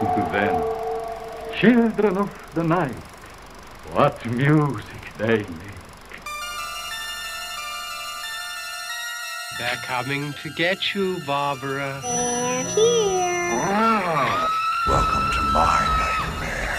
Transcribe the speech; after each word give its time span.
Then, 0.00 0.62
children 1.58 2.18
of 2.18 2.30
the 2.54 2.62
night, 2.62 2.94
what 3.90 4.24
music 4.26 5.12
they 5.18 5.38
make. 5.38 5.48
They're 9.58 9.74
coming 9.82 10.34
to 10.34 10.50
get 10.50 10.94
you, 10.94 11.18
Barbara. 11.26 11.98
They're 12.04 12.62
here. 12.62 13.60
Ah. 13.66 14.48
Welcome 14.86 15.30
to 15.34 15.42
my 15.52 15.82
nightmare. 16.30 16.78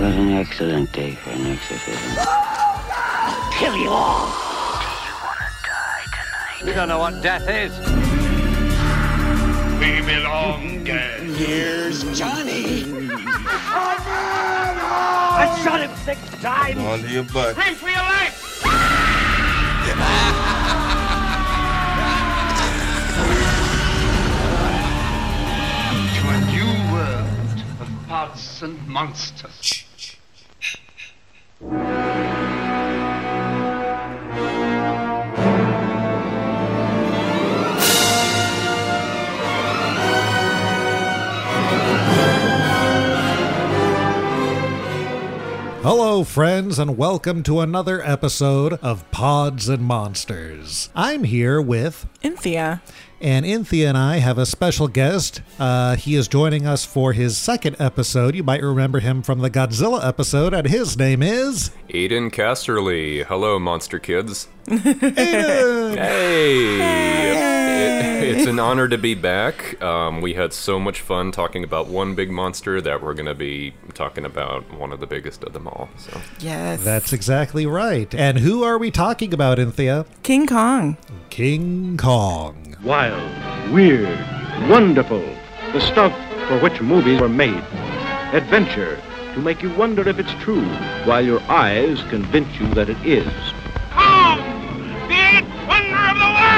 was 0.00 0.14
an 0.14 0.30
excellent 0.30 0.92
day 0.92 1.16
for 1.16 1.30
an 1.30 1.44
exorcism. 1.44 2.24
Kill 3.58 3.76
you 3.76 3.90
all. 3.90 4.26
Do 4.78 4.86
you 5.02 5.14
want 5.24 5.38
to 5.40 5.50
die 5.66 6.04
tonight? 6.04 6.62
We 6.66 6.72
don't 6.72 6.86
know 6.86 7.00
what 7.00 7.20
death 7.20 7.48
is. 7.48 8.05
We 9.86 10.00
belong. 10.00 10.84
Here's 10.84 12.02
Johnny. 12.18 12.82
I 15.38 15.60
shot 15.62 15.80
him 15.80 15.94
six 15.98 16.20
times. 16.42 16.78
Onto 16.80 17.06
your 17.06 17.22
butt. 17.22 17.56
Run 17.56 17.74
for 17.76 17.88
your 17.88 17.98
life. 17.98 18.62
To 26.16 26.22
a 26.28 26.38
new 26.50 26.72
world 26.92 27.62
of 27.80 27.88
pods 28.08 28.62
and 28.64 28.88
monsters. 28.88 29.75
Hello, 45.86 46.24
friends, 46.24 46.80
and 46.80 46.98
welcome 46.98 47.44
to 47.44 47.60
another 47.60 48.02
episode 48.04 48.72
of 48.82 49.08
Pods 49.12 49.68
and 49.68 49.84
Monsters. 49.84 50.90
I'm 50.96 51.22
here 51.22 51.62
with, 51.62 52.08
Anthea. 52.24 52.82
and 53.20 53.46
Anthea 53.46 53.90
and 53.90 53.96
I 53.96 54.16
have 54.16 54.36
a 54.36 54.46
special 54.46 54.88
guest. 54.88 55.42
Uh, 55.60 55.94
he 55.94 56.16
is 56.16 56.26
joining 56.26 56.66
us 56.66 56.84
for 56.84 57.12
his 57.12 57.38
second 57.38 57.76
episode. 57.78 58.34
You 58.34 58.42
might 58.42 58.64
remember 58.64 58.98
him 58.98 59.22
from 59.22 59.38
the 59.38 59.48
Godzilla 59.48 60.04
episode, 60.04 60.54
and 60.54 60.66
his 60.66 60.98
name 60.98 61.22
is. 61.22 61.70
Aiden 61.90 62.32
Casterly. 62.32 63.24
Hello, 63.24 63.60
Monster 63.60 64.00
Kids. 64.00 64.48
Aiden! 64.66 65.96
Hey! 65.98 67.55
It- 67.76 68.36
it's 68.38 68.46
an 68.46 68.58
honor 68.58 68.88
to 68.88 68.98
be 68.98 69.14
back. 69.14 69.80
Um, 69.82 70.20
we 70.20 70.34
had 70.34 70.52
so 70.52 70.78
much 70.80 71.00
fun 71.00 71.30
talking 71.32 71.62
about 71.62 71.86
one 71.88 72.14
big 72.14 72.30
monster 72.30 72.80
that 72.80 73.02
we're 73.02 73.14
going 73.14 73.26
to 73.26 73.34
be 73.34 73.74
talking 73.94 74.24
about 74.24 74.72
one 74.72 74.92
of 74.92 75.00
the 75.00 75.06
biggest 75.06 75.44
of 75.44 75.52
them 75.52 75.66
all. 75.68 75.88
So, 75.98 76.20
Yes. 76.40 76.82
That's 76.82 77.12
exactly 77.12 77.66
right. 77.66 78.12
And 78.14 78.38
who 78.38 78.62
are 78.64 78.78
we 78.78 78.90
talking 78.90 79.32
about, 79.34 79.58
Anthea? 79.58 80.06
King 80.22 80.46
Kong. 80.46 80.96
King 81.30 81.96
Kong. 81.96 82.76
Wild, 82.82 83.72
weird, 83.72 84.18
wonderful. 84.68 85.22
The 85.72 85.80
stuff 85.80 86.12
for 86.48 86.58
which 86.60 86.80
movies 86.80 87.20
were 87.20 87.28
made. 87.28 87.62
Adventure 88.32 88.98
to 89.34 89.40
make 89.40 89.62
you 89.62 89.70
wonder 89.74 90.08
if 90.08 90.18
it's 90.18 90.32
true, 90.42 90.64
while 91.04 91.24
your 91.24 91.40
eyes 91.48 92.00
convince 92.08 92.48
you 92.58 92.66
that 92.74 92.88
it 92.88 92.96
is. 93.04 93.26
Kong, 93.92 94.38
the 95.08 95.14
eighth 95.14 95.68
wonder 95.68 95.96
of 95.96 96.16
the 96.16 96.30
world. 96.38 96.55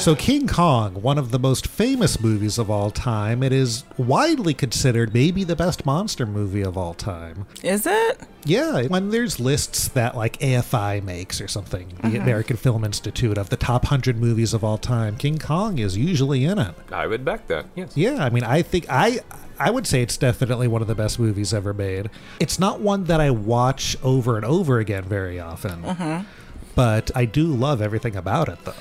So, 0.00 0.14
King 0.14 0.48
Kong, 0.48 1.02
one 1.02 1.18
of 1.18 1.30
the 1.30 1.38
most 1.38 1.66
famous 1.66 2.20
movies 2.22 2.56
of 2.56 2.70
all 2.70 2.90
time, 2.90 3.42
it 3.42 3.52
is 3.52 3.84
widely 3.98 4.54
considered 4.54 5.12
maybe 5.12 5.44
the 5.44 5.54
best 5.54 5.84
monster 5.84 6.24
movie 6.24 6.62
of 6.62 6.78
all 6.78 6.94
time. 6.94 7.44
Is 7.62 7.86
it? 7.86 8.18
Yeah, 8.46 8.84
when 8.86 9.10
there's 9.10 9.38
lists 9.38 9.88
that 9.88 10.16
like 10.16 10.38
AFI 10.38 11.02
makes 11.04 11.38
or 11.38 11.48
something, 11.48 11.88
the 11.88 11.94
Mm-hmm. 12.08 12.16
American 12.22 12.56
Film 12.56 12.82
Institute 12.82 13.36
of 13.36 13.50
the 13.50 13.58
top 13.58 13.84
100 13.84 14.16
movies 14.16 14.54
of 14.54 14.64
all 14.64 14.78
time, 14.78 15.16
King 15.18 15.38
Kong 15.38 15.78
is 15.78 15.98
usually 15.98 16.46
in 16.46 16.58
it. 16.58 16.74
I 16.90 17.06
would 17.06 17.22
back 17.22 17.46
that, 17.48 17.66
yes. 17.74 17.94
Yeah, 17.94 18.24
I 18.24 18.30
mean, 18.30 18.42
I 18.42 18.62
think 18.62 18.86
I 18.88 19.20
I 19.58 19.70
would 19.70 19.86
say 19.86 20.00
it's 20.00 20.16
definitely 20.16 20.66
one 20.66 20.80
of 20.80 20.88
the 20.88 20.94
best 20.94 21.18
movies 21.18 21.52
ever 21.52 21.74
made. 21.74 22.08
It's 22.40 22.58
not 22.58 22.80
one 22.80 23.04
that 23.04 23.20
I 23.20 23.30
watch 23.30 23.98
over 24.02 24.36
and 24.36 24.46
over 24.46 24.78
again 24.78 25.04
very 25.04 25.38
often. 25.38 25.82
Mm-hmm. 25.82 26.26
But 26.74 27.10
I 27.14 27.26
do 27.26 27.48
love 27.48 27.82
everything 27.82 28.16
about 28.16 28.48
it 28.48 28.64
though. 28.64 28.72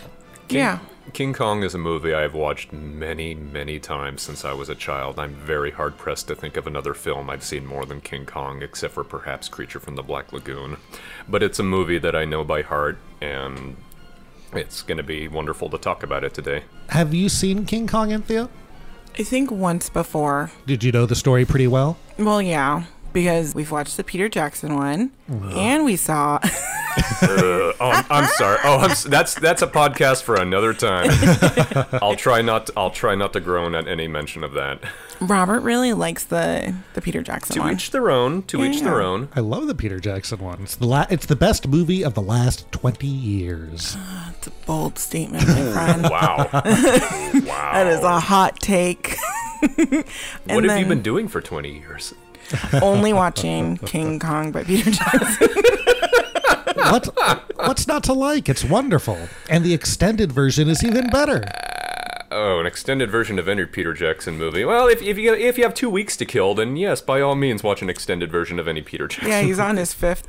Yeah. 0.48 0.80
King 1.14 1.34
Kong 1.34 1.64
is 1.64 1.74
a 1.74 1.78
movie 1.78 2.14
I've 2.14 2.34
watched 2.34 2.72
many, 2.72 3.34
many 3.34 3.80
times 3.80 4.22
since 4.22 4.46
I 4.46 4.54
was 4.54 4.70
a 4.70 4.76
child. 4.76 5.18
I'm 5.18 5.34
very 5.34 5.72
hard 5.72 5.98
pressed 5.98 6.28
to 6.28 6.36
think 6.36 6.58
of 6.58 6.68
another 6.68 6.94
film 6.94 7.30
I've 7.30 7.44
seen 7.44 7.66
more 7.66 7.86
than 7.86 8.02
King 8.02 8.26
Kong, 8.26 8.62
except 8.62 8.94
for 8.94 9.04
perhaps 9.04 9.50
Creature 9.50 9.80
from 9.80 9.96
the 9.96 10.04
Black 10.04 10.32
Lagoon. 10.32 10.78
But 11.28 11.44
it's 11.44 11.60
a 11.60 11.64
movie 11.64 12.00
that 12.00 12.16
I 12.16 12.26
know 12.26 12.44
by 12.44 12.62
heart, 12.62 12.98
and 13.22 13.78
it's 14.54 14.82
going 14.82 14.98
to 14.98 15.04
be 15.04 15.28
wonderful 15.28 15.70
to 15.70 15.78
talk 15.78 16.04
about 16.04 16.24
it 16.24 16.34
today. 16.34 16.64
Have 16.90 17.14
you 17.14 17.30
seen 17.30 17.66
King 17.66 17.88
Kong, 17.88 18.12
Anthea? 18.12 18.50
I 19.18 19.24
think 19.24 19.52
once 19.52 19.90
before. 19.90 20.52
Did 20.66 20.84
you 20.84 20.92
know 20.92 21.06
the 21.06 21.16
story 21.16 21.46
pretty 21.46 21.68
well? 21.68 21.98
Well, 22.18 22.42
yeah. 22.42 22.86
Because 23.14 23.56
we've 23.56 23.72
watched 23.72 23.98
the 23.98 24.04
Peter 24.04 24.30
Jackson 24.30 24.76
one, 24.76 25.12
and 25.28 25.84
we 25.86 25.96
saw. 25.96 26.40
Uh, 27.22 27.74
oh, 27.80 27.92
I'm, 27.92 28.06
I'm 28.10 28.26
sorry. 28.26 28.58
Oh, 28.64 28.78
I'm, 28.78 28.96
that's 29.10 29.34
that's 29.36 29.62
a 29.62 29.68
podcast 29.68 30.24
for 30.24 30.36
another 30.36 30.74
time. 30.74 31.10
I'll 32.02 32.16
try 32.16 32.42
not. 32.42 32.68
To, 32.68 32.74
I'll 32.78 32.92
try 32.92 33.14
not 33.16 33.34
to 33.34 33.40
groan 33.40 33.76
at 33.76 33.88
any 33.88 34.08
mention 34.08 34.44
of 34.44 34.54
that. 34.54 34.82
Robert 35.22 35.62
really 35.62 35.94
likes 35.94 36.24
the 36.24 36.74
the 36.94 37.02
Peter 37.02 37.22
Jackson 37.22 37.56
To 37.56 37.60
one. 37.62 37.74
each 37.74 37.92
their 37.92 38.10
own. 38.10 38.44
To 38.44 38.64
each 38.64 38.82
their 38.82 39.02
own. 39.02 39.30
I 39.36 39.42
love 39.42 39.68
the 39.68 39.76
Peter 39.76 40.00
Jackson 40.00 40.40
one. 40.40 40.64
It's 40.64 40.76
the 40.76 40.88
la- 40.88 41.06
it's 41.10 41.26
the 41.26 41.36
best 41.36 41.68
movie 41.68 42.04
of 42.04 42.14
the 42.16 42.22
last 42.22 42.70
20 42.72 43.06
years. 43.08 43.98
It's 44.38 44.48
a 44.48 44.52
bold 44.66 44.98
statement, 44.98 45.46
my 45.48 45.72
friend. 45.74 46.04
Wow. 46.04 46.50
wow. 46.54 46.62
That 46.64 47.88
is 47.88 48.04
a 48.04 48.20
hot 48.20 48.58
take. 48.62 49.18
What 50.46 50.64
have 50.64 50.80
you 50.80 50.86
been 50.86 51.02
doing 51.02 51.28
for 51.28 51.42
20 51.42 51.74
years? 51.74 52.14
Only 52.82 53.14
watching 53.14 53.78
King 53.78 54.20
Kong 54.20 54.52
by 54.52 54.64
Peter 54.64 54.92
Jackson. 54.92 55.48
what 56.76 57.08
what's 57.56 57.88
not 57.88 58.04
to 58.06 58.14
like? 58.14 58.50
It's 58.50 58.64
wonderful. 58.64 59.18
And 59.50 59.64
the 59.64 59.74
extended 59.74 60.32
version 60.32 60.70
is 60.70 60.84
even 60.84 61.10
better. 61.10 61.44
Oh, 62.32 62.60
an 62.60 62.68
extended 62.68 63.10
version 63.10 63.40
of 63.40 63.48
any 63.48 63.66
Peter 63.66 63.94
Jackson 63.94 64.38
movie. 64.38 64.64
Well, 64.64 64.88
if, 64.88 65.02
if 65.02 65.18
you 65.18 65.34
if 65.34 65.58
you 65.58 65.64
have 65.64 65.74
two 65.74 65.90
weeks 65.90 66.16
to 66.18 66.26
kill, 66.26 66.54
then 66.54 66.78
yes, 66.78 67.02
by 67.02 67.22
all 67.22 67.36
means, 67.36 67.64
watch 67.64 67.82
an 67.82 67.90
extended 67.90 68.32
version 68.32 68.60
of 68.60 68.68
any 68.68 68.82
Peter 68.82 69.08
Jackson. 69.08 69.30
yeah, 69.30 69.42
he's 69.42 69.60
on 69.60 69.78
his 69.78 69.94
fifth 69.94 70.28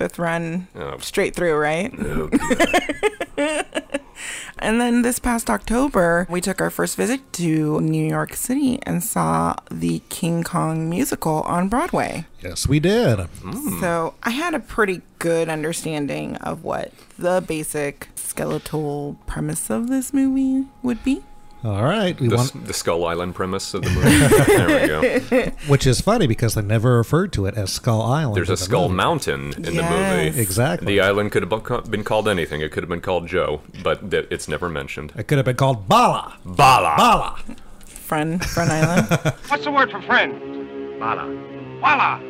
fifth 0.00 0.18
run 0.18 0.66
Oh. 0.74 0.96
straight 0.98 1.34
through, 1.36 1.56
right? 1.56 1.92
Oh, 1.98 2.28
God. 2.28 3.66
And 4.62 4.78
then 4.78 5.00
this 5.00 5.18
past 5.18 5.48
October, 5.48 6.26
we 6.28 6.42
took 6.42 6.60
our 6.60 6.68
first 6.68 6.94
visit 6.96 7.32
to 7.34 7.80
New 7.80 8.06
York 8.06 8.34
City 8.34 8.78
and 8.82 9.02
saw 9.02 9.54
the 9.70 10.02
King 10.10 10.42
Kong 10.44 10.90
musical 10.90 11.40
on 11.42 11.70
Broadway. 11.70 12.26
Yes, 12.42 12.68
we 12.68 12.78
did. 12.80 13.18
Hmm. 13.42 13.80
So 13.80 14.14
I 14.22 14.30
had 14.30 14.52
a 14.52 14.60
pretty 14.60 15.00
good 15.18 15.48
understanding 15.48 16.36
of 16.36 16.62
what 16.62 16.92
the 17.18 17.42
basic 17.46 18.08
skeletal 18.14 19.16
premise 19.26 19.70
of 19.70 19.88
this 19.88 20.12
movie 20.12 20.66
would 20.82 21.02
be. 21.02 21.22
All 21.62 21.82
right. 21.82 22.18
We 22.18 22.28
the, 22.28 22.36
want, 22.36 22.66
the 22.66 22.72
Skull 22.72 23.04
Island 23.04 23.34
premise 23.34 23.74
of 23.74 23.82
the 23.82 23.90
movie. 23.90 24.08
there 24.46 25.20
we 25.30 25.40
go. 25.46 25.50
which 25.68 25.86
is 25.86 26.00
funny 26.00 26.26
because 26.26 26.54
they 26.54 26.62
never 26.62 26.96
referred 26.96 27.32
to 27.34 27.46
it 27.46 27.54
as 27.54 27.72
Skull 27.72 28.00
Island. 28.02 28.36
There's 28.36 28.48
a 28.48 28.52
the 28.52 28.56
Skull 28.56 28.88
movie. 28.88 28.96
Mountain 28.96 29.52
in 29.54 29.76
the 29.76 29.82
movie. 29.82 30.40
Exactly. 30.40 30.86
The 30.86 31.00
island 31.00 31.32
could 31.32 31.50
have 31.50 31.90
been 31.90 32.04
called 32.04 32.28
anything. 32.28 32.62
It 32.62 32.72
could 32.72 32.82
have 32.82 32.88
been 32.88 33.02
called 33.02 33.28
Joe, 33.28 33.60
but 33.82 34.00
it's 34.12 34.48
never 34.48 34.68
mentioned. 34.68 35.12
It 35.16 35.28
could 35.28 35.38
have 35.38 35.44
been 35.44 35.56
called 35.56 35.86
Bala. 35.86 36.38
Bala. 36.44 36.94
Bala. 36.96 37.38
Friend, 37.84 38.44
Friend 38.44 38.72
Island. 38.72 39.08
What's 39.48 39.64
the 39.64 39.70
word 39.70 39.90
for 39.90 40.00
friend? 40.02 40.98
Bala. 40.98 41.26
Walla. 41.80 42.20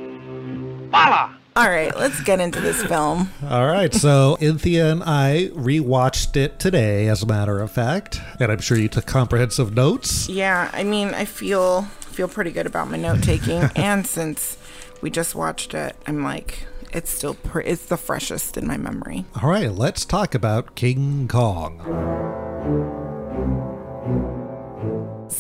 Bala. 0.91 1.40
All 1.61 1.69
right, 1.69 1.95
let's 1.95 2.19
get 2.23 2.41
into 2.41 2.59
this 2.59 2.83
film. 2.85 3.31
All 3.47 3.67
right. 3.67 3.93
So 3.93 4.39
Anthea 4.41 4.91
and 4.91 5.03
I 5.05 5.51
rewatched 5.53 6.35
it 6.35 6.59
today, 6.59 7.07
as 7.07 7.23
a 7.23 7.27
matter 7.27 7.61
of 7.61 7.71
fact, 7.71 8.19
and 8.39 8.51
I'm 8.51 8.61
sure 8.61 8.79
you 8.79 8.89
took 8.89 9.05
comprehensive 9.05 9.75
notes. 9.75 10.27
Yeah, 10.27 10.71
I 10.73 10.85
mean, 10.85 11.09
I 11.09 11.27
feel 11.27 11.83
feel 11.83 12.29
pretty 12.29 12.51
good 12.51 12.65
about 12.65 12.89
my 12.91 12.97
note 12.97 13.23
taking, 13.23 13.61
and 13.77 14.07
since 14.07 14.57
we 15.03 15.11
just 15.11 15.35
watched 15.35 15.75
it, 15.75 15.97
I'm 16.07 16.25
like, 16.25 16.67
it's 16.95 17.11
still 17.11 17.35
pre- 17.35 17.67
it's 17.67 17.85
the 17.85 17.99
freshest 17.99 18.57
in 18.57 18.67
my 18.67 18.79
memory. 18.79 19.27
All 19.43 19.51
right. 19.51 19.71
Let's 19.71 20.07
talk 20.07 20.35
about 20.35 20.75
King 20.77 21.29
Kong. 21.29 23.20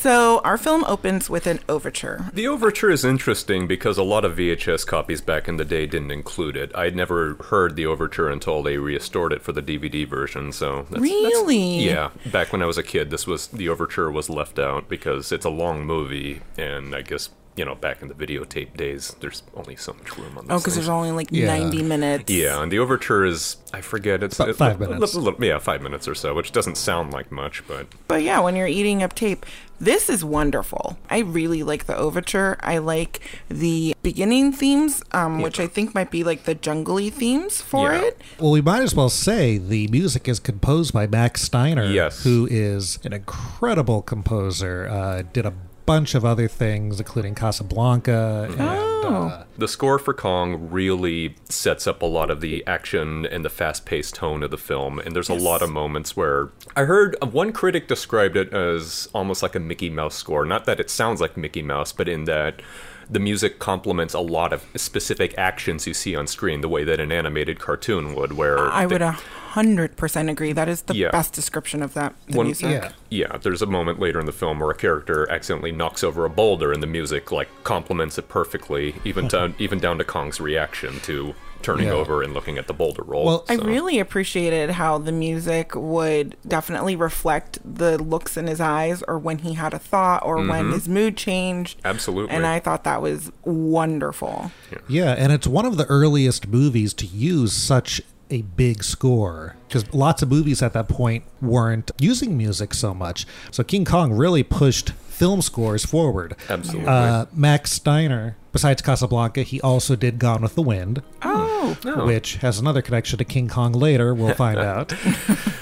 So 0.01 0.41
our 0.45 0.57
film 0.57 0.83
opens 0.85 1.29
with 1.29 1.47
an 1.47 1.61
overture. 1.69 2.31
The 2.33 2.49
overture 2.49 2.89
is 2.91 3.05
interesting 3.05 3.67
because 3.67 3.99
a 3.99 4.03
lot 4.03 4.25
of 4.25 4.37
VHS 4.37 4.87
copies 4.87 5.21
back 5.21 5.47
in 5.47 5.59
the 5.59 5.65
day 5.65 5.85
didn't 5.87 6.11
include 6.11 6.57
it. 6.57 6.73
I'd 6.75 6.97
never 6.97 7.35
heard 7.35 7.77
the 7.77 7.85
overture 7.85 8.31
until 8.31 8.63
they 8.63 8.79
restored 8.79 9.31
it 9.35 9.43
for 9.43 9.53
the 9.53 9.61
DVD 9.61 10.09
version. 10.09 10.53
So 10.53 10.87
that's, 10.89 11.03
Really? 11.03 11.81
yeah, 11.85 12.11
back 12.33 12.51
when 12.51 12.63
I 12.63 12.67
was 12.67 12.79
a 12.79 12.83
kid, 12.83 13.11
this 13.11 13.27
was 13.27 13.49
the 13.49 13.69
overture 13.69 14.11
was 14.11 14.31
left 14.31 14.59
out 14.59 14.89
because 14.89 15.33
it's 15.33 15.45
a 15.45 15.51
long 15.51 15.85
movie, 15.85 16.41
and 16.57 16.95
I 16.95 17.03
guess 17.03 17.29
you 17.57 17.65
know 17.67 17.75
back 17.75 18.01
in 18.01 18.09
the 18.09 18.15
videotape 18.15 18.75
days, 18.79 19.15
there's 19.21 19.43
only 19.55 19.77
so 19.77 19.93
much 19.93 20.17
room 20.17 20.39
on. 20.39 20.47
Oh, 20.49 20.57
because 20.59 20.77
there's 20.77 20.89
only 20.89 21.11
like 21.13 21.29
Yeah. 21.31 21.47
90 21.47 21.83
minutes. 21.83 22.31
Yeah, 22.33 22.63
and 22.63 22.73
the 22.73 22.79
overture 22.79 23.27
is 23.27 23.59
I 23.75 23.83
forget 23.83 24.23
it's 24.23 24.37
About 24.39 24.49
it's 24.49 24.59
five 24.59 24.81
a- 24.81 24.85
a 24.85 24.89
minutes. 24.89 25.15
little- 25.15 25.45
yeah, 25.45 25.59
five 25.59 25.83
minutes 25.83 26.09
or 26.09 26.15
so, 26.15 26.33
which 26.33 26.53
doesn't 26.53 26.77
sound 26.79 27.13
like 27.13 27.31
much, 27.31 27.63
but 27.69 27.87
But 28.09 28.23
yeah, 28.23 28.41
when 28.41 28.57
you're 28.57 28.67
eating 28.67 29.03
up 29.03 29.15
tape, 29.15 29.45
this 29.81 30.09
is 30.11 30.25
wonderful. 30.25 30.99
I 31.09 31.21
really 31.21 31.63
like 31.63 31.87
the 31.87 31.97
overture. 31.97 32.57
I 32.61 32.79
like 32.79 33.21
the 33.49 33.95
beginning 34.03 34.53
themes, 34.53 35.03
um, 35.13 35.41
which 35.41 35.59
I 35.59 35.67
think 35.67 35.95
might 35.95 36.11
be 36.11 36.23
like 36.23 36.45
the 36.45 36.55
jungly 36.55 37.11
themes 37.11 37.61
for 37.63 37.93
Yeah. 37.93 38.03
it. 38.03 38.21
Well, 38.39 38.51
we 38.51 38.61
might 38.61 38.83
as 38.83 38.95
well 38.95 39.09
say 39.09 39.57
the 39.59 39.89
music 39.89 40.29
is 40.29 40.39
composed 40.39 40.93
by 40.93 41.07
Max 41.07 41.43
Steiner, 41.43 41.87
Yes. 41.91 42.23
who 42.25 42.47
is 42.51 42.99
an 43.05 43.13
incredible 43.13 44.03
composer. 44.03 44.87
Uh, 44.89 45.23
did 45.33 45.47
a 45.47 45.55
bunch 45.91 46.15
of 46.15 46.25
other 46.25 46.47
things, 46.47 47.01
including 47.01 47.35
Casablanca. 47.35 48.49
Oh. 48.59 49.11
Uh, 49.11 49.45
the 49.59 49.67
score 49.67 49.99
for 49.99 50.15
Kong 50.15 50.71
really 50.71 51.35
sets 51.49 51.89
up 51.89 52.01
a 52.01 52.07
lot 52.07 52.31
of 52.31 52.41
the 52.41 52.65
action 52.65 53.27
and 53.27 53.45
the 53.45 53.51
fast 53.51 53.85
paced 53.85 54.15
tone 54.15 54.45
of 54.45 54.53
the 54.53 54.57
film. 54.57 55.01
And 55.01 55.17
there's 55.17 55.29
yes. 55.29 55.41
a 55.41 55.45
lot 55.45 55.63
of 55.63 55.71
moments 55.71 56.17
where 56.17 56.51
I 56.77 56.85
heard 56.85 57.17
uh, 57.21 57.27
one 57.27 57.53
critic 57.53 57.89
described 57.89 58.37
it 58.37 58.55
as 58.55 59.09
almost 59.13 59.43
like 59.43 59.57
a 59.57 59.59
Mickey 59.59 59.91
Mouse 59.91 60.15
score. 60.15 60.45
Not 60.45 60.65
that 60.67 60.79
it 60.79 60.91
sounds 60.91 61.21
like 61.21 61.37
Mickey 61.37 61.63
Mouse, 61.63 61.93
but 61.93 62.09
in 62.09 62.25
that 62.27 62.63
the 63.11 63.19
music 63.19 63.59
complements 63.59 64.15
a 64.15 64.21
lot 64.21 64.53
of 64.53 64.65
specific 64.77 65.35
actions 65.37 65.89
you 65.89 65.95
see 65.95 66.15
on 66.15 66.29
screen 66.29 66.61
the 66.61 66.69
way 66.69 66.85
that 66.85 67.01
an 67.01 67.11
animated 67.11 67.59
cartoon 67.59 68.15
would 68.15 68.35
where 68.35 68.71
I 68.71 68.87
would 68.87 69.03
100% 69.51 70.31
agree. 70.31 70.53
That 70.53 70.69
is 70.69 70.83
the 70.83 70.95
yeah. 70.95 71.11
best 71.11 71.33
description 71.33 71.83
of 71.83 71.95
that. 71.95 72.15
The 72.29 72.43
music. 72.43 72.71
Yeah. 72.71 72.93
yeah, 73.11 73.37
there's 73.39 73.63
a 73.63 73.67
moment 73.67 73.99
later 73.99 74.21
in 74.21 74.27
the 74.27 74.33
film 74.33 74.61
where 74.61 74.71
a 74.71 74.75
character 74.75 75.31
accidentally 75.31 75.73
knocks 75.73 76.05
over 76.05 76.25
a 76.25 76.31
boulder, 76.31 76.73
and 76.73 76.83
the 76.83 76.87
music 76.87 77.33
like 77.33 77.49
complements 77.65 78.19
it 78.19 78.29
perfectly, 78.29 78.95
even 79.05 79.29
down 79.29 79.55
even 79.59 79.79
down 79.79 79.99
to 79.99 80.05
Kong's 80.05 80.41
reaction 80.41 81.01
to 81.01 81.35
turning 81.63 81.89
yeah. 81.89 81.93
over 81.93 82.23
and 82.23 82.33
looking 82.33 82.59
at 82.59 82.67
the 82.67 82.73
boulder 82.73 83.03
roll. 83.03 83.25
Well, 83.25 83.47
so. 83.47 83.55
I 83.55 83.57
really 83.57 83.99
appreciated 83.99 84.71
how 84.71 84.99
the 84.99 85.13
music 85.13 85.75
would 85.75 86.37
definitely 86.47 86.97
reflect 86.97 87.59
the 87.65 88.03
looks 88.03 88.37
in 88.37 88.47
his 88.47 88.61
eyes 88.61 89.03
or 89.07 89.19
when 89.19 89.39
he 89.39 89.55
had 89.55 89.75
a 89.75 89.79
thought 89.79 90.25
or 90.25 90.39
mm-hmm. 90.39 90.49
when 90.49 90.73
his 90.73 90.89
mood 90.89 91.17
changed. 91.17 91.81
Absolutely. 91.85 92.35
And 92.35 92.47
I 92.47 92.61
thought 92.61 92.85
that 92.85 93.03
was 93.03 93.31
wonderful. 93.45 94.51
Yeah. 94.71 94.79
yeah, 94.89 95.13
and 95.13 95.33
it's 95.33 95.47
one 95.47 95.67
of 95.67 95.77
the 95.77 95.87
earliest 95.87 96.49
movies 96.49 96.95
to 96.95 97.07
use 97.07 97.53
such 97.53 98.01
a 98.31 98.43
big 98.43 98.83
score 98.85 99.57
because 99.69 99.93
lots 99.95 100.23
of 100.23 100.31
movies 100.31 100.63
at 100.63 100.73
that 100.73 100.89
point 100.89 101.25
weren't 101.41 101.91
using 101.99 102.37
music 102.37 102.75
so 102.75 102.95
much. 102.95 103.27
So 103.51 103.63
King 103.63 103.85
Kong 103.85 104.13
really 104.13 104.43
pushed 104.43 104.91
film 104.93 105.43
scores 105.43 105.85
forward. 105.85 106.35
Absolutely. 106.49 106.89
Uh, 106.89 107.27
Max 107.33 107.73
Steiner, 107.73 108.37
besides 108.53 108.81
Casablanca, 108.83 109.43
he 109.43 109.61
also 109.61 109.95
did 109.97 110.19
Gone 110.19 110.41
with 110.43 110.55
the 110.55 110.63
Wind, 110.63 111.03
Oh, 111.23 111.77
which 112.07 112.37
has 112.37 112.59
another 112.59 112.81
connection 112.83 113.19
to 113.19 113.25
King 113.25 113.49
Kong 113.49 113.73
later. 113.73 114.15
We'll 114.15 114.35
find 114.35 114.59
out. 114.61 114.93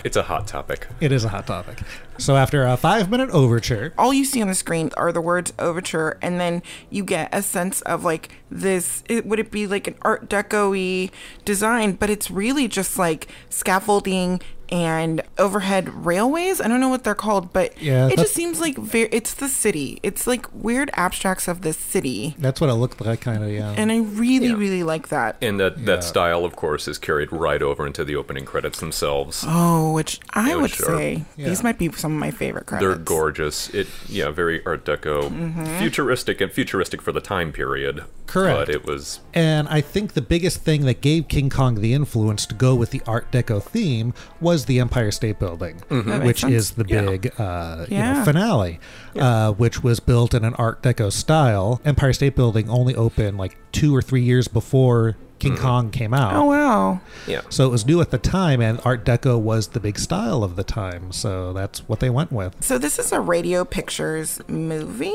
it's 0.04 0.16
a 0.16 0.22
hot 0.22 0.46
topic. 0.46 0.86
It 1.00 1.10
is 1.12 1.24
a 1.24 1.28
hot 1.28 1.46
topic. 1.46 1.80
So 2.18 2.36
after 2.36 2.64
a 2.64 2.76
five 2.76 3.10
minute 3.10 3.30
overture, 3.30 3.94
all 3.96 4.12
you 4.12 4.24
see 4.24 4.42
on 4.42 4.48
the 4.48 4.54
screen 4.54 4.90
are 4.96 5.12
the 5.12 5.20
words 5.20 5.52
overture 5.58 6.18
and 6.20 6.40
then 6.40 6.64
you 6.90 7.04
get 7.04 7.28
a 7.32 7.42
sense 7.42 7.80
of 7.82 8.04
like 8.04 8.30
this 8.50 9.04
it, 9.08 9.24
would 9.24 9.38
it 9.38 9.52
be 9.52 9.68
like 9.68 9.86
an 9.86 9.94
art 10.02 10.28
deco-y 10.28 11.10
design? 11.44 11.92
But 11.92 12.10
it's 12.10 12.28
really 12.28 12.66
just 12.66 12.98
like 12.98 13.28
scaffolding 13.50 14.40
and 14.70 15.22
overhead 15.38 15.88
railways 16.04 16.60
i 16.60 16.68
don't 16.68 16.80
know 16.80 16.88
what 16.88 17.04
they're 17.04 17.14
called 17.14 17.52
but 17.52 17.80
Yeah, 17.80 18.08
it 18.08 18.16
just 18.18 18.34
seems 18.34 18.60
like 18.60 18.76
very 18.76 19.08
it's 19.12 19.34
the 19.34 19.48
city 19.48 19.98
it's 20.02 20.26
like 20.26 20.46
weird 20.52 20.90
abstracts 20.94 21.48
of 21.48 21.62
the 21.62 21.72
city 21.72 22.34
that's 22.38 22.60
what 22.60 22.68
it 22.70 22.74
looked 22.74 23.00
like, 23.00 23.20
kind 23.20 23.42
of, 23.42 23.50
yeah. 23.50 23.74
and 23.76 23.90
i 23.90 23.98
really 23.98 24.48
Yeah. 24.48 24.54
really 24.54 24.82
like 24.82 25.08
that 25.08 25.36
And 25.40 25.58
that, 25.60 25.78
Yeah. 25.78 25.84
that 25.86 26.04
style, 26.04 26.44
of 26.44 26.56
course, 26.56 26.86
is 26.88 26.98
carried 26.98 27.32
right 27.32 27.62
over 27.62 27.86
into 27.86 28.04
the 28.04 28.16
opening 28.16 28.44
credits 28.44 28.78
themselves. 28.80 29.44
oh 29.46 29.92
which 29.92 30.20
i 30.34 30.48
Yeah, 30.50 30.54
would 30.56 30.62
which 30.62 30.80
are- 30.82 30.96
say 30.98 31.24
these 31.36 31.62
might 31.62 31.78
be 31.78 31.90
some 31.92 32.12
of 32.12 32.18
my 32.18 32.30
favorite 32.30 32.66
credits 32.66 32.86
They're 32.86 32.96
gorgeous. 33.04 33.68
It 33.70 33.86
yeah, 34.08 34.30
very 34.30 34.64
Art 34.66 34.84
Deco, 34.84 35.28
Mm-hmm. 35.30 35.78
futuristic 35.78 36.40
and 36.40 36.50
futuristic 36.52 37.00
for 37.02 37.12
the 37.12 37.20
time 37.20 37.52
period. 37.52 38.04
Correct. 38.26 38.66
But 38.66 38.68
it 38.68 38.84
was 38.84 39.20
And 39.34 39.66
I 39.68 39.80
think 39.80 40.12
the 40.12 40.20
biggest 40.20 40.62
thing 40.62 40.84
that 40.84 41.00
gave 41.00 41.28
King 41.28 41.48
Kong 41.50 41.76
the 41.80 41.94
influence 41.94 42.44
to 42.46 42.54
go 42.54 42.74
with 42.74 42.90
the 42.90 43.00
Art 43.06 43.30
Deco 43.32 43.62
theme 43.62 44.12
was 44.40 44.57
the 44.66 44.80
Empire 44.80 45.10
State 45.10 45.38
Building, 45.38 45.82
That 45.88 46.22
which 46.24 46.44
makes 46.44 46.54
is 46.54 46.70
the 46.72 46.84
Yeah. 46.88 47.02
big 47.02 47.32
uh, 47.38 47.86
you 47.88 47.96
know, 47.98 48.02
Yeah. 48.04 48.24
finale, 48.24 48.80
uh, 49.18 49.52
which 49.52 49.82
was 49.82 50.00
built 50.00 50.34
in 50.34 50.44
an 50.44 50.54
Art 50.54 50.82
Deco 50.82 51.12
style. 51.12 51.80
Empire 51.84 52.12
State 52.12 52.34
Building 52.36 52.68
only 52.70 52.94
opened 52.94 53.38
like 53.38 53.56
two 53.72 53.94
or 53.94 54.02
three 54.02 54.22
years 54.22 54.48
before 54.48 55.16
King 55.38 55.56
Kong 55.56 55.90
came 55.90 56.12
out. 56.12 56.34
oh 56.34 56.44
wow 56.46 57.00
yeah. 57.28 57.42
So 57.48 57.64
it 57.66 57.70
was 57.70 57.86
new 57.86 58.00
at 58.00 58.10
the 58.10 58.18
time, 58.18 58.60
and 58.60 58.80
Art 58.84 59.04
Deco 59.04 59.38
was 59.38 59.68
the 59.68 59.78
big 59.78 59.98
style 59.98 60.42
of 60.42 60.56
the 60.56 60.64
time. 60.64 61.12
So 61.12 61.52
that's 61.52 61.80
what 61.88 62.00
they 62.00 62.10
went 62.10 62.32
with. 62.32 62.56
so 62.60 62.76
this 62.78 62.98
is 62.98 63.12
a 63.12 63.20
radio 63.20 63.64
pictures 63.64 64.40
movie 64.48 65.14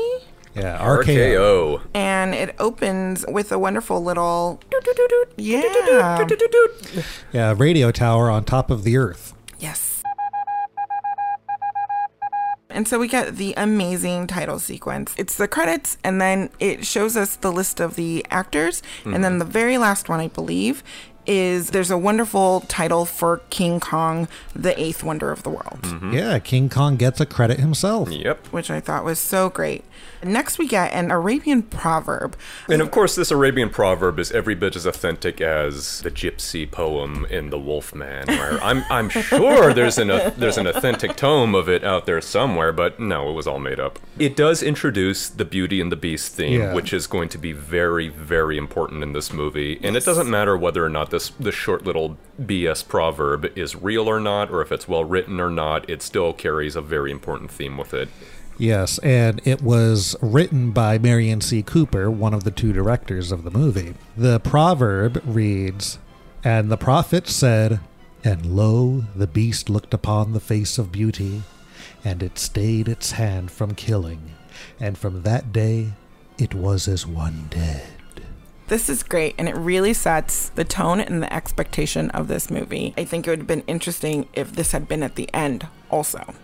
Yeah, 0.56 0.78
RKO. 0.78 1.04
RKO. 1.04 1.80
and 1.92 2.34
it 2.34 2.54
opens 2.58 3.24
with 3.28 3.52
a 3.52 3.58
wonderful 3.58 4.02
little 4.02 4.60
yeah 5.36 6.24
Yeah, 7.32 7.54
radio 7.56 7.90
tower 7.90 8.30
on 8.30 8.44
top 8.44 8.70
of 8.70 8.84
the 8.84 8.96
Earth. 8.96 9.33
Yes. 9.64 10.02
And 12.68 12.88
so 12.88 12.98
we 12.98 13.06
get 13.08 13.36
the 13.36 13.54
amazing 13.56 14.26
title 14.26 14.58
sequence. 14.58 15.14
It's 15.16 15.36
the 15.36 15.46
credits 15.46 15.96
and 16.02 16.20
then 16.20 16.50
it 16.58 16.84
shows 16.84 17.16
us 17.16 17.36
the 17.36 17.52
list 17.52 17.78
of 17.78 17.94
the 17.94 18.26
actors. 18.30 18.82
And 19.04 19.22
then 19.22 19.32
mm-hmm. 19.32 19.38
the 19.38 19.44
very 19.44 19.78
last 19.78 20.08
one 20.08 20.20
i 20.20 20.28
believe 20.28 20.82
is 21.26 21.70
there's 21.70 21.90
a 21.90 21.98
wonderful 21.98 22.60
title 22.68 23.04
for 23.04 23.38
king 23.50 23.80
kong 23.80 24.28
the 24.54 24.78
eighth 24.80 25.02
wonder 25.02 25.30
of 25.30 25.42
the 25.42 25.50
world 25.50 25.80
mm-hmm. 25.82 26.12
Yeah, 26.14 26.38
King 26.38 26.68
Kong 26.68 26.96
gets 26.96 27.20
a 27.20 27.26
credit 27.26 27.58
himself. 27.58 28.10
Yep. 28.10 28.46
which 28.48 28.70
i 28.70 28.80
thought 28.80 29.04
was 29.04 29.18
so 29.18 29.48
great 29.50 29.84
next 30.22 30.58
we 30.58 30.66
get 30.68 30.92
an 30.92 31.10
arabian 31.10 31.62
proverb 31.62 32.36
And 32.68 32.80
of 32.82 32.90
course, 32.90 33.14
this 33.14 33.30
Arabian 33.30 33.68
proverb 33.70 34.18
is 34.18 34.32
every 34.32 34.54
bit 34.54 34.74
as 34.76 34.86
authentic 34.86 35.40
as 35.40 36.00
the 36.00 36.10
gypsy 36.10 36.70
poem 36.70 37.26
in 37.30 37.50
The 37.50 37.58
Wolf 37.58 37.94
Man. 37.94 38.26
Where 38.26 38.62
I'm, 38.62 38.84
I'm 38.90 39.08
sure 39.10 39.72
there's 39.74 39.98
an 39.98 40.10
a, 40.10 40.30
there's 40.36 40.56
an 40.58 40.66
authentic 40.66 41.16
tome 41.16 41.54
of 41.54 41.68
it 41.68 41.84
out 41.84 42.06
there 42.06 42.20
somewhere, 42.20 42.72
but 42.72 42.98
no, 43.00 43.28
it 43.30 43.32
was 43.32 43.46
all 43.46 43.58
made 43.58 43.78
up. 43.80 43.98
It 44.18 44.34
does 44.36 44.62
introduce 44.62 45.28
the 45.28 45.44
Beauty 45.44 45.80
and 45.80 45.92
the 45.92 45.96
Beast 45.96 46.32
theme, 46.34 46.60
Yeah. 46.60 46.74
which 46.74 46.92
is 46.92 47.06
going 47.06 47.28
to 47.30 47.38
be 47.38 47.52
very, 47.52 48.08
very 48.08 48.56
important 48.56 49.02
in 49.02 49.12
this 49.12 49.32
movie. 49.32 49.78
And 49.82 49.96
it 49.96 50.04
doesn't 50.04 50.30
matter 50.30 50.56
whether 50.56 50.84
or 50.84 50.90
not 50.90 51.10
this 51.14 51.30
this 51.38 51.54
short 51.54 51.84
little 51.84 52.18
BS 52.40 52.86
proverb 52.86 53.46
is 53.56 53.76
real 53.76 54.08
or 54.08 54.20
not, 54.20 54.50
or 54.50 54.60
if 54.60 54.72
it's 54.72 54.88
well 54.88 55.04
written 55.04 55.40
or 55.40 55.48
not. 55.48 55.88
It 55.88 56.02
still 56.02 56.32
carries 56.32 56.74
a 56.76 56.82
very 56.82 57.10
important 57.12 57.50
theme 57.50 57.78
with 57.78 57.94
it. 57.94 58.08
Yes, 58.58 58.98
and 58.98 59.40
it 59.44 59.62
was 59.62 60.16
written 60.20 60.72
by 60.72 60.98
Merian 60.98 61.40
C. 61.40 61.62
Cooper, 61.62 62.10
one 62.10 62.34
of 62.34 62.44
the 62.44 62.50
two 62.50 62.72
directors 62.72 63.32
of 63.32 63.44
the 63.44 63.50
movie. 63.50 63.94
The 64.16 64.38
proverb 64.40 65.22
reads, 65.24 65.98
And 66.44 66.70
the 66.70 66.76
prophet 66.76 67.28
said, 67.28 67.80
And 68.22 68.46
lo, 68.46 69.04
the 69.14 69.26
beast 69.26 69.68
looked 69.68 69.92
upon 69.92 70.32
the 70.32 70.40
face 70.40 70.78
of 70.78 70.92
beauty, 70.92 71.42
and 72.04 72.22
it 72.22 72.38
stayed 72.38 72.86
its 72.86 73.12
hand 73.12 73.50
from 73.50 73.74
killing, 73.74 74.34
and 74.78 74.96
from 74.96 75.22
that 75.22 75.52
day 75.52 75.92
it 76.38 76.54
was 76.54 76.86
as 76.86 77.06
one 77.06 77.46
dead. 77.50 77.93
This 78.74 78.88
is 78.88 79.04
great, 79.04 79.36
and 79.38 79.48
it 79.48 79.54
really 79.54 79.94
sets 79.94 80.48
the 80.48 80.64
tone 80.64 80.98
and 80.98 81.22
the 81.22 81.32
expectation 81.32 82.10
of 82.10 82.26
this 82.26 82.50
movie. 82.50 82.92
I 82.96 83.04
think 83.04 83.24
it 83.24 83.30
would 83.30 83.38
have 83.38 83.46
been 83.46 83.62
interesting 83.68 84.28
if 84.32 84.50
this 84.50 84.72
had 84.72 84.88
been 84.88 85.04
at 85.04 85.14
the 85.14 85.32
end, 85.32 85.68
also. 85.92 86.34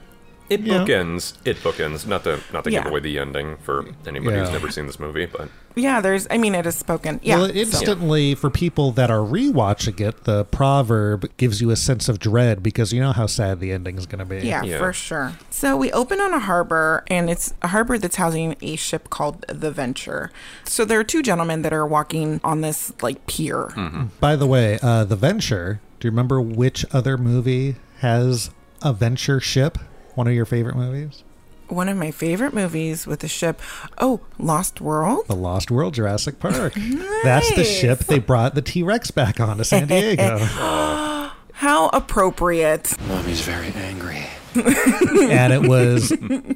It 0.51 0.61
Yeah. 0.63 0.79
bookends. 0.85 1.35
It 1.45 1.63
bookends. 1.63 2.07
Not 2.07 2.25
to 2.25 2.41
not 2.53 2.65
to 2.65 2.71
Yeah. 2.73 2.83
give 2.83 2.91
away 2.91 3.01
the 3.01 3.19
ending 3.19 3.57
for 3.63 3.87
anybody 4.07 4.39
who's 4.39 4.51
never 4.51 4.69
seen 4.71 4.87
this 4.87 4.99
movie, 5.01 5.27
but 5.27 5.49
Yeah, 5.77 6.01
there's, 6.01 6.27
I 6.29 6.37
mean, 6.37 6.57
it 6.57 6.67
is 6.67 6.75
spoken. 6.75 7.21
Yeah. 7.23 7.37
well, 7.39 7.47
so- 7.47 7.53
instantly, 7.55 8.35
for 8.35 8.51
people 8.51 8.91
that 8.91 9.09
are 9.09 9.21
rewatching 9.25 10.01
it, 10.01 10.25
the 10.25 10.45
proverb 10.47 11.31
gives 11.37 11.61
you 11.61 11.71
a 11.71 11.77
sense 11.77 12.09
of 12.09 12.19
dread 12.19 12.61
because 12.61 12.93
you 12.93 13.01
know 13.01 13.13
how 13.13 13.27
sad 13.27 13.61
the 13.61 13.71
ending 13.71 13.97
is 13.97 14.05
going 14.07 14.19
to 14.19 14.25
be. 14.25 14.41
Yeah, 14.47 14.65
Yeah. 14.65 14.79
for 14.79 14.93
sure. 14.93 15.35
So 15.49 15.77
we 15.77 15.93
open 15.93 16.21
on 16.21 16.35
a 16.35 16.41
harbor, 16.41 17.05
and 17.07 17.31
it's 17.31 17.55
a 17.63 17.69
harbor 17.69 17.97
that's 17.99 18.17
housing 18.17 18.57
a 18.61 18.75
ship 18.75 19.11
called 19.11 19.45
the 19.49 19.71
Venture. 19.71 20.33
So 20.65 20.85
there 20.85 20.99
are 20.99 21.05
two 21.05 21.23
gentlemen 21.23 21.63
that 21.63 21.73
are 21.73 21.87
walking 21.87 22.41
on 22.43 22.63
this 22.63 22.93
like 23.01 23.25
pier. 23.29 23.73
By 24.19 24.35
the 24.35 24.47
way, 24.49 24.81
uh, 24.83 25.05
The 25.05 25.17
Venture, 25.17 25.81
do 26.01 26.09
you 26.09 26.11
remember 26.11 26.41
which 26.41 26.85
other 26.93 27.17
movie 27.17 27.77
has 28.01 28.51
a 28.83 28.93
venture 28.93 29.39
ship? 29.39 29.79
One 30.15 30.27
of 30.27 30.35
your 30.35 30.45
favorite 30.45 30.77
movies? 30.77 31.25
one 31.71 31.89
of 31.89 31.97
my 31.97 32.11
favorite 32.11 32.53
movies 32.53 33.07
with 33.07 33.23
a 33.25 33.29
ship. 33.29 33.61
Oh, 33.99 34.21
Lost 34.39 34.81
World. 34.81 35.27
The 35.29 35.37
Lost 35.37 35.71
World 35.71 35.95
Jurassic 35.95 36.39
Park. 36.39 36.75
That's 37.23 37.55
the 37.55 37.65
ship 37.65 38.01
they 38.01 38.19
brought 38.19 38.55
the 38.55 38.63
T 38.63 38.83
Rex 38.83 39.11
back 39.11 39.41
on 39.41 39.59
to 39.59 39.65
San 39.65 39.89
Diego. 39.89 40.39
How 41.53 41.89
appropriate. 41.93 42.99
Mommy's 43.07 43.43
very 43.43 43.69
angry. 43.69 44.27
and 44.55 45.53
it 45.53 45.63
was 45.63 46.11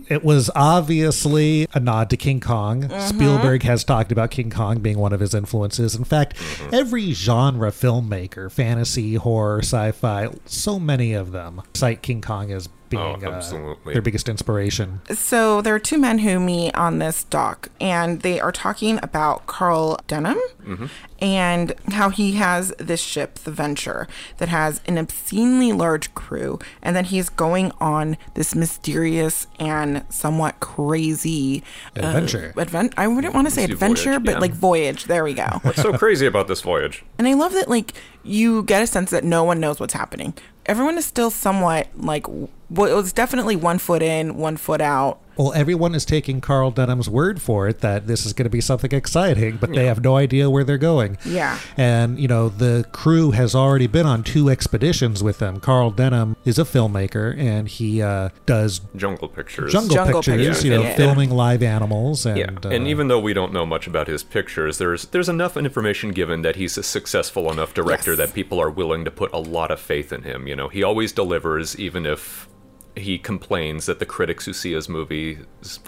it 0.08 0.24
was 0.24 0.50
obviously 0.56 1.68
a 1.74 1.78
nod 1.78 2.10
to 2.10 2.16
King 2.16 2.40
Kong. 2.40 2.82
Mm-hmm. 2.82 3.14
Spielberg 3.14 3.62
has 3.62 3.84
talked 3.84 4.10
about 4.10 4.32
King 4.32 4.50
Kong 4.50 4.80
being 4.80 4.98
one 4.98 5.12
of 5.12 5.20
his 5.20 5.32
influences. 5.32 5.94
In 5.94 6.02
fact, 6.02 6.36
every 6.72 7.12
genre 7.12 7.70
filmmaker, 7.70 8.50
fantasy, 8.50 9.14
horror, 9.14 9.60
sci-fi, 9.60 10.28
so 10.44 10.80
many 10.80 11.12
of 11.12 11.30
them 11.30 11.62
cite 11.74 12.02
King 12.02 12.20
Kong 12.20 12.50
as 12.50 12.68
being 12.88 13.02
Oh, 13.02 13.18
uh, 13.26 13.30
absolutely. 13.32 13.92
their 13.94 14.02
biggest 14.02 14.28
inspiration. 14.28 15.00
So 15.12 15.60
there 15.62 15.74
are 15.74 15.78
two 15.80 15.98
men 15.98 16.18
who 16.18 16.38
meet 16.40 16.74
on 16.74 16.98
this 16.98 17.24
dock, 17.24 17.68
and 17.80 18.20
they 18.22 18.40
are 18.40 18.52
talking 18.52 18.98
about 19.02 19.46
Carl 19.46 19.98
Denham 20.06 20.38
and 21.20 21.74
how 21.90 22.10
he 22.10 22.32
has 22.32 22.72
this 22.78 23.00
ship, 23.00 23.34
the 23.40 23.50
Venture, 23.50 24.06
that 24.38 24.48
has 24.48 24.80
an 24.86 24.98
obscenely 24.98 25.72
large 25.72 26.14
crew, 26.14 26.58
and 26.82 26.94
then 26.94 27.04
he's 27.04 27.28
going 27.28 27.72
on 27.80 28.16
this 28.34 28.54
mysterious 28.54 29.46
and 29.58 30.04
somewhat 30.10 30.60
crazy 30.60 31.62
Adventure. 31.96 32.52
Uh, 32.56 32.60
advent- 32.60 32.94
I 32.96 33.08
wouldn't 33.08 33.34
want 33.34 33.46
to 33.46 33.50
say 33.50 33.64
adventure, 33.64 34.10
voyage, 34.12 34.24
but 34.24 34.32
yeah. 34.32 34.38
like 34.38 34.52
voyage. 34.52 35.04
There 35.04 35.24
we 35.24 35.34
go. 35.34 35.46
What's 35.62 35.82
so 35.82 35.96
crazy 35.96 36.26
about 36.26 36.48
this 36.48 36.60
voyage? 36.60 37.04
And 37.18 37.26
I 37.26 37.34
love 37.34 37.52
that 37.52 37.68
like 37.68 37.92
you 38.22 38.62
get 38.64 38.82
a 38.82 38.86
sense 38.86 39.10
that 39.10 39.24
no 39.24 39.44
one 39.44 39.60
knows 39.60 39.80
what's 39.80 39.94
happening. 39.94 40.34
Everyone 40.66 40.96
is 40.96 41.04
still 41.04 41.30
somewhat 41.30 41.88
like 41.96 42.26
well, 42.28 42.90
it 42.90 42.94
was 42.94 43.12
definitely 43.12 43.56
one 43.56 43.78
foot 43.78 44.02
in, 44.02 44.36
one 44.36 44.56
foot 44.56 44.80
out. 44.80 45.20
Well, 45.36 45.52
everyone 45.54 45.94
is 45.94 46.04
taking 46.04 46.40
Carl 46.40 46.70
Denham's 46.70 47.08
word 47.08 47.40
for 47.42 47.68
it 47.68 47.80
that 47.80 48.06
this 48.06 48.24
is 48.24 48.32
going 48.32 48.44
to 48.44 48.50
be 48.50 48.60
something 48.60 48.92
exciting, 48.92 49.56
but 49.56 49.72
they 49.72 49.86
have 49.86 50.02
no 50.02 50.16
idea 50.16 50.48
where 50.50 50.64
they're 50.64 50.78
going. 50.78 51.18
Yeah. 51.24 51.58
And, 51.76 52.18
you 52.18 52.28
know, 52.28 52.48
the 52.48 52.86
crew 52.92 53.32
has 53.32 53.54
already 53.54 53.86
been 53.86 54.06
on 54.06 54.22
two 54.22 54.48
expeditions 54.48 55.22
with 55.22 55.38
them. 55.38 55.60
Carl 55.60 55.90
Denham 55.90 56.36
is 56.44 56.58
a 56.58 56.64
filmmaker 56.64 57.36
and 57.38 57.68
he 57.68 58.00
uh, 58.02 58.28
does 58.46 58.80
Jungle 58.96 59.28
pictures. 59.28 59.72
jungle, 59.72 59.94
Jungle 59.94 60.20
pictures, 60.22 60.36
pictures, 60.46 60.64
you 60.64 60.70
know, 60.70 60.82
yeah. 60.82 60.96
filming 60.96 61.30
live 61.30 61.62
animals. 61.62 62.24
And, 62.26 62.38
Yeah, 62.38 62.50
uh, 62.64 62.68
and 62.68 62.86
even 62.86 63.08
though 63.08 63.20
we 63.20 63.32
don't 63.32 63.52
know 63.52 63.66
much 63.66 63.86
about 63.86 64.06
his 64.08 64.22
pictures, 64.22 64.78
there's 64.78 65.06
there's 65.06 65.28
enough 65.28 65.56
information 65.56 66.10
given 66.10 66.42
that 66.42 66.56
he's 66.56 66.78
a 66.78 66.82
successful 66.82 67.50
enough 67.50 67.74
director 67.74 68.12
Yes. 68.12 68.18
that 68.18 68.34
people 68.34 68.60
are 68.60 68.70
willing 68.70 69.04
to 69.04 69.10
put 69.10 69.32
a 69.32 69.38
lot 69.38 69.70
of 69.70 69.80
faith 69.80 70.12
in 70.12 70.22
him. 70.22 70.46
You 70.46 70.56
know, 70.56 70.68
he 70.68 70.82
always 70.82 71.12
delivers, 71.12 71.78
even 71.78 72.06
if 72.06 72.48
he 72.96 73.18
complains 73.18 73.86
that 73.86 73.98
the 73.98 74.06
critics 74.06 74.44
who 74.44 74.52
see 74.52 74.72
his 74.72 74.88
movies 74.88 75.38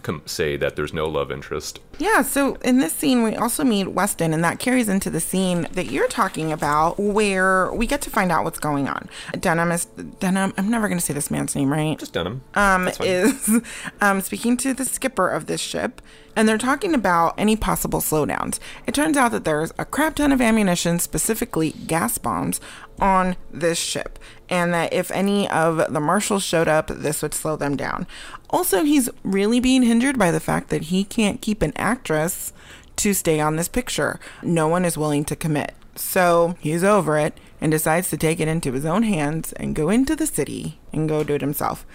com- 0.02 0.22
say 0.26 0.56
that 0.56 0.74
there's 0.74 0.92
no 0.92 1.06
love 1.06 1.30
interest. 1.30 1.78
Yeah, 1.98 2.22
so 2.22 2.56
in 2.56 2.78
this 2.78 2.92
scene, 2.92 3.22
we 3.22 3.36
also 3.36 3.62
meet 3.64 3.88
Weston, 3.88 4.34
and 4.34 4.42
that 4.42 4.58
carries 4.58 4.88
into 4.88 5.08
the 5.08 5.20
scene 5.20 5.68
that 5.72 5.86
you're 5.86 6.08
talking 6.08 6.52
about, 6.52 6.98
where 6.98 7.72
we 7.72 7.86
get 7.86 8.00
to 8.02 8.10
find 8.10 8.32
out 8.32 8.44
what's 8.44 8.58
going 8.58 8.88
on. 8.88 9.08
Denham 9.38 9.70
is 9.70 9.84
Denham. 9.84 10.52
I'm 10.58 10.68
never 10.68 10.88
going 10.88 10.98
to 10.98 11.04
say 11.04 11.14
this 11.14 11.30
man's 11.30 11.54
name 11.54 11.72
right. 11.72 11.98
Just 11.98 12.12
Denham. 12.12 12.42
um, 12.54 12.88
is 13.00 13.60
um, 14.00 14.20
speaking 14.20 14.56
to 14.58 14.74
the 14.74 14.84
skipper 14.84 15.28
of 15.28 15.46
this 15.46 15.60
ship, 15.60 16.02
and 16.36 16.46
they're 16.46 16.58
talking 16.58 16.94
about 16.94 17.34
any 17.38 17.56
possible 17.56 18.00
slowdowns. 18.00 18.60
It 18.86 18.94
turns 18.94 19.16
out 19.16 19.32
that 19.32 19.44
there's 19.44 19.72
a 19.78 19.86
crap 19.86 20.16
ton 20.16 20.30
of 20.30 20.40
ammunition, 20.40 20.98
specifically 20.98 21.72
gas 21.72 22.18
bombs, 22.18 22.60
on 23.00 23.36
this 23.50 23.78
ship, 23.78 24.18
and 24.48 24.72
that 24.72 24.92
if 24.92 25.10
any 25.10 25.48
of 25.50 25.92
the 25.92 26.00
marshals 26.00 26.42
showed 26.42 26.68
up, 26.68 26.88
this 26.88 27.22
would 27.22 27.34
slow 27.34 27.56
them 27.56 27.76
down. 27.76 28.06
Also, 28.50 28.84
he's 28.84 29.10
really 29.22 29.60
being 29.60 29.82
hindered 29.82 30.18
by 30.18 30.30
the 30.30 30.40
fact 30.40 30.68
that 30.68 30.84
he 30.84 31.04
can't 31.04 31.40
keep 31.40 31.62
an 31.62 31.72
actress 31.76 32.52
to 32.96 33.12
stay 33.12 33.40
on 33.40 33.56
this 33.56 33.68
picture. 33.68 34.18
No 34.42 34.68
one 34.68 34.84
is 34.84 34.96
willing 34.96 35.24
to 35.26 35.36
commit. 35.36 35.74
So 35.94 36.56
he's 36.60 36.84
over 36.84 37.18
it 37.18 37.38
and 37.60 37.72
decides 37.72 38.10
to 38.10 38.16
take 38.16 38.40
it 38.40 38.48
into 38.48 38.72
his 38.72 38.84
own 38.84 39.02
hands 39.02 39.52
and 39.54 39.74
go 39.74 39.88
into 39.88 40.14
the 40.14 40.26
city 40.26 40.78
and 40.92 41.08
go 41.08 41.24
do 41.24 41.34
it 41.34 41.40
himself. 41.40 41.86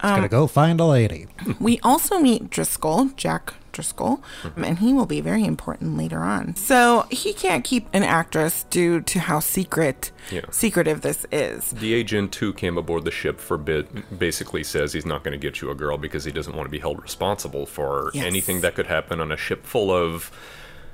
he's 0.00 0.10
going 0.10 0.28
to 0.28 0.36
um, 0.36 0.42
go 0.42 0.46
find 0.46 0.80
a 0.80 0.84
lady. 0.84 1.26
We 1.60 1.80
also 1.82 2.18
meet 2.18 2.50
Driscoll, 2.50 3.10
Jack 3.16 3.54
Driscoll, 3.82 4.20
and 4.56 4.80
he 4.80 4.92
will 4.92 5.06
be 5.06 5.20
very 5.20 5.44
important 5.44 5.96
later 5.96 6.18
on. 6.24 6.56
So 6.56 7.06
he 7.12 7.32
can't 7.32 7.62
keep 7.62 7.86
an 7.92 8.02
actress 8.02 8.64
due 8.70 9.00
to 9.02 9.20
how 9.20 9.38
secret, 9.38 10.10
Yeah. 10.32 10.40
secretive 10.50 11.02
this 11.02 11.24
is. 11.30 11.70
The 11.70 11.94
agent 11.94 12.34
who 12.34 12.52
came 12.52 12.76
aboard 12.76 13.04
the 13.04 13.12
ship 13.12 13.38
for 13.38 13.56
bit 13.56 14.18
basically 14.18 14.64
says 14.64 14.92
he's 14.94 15.06
not 15.06 15.22
going 15.22 15.30
to 15.30 15.38
get 15.38 15.60
you 15.60 15.70
a 15.70 15.76
girl 15.76 15.96
because 15.96 16.24
he 16.24 16.32
doesn't 16.32 16.56
want 16.56 16.66
to 16.66 16.70
be 16.72 16.80
held 16.80 17.00
responsible 17.00 17.66
for 17.66 18.10
Yes. 18.14 18.24
anything 18.24 18.62
that 18.62 18.74
could 18.74 18.86
happen 18.88 19.20
on 19.20 19.30
a 19.30 19.36
ship 19.36 19.64
full 19.64 19.92
of 19.92 20.32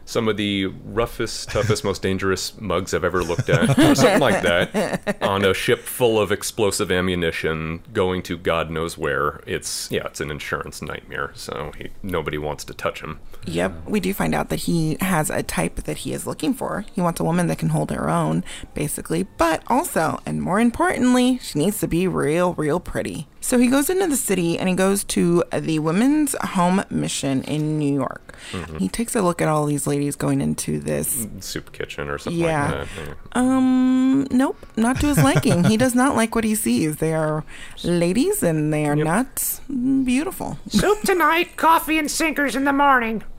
some 0.04 0.28
of 0.28 0.37
the 0.37 0.66
roughest, 0.66 1.50
toughest, 1.50 1.84
most 1.84 2.02
dangerous 2.02 2.58
mugs 2.61 2.94
I've 2.94 3.04
ever 3.04 3.23
looked 3.23 3.49
at, 3.49 3.78
or 3.78 3.94
something 3.94 4.20
like 4.20 4.42
that, 4.42 5.18
on 5.23 5.44
a 5.44 5.54
ship 5.54 5.80
full 5.80 6.20
of 6.20 6.30
explosive 6.30 6.90
ammunition 6.90 7.82
going 7.92 8.23
to 8.25 8.37
God 8.37 8.70
knows 8.70 8.99
where. 8.99 9.42
It's 9.46 9.90
yeah, 9.90 10.06
it's 10.06 10.20
an 10.20 10.30
insurance 10.30 10.82
nightmare. 10.82 11.32
So 11.34 11.73
he, 11.76 11.90
nobody 12.02 12.38
wants 12.38 12.64
to 12.64 12.75
touch 12.75 13.00
him. 13.00 13.20
Yep, 13.46 13.87
we 13.87 14.00
do 14.00 14.14
find 14.14 14.34
out 14.34 14.49
that 14.49 14.61
he 14.61 14.96
has 15.00 15.30
a 15.30 15.42
type 15.42 15.76
that 15.76 15.99
he 15.99 16.12
is 16.12 16.26
looking 16.26 16.54
for. 16.54 16.84
He 16.92 17.00
wants 17.00 17.20
a 17.20 17.25
woman 17.25 17.46
that 17.49 17.58
can 17.58 17.70
hold 17.70 17.90
her 17.90 18.08
own, 18.08 18.44
basically, 18.75 19.25
but 19.37 19.62
also, 19.66 20.20
and 20.25 20.40
more 20.40 20.61
importantly, 20.61 21.38
she 21.38 21.58
needs 21.58 21.78
to 21.80 21.88
be 21.88 22.08
real, 22.08 22.54
real 22.54 22.80
pretty. 22.80 23.26
So 23.44 23.58
he 23.58 23.66
goes 23.66 23.90
into 23.90 24.06
the 24.06 24.16
city 24.16 24.58
and 24.58 24.70
he 24.70 24.74
goes 24.74 25.04
to 25.04 25.44
the 25.52 25.78
Women's 25.78 26.34
Home 26.42 26.82
Mission 26.88 27.42
in 27.42 27.78
New 27.78 27.92
York. 27.92 28.34
He 28.78 28.88
takes 28.88 29.14
a 29.14 29.20
look 29.20 29.42
at 29.42 29.48
all 29.48 29.66
these 29.66 29.86
ladies 29.86 30.16
going 30.16 30.40
into 30.40 30.80
this 30.80 31.26
Soup 31.40 31.70
kitchen 31.70 32.08
or 32.08 32.16
something 32.16 32.40
Yeah. 32.40 32.70
like 32.72 32.88
that. 32.96 33.06
Yeah. 33.06 33.14
Um, 33.32 34.26
nope, 34.30 34.56
not 34.78 34.98
to 35.00 35.08
his 35.08 35.18
liking. 35.22 35.64
he 35.64 35.76
does 35.76 35.94
not 35.94 36.16
like 36.16 36.34
what 36.34 36.44
he 36.44 36.54
sees. 36.54 36.96
They 36.96 37.12
are 37.12 37.44
ladies 37.82 38.42
and 38.42 38.72
they 38.72 38.86
are 38.86 38.96
not 38.96 39.36
mm, 39.70 40.06
beautiful. 40.06 40.56
Soup 40.68 40.98
tonight, 41.02 41.58
coffee 41.58 41.98
and 41.98 42.10
sinkers 42.10 42.56
in 42.56 42.64
the 42.64 42.72
morning. 42.72 43.22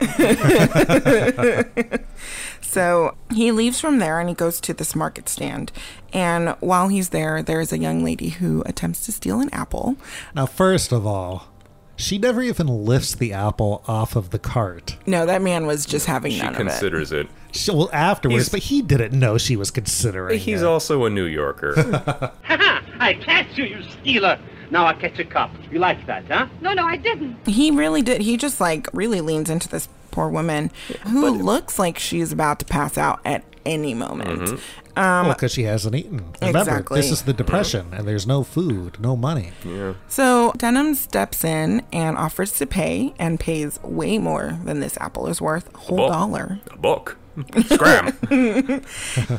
So 2.60 3.16
he 3.30 3.52
leaves 3.52 3.80
from 3.80 3.98
there 3.98 4.20
and 4.20 4.28
he 4.28 4.34
goes 4.34 4.60
to 4.62 4.74
this 4.74 4.94
market 4.94 5.28
stand. 5.28 5.72
And 6.12 6.50
while 6.60 6.88
he's 6.88 7.10
there, 7.10 7.42
there's 7.42 7.72
a 7.72 7.78
young 7.78 8.02
lady 8.04 8.30
who 8.30 8.62
attempts 8.66 9.04
to 9.06 9.12
steal 9.12 9.40
an 9.40 9.50
apple. 9.52 9.96
Now, 10.34 10.46
first 10.46 10.92
of 10.92 11.06
all, 11.06 11.48
she 11.96 12.18
never 12.18 12.42
even 12.42 12.66
lifts 12.66 13.14
the 13.14 13.32
apple 13.32 13.82
off 13.88 14.16
of 14.16 14.30
the 14.30 14.38
cart. 14.38 14.96
No, 15.06 15.24
that 15.26 15.40
man 15.40 15.66
was 15.66 15.86
just 15.86 16.06
having 16.06 16.32
She 16.32 16.38
none 16.42 16.54
of 16.54 16.60
it. 16.60 16.64
considers 16.64 17.10
it. 17.12 17.26
She, 17.52 17.70
well, 17.70 17.88
afterwards, 17.92 18.36
He's- 18.44 18.48
but 18.50 18.60
he 18.64 18.82
didn't 18.82 19.18
know 19.18 19.38
she 19.38 19.56
was 19.56 19.70
considering 19.70 20.38
He's 20.38 20.60
it. 20.62 20.66
also 20.66 21.04
a 21.06 21.10
New 21.10 21.24
Yorker. 21.24 21.74
Ha 22.44 22.82
I 22.98 23.14
catch 23.14 23.56
you, 23.58 23.64
you 23.64 23.82
stealer! 24.00 24.38
Now 24.70 24.84
I 24.86 24.94
catch 24.94 25.18
a 25.18 25.24
cop. 25.24 25.50
You 25.70 25.78
like 25.78 26.06
that, 26.06 26.24
huh? 26.28 26.46
No, 26.60 26.72
no, 26.72 26.84
I 26.84 26.96
didn't. 26.96 27.46
He 27.46 27.70
really 27.70 28.02
did. 28.02 28.20
He 28.22 28.36
just 28.36 28.60
like 28.60 28.88
really 28.92 29.20
leans 29.20 29.48
into 29.48 29.68
this 29.68 29.88
poor 30.16 30.30
woman 30.30 30.70
who 31.08 31.28
looks 31.30 31.78
like 31.78 31.98
she's 31.98 32.32
about 32.32 32.58
to 32.58 32.64
pass 32.64 32.96
out 32.96 33.20
at 33.26 33.44
any 33.66 33.92
moment. 33.92 34.40
Mm-hmm. 34.40 34.98
Um, 34.98 35.26
well, 35.26 35.34
because 35.34 35.52
she 35.52 35.64
hasn't 35.64 35.94
eaten. 35.94 36.32
Remember, 36.40 36.58
Exactly. 36.60 36.98
this 37.00 37.10
is 37.10 37.22
the 37.24 37.34
depression, 37.34 37.92
and 37.92 38.08
there's 38.08 38.26
no 38.26 38.42
food, 38.42 38.98
no 38.98 39.14
money. 39.14 39.50
Yeah. 39.62 39.92
So 40.08 40.54
Denham 40.56 40.94
steps 40.94 41.44
in 41.44 41.82
and 41.92 42.16
offers 42.16 42.52
to 42.52 42.66
pay 42.66 43.12
and 43.18 43.38
pays 43.38 43.78
way 43.82 44.16
more 44.16 44.58
than 44.64 44.80
this 44.80 44.96
apple 45.02 45.26
is 45.26 45.38
worth, 45.42 45.68
a 45.74 45.78
whole 45.78 45.98
Well- 45.98 46.08
dollar. 46.08 46.60
a 46.70 46.78
book. 46.78 47.18
Scram. 47.66 48.16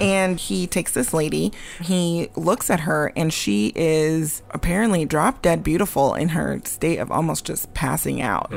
and 0.01 0.39
he 0.39 0.67
takes 0.67 0.91
this 0.93 1.13
lady. 1.13 1.51
He 1.81 2.29
looks 2.35 2.69
at 2.69 2.81
her, 2.81 3.11
and 3.15 3.31
she 3.33 3.71
is 3.75 4.41
apparently 4.51 5.05
drop 5.05 5.41
dead 5.41 5.63
beautiful 5.63 6.13
in 6.15 6.29
her 6.29 6.59
state 6.65 6.97
of 6.97 7.11
almost 7.11 7.45
just 7.45 7.73
passing 7.73 8.21
out. 8.21 8.51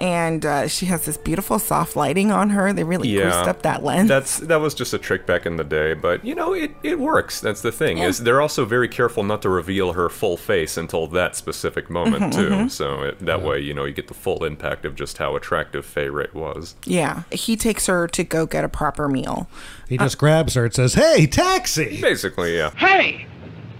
And 0.00 0.44
uh, 0.44 0.68
she 0.68 0.86
has 0.86 1.04
this 1.04 1.16
beautiful 1.16 1.58
soft 1.58 1.96
lighting 1.96 2.30
on 2.30 2.50
her. 2.50 2.72
They 2.72 2.84
really 2.84 3.08
yeah, 3.08 3.22
greased 3.22 3.48
up 3.48 3.62
that 3.62 3.82
lens. 3.82 4.08
That's 4.08 4.38
that 4.38 4.60
was 4.60 4.74
just 4.74 4.92
a 4.94 4.98
trick 4.98 5.26
back 5.26 5.46
in 5.46 5.56
the 5.56 5.64
day, 5.64 5.94
but 5.94 6.24
you 6.24 6.34
know 6.34 6.52
it, 6.54 6.72
it 6.82 6.98
works. 6.98 7.40
That's 7.40 7.62
the 7.62 7.72
thing 7.72 7.98
is 7.98 8.18
they're 8.18 8.40
also 8.40 8.64
very 8.64 8.88
careful 8.88 9.22
not 9.22 9.42
to 9.42 9.48
reveal 9.48 9.92
her 9.94 10.08
full 10.08 10.36
face 10.36 10.76
until 10.76 11.06
that 11.08 11.36
specific 11.36 11.88
moment 11.90 12.12
Mm-hmm, 12.12 12.30
too. 12.64 12.68
So 12.68 13.02
it, 13.02 13.18
that 13.20 13.42
way 13.42 13.60
you 13.60 13.72
know 13.74 13.84
you 13.84 13.92
get 13.92 14.08
the 14.08 14.14
full 14.14 14.44
impact 14.44 14.84
of 14.84 14.94
just 14.94 15.18
how 15.18 15.34
attractive 15.36 15.84
Fay 15.86 16.08
Wray 16.08 16.28
was. 16.32 16.74
yeah. 16.84 17.22
He 17.30 17.56
takes 17.56 17.86
her 17.86 18.06
to 18.08 18.24
go 18.24 18.46
get 18.46 18.64
a 18.64 18.68
proper 18.82 19.06
meal. 19.06 19.48
He 19.88 19.96
just 19.96 20.18
grabs 20.18 20.54
her 20.54 20.64
and 20.64 20.74
says, 20.74 20.94
"Hey, 20.94 21.26
taxi!" 21.28 22.00
Basically, 22.00 22.56
yeah. 22.56 22.70
Hey! 22.70 23.26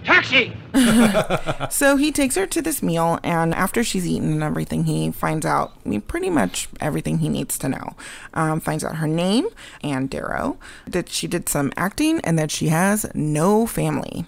Taxi! 0.05 0.53
So 1.69 1.97
he 1.97 2.11
takes 2.11 2.35
her 2.35 2.45
to 2.47 2.61
this 2.61 2.81
meal, 2.81 3.19
and 3.23 3.53
after 3.53 3.83
she's 3.83 4.07
eaten 4.07 4.31
and 4.33 4.43
everything, 4.43 4.85
he 4.85 5.11
finds 5.11 5.45
out 5.45 5.73
I 5.85 5.89
mean, 5.89 6.01
pretty 6.01 6.29
much 6.29 6.67
everything 6.79 7.17
he 7.19 7.29
needs 7.29 7.57
to 7.59 7.69
know. 7.69 7.95
Um, 8.33 8.59
finds 8.61 8.83
out 8.83 8.97
her 8.97 9.07
name 9.07 9.47
Ann 9.83 10.07
Darrow, 10.07 10.57
that 10.87 11.09
she 11.09 11.27
did 11.27 11.49
some 11.49 11.71
acting, 11.75 12.19
and 12.21 12.39
that 12.39 12.49
she 12.51 12.67
has 12.69 13.05
no 13.13 13.65
family. 13.65 14.25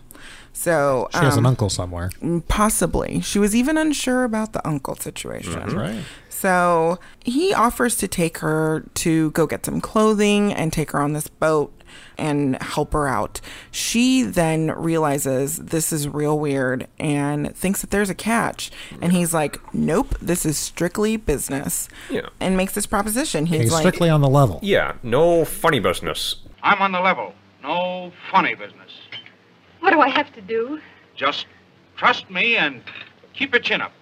So 0.54 1.10
She 1.12 1.20
has 1.20 1.36
an 1.36 1.40
um, 1.40 1.48
uncle 1.48 1.70
somewhere. 1.70 2.10
Possibly. 2.48 3.20
She 3.22 3.40
was 3.40 3.54
even 3.56 3.78
unsure 3.78 4.24
about 4.24 4.54
the 4.54 4.66
uncle 4.68 4.96
situation. 4.96 5.54
That's 5.54 5.74
right. 5.74 6.04
So 6.46 7.00
he 7.24 7.56
offers 7.56 7.96
to 7.96 8.08
take 8.08 8.38
her 8.38 8.86
to 8.94 9.32
go 9.32 9.48
get 9.48 9.66
some 9.66 9.82
clothing 9.82 10.54
and 10.54 10.72
take 10.72 10.92
her 10.92 11.02
on 11.02 11.14
this 11.14 11.28
boat 11.28 11.74
and 12.20 12.62
help 12.62 12.94
her 12.94 13.08
out. 13.08 13.42
She 13.72 14.22
then 14.22 14.70
realizes 14.70 15.58
this 15.58 15.92
is 15.92 16.08
real 16.08 16.38
weird 16.38 16.88
and 17.00 17.56
thinks 17.56 17.82
that 17.82 17.90
there's 17.90 18.12
a 18.12 18.14
catch. 18.14 18.70
And 19.02 19.12
he's 19.12 19.34
like, 19.34 19.58
nope, 19.74 20.20
this 20.22 20.46
is 20.46 20.56
strictly 20.56 21.18
business. 21.18 21.90
Yeah. 22.12 22.30
And 22.40 22.56
makes 22.56 22.76
this 22.76 22.86
proposition. 22.86 23.48
He's, 23.48 23.62
He's 23.62 23.72
like, 23.72 23.82
strictly 23.82 24.12
on 24.12 24.22
the 24.22 24.30
level. 24.30 24.60
Yeah, 24.62 24.98
no 25.02 25.46
funny 25.46 25.80
business. 25.80 26.36
I'm 26.62 26.80
on 26.80 26.92
the 26.92 27.02
level. 27.02 27.34
No 27.64 28.12
funny 28.30 28.54
business. 28.54 28.92
What 29.80 29.94
do 29.94 30.00
I 30.00 30.10
have 30.10 30.32
to 30.34 30.42
do? 30.42 30.80
Just 31.16 31.48
trust 31.98 32.30
me 32.30 32.56
and 32.56 32.84
keep 33.34 33.52
your 33.52 33.64
chin 33.64 33.82
up. 33.82 33.94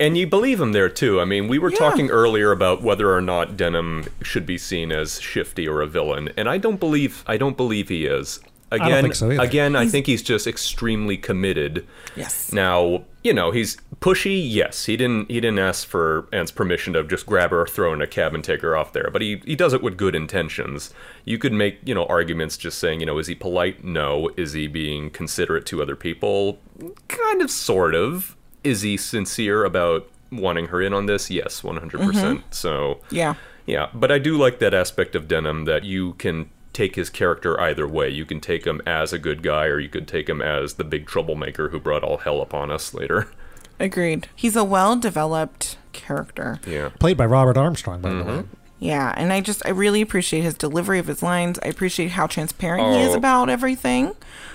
And 0.00 0.16
you 0.18 0.26
believe 0.26 0.60
him 0.60 0.72
there 0.72 0.88
too. 0.88 1.20
I 1.20 1.24
mean, 1.24 1.48
we 1.48 1.58
were 1.58 1.70
Yeah. 1.70 1.78
talking 1.78 2.10
earlier 2.10 2.50
about 2.52 2.82
whether 2.82 3.12
or 3.14 3.20
not 3.20 3.56
Denham 3.56 4.04
should 4.22 4.46
be 4.46 4.58
seen 4.58 4.90
as 4.92 5.20
shifty 5.20 5.68
or 5.68 5.80
a 5.82 5.86
villain, 5.86 6.30
and 6.36 6.48
I 6.48 6.58
don't 6.58 6.80
believe 6.80 7.22
I 7.26 7.36
don't 7.36 7.56
believe 7.56 7.88
he 7.88 8.06
is. 8.06 8.40
Again, 8.72 8.90
don't 8.90 9.02
think 9.02 9.14
so 9.14 9.30
again, 9.30 9.76
I 9.76 9.86
think 9.86 10.06
he's 10.06 10.22
just 10.22 10.48
extremely 10.48 11.16
committed. 11.16 11.86
Yes. 12.16 12.52
Now, 12.52 13.04
you 13.22 13.32
know, 13.32 13.52
he's 13.52 13.76
pushy. 14.00 14.42
Yes, 14.44 14.86
he 14.86 14.96
didn't 14.96 15.30
he 15.30 15.34
didn't 15.40 15.60
ask 15.60 15.86
for 15.86 16.26
Anne's 16.32 16.50
permission 16.50 16.92
to 16.94 17.04
just 17.04 17.24
grab 17.24 17.50
her, 17.50 17.66
throw 17.66 17.92
in 17.92 18.02
a 18.02 18.06
cab, 18.08 18.34
and 18.34 18.42
take 18.42 18.62
her 18.62 18.76
off 18.76 18.92
there. 18.92 19.10
But 19.12 19.22
he 19.22 19.40
he 19.44 19.54
does 19.54 19.74
it 19.74 19.82
with 19.82 19.96
good 19.96 20.16
intentions. 20.16 20.92
You 21.24 21.38
could 21.38 21.52
make 21.52 21.78
you 21.84 21.94
know 21.94 22.06
arguments 22.06 22.56
just 22.56 22.78
saying 22.78 22.98
you 22.98 23.06
know 23.06 23.18
is 23.18 23.28
he 23.28 23.36
polite? 23.36 23.84
No. 23.84 24.30
Is 24.36 24.54
he 24.54 24.66
being 24.66 25.08
considerate 25.10 25.66
to 25.66 25.80
other 25.80 25.94
people? 25.94 26.58
Kind 27.06 27.42
of, 27.42 27.50
sort 27.52 27.94
of. 27.94 28.34
Is 28.64 28.82
he 28.82 28.96
sincere 28.96 29.64
about 29.64 30.10
wanting 30.32 30.66
her 30.68 30.82
in 30.82 30.92
on 30.92 31.06
this? 31.06 31.30
Yes, 31.30 31.62
one 31.62 31.76
hundred 31.76 32.00
percent. 32.00 32.40
Mm-hmm. 32.40 32.52
So 32.52 33.00
yeah. 33.10 33.34
yeah, 33.66 33.90
but 33.94 34.10
I 34.10 34.18
do 34.18 34.36
like 34.36 34.58
that 34.58 34.74
aspect 34.74 35.14
of 35.14 35.28
Denim 35.28 35.66
that 35.66 35.84
you 35.84 36.14
can 36.14 36.50
take 36.72 36.96
his 36.96 37.08
character 37.08 37.60
either 37.60 37.86
way. 37.86 38.08
You 38.08 38.24
can 38.24 38.40
take 38.40 38.66
him 38.66 38.82
as 38.84 39.12
a 39.12 39.18
good 39.18 39.42
guy, 39.42 39.66
or 39.66 39.78
you 39.78 39.88
could 39.88 40.08
take 40.08 40.28
him 40.28 40.42
as 40.42 40.74
the 40.74 40.82
big 40.82 41.06
troublemaker 41.06 41.68
who 41.68 41.78
brought 41.78 42.02
all 42.02 42.16
hell 42.16 42.40
upon 42.40 42.70
us 42.72 42.92
later. 42.92 43.28
Agreed. 43.78 44.28
He's 44.34 44.56
a 44.56 44.64
well 44.64 44.96
developed 44.96 45.76
character. 45.92 46.60
Yeah. 46.66 46.90
Played 46.98 47.16
by 47.16 47.26
Robert 47.26 47.56
Armstrong, 47.56 48.00
by 48.00 48.08
the 48.08 48.14
mm-hmm. 48.16 48.36
way. 48.38 48.44
Yeah, 48.84 49.14
and 49.16 49.32
I 49.32 49.40
just 49.40 49.64
I 49.64 49.70
really 49.70 50.02
appreciate 50.02 50.42
his 50.42 50.54
delivery 50.54 50.98
of 50.98 51.06
his 51.06 51.22
lines. 51.22 51.58
I 51.62 51.68
appreciate 51.68 52.10
how 52.10 52.26
transparent 52.26 52.94
he 52.94 53.00
is 53.02 53.14
Oh. 53.14 53.18
about 53.18 53.48
everything. 53.48 54.12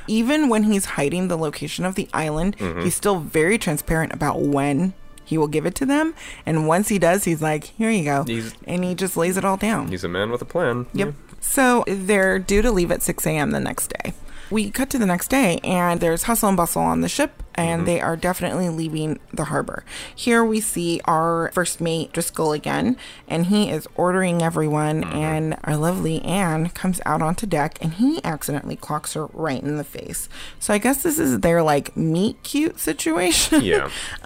Even 0.07 0.49
when 0.49 0.63
he's 0.63 0.85
hiding 0.85 1.27
the 1.29 1.37
location 1.37 1.83
of 1.83 1.95
the 1.95 2.07
island, 2.13 2.55
Mm-hmm. 2.57 2.81
he's 2.81 2.95
still 2.95 3.19
very 3.19 3.57
transparent 3.57 4.13
about 4.13 4.39
when 4.41 4.93
he 5.25 5.37
will 5.37 5.47
give 5.47 5.65
it 5.65 5.73
to 5.75 5.85
them. 5.85 6.13
And 6.45 6.67
once 6.67 6.89
he 6.89 6.99
does, 6.99 7.23
he's 7.23 7.41
like, 7.41 7.63
"Here 7.77 7.89
you 7.89 8.03
go," 8.03 8.23
He's- 8.27 8.53
and 8.67 8.83
he 8.83 8.93
just 8.93 9.17
lays 9.17 9.35
it 9.35 9.43
all 9.45 9.57
down. 9.57 9.87
He's 9.87 10.03
a 10.03 10.07
man 10.09 10.29
with 10.29 10.41
a 10.43 10.45
plan. 10.45 10.85
Yep. 10.93 11.13
So 11.39 11.83
they're 11.87 12.37
due 12.37 12.61
to 12.61 12.71
leave 12.71 12.91
at 12.91 13.01
6 13.01 13.25
a.m. 13.25 13.49
the 13.51 13.59
next 13.59 13.91
day. 14.03 14.13
We 14.51 14.71
cut 14.71 14.89
to 14.91 14.97
the 14.97 15.05
next 15.05 15.29
day, 15.29 15.59
and 15.63 15.99
there's 15.99 16.23
hustle 16.23 16.49
and 16.49 16.57
bustle 16.57 16.81
on 16.81 17.01
the 17.01 17.09
ship, 17.09 17.43
and 17.53 17.85
they 17.85 18.01
are 18.01 18.15
definitely 18.15 18.69
leaving 18.69 19.19
the 19.31 19.45
harbor. 19.45 19.83
Here 20.15 20.43
we 20.43 20.59
see 20.59 21.01
our 21.05 21.51
first 21.53 21.79
mate, 21.79 22.13
Driscoll, 22.13 22.53
again, 22.53 22.97
and 23.27 23.47
he 23.47 23.69
is 23.69 23.87
ordering 23.95 24.41
everyone, 24.41 25.03
and 25.03 25.57
our 25.65 25.77
lovely 25.77 26.21
Anne 26.23 26.69
comes 26.69 26.99
out 27.05 27.21
onto 27.21 27.45
deck, 27.45 27.77
and 27.81 27.95
he 27.95 28.23
accidentally 28.23 28.75
clocks 28.75 29.13
her 29.13 29.27
right 29.27 29.61
in 29.61 29.77
the 29.77 29.83
face. 29.83 30.29
So 30.59 30.73
I 30.73 30.79
guess 30.79 31.03
this 31.03 31.19
is 31.19 31.41
their, 31.41 31.61
like, 31.61 31.95
meet 31.95 32.41
cute 32.41 32.79
situation. 32.79 33.61
Yeah. 33.61 33.91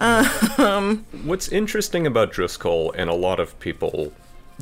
um, 0.58 1.04
What's 1.24 1.48
interesting 1.48 2.06
about 2.06 2.32
Driscoll, 2.32 2.92
and 2.92 3.10
a 3.10 3.14
lot 3.14 3.40
of 3.40 3.58
people 3.60 4.12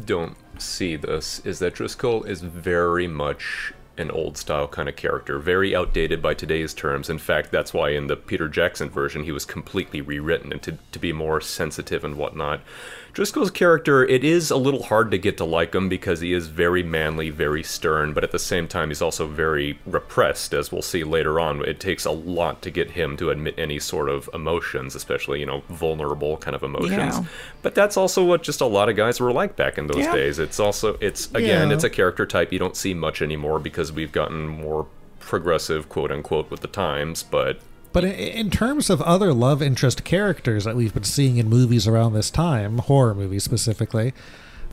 don't 0.05 0.37
see 0.59 0.97
this, 0.97 1.41
is 1.45 1.61
that 1.61 1.75
Driscoll 1.75 2.25
is 2.25 2.41
very 2.41 3.07
much 3.07 3.73
an 3.99 4.11
old 4.11 4.37
style 4.39 4.69
kind 4.69 4.89
of 4.89 4.97
character, 4.97 5.39
very 5.39 5.75
outdated 5.75 6.23
by 6.23 6.35
today's 6.35 6.73
terms. 6.73 7.11
In 7.11 7.19
fact, 7.19 7.51
that's 7.51 7.75
why 7.75 7.91
in 7.91 8.07
the 8.07 8.17
Peter 8.17 8.49
Jackson 8.49 8.89
version 8.89 9.25
he 9.25 9.33
was 9.33 9.45
completely 9.45 10.01
rewritten 10.01 10.53
and 10.53 10.63
to, 10.63 10.79
to 10.93 10.99
be 10.99 11.13
more 11.13 11.41
sensitive 11.41 12.05
and 12.05 12.17
whatnot. 12.17 12.61
Driscoll's 13.13 13.51
character, 13.51 14.03
it 14.05 14.25
is 14.25 14.51
a 14.51 14.57
little 14.57 14.85
hard 14.85 15.11
to 15.11 15.19
get 15.19 15.37
to 15.37 15.45
like 15.45 15.75
him 15.75 15.91
because 15.91 16.21
he 16.21 16.33
is 16.33 16.47
very 16.47 16.83
manly, 16.83 17.29
very 17.29 17.63
stern, 17.63 18.15
but 18.15 18.25
at 18.25 18.31
the 18.33 18.39
same 18.39 18.67
time 18.67 18.89
he's 18.89 19.03
also 19.03 19.27
very 19.27 19.79
repressed, 19.85 20.55
as 20.55 20.73
we'll 20.73 20.81
see 20.81 21.05
later 21.05 21.39
on. 21.39 21.63
It 21.63 21.79
takes 21.79 22.07
a 22.07 22.11
lot 22.11 22.63
to 22.63 22.71
get 22.71 22.93
him 22.93 23.19
to 23.19 23.29
admit 23.29 23.55
any 23.59 23.79
sort 23.79 24.09
of 24.09 24.31
emotions, 24.33 24.95
especially, 24.95 25.41
you 25.41 25.47
know, 25.47 25.63
vulnerable 25.69 26.39
kind 26.39 26.55
of 26.57 26.63
emotions. 26.63 26.91
Yeah. 27.19 27.25
But 27.61 27.75
that's 27.75 27.99
also 27.99 28.25
what 28.25 28.43
just 28.43 28.63
a 28.63 28.67
lot 28.67 28.89
of 28.89 28.97
guys 28.97 29.21
were 29.21 29.33
like 29.33 29.57
back 29.57 29.77
in 29.77 29.89
those 29.89 29.99
Yeah. 30.05 30.15
days. 30.15 30.39
It's 30.39 30.59
also 30.59 30.97
it's 31.03 31.27
again, 31.35 31.69
Yeah. 31.69 31.75
it's 31.75 31.85
a 31.85 31.91
character 31.91 32.25
type 32.25 32.51
you 32.51 32.59
don't 32.59 32.77
see 32.79 32.95
much 32.95 33.21
anymore 33.21 33.59
because 33.59 33.93
we've 33.93 34.13
gotten 34.13 34.47
more 34.49 34.87
progressive, 35.21 35.91
quote 35.91 36.11
unquote, 36.11 36.51
with 36.51 36.61
the 36.61 36.69
times, 36.69 37.23
but 37.23 37.59
But 37.93 38.05
in 38.05 38.51
terms 38.51 38.89
of 38.89 39.03
other 39.03 39.33
love 39.35 39.63
interest 39.63 40.05
characters 40.05 40.65
that 40.65 40.77
we've 40.77 40.95
been 40.95 41.05
seeing 41.05 41.37
in 41.37 41.49
movies 41.49 41.87
around 41.87 42.15
this 42.15 42.31
time, 42.31 42.79
horror 42.79 43.15
movies 43.15 43.45
specifically, 43.45 44.15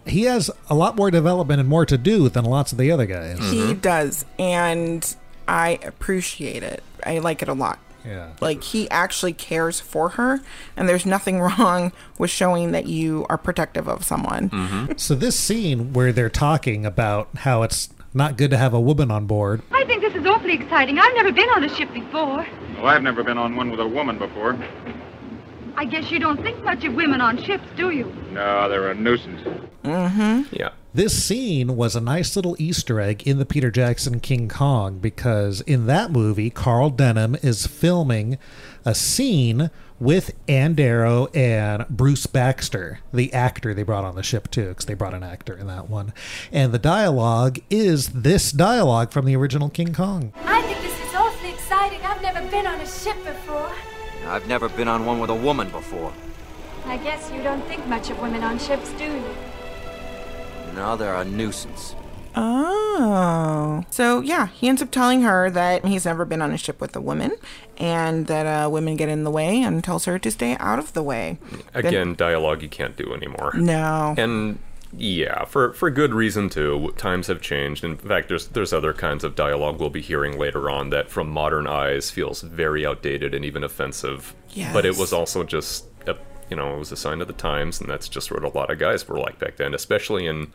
he 0.05 0.23
has 0.23 0.49
a 0.69 0.75
lot 0.75 0.95
more 0.95 1.11
development 1.11 1.59
and 1.59 1.67
more 1.67 1.85
to 1.85 1.97
do 1.97 2.29
than 2.29 2.45
lots 2.45 2.71
of 2.71 2.77
the 2.77 2.91
other 2.91 3.05
guys. 3.05 3.39
Mm-hmm. 3.39 3.67
he 3.67 3.73
does, 3.73 4.25
and 4.37 5.15
I 5.47 5.79
appreciate 5.83 6.63
it. 6.63 6.83
I 7.05 7.19
like 7.19 7.41
it 7.41 7.49
a 7.49 7.53
lot. 7.53 7.79
Yeah. 8.05 8.31
Like 8.39 8.63
he 8.63 8.89
actually 8.89 9.33
cares 9.33 9.79
for 9.79 10.09
her, 10.09 10.39
and 10.77 10.87
there's 10.87 11.05
nothing 11.05 11.39
wrong 11.59 11.91
with 12.17 12.29
showing 12.29 12.71
that 12.71 12.87
you 12.87 13.25
are 13.29 13.37
protective 13.37 13.87
of 13.87 14.03
someone. 14.03 14.49
Mm-hmm. 14.49 14.93
So 14.97 15.15
this 15.15 15.37
scene 15.37 15.93
where 15.93 16.11
they're 16.11 16.29
talking 16.29 16.85
about 16.85 17.29
how 17.39 17.63
it's 17.63 17.89
not 18.13 18.37
good 18.37 18.51
to 18.51 18.57
have 18.57 18.73
a 18.73 18.79
woman 18.79 19.11
on 19.11 19.25
board, 19.25 19.61
I 19.71 19.83
think 19.85 20.01
this 20.01 20.15
is 20.15 20.25
awfully 20.25 20.53
exciting. 20.53 20.97
I've 20.97 21.13
never 21.15 21.31
been 21.31 21.49
on 21.49 21.63
a 21.63 21.75
ship 21.75 21.93
before. 21.93 22.45
Well, 22.79 22.87
I've 22.87 23.03
never 23.03 23.23
been 23.23 23.37
on 23.37 23.57
one 23.57 23.71
with 23.71 23.81
a 23.81 23.87
woman 23.87 24.17
before. 24.17 24.57
I 25.75 25.83
guess 25.83 26.09
you 26.11 26.19
don't 26.19 26.41
think 26.41 26.63
much 26.63 26.85
of 26.85 26.93
women 26.93 27.19
on 27.19 27.41
ships, 27.43 27.65
do 27.75 27.89
you? 27.89 28.05
No, 28.31 28.69
they're 28.69 28.89
a 28.89 28.95
nuisance. 28.95 29.41
Mm-hmm. 29.83 30.55
Yeah. 30.55 30.69
This 30.93 31.21
scene 31.23 31.75
was 31.75 31.95
a 31.95 32.01
nice 32.01 32.37
little 32.37 32.55
Easter 32.57 33.01
egg 33.01 33.27
in 33.27 33.37
the 33.37 33.45
Peter 33.45 33.69
Jackson 33.69 34.21
King 34.21 34.47
Kong 34.47 34.97
because 34.97 35.59
in 35.61 35.87
that 35.87 36.09
movie, 36.09 36.49
Carl 36.49 36.89
Denham 36.89 37.35
is 37.41 37.67
filming 37.67 38.37
a 38.85 38.95
scene 38.95 39.71
with 39.99 40.33
Ann 40.47 40.73
Darrow 40.73 41.27
and 41.33 41.85
Bruce 41.89 42.27
Baxter, 42.27 43.01
the 43.13 43.33
actor 43.33 43.73
they 43.73 43.83
brought 43.83 44.05
on 44.05 44.15
the 44.15 44.23
ship 44.23 44.49
too, 44.49 44.69
because 44.69 44.85
they 44.85 44.93
brought 44.93 45.13
an 45.13 45.23
actor 45.23 45.55
in 45.55 45.67
that 45.67 45.89
one. 45.89 46.13
And 46.51 46.73
the 46.73 46.79
dialogue 46.79 47.59
is 47.69 48.09
this 48.09 48.53
dialogue 48.53 49.11
from 49.11 49.25
the 49.25 49.35
original 49.35 49.69
King 49.69 49.93
Kong. 49.93 50.31
Exciting. 51.69 52.01
I've 52.03 52.21
never 52.23 52.41
been 52.49 52.65
on 52.65 52.81
a 52.81 52.87
ship 52.87 53.15
before. 53.23 53.71
I've 54.25 54.47
never 54.47 54.69
been 54.69 54.87
on 54.87 55.05
one 55.05 55.19
with 55.19 55.29
a 55.29 55.35
woman 55.35 55.69
before. 55.69 56.11
I 56.85 56.97
guess 56.97 57.31
you 57.31 57.43
don't 57.43 57.61
think 57.67 57.85
much 57.85 58.09
of 58.09 58.19
women 58.19 58.41
on 58.43 58.57
ships, 58.57 58.91
do 58.93 59.03
you? 59.03 59.23
No, 60.73 60.95
they're 60.97 61.13
a 61.13 61.23
nuisance. 61.23 61.93
Oh. 62.35 63.85
So, 63.91 64.21
yeah, 64.21 64.47
he 64.47 64.67
ends 64.67 64.81
up 64.81 64.89
telling 64.89 65.21
her 65.21 65.51
that 65.51 65.85
he's 65.85 66.05
never 66.05 66.25
been 66.25 66.41
on 66.41 66.51
a 66.51 66.57
ship 66.57 66.81
with 66.81 66.95
a 66.95 67.01
woman 67.01 67.33
and 67.77 68.25
that 68.25 68.47
uh, 68.47 68.67
women 68.67 68.95
get 68.95 69.07
in 69.09 69.23
the 69.23 69.31
way 69.31 69.61
and 69.61 69.83
tells 69.83 70.05
her 70.05 70.17
to 70.17 70.31
stay 70.31 70.57
out 70.57 70.79
of 70.79 70.93
the 70.93 71.03
way. 71.03 71.37
Then- 71.73 71.85
Again, 71.85 72.15
dialogue 72.15 72.63
you 72.63 72.69
can't 72.69 72.97
do 72.97 73.13
anymore. 73.13 73.51
No. 73.55 74.15
And 74.17 74.57
yeah, 74.97 75.45
for 75.45 75.73
for 75.73 75.89
good 75.91 76.13
reason 76.13 76.49
too. 76.49 76.93
Times 76.97 77.27
have 77.27 77.41
changed. 77.41 77.83
In 77.83 77.95
fact, 77.97 78.27
there's 78.27 78.47
there's 78.47 78.73
other 78.73 78.93
kinds 78.93 79.23
of 79.23 79.35
dialogue 79.35 79.79
we'll 79.79 79.89
be 79.89 80.01
hearing 80.01 80.37
later 80.37 80.69
on 80.69 80.89
that, 80.89 81.09
from 81.09 81.29
modern 81.29 81.67
eyes, 81.67 82.09
feels 82.11 82.41
very 82.41 82.85
outdated 82.85 83.33
and 83.33 83.45
even 83.45 83.63
offensive. 83.63 84.33
But 84.73 84.85
it 84.85 84.97
was 84.97 85.13
also 85.13 85.43
just 85.43 85.85
a, 86.07 86.15
you 86.49 86.55
know 86.57 86.75
it 86.75 86.79
was 86.79 86.91
a 86.91 86.97
sign 86.97 87.21
of 87.21 87.27
the 87.27 87.33
times, 87.33 87.79
and 87.79 87.89
that's 87.89 88.09
just 88.09 88.31
what 88.31 88.43
a 88.43 88.49
lot 88.49 88.71
of 88.71 88.79
guys 88.79 89.07
were 89.07 89.19
like 89.19 89.37
back 89.39 89.57
then, 89.57 89.73
especially 89.73 90.25
in. 90.25 90.51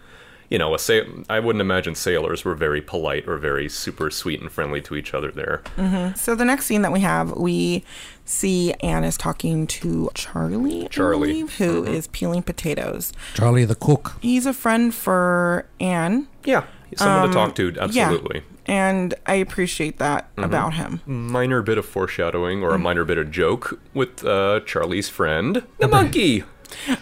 You 0.51 0.59
know, 0.59 0.75
a 0.75 0.79
sa- 0.79 1.01
I 1.31 1.41
wouldn't 1.41 1.63
imagine 1.63 1.95
sailors 1.95 2.45
were 2.45 2.55
very 2.55 2.83
polite 2.83 3.27
or 3.27 3.39
very 3.39 3.67
super 3.71 4.11
sweet 4.11 4.43
and 4.43 4.53
friendly 4.53 4.83
to 4.83 4.95
each 4.95 5.15
other 5.15 5.33
there. 5.33 5.63
Mhm. 5.79 6.17
So, 6.19 6.35
the 6.35 6.45
next 6.45 6.67
scene 6.67 6.83
that 6.83 6.93
we 6.93 7.01
have, 7.01 7.33
we 7.33 7.83
see 8.25 8.73
Anne 8.81 9.05
is 9.05 9.17
talking 9.17 9.67
to 9.67 10.11
Charlie, 10.15 10.85
I 10.85 10.89
Charlie. 10.89 11.29
believe, 11.33 11.57
who 11.59 11.85
is 11.85 12.07
peeling 12.09 12.43
potatoes. 12.43 13.13
Charlie 13.35 13.65
the 13.65 13.75
cook. 13.75 14.17
He's 14.21 14.47
a 14.47 14.53
friend 14.53 14.95
for 14.95 15.67
Anne. 15.81 16.27
Yeah, 16.45 16.65
someone 16.97 17.21
Um, 17.25 17.29
to 17.31 17.35
talk 17.35 17.55
to, 17.57 17.71
yeah. 17.71 17.83
absolutely. 17.83 18.43
And 18.67 19.13
I 19.27 19.35
appreciate 19.35 19.99
that 19.99 20.35
Mhm. 20.37 20.45
about 20.45 20.75
him. 20.75 21.01
Minor 21.07 21.61
bit 21.61 21.77
of 21.77 21.85
foreshadowing 21.85 22.63
or 22.63 22.75
a 22.75 22.79
minor 22.79 23.05
bit 23.05 23.19
of 23.19 23.31
joke 23.31 23.79
with 23.93 24.25
uh, 24.25 24.61
Charlie's 24.65 25.11
friend, 25.11 25.63
the 25.79 25.89
monkey. 25.89 26.45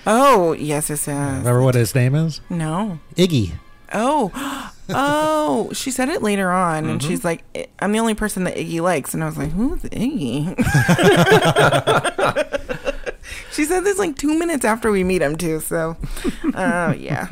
Oh, 0.06 0.52
yes, 0.54 0.90
yes, 0.90 1.06
yes. 1.06 1.38
Remember 1.38 1.62
what 1.62 1.76
his 1.76 1.94
name 1.94 2.14
is? 2.16 2.40
No. 2.50 2.98
Iggy. 3.16 3.52
Oh, 3.94 4.32
oh, 4.94 5.70
she 5.72 5.90
said 5.90 6.08
it 6.08 6.22
later 6.22 6.50
on, 6.50 6.86
and 6.86 7.00
Mhm. 7.00 7.06
she's 7.06 7.24
like, 7.24 7.44
"I- 7.56 7.66
"I'm 7.80 7.92
the 7.92 7.98
only 8.00 8.14
person 8.14 8.44
that 8.44 8.56
Iggy 8.56 8.80
likes," 8.80 9.14
and 9.14 9.22
I 9.22 9.26
was 9.26 9.36
like, 9.36 9.52
"Who's 9.52 9.80
Iggy?" 9.82 10.56
she 13.52 13.64
said 13.64 13.84
this 13.84 13.98
like 13.98 14.16
two 14.16 14.36
minutes 14.38 14.64
after 14.64 14.90
we 14.90 15.04
meet 15.04 15.22
him 15.22 15.36
too. 15.36 15.60
So, 15.60 15.96
uh, 16.54 16.94
yeah. 16.98 17.28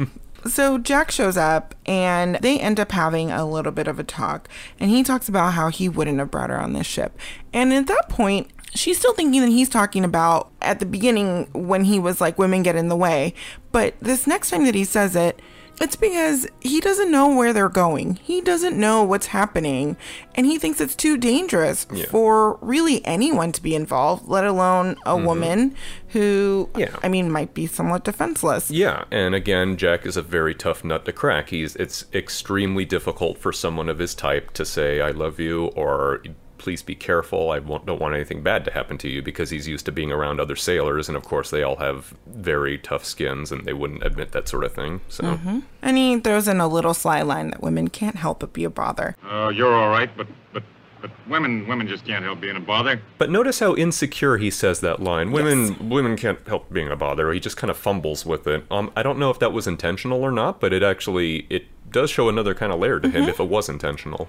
So 0.46 0.79
Jack 0.79 1.11
shows 1.11 1.37
up, 1.37 1.75
and 1.85 2.37
they 2.37 2.59
end 2.59 2.81
up 2.81 2.92
having 2.92 3.31
a 3.31 3.44
little 3.44 3.73
bit 3.73 3.87
of 3.87 3.99
a 3.99 4.05
talk, 4.05 4.49
and 4.79 4.90
he 4.90 5.03
talks 5.03 5.29
about 5.29 5.53
how 5.53 5.68
he 5.68 5.88
wouldn't 5.88 6.18
have 6.18 6.31
brought 6.31 6.49
her 6.51 6.59
on 6.59 6.73
this 6.73 6.87
ship, 6.87 7.18
and 7.53 7.73
at 7.73 7.87
that 7.87 8.09
point. 8.09 8.49
She's 8.73 8.99
still 8.99 9.14
thinking 9.14 9.40
that 9.40 9.49
he's 9.49 9.68
talking 9.68 10.05
about 10.05 10.49
at 10.62 10.79
the 10.79 10.87
beginning 10.87 11.49
when 11.53 11.83
he 11.83 11.99
was 11.99 12.20
like, 12.20 12.38
women 12.38 12.62
get 12.62 12.77
in 12.77 12.88
the 12.88 12.94
way. 12.94 13.35
But 13.73 13.94
this 14.01 14.29
next 14.29 14.51
time 14.51 14.64
that 14.64 14.77
he 14.77 14.85
says 14.85 15.16
it, 15.16 15.40
it's 15.81 15.97
because 15.97 16.47
he 16.61 16.81
doesn't 16.81 17.11
know 17.11 17.35
where 17.35 17.53
they're 17.53 17.69
going. 17.69 18.16
He 18.16 18.40
doesn't 18.40 18.77
know 18.77 19.03
what's 19.03 19.27
happening. 19.27 19.97
And 20.35 20.47
he 20.47 20.59
thinks 20.59 20.81
it's 20.81 20.95
too 20.95 21.16
dangerous 21.16 21.87
Yeah. 21.93 22.07
for 22.07 22.59
really 22.61 23.05
anyone 23.07 23.53
to 23.53 23.62
be 23.62 23.75
involved, 23.75 24.29
let 24.29 24.45
alone 24.45 24.97
a 25.07 25.16
Mhm. 25.16 25.25
woman 25.25 25.75
who, 26.09 26.69
Yeah. 26.77 26.97
I 27.03 27.09
mean, 27.09 27.31
might 27.31 27.55
be 27.55 27.66
somewhat 27.66 28.05
defenseless. 28.05 28.71
Yeah, 28.71 29.05
and 29.11 29.35
again, 29.35 29.77
Jack 29.77 30.05
is 30.07 30.16
a 30.16 30.23
very 30.23 30.55
tough 30.55 30.85
nut 30.85 31.05
to 31.07 31.12
crack. 31.12 31.49
He's 31.51 31.77
it's 31.77 32.05
extremely 32.12 32.85
difficult 32.85 33.38
for 33.38 33.53
someone 33.53 33.88
of 33.88 33.99
his 33.99 34.14
type 34.14 34.51
to 34.53 34.64
say 34.64 35.01
"I 35.01 35.11
love 35.11 35.40
you" 35.40 35.66
or 35.77 36.23
"Please 36.61 36.83
be 36.83 36.94
careful. 36.94 37.51
I 37.51 37.59
won't, 37.59 37.87
don't 37.87 37.99
want 38.01 38.14
anything 38.14 38.42
bad 38.42 38.64
to 38.66 38.70
happen 38.70 38.99
to 38.99 39.09
you," 39.09 39.23
because 39.23 39.49
he's 39.49 39.66
used 39.66 39.87
to 39.87 39.92
being 39.92 40.12
around 40.12 40.38
other 40.38 40.57
sailors, 40.57 41.09
and 41.09 41.16
of 41.16 41.25
course, 41.25 41.51
they 41.51 41.62
all 41.62 41.77
have 41.77 42.14
very 42.27 42.77
tough 42.77 43.05
skins, 43.05 43.51
and 43.51 43.64
they 43.64 43.73
wouldn't 43.73 44.03
admit 44.05 44.33
that 44.33 44.46
sort 44.46 44.64
of 44.64 44.75
thing. 44.75 45.01
So. 45.09 45.25
hmm 45.37 45.61
And 45.81 45.96
he 45.96 46.20
throws 46.20 46.46
in 46.46 46.61
a 46.61 46.68
little 46.68 46.92
sly 46.92 47.23
line 47.23 47.51
that 47.51 47.62
women 47.62 47.88
can't 47.88 48.16
help 48.16 48.40
but 48.40 48.53
be 48.53 48.64
a 48.64 48.70
bother. 48.70 49.16
Oh, 49.29 49.49
you're 49.49 49.75
all 49.75 49.88
right, 49.88 50.11
but 50.16 50.27
but 50.53 50.62
but 51.01 51.11
women 51.27 51.66
women 51.66 51.88
just 51.88 52.05
can't 52.05 52.25
help 52.25 52.40
being 52.40 52.57
a 52.57 52.61
bother. 52.61 53.01
But 53.16 53.31
notice 53.31 53.61
how 53.61 53.75
insecure 53.75 54.37
he 54.37 54.51
says 54.51 54.81
that 54.81 55.01
line. 55.01 55.33
Women 55.33 55.88
women 55.88 56.16
can't 56.16 56.46
help 56.46 56.70
being 56.70 56.88
a 56.88 56.96
bother. 56.96 57.33
He 57.33 57.40
just 57.40 57.57
kind 57.57 57.70
of 57.70 57.77
fumbles 57.77 58.27
with 58.27 58.46
it. 58.46 58.64
Um, 58.70 58.92
I 58.94 59.03
don't 59.03 59.18
know 59.18 59.31
if 59.31 59.38
that 59.38 59.53
was 59.53 59.66
intentional 59.66 60.23
or 60.23 60.31
not, 60.31 60.61
but 60.61 60.73
it 60.73 60.83
actually 60.83 61.46
it 61.49 61.64
does 61.92 62.11
show 62.11 62.29
another 62.29 62.55
kind 62.55 62.72
of 62.72 62.79
layer 62.79 63.00
to 63.00 63.09
him 63.09 63.24
Mhm. 63.24 63.29
if 63.29 63.40
it 63.40 63.48
was 63.48 63.68
intentional. 63.68 64.29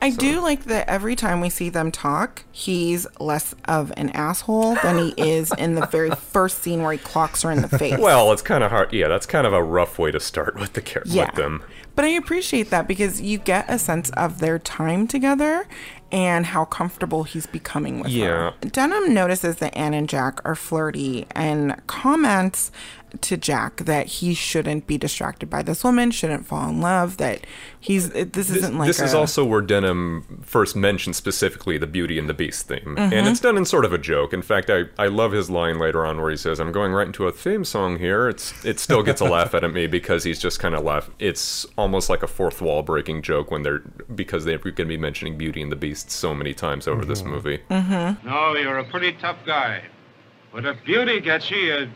I 0.00 0.10
do 0.10 0.40
like 0.40 0.64
that 0.64 0.88
every 0.88 1.14
time 1.16 1.40
we 1.40 1.50
see 1.50 1.68
them 1.68 1.90
talk, 1.90 2.44
he's 2.52 3.06
less 3.20 3.54
of 3.66 3.92
an 3.96 4.10
asshole 4.10 4.76
than 4.82 4.98
he 4.98 5.14
is 5.16 5.52
in 5.58 5.74
the 5.74 5.86
very 5.86 6.10
first 6.32 6.62
scene 6.62 6.82
where 6.82 6.92
he 6.92 6.98
clocks 6.98 7.42
her 7.42 7.50
in 7.50 7.62
the 7.62 7.68
face. 7.78 7.98
Well, 7.98 8.32
it's 8.32 8.42
kind 8.42 8.64
of 8.64 8.70
hard. 8.70 8.92
Yeah, 8.92 9.08
that's 9.08 9.26
kind 9.26 9.46
of 9.46 9.52
a 9.52 9.62
rough 9.62 9.98
way 9.98 10.10
to 10.10 10.20
start 10.20 10.56
with 10.58 10.72
the 10.74 10.80
char- 10.80 11.02
Yeah. 11.06 11.26
with 11.26 11.34
them. 11.34 11.62
But 11.94 12.06
I 12.06 12.08
appreciate 12.08 12.70
that 12.70 12.88
because 12.88 13.20
you 13.20 13.36
get 13.36 13.66
a 13.68 13.78
sense 13.78 14.08
of 14.10 14.38
their 14.40 14.58
time 14.58 15.06
together 15.06 15.66
and 16.10 16.46
how 16.46 16.64
comfortable 16.64 17.24
he's 17.24 17.46
becoming 17.46 18.00
with 18.00 18.10
Yeah. 18.10 18.26
her. 18.28 18.52
Denham 18.62 19.12
notices 19.12 19.56
that 19.56 19.76
Anne 19.76 19.92
and 19.92 20.08
Jack 20.08 20.40
are 20.44 20.54
flirty 20.54 21.26
and 21.34 21.74
comments 21.86 22.70
to 23.20 23.36
Jack 23.36 23.76
that 23.84 24.06
he 24.06 24.34
shouldn't 24.34 24.86
be 24.86 24.96
distracted 24.98 25.50
by 25.50 25.62
this 25.62 25.84
woman, 25.84 26.10
shouldn't 26.10 26.46
fall 26.46 26.68
in 26.68 26.80
love, 26.80 27.18
that 27.18 27.46
he's 27.78 28.06
it- 28.10 28.32
this, 28.32 28.50
isn't 28.50 28.78
like 28.78 28.86
this 28.88 29.00
is 29.00 29.12
also 29.14 29.44
where 29.44 29.60
Denham 29.60 30.42
first 30.44 30.74
mentioned 30.74 31.14
specifically 31.16 31.76
the 31.78 31.86
Beauty 31.86 32.18
and 32.18 32.28
the 32.28 32.34
Beast 32.34 32.68
theme. 32.68 32.96
Mhm. 32.96 33.12
And 33.12 33.28
it's 33.28 33.40
done 33.40 33.56
in 33.56 33.64
sort 33.64 33.84
of 33.84 33.92
a 33.92 33.98
joke. 33.98 34.32
In 34.32 34.42
fact, 34.42 34.70
I, 34.70 34.84
I 34.98 35.08
love 35.08 35.32
his 35.32 35.50
line 35.50 35.78
later 35.78 36.06
on 36.06 36.20
where 36.20 36.30
he 36.30 36.36
says, 36.36 36.58
I'm 36.60 36.72
going 36.72 36.92
right 36.92 37.06
into 37.06 37.26
a 37.26 37.32
theme 37.32 37.64
song 37.64 37.98
here. 37.98 38.28
It's 38.28 38.64
It 38.64 38.80
still 38.80 39.02
gets 39.02 39.20
a 39.20 39.24
laugh 39.36 39.54
out 39.54 39.64
of 39.64 39.72
me 39.72 39.86
because 39.86 40.24
he's 40.24 40.38
just 40.40 40.58
kind 40.60 40.74
of 40.74 40.82
laugh. 40.82 41.10
It's 41.18 41.66
almost 41.76 42.08
like 42.08 42.22
a 42.22 42.26
fourth 42.26 42.62
wall 42.62 42.82
breaking 42.82 43.22
joke 43.22 43.50
when 43.50 43.62
they're, 43.62 43.80
because 44.14 44.44
they're 44.44 44.58
going 44.58 44.74
to 44.74 44.84
be 44.86 44.96
mentioning 44.96 45.36
Beauty 45.36 45.60
and 45.62 45.70
the 45.70 45.76
Beast 45.76 46.10
so 46.10 46.34
many 46.34 46.54
times 46.54 46.88
over 46.88 47.04
this 47.04 47.22
movie. 47.24 47.60
Mm-hmm. 47.70 48.26
No, 48.28 48.54
you're 48.56 48.78
a 48.78 48.84
pretty 48.84 49.12
tough 49.12 49.38
guy. 49.44 49.82
But 50.52 50.64
if 50.66 50.82
beauty 50.84 51.18
gets 51.20 51.50
you, 51.50 51.72
uh, 51.72 51.86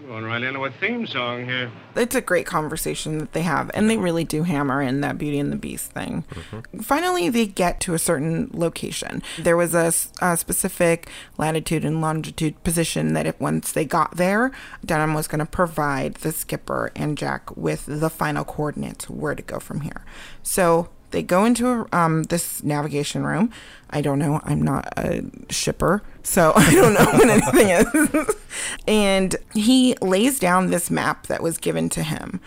I'm 0.00 0.08
going 0.08 0.24
right 0.24 0.42
into 0.42 0.64
a 0.64 0.70
theme 0.70 1.06
song 1.06 1.44
here. 1.44 1.70
it's 1.94 2.14
a 2.14 2.22
great 2.22 2.46
conversation 2.46 3.18
that 3.18 3.32
they 3.32 3.42
have 3.42 3.70
and 3.74 3.90
they 3.90 3.98
really 3.98 4.24
do 4.24 4.44
hammer 4.44 4.80
in 4.80 5.02
that 5.02 5.18
beauty 5.18 5.38
and 5.38 5.52
the 5.52 5.56
beast 5.56 5.92
thing. 5.92 6.24
Mm-hmm. 6.30 6.80
Finally 6.80 7.28
they 7.28 7.46
get 7.46 7.80
to 7.80 7.92
a 7.94 7.98
certain 7.98 8.50
location. 8.52 9.22
There 9.38 9.56
was 9.56 9.74
a 9.74 9.92
specific 10.36 11.08
latitude 11.36 11.84
and 11.84 12.00
longitude 12.00 12.62
position 12.64 13.12
that 13.12 13.26
if 13.26 13.38
once 13.38 13.72
they 13.72 13.84
got 13.84 14.16
there 14.16 14.52
denham 14.84 15.12
was 15.14 15.28
going 15.28 15.38
to 15.38 15.46
provide 15.46 16.14
the 16.14 16.32
skipper 16.32 16.90
and 16.96 17.18
jack 17.18 17.54
with 17.56 17.84
the 17.86 18.10
final 18.10 18.44
coordinates 18.44 19.10
where 19.10 19.34
to 19.34 19.42
go 19.42 19.58
from 19.58 19.82
here. 19.82 20.04
So 20.42 20.88
they 21.10 21.22
go 21.22 21.44
into 21.44 21.86
um, 21.92 22.24
this 22.24 22.62
navigation 22.62 23.24
room. 23.24 23.50
I 23.90 24.00
don't 24.00 24.18
know. 24.18 24.40
I'm 24.44 24.62
not 24.62 24.92
a 24.96 25.24
shipper, 25.50 26.02
so 26.22 26.52
I 26.56 26.74
don't 26.74 26.94
know 26.94 27.04
what 27.04 27.28
anything 27.28 27.68
is. 27.70 28.34
and 28.86 29.36
he 29.52 29.94
lays 30.00 30.38
down 30.38 30.70
this 30.70 30.90
map 30.90 31.26
that 31.26 31.42
was 31.42 31.58
given 31.58 31.88
to 31.90 32.02
him. 32.02 32.40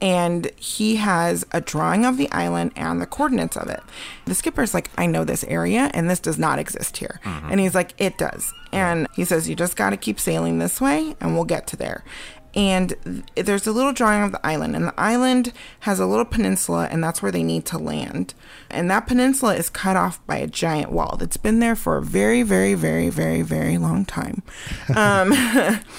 And 0.00 0.50
he 0.56 0.96
has 0.96 1.46
a 1.52 1.62
drawing 1.62 2.04
of 2.04 2.18
the 2.18 2.30
island 2.30 2.72
and 2.76 3.00
the 3.00 3.06
coordinates 3.06 3.56
of 3.56 3.70
it. 3.70 3.80
The 4.26 4.34
skipper's 4.34 4.74
like, 4.74 4.90
I 4.98 5.06
know 5.06 5.24
this 5.24 5.44
area 5.44 5.90
and 5.94 6.10
this 6.10 6.20
does 6.20 6.38
not 6.38 6.58
exist 6.58 6.98
here. 6.98 7.20
And 7.24 7.58
he's 7.58 7.74
like, 7.74 7.94
It 7.96 8.18
does. 8.18 8.52
And 8.70 9.06
he 9.14 9.24
says, 9.24 9.48
You 9.48 9.54
just 9.54 9.76
got 9.76 9.90
to 9.90 9.96
keep 9.96 10.20
sailing 10.20 10.58
this 10.58 10.78
way 10.78 11.14
and 11.20 11.34
we'll 11.34 11.44
get 11.44 11.66
to 11.68 11.76
there 11.76 12.04
and 12.56 12.94
th- 13.34 13.46
there's 13.46 13.66
a 13.66 13.72
little 13.72 13.92
drawing 13.92 14.22
of 14.22 14.32
the 14.32 14.46
island 14.46 14.76
and 14.76 14.86
the 14.86 14.94
island 15.00 15.52
has 15.80 15.98
a 15.98 16.06
little 16.06 16.24
peninsula 16.24 16.88
and 16.90 17.02
that's 17.02 17.20
where 17.22 17.32
they 17.32 17.42
need 17.42 17.64
to 17.66 17.78
land 17.78 18.34
and 18.70 18.90
that 18.90 19.06
peninsula 19.06 19.54
is 19.54 19.68
cut 19.68 19.96
off 19.96 20.24
by 20.26 20.36
a 20.36 20.46
giant 20.46 20.92
wall 20.92 21.16
that's 21.18 21.36
been 21.36 21.58
there 21.60 21.74
for 21.76 21.96
a 21.96 22.02
very 22.02 22.42
very 22.42 22.74
very 22.74 23.10
very 23.10 23.42
very 23.42 23.76
long 23.78 24.04
time 24.04 24.42
um, 24.96 25.32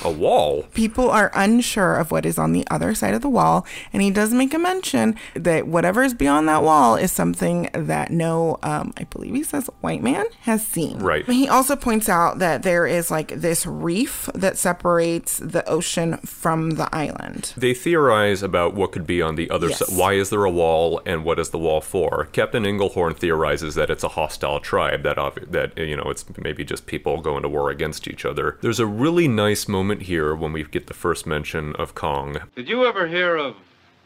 A 0.04 0.12
wall? 0.12 0.64
people 0.74 1.10
are 1.10 1.32
unsure 1.34 1.96
of 1.98 2.12
what 2.12 2.26
is 2.26 2.38
on 2.38 2.52
the 2.54 2.66
other 2.72 2.94
side 2.96 3.14
of 3.14 3.22
the 3.22 3.30
wall 3.30 3.66
and 3.92 4.02
he 4.02 4.10
does 4.12 4.34
make 4.34 4.54
a 4.54 4.60
mention 4.60 5.16
that 5.34 5.68
whatever 5.68 6.04
is 6.04 6.14
beyond 6.14 6.48
that 6.48 6.64
wall 6.64 6.96
is 6.96 7.12
something 7.12 7.70
that 7.74 8.12
no 8.12 8.58
um, 8.64 8.94
i 8.98 9.04
believe 9.06 9.34
he 9.36 9.44
says 9.44 9.70
white 9.82 10.02
man 10.04 10.26
has 10.42 10.66
seen 10.66 11.00
Right. 11.00 11.26
he 11.26 11.48
also 11.50 11.76
points 11.76 12.08
out 12.08 12.40
that 12.40 12.64
there 12.64 12.86
is 12.88 13.12
like 13.12 13.30
this 13.30 13.66
reef 13.66 14.30
that 14.34 14.58
separates 14.58 15.38
the 15.40 15.68
ocean 15.68 16.18
from 16.20 16.45
the 16.46 16.88
island 16.96 17.54
They 17.58 17.74
theorize 17.74 18.44
about 18.44 18.76
what 18.76 18.92
could 18.92 19.08
be 19.08 19.20
on 19.22 19.36
the 19.36 19.50
other 19.50 19.70
Yes. 19.70 19.80
side. 19.80 19.98
Why 19.98 20.14
is 20.14 20.30
there 20.30 20.46
a 20.46 20.52
wall, 20.52 21.02
and 21.06 21.24
what 21.24 21.40
is 21.40 21.50
the 21.50 21.58
wall 21.58 21.82
for? 21.82 22.30
Captain 22.34 22.64
Englehorn 22.64 23.16
theorizes 23.18 23.74
that 23.76 23.90
it's 23.90 24.04
a 24.04 24.10
hostile 24.10 24.60
tribe. 24.60 25.02
That 25.04 25.18
obvi- 25.18 25.50
that 25.52 25.76
you 25.78 25.96
know, 25.98 26.10
it's 26.12 26.24
maybe 26.38 26.64
just 26.64 26.86
people 26.86 27.20
going 27.22 27.42
to 27.42 27.50
war 27.50 27.72
against 27.72 28.08
each 28.08 28.26
other. 28.26 28.58
There's 28.62 28.80
a 28.80 28.86
really 28.86 29.28
nice 29.28 29.68
moment 29.68 30.04
here 30.04 30.36
when 30.36 30.54
we 30.54 30.64
get 30.64 30.86
the 30.88 30.94
first 30.94 31.26
mention 31.26 31.76
of 31.78 31.96
Kong. 31.96 32.38
Did 32.56 32.70
you 32.70 32.86
ever 32.86 33.08
hear 33.08 33.36
of 33.38 33.56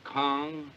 Kong? 0.06 0.72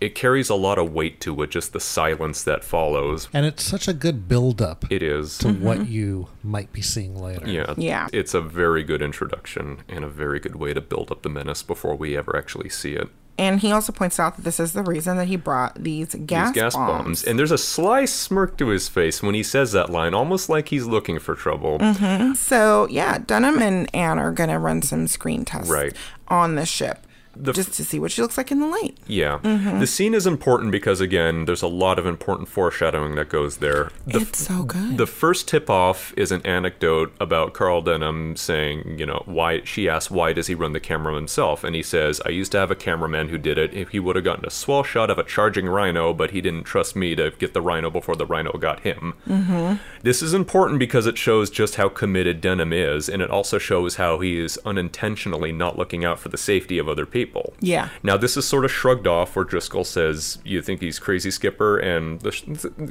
It 0.00 0.14
carries 0.14 0.50
a 0.50 0.54
lot 0.54 0.78
of 0.78 0.92
weight 0.92 1.20
to 1.22 1.42
it, 1.42 1.50
just 1.50 1.72
the 1.72 1.80
silence 1.80 2.42
that 2.44 2.62
follows. 2.64 3.28
And 3.32 3.46
it's 3.46 3.62
such 3.64 3.88
a 3.88 3.92
good 3.94 4.28
build 4.28 4.60
up 4.60 4.84
It 4.90 5.02
is. 5.02 5.38
to 5.38 5.52
what 5.52 5.88
you 5.88 6.28
might 6.42 6.72
be 6.72 6.82
seeing 6.82 7.16
later. 7.20 7.48
Yeah. 7.48 7.72
Yeah. 7.76 8.08
It's 8.12 8.34
a 8.34 8.40
very 8.40 8.82
good 8.84 9.00
introduction 9.02 9.78
and 9.88 10.04
a 10.04 10.08
very 10.08 10.38
good 10.38 10.56
way 10.56 10.74
to 10.74 10.80
build 10.80 11.10
up 11.10 11.22
the 11.22 11.28
menace 11.30 11.62
before 11.62 11.94
we 11.96 12.16
ever 12.16 12.36
actually 12.36 12.68
see 12.68 12.92
it. 12.94 13.08
and 13.38 13.60
he 13.60 13.70
also 13.70 13.92
points 13.92 14.18
out 14.18 14.34
that 14.36 14.42
this 14.46 14.58
is 14.58 14.72
the 14.72 14.82
reason 14.82 15.18
that 15.18 15.26
he 15.28 15.36
brought 15.36 15.74
these 15.82 16.14
gas, 16.24 16.48
These 16.54 16.62
gas 16.62 16.74
bombs. 16.74 17.22
And 17.22 17.38
there's 17.38 17.50
a 17.52 17.58
sly 17.58 18.06
smirk 18.06 18.56
to 18.56 18.68
his 18.68 18.88
face 18.88 19.22
when 19.22 19.34
he 19.34 19.42
says 19.42 19.72
that 19.72 19.90
line, 19.90 20.14
almost 20.14 20.48
like 20.48 20.68
he's 20.70 20.86
looking 20.86 21.18
for 21.18 21.34
trouble. 21.34 21.78
hmm 21.78 22.32
So 22.32 22.86
yeah, 22.90 23.18
Dunham 23.18 23.60
and 23.60 23.94
Anne 23.94 24.18
are 24.18 24.32
gonna 24.32 24.58
run 24.58 24.80
some 24.80 25.06
screen 25.06 25.44
tests 25.44 25.70
Right. 25.70 25.94
on 26.28 26.54
the 26.54 26.64
ship, 26.64 27.05
The 27.38 27.52
just 27.52 27.74
to 27.74 27.84
see 27.84 27.98
what 27.98 28.10
she 28.12 28.22
looks 28.22 28.36
like 28.38 28.50
in 28.50 28.60
the 28.60 28.66
light. 28.66 28.96
Yeah. 29.06 29.38
Mhm. 29.42 29.80
The 29.80 29.86
scene 29.86 30.14
is 30.14 30.26
important 30.26 30.72
because, 30.72 31.00
again, 31.00 31.44
there's 31.44 31.62
a 31.62 31.66
lot 31.68 31.98
of 31.98 32.06
important 32.06 32.48
foreshadowing 32.48 33.14
that 33.16 33.28
goes 33.28 33.58
there. 33.58 33.90
The, 34.06 34.20
It's 34.20 34.46
so 34.46 34.62
good. 34.62 34.96
The 34.96 35.06
first 35.06 35.48
tip 35.48 35.68
off 35.68 36.12
is 36.16 36.32
an 36.32 36.40
anecdote 36.44 37.12
about 37.20 37.52
Carl 37.52 37.82
Denham 37.82 38.36
saying, 38.36 38.98
you 38.98 39.06
know, 39.06 39.22
why 39.26 39.62
she 39.64 39.88
asks, 39.88 40.10
why 40.10 40.32
does 40.32 40.46
he 40.46 40.54
run 40.54 40.72
the 40.72 40.80
camera 40.80 41.14
himself? 41.14 41.62
And 41.64 41.74
he 41.76 41.82
says, 41.82 42.20
I 42.24 42.30
used 42.30 42.52
to 42.52 42.58
have 42.58 42.70
a 42.70 42.74
cameraman 42.74 43.28
who 43.28 43.38
did 43.38 43.58
it. 43.58 43.74
If 43.74 43.90
he 43.90 44.00
would 44.00 44.16
have 44.16 44.24
gotten 44.24 44.44
a 44.46 44.50
swell 44.50 44.82
shot 44.82 45.10
of 45.10 45.18
a 45.18 45.24
charging 45.24 45.66
rhino, 45.66 46.12
but 46.14 46.30
he 46.30 46.40
didn't 46.40 46.64
trust 46.64 46.96
me 46.96 47.14
to 47.16 47.32
get 47.38 47.52
the 47.54 47.60
rhino 47.60 47.90
before 47.90 48.16
the 48.16 48.26
rhino 48.26 48.52
got 48.52 48.80
him. 48.80 49.14
Mm-hmm. 49.28 49.74
This 50.02 50.22
is 50.22 50.32
important 50.34 50.78
because 50.78 51.06
it 51.06 51.18
shows 51.18 51.50
just 51.50 51.76
how 51.76 51.88
committed 51.88 52.40
Denham 52.40 52.72
is, 52.72 53.08
and 53.08 53.20
it 53.20 53.30
also 53.30 53.58
shows 53.58 53.96
how 53.96 54.20
he 54.20 54.38
is 54.38 54.58
unintentionally 54.64 55.52
not 55.52 55.76
looking 55.78 56.04
out 56.04 56.18
for 56.18 56.28
the 56.28 56.38
safety 56.38 56.78
of 56.78 56.88
other 56.88 57.04
people. 57.06 57.25
People. 57.26 57.54
Yeah. 57.60 57.88
Now 58.02 58.16
this 58.16 58.36
is 58.36 58.46
sort 58.46 58.64
of 58.64 58.70
shrugged 58.70 59.06
off, 59.06 59.34
where 59.34 59.44
Driscoll 59.44 59.84
says, 59.84 60.38
"You 60.44 60.62
think 60.62 60.80
he's 60.80 60.98
crazy, 60.98 61.30
Skipper?" 61.30 61.78
and 61.78 62.20
the, 62.20 62.30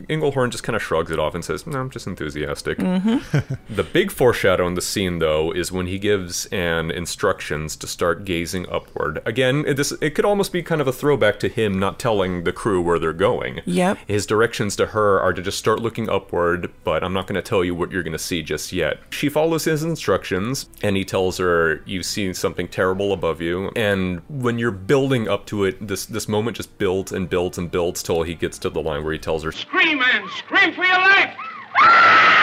Englehorn 0.09 0.49
just 0.49 0.63
kind 0.63 0.75
of 0.75 0.83
shrugs 0.83 1.09
it 1.09 1.19
off 1.19 1.33
and 1.35 1.43
says, 1.45 1.65
"No, 1.65 1.79
I'm 1.79 1.89
just 1.89 2.05
enthusiastic." 2.05 2.77
Mm-hmm. 2.77 3.53
the 3.73 3.83
big 3.83 4.11
foreshadow 4.11 4.67
in 4.67 4.73
the 4.73 4.81
scene, 4.81 5.19
though, 5.19 5.51
is 5.51 5.71
when 5.71 5.87
he 5.87 5.97
gives 5.97 6.47
Anne 6.47 6.91
instructions 6.91 7.75
to 7.77 7.87
start 7.87 8.25
gazing 8.25 8.67
upward. 8.69 9.21
Again, 9.25 9.63
it, 9.65 9.75
this 9.75 9.93
it 10.01 10.15
could 10.15 10.25
almost 10.25 10.51
be 10.51 10.61
kind 10.61 10.81
of 10.81 10.87
a 10.87 10.93
throwback 10.93 11.39
to 11.39 11.47
him 11.47 11.79
not 11.79 11.97
telling 11.97 12.43
the 12.43 12.51
crew 12.51 12.81
where 12.81 12.99
they're 12.99 13.13
going. 13.13 13.61
Yep. 13.65 13.99
His 14.07 14.25
directions 14.25 14.75
to 14.75 14.87
her 14.87 15.19
are 15.21 15.33
to 15.33 15.41
just 15.41 15.57
start 15.57 15.79
looking 15.79 16.09
upward, 16.09 16.71
but 16.83 17.03
I'm 17.03 17.13
not 17.13 17.27
going 17.27 17.35
to 17.35 17.41
tell 17.41 17.63
you 17.63 17.73
what 17.73 17.91
you're 17.91 18.03
going 18.03 18.11
to 18.11 18.19
see 18.19 18.41
just 18.41 18.73
yet. 18.73 18.99
She 19.11 19.29
follows 19.29 19.63
his 19.63 19.81
instructions, 19.81 20.69
and 20.83 20.97
he 20.97 21.05
tells 21.05 21.37
her, 21.37 21.81
"You've 21.85 22.05
seen 22.05 22.33
something 22.33 22.67
terrible 22.67 23.13
above 23.13 23.41
you." 23.41 23.71
And 23.75 24.21
when 24.27 24.57
you're 24.57 24.71
building 24.71 25.27
up 25.27 25.45
to 25.47 25.63
it, 25.63 25.87
this 25.87 26.05
this 26.05 26.27
moment 26.27 26.57
just 26.57 26.77
builds 26.77 27.11
and 27.11 27.29
builds 27.29 27.57
and 27.57 27.69
builds 27.69 28.03
till 28.03 28.23
he 28.23 28.35
gets 28.35 28.57
to 28.59 28.69
the 28.69 28.81
line 28.81 29.03
where 29.03 29.13
he 29.13 29.19
tells 29.19 29.43
her, 29.43 29.51
Scream, 29.51 29.99
man! 29.99 30.27
Scream 30.37 30.73
for 30.73 30.83
your 30.83 30.97
life! 30.99 31.35
Ah! 31.79 32.35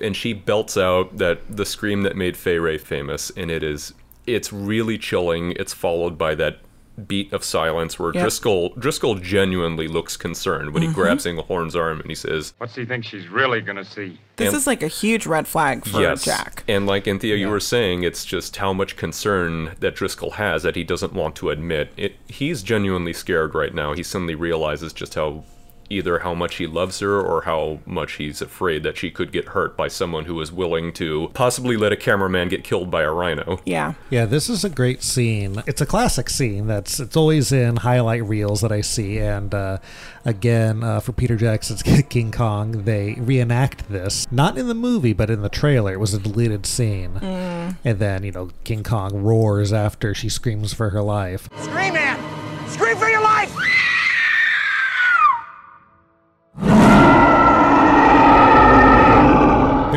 and 0.00 0.16
she 0.16 0.32
belts 0.32 0.76
out 0.76 1.18
that 1.18 1.40
the 1.56 1.66
scream 1.66 2.02
that 2.02 2.16
made 2.16 2.36
Fay 2.36 2.58
Wray 2.58 2.78
famous, 2.78 3.30
and 3.36 3.50
it 3.50 3.62
is 3.62 3.94
it's 4.26 4.52
really 4.52 4.98
chilling. 4.98 5.52
It's 5.52 5.72
followed 5.72 6.18
by 6.18 6.34
that 6.36 6.58
beat 7.06 7.32
of 7.32 7.44
silence 7.44 7.98
where 7.98 8.12
Yep. 8.12 8.22
Driscoll 8.22 8.74
Driscoll 8.78 9.14
genuinely 9.16 9.86
looks 9.86 10.16
concerned 10.16 10.72
when 10.72 10.82
he 10.82 10.88
Mhm. 10.88 10.94
grabs 10.94 11.24
Englehorn's 11.26 11.76
arm 11.76 12.00
and 12.00 12.08
he 12.08 12.14
says, 12.14 12.54
What's 12.58 12.74
he 12.74 12.84
think 12.84 13.04
she's 13.04 13.28
really 13.28 13.60
gonna 13.60 13.84
see? 13.84 14.18
This 14.36 14.48
And- 14.48 14.56
is 14.56 14.66
like 14.66 14.82
a 14.82 14.88
huge 14.88 15.26
red 15.26 15.46
flag 15.46 15.84
for 15.84 16.00
yes. 16.00 16.24
Jack. 16.24 16.64
And 16.68 16.86
like 16.86 17.06
Anthea, 17.06 17.36
you 17.36 17.48
were 17.48 17.60
saying, 17.60 18.02
it's 18.02 18.24
just 18.24 18.56
how 18.56 18.72
much 18.72 18.96
concern 18.96 19.72
that 19.80 19.94
Driscoll 19.96 20.32
has 20.32 20.62
that 20.62 20.76
he 20.76 20.84
doesn't 20.84 21.12
want 21.12 21.34
to 21.36 21.50
admit. 21.50 21.90
It 21.96 22.16
he's 22.28 22.62
genuinely 22.62 23.12
scared 23.12 23.54
right 23.54 23.74
now. 23.74 23.94
He 23.94 24.02
suddenly 24.02 24.34
realizes 24.34 24.92
just 24.92 25.14
how 25.14 25.44
either 25.90 26.20
how 26.20 26.34
much 26.34 26.56
he 26.56 26.66
loves 26.66 27.00
her 27.00 27.20
or 27.20 27.42
how 27.42 27.78
much 27.86 28.14
he's 28.14 28.42
afraid 28.42 28.82
that 28.82 28.96
she 28.96 29.10
could 29.10 29.32
get 29.32 29.48
hurt 29.48 29.76
by 29.76 29.88
someone 29.88 30.24
who 30.24 30.40
is 30.40 30.52
willing 30.52 30.92
to 30.92 31.30
possibly 31.34 31.76
let 31.76 31.92
a 31.92 31.96
cameraman 31.96 32.48
get 32.48 32.64
killed 32.64 32.90
by 32.90 33.02
a 33.02 33.10
rhino. 33.10 33.60
Yeah. 33.64 33.94
Yeah, 34.10 34.24
this 34.26 34.48
is 34.48 34.64
a 34.64 34.68
great 34.68 35.02
scene. 35.02 35.62
It's 35.66 35.80
a 35.80 35.86
classic 35.86 36.30
scene. 36.30 36.66
That's 36.66 37.00
it's 37.00 37.16
always 37.16 37.52
in 37.52 37.76
highlight 37.76 38.24
reels 38.24 38.60
that 38.60 38.72
I 38.72 38.80
see. 38.80 39.18
And 39.18 39.54
uh, 39.54 39.78
again, 40.24 40.82
uh, 40.82 41.00
for 41.00 41.12
Peter 41.12 41.36
Jackson's 41.36 41.82
King 42.08 42.32
Kong, 42.32 42.84
they 42.84 43.14
reenact 43.14 43.88
this 43.88 44.30
not 44.30 44.58
in 44.58 44.68
the 44.68 44.74
movie, 44.74 45.12
but 45.12 45.30
in 45.30 45.42
the 45.42 45.48
trailer. 45.48 45.92
It 45.92 46.00
was 46.00 46.14
a 46.14 46.18
deleted 46.18 46.66
scene. 46.66 47.14
Mm. 47.14 47.76
And 47.84 47.98
then 47.98 48.24
you 48.24 48.32
know 48.32 48.50
King 48.64 48.82
Kong 48.82 49.22
roars 49.22 49.72
after 49.72 50.14
she 50.14 50.28
screams 50.28 50.72
for 50.72 50.90
her 50.90 51.02
life. 51.02 51.48
Scream, 51.60 51.94
man! 51.94 52.27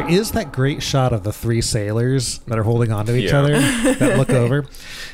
There 0.02 0.10
is 0.20 0.32
that 0.32 0.52
great 0.52 0.82
shot 0.82 1.14
of 1.14 1.24
the 1.24 1.32
three 1.32 1.62
sailors 1.62 2.40
that 2.48 2.58
are 2.58 2.64
holding 2.64 2.92
on 2.92 3.06
to 3.06 3.16
each 3.16 3.32
Yeah. 3.32 3.40
other 3.40 3.60
that 3.94 4.18
look 4.18 4.30
over. 4.32 4.66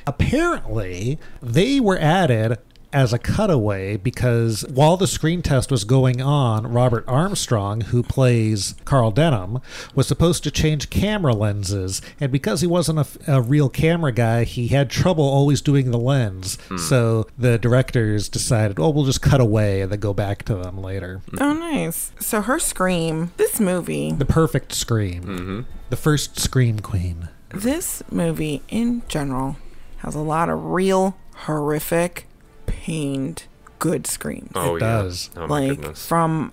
Apparently, 0.06 1.20
they 1.42 1.80
were 1.80 2.00
added 2.00 2.58
as 2.94 3.12
a 3.14 3.20
cutaway 3.20 3.98
because 3.98 4.66
while 4.70 4.96
the 4.98 5.08
screen 5.08 5.42
test 5.42 5.72
was 5.72 5.84
going 5.84 6.22
on, 6.22 6.66
Robert 6.72 7.04
Armstrong, 7.08 7.82
who 7.82 8.02
plays 8.02 8.76
Carl 8.86 9.12
Denham, 9.12 9.60
was 9.94 10.08
supposed 10.08 10.44
to 10.44 10.52
change 10.52 10.90
camera 10.90 11.34
lenses. 11.34 12.02
And 12.20 12.32
because 12.32 12.62
he 12.62 12.68
wasn't 12.68 13.00
a, 13.00 13.36
a 13.38 13.42
real 13.42 13.68
camera 13.70 14.12
guy, 14.12 14.46
he 14.46 14.70
had 14.70 14.90
trouble 14.90 15.26
always 15.26 15.62
doing 15.62 15.92
the 15.92 15.98
lens. 16.00 16.58
Hmm. 16.70 16.78
So 16.78 17.28
the 17.38 17.58
directors 17.58 18.30
decided, 18.30 18.80
oh, 18.80 18.90
we'll 18.90 19.06
just 19.06 19.22
cut 19.22 19.42
away 19.42 19.82
and 19.82 19.92
then 19.92 20.00
go 20.00 20.14
back 20.14 20.44
to 20.44 20.56
them 20.56 20.78
later. 20.82 21.22
Hmm. 21.32 21.38
Oh, 21.42 21.54
nice. 21.54 22.12
So 22.20 22.42
her 22.42 22.60
scream, 22.60 23.32
this 23.38 23.60
movie, 23.60 24.12
The 24.14 24.26
perfect 24.26 24.72
scream. 24.74 25.24
Mm-hmm. 25.24 25.62
The 25.90 25.98
first 25.98 26.40
scream 26.40 26.80
queen. 26.80 27.30
this 27.50 28.04
movie 28.12 28.62
in 28.70 29.02
general 29.08 29.58
has 29.98 30.16
a 30.16 30.20
lot 30.20 30.50
of 30.50 30.64
real 30.66 31.18
horrific, 31.36 32.27
pained, 32.68 33.46
good 33.80 34.06
screams. 34.06 34.52
Oh 34.56 34.76
It 34.76 34.82
yeah. 34.82 35.02
does. 35.02 35.32
Oh 35.36 35.48
my 35.48 35.68
like 35.68 35.80
goodness. 35.80 36.06
from 36.08 36.52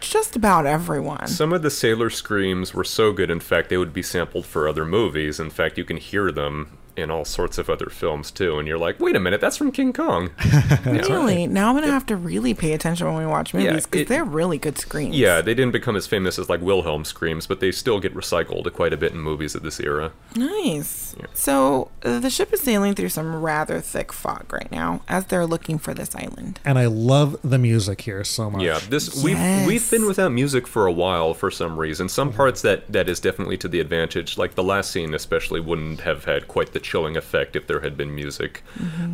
just 0.00 0.36
about 0.36 0.64
everyone. 0.64 1.26
Some 1.26 1.52
of 1.52 1.62
the 1.62 1.70
sailor 1.70 2.08
screams 2.10 2.72
were 2.72 2.84
so 2.84 3.12
good, 3.12 3.30
in 3.30 3.40
fact, 3.40 3.68
they 3.68 3.76
would 3.76 3.92
be 3.92 4.02
sampled 4.02 4.46
for 4.46 4.68
other 4.68 4.84
movies. 4.84 5.40
In 5.40 5.50
fact, 5.50 5.76
you 5.76 5.84
can 5.84 5.96
hear 5.96 6.30
them 6.30 6.77
in 6.98 7.10
all 7.10 7.24
sorts 7.24 7.58
of 7.58 7.70
other 7.70 7.86
films 7.86 8.30
too, 8.30 8.58
and 8.58 8.66
you're 8.68 8.78
like, 8.78 8.98
wait 9.00 9.16
a 9.16 9.20
minute, 9.20 9.40
that's 9.40 9.56
from 9.56 9.72
King 9.72 9.92
Kong. 9.92 10.30
Yeah. 10.88 11.02
Really? 11.12 11.46
Now 11.46 11.68
I'm 11.68 11.74
gonna 11.74 11.92
have 11.92 12.06
to 12.06 12.16
really 12.16 12.54
pay 12.54 12.72
attention 12.72 13.06
when 13.06 13.16
we 13.16 13.26
watch 13.26 13.52
movies 13.54 13.84
because 13.86 14.02
it- 14.02 14.08
they're 14.08 14.24
really 14.24 14.58
good 14.58 14.78
screams. 14.78 15.16
Yeah, 15.16 15.40
they 15.42 15.54
didn't 15.54 15.72
become 15.72 15.96
as 15.96 16.06
famous 16.06 16.38
as 16.38 16.48
like 16.48 16.60
Wilhelm 16.62 17.04
screams, 17.04 17.46
but 17.46 17.60
they 17.60 17.70
still 17.72 18.00
get 18.00 18.14
recycled 18.14 18.70
quite 18.72 18.92
a 18.92 18.96
bit 18.96 19.12
in 19.12 19.20
movies 19.20 19.54
of 19.54 19.62
this 19.62 19.78
era. 19.80 20.12
Nice. 20.34 21.14
So 21.34 21.90
uh, 22.04 22.20
the 22.20 22.30
ship 22.30 22.52
is 22.52 22.60
sailing 22.60 22.94
through 22.94 23.10
some 23.10 23.40
rather 23.42 23.80
thick 23.80 24.12
fog 24.12 24.52
right 24.52 24.70
now 24.72 25.02
as 25.08 25.26
they're 25.26 25.46
looking 25.46 25.78
for 25.78 25.92
this 25.94 26.14
island. 26.14 26.60
And 26.64 26.78
I 26.78 26.86
love 26.86 27.36
the 27.42 27.58
music 27.58 28.00
here 28.02 28.24
so 28.24 28.50
much. 28.50 28.62
Yeah, 28.62 28.78
this 28.88 29.22
we've 29.22 29.38
we've 29.66 29.90
been 29.90 30.06
without 30.06 30.32
music 30.32 30.66
for 30.66 30.86
a 30.86 30.92
while 30.92 31.34
for 31.34 31.50
some 31.50 31.78
reason. 31.78 32.08
Some 32.08 32.32
parts 32.32 32.62
that 32.62 32.90
that 32.92 33.08
is 33.08 33.20
definitely 33.20 33.56
to 33.58 33.68
the 33.68 33.80
advantage. 33.80 34.38
Like 34.38 34.54
the 34.54 34.64
last 34.64 34.90
scene, 34.90 35.12
especially, 35.14 35.60
wouldn't 35.60 36.00
have 36.00 36.24
had 36.24 36.48
quite 36.48 36.72
the 36.72 36.80
chilling 36.88 37.16
effect 37.16 37.54
if 37.54 37.66
there 37.66 37.80
had 37.80 37.96
been 37.96 38.14
music. 38.14 38.62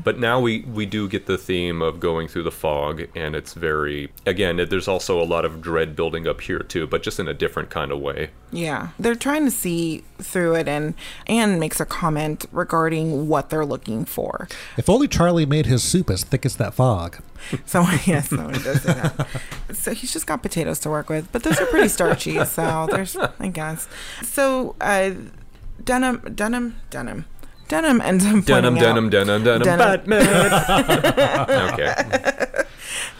But 0.04 0.18
now 0.18 0.38
we 0.40 0.60
we 0.62 0.86
do 0.86 1.08
get 1.08 1.26
the 1.26 1.36
theme 1.36 1.82
of 1.82 1.98
going 1.98 2.28
through 2.28 2.44
the 2.44 2.52
fog, 2.52 3.02
and 3.14 3.34
it's 3.34 3.52
very 3.54 4.10
again. 4.24 4.56
There's 4.70 4.88
also 4.88 5.20
a 5.20 5.24
lot 5.24 5.44
of 5.44 5.60
dread 5.60 5.96
building 5.96 6.28
up 6.28 6.40
here 6.40 6.60
too, 6.60 6.86
but 6.86 7.02
just 7.02 7.18
in 7.18 7.26
a 7.28 7.34
different 7.34 7.70
kind 7.70 7.90
of 7.90 8.00
way. 8.00 8.30
Yeah, 8.52 8.90
they're 8.98 9.16
trying 9.16 9.44
to 9.46 9.50
see 9.50 10.04
through 10.18 10.54
it, 10.54 10.68
and 10.68 10.94
Anne 11.26 11.58
makes 11.58 11.80
a 11.80 11.84
comment 11.84 12.46
regarding 12.52 13.28
what 13.28 13.50
they're 13.50 13.66
looking 13.66 14.04
for. 14.04 14.48
If 14.76 14.88
only 14.88 15.08
Charlie 15.08 15.46
made 15.46 15.66
his 15.66 15.82
soup 15.82 16.08
as 16.08 16.22
thick 16.22 16.46
as 16.46 16.56
that 16.56 16.74
fog. 16.74 17.18
Someone, 17.66 17.98
yes, 18.06 18.30
someone 18.30 18.54
does 18.54 18.82
say 18.82 18.94
that. 18.94 19.26
So 19.72 19.92
he's 19.92 20.12
just 20.12 20.26
got 20.26 20.42
potatoes 20.42 20.78
to 20.80 20.90
work 20.90 21.10
with, 21.10 21.30
but 21.32 21.42
those 21.42 21.60
are 21.60 21.66
pretty 21.66 21.88
starchy. 21.88 22.42
So 22.44 22.86
there's, 22.90 23.16
I 23.16 23.48
guess. 23.48 23.88
So 24.22 24.76
uh, 24.80 25.10
Denham, 25.82 26.22
Denham, 26.34 26.76
Denham, 26.90 27.26
Denham 27.68 28.00
ends 28.00 28.24
up 28.26 28.44
Denim, 28.44 28.74
pointing 28.74 28.82
denim, 28.82 29.04
out- 29.06 29.10
denim, 29.10 29.42
denim, 29.42 29.78
Batman. 29.78 31.72
okay. 31.72 31.94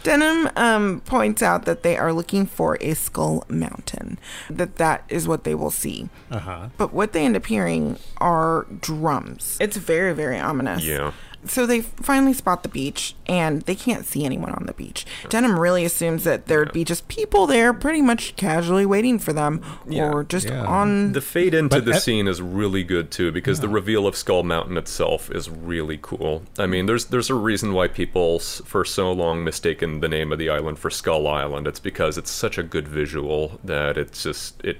Denham 0.03 0.49
um, 0.55 1.01
points 1.01 1.41
out 1.41 1.65
that 1.65 1.81
they 1.81 1.97
are 1.97 2.13
looking 2.13 2.45
for 2.45 2.77
a 2.79 2.93
skull 2.93 3.43
mountain. 3.49 4.19
That 4.49 4.75
that 4.75 5.03
is 5.09 5.27
what 5.27 5.43
they 5.45 5.55
will 5.55 5.71
see. 5.71 6.09
Uh 6.29 6.39
huh. 6.39 6.69
But 6.77 6.93
what 6.93 7.13
they 7.13 7.25
end 7.25 7.35
up 7.35 7.45
hearing 7.47 7.97
are 8.19 8.67
drums. 8.81 9.57
It's 9.59 9.77
very, 9.77 10.13
very 10.13 10.39
ominous. 10.39 10.83
Yeah. 10.85 11.11
So 11.47 11.65
they 11.65 11.81
finally 11.81 12.33
spot 12.33 12.63
the 12.63 12.69
beach 12.69 13.15
and 13.27 13.61
they 13.63 13.75
can't 13.75 14.05
see 14.05 14.25
anyone 14.25 14.51
on 14.51 14.65
the 14.65 14.73
beach. 14.73 15.05
Denham 15.29 15.59
really 15.59 15.85
assumes 15.85 16.23
that 16.23 16.47
there'd 16.47 16.71
be 16.71 16.83
just 16.83 17.07
people 17.07 17.47
there 17.47 17.73
pretty 17.73 18.01
much 18.01 18.35
casually 18.35 18.85
waiting 18.85 19.19
for 19.19 19.33
them 19.33 19.61
or 19.91 20.23
just 20.23 20.49
on 20.49 21.11
The 21.13 21.21
fade 21.21 21.53
into 21.53 21.75
But 21.77 21.85
the 21.85 21.93
at- 21.95 22.01
scene 22.01 22.27
is 22.27 22.41
really 22.41 22.83
good 22.83 23.11
too 23.11 23.31
because 23.31 23.59
the 23.59 23.69
reveal 23.69 24.07
of 24.07 24.15
Skull 24.15 24.43
Mountain 24.43 24.77
itself 24.77 25.29
is 25.31 25.49
really 25.49 25.99
cool. 26.01 26.43
I 26.57 26.65
mean, 26.65 26.85
there's 26.85 27.05
there's 27.05 27.29
a 27.29 27.35
reason 27.35 27.73
why 27.73 27.87
people 27.87 28.39
for 28.39 28.83
so 28.85 29.11
long 29.11 29.43
mistaken 29.43 29.99
the 29.99 30.07
name 30.09 30.31
of 30.31 30.39
the 30.39 30.49
island 30.49 30.79
for 30.79 30.89
Skull 30.89 31.27
Island. 31.27 31.67
It's 31.67 31.79
because 31.79 32.17
it's 32.17 32.31
such 32.31 32.57
a 32.57 32.63
good 32.63 32.87
visual 32.87 33.59
that 33.63 33.97
it's 33.97 34.23
just 34.23 34.63
it 34.63 34.77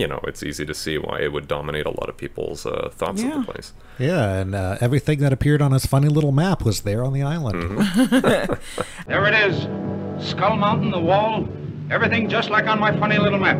you 0.00 0.08
know, 0.08 0.18
it's 0.24 0.42
easy 0.42 0.64
to 0.66 0.74
see 0.74 0.96
why 0.98 1.20
it 1.20 1.32
would 1.32 1.46
dominate 1.46 1.86
a 1.86 1.90
lot 1.90 2.08
of 2.08 2.16
people's 2.16 2.64
uh, 2.66 2.90
thoughts 2.92 3.22
of 3.22 3.28
Yeah. 3.28 3.38
the 3.38 3.44
place. 3.52 3.72
Yeah, 3.98 4.34
and 4.40 4.54
uh, 4.54 4.78
everything 4.80 5.18
that 5.20 5.32
appeared 5.32 5.60
on 5.62 5.72
his 5.72 5.84
funny 5.86 6.08
little 6.08 6.32
map 6.32 6.64
was 6.64 6.80
there 6.82 7.04
on 7.04 7.12
the 7.12 7.22
island. 7.22 7.78
Mm-hmm. 7.78 8.54
There 9.06 9.26
it 9.26 9.34
is. 9.50 9.62
Skull 10.30 10.56
Mountain, 10.56 10.90
the 10.90 11.00
wall, 11.00 11.48
everything 11.90 12.28
just 12.28 12.50
like 12.50 12.66
on 12.66 12.78
my 12.80 12.96
funny 12.98 13.18
little 13.18 13.38
map. 13.38 13.58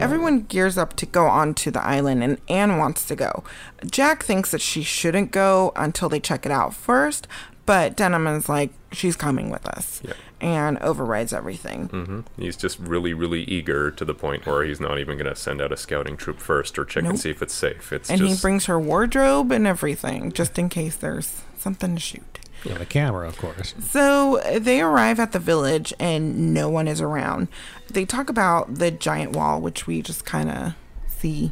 Everyone 0.00 0.40
gears 0.42 0.78
up 0.78 0.94
to 0.96 1.06
go 1.06 1.26
onto 1.26 1.70
the 1.70 1.82
island, 1.84 2.22
and 2.24 2.38
Anne 2.48 2.78
wants 2.78 3.04
to 3.06 3.14
go. 3.14 3.44
Jack 3.90 4.22
thinks 4.22 4.50
that 4.50 4.60
she 4.60 4.82
shouldn't 4.82 5.30
go 5.32 5.72
until 5.76 6.08
they 6.08 6.18
check 6.20 6.46
it 6.46 6.52
out 6.52 6.74
first, 6.74 7.28
but 7.66 7.96
Denham 7.96 8.26
is 8.26 8.48
like, 8.48 8.70
she's 8.92 9.16
coming 9.16 9.50
with 9.50 9.66
us, 9.66 10.02
and 10.40 10.78
overrides 10.78 11.32
everything. 11.32 11.86
hmm 11.88 12.20
He's 12.36 12.56
just 12.56 12.78
really, 12.78 13.14
really 13.14 13.42
eager 13.44 13.90
to 13.90 14.04
the 14.04 14.14
point 14.14 14.46
where 14.46 14.64
he's 14.64 14.80
not 14.80 14.98
even 14.98 15.16
going 15.18 15.28
to 15.30 15.36
send 15.36 15.60
out 15.60 15.72
a 15.72 15.76
scouting 15.76 16.16
troop 16.16 16.38
first 16.38 16.78
or 16.78 16.84
check 16.84 17.02
Nope. 17.04 17.10
and 17.12 17.20
see 17.20 17.30
if 17.30 17.42
it's 17.42 17.54
safe. 17.54 17.92
It's 17.92 18.10
and 18.10 18.20
he 18.20 18.34
brings 18.36 18.66
her 18.66 18.78
wardrobe 18.78 19.50
and 19.52 19.66
everything, 19.66 20.32
just 20.32 20.58
in 20.58 20.68
case 20.68 20.96
there's 20.96 21.42
something 21.58 21.94
to 21.94 22.00
shoot. 22.00 22.38
Yeah, 22.64 22.78
the 22.78 22.86
camera, 22.86 23.26
of 23.26 23.36
course. 23.38 23.74
So 23.80 24.40
they 24.56 24.80
arrive 24.80 25.18
at 25.18 25.32
the 25.32 25.40
village 25.40 25.92
and 25.98 26.54
no 26.54 26.68
one 26.70 26.86
is 26.86 27.00
around. 27.00 27.48
They 27.90 28.04
talk 28.04 28.30
about 28.30 28.76
the 28.76 28.92
giant 28.92 29.32
wall, 29.34 29.60
which 29.60 29.88
we 29.88 30.00
just 30.00 30.24
kind 30.24 30.48
of 30.48 30.74
see 31.08 31.50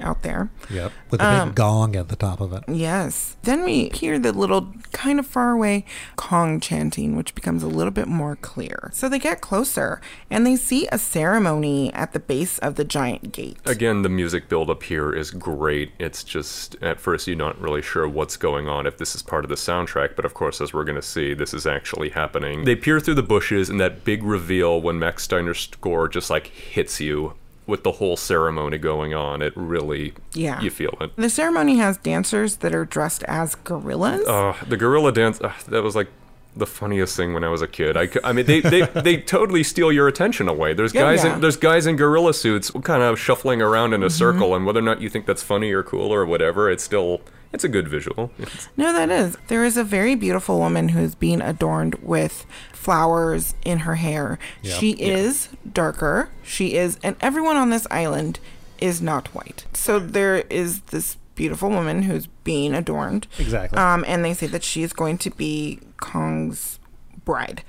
out 0.00 0.22
there. 0.22 0.50
Yep. 0.70 0.92
With 1.10 1.20
a 1.20 1.24
big 1.24 1.40
Um, 1.40 1.52
gong 1.52 1.96
at 1.96 2.08
the 2.08 2.16
top 2.16 2.40
of 2.40 2.52
it. 2.52 2.64
Yes. 2.68 3.36
Then 3.42 3.64
we 3.64 3.90
hear 3.90 4.18
the 4.18 4.32
little 4.32 4.74
kind 4.92 5.18
of 5.18 5.26
far 5.26 5.50
away 5.50 5.84
Kong 6.16 6.60
chanting, 6.60 7.16
which 7.16 7.34
becomes 7.34 7.62
a 7.62 7.68
little 7.68 7.90
bit 7.90 8.08
more 8.08 8.36
clear. 8.36 8.90
So 8.92 9.08
they 9.08 9.18
get 9.18 9.40
closer 9.40 10.00
and 10.30 10.46
they 10.46 10.56
see 10.56 10.88
a 10.92 10.98
ceremony 10.98 11.92
at 11.92 12.12
the 12.12 12.20
base 12.20 12.58
of 12.58 12.74
the 12.74 12.84
giant 12.84 13.32
gate. 13.32 13.58
Again, 13.64 14.02
the 14.02 14.08
music 14.08 14.48
build-up 14.48 14.82
here 14.82 15.12
is 15.12 15.30
great. 15.30 15.92
It's 15.98 16.24
just 16.24 16.76
at 16.82 17.00
first 17.00 17.26
you're 17.26 17.36
not 17.36 17.60
really 17.60 17.82
sure 17.82 18.08
what's 18.08 18.36
going 18.36 18.68
on 18.68 18.86
if 18.86 18.98
this 18.98 19.14
is 19.14 19.22
part 19.22 19.44
of 19.44 19.48
the 19.48 19.56
soundtrack, 19.56 20.16
but 20.16 20.24
of 20.24 20.34
course, 20.34 20.60
as 20.60 20.72
we're 20.72 20.84
going 20.84 20.96
to 20.96 21.02
see, 21.02 21.34
this 21.34 21.54
is 21.54 21.66
actually 21.66 22.10
happening. 22.10 22.64
They 22.64 22.76
peer 22.76 23.00
through 23.00 23.14
the 23.14 23.22
bushes, 23.22 23.68
and 23.68 23.80
that 23.80 24.04
big 24.04 24.22
reveal 24.22 24.80
when 24.80 24.98
Max 24.98 25.24
Steiner's 25.24 25.60
score 25.60 26.08
just 26.08 26.30
like 26.30 26.48
hits 26.48 27.00
you 27.00 27.34
with 27.66 27.82
the 27.82 27.92
whole 27.92 28.16
ceremony 28.16 28.78
going 28.78 29.12
on. 29.14 29.42
It 29.42 29.52
really, 29.56 30.14
Yeah. 30.34 30.60
you 30.60 30.70
feel 30.70 30.96
it. 31.00 31.10
The 31.16 31.28
ceremony 31.30 31.76
has 31.78 31.96
dancers 31.98 32.56
that 32.58 32.74
are 32.74 32.84
dressed 32.84 33.22
as 33.24 33.54
gorillas. 33.56 34.26
Uh, 34.26 34.54
the 34.68 34.76
gorilla 34.76 35.12
dance, 35.12 35.40
uh, 35.40 35.52
that 35.68 35.82
was 35.82 35.96
like 35.96 36.08
the 36.56 36.66
funniest 36.66 37.16
thing 37.16 37.34
when 37.34 37.44
I 37.44 37.48
was 37.48 37.60
a 37.62 37.66
kid. 37.68 37.96
I, 37.96 38.08
I 38.24 38.32
mean, 38.32 38.46
they, 38.46 38.60
they, 38.60 38.82
they 38.82 39.16
totally 39.18 39.62
steal 39.62 39.90
your 39.92 40.08
attention 40.08 40.48
away. 40.48 40.72
There's 40.74 40.94
Yeah, 40.94 41.02
guys 41.02 41.24
yeah. 41.24 41.34
in 41.34 41.40
there's 41.40 41.56
guys 41.56 41.86
in 41.86 41.96
gorilla 41.96 42.32
suits 42.32 42.70
kind 42.82 43.02
of 43.02 43.18
shuffling 43.18 43.60
around 43.60 43.92
in 43.92 44.02
a 44.02 44.06
Mhm. 44.06 44.12
circle, 44.12 44.54
and 44.54 44.64
whether 44.64 44.78
or 44.78 44.82
not 44.82 45.00
you 45.02 45.08
think 45.10 45.26
that's 45.26 45.42
funny 45.42 45.72
or 45.72 45.82
cool 45.82 46.12
or 46.14 46.24
whatever, 46.24 46.70
it's 46.70 46.84
still 46.84 47.20
it's 47.52 47.64
a 47.64 47.68
good 47.68 47.88
visual. 47.88 48.30
It's- 48.38 48.68
No, 48.76 48.92
that 48.92 49.10
is. 49.10 49.36
There 49.48 49.64
is 49.64 49.76
a 49.76 49.84
very 49.84 50.14
beautiful 50.14 50.58
woman 50.58 50.90
who's 50.90 51.14
being 51.14 51.40
adorned 51.40 51.94
with 52.02 52.44
flowers 52.72 53.54
in 53.64 53.80
her 53.80 53.96
hair. 53.96 54.38
She 54.62 54.94
Yeah. 54.94 55.06
is 55.16 55.48
darker. 55.72 56.28
She 56.42 56.74
is, 56.76 56.98
and 57.02 57.16
everyone 57.20 57.56
on 57.56 57.70
this 57.70 57.86
island 57.90 58.38
is 58.78 59.00
not 59.02 59.28
white. 59.34 59.64
So 59.72 59.98
there 59.98 60.44
is 60.50 60.80
this 60.90 61.16
beautiful 61.34 61.68
woman 61.70 62.02
who's 62.02 62.26
being 62.44 62.74
adorned. 62.74 63.26
Exactly. 63.38 63.78
Um, 63.78 64.04
and 64.06 64.24
they 64.24 64.34
say 64.34 64.46
that 64.46 64.62
she 64.64 64.82
is 64.82 64.92
going 64.92 65.18
to 65.18 65.30
be 65.30 65.80
Kong's 65.98 66.78
bride. 67.24 67.62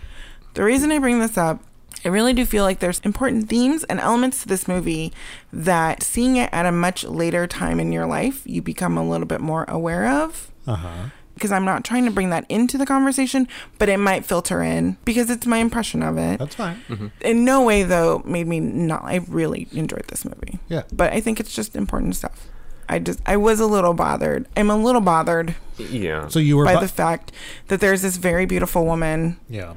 The 0.53 0.63
reason 0.63 0.91
I 0.91 0.99
bring 0.99 1.19
this 1.19 1.37
up, 1.37 1.61
I 2.05 2.10
really 2.10 2.33
do 2.33 2.45
feel 2.45 2.63
like 2.63 2.79
there's 2.79 2.99
important 2.99 3.49
themes 3.49 3.83
and 3.86 3.99
elements 3.99 4.41
to 4.43 4.47
this 4.47 4.67
movie 4.67 5.13
that 5.51 6.03
seeing 6.03 6.38
it 6.38 6.49
at 6.53 6.65
a 6.65 6.71
much 6.71 7.03
later 7.03 7.47
time 7.47 7.79
in 7.79 7.91
your 7.91 8.05
life, 8.05 8.41
you 8.45 8.62
become 8.62 8.97
a 8.97 9.07
little 9.07 9.27
bit 9.27 9.41
more 9.41 9.65
aware 9.67 10.07
of 10.07 10.51
Uh 10.67 10.75
huh. 10.75 10.89
because 11.33 11.51
I'm 11.51 11.65
not 11.65 11.83
trying 11.83 12.05
to 12.05 12.12
bring 12.12 12.29
that 12.29 12.45
into 12.49 12.77
the 12.77 12.86
conversation, 12.86 13.47
but 13.77 13.89
it 13.89 13.97
might 13.97 14.25
filter 14.25 14.62
in 14.63 14.97
because 15.05 15.29
it's 15.29 15.45
my 15.45 15.57
impression 15.57 16.01
of 16.03 16.17
it. 16.17 16.39
That's 16.39 16.55
fine. 16.55 17.12
In 17.21 17.45
no 17.45 17.63
way, 17.63 17.83
though, 17.83 18.21
made 18.25 18.47
me 18.47 18.60
not. 18.60 19.03
I 19.03 19.17
really 19.27 19.67
enjoyed 19.71 20.05
this 20.07 20.23
movie. 20.25 20.60
Yeah. 20.69 20.83
But 20.93 21.13
I 21.13 21.19
think 21.21 21.39
it's 21.39 21.53
just 21.53 21.75
important 21.75 22.15
stuff. 22.15 22.47
I 22.89 22.99
just, 22.99 23.19
I 23.25 23.36
was 23.36 23.60
a 23.60 23.65
little 23.65 23.93
bothered. 23.93 24.47
I'm 24.55 24.69
a 24.69 24.77
little 24.77 25.01
bothered 25.01 25.55
yeah. 25.77 26.27
So 26.29 26.39
you 26.39 26.55
were 26.57 26.63
by 26.65 26.75
bo- 26.75 26.81
the 26.81 26.88
fact 26.88 27.31
that 27.67 27.81
there's 27.81 28.01
this 28.01 28.15
very 28.17 28.45
beautiful 28.45 28.86
woman. 28.86 29.38
Yeah. 29.49 29.73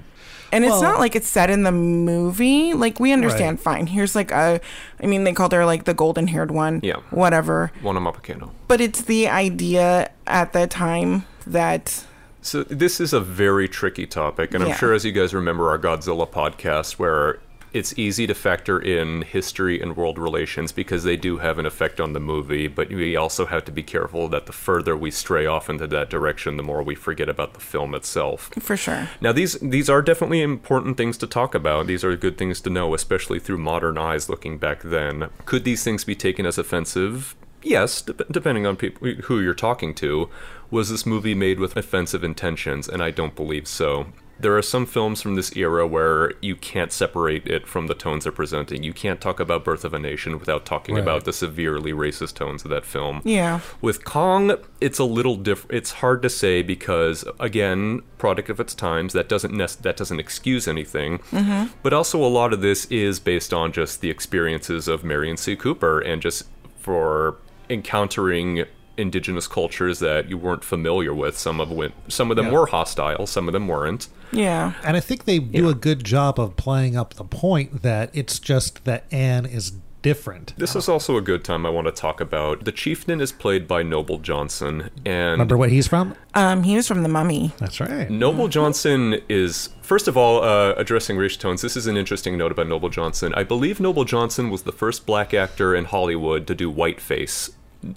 And 0.53 0.65
it's 0.65 0.81
not 0.81 0.99
like 0.99 1.15
it's 1.15 1.29
set 1.29 1.51
in 1.51 1.63
the 1.63 1.73
movie. 1.73 2.75
Like, 2.75 2.99
we 3.01 3.13
understand, 3.13 3.59
Right. 3.59 3.61
fine. 3.65 3.87
Here's 3.87 4.15
like 4.15 4.31
a, 4.31 4.61
I 5.03 5.07
mean, 5.07 5.25
they 5.25 5.33
called 5.33 5.53
her 5.53 5.65
like 5.65 5.85
the 5.85 5.95
golden 5.95 6.27
haired 6.27 6.51
one. 6.51 6.81
Yeah. 6.83 6.97
Whatever. 7.11 7.71
One 7.83 7.97
of 7.97 8.03
Mapakeno. 8.03 8.51
But 8.69 8.81
it's 8.81 9.03
the 9.03 9.29
idea 9.29 10.11
at 10.27 10.53
the 10.53 10.67
time 10.67 11.25
that 11.47 12.05
So 12.43 12.63
this 12.65 13.01
is 13.01 13.13
a 13.13 13.21
very 13.21 13.69
tricky 13.69 14.07
topic, 14.07 14.55
and 14.55 14.65
I'm 14.65 14.75
sure 14.75 14.93
as 14.95 15.05
you 15.05 15.13
guys 15.13 15.35
remember 15.35 15.69
our 15.69 15.79
Godzilla 15.79 16.29
podcast, 16.29 16.93
where 16.93 17.39
it's 17.73 17.99
easy 17.99 18.27
to 18.27 18.35
factor 18.35 18.79
in 18.81 19.23
history 19.23 19.81
and 19.81 19.97
world 19.97 20.19
relations 20.19 20.73
because 20.73 21.05
they 21.05 21.17
do 21.17 21.39
have 21.39 21.59
an 21.59 21.67
effect 21.67 22.01
on 22.01 22.13
the 22.13 22.21
movie, 22.21 22.67
but 22.67 22.89
we 22.89 23.17
also 23.17 23.47
have 23.47 23.65
to 23.67 23.73
be 23.73 23.83
careful 23.83 24.29
that 24.29 24.47
the 24.47 24.53
further 24.53 24.97
we 24.97 25.11
stray 25.11 25.47
off 25.47 25.71
into 25.71 25.87
that 25.87 26.11
direction, 26.11 26.57
the 26.57 26.63
more 26.63 26.83
we 26.83 26.95
forget 26.95 27.29
about 27.29 27.55
the 27.55 27.61
film 27.61 27.95
itself. 27.95 28.51
For 28.59 28.77
sure. 28.77 29.09
Now 29.21 29.33
these 29.33 29.55
these 29.61 29.89
are 29.89 30.03
definitely 30.03 30.43
important 30.43 30.97
things 30.97 31.17
to 31.19 31.27
talk 31.27 31.55
about. 31.55 31.87
These 31.87 32.05
are 32.05 32.17
good 32.17 32.37
things 32.37 32.61
to 32.63 32.71
know, 32.71 32.95
especially 32.95 33.39
through 33.39 33.59
modern 33.59 33.99
eyes 33.99 34.29
looking 34.29 34.59
back 34.59 34.83
then. 34.83 35.31
Could 35.45 35.65
these 35.65 35.85
things 35.85 36.05
be 36.05 36.15
taken 36.15 36.47
as 36.47 36.59
offensive? 36.59 37.37
Yes, 37.63 38.03
dep- 38.03 38.29
depending 38.31 38.67
on 38.67 38.77
people 38.77 39.07
who 39.25 39.41
you're 39.41 39.55
talking 39.55 39.95
to. 39.97 40.29
Was 40.71 40.89
this 40.91 41.05
movie 41.05 41.35
made 41.35 41.59
with 41.59 41.77
offensive 41.77 42.25
intentions? 42.25 42.89
And 42.89 43.03
I 43.03 43.11
don't 43.11 43.35
believe 43.35 43.67
so. 43.67 44.07
There 44.41 44.57
are 44.57 44.63
some 44.63 44.87
films 44.87 45.21
from 45.21 45.35
this 45.35 45.55
era 45.57 45.87
where 45.87 46.33
you 46.41 46.57
can't 46.57 46.91
separate 46.93 47.47
it 47.47 47.67
from 47.67 47.89
the 47.89 47.95
tones 47.95 48.25
they're 48.25 48.33
presenting. 48.33 48.83
You 48.83 48.93
can't 48.93 49.21
talk 49.21 49.39
about 49.39 49.65
Birth 49.65 49.85
of 49.85 49.93
a 49.93 49.99
Nation 49.99 50.39
without 50.39 50.65
talking 50.65 50.95
Right. 50.95 51.03
about 51.03 51.25
the 51.25 51.33
severely 51.33 51.93
racist 51.93 52.35
tones 52.35 52.65
of 52.65 52.71
that 52.71 52.85
film. 52.87 53.21
Yeah. 53.25 53.61
With 53.83 54.05
Kong, 54.05 54.55
it's 54.81 54.99
a 54.99 55.05
little 55.05 55.37
different. 55.37 55.75
It's 55.77 55.93
hard 55.93 56.23
to 56.23 56.31
say 56.31 56.63
because, 56.63 57.25
again, 57.39 58.03
product 58.19 58.49
of 58.49 58.61
its 58.61 58.75
times. 58.75 59.13
That 59.13 59.29
doesn't 59.29 59.53
nec- 59.53 59.83
that 59.83 59.97
doesn't 59.97 60.21
excuse 60.21 60.67
anything. 60.67 61.19
Mhm. 61.33 61.71
But 61.83 61.93
also, 61.93 62.19
a 62.25 62.29
lot 62.29 62.53
of 62.53 62.61
this 62.63 62.87
is 62.87 63.21
based 63.21 63.53
on 63.53 63.73
just 63.73 64.01
the 64.01 64.09
experiences 64.11 64.89
of 64.89 65.05
Merian 65.05 65.37
C. 65.37 65.55
Cooper 65.57 66.01
and 66.01 66.23
just 66.23 66.45
for 66.79 67.37
encountering 67.69 68.65
indigenous 68.97 69.47
cultures 69.47 69.99
that 70.01 70.29
you 70.29 70.37
weren't 70.37 70.65
familiar 70.65 71.15
with. 71.15 71.37
Some 71.39 71.61
of 71.61 71.71
went, 71.71 71.95
some 72.09 72.31
of 72.31 72.37
them 72.37 72.47
Yeah. 72.47 72.53
were 72.53 72.67
hostile. 72.67 73.27
Some 73.27 73.49
of 73.49 73.53
them 73.53 73.69
weren't. 73.69 74.09
Yeah. 74.33 74.73
And 74.85 74.97
I 74.97 75.01
think 75.01 75.25
they 75.25 75.39
do 75.39 75.69
a 75.69 75.75
good 75.75 76.05
job 76.05 76.39
of 76.39 76.57
playing 76.57 76.97
up 76.97 77.15
the 77.15 77.25
point 77.25 77.83
that 77.83 78.11
it's 78.13 78.39
just 78.39 78.85
that 78.85 79.05
Anne 79.11 79.47
is 79.47 79.73
different. 80.03 80.55
This 80.57 80.75
is 80.75 80.89
also 80.89 81.19
a 81.19 81.21
good 81.21 81.45
time 81.45 81.67
I 81.67 81.69
want 81.71 81.87
to 81.87 81.93
talk 81.93 82.23
about. 82.23 82.65
The 82.65 82.73
chieftain 82.73 83.21
is 83.21 83.33
played 83.33 83.69
by 83.69 83.83
Noble 83.83 84.17
Johnson, 84.19 84.89
and 85.05 85.33
Remember 85.33 85.59
what 85.59 85.71
he's 85.71 85.89
from? 85.89 86.15
Um, 86.35 86.63
he 86.63 86.75
was 86.77 86.89
from 86.89 87.03
The 87.03 87.09
Mummy. 87.11 87.53
That's 87.59 87.81
right. 87.81 88.09
Noble 88.11 88.49
Johnson 88.49 89.21
is, 89.29 89.69
first 89.83 90.09
of 90.09 90.17
all, 90.17 90.43
uh, 90.43 90.73
addressing 90.79 91.19
racial 91.19 91.41
tones. 91.43 91.61
This 91.61 91.77
is 91.77 91.87
an 91.87 91.99
interesting 91.99 92.39
note 92.39 92.51
about 92.51 92.67
Noble 92.67 92.89
Johnson. 92.89 93.35
I 93.37 93.43
believe 93.43 93.79
Noble 93.79 94.05
Johnson 94.07 94.49
was 94.49 94.63
the 94.63 94.73
first 94.73 95.05
black 95.05 95.35
actor 95.35 95.75
in 95.75 95.85
Hollywood 95.85 96.47
to 96.47 96.55
do 96.55 96.71
whiteface. 96.71 97.51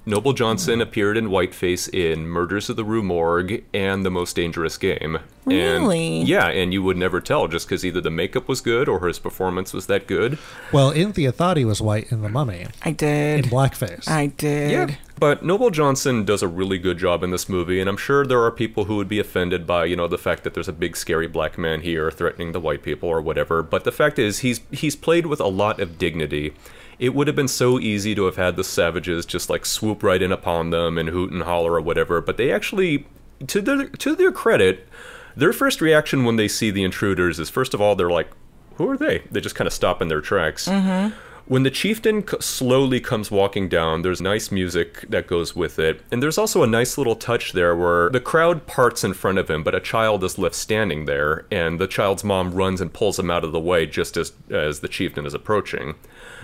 Noble 0.05 0.31
Johnson 0.31 0.79
appeared 0.79 1.17
in 1.17 1.25
whiteface 1.25 1.89
in 1.89 2.27
Murders 2.27 2.69
of 2.69 2.77
the 2.77 2.85
Rue 2.85 3.03
Morgue 3.03 3.63
and 3.73 4.05
The 4.05 4.11
Most 4.11 4.35
Dangerous 4.35 4.77
Game. 4.77 5.19
Really? 5.45 6.19
And, 6.21 6.27
yeah, 6.27 6.47
and 6.47 6.71
you 6.73 6.81
would 6.83 6.95
never 6.95 7.19
tell 7.19 7.49
just 7.49 7.67
because 7.67 7.83
either 7.83 7.99
the 7.99 8.09
makeup 8.09 8.47
was 8.47 8.61
good 8.61 8.87
or 8.87 9.05
his 9.05 9.19
performance 9.19 9.73
was 9.73 9.87
that 9.87 10.07
good. 10.07 10.37
Well, 10.71 10.93
Anthea 10.93 11.33
thought 11.33 11.57
he 11.57 11.65
was 11.65 11.81
white 11.81 12.11
in 12.13 12.21
The 12.21 12.29
Mummy. 12.29 12.67
I 12.83 12.91
did. 12.91 13.45
In 13.45 13.51
blackface. 13.51 14.07
I 14.07 14.27
did. 14.27 14.71
Yeah. 14.71 14.95
But 15.19 15.43
Noble 15.43 15.69
Johnson 15.69 16.23
does 16.23 16.41
a 16.41 16.47
really 16.47 16.77
good 16.77 16.97
job 16.97 17.21
in 17.21 17.31
this 17.31 17.49
movie, 17.49 17.79
and 17.79 17.89
I'm 17.89 17.97
sure 17.97 18.25
there 18.25 18.41
are 18.41 18.51
people 18.51 18.85
who 18.85 18.95
would 18.97 19.09
be 19.09 19.19
offended 19.19 19.67
by, 19.67 19.85
you 19.85 19.95
know, 19.95 20.07
the 20.07 20.17
fact 20.17 20.43
that 20.43 20.53
there's 20.53 20.67
a 20.69 20.73
big 20.73 20.95
scary 20.95 21.27
black 21.27 21.57
man 21.57 21.81
here 21.81 22.09
threatening 22.09 22.51
the 22.51 22.59
white 22.59 22.83
people 22.83 23.09
or 23.09 23.21
whatever. 23.21 23.61
But 23.61 23.83
the 23.83 23.91
fact 23.91 24.17
is 24.17 24.39
he's 24.39 24.61
he's 24.71 24.95
played 24.95 25.25
with 25.25 25.39
a 25.39 25.47
lot 25.47 25.79
of 25.79 25.97
dignity. 25.97 26.53
It 26.99 27.13
would 27.13 27.27
have 27.27 27.35
been 27.35 27.47
so 27.47 27.79
easy 27.79 28.15
to 28.15 28.25
have 28.25 28.35
had 28.35 28.55
the 28.55 28.63
savages 28.63 29.25
just 29.25 29.49
like 29.49 29.65
swoop 29.65 30.03
right 30.03 30.21
in 30.21 30.31
upon 30.31 30.69
them 30.69 30.97
and 30.97 31.09
hoot 31.09 31.31
and 31.31 31.43
holler 31.43 31.73
or 31.73 31.81
whatever, 31.81 32.21
but 32.21 32.37
they 32.37 32.51
actually 32.51 33.05
to 33.47 33.61
their 33.61 33.87
to 33.87 34.15
their 34.15 34.31
credit, 34.31 34.87
their 35.35 35.53
first 35.53 35.81
reaction 35.81 36.23
when 36.23 36.35
they 36.35 36.47
see 36.47 36.71
the 36.71 36.83
intruders 36.83 37.39
is 37.39 37.49
first 37.49 37.73
of 37.73 37.81
all 37.81 37.95
they're 37.95 38.09
like, 38.09 38.29
"Who 38.75 38.89
are 38.89 38.97
they?" 38.97 39.23
They 39.31 39.41
just 39.41 39.55
kind 39.55 39.67
of 39.67 39.73
stop 39.73 40.01
in 40.01 40.07
their 40.07 40.21
tracks. 40.21 40.67
Mm-hmm. 40.67 41.15
When 41.45 41.63
the 41.63 41.69
chieftain 41.71 42.25
c- 42.25 42.37
slowly 42.39 43.01
comes 43.01 43.29
walking 43.29 43.67
down, 43.67 44.01
there's 44.01 44.21
nice 44.21 44.49
music 44.49 45.05
that 45.09 45.27
goes 45.27 45.53
with 45.55 45.77
it. 45.77 46.01
And 46.09 46.23
there's 46.23 46.37
also 46.37 46.63
a 46.63 46.67
nice 46.67 46.97
little 46.97 47.17
touch 47.17 47.51
there 47.51 47.75
where 47.75 48.09
the 48.09 48.21
crowd 48.21 48.65
parts 48.65 49.03
in 49.03 49.13
front 49.13 49.37
of 49.37 49.49
him, 49.49 49.61
but 49.61 49.75
a 49.75 49.81
child 49.81 50.23
is 50.23 50.37
left 50.37 50.55
standing 50.55 51.03
there, 51.03 51.45
and 51.51 51.79
the 51.81 51.87
child's 51.87 52.23
mom 52.23 52.53
runs 52.53 52.79
and 52.79 52.93
pulls 52.93 53.19
him 53.19 53.29
out 53.29 53.43
of 53.43 53.51
the 53.51 53.59
way 53.59 53.85
just 53.85 54.15
as, 54.15 54.31
as 54.49 54.79
the 54.79 54.87
chieftain 54.87 55.25
is 55.25 55.33
approaching. 55.33 55.95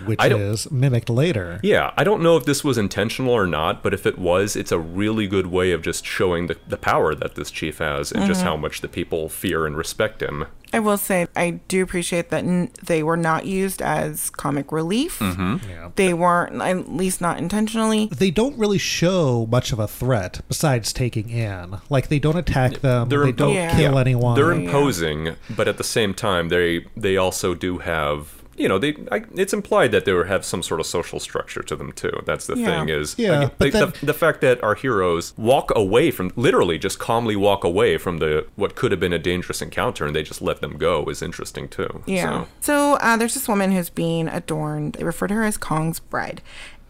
Which 0.04 0.20
I 0.20 0.28
don't- 0.28 0.40
is 0.42 0.70
mimicked 0.70 1.08
later. 1.08 1.60
Yeah, 1.62 1.92
I 1.96 2.04
don't 2.04 2.22
know 2.22 2.36
if 2.36 2.44
this 2.44 2.62
was 2.62 2.76
intentional 2.76 3.32
or 3.32 3.46
not, 3.46 3.82
but 3.82 3.94
if 3.94 4.04
it 4.04 4.18
was, 4.18 4.54
it's 4.54 4.72
a 4.72 4.78
really 4.78 5.26
good 5.26 5.46
way 5.46 5.72
of 5.72 5.80
just 5.82 6.04
showing 6.04 6.46
the, 6.46 6.56
the 6.68 6.76
power 6.76 7.14
that 7.14 7.36
this 7.36 7.50
chief 7.50 7.78
has 7.78 8.12
and 8.12 8.26
just 8.26 8.42
Mhm. 8.42 8.44
how 8.44 8.56
much 8.58 8.82
the 8.82 8.88
people 8.88 9.30
fear 9.30 9.64
and 9.66 9.76
respect 9.78 10.22
him. 10.22 10.44
I 10.72 10.78
will 10.78 10.96
say 10.98 11.26
I 11.34 11.60
do 11.68 11.82
appreciate 11.82 12.30
that 12.30 12.44
n- 12.44 12.70
they 12.82 13.02
were 13.02 13.16
not 13.16 13.44
used 13.46 13.82
as 13.82 14.30
comic 14.30 14.70
relief. 14.72 15.18
Mm-hmm. 15.18 15.88
They 15.96 16.14
weren't, 16.14 16.60
at 16.62 16.92
least 16.92 17.20
not 17.20 17.38
intentionally. 17.38 18.06
They 18.06 18.30
don't 18.30 18.56
really 18.58 18.78
show 18.78 19.46
much 19.50 19.72
of 19.72 19.78
a 19.78 19.88
threat 19.88 20.40
besides 20.48 20.92
taking 20.92 21.32
Anne. 21.32 21.80
Like 21.90 22.08
they 22.08 22.18
don't 22.18 22.36
attack 22.36 22.80
them. 22.80 23.08
They're 23.08 23.24
they 23.24 23.32
don't 23.32 23.54
Yeah. 23.54 23.76
kill 23.76 23.94
Yeah. 23.94 24.00
anyone. 24.00 24.36
They're 24.36 24.52
imposing, 24.52 25.36
but 25.54 25.66
at 25.68 25.76
the 25.78 25.84
same 25.84 26.14
time, 26.14 26.48
they 26.48 26.86
they 26.96 27.16
also 27.16 27.54
do 27.54 27.78
have. 27.78 28.39
You 28.60 28.68
know, 28.68 28.78
they. 28.78 28.94
I, 29.10 29.24
it's 29.34 29.52
implied 29.52 29.90
that 29.92 30.04
they 30.04 30.12
have 30.12 30.44
some 30.44 30.62
sort 30.62 30.80
of 30.80 30.86
social 30.86 31.18
structure 31.18 31.62
to 31.62 31.74
them 31.76 31.92
too. 31.92 32.12
That's 32.26 32.46
the 32.46 32.56
Yeah. 32.56 32.66
thing. 32.66 32.88
Is 32.90 33.14
Yeah, 33.18 33.38
like, 33.40 33.58
but 33.58 33.72
the, 33.72 33.78
then- 33.78 33.92
the, 34.00 34.06
the 34.06 34.14
fact 34.14 34.40
that 34.42 34.62
our 34.62 34.74
heroes 34.74 35.32
walk 35.36 35.72
away 35.74 36.10
from, 36.10 36.30
literally, 36.36 36.78
just 36.78 36.98
calmly 36.98 37.36
walk 37.36 37.64
away 37.64 37.96
from 37.98 38.18
the 38.18 38.46
what 38.56 38.74
could 38.74 38.90
have 38.90 39.00
been 39.00 39.12
a 39.12 39.18
dangerous 39.18 39.62
encounter, 39.62 40.04
and 40.06 40.14
they 40.14 40.22
just 40.22 40.42
let 40.42 40.60
them 40.60 40.76
go 40.76 41.04
is 41.06 41.22
interesting 41.22 41.68
too. 41.68 42.02
Yeah. 42.06 42.44
So. 42.44 42.48
So 42.60 42.94
uh, 42.96 43.16
there's 43.16 43.34
this 43.34 43.48
woman 43.48 43.72
who's 43.72 43.90
being 43.90 44.28
adorned. 44.28 44.92
They 44.94 45.04
refer 45.04 45.26
to 45.26 45.34
her 45.34 45.44
as 45.44 45.56
Kong's 45.56 45.98
bride. 46.00 46.42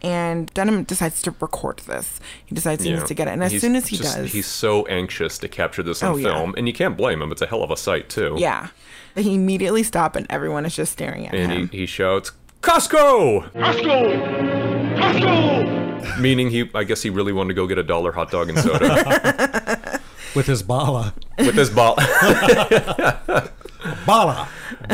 And 0.03 0.51
Denham 0.55 0.83
decides 0.83 1.21
to 1.21 1.35
record 1.39 1.77
this. 1.85 2.19
He 2.45 2.55
decides 2.55 2.83
he 2.83 2.89
Yeah. 2.89 2.95
needs 2.97 3.07
to 3.09 3.13
get 3.13 3.27
it. 3.27 3.31
And 3.31 3.43
as 3.43 3.51
He's 3.51 3.61
soon 3.61 3.75
as 3.75 3.85
he 3.87 3.97
just- 3.97 4.15
does, 4.17 4.31
he's 4.31 4.47
so 4.47 4.85
anxious 4.87 5.37
to 5.37 5.47
capture 5.47 5.83
this 5.83 6.01
on 6.01 6.13
Oh, 6.13 6.15
yeah. 6.17 6.33
film, 6.33 6.55
and 6.57 6.65
you 6.67 6.73
can't 6.73 6.97
blame 6.97 7.21
him. 7.21 7.31
It's 7.31 7.41
a 7.43 7.45
hell 7.45 7.61
of 7.63 7.69
a 7.69 7.77
sight 7.77 8.09
too. 8.09 8.35
yeah, 8.39 8.69
he 9.15 9.35
immediately 9.35 9.83
stop 9.83 10.15
and 10.15 10.25
everyone 10.29 10.65
is 10.65 10.75
just 10.75 10.91
staring 10.91 11.27
at 11.27 11.33
and 11.33 11.51
him. 11.51 11.69
he, 11.69 11.79
he 11.79 11.85
shouts, 11.85 12.31
"Costco!" 12.61 13.51
Costco! 13.53 14.95
Costco! 14.97 16.19
Meaning 16.19 16.49
he, 16.49 16.69
I 16.73 16.83
guess 16.83 17.01
he 17.03 17.09
really 17.09 17.31
wanted 17.33 17.49
to 17.49 17.53
go 17.55 17.67
get 17.67 17.77
a 17.77 17.83
dollar 17.83 18.11
hot 18.11 18.31
dog 18.31 18.49
and 18.49 18.57
soda 18.59 19.99
with 20.35 20.45
his 20.47 20.63
bala. 20.63 21.13
with 21.37 21.55
his 21.55 21.69
ball. 21.69 21.95
Bala. 24.05 24.47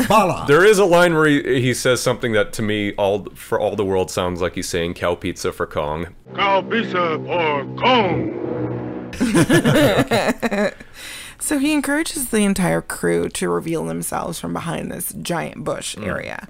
Bala. 0.08 0.44
There 0.48 0.64
is 0.64 0.78
a 0.78 0.84
line 0.86 1.14
where 1.14 1.26
he, 1.26 1.60
he 1.60 1.74
says 1.74 2.00
something 2.00 2.32
that 2.32 2.54
to 2.54 2.62
me, 2.62 2.94
all 2.94 3.24
for 3.34 3.60
all 3.60 3.76
the 3.76 3.84
world, 3.84 4.10
sounds 4.10 4.40
like 4.40 4.54
he's 4.54 4.66
saying 4.68 4.94
"cow 4.94 5.14
pizza" 5.14 5.52
for 5.52 5.66
Kong. 5.66 6.14
Cow 6.34 6.62
pizza 6.62 7.18
for 7.26 7.64
Kong! 7.76 8.32
So 11.40 11.58
he 11.58 11.72
encourages 11.72 12.30
the 12.30 12.44
entire 12.44 12.80
crew 12.80 13.28
to 13.30 13.48
reveal 13.48 13.84
themselves 13.84 14.38
from 14.40 14.52
behind 14.52 14.90
this 14.90 15.12
giant 15.22 15.64
bush 15.64 15.94
Mm. 15.96 16.06
area. 16.06 16.48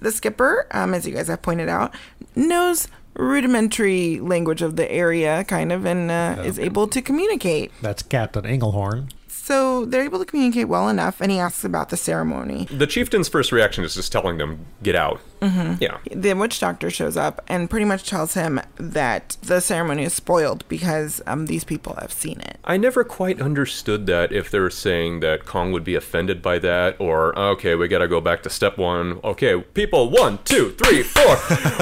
The 0.00 0.10
skipper, 0.10 0.66
um, 0.70 0.94
as 0.94 1.06
you 1.06 1.14
guys 1.14 1.28
have 1.28 1.42
pointed 1.42 1.68
out, 1.68 1.94
knows 2.34 2.88
rudimentary 3.14 4.18
language 4.20 4.62
of 4.62 4.76
the 4.76 4.90
area, 4.90 5.44
kind 5.44 5.72
of, 5.72 5.84
and 5.84 6.10
uh, 6.10 6.42
is 6.44 6.58
able 6.58 6.86
to 6.88 7.02
communicate. 7.02 7.70
That's 7.82 8.02
Captain 8.02 8.44
Englehorn. 8.44 9.10
So 9.50 9.84
they're 9.84 10.04
able 10.04 10.20
to 10.20 10.24
communicate 10.24 10.68
well 10.68 10.88
enough, 10.88 11.20
and 11.20 11.28
he 11.32 11.40
asks 11.40 11.64
about 11.64 11.88
the 11.88 11.96
ceremony. 11.96 12.68
The 12.70 12.86
chieftain's 12.86 13.28
first 13.28 13.50
reaction 13.50 13.82
is 13.82 13.96
just 13.96 14.12
telling 14.12 14.38
them, 14.38 14.66
"Get 14.80 14.94
out." 14.94 15.18
Mhm. 15.42 15.78
Yeah. 15.80 15.96
The 16.14 16.34
witch 16.34 16.60
doctor 16.60 16.88
shows 16.88 17.16
up 17.16 17.42
and 17.48 17.68
pretty 17.68 17.84
much 17.86 18.08
tells 18.08 18.34
him 18.34 18.60
that 18.76 19.36
the 19.42 19.58
ceremony 19.60 20.04
is 20.04 20.14
spoiled 20.14 20.64
because 20.68 21.20
um, 21.26 21.46
these 21.46 21.64
people 21.64 21.96
have 22.00 22.12
seen 22.12 22.38
it. 22.40 22.58
I 22.64 22.76
never 22.76 23.02
quite 23.02 23.40
understood 23.40 24.06
that 24.06 24.30
if 24.30 24.52
they 24.52 24.60
were 24.60 24.70
saying 24.70 25.18
that 25.20 25.46
Kong 25.46 25.72
would 25.72 25.82
be 25.82 25.96
offended 25.96 26.42
by 26.42 26.60
that, 26.60 26.94
or 27.00 27.36
okay, 27.36 27.74
we 27.74 27.88
gotta 27.88 28.06
go 28.06 28.20
back 28.20 28.44
to 28.44 28.50
step 28.50 28.78
one. 28.78 29.18
Okay, 29.24 29.60
people, 29.74 30.10
one, 30.10 30.38
two, 30.44 30.76
three, 30.80 31.02
four. 31.02 31.24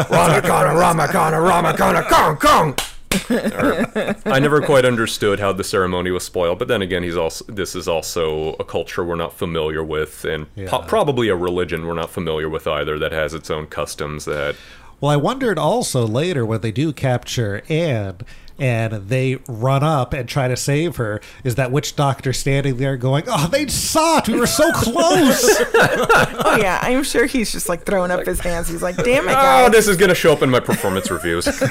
Ramakana, 0.09 0.73
Ramakana, 0.73 1.39
Ramakana, 1.51 2.09
Kong, 2.09 2.37
Kong. 2.39 2.75
Or- 3.31 4.17
I 4.27 4.39
never 4.39 4.61
quite 4.61 4.85
understood 4.85 5.41
how 5.41 5.53
the 5.53 5.65
ceremony 5.65 6.11
was 6.11 6.25
spoiled, 6.25 6.59
but 6.59 6.69
then 6.69 6.83
again, 6.83 7.03
he's 7.03 7.17
also 7.17 7.45
this 7.49 7.75
is 7.75 7.89
also 7.89 8.55
a 8.55 8.65
culture 8.65 9.05
we're 9.05 9.15
not 9.17 9.33
familiar 9.33 9.83
with, 9.83 10.25
and 10.25 10.47
po- 10.67 10.83
probably 10.83 11.29
a 11.29 11.37
religion 11.37 11.87
we're 11.87 11.95
not 11.95 12.11
familiar 12.11 12.49
with 12.49 12.67
either 12.67 12.99
that 12.99 13.13
has 13.13 13.35
its 13.35 13.51
own 13.51 13.67
customs 13.67 14.25
that 14.27 14.57
Well, 15.01 15.11
I 15.11 15.17
wondered 15.17 15.59
also 15.59 16.07
later 16.07 16.45
when 16.45 16.61
they 16.61 16.73
do 16.73 16.93
capture 16.93 17.63
Anne 17.69 18.19
and 18.61 19.09
they 19.09 19.37
run 19.49 19.85
up 19.85 20.13
and 20.13 20.29
try 20.29 20.49
to 20.49 20.57
save 20.57 20.97
her, 20.97 21.21
is 21.45 21.55
that 21.55 21.71
witch 21.71 21.95
doctor 21.95 22.33
standing 22.33 22.77
there 22.79 22.97
going, 22.97 23.23
Oh, 23.29 23.47
they 23.47 23.69
saw 23.69 24.19
it. 24.19 24.29
We 24.29 24.41
were 24.41 24.49
so 24.49 24.71
close. 24.75 25.45
oh 25.75 26.59
yeah, 26.61 26.81
I'm 26.83 27.05
sure 27.05 27.27
he's 27.27 27.53
just 27.53 27.69
like 27.69 27.85
throwing 27.87 28.11
up 28.11 28.27
his 28.27 28.41
hands. 28.41 28.69
He's 28.69 28.83
like, 28.83 28.97
"Damn 28.97 29.29
it, 29.29 29.37
oh, 29.39 29.69
this 29.71 29.87
is 29.87 29.97
gonna 29.97 30.15
show 30.15 30.33
up 30.33 30.43
in 30.43 30.51
my 30.51 30.59
performance 30.61 31.09
reviews. 31.11 31.47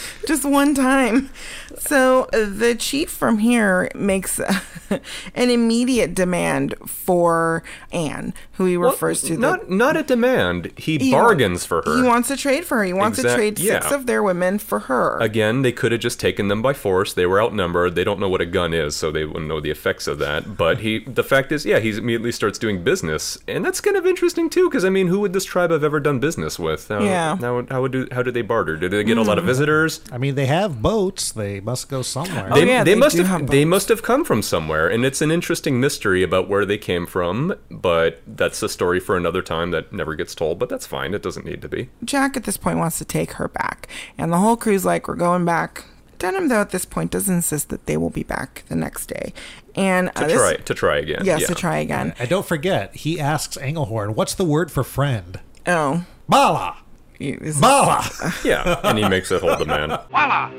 just 0.26 0.44
one 0.44 0.74
time." 0.74 1.30
So 1.78 2.28
the 2.32 2.74
chief 2.78 3.10
from 3.10 3.38
here 3.38 3.90
makes 3.94 4.38
an 5.34 5.50
immediate 5.50 6.14
demand 6.14 6.74
for 6.86 7.62
Anne, 7.92 8.34
who 8.52 8.66
he 8.66 8.76
refers 8.76 9.22
to. 9.22 9.36
not 9.36 9.70
not 9.70 9.96
a 9.96 10.02
demand. 10.02 10.72
He, 10.76 10.98
He 10.98 11.10
bargains 11.10 11.64
for 11.64 11.82
her. 11.84 11.96
He 11.96 12.02
wants 12.02 12.28
to 12.28 12.36
trade 12.36 12.64
for 12.64 12.78
her. 12.78 12.84
He 12.84 12.92
wants 12.92 13.20
to 13.20 13.34
trade 13.34 13.58
six 13.58 13.86
yeah. 13.90 13.94
of 13.94 14.06
their 14.06 14.22
women 14.22 14.58
for 14.58 14.80
her. 14.80 15.18
Again, 15.18 15.62
they 15.62 15.72
could 15.72 15.92
have 15.92 16.00
just 16.00 16.20
taken 16.20 16.48
them 16.48 16.62
by 16.62 16.72
force. 16.72 17.12
They 17.14 17.26
were 17.26 17.42
outnumbered. 17.42 17.94
They 17.94 18.04
don't 18.04 18.20
know 18.20 18.28
what 18.28 18.40
a 18.40 18.46
gun 18.46 18.74
is, 18.74 18.96
so 18.96 19.10
they 19.10 19.24
wouldn't 19.24 19.48
know 19.48 19.60
the 19.60 19.70
effects 19.70 20.06
of 20.06 20.18
that. 20.18 20.56
But 20.56 20.80
he, 20.80 21.00
the 21.00 21.24
fact 21.24 21.52
is, 21.52 21.64
yeah, 21.64 21.78
he 21.78 21.90
immediately 21.90 22.32
starts 22.32 22.58
doing 22.58 22.84
business, 22.84 23.38
and 23.48 23.64
that's 23.64 23.80
kind 23.80 23.96
of 23.96 24.06
interesting 24.06 24.48
too. 24.50 24.68
Because 24.68 24.84
I 24.84 24.90
mean, 24.90 25.08
who 25.08 25.20
would 25.20 25.32
this 25.32 25.44
tribe 25.44 25.70
have 25.70 25.84
ever 25.84 26.00
done 26.00 26.20
business 26.20 26.58
with? 26.58 26.88
How, 26.88 27.02
Yeah. 27.02 27.36
How, 27.36 27.66
how 27.70 27.82
would 27.82 27.92
do, 27.92 28.08
how 28.12 28.22
did 28.22 28.34
they 28.34 28.42
barter? 28.42 28.76
Did 28.76 28.90
they 28.92 29.02
get 29.04 29.18
a 29.18 29.22
lot 29.22 29.38
of 29.38 29.44
Hmm. 29.44 29.50
Visitors? 29.84 30.12
I 30.14 30.18
mean, 30.18 30.34
they 30.34 30.46
have 30.46 30.80
boats. 30.82 31.32
They 31.32 31.60
must 31.60 31.88
go 31.88 32.02
somewhere. 32.02 32.48
Oh, 32.50 32.54
They, 32.54 32.82
they, 32.84 32.94
must 32.94 33.16
have, 33.16 33.46
they 33.48 33.64
must 33.64 33.88
have 33.88 34.02
come 34.02 34.24
from 34.24 34.42
somewhere, 34.42 34.88
and 34.88 35.04
it's 35.04 35.20
an 35.20 35.30
interesting 35.30 35.80
mystery 35.80 36.22
about 36.22 36.48
where 36.48 36.64
they 36.64 36.78
came 36.78 37.06
from. 37.06 37.54
But 37.70 38.22
that's 38.26 38.62
a 38.62 38.68
story 38.68 39.00
for 39.00 39.16
another 39.16 39.42
time 39.42 39.70
that 39.72 39.92
never 39.92 40.14
gets 40.14 40.34
told. 40.34 40.58
But 40.58 40.68
that's 40.68 40.86
fine. 40.86 41.14
It 41.14 41.22
doesn't 41.22 41.46
need 41.46 41.62
to 41.62 41.68
be. 41.68 41.90
Jack 42.04 42.36
at 42.36 42.44
this 42.44 42.56
point 42.56 42.78
wants 42.78 42.98
to 42.98 43.04
take 43.04 43.32
her 43.34 43.48
back, 43.48 43.88
and 44.18 44.32
the 44.32 44.38
whole 44.38 44.56
crew's 44.56 44.84
like, 44.84 45.08
"We're 45.08 45.14
going 45.16 45.44
back." 45.44 45.84
Denham, 46.18 46.46
though, 46.48 46.60
at 46.60 46.70
this 46.70 46.84
point, 46.84 47.10
does 47.10 47.28
insist 47.28 47.68
that 47.70 47.86
they 47.86 47.96
will 47.96 48.10
be 48.10 48.22
back 48.22 48.62
the 48.68 48.76
next 48.76 49.06
day, 49.06 49.32
and 49.74 50.08
uh, 50.10 50.20
To 50.20 50.26
this- 50.28 50.36
try 50.38 50.54
to 50.56 50.74
try 50.74 50.96
again. 50.98 51.22
Yes, 51.24 51.40
yeah. 51.40 51.46
to 51.48 51.54
try 51.56 51.78
again. 51.78 52.14
And 52.18 52.28
don't 52.28 52.46
forget, 52.46 52.94
he 52.94 53.18
asks 53.18 53.56
Englehorn, 53.56 54.14
What's 54.14 54.34
the 54.34 54.44
word 54.44 54.70
for 54.70 54.84
friend? 54.84 55.40
Oh, 55.66 56.04
Bala. 56.28 56.76
This 57.30 57.56
is- 57.56 57.60
Bala. 57.60 58.04
Yeah, 58.44 58.80
and 58.82 58.98
he 58.98 59.08
makes 59.08 59.30
it 59.30 59.40
hold 59.40 59.58
the 59.58 59.66
man. 59.66 59.98
Voila! 60.10 60.50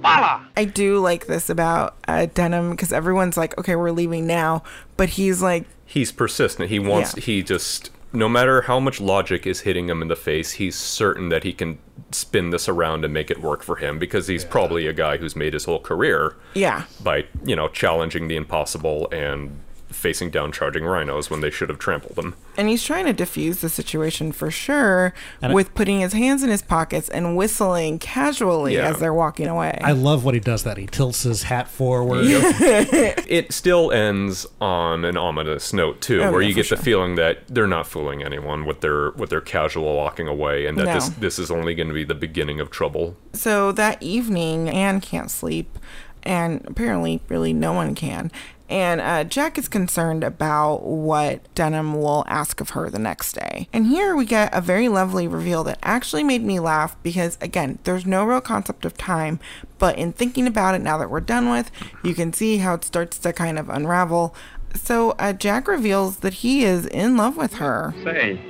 Voila! 0.00 0.44
I 0.56 0.64
do 0.64 0.98
like 0.98 1.26
this 1.26 1.48
about 1.48 1.96
uh, 2.06 2.26
Denham 2.26 2.70
because 2.70 2.92
everyone's 2.92 3.36
like, 3.36 3.56
okay, 3.58 3.76
we're 3.76 3.92
leaving 3.92 4.26
now. 4.26 4.62
But 4.96 5.10
he's 5.10 5.40
like, 5.42 5.64
He's 5.92 6.10
persistent. 6.10 6.70
He 6.70 6.78
wants. 6.78 7.16
Yeah. 7.16 7.22
He 7.24 7.42
just. 7.42 7.90
No 8.14 8.28
matter 8.28 8.62
how 8.62 8.78
much 8.80 9.00
logic 9.00 9.46
is 9.46 9.60
hitting 9.60 9.88
him 9.88 10.00
in 10.02 10.08
the 10.08 10.16
face, 10.16 10.52
he's 10.52 10.74
certain 10.76 11.30
that 11.30 11.44
he 11.44 11.52
can 11.52 11.78
spin 12.10 12.50
this 12.50 12.68
around 12.68 13.04
and 13.04 13.12
make 13.12 13.30
it 13.30 13.40
work 13.40 13.62
for 13.62 13.76
him 13.76 13.98
because 13.98 14.26
he's 14.26 14.44
probably 14.44 14.86
a 14.86 14.92
guy 14.92 15.16
who's 15.16 15.34
made 15.34 15.54
his 15.54 15.64
whole 15.64 15.78
career 15.78 16.36
yeah. 16.54 16.84
by 17.02 17.24
you 17.44 17.56
know 17.56 17.68
challenging 17.68 18.28
the 18.28 18.36
impossible 18.36 19.08
and 19.12 19.58
facing 19.92 20.30
down 20.30 20.52
charging 20.52 20.84
rhinos 20.84 21.30
when 21.30 21.40
they 21.40 21.50
should 21.50 21.68
have 21.68 21.78
trampled 21.78 22.16
them. 22.16 22.34
And 22.56 22.68
he's 22.68 22.82
trying 22.84 23.06
to 23.06 23.14
defuse 23.14 23.60
the 23.60 23.68
situation 23.68 24.32
for 24.32 24.50
sure 24.50 25.14
And 25.40 25.52
I- 25.52 25.54
with 25.54 25.74
putting 25.74 26.00
his 26.00 26.12
hands 26.12 26.42
in 26.42 26.50
his 26.50 26.62
pockets 26.62 27.08
and 27.08 27.36
whistling 27.36 27.98
casually 27.98 28.74
Yeah. 28.74 28.88
as 28.90 28.98
they're 28.98 29.14
walking 29.14 29.46
away. 29.48 29.78
I 29.82 29.92
love 29.92 30.24
what 30.24 30.34
he 30.34 30.40
does 30.40 30.64
that. 30.64 30.76
He 30.76 30.86
tilts 30.86 31.22
his 31.22 31.44
hat 31.44 31.68
forward. 31.68 32.24
it 32.26 33.52
still 33.52 33.90
ends 33.92 34.46
on 34.60 35.04
an 35.04 35.16
ominous 35.16 35.72
note 35.72 36.00
too, 36.00 36.22
Oh, 36.22 36.32
where 36.32 36.40
yeah, 36.42 36.48
you 36.48 36.54
for 36.54 36.56
get 36.62 36.68
the 36.70 36.76
sure. 36.76 36.84
feeling 36.84 37.14
that 37.16 37.42
they're 37.48 37.66
not 37.66 37.86
fooling 37.86 38.22
anyone 38.22 38.64
with 38.64 38.80
their 38.80 39.10
with 39.12 39.30
their 39.30 39.40
casual 39.40 39.96
walking 39.96 40.28
away, 40.28 40.66
and 40.66 40.76
that 40.78 40.84
No. 40.86 40.94
this 40.94 41.08
this 41.10 41.38
is 41.38 41.50
only 41.50 41.74
going 41.74 41.88
to 41.88 41.94
be 41.94 42.04
the 42.04 42.14
beginning 42.14 42.60
of 42.60 42.70
trouble. 42.70 43.16
So 43.32 43.72
that 43.72 44.02
evening, 44.02 44.68
Anne 44.68 45.00
can't 45.00 45.30
sleep, 45.30 45.78
and 46.22 46.62
apparently, 46.66 47.20
really, 47.28 47.52
no 47.52 47.72
one 47.72 47.94
can. 47.94 48.30
And 48.72 49.02
uh, 49.02 49.24
Jack 49.24 49.58
is 49.58 49.68
concerned 49.68 50.24
about 50.24 50.82
what 50.82 51.54
Denham 51.54 51.92
will 52.00 52.24
ask 52.26 52.58
of 52.58 52.70
her 52.70 52.88
the 52.88 52.98
next 52.98 53.34
day. 53.34 53.68
And 53.70 53.84
here 53.84 54.16
we 54.16 54.24
get 54.24 54.48
a 54.54 54.62
very 54.62 54.88
lovely 54.88 55.28
reveal 55.28 55.62
that 55.64 55.78
actually 55.82 56.24
made 56.24 56.42
me 56.42 56.58
laugh 56.58 56.96
because, 57.02 57.36
again, 57.42 57.80
there's 57.84 58.06
no 58.06 58.24
real 58.24 58.40
concept 58.40 58.86
of 58.86 58.96
time, 58.96 59.40
but 59.78 59.98
in 59.98 60.14
thinking 60.14 60.46
about 60.46 60.74
it 60.74 60.78
now 60.78 60.96
that 60.96 61.10
we're 61.10 61.20
done 61.20 61.50
with, 61.50 61.70
you 62.02 62.14
can 62.14 62.32
see 62.32 62.56
how 62.56 62.72
it 62.72 62.82
starts 62.82 63.18
to 63.18 63.34
kind 63.34 63.58
of 63.58 63.68
unravel. 63.68 64.34
So 64.74 65.10
uh, 65.18 65.34
Jack 65.34 65.68
reveals 65.68 66.20
that 66.20 66.32
he 66.32 66.64
is 66.64 66.86
in 66.86 67.18
love 67.18 67.36
with 67.36 67.56
her. 67.56 67.92
Say, 68.02 68.40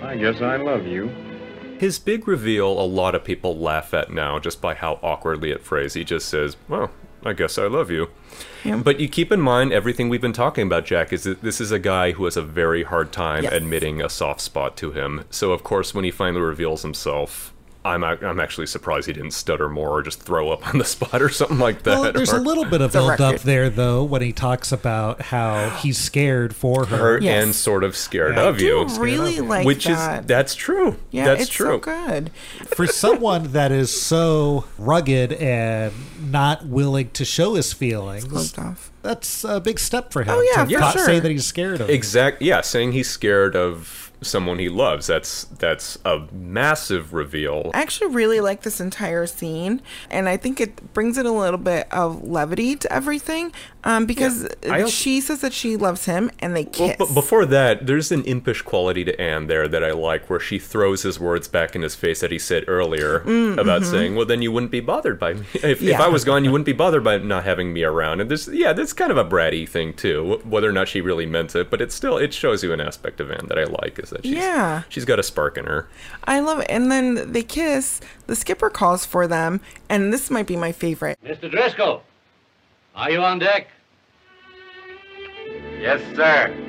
I 0.00 0.16
guess 0.16 0.40
I 0.40 0.56
love 0.56 0.86
you. 0.86 1.14
His 1.78 1.98
big 1.98 2.26
reveal, 2.26 2.68
a 2.68 2.88
lot 2.88 3.14
of 3.14 3.22
people 3.22 3.58
laugh 3.58 3.92
at 3.92 4.10
now 4.10 4.38
just 4.38 4.62
by 4.62 4.72
how 4.72 4.98
awkwardly 5.02 5.50
it 5.50 5.62
phrased. 5.62 5.94
He 5.94 6.04
just 6.04 6.26
says, 6.26 6.56
Well, 6.68 6.90
I 7.24 7.32
guess 7.32 7.58
I 7.58 7.66
love 7.66 7.90
you. 7.90 8.08
But 8.64 9.00
you 9.00 9.08
keep 9.08 9.30
in 9.32 9.40
mind 9.40 9.72
everything 9.72 10.08
we've 10.08 10.20
been 10.20 10.32
talking 10.32 10.66
about, 10.66 10.84
Jack, 10.86 11.12
is 11.12 11.24
that 11.24 11.42
this 11.42 11.60
is 11.60 11.70
a 11.72 11.78
guy 11.78 12.12
who 12.12 12.24
has 12.24 12.36
a 12.36 12.42
very 12.42 12.82
hard 12.82 13.12
time 13.12 13.44
Yes. 13.44 13.52
admitting 13.52 14.00
a 14.02 14.08
soft 14.08 14.40
spot 14.40 14.76
to 14.78 14.92
him. 14.92 15.24
So, 15.30 15.52
of 15.52 15.62
course, 15.62 15.94
when 15.94 16.04
he 16.04 16.10
finally 16.10 16.42
reveals 16.42 16.82
himself, 16.82 17.52
I'm, 17.82 18.04
I'm 18.04 18.38
actually 18.40 18.66
surprised 18.66 19.06
he 19.06 19.14
didn't 19.14 19.30
stutter 19.30 19.68
more 19.70 19.88
or 19.88 20.02
just 20.02 20.20
throw 20.22 20.50
up 20.50 20.68
on 20.68 20.76
the 20.78 20.84
spot 20.96 21.22
or 21.22 21.30
something 21.30 21.58
like 21.58 21.82
that. 21.84 21.98
Well, 21.98 22.12
there's 22.12 22.30
a 22.32 22.38
little 22.38 22.66
bit 22.66 22.82
of 22.82 22.94
It's 22.94 22.94
build 22.94 23.20
up 23.22 23.40
there, 23.40 23.70
though, 23.70 24.04
when 24.04 24.20
he 24.20 24.32
talks 24.32 24.70
about 24.70 25.22
how 25.22 25.70
he's 25.70 25.96
scared 25.96 26.54
for 26.54 26.84
her. 26.84 26.96
hurt 26.98 27.22
Yes. 27.22 27.42
and 27.44 27.54
sort 27.54 27.82
of 27.82 27.96
scared 27.96 28.34
Yeah. 28.36 28.42
I 28.42 28.46
of 28.48 28.58
do 28.58 28.66
you. 28.66 28.84
really 28.98 29.40
like 29.40 29.64
Which 29.64 29.86
that. 29.86 30.20
is, 30.20 30.26
that's 30.26 30.54
true. 30.54 30.96
Yeah, 31.10 31.24
that's 31.24 31.42
it's 31.44 31.50
true. 31.50 31.66
so 31.68 31.78
good. 31.78 32.30
For 32.66 32.86
someone 32.86 33.52
that 33.52 33.72
is 33.72 33.98
so 33.98 34.64
rugged 34.76 35.32
and 35.32 35.94
not 36.20 36.66
willing 36.66 37.10
to 37.12 37.24
show 37.24 37.54
his 37.54 37.72
feelings, 37.72 38.52
that's 39.02 39.42
a 39.44 39.58
big 39.58 39.78
step 39.78 40.12
for 40.12 40.22
him. 40.22 40.34
Oh, 40.36 40.46
yeah, 40.54 40.64
to 40.66 40.70
for 40.74 40.80
not 40.80 40.92
sure. 40.92 41.06
say 41.06 41.18
that 41.18 41.30
he's 41.30 41.46
scared 41.46 41.80
of. 41.80 41.88
Exactly. 41.88 42.46
Yeah, 42.48 42.60
saying 42.60 42.92
he's 42.92 43.08
scared 43.08 43.56
of 43.56 44.09
someone 44.22 44.58
he 44.58 44.68
loves. 44.68 45.06
That's 45.06 45.44
that's 45.44 45.98
a 46.04 46.26
massive 46.32 47.12
reveal. 47.12 47.70
I 47.74 47.80
actually 47.82 48.14
really 48.14 48.40
like 48.40 48.62
this 48.62 48.80
entire 48.80 49.26
scene, 49.26 49.80
and 50.10 50.28
I 50.28 50.36
think 50.36 50.60
it 50.60 50.92
brings 50.92 51.16
it 51.18 51.26
a 51.26 51.30
little 51.32 51.58
bit 51.58 51.86
of 51.92 52.22
levity 52.24 52.76
to 52.76 52.92
everything. 52.92 53.52
Um, 53.82 54.04
because 54.04 54.46
also- 54.68 54.88
she 54.88 55.22
says 55.22 55.40
that 55.40 55.54
she 55.54 55.74
loves 55.76 56.04
him, 56.04 56.30
and 56.40 56.54
they 56.54 56.64
Well, 56.64 56.88
kiss. 56.88 56.96
but 56.98 57.14
before 57.14 57.46
that, 57.46 57.86
there's 57.86 58.12
an 58.12 58.24
impish 58.24 58.60
quality 58.60 59.04
to 59.04 59.18
Anne 59.18 59.46
there 59.46 59.66
that 59.68 59.82
I 59.82 59.92
like, 59.92 60.28
where 60.28 60.38
she 60.40 60.58
throws 60.58 61.02
his 61.02 61.18
words 61.18 61.48
back 61.48 61.74
in 61.74 61.80
his 61.80 61.94
face 61.94 62.20
that 62.20 62.30
he 62.30 62.38
said 62.38 62.64
earlier 62.68 63.20
Mm, 63.20 63.56
about 63.56 63.80
mhm. 63.82 63.90
saying, 63.90 64.16
"Well, 64.16 64.26
then 64.26 64.42
you 64.42 64.52
wouldn't 64.52 64.70
be 64.72 64.80
bothered 64.80 65.18
by 65.18 65.32
me. 65.34 65.46
If, 65.62 65.80
if 65.82 65.98
I 65.98 66.08
was 66.08 66.24
gone, 66.24 66.44
you 66.44 66.50
wouldn't 66.52 66.66
be 66.66 66.72
bothered 66.74 67.02
by 67.04 67.16
not 67.18 67.44
having 67.44 67.72
me 67.72 67.82
around." 67.84 68.20
And 68.20 68.28
there's, 68.30 68.48
yeah, 68.48 68.74
that's 68.74 68.92
kind 68.92 69.10
of 69.10 69.16
a 69.16 69.24
bratty 69.24 69.66
thing 69.66 69.94
too, 69.94 70.40
whether 70.44 70.68
or 70.68 70.72
not 70.72 70.88
she 70.88 71.00
really 71.00 71.24
meant 71.26 71.56
it. 71.56 71.70
But 71.70 71.80
it 71.80 71.90
still, 71.90 72.18
it 72.18 72.34
shows 72.34 72.62
you 72.62 72.74
an 72.74 72.80
aspect 72.82 73.18
of 73.20 73.30
Anne 73.30 73.46
that 73.48 73.58
I 73.58 73.64
like, 73.64 73.98
is 73.98 74.09
that 74.10 74.24
she's, 74.24 74.34
Yeah. 74.34 74.82
she's 74.88 75.04
got 75.04 75.18
a 75.18 75.22
spark 75.22 75.56
in 75.58 75.64
her. 75.66 75.88
I 76.24 76.40
love 76.40 76.60
it. 76.60 76.66
And 76.70 76.90
then 76.90 77.32
they 77.32 77.42
kiss. 77.42 78.00
The 78.26 78.36
skipper 78.36 78.70
calls 78.70 79.04
for 79.06 79.26
them, 79.26 79.60
and 79.88 80.12
this 80.12 80.30
might 80.30 80.46
be 80.46 80.56
my 80.56 80.72
favorite. 80.72 81.18
Mr. 81.24 81.50
Driscoll, 81.50 82.02
are 82.94 83.10
you 83.10 83.20
on 83.22 83.38
deck? 83.38 83.68
Yes, 85.80 86.00
sir. 86.16 86.54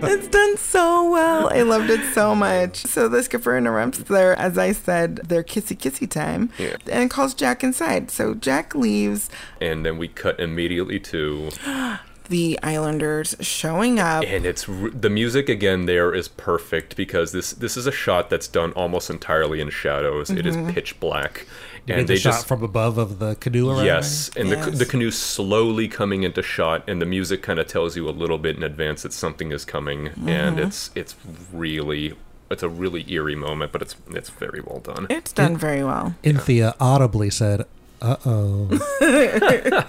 It's 0.00 0.28
done 0.28 0.56
so 0.58 1.10
well. 1.10 1.52
I 1.52 1.62
loved 1.62 1.90
it 1.90 2.14
so 2.14 2.32
much. 2.32 2.76
So 2.76 3.08
the 3.08 3.20
skipper 3.24 3.58
interrupts 3.58 3.98
their, 3.98 4.36
as 4.38 4.56
I 4.56 4.70
said, 4.70 5.16
their 5.16 5.42
kissy 5.42 5.76
kissy 5.76 6.08
time, 6.08 6.50
Yeah. 6.56 6.76
and 6.88 7.10
calls 7.10 7.34
Jack 7.34 7.64
inside. 7.64 8.12
So 8.12 8.34
Jack 8.34 8.76
leaves. 8.76 9.28
And 9.60 9.84
then 9.84 9.98
we 9.98 10.06
cut 10.06 10.38
immediately 10.38 11.00
to 11.00 11.50
The 12.28 12.58
Islanders 12.62 13.34
showing 13.40 13.98
up. 13.98 14.22
and 14.24 14.44
it's 14.44 14.66
the 14.66 15.08
music 15.10 15.48
again 15.48 15.86
there 15.86 16.14
is 16.14 16.28
perfect 16.28 16.96
because 16.96 17.32
this 17.32 17.52
this 17.52 17.76
is 17.76 17.86
a 17.86 17.92
shot 17.92 18.28
that's 18.30 18.48
done 18.48 18.72
almost 18.72 19.08
entirely 19.10 19.60
in 19.60 19.70
shadows 19.70 20.30
it 20.30 20.44
is 20.46 20.56
Mhm. 20.56 20.72
pitch 20.74 20.98
black 21.00 21.46
You 21.86 21.94
and 21.94 22.02
get 22.02 22.06
they 22.08 22.14
the 22.14 22.20
shot 22.20 22.30
just 22.32 22.46
from 22.46 22.62
above 22.62 22.98
of 22.98 23.18
the 23.18 23.34
canoe 23.36 23.70
around. 23.70 23.86
yes 23.86 24.30
and 24.36 24.50
the, 24.52 24.56
Yes. 24.56 24.78
the 24.78 24.84
canoe 24.86 25.10
slowly 25.10 25.88
coming 25.88 26.22
into 26.22 26.42
shot 26.42 26.84
and 26.86 27.00
the 27.00 27.06
music 27.06 27.42
kind 27.42 27.58
of 27.58 27.66
tells 27.66 27.96
you 27.96 28.08
a 28.08 28.10
little 28.22 28.38
bit 28.38 28.56
in 28.56 28.62
advance 28.62 29.02
that 29.02 29.12
something 29.14 29.50
is 29.52 29.64
coming 29.64 30.08
and 30.26 30.58
Mhm. 30.58 30.66
it's 30.66 30.90
it's 30.94 31.14
really 31.52 32.14
it's 32.50 32.62
a 32.62 32.68
really 32.68 33.04
eerie 33.10 33.34
moment 33.36 33.72
but 33.72 33.80
it's 33.82 33.94
it's 34.10 34.30
very 34.30 34.60
well 34.60 34.80
done 34.80 35.06
It's 35.10 35.32
done 35.32 35.56
very 35.56 35.82
well. 35.84 36.14
Anthea 36.24 36.74
audibly 36.80 37.30
said, 37.30 37.64
"Uh 38.00 38.16
oh." 38.26 39.84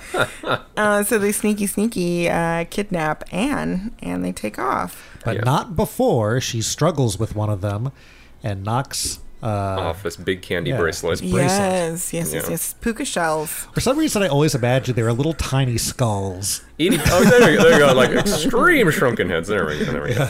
Uh, 0.77 1.03
so 1.03 1.19
they 1.19 1.31
sneaky, 1.33 1.67
sneaky 1.67 2.29
uh, 2.29 2.63
kidnap 2.69 3.23
Anne, 3.33 3.91
and 4.01 4.23
they 4.23 4.31
take 4.31 4.57
off. 4.57 5.19
but 5.25 5.43
not 5.43 5.75
before 5.75 6.39
she 6.39 6.61
struggles 6.61 7.19
with 7.19 7.35
one 7.35 7.49
of 7.49 7.59
them 7.61 7.91
and 8.41 8.63
knocks 8.63 9.19
uh, 9.43 9.47
off 9.47 10.03
this 10.03 10.15
big 10.15 10.41
candy 10.41 10.71
yeah, 10.71 10.77
bracelet 10.77 11.19
bracelet. 11.19 11.41
Yes, 11.43 12.13
yes, 12.13 12.33
yes, 12.33 12.43
Yeah. 12.45 12.49
yes. 12.49 12.73
Puka 12.81 13.05
shells. 13.05 13.49
For 13.73 13.81
some 13.81 13.97
reason, 13.97 14.23
I 14.23 14.27
always 14.27 14.55
imagined 14.55 14.97
they 14.97 15.03
were 15.03 15.13
little 15.13 15.33
tiny 15.33 15.77
skulls. 15.77 16.61
Eating, 16.77 16.99
oh, 17.07 17.23
there 17.25 17.51
you, 17.51 17.57
go, 17.57 17.63
there 17.63 17.73
you 17.79 17.85
go, 17.87 17.93
like 17.93 18.11
extreme 18.11 18.89
shrunken 18.91 19.29
heads. 19.29 19.47
There 19.49 19.65
we 19.65 19.79
go, 19.79 19.91
there 19.91 20.03
we 20.03 20.13
go. 20.13 20.29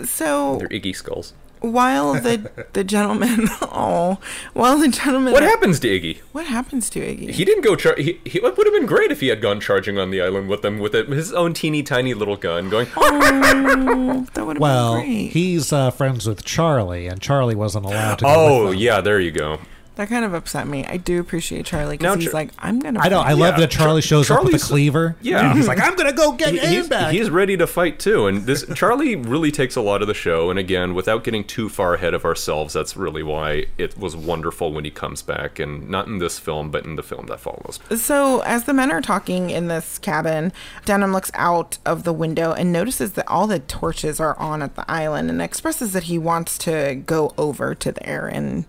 So 0.04 0.56
They're 0.58 0.68
Iggy 0.68 0.94
skulls. 0.94 1.34
While 1.62 2.14
the 2.14 2.66
the 2.74 2.84
gentleman, 2.84 3.48
oh, 3.62 4.18
while 4.52 4.76
the 4.78 4.88
gentleman, 4.88 5.32
What 5.32 5.42
happens 5.42 5.80
to 5.80 5.88
Iggy? 5.88 6.18
What 6.32 6.46
happens 6.46 6.90
to 6.90 7.00
Iggy? 7.00 7.30
He 7.30 7.44
didn't 7.44 7.62
go. 7.62 7.74
Char- 7.76 7.96
he, 7.96 8.20
he, 8.24 8.38
it 8.38 8.42
would 8.56 8.66
have 8.66 8.74
been 8.74 8.86
great 8.86 9.10
if 9.10 9.20
he 9.20 9.28
had 9.28 9.40
gone 9.40 9.60
charging 9.60 9.98
on 9.98 10.10
the 10.10 10.20
island 10.20 10.48
with 10.48 10.62
them 10.62 10.78
with 10.78 10.94
it, 10.94 11.08
his 11.08 11.32
own 11.32 11.54
teeny 11.54 11.82
tiny 11.82 12.14
little 12.14 12.36
gun, 12.36 12.68
going. 12.68 12.86
Oh, 12.96 14.26
that 14.34 14.46
would 14.46 14.56
have 14.56 14.60
Well, 14.60 14.94
been 14.96 15.06
great. 15.06 15.32
he's 15.32 15.72
uh, 15.72 15.90
friends 15.90 16.26
with 16.26 16.44
Charlie, 16.44 17.06
and 17.06 17.20
Charlie 17.20 17.54
wasn't 17.54 17.86
allowed 17.86 18.18
to. 18.18 18.24
Go 18.24 18.30
Oh 18.34 18.62
with 18.64 18.72
them. 18.72 18.80
yeah, 18.80 19.00
there 19.00 19.20
you 19.20 19.30
go. 19.30 19.58
That 19.96 20.08
kind 20.08 20.24
of 20.24 20.32
upset 20.32 20.66
me. 20.66 20.86
I 20.86 20.96
do 20.96 21.20
appreciate 21.20 21.66
Charlie 21.66 21.98
Now 22.00 22.12
because 22.14 22.24
he's 22.24 22.32
Char- 22.32 22.40
like, 22.40 22.50
I'm 22.58 22.78
gonna. 22.80 22.98
I 23.00 23.10
know. 23.10 23.20
I 23.20 23.24
fight." 23.32 23.38
love 23.38 23.56
that 23.58 23.70
Charlie 23.70 24.00
shows 24.00 24.30
up 24.30 24.38
with 24.42 24.54
a 24.54 24.58
Charlie's- 24.58 24.64
cleaver. 24.68 25.16
Yeah, 25.20 25.52
he's 25.52 25.68
like, 25.68 25.80
"I'm 25.80 25.94
gonna 25.96 26.14
go 26.14 26.32
get 26.32 26.54
He- 26.54 26.60
Anne 26.60 26.72
he's, 26.72 26.88
back." 26.88 27.12
he's 27.12 27.28
ready 27.28 27.58
to 27.58 27.66
fight 27.66 27.98
too, 27.98 28.26
and 28.26 28.46
this 28.46 28.64
Charlie 28.74 29.16
really 29.16 29.50
takes 29.50 29.76
a 29.76 29.82
lot 29.82 30.00
of 30.00 30.08
the 30.08 30.14
show. 30.14 30.48
And 30.48 30.58
again, 30.58 30.94
without 30.94 31.24
getting 31.24 31.44
too 31.44 31.68
far 31.68 31.92
ahead 31.92 32.14
of 32.14 32.24
ourselves, 32.24 32.72
that's 32.72 32.96
really 32.96 33.22
why 33.22 33.66
it 33.76 33.98
was 33.98 34.16
wonderful 34.16 34.72
when 34.72 34.84
he 34.84 34.90
comes 34.90 35.20
back, 35.20 35.58
and 35.58 35.90
not 35.90 36.06
in 36.06 36.16
this 36.18 36.38
film, 36.38 36.70
but 36.70 36.86
in 36.86 36.96
the 36.96 37.02
film 37.02 37.26
that 37.26 37.40
follows. 37.40 37.78
So, 37.94 38.40
as 38.46 38.64
the 38.64 38.72
men 38.72 38.90
are 38.90 39.02
talking 39.02 39.50
in 39.50 39.68
this 39.68 39.98
cabin, 39.98 40.54
Denham 40.86 41.12
looks 41.12 41.30
out 41.34 41.76
of 41.84 42.04
the 42.04 42.14
window 42.14 42.52
and 42.54 42.72
notices 42.72 43.12
that 43.12 43.28
all 43.28 43.46
the 43.46 43.58
torches 43.58 44.18
are 44.20 44.38
on 44.38 44.62
at 44.62 44.74
the 44.74 44.90
island 44.90 45.28
and 45.28 45.42
expresses 45.42 45.92
that 45.92 46.04
he 46.04 46.16
wants 46.16 46.56
to 46.58 46.94
go 46.94 47.34
over 47.36 47.74
to 47.74 47.92
there 47.92 48.26
and 48.26 48.64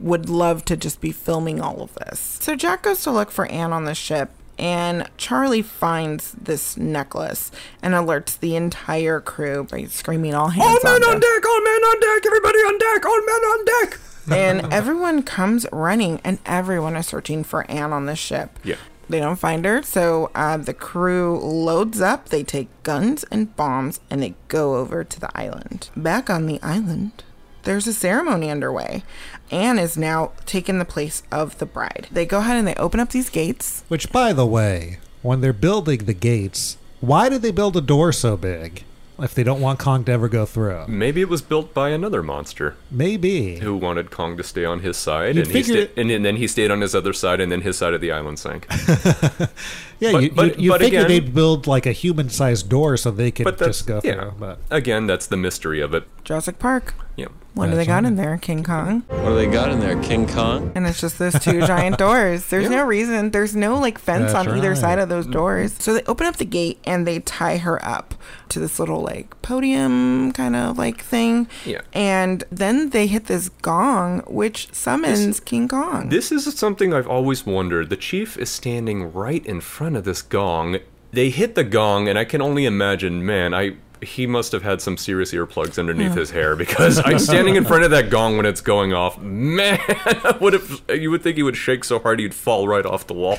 would 0.00 0.28
love 0.28 0.64
to 0.66 0.76
just 0.76 1.00
be 1.00 1.12
filming 1.12 1.60
all 1.60 1.82
of 1.82 1.94
this. 1.94 2.38
So, 2.40 2.54
Jack 2.54 2.82
goes 2.82 3.02
to 3.02 3.10
look 3.10 3.30
for 3.30 3.46
Anne 3.46 3.72
on 3.72 3.84
the 3.84 3.94
ship. 3.94 4.30
And 4.58 5.06
Charlie 5.18 5.60
finds 5.60 6.32
this 6.32 6.78
necklace 6.78 7.50
and 7.82 7.92
alerts 7.92 8.38
the 8.38 8.56
entire 8.56 9.20
crew 9.20 9.64
by 9.70 9.84
screaming, 9.84 10.34
"All 10.34 10.48
hands 10.48 10.82
All 10.82 10.92
men 10.92 11.04
on 11.04 11.14
on 11.14 11.20
deck!" 11.20 11.34
deck! 11.34 11.46
All 11.46 11.60
men 11.60 11.82
on 11.82 12.00
deck! 12.00 12.26
Everybody 12.26 12.58
on 12.60 12.78
deck! 12.78 13.04
All 13.04 13.20
men 13.20 13.42
on 13.44 13.64
deck! 13.66 13.98
and 14.30 14.72
everyone 14.72 15.22
comes 15.22 15.66
running, 15.72 16.20
and 16.24 16.38
everyone 16.46 16.96
is 16.96 17.06
searching 17.06 17.44
for 17.44 17.70
Anne 17.70 17.92
on 17.92 18.06
the 18.06 18.16
ship. 18.16 18.58
Yeah. 18.64 18.76
They 19.08 19.20
don't 19.20 19.36
find 19.36 19.64
her, 19.64 19.82
so 19.82 20.30
uh, 20.34 20.56
the 20.56 20.74
crew 20.74 21.38
loads 21.38 22.00
up. 22.00 22.30
They 22.30 22.42
take 22.42 22.68
guns 22.82 23.24
and 23.30 23.54
bombs 23.54 24.00
and 24.10 24.20
they 24.20 24.34
go 24.48 24.76
over 24.76 25.04
to 25.04 25.20
the 25.20 25.30
island. 25.38 25.90
Back 25.96 26.28
on 26.28 26.46
the 26.46 26.60
island, 26.60 27.22
there's 27.66 27.86
a 27.86 27.92
ceremony 27.92 28.50
underway. 28.50 29.02
Anne 29.50 29.78
is 29.78 29.98
now 29.98 30.32
taking 30.46 30.78
the 30.78 30.84
place 30.86 31.22
of 31.30 31.58
the 31.58 31.66
bride. 31.66 32.06
They 32.10 32.24
go 32.24 32.38
ahead 32.38 32.56
and 32.56 32.66
they 32.66 32.74
open 32.76 33.00
up 33.00 33.10
these 33.10 33.28
gates. 33.28 33.84
Which, 33.88 34.10
by 34.10 34.32
the 34.32 34.46
way, 34.46 34.98
when 35.22 35.40
they're 35.42 35.52
building 35.52 36.06
the 36.06 36.14
gates, 36.14 36.78
why 37.00 37.28
did 37.28 37.42
they 37.42 37.50
build 37.50 37.76
a 37.76 37.80
door 37.82 38.12
so 38.12 38.36
big? 38.36 38.84
If 39.18 39.34
they 39.34 39.42
don't 39.44 39.62
want 39.62 39.78
Kong 39.78 40.04
to 40.04 40.12
ever 40.12 40.28
go 40.28 40.44
through, 40.44 40.86
Maybe 40.88 41.22
it 41.22 41.30
was 41.30 41.40
built 41.40 41.72
by 41.72 41.88
another 41.88 42.22
monster 42.22 42.76
maybe. 42.90 43.60
who 43.60 43.74
wanted 43.74 44.10
Kong 44.10 44.36
to 44.36 44.42
stay 44.42 44.66
on 44.66 44.80
his 44.80 44.98
side, 44.98 45.36
You'd 45.36 45.46
and 45.46 45.54
he 45.56 45.62
figure 45.62 45.86
sta- 45.86 46.00
and, 46.00 46.10
and 46.10 46.22
then 46.24 46.36
he 46.36 46.46
stayed 46.46 46.70
on 46.70 46.82
his 46.82 46.94
other 46.94 47.14
side, 47.14 47.40
and 47.40 47.50
then 47.50 47.62
his 47.62 47.78
side 47.78 47.94
of 47.94 48.02
the 48.02 48.12
island 48.12 48.38
sank. 48.38 48.66
Yeah, 49.98 50.12
But- 50.12 50.22
you, 50.22 50.30
but- 50.30 50.58
you, 50.58 50.64
you 50.64 50.70
but 50.70 50.80
figure 50.80 51.00
again- 51.00 51.08
they'd 51.10 51.34
build 51.34 51.66
like 51.66 51.86
a 51.86 51.92
human-sized 51.92 52.68
door 52.68 52.96
so 52.96 53.10
they 53.10 53.30
could 53.30 53.44
But 53.44 53.58
just 53.58 53.86
go 53.86 54.00
yeah. 54.04 54.14
through. 54.20 54.34
But 54.38 54.58
Again, 54.70 55.06
that's 55.06 55.26
the 55.26 55.36
mystery 55.36 55.80
of 55.80 55.94
it. 55.94 56.04
Jurassic 56.24 56.58
Park. 56.58 56.94
Yeah. 57.16 57.26
What 57.54 57.70
do 57.70 57.76
they 57.76 57.86
got 57.86 58.04
in 58.04 58.16
there? 58.16 58.36
King 58.36 58.62
Kong. 58.62 59.00
What 59.08 59.30
do 59.30 59.34
they 59.36 59.46
got 59.46 59.70
in 59.72 59.80
there? 59.80 59.98
King 60.02 60.26
Kong? 60.28 60.72
And 60.74 60.86
it's 60.86 61.00
just 61.00 61.18
those 61.18 61.38
two 61.38 61.60
giant 61.66 61.96
doors. 62.06 62.44
There's 62.48 62.68
no 62.68 62.84
reason. 62.84 63.30
There's 63.30 63.56
no 63.56 63.78
like 63.78 63.98
fence 63.98 64.32
That's 64.32 64.46
on 64.46 64.58
either 64.58 64.74
side 64.76 64.98
of 64.98 65.08
those 65.08 65.26
doors. 65.26 65.72
So 65.78 65.94
they 65.94 66.02
open 66.02 66.26
up 66.26 66.36
the 66.36 66.44
gate 66.44 66.78
and 66.84 67.06
they 67.06 67.20
tie 67.20 67.56
her 67.56 67.82
up 67.82 68.14
to 68.50 68.60
this 68.60 68.78
little 68.78 69.00
like 69.00 69.40
podium 69.40 70.32
kind 70.32 70.54
of 70.54 70.76
like 70.76 71.00
thing. 71.02 71.48
Yeah. 71.64 71.80
And 71.94 72.44
then 72.50 72.90
they 72.90 73.06
hit 73.06 73.24
this 73.24 73.48
gong, 73.48 74.18
which 74.26 74.70
summons 74.74 75.40
King 75.40 75.66
Kong. 75.68 76.10
This 76.10 76.30
is 76.30 76.44
something 76.58 76.92
I've 76.92 77.08
always 77.08 77.46
wondered. 77.46 77.88
The 77.88 77.96
chief 77.96 78.36
is 78.36 78.50
standing 78.50 79.14
right 79.14 79.44
in 79.46 79.62
front 79.62 79.85
of 79.94 80.04
this 80.04 80.22
gong. 80.22 80.78
They 81.12 81.30
hit 81.30 81.54
the 81.54 81.64
gong, 81.64 82.08
and 82.08 82.18
I 82.18 82.24
can 82.24 82.42
only 82.42 82.64
imagine, 82.64 83.24
man, 83.24 83.54
I 83.54 83.76
he 84.02 84.26
must 84.26 84.52
have 84.52 84.62
had 84.62 84.82
some 84.82 84.96
serious 84.96 85.32
earplugs 85.32 85.78
underneath 85.78 86.14
his 86.14 86.30
hair 86.30 86.54
because 86.54 87.00
I'm 87.04 87.18
standing 87.18 87.56
in 87.56 87.64
front 87.64 87.84
of 87.84 87.90
that 87.92 88.10
gong 88.10 88.36
when 88.36 88.44
it's 88.44 88.60
going 88.60 88.92
off. 88.92 89.18
Man, 89.20 89.78
I 89.88 90.36
would 90.40 90.52
have 90.52 90.82
you 90.90 91.10
would 91.10 91.22
think 91.22 91.36
he 91.36 91.42
would 91.42 91.56
shake 91.56 91.84
so 91.84 91.98
hard 91.98 92.20
he'd 92.20 92.34
fall 92.34 92.68
right 92.68 92.84
off 92.84 93.06
the 93.06 93.14
wall. 93.14 93.38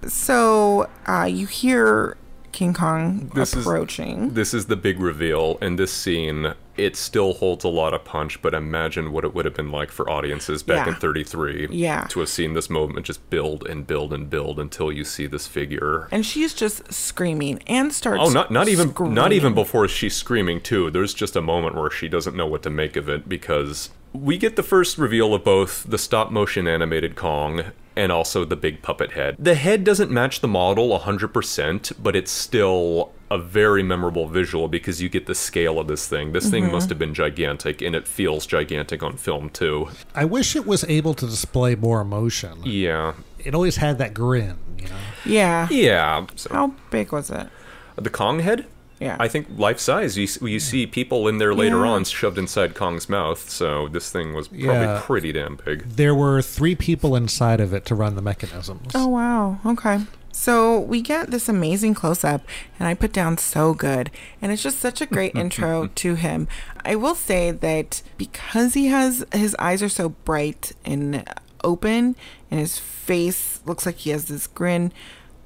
So 0.06 0.90
uh, 1.08 1.30
you 1.32 1.48
hear 1.48 2.18
King 2.54 2.74
Kong 2.74 3.30
This 3.36 3.54
is- 3.56 3.66
approaching. 3.66 4.30
this 4.36 4.54
is 4.54 4.68
the 4.68 4.76
big 4.78 5.00
reveal, 5.00 5.58
in 5.62 5.76
this 5.76 5.92
scene 5.92 6.54
it 6.76 6.96
still 6.96 7.34
holds 7.34 7.64
a 7.64 7.68
lot 7.68 7.94
of 7.94 8.04
punch. 8.04 8.42
But 8.42 8.56
imagine 8.56 9.12
what 9.12 9.24
it 9.24 9.36
would 9.36 9.46
have 9.46 9.54
been 9.54 9.72
like 9.72 9.92
for 9.92 10.10
audiences 10.10 10.64
back 10.64 10.88
in 10.88 10.96
'33 10.96 11.68
Yeah. 11.70 12.06
to 12.10 12.20
have 12.20 12.30
seen 12.30 12.54
this 12.54 12.68
moment 12.70 13.06
just 13.06 13.30
build 13.30 13.68
and 13.68 13.86
build 13.86 14.12
and 14.12 14.28
build 14.28 14.60
until 14.60 14.92
you 14.92 15.04
see 15.04 15.28
this 15.28 15.46
figure 15.46 16.08
and 16.12 16.26
she's 16.26 16.54
just 16.54 16.92
screaming 16.92 17.62
and 17.68 17.94
starts. 17.94 18.24
Oh, 18.26 18.30
not 18.30 18.50
not 18.50 18.68
even 18.70 18.92
not 19.14 19.32
even 19.34 19.54
before 19.54 19.88
she's 19.88 20.16
screaming 20.16 20.62
too. 20.62 20.90
There's 20.90 21.14
just 21.14 21.36
a 21.36 21.42
moment 21.42 21.76
where 21.76 21.92
she 21.92 22.08
doesn't 22.08 22.36
know 22.36 22.48
what 22.48 22.64
to 22.64 22.70
make 22.72 22.96
of 22.96 23.08
it 23.08 23.30
because 23.30 23.92
we 24.14 24.38
get 24.38 24.56
the 24.56 24.64
first 24.64 24.98
reveal 24.98 25.34
of 25.34 25.44
both 25.44 25.84
the 25.90 25.98
stop 25.98 26.32
motion 26.32 26.68
animated 26.68 27.16
Kong 27.16 27.64
and 27.96 28.12
also 28.12 28.44
the 28.46 28.56
big 28.56 28.82
puppet 28.82 29.12
head. 29.12 29.36
The 29.38 29.56
head 29.56 29.84
doesn't 29.84 30.10
match 30.12 30.40
the 30.42 30.48
model 30.48 30.90
100%, 31.00 31.92
but 32.02 32.16
it's 32.16 32.32
still 32.32 33.12
a 33.30 33.38
very 33.38 33.84
memorable 33.84 34.28
visual 34.28 34.68
because 34.68 35.02
you 35.02 35.10
get 35.10 35.26
the 35.26 35.36
scale 35.36 35.80
of 35.80 35.88
this 35.88 36.08
thing. 36.08 36.32
This 36.34 36.50
thing 36.50 36.66
Mhm. 36.66 36.72
must 36.72 36.90
have 36.90 37.00
been 37.00 37.14
gigantic 37.14 37.82
and 37.82 37.96
it 37.96 38.08
feels 38.08 38.46
gigantic 38.46 39.02
on 39.04 39.18
film 39.18 39.50
too. 39.50 39.90
I 40.16 40.26
wish 40.26 40.56
it 40.56 40.66
was 40.66 40.84
able 40.86 41.14
to 41.16 41.26
display 41.26 41.76
more 41.76 42.02
emotion. 42.02 42.60
Yeah. 42.64 43.14
It 43.44 43.54
always 43.56 43.78
had 43.78 43.98
that 44.00 44.14
grin. 44.14 44.56
you 44.78 44.90
know. 44.90 44.96
Yeah. 45.26 45.68
Yeah. 45.72 46.26
So 46.36 46.50
How 46.52 46.74
big 46.92 47.12
was 47.14 47.30
it? 47.30 47.48
the 47.96 48.10
Kong 48.10 48.40
head. 48.40 48.66
Yeah. 49.04 49.18
I 49.20 49.28
think 49.28 49.48
life 49.58 49.80
size. 49.80 50.18
You, 50.18 50.24
s- 50.26 50.42
you 50.42 50.60
see 50.60 50.88
people 50.88 51.28
in 51.28 51.38
there 51.38 51.54
later 51.54 51.80
Yeah. 51.86 51.92
on 51.92 52.04
shoved 52.06 52.38
inside 52.38 52.74
Kong's 52.76 53.08
mouth, 53.10 53.50
so 53.50 53.88
this 53.90 54.10
thing 54.12 54.34
was 54.34 54.48
probably 54.48 54.66
Yeah. 54.66 55.02
pretty 55.04 55.32
damn 55.32 55.58
big. 55.58 55.84
There 55.90 56.16
were 56.16 56.42
three 56.42 56.76
people 56.76 57.16
inside 57.16 57.60
of 57.60 57.74
it 57.74 57.86
to 57.86 57.96
run 57.96 58.16
the 58.16 58.22
mechanisms. 58.22 58.92
Oh 58.96 59.08
wow. 59.08 59.60
Okay. 59.66 60.02
So 60.36 60.80
we 60.80 61.02
get 61.02 61.30
this 61.30 61.48
amazing 61.48 61.94
close 61.94 62.24
up, 62.24 62.42
and 62.80 62.88
I 62.88 62.96
put 62.96 63.14
down 63.14 63.38
so 63.38 63.76
good, 63.76 64.10
and 64.42 64.52
it's 64.52 64.64
just 64.64 64.80
such 64.80 65.00
a 65.00 65.06
great 65.06 65.36
intro 65.44 65.88
to 65.94 66.16
him. 66.16 66.48
I 66.84 66.96
will 66.96 67.14
say 67.14 67.52
that 67.52 68.02
because 68.18 68.74
he 68.74 68.88
has 68.88 69.24
his 69.32 69.56
eyes 69.60 69.84
are 69.84 69.90
so 69.90 70.10
bright 70.10 70.72
and 70.84 71.24
open, 71.64 72.16
and 72.50 72.60
his 72.60 72.80
face 72.80 73.60
looks 73.66 73.86
like 73.86 73.98
he 73.98 74.10
has 74.10 74.26
this 74.26 74.48
grin. 74.48 74.92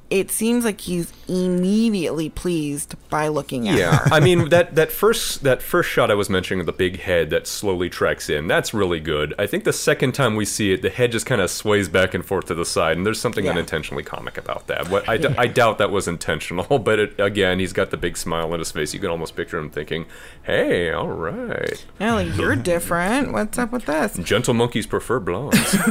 It 0.09 0.31
seems 0.31 0.63
like 0.63 0.79
he's 0.79 1.11
immediately 1.27 2.29
pleased 2.29 2.95
by 3.09 3.27
looking 3.27 3.67
at 3.67 3.77
Yeah, 3.77 3.97
her. 3.97 4.13
I 4.13 4.19
mean 4.21 4.47
that 4.49 4.75
that 4.75 4.89
first 4.91 5.43
that 5.43 5.61
first 5.61 5.89
shot 5.89 6.09
I 6.09 6.13
was 6.13 6.29
mentioning 6.29 6.61
of 6.61 6.65
the 6.65 6.71
big 6.71 6.99
head 7.01 7.29
that 7.31 7.45
slowly 7.45 7.89
tracks 7.89 8.29
in. 8.29 8.47
That's 8.47 8.73
really 8.73 9.01
good. 9.01 9.33
I 9.37 9.47
think 9.47 9.65
the 9.65 9.73
second 9.73 10.13
time 10.13 10.37
we 10.37 10.45
see 10.45 10.71
it, 10.71 10.81
the 10.81 10.89
head 10.89 11.11
just 11.11 11.25
kind 11.25 11.41
of 11.41 11.49
sways 11.49 11.89
back 11.89 12.13
and 12.13 12.25
forth 12.25 12.45
to 12.45 12.53
the 12.53 12.65
side, 12.65 12.95
and 12.95 13.05
there's 13.05 13.19
something 13.19 13.45
Yeah. 13.45 13.51
unintentionally 13.51 14.03
comic 14.03 14.37
about 14.37 14.67
that. 14.67 14.89
What 14.89 15.09
I, 15.09 15.17
d- 15.17 15.27
I 15.37 15.47
doubt 15.47 15.77
that 15.79 15.91
was 15.91 16.07
intentional, 16.07 16.79
but 16.79 16.99
it, 16.99 17.19
again, 17.19 17.59
he's 17.59 17.73
got 17.73 17.91
the 17.91 17.97
big 17.97 18.15
smile 18.15 18.53
on 18.53 18.59
his 18.59 18.71
face. 18.71 18.93
You 18.93 19.01
can 19.01 19.09
almost 19.09 19.35
picture 19.35 19.57
him 19.59 19.69
thinking, 19.69 20.05
"Hey, 20.43 20.91
all 20.93 21.09
right, 21.09 21.85
Yeah, 21.99 22.13
like 22.13 22.33
you're 22.37 22.55
different. 22.55 23.33
What's 23.33 23.57
up 23.57 23.73
with 23.73 23.85
this? 23.85 24.15
gentle 24.23 24.53
monkeys 24.53 24.87
prefer 24.87 25.19
blondes." 25.19 25.75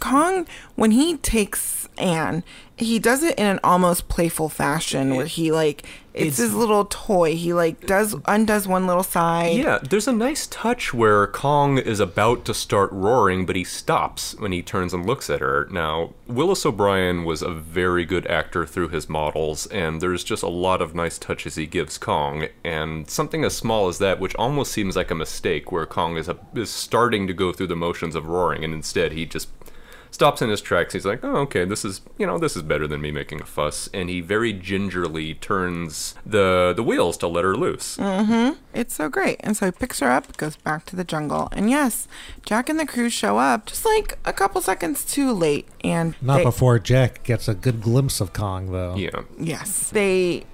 Kong, 0.00 0.46
when 0.76 0.92
he 0.92 1.16
takes 1.18 1.77
Anne, 1.98 2.42
he 2.76 2.98
does 2.98 3.22
it 3.22 3.38
in 3.38 3.46
an 3.46 3.60
almost 3.64 4.08
playful 4.08 4.48
fashion 4.48 5.16
where 5.16 5.26
he 5.26 5.50
like 5.52 5.84
it's, 6.14 6.38
It's- 6.38 6.48
his 6.48 6.54
little 6.54 6.84
toy. 6.86 7.36
He 7.36 7.52
like 7.52 7.86
does 7.86 8.16
undoes 8.26 8.66
one 8.66 8.86
little 8.88 9.04
side. 9.04 9.56
Yeah, 9.56 9.78
there's 9.78 10.08
a 10.08 10.12
nice 10.12 10.48
touch 10.48 10.92
where 10.92 11.28
Kong 11.28 11.78
is 11.78 12.00
about 12.00 12.44
to 12.46 12.54
start 12.54 12.90
roaring, 12.92 13.46
but 13.46 13.54
he 13.54 13.62
stops 13.62 14.34
when 14.38 14.50
he 14.50 14.60
turns 14.62 14.92
and 14.92 15.06
looks 15.06 15.30
at 15.30 15.40
her. 15.40 15.68
Now, 15.70 16.14
Willis 16.26 16.66
O'Brien 16.66 17.24
was 17.24 17.40
a 17.42 17.50
very 17.52 18.04
good 18.04 18.26
actor 18.26 18.66
through 18.66 18.88
his 18.88 19.08
models, 19.08 19.66
and 19.66 20.00
there's 20.00 20.24
just 20.24 20.42
a 20.42 20.48
lot 20.48 20.82
of 20.82 20.92
nice 20.94 21.18
touches 21.18 21.54
he 21.54 21.66
gives 21.66 21.98
Kong. 21.98 22.48
And 22.64 23.08
something 23.08 23.44
as 23.44 23.56
small 23.56 23.86
as 23.86 23.98
that, 23.98 24.18
which 24.18 24.34
almost 24.34 24.72
seems 24.72 24.96
like 24.96 25.12
a 25.12 25.14
mistake, 25.14 25.70
where 25.70 25.86
Kong 25.86 26.16
is, 26.16 26.28
a, 26.28 26.36
is 26.54 26.70
starting 26.70 27.28
to 27.28 27.32
go 27.32 27.52
through 27.52 27.68
the 27.68 27.76
motions 27.76 28.16
of 28.16 28.26
roaring, 28.26 28.64
and 28.64 28.74
instead 28.74 29.12
he 29.12 29.24
just 29.24 29.48
stops 30.18 30.42
in 30.42 30.50
his 30.50 30.60
tracks. 30.60 30.94
He's 30.94 31.06
like, 31.06 31.20
"Oh, 31.22 31.36
okay, 31.46 31.64
this 31.64 31.84
is 31.84 32.00
you 32.18 32.26
know 32.26 32.38
this 32.38 32.56
is 32.56 32.62
better 32.62 32.88
than 32.88 33.00
me 33.00 33.12
making 33.12 33.40
a 33.40 33.44
fuss." 33.46 33.88
And 33.94 34.10
he 34.10 34.20
very 34.20 34.52
gingerly 34.52 35.34
turns 35.34 36.16
the 36.26 36.72
the 36.76 36.82
wheels 36.82 37.16
to 37.18 37.28
let 37.28 37.44
her 37.44 37.56
loose. 37.56 37.96
Mm-hmm. 37.98 38.58
It's 38.74 38.94
so 38.94 39.08
great. 39.08 39.36
And 39.40 39.56
so 39.56 39.66
he 39.66 39.72
picks 39.72 40.00
her 40.00 40.10
up, 40.10 40.36
goes 40.36 40.56
back 40.56 40.86
to 40.86 40.96
the 40.96 41.04
jungle, 41.04 41.48
and 41.52 41.70
yes, 41.70 42.08
Jack 42.44 42.68
and 42.68 42.80
the 42.80 42.86
crew 42.86 43.08
show 43.10 43.38
up 43.38 43.66
just 43.66 43.84
like 43.84 44.18
a 44.24 44.32
couple 44.32 44.60
seconds 44.60 45.04
too 45.04 45.30
late. 45.32 45.68
And 45.84 46.16
Not 46.20 46.38
they- 46.38 46.44
before 46.44 46.80
Jack 46.80 47.22
gets 47.22 47.46
a 47.46 47.54
good 47.54 47.80
glimpse 47.80 48.20
of 48.20 48.32
Kong, 48.32 48.72
though. 48.72 48.96
Yeah. 48.96 49.22
Yes. 49.38 49.90
They 49.90 50.44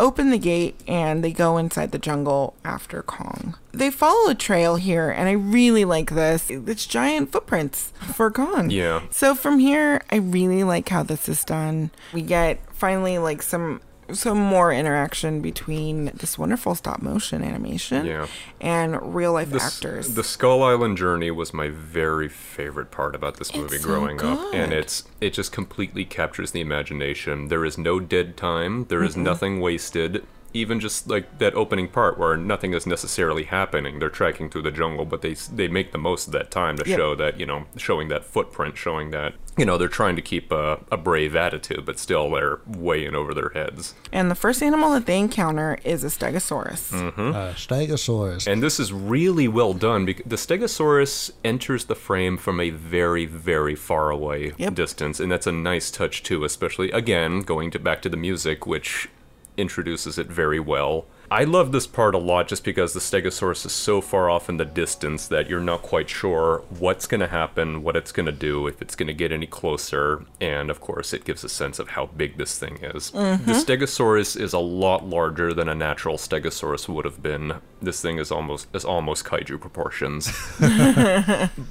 open 0.00 0.30
the 0.30 0.38
gate 0.38 0.80
and 0.86 1.22
they 1.22 1.32
go 1.32 1.56
inside 1.56 1.92
the 1.92 1.98
jungle 1.98 2.54
after 2.64 3.02
Kong. 3.02 3.56
They 3.72 3.90
follow 3.90 4.30
a 4.30 4.34
trail 4.34 4.76
here, 4.76 5.10
and 5.10 5.28
I 5.28 5.32
really 5.32 5.84
like 5.84 6.10
this. 6.10 6.50
It's 6.50 6.86
giant 6.86 7.32
footprints 7.32 7.92
for 8.14 8.30
Kong. 8.30 8.70
Yeah. 8.70 9.02
So 9.10 9.34
from 9.34 9.58
here, 9.58 10.02
I 10.10 10.16
really 10.16 10.64
like 10.64 10.88
how 10.88 11.02
this 11.02 11.28
is 11.28 11.44
done. 11.44 11.90
We 12.12 12.22
get 12.22 12.60
finally 12.74 13.18
like 13.18 13.42
some 13.42 13.80
some 14.12 14.38
more 14.38 14.72
interaction 14.72 15.40
between 15.40 16.06
this 16.14 16.38
wonderful 16.38 16.74
stop 16.74 17.02
motion 17.02 17.42
animation 17.42 18.06
Yeah. 18.06 18.26
and 18.60 19.14
real 19.14 19.32
life 19.32 19.52
actors. 19.54 20.14
the 20.14 20.24
Skull 20.24 20.62
Island 20.62 20.96
journey 20.98 21.30
was 21.30 21.52
my 21.54 21.68
very 21.68 22.28
favorite 22.28 22.90
part 22.90 23.14
about 23.14 23.36
this 23.38 23.54
movie 23.54 23.76
It's 23.76 23.84
so 23.84 23.88
growing 23.90 24.20
up, 24.22 24.40
and 24.54 24.72
it's 24.72 25.04
it 25.20 25.32
just 25.32 25.52
completely 25.52 26.04
captures 26.04 26.50
the 26.52 26.60
imagination. 26.60 27.48
There 27.48 27.64
is 27.64 27.78
no 27.78 28.00
dead 28.00 28.36
time. 28.36 28.84
There 28.88 29.02
is 29.02 29.14
Mm-mm. 29.14 29.22
nothing 29.22 29.60
wasted. 29.60 30.24
Even 30.54 30.80
just 30.80 31.08
like 31.08 31.38
that 31.38 31.54
opening 31.54 31.88
part 31.88 32.18
where 32.18 32.36
nothing 32.36 32.74
is 32.74 32.86
necessarily 32.86 33.44
happening. 33.44 33.98
They're 33.98 34.08
tracking 34.10 34.50
through 34.50 34.62
the 34.62 34.70
jungle, 34.70 35.04
but 35.04 35.22
they 35.22 35.34
they 35.34 35.68
make 35.68 35.92
the 35.92 35.98
most 35.98 36.26
of 36.26 36.32
that 36.34 36.50
time 36.50 36.76
to 36.78 36.88
Yep. 36.88 36.98
show 36.98 37.14
that 37.14 37.38
you 37.40 37.46
know 37.46 37.64
showing 37.76 38.08
that 38.08 38.24
footprint, 38.24 38.76
showing 38.76 39.10
that 39.12 39.34
you 39.56 39.64
know 39.64 39.76
they're 39.78 39.88
trying 39.88 40.16
to 40.16 40.22
keep 40.22 40.50
a, 40.52 40.80
a 40.90 40.96
brave 40.96 41.34
attitude, 41.36 41.84
but 41.84 41.98
still 41.98 42.30
they're 42.30 42.60
way 42.66 43.04
in 43.04 43.14
over 43.14 43.32
their 43.34 43.50
heads. 43.50 43.94
and 44.12 44.30
the 44.30 44.34
first 44.34 44.62
animal 44.62 44.92
that 44.92 45.06
they 45.06 45.18
encounter 45.18 45.78
is 45.84 46.04
a 46.04 46.08
stegosaurus. 46.08 46.90
Mm-hmm. 46.92 47.34
Uh, 47.34 47.52
Stegosaurus. 47.54 48.46
And 48.50 48.62
this 48.62 48.78
is 48.80 48.92
really 48.92 49.48
well 49.48 49.72
done 49.74 50.04
because 50.04 50.24
the 50.26 50.36
Stegosaurus 50.36 51.30
enters 51.44 51.84
the 51.86 51.94
frame 51.94 52.36
from 52.36 52.60
a 52.60 52.70
very, 52.70 53.26
very 53.26 53.74
far 53.74 54.10
away 54.10 54.50
distance, 54.74 55.20
and 55.20 55.30
that's 55.30 55.46
a 55.46 55.52
nice 55.52 55.90
touch 55.90 56.22
too. 56.22 56.44
Especially 56.44 56.90
again 56.90 57.40
going 57.40 57.70
to 57.70 57.78
back 57.78 58.02
to 58.02 58.08
the 58.08 58.16
music, 58.16 58.66
which 58.66 59.08
introduces 59.56 60.18
it 60.18 60.26
very 60.28 60.60
well. 60.60 61.06
I 61.32 61.44
love 61.44 61.72
this 61.72 61.86
part 61.86 62.14
a 62.14 62.18
lot 62.18 62.46
just 62.46 62.62
because 62.62 62.92
the 62.92 63.00
Stegosaurus 63.00 63.64
is 63.64 63.72
so 63.72 64.02
far 64.02 64.28
off 64.28 64.50
in 64.50 64.58
the 64.58 64.66
distance 64.66 65.26
that 65.28 65.48
you're 65.48 65.60
not 65.60 65.80
quite 65.80 66.10
sure 66.10 66.62
what's 66.78 67.06
going 67.06 67.22
to 67.22 67.26
happen, 67.26 67.82
what 67.82 67.96
it's 67.96 68.12
going 68.12 68.26
to 68.26 68.32
do, 68.32 68.66
if 68.66 68.82
it's 68.82 68.94
going 68.94 69.06
to 69.06 69.14
get 69.14 69.32
any 69.32 69.46
closer, 69.46 70.26
and 70.42 70.68
of 70.70 70.82
course, 70.82 71.14
it 71.14 71.24
gives 71.24 71.42
a 71.42 71.48
sense 71.48 71.78
of 71.78 71.88
how 71.88 72.04
big 72.04 72.36
this 72.36 72.58
thing 72.58 72.76
is. 72.82 73.12
Mhm. 73.12 73.46
The 73.46 73.52
Stegosaurus 73.52 74.38
is 74.38 74.52
a 74.52 74.58
lot 74.58 75.06
larger 75.08 75.54
than 75.54 75.70
a 75.70 75.74
natural 75.74 76.18
Stegosaurus 76.18 76.86
would 76.86 77.06
have 77.06 77.22
been. 77.22 77.54
This 77.80 78.02
thing 78.02 78.18
is 78.18 78.30
almost 78.30 78.66
is 78.74 78.84
almost 78.84 79.24
kaiju 79.24 79.58
proportions. 79.58 80.26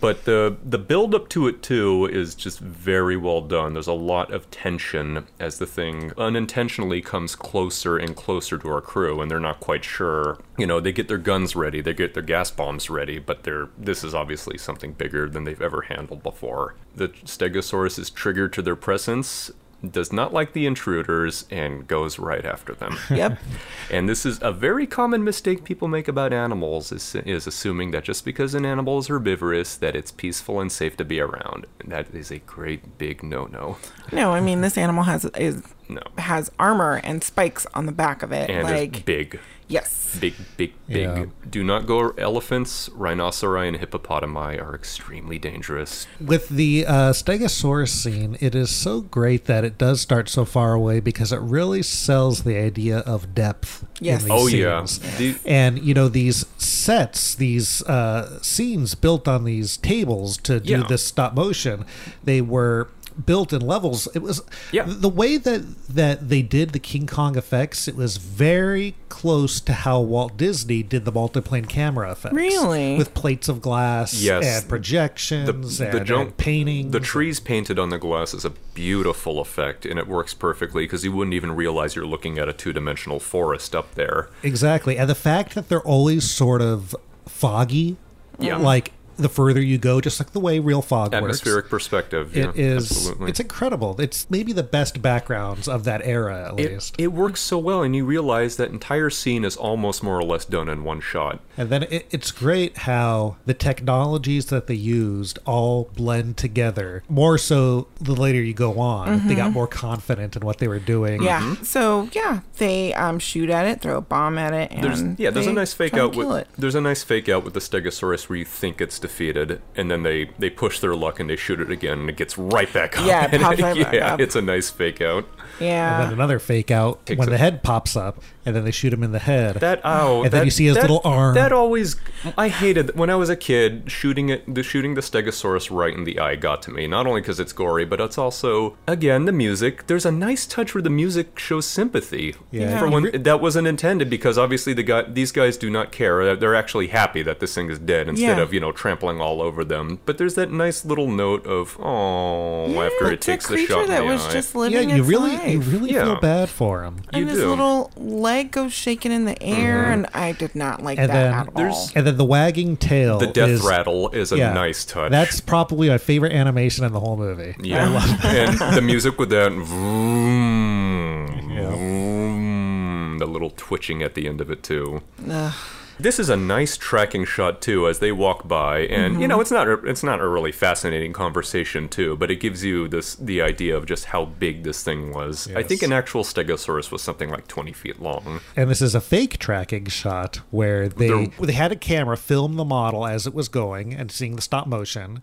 but 0.02 0.26
the 0.26 0.58
the 0.64 0.80
build 0.80 1.14
up 1.14 1.30
to 1.30 1.48
it 1.48 1.62
too 1.62 2.10
is 2.12 2.34
just 2.34 2.60
very 2.60 3.16
well 3.16 3.42
done. 3.42 3.74
There's 3.74 3.86
a 3.86 3.94
lot 3.94 4.34
of 4.34 4.50
tension 4.50 5.28
as 5.40 5.60
the 5.60 5.68
thing 5.68 6.14
unintentionally 6.18 7.02
comes 7.02 7.36
closer 7.36 7.96
and 7.96 8.16
closer 8.16 8.58
to 8.58 8.68
our 8.68 8.82
crew, 8.82 9.22
and 9.22 9.30
they're 9.30 9.40
not 9.40 9.51
quite 9.60 9.84
sure. 9.84 10.40
You 10.58 10.68
know, 10.68 10.80
they 10.80 10.92
get 10.92 11.08
their 11.08 11.18
guns 11.18 11.56
ready, 11.56 11.82
they 11.82 11.94
get 11.94 12.14
their 12.14 12.24
gas 12.24 12.52
bombs 12.52 12.90
ready, 12.90 13.20
but 13.20 13.44
they're 13.44 13.70
this 13.78 14.04
is 14.04 14.14
obviously 14.14 14.58
something 14.58 14.94
bigger 14.94 15.30
than 15.30 15.44
they've 15.44 15.62
ever 15.62 15.82
handled 15.84 16.24
before. 16.24 16.76
The 16.96 17.10
Stegosaurus 17.10 18.00
is 18.00 18.10
triggered 18.10 18.54
to 18.54 18.62
their 18.62 18.76
presence. 18.76 19.52
Does 19.90 20.14
not 20.14 20.32
like 20.32 20.54
the 20.54 20.68
intruders 20.68 21.46
and 21.50 21.88
goes 21.88 22.20
right 22.20 22.46
after 22.46 22.74
them. 22.76 22.98
Yep. 23.10 23.40
And 23.90 24.08
this 24.08 24.26
is 24.26 24.40
a 24.42 24.54
very 24.54 24.88
common 24.88 25.24
mistake 25.24 25.64
people 25.66 25.88
make 25.90 26.08
about 26.08 26.32
animals 26.32 26.92
is, 26.94 27.14
is 27.16 27.46
assuming 27.46 27.92
that 27.92 28.04
just 28.06 28.24
because 28.24 28.54
an 28.56 28.66
animal 28.66 29.00
is 29.00 29.08
herbivorous 29.08 29.76
that 29.78 29.96
it's 29.98 30.12
peaceful 30.12 30.62
and 30.62 30.72
safe 30.72 30.96
to 30.98 31.04
be 31.04 31.20
around. 31.20 31.66
And 31.82 31.92
that 31.92 32.14
is 32.14 32.32
a 32.32 32.38
great 32.40 32.98
big 32.98 33.22
no-no. 33.22 33.78
No, 34.14 34.32
I 34.32 34.40
mean 34.40 34.62
this 34.62 34.78
animal 34.78 35.04
has 35.04 35.26
is 35.38 35.64
No. 35.90 36.02
has 36.18 36.52
armor 36.58 37.02
and 37.04 37.22
spikes 37.24 37.66
on 37.74 37.86
the 37.86 37.92
back 37.92 38.24
of 38.24 38.32
it. 38.32 38.50
And 38.50 38.64
like 38.64 39.04
big. 39.04 39.40
Yes. 39.72 39.98
Big, 40.20 40.34
big, 40.58 40.74
big. 40.88 40.98
Yeah. 40.98 41.26
Do 41.50 41.64
not 41.64 41.86
go 41.88 42.10
elephants, 42.18 42.90
rhinoceri, 42.90 43.70
and 43.70 43.78
hippopotami 43.78 44.62
are 44.62 44.76
extremely 44.76 45.40
dangerous. 45.40 46.06
With 46.20 46.50
the 46.50 46.86
uh, 46.86 47.14
Stegosaurus 47.14 47.88
scene, 47.90 48.36
it 48.42 48.54
is 48.54 48.70
so 48.70 49.00
great 49.00 49.46
that 49.46 49.64
it 49.64 49.78
does 49.78 50.02
start 50.02 50.28
so 50.28 50.44
far 50.44 50.74
away 50.74 51.00
because 51.00 51.32
it 51.32 51.40
really 51.40 51.82
sells 51.82 52.44
the 52.44 52.58
idea 52.58 52.98
of 53.00 53.34
depth. 53.34 53.86
Yes. 54.02 54.24
In 54.24 54.30
these 54.30 54.38
Oh, 54.38 54.48
yeah. 54.48 54.86
The- 55.18 55.36
and 55.46 55.82
you 55.82 55.94
know 55.94 56.10
these 56.10 56.46
sets, 56.58 57.34
these 57.34 57.82
uh, 57.84 58.42
scenes 58.42 58.96
built 58.96 59.30
on 59.30 59.46
these 59.46 59.78
tables 59.78 60.36
to 60.40 60.60
do 60.60 60.72
Yeah. 60.74 60.84
this 60.90 61.06
stop 61.06 61.34
motion, 61.36 61.86
they 62.22 62.42
were 62.42 62.90
built 63.26 63.52
in 63.54 63.62
levels. 63.62 64.08
It 64.16 64.22
was 64.22 64.42
Yeah. 64.72 64.84
the 64.88 65.10
way 65.10 65.38
that 65.38 65.64
that 65.90 66.30
they 66.30 66.42
did 66.42 66.70
the 66.72 66.80
King 66.80 67.06
Kong 67.08 67.38
effects. 67.38 67.88
It 67.88 67.96
was 67.96 68.18
very 68.18 68.96
close 69.10 69.60
to 69.62 69.74
how 69.74 70.00
Walt 70.00 70.38
Disney 70.38 70.84
did 70.84 71.04
the 71.06 71.12
multiplane 71.12 71.68
camera 71.68 72.12
effects. 72.12 72.34
Really? 72.36 72.98
with 72.98 73.14
plates 73.14 73.50
of 73.50 73.62
glass 73.62 74.14
Yes. 74.14 74.62
and 74.62 74.70
projections 74.70 75.80
and, 75.82 76.06
junk- 76.06 76.22
and 76.30 76.38
paintings. 76.38 76.92
The 76.92 77.00
trees 77.00 77.40
painted 77.40 77.78
on 77.80 77.90
the 77.90 77.98
glass 77.98 78.34
is 78.34 78.46
a 78.46 78.52
beautiful 78.74 79.40
effect, 79.40 79.86
and 79.86 80.00
it 80.00 80.08
works 80.08 80.34
perfectly 80.34 80.84
because 80.84 81.04
you 81.04 81.12
wouldn't 81.12 81.34
even 81.34 81.52
realize 81.56 81.96
you're 81.96 82.06
looking 82.06 82.38
at 82.38 82.48
a 82.48 82.54
two-dimensional 82.54 83.20
forest 83.20 83.76
up 83.76 83.96
there. 83.96 84.30
Exactly. 84.44 84.98
And 84.98 85.10
the 85.10 85.16
fact 85.16 85.56
that 85.56 85.68
they're 85.70 85.82
always 85.82 86.30
sort 86.30 86.62
of 86.62 86.96
foggy, 87.28 87.98
Yeah. 88.40 88.58
like 88.58 88.92
the 89.22 89.30
further 89.30 89.62
you 89.62 89.78
go, 89.78 90.02
just 90.02 90.20
like 90.20 90.32
the 90.32 90.40
way 90.40 90.60
real 90.60 90.82
fog 90.82 91.12
works. 91.14 91.24
Atmospheric 91.24 91.66
works. 91.66 91.70
perspective. 91.70 92.36
It 92.36 92.56
yeah, 92.56 92.62
is. 92.76 92.92
Absolutely. 92.92 93.30
It's 93.30 93.40
incredible. 93.40 94.00
It's 94.00 94.30
maybe 94.30 94.52
the 94.54 94.64
best 94.64 95.02
backgrounds 95.02 95.68
of 95.68 95.84
that 95.86 96.02
era, 96.04 96.50
at 96.54 96.60
it, 96.60 96.72
least. 96.74 96.96
it 96.98 97.08
works 97.08 97.40
so 97.42 97.58
well, 97.58 97.84
and 97.84 97.96
you 97.96 98.06
realize 98.06 98.58
that 98.58 98.70
entire 98.72 99.10
scene 99.10 99.46
is 99.46 99.56
almost 99.56 100.04
more 100.04 100.18
or 100.18 100.24
less 100.24 100.46
done 100.46 100.70
in 100.70 100.84
one 100.84 101.02
shot. 101.02 101.40
And 101.58 101.70
then 101.70 101.84
it, 101.84 102.08
it's 102.12 102.32
great 102.32 102.78
how 102.80 103.38
the 103.46 103.54
technologies 103.54 104.46
that 104.48 104.68
they 104.68 104.74
used 104.76 105.40
all 105.46 105.90
blend 105.96 106.38
together. 106.38 107.04
More 107.10 107.38
so 107.38 107.88
the 108.00 108.14
later 108.16 108.42
you 108.42 108.54
go 108.54 108.80
on, 108.80 109.28
they 109.28 109.36
got 109.36 109.52
Mhm. 109.52 109.54
more 109.54 109.68
confident 109.68 110.36
in 110.36 110.44
what 110.46 110.58
they 110.60 110.68
were 110.68 110.80
doing. 110.80 111.22
Yeah. 111.24 111.56
So 111.62 112.10
yeah, 112.14 112.42
they 112.58 112.94
um, 112.94 113.20
shoot 113.20 113.50
at 113.50 113.66
it, 113.66 113.82
throw 113.82 113.98
a 113.98 114.02
bomb 114.02 114.38
at 114.38 114.54
it, 114.54 114.72
and 114.72 114.84
There's, 114.84 115.02
yeah, 115.20 115.30
there's 115.30 115.48
a 115.48 115.54
nice 115.54 115.74
fake 115.74 115.96
out 115.96 116.16
with 116.16 116.32
it. 116.38 116.48
there's 116.58 116.76
a 116.76 116.82
nice 116.82 117.04
fake 117.04 117.28
out 117.30 117.44
with 117.44 117.54
the 117.54 117.60
Stegosaurus 117.60 118.30
where 118.30 118.38
you 118.38 118.46
think 118.46 118.80
it's 118.82 119.00
defeated, 119.12 119.62
and 119.76 119.92
then 119.92 120.04
they 120.04 120.30
they 120.40 120.50
push 120.50 120.80
their 120.80 120.96
luck 120.96 121.20
and 121.20 121.30
they 121.30 121.36
shoot 121.36 121.60
it 121.60 121.70
again, 121.70 122.00
and 122.00 122.10
it 122.10 122.16
gets 122.16 122.38
right 122.38 122.72
back 122.72 122.98
up. 122.98 123.06
Yeah, 123.06 123.30
it 123.32 123.42
pops 123.42 123.62
right 123.62 123.84
back 123.84 123.94
yeah, 123.94 124.14
up. 124.14 124.20
it's 124.20 124.36
a 124.36 124.42
nice 124.42 124.70
fake 124.70 125.02
out. 125.02 125.28
Yeah. 125.60 125.96
And 126.02 126.06
then 126.08 126.14
another 126.14 126.40
fake 126.40 126.72
out 126.72 127.06
Takes 127.06 127.20
when 127.20 127.28
a- 127.28 127.32
the 127.32 127.38
head 127.38 127.64
pops 127.64 127.96
up, 127.96 128.22
and 128.46 128.56
then 128.56 128.64
they 128.64 128.72
shoot 128.72 128.92
him 128.94 129.04
in 129.04 129.12
the 129.12 129.20
head. 129.20 129.56
That 129.58 129.82
oh, 129.84 130.24
and 130.24 130.32
then 130.32 130.40
that- 130.42 130.46
you 130.46 130.52
see 130.52 130.66
his 130.66 130.76
that- 130.76 130.82
little 130.84 131.02
arm. 131.04 131.36
That 131.36 131.52
always 131.52 131.96
I 132.38 132.48
hated 132.50 132.96
when 132.96 133.10
I 133.10 133.16
was 133.16 133.30
a 133.30 133.36
kid. 133.36 133.84
Shooting 133.92 134.30
it, 134.30 134.54
the 134.54 134.64
shooting 134.64 134.96
the 134.96 135.02
Stegosaurus 135.02 135.70
right 135.76 135.94
in 135.94 136.04
the 136.04 136.20
eye 136.20 136.36
got 136.36 136.62
to 136.64 136.72
me. 136.72 136.88
Not 136.88 137.06
only 137.08 137.22
because 137.22 137.40
it's 137.40 137.54
gory, 137.54 137.86
but 137.86 138.00
it's 138.02 138.18
also 138.18 138.78
again 138.88 139.26
the 139.26 139.32
music. 139.32 139.88
There's 139.88 140.06
a 140.06 140.12
nice 140.12 140.46
touch 140.46 140.74
where 140.74 140.82
the 140.82 140.90
music 140.90 141.38
shows 141.38 141.66
sympathy. 141.68 142.36
Yeah. 142.52 142.80
For 142.80 142.90
when 142.90 143.24
that 143.24 143.42
wasn't 143.42 143.68
intended 143.68 144.10
because 144.10 144.38
obviously 144.38 144.74
the 144.74 144.84
guy 144.84 145.04
these 145.04 145.32
guys 145.32 145.58
do 145.58 145.70
not 145.70 145.92
care. 145.92 146.24
They're- 146.26 146.36
They're 146.36 146.56
actually 146.56 146.88
happy 146.88 147.22
that 147.24 147.40
this 147.40 147.54
thing 147.54 147.70
is 147.70 147.78
dead 147.80 148.08
instead 148.10 148.38
Yeah. 148.38 148.44
of 148.44 148.54
you 148.54 148.60
know 148.60 148.72
trampling 148.72 149.22
all 149.22 149.42
over 149.42 149.64
them. 149.64 150.00
But 150.06 150.18
there's 150.18 150.34
that 150.36 150.52
nice 150.52 150.84
little 150.86 151.08
note 151.08 151.46
of 151.46 151.78
oh 151.80 152.82
after 152.82 153.12
it 153.12 153.22
takes 153.22 153.48
the 153.48 153.56
creature 153.56 153.74
shot 153.74 153.84
in 153.84 153.90
that 153.90 154.00
the 154.02 154.06
was 154.08 154.26
eye. 154.26 154.32
just 154.34 154.54
yeah, 154.56 154.60
living 154.62 154.90
you 154.90 154.96
its 154.98 155.08
really, 155.08 155.36
life. 155.44 155.52
you 155.52 155.60
really 155.60 155.92
Yeah. 155.92 156.06
feel 156.06 156.20
bad 156.20 156.50
for 156.50 156.84
him. 156.84 156.98
and 157.12 157.22
You 157.24 157.28
his 157.30 157.40
do. 157.40 157.50
little 157.50 157.92
leg 157.96 158.52
goes 158.52 158.74
shaking 158.74 159.12
in 159.12 159.26
the 159.26 159.34
mm-hmm. 159.36 159.62
air, 159.62 159.86
and 159.86 160.08
I 160.14 160.32
did 160.32 160.56
not 160.56 160.84
like 160.84 160.98
And 161.00 161.10
that 161.10 161.14
then 161.14 161.34
at 161.66 161.72
all. 161.72 161.90
And 161.96 162.08
then 162.08 162.18
the 162.18 162.26
wagging 162.26 162.78
tail. 162.78 163.18
the 163.20 163.28
death 163.28 163.50
is, 163.50 163.62
rattle 163.62 164.10
is 164.10 164.32
a 164.32 164.38
yeah, 164.38 164.54
nice 164.54 164.86
touch. 164.86 165.12
That's 165.12 165.40
probably 165.40 165.90
my 165.90 165.98
favorite 165.98 166.34
animation 166.34 166.86
in 166.86 166.94
the 166.94 167.00
whole 167.00 167.18
movie. 167.18 167.56
Yeah, 167.62 167.88
and 168.24 168.58
the 168.76 168.82
music 168.82 169.18
with 169.20 169.30
that 169.30 169.52
vroom, 169.52 171.28
vroom, 171.48 173.18
the 173.20 173.26
little 173.26 173.52
twitching 173.56 174.02
at 174.04 174.14
the 174.16 174.28
end 174.28 174.42
of 174.42 174.50
it 174.52 174.64
too. 174.64 175.02
Ugh. 175.30 175.54
This 176.02 176.20
is 176.20 176.30
a 176.30 176.36
nice 176.36 176.78
tracking 176.78 177.26
shot 177.26 177.62
too 177.62 177.88
as 177.88 178.00
they 178.00 178.12
walk 178.12 178.48
by, 178.48 178.80
and 178.80 179.22
you 179.22 179.28
know 179.28 179.40
it's 179.40 179.52
not 179.52 179.68
a, 179.68 179.74
it's 179.86 180.04
not 180.04 180.20
a 180.20 180.28
really 180.28 180.52
fascinating 180.52 181.14
conversation 181.14 181.88
too, 181.88 182.16
but 182.18 182.32
it 182.32 182.38
gives 182.38 182.64
you 182.64 182.88
this 182.88 183.16
the 183.16 183.42
idea 183.42 183.78
of 183.78 183.86
just 183.86 184.06
how 184.06 184.26
big 184.26 184.64
this 184.64 184.84
thing 184.84 185.14
was. 185.14 185.48
I 185.56 185.62
think 185.64 185.84
an 185.84 185.94
actual 185.94 186.24
Stegosaurus 186.24 186.92
was 186.92 187.02
something 187.04 187.30
like 187.30 187.48
twenty 187.48 187.72
feet 187.74 188.02
long. 188.02 188.42
And 188.56 188.70
this 188.70 188.82
is 188.82 188.96
a 188.96 189.02
fake 189.02 189.38
tracking 189.38 189.86
shot 189.86 190.38
where 190.50 190.90
they 190.90 191.08
They're- 191.08 191.28
they 191.40 191.54
had 191.54 191.72
a 191.72 191.76
camera 191.76 192.18
film 192.18 192.56
the 192.56 192.66
model 192.66 193.06
as 193.06 193.28
it 193.28 193.34
was 193.34 193.48
going 193.48 193.94
and 193.94 194.12
seeing 194.12 194.36
the 194.36 194.42
stop 194.42 194.66
motion, 194.68 195.22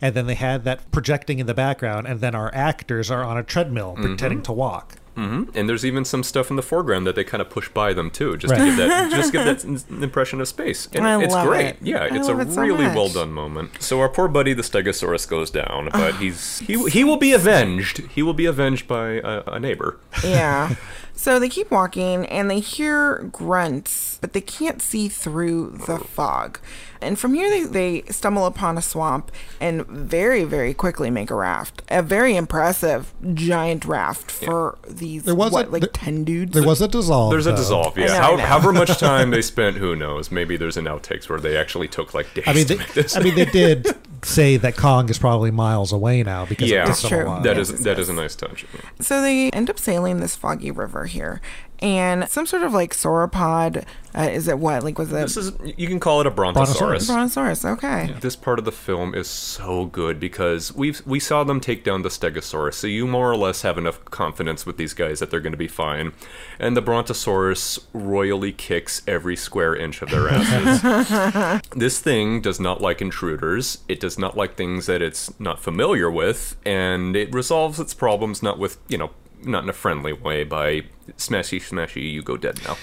and 0.00 0.14
then 0.14 0.26
they 0.26 0.34
had 0.34 0.64
that 0.64 0.90
projecting 0.90 1.38
in 1.38 1.46
the 1.46 1.54
background, 1.54 2.06
and 2.06 2.20
then 2.20 2.34
our 2.34 2.54
actors 2.54 3.10
are 3.10 3.24
on 3.24 3.38
a 3.38 3.42
treadmill 3.42 3.94
Mm-hmm. 3.94 4.02
pretending 4.02 4.42
to 4.42 4.52
walk. 4.52 4.96
Hmm 5.18 5.42
And 5.54 5.68
there's 5.68 5.84
even 5.84 6.04
some 6.04 6.22
stuff 6.22 6.48
in 6.50 6.56
the 6.56 6.62
foreground 6.62 7.06
that 7.08 7.16
they 7.16 7.24
kind 7.24 7.40
of 7.42 7.50
push 7.50 7.68
by 7.68 7.92
them 7.92 8.08
too, 8.10 8.36
just 8.36 8.54
to 8.54 8.60
Right. 8.60 8.66
give 8.66 8.76
that 8.76 9.10
just 9.18 9.32
give 9.32 9.44
that 9.44 9.64
s- 9.64 9.84
impression 9.90 10.40
of 10.40 10.46
space. 10.48 10.88
And 10.92 11.04
I 11.06 11.20
it's 11.22 11.34
love 11.34 11.46
great. 11.48 11.66
it. 11.66 11.76
Yeah, 11.82 12.04
I 12.04 12.16
it's 12.16 12.28
a 12.28 12.38
it 12.38 12.52
so 12.52 12.62
really 12.62 12.84
much. 12.84 12.94
well 12.96 13.08
done 13.08 13.32
moment. 13.32 13.82
So 13.82 14.00
our 14.00 14.08
poor 14.08 14.28
buddy 14.28 14.52
the 14.54 14.62
Stegosaurus 14.62 15.28
goes 15.28 15.50
down, 15.50 15.88
but 15.92 16.14
he's 16.16 16.60
he 16.60 16.88
he 16.88 17.02
will 17.04 17.16
be 17.16 17.32
avenged. 17.32 17.98
He 18.14 18.22
will 18.22 18.34
be 18.34 18.46
avenged 18.46 18.86
by 18.86 19.20
a, 19.32 19.42
a 19.46 19.58
neighbor. 19.60 19.98
yeah. 20.22 20.74
So 21.20 21.40
they 21.40 21.48
keep 21.48 21.72
walking 21.72 22.26
and 22.26 22.48
they 22.48 22.60
hear 22.60 23.24
grunts, 23.32 24.18
but 24.20 24.34
they 24.34 24.40
can't 24.40 24.80
see 24.80 25.08
through 25.08 25.70
the 25.88 25.98
fog. 25.98 26.60
And 27.02 27.18
from 27.18 27.34
here, 27.34 27.50
they, 27.50 27.64
they 27.64 28.02
stumble 28.12 28.46
upon 28.46 28.78
a 28.78 28.82
swamp 28.82 29.32
and 29.60 29.84
very, 29.86 30.44
very 30.44 30.74
quickly 30.74 31.10
make 31.10 31.30
a 31.30 31.34
raft. 31.34 31.82
A 31.88 32.02
very 32.04 32.36
impressive 32.36 33.12
giant 33.34 33.84
raft 33.84 34.30
for 34.30 34.78
these, 34.88 35.24
There 35.24 35.34
was 35.34 35.50
what, 35.50 35.66
a- 35.66 35.70
like 35.70 35.82
there- 35.82 35.90
10 35.92 36.22
dudes? 36.22 36.52
There 36.52 36.62
was 36.62 36.80
a 36.80 36.86
dissolve. 36.86 37.32
There's 37.32 37.46
a 37.46 37.54
dissolve, 37.56 37.98
yeah. 37.98 38.06
know, 38.06 38.14
How, 38.14 38.36
however 38.36 38.72
much 38.72 38.96
time 39.00 39.30
they 39.30 39.42
spent, 39.42 39.76
who 39.76 39.96
knows? 39.96 40.30
Maybe 40.30 40.56
there's 40.56 40.76
an 40.76 40.84
outtakes 40.84 41.28
where 41.28 41.40
they 41.40 41.56
actually 41.56 41.88
took 41.88 42.14
like 42.14 42.32
days 42.34 42.44
I 42.46 42.52
mean, 42.52 42.66
to 42.66 42.74
they, 42.74 42.78
make 42.78 42.94
this. 42.94 43.16
I 43.16 43.20
mean, 43.20 43.34
they 43.34 43.44
did 43.52 43.88
say 44.24 44.56
that 44.56 44.76
Kong 44.76 45.08
is 45.08 45.16
probably 45.18 45.52
miles 45.52 45.92
away 45.92 46.24
now 46.24 46.44
because 46.46 46.68
yeah, 46.68 46.82
it 46.82 46.86
took 46.94 46.98
them 47.02 47.10
true. 47.10 47.20
a 47.20 47.26
while. 47.26 47.40
that 47.42 47.56
Yes, 47.56 47.68
is 47.68 47.74
yes, 47.74 47.84
that 47.84 47.90
yes. 47.90 47.98
is 48.00 48.08
a 48.08 48.12
nice 48.12 48.34
touch. 48.34 48.66
So 49.00 49.22
they 49.22 49.50
end 49.50 49.70
up 49.70 49.78
sailing 49.78 50.18
this 50.18 50.34
foggy 50.34 50.72
river 50.72 51.04
here. 51.08 51.40
And 51.80 52.28
some 52.28 52.44
sort 52.44 52.62
of 52.64 52.72
like 52.72 52.92
sauropod, 52.92 53.84
uh, 54.12 54.22
is 54.22 54.48
it 54.48 54.58
what? 54.58 54.82
Like, 54.82 54.98
was 54.98 55.12
it 55.12 55.14
This 55.14 55.36
is 55.36 55.52
you 55.76 55.86
can 55.86 56.00
call 56.00 56.20
it 56.20 56.26
a 56.26 56.30
brontosaurus. 56.30 57.06
Brontosaurus? 57.06 57.64
Okay. 57.64 58.16
This 58.20 58.34
part 58.34 58.58
of 58.58 58.64
the 58.64 58.72
film 58.72 59.14
is 59.14 59.28
so 59.28 59.84
good 59.84 60.18
because 60.18 60.74
we've 60.74 61.00
we 61.06 61.20
saw 61.20 61.44
them 61.44 61.60
take 61.60 61.84
down 61.84 62.02
the 62.02 62.08
Stegosaurus, 62.08 62.74
so 62.74 62.88
you 62.88 63.06
more 63.06 63.30
or 63.30 63.36
less 63.36 63.62
have 63.62 63.78
enough 63.78 64.04
confidence 64.06 64.66
with 64.66 64.76
these 64.76 64.92
guys 64.92 65.20
that 65.20 65.30
they're 65.30 65.38
going 65.38 65.52
to 65.52 65.56
be 65.58 65.68
fine. 65.68 66.12
And 66.58 66.76
the 66.76 66.82
Brontosaurus 66.82 67.78
royally 67.92 68.50
kicks 68.50 69.02
every 69.06 69.36
square 69.36 69.76
inch 69.76 70.02
of 70.02 70.10
their 70.10 70.28
asses. 70.32 71.62
this 71.76 72.00
thing 72.00 72.40
does 72.40 72.58
not 72.58 72.80
like 72.80 73.00
intruders. 73.00 73.84
It 73.86 74.00
does 74.00 74.18
not 74.18 74.36
like 74.36 74.56
things 74.56 74.86
that 74.86 75.00
it's 75.00 75.38
not 75.38 75.60
familiar 75.60 76.10
with, 76.10 76.56
and 76.66 77.14
it 77.14 77.32
resolves 77.32 77.78
its 77.78 77.94
problems 77.94 78.42
not 78.42 78.58
with 78.58 78.78
you 78.88 78.98
know 78.98 79.10
not 79.42 79.62
in 79.64 79.68
a 79.68 79.72
friendly 79.74 80.12
way 80.12 80.44
by 80.44 80.82
smashy 81.16 81.60
smashy 81.60 82.12
you 82.12 82.22
go 82.22 82.36
dead 82.36 82.60
now. 82.64 82.76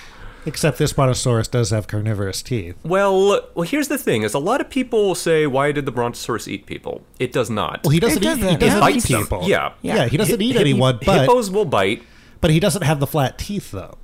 Except 0.48 0.78
this 0.78 0.94
Brontosaurus 0.94 1.48
does 1.50 1.72
have 1.72 1.88
carnivorous 1.88 2.44
teeth. 2.44 2.76
Well, 2.84 3.50
well, 3.56 3.64
here's 3.68 3.88
the 3.88 3.98
thing: 3.98 4.22
is 4.22 4.34
a 4.36 4.40
lot 4.40 4.62
of 4.62 4.70
people 4.70 5.04
will 5.08 5.16
say, 5.16 5.48
"Why 5.48 5.72
did 5.72 5.86
the 5.88 5.92
Brontosaurus 5.92 6.48
eat 6.48 6.68
people?" 6.68 7.02
It 7.20 7.32
does 7.32 7.50
not. 7.50 7.84
Well, 7.84 7.90
he 7.92 8.00
doesn't 8.00 8.24
It 8.24 8.26
eat. 8.26 8.36
He 8.38 8.42
doesn't. 8.44 8.60
doesn't 8.60 8.78
It 8.78 8.80
bite 8.82 8.94
bites 8.94 9.08
them. 9.08 9.22
people. 9.24 9.42
Yeah. 9.46 9.74
yeah, 9.82 10.08
he 10.08 10.18
doesn't 10.18 10.40
eat 10.42 10.56
Hi- 10.56 10.62
anyone, 10.62 11.00
but 11.04 11.22
hippos 11.22 11.50
will 11.50 11.66
bite. 11.66 12.04
but 12.42 12.52
he 12.52 12.60
doesn't 12.60 12.84
have 12.84 13.00
the 13.00 13.08
flat 13.08 13.40
teeth 13.40 13.72
though. 13.72 13.98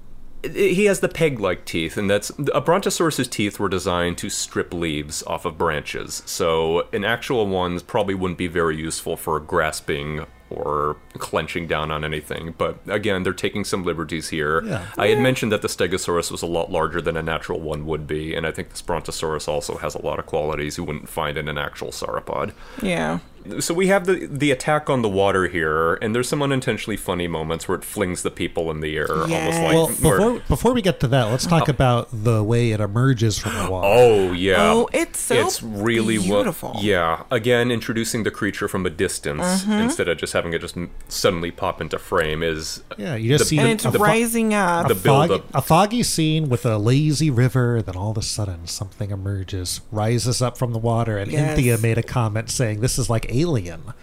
He 0.44 0.86
has 0.86 1.02
the 1.02 1.08
peg-like 1.10 1.66
teeth, 1.66 1.96
and 1.98 2.10
that's 2.10 2.32
a 2.56 2.60
Brontosaurus's 2.62 3.28
teeth 3.28 3.60
were 3.60 3.70
designed 3.70 4.18
to 4.18 4.30
strip 4.32 4.74
leaves 4.74 5.22
off 5.28 5.46
of 5.46 5.56
branches. 5.60 6.24
So, 6.26 6.88
an 6.92 7.06
actual 7.06 7.46
one's 7.46 7.84
probably 7.84 8.16
wouldn't 8.16 8.40
be 8.40 8.48
very 8.48 8.76
useful 8.76 9.16
for 9.16 9.40
grasping 9.40 10.26
or 10.52 10.98
clenching 11.18 11.68
down 11.68 11.92
on 11.92 12.04
anything. 12.04 12.54
But 12.58 12.80
again, 12.88 13.24
they're 13.24 13.34
taking 13.34 13.64
some 13.64 13.84
liberties 13.84 14.30
here. 14.30 14.64
Yeah. 14.64 14.86
I 14.98 15.08
had 15.08 15.20
mentioned 15.20 15.52
that 15.52 15.62
the 15.62 15.68
Stegosaurus 15.68 16.32
was 16.32 16.42
a 16.42 16.48
lot 16.48 16.72
larger 16.72 17.02
than 17.02 17.18
a 17.18 17.24
natural 17.24 17.60
one 17.60 17.86
would 17.86 18.08
be, 18.08 18.36
and 18.36 18.46
I 18.46 18.52
think 18.52 18.70
the 18.70 18.84
Brontosaurus 18.84 19.48
also 19.48 19.78
has 19.78 19.96
a 19.96 20.02
lot 20.02 20.20
of 20.20 20.26
qualities 20.26 20.78
you 20.78 20.84
wouldn't 20.84 21.10
find 21.10 21.38
in 21.38 21.48
an 21.48 21.58
actual 21.58 21.90
sauropod. 21.90 22.54
Yeah. 22.82 23.20
So 23.60 23.74
we 23.74 23.88
have 23.88 24.06
the 24.06 24.28
the 24.32 24.52
attack 24.52 24.90
on 24.90 25.02
the 25.02 25.10
water 25.10 25.48
here, 25.48 25.96
and 25.96 26.14
there's 26.16 26.28
some 26.30 26.42
unintentionally 26.42 26.98
funny 26.98 27.28
moments 27.28 27.68
where 27.68 27.78
it 27.78 27.84
flings 27.84 28.22
the 28.24 28.32
people 28.32 28.70
in 28.72 28.80
the 28.82 28.96
air, 28.98 29.12
almost 29.12 29.32
like 29.32 29.74
Well, 29.74 29.88
where- 29.88 30.18
before 30.20 30.40
before 30.48 30.74
we 30.74 30.82
get 30.82 31.00
to 31.02 31.08
that, 31.08 31.26
let's 31.32 31.46
talk 31.46 31.68
about 31.68 32.10
the 32.12 32.44
way 32.44 32.72
it 32.72 32.80
emerges 32.80 33.38
from 33.40 33.54
the 33.58 33.70
water. 33.72 33.88
Oh 33.90 34.32
yeah. 34.32 34.56
Oh, 34.74 34.90
it's 34.94 35.20
so 35.20 35.36
it's 35.36 35.64
really 35.64 36.18
well- 36.20 36.28
beautiful. 36.44 36.76
yeah. 36.82 37.24
Again, 37.32 37.72
introducing 37.72 38.24
the 38.24 38.32
creature 38.32 38.68
from 38.68 38.86
a 38.86 38.90
distance 38.90 39.64
Mhm. 39.66 39.84
instead 39.86 40.08
of 40.08 40.18
just 40.18 40.34
having 40.34 40.54
it 40.54 40.62
just 40.62 40.76
suddenly 41.08 41.52
pop 41.52 41.82
into 41.82 41.98
frame 41.98 42.44
is 42.44 42.82
Yeah, 42.98 43.16
you 43.16 43.30
just 43.30 43.46
the- 43.46 43.50
see 43.50 43.58
And 43.58 43.68
the- 43.68 43.72
it's 43.72 43.84
the 43.84 43.92
fo- 43.94 44.04
rising 44.04 44.54
up. 44.54 44.88
the 44.88 44.94
a, 44.94 44.96
foggy, 44.96 45.28
build-up. 45.30 45.46
a 45.56 45.62
foggy 45.62 46.04
scene 46.04 46.50
with 46.50 46.66
a 46.66 46.78
lazy 46.78 47.30
river, 47.30 47.82
then 47.82 47.96
all 47.96 48.12
of 48.12 48.18
a 48.18 48.22
sudden 48.22 48.68
something 48.68 49.10
emerges, 49.12 49.82
rises 49.92 50.42
up 50.42 50.58
from 50.58 50.74
the 50.74 50.80
water, 50.80 51.18
and 51.18 51.32
Yes. 51.32 51.56
Cynthia 51.56 51.78
made 51.78 51.98
a 51.98 52.04
comment 52.04 52.50
saying, 52.50 52.82
"This 52.82 53.00
is 53.00 53.10
like 53.10 53.31
Alien." 53.32 53.94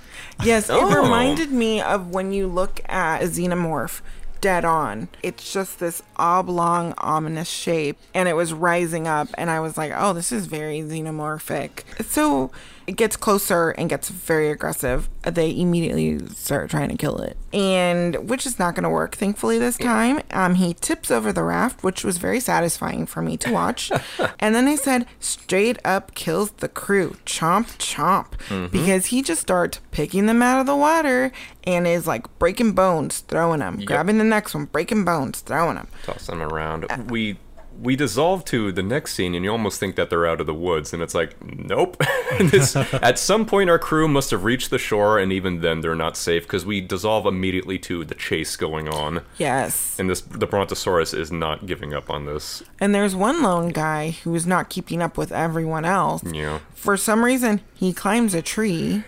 Yes, 0.43 0.71
it 0.71 0.75
Oh. 0.75 1.03
reminded 1.03 1.51
me 1.51 1.81
of 1.81 2.09
when 2.11 2.33
you 2.33 2.47
look 2.47 2.81
at 2.89 3.23
a 3.23 3.27
xenomorph 3.27 4.01
dead 4.41 4.65
on. 4.65 5.09
It's 5.23 5.53
just 5.53 5.81
this 5.81 6.01
oblong, 6.17 6.95
ominous 6.99 7.49
shape, 7.49 7.99
and 8.15 8.29
it 8.29 8.37
was 8.37 8.53
rising 8.53 9.09
up, 9.09 9.29
and 9.35 9.51
I 9.51 9.59
was 9.59 9.77
like, 9.77 9.93
oh, 9.97 10.13
this 10.13 10.31
is 10.31 10.47
very 10.47 10.81
xenomorphic. 10.81 11.83
So 12.09 12.53
it 12.89 12.97
gets 12.97 13.17
closer 13.17 13.71
and 13.71 13.89
gets 13.91 14.09
very 14.09 14.51
aggressive. 14.51 15.09
They 15.23 15.55
immediately 15.57 16.27
start 16.31 16.71
trying 16.71 16.89
to 16.89 16.97
kill 16.97 17.19
it, 17.19 17.37
and 17.53 18.29
which 18.31 18.47
is 18.47 18.59
not 18.59 18.75
going 18.75 18.85
to 18.85 18.91
work, 18.91 19.15
thankfully, 19.15 19.59
this 19.59 19.77
time. 19.77 20.21
Um, 20.31 20.55
he 20.55 20.73
tips 20.75 21.11
over 21.11 21.33
the 21.33 21.43
raft, 21.43 21.83
which 21.85 22.03
was 22.03 22.17
very 22.19 22.41
satisfying 22.41 23.05
for 23.05 23.21
me 23.21 23.37
to 23.39 23.53
watch. 23.53 23.93
and 24.41 24.55
then 24.55 24.65
they 24.65 24.77
said, 24.77 25.07
straight 25.21 25.79
up 25.85 26.15
kills 26.15 26.51
the 26.53 26.69
crew. 26.69 27.17
Chomp, 27.27 27.67
chomp. 27.77 28.33
Mhm. 28.49 28.71
Because 28.71 29.07
he 29.07 29.23
just 29.23 29.43
starts 29.43 29.81
picking 29.91 30.25
them 30.27 30.41
out 30.43 30.61
of 30.61 30.67
the 30.67 30.77
water 30.77 31.31
and 31.65 31.87
is 31.87 32.07
like 32.07 32.27
breaking 32.39 32.73
bones, 32.73 33.19
throwing 33.21 33.61
them, 33.61 33.81
Yep. 33.81 33.87
grabbing 33.87 34.17
the 34.19 34.25
next 34.25 34.55
one, 34.55 34.65
breaking 34.65 35.05
bones, 35.05 35.41
throwing 35.41 35.75
them. 35.77 35.89
toss 36.05 36.27
them 36.27 36.41
around. 36.41 36.87
We 37.11 37.39
we 37.81 37.97
dissolve 37.97 38.45
to 38.47 38.73
the 38.73 38.83
next 38.83 39.15
scene, 39.15 39.35
and 39.35 39.45
you 39.45 39.51
almost 39.51 39.79
think 39.79 39.97
that 39.97 40.11
they're 40.11 40.27
out 40.27 40.41
of 40.41 40.47
the 40.47 40.55
woods, 40.55 40.93
and 40.93 41.03
it's 41.03 41.15
like, 41.15 41.37
nope. 41.45 41.97
this, 42.41 42.75
at 42.95 43.19
some 43.19 43.47
point, 43.47 43.71
our 43.71 43.79
crew 43.79 44.09
must 44.09 44.31
have 44.31 44.45
reached 44.45 44.71
the 44.71 44.79
shore, 44.79 45.19
and 45.19 45.33
even 45.33 45.61
then, 45.61 45.81
they're 45.81 45.95
not 45.95 46.17
safe 46.17 46.43
because 46.43 46.67
we 46.67 46.81
dissolve 46.81 47.27
immediately 47.27 47.79
to 47.79 48.05
the 48.05 48.15
chase 48.15 48.57
going 48.57 48.89
on. 48.89 49.23
Yes. 49.39 49.99
And 49.99 50.11
this 50.11 50.21
the 50.21 50.47
Brontosaurus 50.47 51.15
is 51.15 51.31
not 51.31 51.67
giving 51.67 51.95
up 51.95 52.11
on 52.11 52.27
this. 52.27 52.63
And 52.81 52.95
there's 52.95 53.15
one 53.15 53.43
lone 53.43 53.69
guy 53.69 54.11
who 54.11 54.35
is 54.35 54.47
not 54.47 54.69
keeping 54.69 55.01
up 55.01 55.17
with 55.17 55.31
everyone 55.31 55.85
else. 55.85 56.23
Yeah. 56.25 56.59
For 56.75 56.97
some 56.97 57.25
reason, 57.25 57.61
he 57.75 57.93
climbs 57.93 58.35
a 58.35 58.43
tree. 58.43 59.05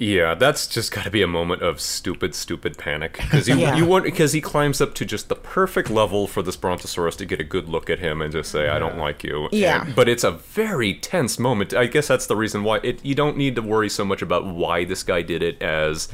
Yeah, 0.00 0.34
that's 0.34 0.66
just 0.66 0.92
got 0.92 1.04
to 1.04 1.10
be 1.10 1.20
a 1.20 1.26
moment 1.26 1.60
of 1.60 1.78
stupid, 1.78 2.34
stupid 2.34 2.78
panic 2.78 3.18
because 3.18 3.46
you 3.48 3.56
Yeah. 3.58 3.76
you 3.76 3.84
want 3.84 4.04
because 4.04 4.32
he 4.32 4.40
climbs 4.40 4.80
up 4.80 4.94
to 4.94 5.04
just 5.04 5.28
the 5.28 5.34
perfect 5.36 5.90
level 5.90 6.26
for 6.26 6.42
this 6.42 6.56
Brontosaurus 6.56 7.16
to 7.16 7.26
get 7.26 7.38
a 7.38 7.44
good 7.44 7.68
look 7.68 7.90
at 7.90 7.98
him 7.98 8.22
and 8.22 8.32
just 8.32 8.50
say, 8.50 8.68
"I 8.70 8.78
don't 8.78 8.96
like 8.96 9.22
you." 9.22 9.48
Yeah. 9.52 9.84
And- 9.84 9.94
but 9.94 10.08
it's 10.08 10.24
a 10.24 10.30
very 10.30 10.94
tense 10.94 11.38
moment. 11.38 11.74
I 11.74 11.86
guess 11.86 12.08
that's 12.08 12.26
the 12.26 12.34
reason 12.36 12.64
why 12.64 12.78
it. 12.82 13.04
You 13.04 13.14
don't 13.14 13.36
need 13.36 13.54
to 13.56 13.62
worry 13.62 13.90
so 13.90 14.04
much 14.06 14.22
about 14.22 14.46
why 14.46 14.84
this 14.84 15.02
guy 15.02 15.20
did 15.20 15.42
it 15.42 15.60
as 15.62 16.08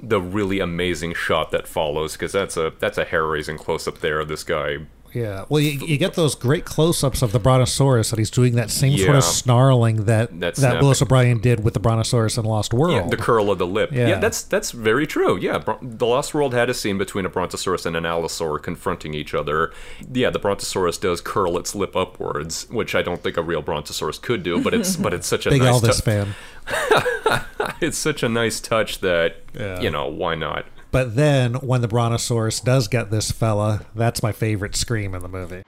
the 0.00 0.20
really 0.20 0.60
amazing 0.60 1.14
shot 1.14 1.50
that 1.50 1.66
follows 1.66 2.12
because 2.12 2.30
that's 2.32 2.56
a 2.56 2.72
that's 2.78 2.96
a 2.98 3.04
hair 3.04 3.26
raising 3.26 3.58
close 3.58 3.88
up 3.88 3.98
there 3.98 4.20
of 4.20 4.28
this 4.28 4.44
guy. 4.44 4.78
Yeah. 5.14 5.44
Well, 5.48 5.60
you, 5.60 5.72
you 5.86 5.98
get 5.98 6.14
those 6.14 6.34
great 6.34 6.64
close-ups 6.64 7.20
of 7.22 7.32
the 7.32 7.38
Brontosaurus, 7.38 8.10
that 8.10 8.18
he's 8.18 8.30
doing 8.30 8.54
that 8.54 8.70
same 8.70 8.96
sort 8.96 9.16
of 9.16 9.24
snarling 9.24 10.04
that 10.06 10.40
That 10.40 10.54
that. 10.56 10.80
Willis 10.80 11.02
O'Brien 11.02 11.38
did 11.38 11.62
with 11.62 11.74
the 11.74 11.80
Brontosaurus 11.80 12.38
in 12.38 12.44
Lost 12.44 12.72
World. 12.72 12.94
Yeah, 12.94 13.06
the 13.08 13.16
curl 13.18 13.50
of 13.50 13.58
the 13.58 13.66
lip. 13.66 13.90
Yeah. 13.92 14.08
Yeah. 14.08 14.18
that's 14.20 14.42
that's 14.42 14.70
very 14.70 15.06
true. 15.06 15.36
Yeah, 15.36 15.62
the 15.82 16.06
Lost 16.06 16.32
World 16.32 16.54
had 16.54 16.70
a 16.70 16.74
scene 16.74 16.96
between 16.98 17.26
a 17.26 17.28
Brontosaurus 17.28 17.84
and 17.84 17.94
an 17.96 18.04
Allosaur 18.04 18.62
confronting 18.62 19.12
each 19.14 19.34
other. 19.34 19.72
Yeah, 20.12 20.30
the 20.30 20.38
Brontosaurus 20.38 20.98
does 20.98 21.20
curl 21.20 21.58
its 21.58 21.74
lip 21.74 21.94
upwards, 21.94 22.66
which 22.70 22.94
I 22.94 23.02
don't 23.02 23.22
think 23.22 23.36
a 23.36 23.42
real 23.42 23.62
Brontosaurus 23.62 24.18
could 24.20 24.42
do. 24.42 24.62
But 24.62 24.72
it's 24.74 24.96
but 24.96 25.12
it's 25.12 25.26
such 25.26 25.44
a 25.46 25.50
Big 25.52 25.60
nice 25.62 25.80
Elvis 25.80 25.96
tou- 26.02 26.10
fan. 26.10 26.34
it's 27.80 27.98
such 27.98 28.22
a 28.22 28.28
nice 28.28 28.60
touch 28.60 29.00
that 29.00 29.36
Yeah. 29.54 29.80
you 29.80 29.90
know 29.90 30.06
why 30.06 30.34
not. 30.34 30.64
But 30.92 31.16
then 31.16 31.54
when 31.54 31.80
the 31.80 31.88
Brontosaurus 31.88 32.60
does 32.60 32.86
get 32.86 33.10
this 33.10 33.32
fella, 33.32 33.86
that's 33.94 34.22
my 34.22 34.30
favorite 34.30 34.76
scream 34.76 35.14
in 35.14 35.22
the 35.22 35.28
movie. 35.28 35.62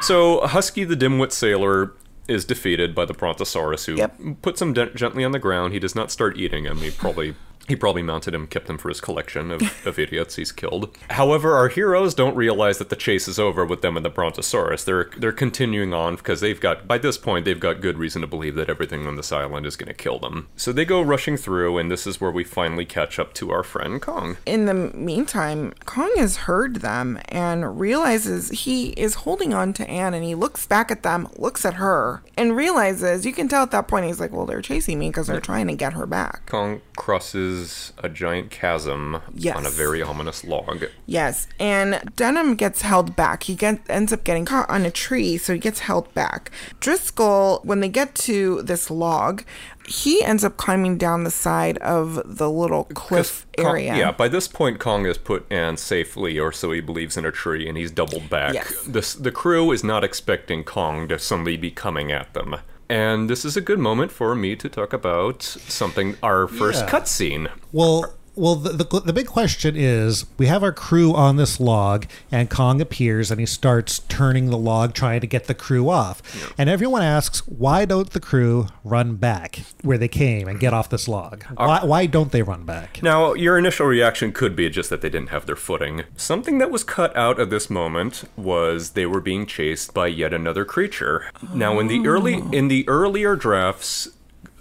So 0.00 0.46
Husky 0.46 0.84
the 0.84 0.96
dimwit 0.96 1.32
sailor 1.32 1.92
is 2.28 2.44
defeated 2.44 2.94
by 2.94 3.04
the 3.04 3.14
Brontosaurus, 3.14 3.84
who 3.86 4.34
puts 4.42 4.60
him 4.60 4.72
de- 4.72 4.92
gently 4.94 5.24
on 5.24 5.32
the 5.32 5.38
ground. 5.38 5.72
He 5.72 5.78
does 5.78 5.94
not 5.94 6.10
start 6.10 6.36
eating 6.36 6.64
him. 6.64 6.78
He 6.78 6.90
probably 6.90 7.34
he 7.66 7.76
probably 7.76 8.02
mounted 8.02 8.34
him, 8.34 8.46
kept 8.46 8.70
him 8.70 8.78
for 8.78 8.88
his 8.88 9.00
collection 9.00 9.50
of, 9.50 9.62
of 9.86 9.98
idiots 9.98 10.36
he's 10.36 10.52
killed. 10.52 10.96
However, 11.10 11.54
our 11.54 11.68
heroes 11.68 12.14
don't 12.14 12.36
realize 12.36 12.78
that 12.78 12.90
the 12.90 12.96
chase 12.96 13.28
is 13.28 13.38
over 13.38 13.64
with 13.64 13.82
them 13.82 13.96
and 13.96 14.04
the 14.04 14.10
Brontosaurus. 14.10 14.84
They're 14.84 15.10
they're 15.16 15.32
continuing 15.32 15.92
on 15.92 16.16
because 16.16 16.40
they've 16.40 16.60
got 16.60 16.86
by 16.86 16.98
this 16.98 17.18
point 17.18 17.44
they've 17.44 17.58
got 17.58 17.80
good 17.80 17.98
reason 17.98 18.20
to 18.22 18.26
believe 18.26 18.54
that 18.54 18.70
everything 18.70 19.06
on 19.06 19.16
this 19.16 19.32
island 19.32 19.66
is 19.66 19.76
going 19.76 19.88
to 19.88 19.94
kill 19.94 20.18
them. 20.18 20.48
So 20.56 20.72
they 20.72 20.84
go 20.84 21.02
rushing 21.02 21.36
through, 21.36 21.78
and 21.78 21.90
this 21.90 22.06
is 22.06 22.20
where 22.20 22.30
we 22.30 22.44
finally 22.44 22.84
catch 22.84 23.18
up 23.18 23.34
to 23.34 23.50
our 23.50 23.62
friend 23.62 24.00
Kong. 24.00 24.36
In 24.46 24.66
the 24.66 24.74
meantime, 24.74 25.72
Kong 25.84 26.12
has 26.16 26.36
heard 26.36 26.76
them 26.76 27.18
and 27.28 27.78
realizes 27.78 28.50
he 28.50 28.90
is 28.90 29.14
holding 29.14 29.52
on 29.52 29.72
to 29.74 29.88
Anne 29.88 30.14
and 30.14 30.24
he 30.24 30.34
looks 30.34 30.66
back 30.66 30.90
at 30.90 31.02
them, 31.02 31.28
looks 31.36 31.64
at 31.64 31.74
her, 31.74 32.22
and 32.36 32.56
realizes 32.56 33.26
you 33.26 33.32
can 33.32 33.48
tell 33.48 33.62
at 33.62 33.70
that 33.72 33.88
point 33.88 34.06
he's 34.06 34.20
like, 34.20 34.32
Well, 34.32 34.46
they're 34.46 34.62
chasing 34.62 34.98
me 34.98 35.08
because 35.08 35.26
they're 35.26 35.40
trying 35.40 35.66
to 35.68 35.74
get 35.74 35.94
her 35.94 36.06
back. 36.06 36.46
Kong 36.46 36.80
crosses 36.96 37.55
a 37.98 38.08
giant 38.08 38.50
chasm 38.50 39.20
Yes. 39.34 39.56
on 39.56 39.66
a 39.66 39.70
very 39.70 40.02
ominous 40.02 40.44
log. 40.44 40.84
Yes, 41.06 41.46
and 41.58 42.00
Denham 42.16 42.54
gets 42.54 42.82
held 42.82 43.16
back. 43.16 43.44
He 43.44 43.54
get, 43.54 43.80
ends 43.88 44.12
up 44.12 44.24
getting 44.24 44.44
caught 44.44 44.68
on 44.70 44.84
a 44.84 44.90
tree, 44.90 45.36
so 45.38 45.52
he 45.54 45.58
gets 45.58 45.80
held 45.80 46.12
back. 46.14 46.50
Driscoll, 46.80 47.60
when 47.64 47.80
they 47.80 47.88
get 47.88 48.14
to 48.16 48.62
this 48.62 48.90
log, 48.90 49.42
he 49.88 50.22
ends 50.24 50.42
up 50.44 50.56
climbing 50.56 50.98
down 50.98 51.24
the 51.24 51.30
side 51.30 51.78
of 51.78 52.20
the 52.38 52.50
little 52.50 52.84
cliff 52.84 53.46
Kong- 53.56 53.66
area. 53.66 53.96
yeah, 53.96 54.10
by 54.12 54.28
this 54.28 54.48
point, 54.48 54.78
Kong 54.80 55.04
has 55.04 55.18
put 55.18 55.46
Anne 55.50 55.76
safely, 55.76 56.38
or 56.38 56.50
so 56.52 56.72
he 56.72 56.80
believes, 56.80 57.16
in 57.16 57.24
a 57.24 57.30
tree, 57.32 57.68
and 57.68 57.76
he's 57.78 57.90
doubled 57.90 58.28
back. 58.28 58.54
Yes. 58.54 58.82
This, 58.86 59.14
the 59.14 59.30
crew 59.32 59.70
is 59.72 59.82
not 59.84 60.02
expecting 60.04 60.64
Kong 60.64 61.06
to 61.08 61.18
suddenly 61.18 61.56
be 61.56 61.70
coming 61.70 62.10
at 62.12 62.32
them. 62.34 62.56
And 62.88 63.28
this 63.28 63.44
is 63.44 63.56
a 63.56 63.60
good 63.60 63.78
moment 63.78 64.12
for 64.12 64.34
me 64.34 64.54
to 64.56 64.68
talk 64.68 64.92
about 64.92 65.42
something, 65.42 66.16
our 66.22 66.46
first 66.46 66.84
Yeah. 66.84 66.90
cutscene. 66.90 67.50
Well, 67.72 68.14
well, 68.36 68.54
the, 68.54 68.84
the 68.84 69.00
the 69.00 69.12
big 69.12 69.26
question 69.26 69.74
is: 69.76 70.26
we 70.38 70.46
have 70.46 70.62
our 70.62 70.72
crew 70.72 71.14
on 71.14 71.36
this 71.36 71.58
log, 71.58 72.06
and 72.30 72.48
Kong 72.48 72.80
appears, 72.80 73.30
and 73.30 73.40
he 73.40 73.46
starts 73.46 74.00
turning 74.00 74.50
the 74.50 74.58
log, 74.58 74.94
trying 74.94 75.20
to 75.20 75.26
get 75.26 75.46
the 75.46 75.54
crew 75.54 75.88
off. 75.88 76.22
And 76.58 76.70
everyone 76.70 77.02
asks, 77.02 77.46
why 77.46 77.84
don't 77.84 78.10
the 78.10 78.20
crew 78.20 78.68
run 78.84 79.16
back 79.16 79.60
where 79.82 79.98
they 79.98 80.08
came 80.08 80.48
and 80.48 80.60
get 80.60 80.72
off 80.72 80.90
this 80.90 81.08
log? 81.08 81.44
Why, 81.56 81.84
why 81.84 82.06
don't 82.06 82.32
they 82.32 82.42
run 82.42 82.64
back? 82.64 83.02
Now, 83.02 83.34
your 83.34 83.58
initial 83.58 83.86
reaction 83.86 84.32
could 84.32 84.54
be 84.54 84.68
just 84.70 84.90
that 84.90 85.00
they 85.00 85.10
didn't 85.10 85.30
have 85.30 85.46
their 85.46 85.56
footing. 85.56 86.04
Something 86.16 86.58
that 86.58 86.70
was 86.70 86.84
cut 86.84 87.16
out 87.16 87.38
of 87.38 87.50
this 87.50 87.70
moment 87.70 88.24
was 88.36 88.90
they 88.90 89.06
were 89.06 89.20
being 89.20 89.46
chased 89.46 89.94
by 89.94 90.08
yet 90.08 90.32
another 90.32 90.64
creature. 90.64 91.30
Now, 91.52 91.78
in 91.78 91.88
the 91.88 92.06
early 92.06 92.42
in 92.52 92.68
the 92.68 92.86
earlier 92.88 93.36
drafts, 93.36 94.08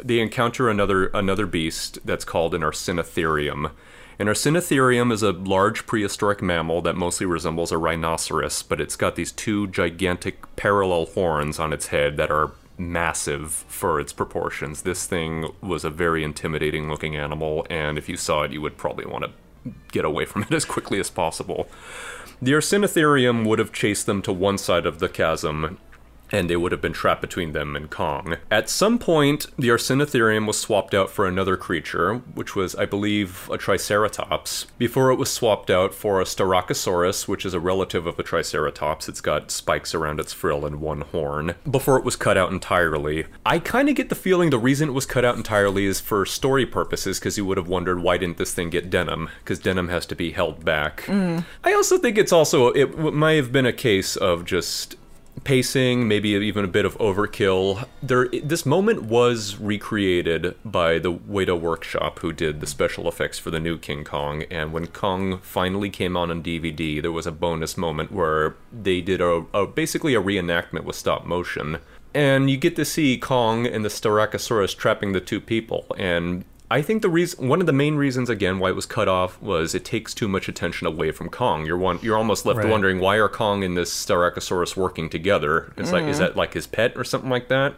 they 0.05 0.19
encounter 0.19 0.69
another 0.69 1.07
another 1.07 1.47
beast 1.47 1.97
that's 2.05 2.23
called 2.23 2.53
an 2.53 2.61
Arsinoitherium. 2.61 3.71
An 4.17 4.27
Arsinoitherium 4.27 5.11
is 5.11 5.23
a 5.23 5.31
large 5.33 5.85
prehistoric 5.87 6.41
mammal 6.41 6.81
that 6.83 6.95
mostly 6.95 7.25
resembles 7.25 7.71
a 7.71 7.77
rhinoceros, 7.77 8.61
but 8.63 8.79
it's 8.79 8.95
got 8.95 9.15
these 9.15 9.31
two 9.31 9.67
gigantic 9.67 10.55
parallel 10.55 11.07
horns 11.07 11.59
on 11.59 11.73
its 11.73 11.87
head 11.87 12.15
that 12.17 12.31
are 12.31 12.51
massive 12.77 13.51
for 13.67 13.99
its 13.99 14.13
proportions. 14.13 14.83
This 14.83 15.05
thing 15.05 15.51
was 15.61 15.83
a 15.83 15.89
very 15.89 16.23
intimidating 16.23 16.87
looking 16.87 17.15
animal, 17.15 17.65
and 17.69 17.97
if 17.97 18.07
you 18.07 18.15
saw 18.15 18.43
it, 18.43 18.51
you 18.51 18.61
would 18.61 18.77
probably 18.77 19.05
want 19.05 19.25
to 19.25 19.71
get 19.91 20.05
away 20.05 20.25
from 20.25 20.43
it 20.43 20.51
as 20.53 20.65
quickly 20.65 20.99
as 20.99 21.09
possible. 21.09 21.67
The 22.41 22.51
Arsinoitherium 22.51 23.45
would 23.45 23.59
have 23.59 23.73
chased 23.73 24.05
them 24.05 24.21
to 24.23 24.33
one 24.33 24.57
side 24.57 24.85
of 24.85 24.99
the 24.99 25.09
chasm, 25.09 25.77
and 26.31 26.49
they 26.49 26.55
would 26.55 26.71
have 26.71 26.81
been 26.81 26.93
trapped 26.93 27.21
between 27.21 27.51
them 27.51 27.75
and 27.75 27.89
Kong. 27.89 28.37
At 28.49 28.69
some 28.69 28.97
point, 28.99 29.47
the 29.57 29.69
Arsinoitherium 29.69 30.47
was 30.47 30.59
swapped 30.59 30.93
out 30.93 31.09
for 31.09 31.27
another 31.27 31.57
creature, 31.57 32.15
which 32.33 32.55
was, 32.55 32.75
I 32.75 32.85
believe, 32.85 33.49
a 33.51 33.57
Triceratops, 33.57 34.65
before 34.77 35.11
it 35.11 35.15
was 35.15 35.31
swapped 35.31 35.69
out 35.69 35.93
for 35.93 36.19
a 36.21 36.25
Styracosaurus, 36.25 37.27
which 37.27 37.45
is 37.45 37.53
a 37.53 37.59
relative 37.59 38.05
of 38.05 38.19
a 38.19 38.23
Triceratops. 38.23 39.07
It's 39.07 39.21
got 39.21 39.51
spikes 39.51 39.93
around 39.93 40.19
its 40.19 40.33
frill 40.33 40.65
and 40.65 40.81
one 40.81 41.01
horn, 41.01 41.55
before 41.69 41.97
it 41.97 42.05
was 42.05 42.15
cut 42.15 42.37
out 42.37 42.51
entirely. 42.51 43.25
I 43.45 43.59
kind 43.59 43.89
of 43.89 43.95
get 43.95 44.09
the 44.09 44.15
feeling 44.15 44.49
the 44.49 44.57
reason 44.57 44.89
it 44.89 44.93
was 44.93 45.05
cut 45.05 45.25
out 45.25 45.37
entirely 45.37 45.85
is 45.85 45.99
for 45.99 46.25
story 46.25 46.65
purposes, 46.65 47.19
because 47.19 47.37
you 47.37 47.45
would 47.45 47.57
have 47.57 47.67
wondered 47.67 48.01
why 48.01 48.17
didn't 48.17 48.37
this 48.37 48.53
thing 48.53 48.69
get 48.69 48.89
Denham, 48.89 49.29
because 49.39 49.59
Denham 49.59 49.89
has 49.89 50.05
to 50.07 50.15
be 50.15 50.31
held 50.31 50.65
back. 50.65 51.03
Mm. 51.03 51.45
I 51.63 51.73
also 51.73 51.97
think 51.97 52.17
it's 52.17 52.33
also, 52.33 52.69
it 52.69 52.97
might 52.97 53.33
have 53.33 53.51
been 53.51 53.65
a 53.65 53.73
case 53.73 54.15
of 54.15 54.45
just 54.45 54.95
pacing, 55.43 56.07
maybe 56.07 56.29
even 56.29 56.65
a 56.65 56.67
bit 56.67 56.85
of 56.85 56.97
overkill. 56.97 57.87
There, 58.01 58.27
this 58.29 58.65
moment 58.65 59.03
was 59.03 59.57
recreated 59.57 60.55
by 60.63 60.99
the 60.99 61.13
Weta 61.13 61.59
Workshop, 61.59 62.19
who 62.19 62.31
did 62.31 62.61
the 62.61 62.67
special 62.67 63.07
effects 63.07 63.37
for 63.37 63.51
the 63.51 63.59
new 63.59 63.77
King 63.77 64.03
Kong. 64.03 64.43
And 64.43 64.73
when 64.73 64.87
Kong 64.87 65.39
finally 65.39 65.89
came 65.89 66.15
on 66.17 66.31
on 66.31 66.41
DVD, 66.41 67.01
there 67.01 67.11
was 67.11 67.27
a 67.27 67.31
bonus 67.31 67.77
moment 67.77 68.11
where 68.11 68.55
they 68.71 69.01
did 69.01 69.21
a, 69.21 69.45
a 69.53 69.67
basically 69.67 70.15
a 70.15 70.21
reenactment 70.21 70.83
with 70.83 70.95
stop 70.95 71.25
motion. 71.25 71.79
And 72.13 72.49
you 72.49 72.57
get 72.57 72.75
to 72.77 72.85
see 72.85 73.17
Kong 73.17 73.67
and 73.67 73.83
the 73.83 73.89
Styracosaurus 73.89 74.77
trapping 74.77 75.11
the 75.11 75.19
two 75.19 75.41
people, 75.41 75.85
and 75.97 76.45
I 76.71 76.81
think 76.81 77.03
the 77.03 77.09
reason, 77.09 77.47
one 77.47 77.59
of 77.59 77.67
the 77.67 77.73
main 77.73 77.95
reasons, 77.95 78.27
again, 78.27 78.57
why 78.57 78.69
it 78.69 78.75
was 78.75 78.87
cut 78.87 79.07
off 79.07 79.39
was 79.39 79.75
it 79.75 79.85
takes 79.85 80.15
too 80.15 80.27
much 80.27 80.47
attention 80.49 80.87
away 80.87 81.11
from 81.11 81.29
Kong. 81.29 81.63
You're 81.65 81.77
one, 81.77 81.99
you're 82.01 82.17
almost 82.17 82.43
left 82.43 82.57
Right. 82.59 82.67
wondering 82.69 82.99
why 82.99 83.17
are 83.17 83.29
Kong 83.29 83.63
and 83.63 83.77
this 83.77 83.91
Styracosaurus 83.93 84.75
working 84.75 85.07
together? 85.07 85.73
It's 85.77 85.91
like, 85.91 86.05
is 86.05 86.17
Mhm. 86.17 86.19
that 86.21 86.35
like 86.35 86.55
his 86.55 86.65
pet 86.65 86.93
or 86.95 87.03
something 87.03 87.29
like 87.29 87.49
that? 87.49 87.75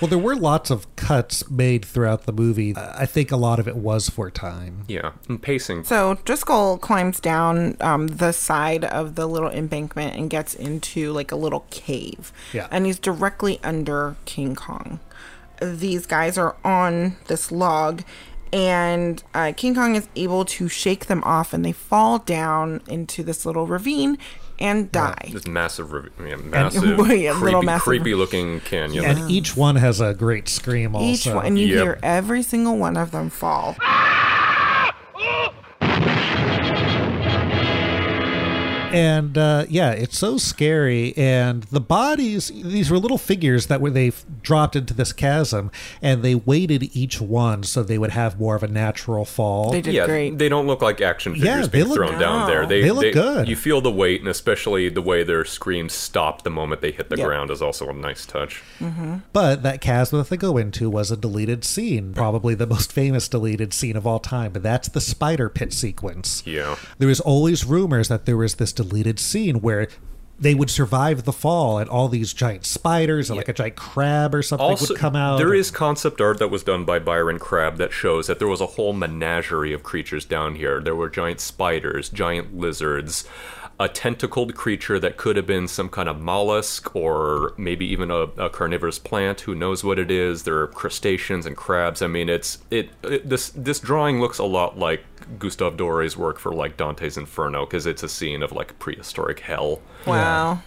Well, 0.00 0.08
there 0.08 0.18
were 0.18 0.34
lots 0.34 0.70
of 0.70 0.86
cuts 0.96 1.50
made 1.50 1.84
throughout 1.84 2.24
the 2.24 2.32
movie. 2.32 2.74
I 2.76 3.04
think 3.04 3.30
a 3.30 3.36
lot 3.36 3.58
of 3.58 3.68
it 3.68 3.76
was 3.76 4.08
for 4.08 4.30
time. 4.30 4.84
Yeah, 4.88 5.10
and 5.28 5.40
pacing. 5.42 5.84
So 5.84 6.16
Driscoll 6.24 6.78
climbs 6.78 7.20
down 7.20 7.76
um, 7.82 8.06
the 8.06 8.32
side 8.32 8.84
of 8.86 9.16
the 9.16 9.26
little 9.26 9.50
embankment 9.50 10.16
and 10.16 10.30
gets 10.30 10.54
into 10.54 11.12
like 11.12 11.30
a 11.30 11.36
little 11.36 11.66
cave. 11.70 12.32
Yeah. 12.54 12.68
And 12.70 12.86
he's 12.86 12.98
directly 12.98 13.60
under 13.62 14.16
King 14.24 14.54
Kong. 14.54 14.98
These 15.62 16.06
guys 16.06 16.38
are 16.38 16.56
on 16.64 17.16
this 17.26 17.52
log, 17.52 18.02
and 18.52 19.22
uh, 19.34 19.52
King 19.56 19.74
Kong 19.74 19.96
is 19.96 20.08
able 20.16 20.44
to 20.46 20.68
shake 20.68 21.06
them 21.06 21.22
off, 21.24 21.52
and 21.52 21.64
they 21.64 21.72
fall 21.72 22.18
down 22.18 22.82
into 22.88 23.22
this 23.22 23.44
little 23.46 23.66
ravine 23.66 24.18
and 24.58 24.92
die. 24.92 25.30
This 25.32 25.46
massive, 25.46 25.92
rev- 25.92 26.10
yeah, 26.26 26.36
massive, 26.44 26.84
yeah, 26.84 26.96
creepy, 26.96 27.30
little 27.32 27.62
massive- 27.62 27.84
creepy 27.84 28.14
looking 28.14 28.60
canyon. 28.60 29.04
And 29.04 29.30
each 29.30 29.56
one 29.56 29.76
has 29.76 30.00
a 30.00 30.12
great 30.14 30.48
scream. 30.48 30.94
Also, 30.94 31.06
Each 31.06 31.26
one, 31.34 31.46
and 31.46 31.58
you 31.58 31.66
Yep. 31.68 31.82
hear 31.82 31.98
every 32.02 32.42
single 32.42 32.76
one 32.76 32.96
of 32.96 33.10
them 33.10 33.30
fall. 33.30 33.76
And 38.92 39.36
uh, 39.38 39.64
yeah, 39.68 39.90
it's 39.92 40.18
so 40.18 40.38
scary. 40.38 41.16
And 41.16 41.62
the 41.64 41.80
bodies, 41.80 42.48
these 42.48 42.90
were 42.90 42.98
little 42.98 43.18
figures 43.18 43.66
that 43.66 43.80
were 43.80 43.90
they 43.90 44.12
dropped 44.42 44.76
into 44.76 44.94
this 44.94 45.12
chasm, 45.12 45.70
and 46.02 46.22
they 46.22 46.34
weighted 46.34 46.94
each 46.96 47.20
one 47.20 47.62
so 47.62 47.82
they 47.82 47.98
would 47.98 48.10
have 48.10 48.38
more 48.38 48.56
of 48.56 48.62
a 48.62 48.68
natural 48.68 49.24
fall. 49.24 49.70
They 49.72 49.80
did 49.80 49.94
yeah, 49.94 50.06
great. 50.06 50.38
they 50.38 50.48
don't 50.48 50.66
look 50.66 50.82
like 50.82 51.00
action 51.00 51.34
figures 51.34 51.48
Yeah, 51.62 51.66
being 51.68 51.86
look- 51.86 51.96
thrown 51.96 52.18
down 52.18 52.46
there. 52.46 52.66
They, 52.66 52.82
They 52.82 52.90
look 52.90 53.12
good. 53.12 53.48
You 53.48 53.56
feel 53.56 53.80
the 53.80 53.90
weight, 53.90 54.20
and 54.20 54.28
especially 54.28 54.88
the 54.88 55.02
way 55.02 55.22
their 55.22 55.44
screams 55.44 55.92
stop 55.92 56.42
the 56.42 56.50
moment 56.50 56.80
they 56.80 56.92
hit 56.92 57.08
the 57.10 57.16
Yeah. 57.16 57.24
ground 57.26 57.50
is 57.50 57.62
also 57.62 57.88
a 57.88 57.92
nice 57.92 58.26
touch. 58.26 58.62
But 59.32 59.62
that 59.62 59.80
chasm 59.80 60.18
that 60.18 60.28
they 60.28 60.36
go 60.36 60.56
into 60.56 60.88
was 60.90 61.10
a 61.10 61.16
deleted 61.16 61.64
scene, 61.64 62.12
probably 62.14 62.54
the 62.54 62.66
most 62.66 62.92
famous 62.92 63.28
deleted 63.28 63.72
scene 63.72 63.96
of 63.96 64.06
all 64.06 64.18
time. 64.18 64.52
But 64.52 64.62
that's 64.62 64.88
the 64.88 65.00
spider 65.00 65.48
pit 65.48 65.72
sequence. 65.72 66.42
Yeah. 66.46 66.76
There 66.98 67.08
was 67.08 67.20
always 67.20 67.64
rumors 67.64 68.08
that 68.08 68.26
there 68.26 68.36
was 68.36 68.54
this 68.56 68.72
deleted 68.82 69.18
scene 69.18 69.60
where 69.60 69.88
they 70.38 70.54
would 70.54 70.70
survive 70.70 71.24
the 71.24 71.32
fall, 71.32 71.76
and 71.78 71.90
all 71.90 72.08
these 72.08 72.32
giant 72.32 72.64
spiders 72.64 73.28
and 73.28 73.36
like 73.36 73.48
a 73.48 73.52
giant 73.52 73.76
crab 73.76 74.34
or 74.34 74.42
something 74.42 74.66
Also, 74.66 74.94
would 74.94 74.98
come 74.98 75.14
out. 75.14 75.36
there 75.36 75.52
is 75.52 75.70
concept 75.70 76.18
art 76.18 76.38
that 76.38 76.48
was 76.48 76.62
done 76.62 76.86
by 76.86 76.98
Byron 76.98 77.38
Crabbe 77.38 77.76
that 77.76 77.92
shows 77.92 78.26
that 78.26 78.38
there 78.38 78.48
was 78.48 78.62
a 78.62 78.66
whole 78.66 78.94
menagerie 78.94 79.74
of 79.74 79.82
creatures 79.82 80.24
down 80.24 80.54
here. 80.54 80.80
There 80.80 80.96
were 80.96 81.10
giant 81.10 81.40
spiders, 81.40 82.08
giant 82.08 82.56
lizards, 82.56 83.28
a 83.78 83.86
tentacled 83.88 84.54
creature 84.54 84.98
that 84.98 85.18
could 85.18 85.36
have 85.36 85.46
been 85.46 85.68
some 85.68 85.90
kind 85.90 86.08
of 86.08 86.18
mollusk 86.20 86.96
or 86.96 87.52
maybe 87.58 87.86
even 87.86 88.10
a, 88.10 88.20
a 88.46 88.48
carnivorous 88.48 88.98
plant. 88.98 89.42
Who 89.42 89.54
knows 89.54 89.84
what 89.84 89.98
it 89.98 90.10
is? 90.10 90.44
There 90.44 90.58
are 90.60 90.66
crustaceans 90.68 91.44
and 91.44 91.56
crabs. 91.56 92.00
I 92.00 92.06
mean, 92.06 92.30
it's 92.30 92.58
it, 92.70 92.90
it 93.02 93.28
this 93.28 93.50
this 93.50 93.78
drawing 93.78 94.20
looks 94.20 94.38
a 94.38 94.44
lot 94.44 94.78
like 94.78 95.04
Gustave 95.38 95.76
Dore's 95.76 96.16
work 96.16 96.38
for 96.38 96.52
like 96.52 96.76
Dante's 96.76 97.16
Inferno 97.16 97.64
because 97.66 97.86
it's 97.86 98.02
a 98.02 98.08
scene 98.08 98.42
of 98.42 98.52
like 98.52 98.78
prehistoric 98.78 99.40
hell. 99.40 99.80
Wow. 100.06 100.62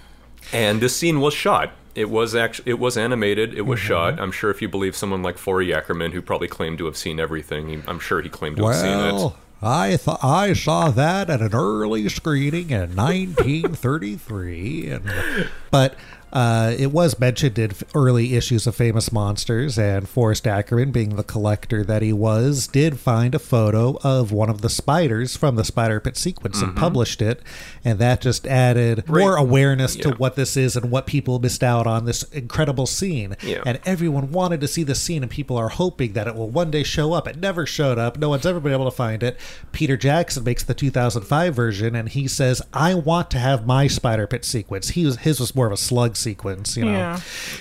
And 0.51 0.81
this 0.81 0.95
scene 0.95 1.19
was 1.21 1.33
shot. 1.33 1.71
It 1.95 2.09
was 2.09 2.33
actually 2.35 2.71
it 2.71 2.79
was 2.79 2.97
animated. 2.97 3.53
It 3.53 3.61
was 3.63 3.79
Mm-hmm. 3.79 3.87
shot. 3.87 4.19
I'm 4.19 4.31
sure 4.31 4.49
if 4.49 4.61
you 4.61 4.67
believe 4.69 4.95
someone 4.95 5.21
like 5.21 5.37
Forry 5.37 5.73
Ackerman, 5.73 6.11
who 6.11 6.21
probably 6.21 6.47
claimed 6.47 6.77
to 6.79 6.85
have 6.85 6.97
seen 6.97 7.19
everything, 7.19 7.67
he, 7.69 7.79
I'm 7.87 7.99
sure 7.99 8.21
he 8.21 8.29
claimed 8.29 8.57
to 8.57 8.65
have 8.67 8.75
seen 8.75 8.89
it. 8.97 9.13
Well, 9.13 9.37
I 9.61 9.95
thought 9.95 10.23
I 10.23 10.53
saw 10.53 10.89
that 10.89 11.29
at 11.29 11.41
an 11.41 11.53
early 11.53 12.09
screening 12.09 12.71
in 12.71 12.95
1933, 12.95 14.87
and 14.89 15.49
but 15.71 15.95
uh, 16.33 16.73
it 16.77 16.91
was 16.91 17.19
mentioned 17.19 17.57
in 17.59 17.71
early 17.95 18.35
issues 18.35 18.67
of 18.67 18.75
Famous 18.75 19.11
Monsters, 19.11 19.77
and 19.77 20.09
Forrest 20.09 20.45
Ackerman, 20.47 20.91
being 20.91 21.15
the 21.15 21.23
collector 21.23 21.83
that 21.83 22.01
he 22.01 22.11
was, 22.11 22.67
did 22.67 22.99
find 22.99 23.35
a 23.35 23.39
photo 23.39 23.97
of 24.03 24.31
one 24.31 24.49
of 24.49 24.61
the 24.61 24.69
spiders 24.69 25.37
from 25.37 25.55
the 25.55 25.63
Spider 25.63 25.99
Pit 25.99 26.17
sequence 26.17 26.61
and 26.61 26.73
Mhm. 26.73 26.77
published 26.77 27.21
it, 27.21 27.41
and 27.85 27.99
that 27.99 28.19
just 28.19 28.47
added 28.47 29.07
more 29.07 29.33
Right. 29.35 29.41
awareness 29.41 29.95
to 29.97 30.11
what 30.13 30.35
this 30.35 30.57
is 30.57 30.75
and 30.75 30.89
what 30.89 31.05
people 31.05 31.37
missed 31.39 31.63
out 31.63 31.85
on 31.87 32.05
this 32.05 32.23
incredible 32.23 32.87
scene. 32.87 33.35
Yeah. 33.45 33.61
And 33.65 33.79
everyone 33.85 34.31
wanted 34.31 34.59
to 34.61 34.67
see 34.67 34.83
the 34.83 34.95
scene, 34.95 35.21
and 35.21 35.31
people 35.31 35.55
are 35.55 35.69
hoping 35.69 36.13
that 36.13 36.27
it 36.27 36.35
will 36.35 36.49
one 36.49 36.71
day 36.71 36.83
show 36.83 37.13
up. 37.13 37.27
It 37.27 37.39
never 37.39 37.65
showed 37.67 37.99
up. 37.99 38.17
No 38.17 38.29
one's 38.29 38.45
ever 38.45 38.59
been 38.59 38.73
able 38.73 38.85
to 38.89 38.95
find 38.95 39.21
it. 39.21 39.37
Peter 39.71 39.95
Jackson 39.97 40.43
makes 40.43 40.63
the 40.63 40.73
2005 40.73 41.53
version, 41.55 41.95
and 41.95 42.09
he 42.09 42.27
says, 42.27 42.61
"I 42.73 42.95
want 42.95 43.29
to 43.31 43.37
have 43.39 43.67
my 43.67 43.85
Spider 43.87 44.25
Pit 44.25 44.43
sequence." 44.45 44.89
He 44.89 45.05
was 45.05 45.17
his 45.17 45.39
was 45.39 45.53
more 45.55 45.67
of 45.67 45.71
a 45.73 45.77
slug 45.77 46.17
sequence, 46.23 46.75
you 46.77 46.85
know, 46.85 46.91
Yeah. 46.91 47.19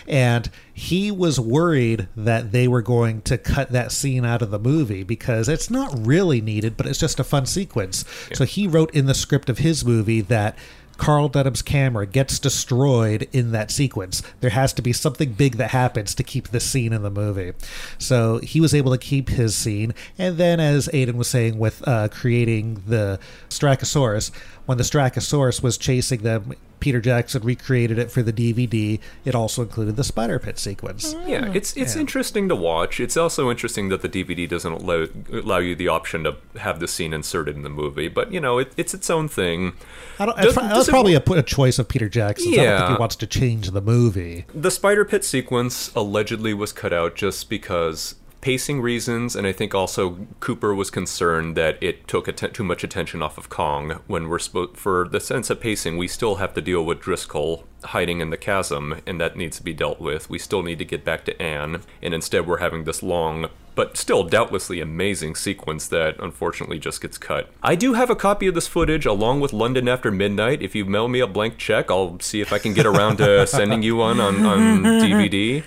and 0.09 0.51
he 0.73 1.11
was 1.11 1.39
worried 1.39 2.09
that 2.17 2.53
they 2.53 2.67
were 2.69 2.83
going 2.83 3.21
to 3.23 3.37
cut 3.37 3.71
that 3.73 3.93
scene 3.93 4.25
out 4.25 4.41
of 4.43 4.51
the 4.51 4.59
movie 4.59 5.03
because 5.03 5.49
it's 5.49 5.71
not 5.71 5.95
really 6.07 6.41
needed, 6.41 6.77
but 6.77 6.87
it's 6.87 6.99
just 6.99 7.21
a 7.21 7.25
fun 7.25 7.45
sequence. 7.47 8.05
So 8.33 8.45
he 8.45 8.67
wrote 8.67 8.95
in 8.95 9.07
the 9.07 9.15
script 9.15 9.51
of 9.51 9.59
his 9.59 9.85
movie 9.85 10.21
that. 10.23 10.57
Carl 10.99 11.29
Denham's 11.31 11.63
camera 11.63 12.07
gets 12.07 12.39
destroyed 12.39 13.27
in 13.33 13.51
that 13.53 13.73
sequence. 13.73 14.23
There 14.41 14.51
has 14.51 14.73
to 14.75 14.83
be 14.83 14.93
something 14.93 15.33
big 15.33 15.57
that 15.57 15.71
happens 15.71 16.15
to 16.15 16.23
keep 16.23 16.49
this 16.51 16.65
scene 16.65 16.93
in 16.93 17.03
the 17.03 17.11
movie. 17.11 17.55
So 17.99 18.39
he 18.39 18.61
was 18.61 18.73
able 18.73 18.93
to 18.93 18.99
keep 18.99 19.31
his 19.31 19.57
scene. 19.57 19.95
And 20.17 20.37
then, 20.37 20.61
as 20.61 20.89
Aiden 20.93 21.15
was 21.15 21.27
saying, 21.27 21.59
with 21.59 21.83
uh, 21.89 22.07
creating 22.09 22.83
the 22.87 23.19
Styracosaurus, 23.49 24.31
when 24.73 24.79
the 24.79 24.85
Styracosaurus 24.85 25.63
was 25.63 25.77
chasing 25.77 26.23
them, 26.23 26.55
Peter 26.81 26.99
Jackson 26.99 27.43
recreated 27.43 27.99
it 27.99 28.11
for 28.11 28.23
the 28.23 28.33
DVD. 28.33 28.99
It 29.27 29.35
also 29.35 29.61
included 29.61 29.97
the 29.97 30.03
Spider 30.03 30.39
Pit 30.39 30.59
sequence. 30.59 31.15
Oh, 31.15 31.27
yeah, 31.27 31.45
hmm. 31.49 31.55
it's 31.57 31.77
it's 31.77 31.95
Yeah. 31.95 32.01
interesting 32.01 32.49
to 32.49 32.57
watch. 32.57 32.99
It's 32.99 33.17
also 33.19 33.51
interesting 33.51 33.91
that 33.91 34.01
the 34.01 34.09
DVD 34.09 34.49
doesn't 34.49 34.73
allow, 34.73 35.07
allow 35.31 35.59
you 35.59 35.75
the 35.77 35.89
option 35.89 36.25
to 36.25 36.37
have 36.59 36.81
the 36.81 36.89
scene 36.89 37.13
inserted 37.13 37.55
in 37.55 37.63
the 37.63 37.69
movie. 37.69 38.09
But 38.09 38.33
you 38.33 38.41
know, 38.41 38.59
it, 38.59 38.73
it's 38.79 38.95
its 38.95 39.11
own 39.11 39.29
thing. 39.29 39.75
I 40.19 40.25
don't, 40.25 40.37
Does- 40.39 40.55
that 40.55 40.63
was 40.65 40.73
does 40.73 40.89
it- 40.89 40.91
probably 40.91 41.15
a, 41.15 41.21
a 41.21 41.43
choice 41.43 41.79
of 41.79 41.87
Peter 41.89 42.09
Jackson's. 42.09 42.55
I 42.55 42.57
don't 42.57 42.67
think 42.79 42.81
Yeah. 42.89 42.95
he 42.95 42.99
wants 42.99 43.17
to 43.17 43.27
change 43.27 43.71
the 43.73 43.83
movie. 43.83 44.47
The 44.55 44.71
spider 44.71 45.05
pit 45.05 45.23
sequence 45.25 45.93
allegedly 45.95 46.55
was 46.55 46.73
cut 46.73 46.95
out 46.95 47.15
just 47.15 47.51
because 47.51 48.15
pacing 48.43 48.83
reasons, 48.83 49.35
and 49.35 49.47
I 49.47 49.53
think 49.53 49.75
also 49.75 50.27
Cooper 50.41 50.75
was 50.75 50.91
concerned 50.91 51.57
that 51.57 51.79
it 51.81 52.07
took 52.07 52.27
atten- 52.29 52.53
too 52.53 52.65
much 52.65 52.85
attention 52.85 53.23
off 53.23 53.39
of 53.39 53.49
Kong. 53.49 54.01
When 54.09 54.29
we're 54.29 54.41
supposed 54.41 54.77
for 54.77 55.09
the 55.09 55.21
sense 55.21 55.49
of 55.49 55.61
pacing, 55.61 55.97
we 55.97 56.09
still 56.09 56.35
have 56.35 56.53
to 56.55 56.61
deal 56.61 56.85
with 56.85 57.01
Driscoll 57.01 57.65
hiding 57.85 58.21
in 58.21 58.31
the 58.31 58.37
chasm, 58.37 59.01
and 59.07 59.21
that 59.21 59.37
needs 59.37 59.57
to 59.59 59.63
be 59.63 59.73
dealt 59.73 60.01
with. 60.01 60.29
We 60.29 60.39
still 60.39 60.63
need 60.63 60.81
to 60.81 60.85
get 60.85 61.05
back 61.05 61.25
to 61.25 61.41
Ann, 61.41 61.83
and 62.03 62.13
instead 62.13 62.47
we're 62.47 62.59
having 62.59 62.85
this 62.85 63.03
long. 63.03 63.49
But 63.75 63.97
still, 63.97 64.23
doubtlessly 64.25 64.81
amazing 64.81 65.35
sequence 65.35 65.89
that 65.89 66.19
unfortunately 66.21 66.79
just 66.79 67.01
gets 67.01 67.17
cut. 67.17 67.51
I 67.63 67.75
do 67.75 67.95
have 67.95 68.11
a 68.11 68.17
copy 68.17 68.47
of 68.47 68.55
this 68.55 68.67
footage 68.69 69.07
along 69.07 69.41
with 69.41 69.53
London 69.55 69.89
After 69.89 70.11
Midnight. 70.11 70.61
If 70.61 70.75
you 70.75 70.85
mail 70.85 71.09
me 71.09 71.21
a 71.21 71.27
blank 71.27 71.57
check, 71.57 71.91
I'll 71.91 72.21
see 72.21 72.41
if 72.43 72.53
I 72.53 72.59
can 72.59 72.75
get 72.75 72.85
around 72.85 73.17
to 73.17 73.47
sending 73.59 73.83
you 73.83 73.97
one 73.97 74.21
on, 74.21 74.45
on 74.45 74.83
DVD. 74.85 75.63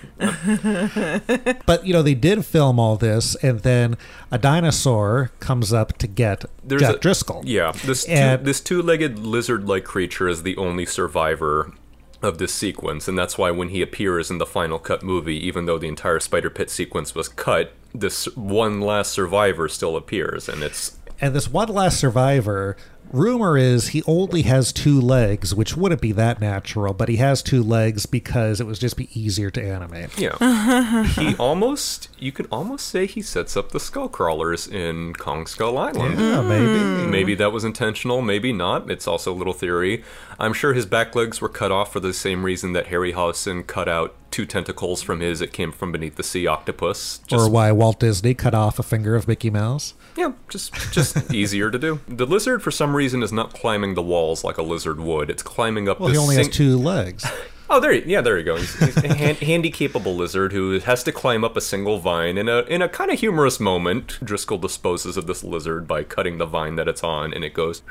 But 1.66 1.86
you 1.86 1.92
know 1.92 2.02
they 2.02 2.14
did 2.14 2.44
film 2.44 2.78
all 2.78 2.96
this, 2.96 3.34
and 3.36 3.60
then 3.60 3.96
a 4.30 4.38
dinosaur 4.38 5.32
comes 5.40 5.72
up 5.72 5.98
to 5.98 6.06
get 6.06 6.44
There's 6.64 6.82
Jack 6.82 6.96
a- 6.96 6.98
Driscoll. 6.98 7.42
Yeah, 7.44 7.72
this 7.84 8.04
two, 8.04 8.12
And- 8.12 8.44
this 8.46 8.60
two-legged 8.60 9.18
lizard-like 9.18 9.84
creature 9.84 10.28
is 10.28 10.42
the 10.44 10.56
only 10.56 10.86
survivor 10.86 11.72
of 12.22 12.38
this 12.38 12.54
sequence, 12.54 13.08
and 13.08 13.18
that's 13.18 13.36
why 13.36 13.50
when 13.50 13.68
he 13.68 13.82
appears 13.82 14.30
in 14.30 14.38
the 14.38 14.46
final 14.46 14.78
cut 14.78 15.02
movie, 15.02 15.36
even 15.46 15.66
though 15.66 15.78
the 15.78 15.88
entire 15.88 16.20
Spider 16.20 16.50
Pit 16.50 16.70
sequence 16.70 17.14
was 17.14 17.28
cut, 17.28 17.72
this 17.94 18.26
one 18.36 18.80
last 18.80 19.12
survivor 19.12 19.68
still 19.68 19.96
appears, 19.96 20.48
and 20.48 20.62
it's 20.62 20.98
And 21.20 21.34
this 21.34 21.48
one 21.48 21.68
last 21.68 21.98
survivor, 21.98 22.76
rumor 23.12 23.56
is 23.56 23.88
he 23.88 24.02
only 24.06 24.42
has 24.42 24.72
two 24.72 25.00
legs, 25.00 25.54
which 25.54 25.76
wouldn't 25.76 26.00
be 26.00 26.12
that 26.12 26.40
natural, 26.40 26.92
but 26.92 27.08
he 27.08 27.16
has 27.16 27.42
two 27.42 27.62
legs 27.62 28.06
because 28.06 28.60
it 28.60 28.64
would 28.64 28.78
just 28.78 28.96
be 28.96 29.08
easier 29.18 29.50
to 29.50 29.62
animate. 29.62 30.18
yeah. 30.18 31.04
he 31.04 31.34
almost 31.36 32.08
you 32.18 32.32
could 32.32 32.46
almost 32.50 32.86
say 32.86 33.06
he 33.06 33.22
sets 33.22 33.56
up 33.56 33.72
the 33.72 33.80
skull 33.80 34.08
crawlers 34.08 34.66
in 34.66 35.14
Kong 35.14 35.46
Skull 35.46 35.78
Island. 35.78 36.18
Yeah, 36.18 36.42
maybe. 36.42 36.66
Mm. 36.66 37.10
Maybe 37.10 37.34
that 37.34 37.52
was 37.52 37.64
intentional, 37.64 38.22
maybe 38.22 38.52
not. 38.52 38.90
It's 38.90 39.06
also 39.06 39.32
a 39.32 39.36
little 39.36 39.52
theory. 39.52 40.02
I'm 40.38 40.52
sure 40.52 40.74
his 40.74 40.86
back 40.86 41.14
legs 41.14 41.40
were 41.40 41.48
cut 41.48 41.72
off 41.72 41.92
for 41.92 42.00
the 42.00 42.12
same 42.12 42.44
reason 42.44 42.72
that 42.72 42.86
Harryhausen 42.86 43.66
cut 43.66 43.88
out 43.88 44.14
two 44.30 44.46
tentacles 44.46 45.02
from 45.02 45.20
his 45.20 45.40
It 45.40 45.52
Came 45.52 45.72
From 45.72 45.92
Beneath 45.92 46.16
the 46.16 46.22
Sea 46.22 46.46
octopus. 46.46 47.20
or 47.32 47.48
why 47.48 47.72
Walt 47.72 48.00
Disney 48.00 48.34
cut 48.34 48.54
off 48.54 48.78
a 48.78 48.82
finger 48.82 49.14
of 49.16 49.26
Mickey 49.28 49.50
Mouse. 49.50 49.94
Yeah, 50.16 50.32
just 50.48 50.74
just 50.92 51.32
easier 51.34 51.70
to 51.70 51.78
do. 51.78 52.00
The 52.08 52.26
lizard, 52.26 52.62
for 52.62 52.70
some 52.70 52.94
reason, 52.96 53.22
is 53.22 53.32
not 53.32 53.52
climbing 53.54 53.94
the 53.94 54.02
walls 54.02 54.44
like 54.44 54.58
a 54.58 54.62
lizard 54.62 54.98
would. 55.00 55.30
It's 55.30 55.42
climbing 55.42 55.88
up. 55.88 56.00
Well, 56.00 56.10
he 56.10 56.16
only 56.16 56.36
sing- 56.36 56.46
has 56.46 56.54
two 56.54 56.76
legs. 56.78 57.24
Oh, 57.68 57.80
there, 57.80 57.92
yeah, 57.92 58.20
there 58.20 58.38
you 58.38 58.44
go. 58.44 58.54
He's, 58.54 58.78
he's 58.78 58.96
a 58.98 59.12
hand, 59.12 59.38
handy 59.38 59.70
capable 59.72 60.14
lizard 60.14 60.52
who 60.52 60.78
has 60.78 61.02
to 61.02 61.10
climb 61.10 61.42
up 61.42 61.56
a 61.56 61.60
single 61.60 61.98
vine. 61.98 62.38
In 62.38 62.48
a 62.48 62.60
in 62.60 62.80
a 62.80 62.88
kind 62.88 63.10
of 63.10 63.18
humorous 63.18 63.58
moment, 63.58 64.20
Driscoll 64.22 64.58
disposes 64.58 65.16
of 65.16 65.26
this 65.26 65.42
lizard 65.42 65.88
by 65.88 66.04
cutting 66.04 66.38
the 66.38 66.46
vine 66.46 66.76
that 66.76 66.86
it's 66.86 67.02
on, 67.02 67.34
and 67.34 67.42
it 67.42 67.54
goes. 67.54 67.82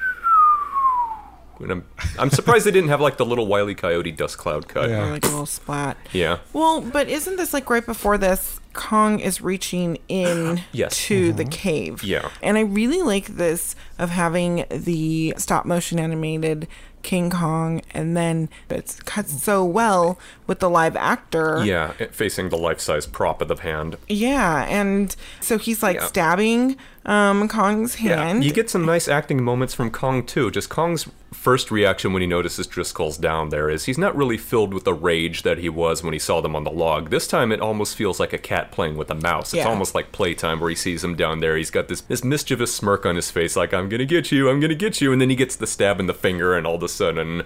And 1.59 1.71
I'm, 1.71 1.85
I'm 2.19 2.29
surprised 2.29 2.65
they 2.65 2.71
didn't 2.71 2.89
have 2.89 3.01
like 3.01 3.17
the 3.17 3.25
little 3.25 3.47
wily 3.47 3.75
coyote 3.75 4.11
dust 4.11 4.37
cloud 4.37 4.67
cut. 4.67 4.89
Or 4.89 5.11
like 5.11 5.25
a 5.25 5.29
little 5.29 5.45
splat. 5.45 5.97
Yeah. 6.11 6.39
Well, 6.53 6.81
but 6.81 7.09
isn't 7.09 7.37
this 7.37 7.53
like 7.53 7.69
right 7.69 7.85
before 7.85 8.17
this? 8.17 8.59
Kong 8.73 9.19
is 9.19 9.41
reaching 9.41 9.97
in 10.07 10.61
Yes. 10.71 10.97
to 11.05 11.33
the 11.33 11.43
mm-hmm. 11.43 11.49
cave. 11.49 12.03
Yeah. 12.03 12.29
And 12.43 12.57
I 12.57 12.61
really 12.61 13.01
like 13.01 13.27
this 13.27 13.75
of 13.97 14.09
having 14.09 14.65
the 14.69 15.33
stop 15.37 15.65
motion 15.65 15.99
animated 15.99 16.67
King 17.01 17.29
Kong 17.29 17.81
and 17.91 18.17
then 18.17 18.49
it's 18.69 18.99
cut 19.01 19.27
so 19.27 19.63
well 19.63 20.19
with 20.47 20.59
the 20.59 20.69
live 20.69 20.95
actor. 20.95 21.63
Yeah, 21.63 21.91
facing 22.11 22.49
the 22.49 22.57
life 22.57 22.79
size 22.79 23.05
prop 23.05 23.41
of 23.43 23.47
the 23.47 23.55
hand. 23.55 23.97
Yeah, 24.09 24.65
and 24.65 25.15
so 25.39 25.59
he's 25.59 25.83
like 25.83 25.97
Yeah. 25.97 26.07
stabbing 26.07 26.77
um, 27.05 27.47
Kong's 27.47 27.95
hand. 27.95 28.43
Yeah, 28.43 28.47
You 28.47 28.53
get 28.53 28.69
some 28.69 28.85
nice 28.85 29.07
acting 29.07 29.43
moments 29.43 29.73
from 29.73 29.91
Kong 29.91 30.25
too. 30.25 30.49
Just 30.51 30.69
Kong's 30.69 31.07
first 31.31 31.69
reaction 31.69 32.13
when 32.13 32.21
he 32.21 32.27
notices 32.27 32.65
Driscoll's 32.65 33.17
down 33.17 33.49
there 33.49 33.69
is 33.69 33.85
he's 33.85 33.97
not 33.97 34.15
really 34.15 34.37
filled 34.37 34.73
with 34.73 34.85
the 34.85 34.93
rage 34.93 35.43
that 35.43 35.57
he 35.59 35.67
was 35.69 36.01
when 36.01 36.13
he 36.13 36.19
saw 36.19 36.41
them 36.41 36.55
on 36.55 36.63
the 36.63 36.71
log. 36.71 37.09
This 37.09 37.27
time 37.27 37.51
it 37.51 37.59
almost 37.59 37.95
feels 37.95 38.19
like 38.19 38.33
a 38.33 38.37
cat 38.37 38.71
playing 38.71 38.95
with 38.97 39.11
a 39.11 39.15
mouse. 39.15 39.53
It's 39.53 39.57
Yeah. 39.63 39.69
almost 39.69 39.93
like 39.93 40.11
playtime 40.11 40.59
where 40.59 40.69
he 40.69 40.75
sees 40.75 41.03
him 41.03 41.15
down 41.15 41.41
there. 41.41 41.57
He's 41.57 41.69
got 41.71 41.87
this, 41.89 42.01
this 42.01 42.23
mischievous 42.23 42.73
smirk 42.73 43.05
on 43.05 43.15
his 43.17 43.29
face, 43.31 43.55
like 43.55 43.73
I'm 43.73 43.89
gonna 43.89 44.05
get 44.05 44.31
you, 44.31 44.49
I'm 44.49 44.59
gonna 44.59 44.73
get 44.75 45.01
you, 45.01 45.11
and 45.11 45.21
then 45.21 45.29
he 45.29 45.35
gets 45.35 45.55
the 45.57 45.67
stab 45.67 45.99
in 45.99 46.07
the 46.07 46.13
finger, 46.13 46.55
and 46.55 46.65
all 46.65 46.75
of 46.75 46.83
a 46.83 46.87
sudden 46.89 47.43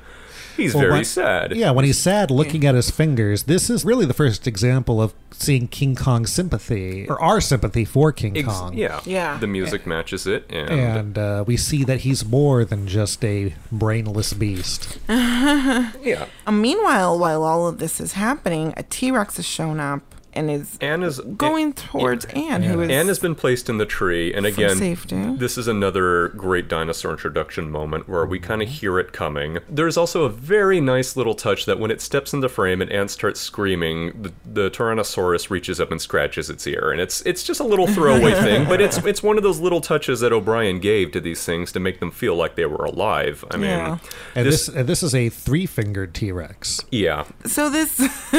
he's 0.60 0.74
Well, 0.74 0.82
very 0.84 0.94
when- 0.94 1.06
sad. 1.06 1.56
Yeah, 1.56 1.72
when 1.72 1.86
he's 1.86 1.98
sad 1.98 2.30
looking 2.32 2.66
at 2.66 2.76
his 2.76 2.92
fingers, 2.92 3.44
this 3.44 3.70
is 3.70 3.84
really 3.86 4.06
the 4.06 4.14
first 4.14 4.46
example 4.48 5.02
of 5.02 5.14
seeing 5.32 5.68
King 5.68 5.96
Kong's 5.96 6.32
sympathy, 6.32 7.08
or 7.08 7.22
our 7.22 7.40
sympathy 7.42 7.86
for 7.86 8.12
King 8.12 8.38
Ex- 8.38 8.48
Kong. 8.48 8.74
yeah, 8.78 9.00
Yeah. 9.06 9.38
The 9.40 9.48
music 9.48 9.88
matches 9.88 10.28
it, 10.28 10.46
and, 10.50 10.70
And 10.70 11.18
uh, 11.18 11.44
we 11.48 11.56
see 11.58 11.84
that 11.86 12.02
he's 12.02 12.26
more 12.26 12.66
than 12.66 12.88
just 12.88 13.24
a 13.24 13.54
brainless 13.72 14.34
beast. 14.34 14.98
yeah. 15.10 16.26
Uh, 16.46 16.52
meanwhile, 16.52 17.18
while 17.18 17.44
all 17.44 17.68
of 17.68 17.80
this 17.80 18.00
is 18.02 18.14
happening, 18.14 18.74
a 18.78 18.84
T 18.84 19.12
Rex 19.12 19.38
has 19.38 19.46
shown 19.46 19.80
up 19.80 20.02
and 20.34 20.50
is 20.50 20.78
Ann 20.82 21.04
is 21.04 21.20
going 21.20 21.74
towards 21.74 22.26
Ann, 22.26 22.64
who 22.64 22.82
is 22.82 22.90
Ann 22.90 23.08
has 23.08 23.20
been 23.20 23.36
placed 23.36 23.70
in 23.70 23.78
the 23.78 23.86
tree, 23.86 24.34
and 24.34 24.46
again, 24.46 24.78
safety. 24.78 25.36
this 25.36 25.58
is 25.58 25.68
another 25.68 26.30
great 26.30 26.68
dinosaur 26.68 27.12
introduction 27.12 27.72
moment 27.72 28.08
where 28.08 28.26
we 28.26 28.40
kind 28.40 28.62
of 28.62 28.68
mm-hmm. 28.68 28.78
hear 28.78 29.00
it 29.00 29.12
coming. 29.12 29.60
There's 29.70 29.98
also 29.98 30.24
a 30.24 30.30
very 30.30 30.80
nice 30.82 31.16
little 31.16 31.36
touch 31.36 31.66
that 31.66 31.80
when 31.80 31.92
it 31.92 32.02
steps 32.02 32.34
into 32.34 32.50
frame 32.50 32.82
and 32.82 32.92
Ann 32.92 33.08
starts 33.08 33.40
screaming, 33.40 34.22
the, 34.22 34.34
the 34.46 34.70
Tyrannosaurus 34.70 35.50
reaches 35.50 35.80
up 35.80 35.92
and 35.92 36.02
scratches 36.02 36.50
its 36.50 36.66
ear, 36.68 36.92
and 36.92 37.02
it's 37.02 37.22
it's 37.22 37.44
just 37.44 37.60
a 37.60 37.66
little 37.66 37.88
throwaway 37.88 38.34
thing, 38.34 38.66
but 38.68 38.82
it's 38.82 38.98
it's 39.00 39.24
one 39.24 39.38
of 39.38 39.44
those 39.44 39.60
little 39.60 39.82
touches 39.82 40.20
that 40.20 40.32
O'Brien 40.32 40.80
gave 40.80 41.12
to 41.12 41.20
these 41.20 41.44
things 41.44 41.72
to 41.72 41.80
make 41.80 42.00
them 42.00 42.12
feel 42.12 42.36
like 42.36 42.56
they 42.56 42.66
were 42.66 42.86
alive. 42.86 43.44
I 43.52 43.58
mean, 43.58 43.70
Yeah. 43.70 43.98
And 44.36 44.46
this, 44.46 44.68
this, 44.68 44.76
and 44.76 44.88
this 44.88 45.04
is 45.04 45.16
a 45.16 45.30
three-fingered 45.30 46.14
T-Rex. 46.14 46.86
yeah, 46.92 47.26
So 47.46 47.70
this 47.70 47.98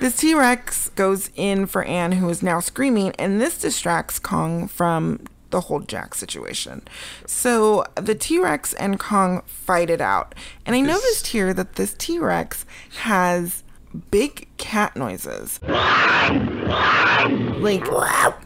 this 0.00 0.16
T 0.16 0.34
Rex 0.34 0.90
goes 0.90 1.29
in 1.34 1.66
for 1.66 1.84
Ann, 1.84 2.12
who 2.12 2.28
is 2.28 2.42
now 2.42 2.60
screaming, 2.60 3.14
and 3.18 3.40
this 3.40 3.58
distracts 3.58 4.18
Kong 4.18 4.68
from 4.68 5.20
the 5.50 5.62
whole 5.62 5.80
Jack 5.80 6.14
situation. 6.14 6.82
So 7.26 7.84
the 7.96 8.14
T 8.14 8.38
Rex 8.38 8.72
and 8.74 8.98
Kong 8.98 9.42
fight 9.46 9.90
it 9.90 10.00
out, 10.00 10.34
and 10.64 10.76
I 10.76 10.80
noticed 10.80 11.28
here 11.28 11.52
that 11.54 11.74
this 11.74 11.94
T 11.98 12.18
Rex 12.18 12.64
has 13.00 13.64
big 14.10 14.48
cat 14.56 14.96
noises. 14.96 15.60
Like, 17.60 17.84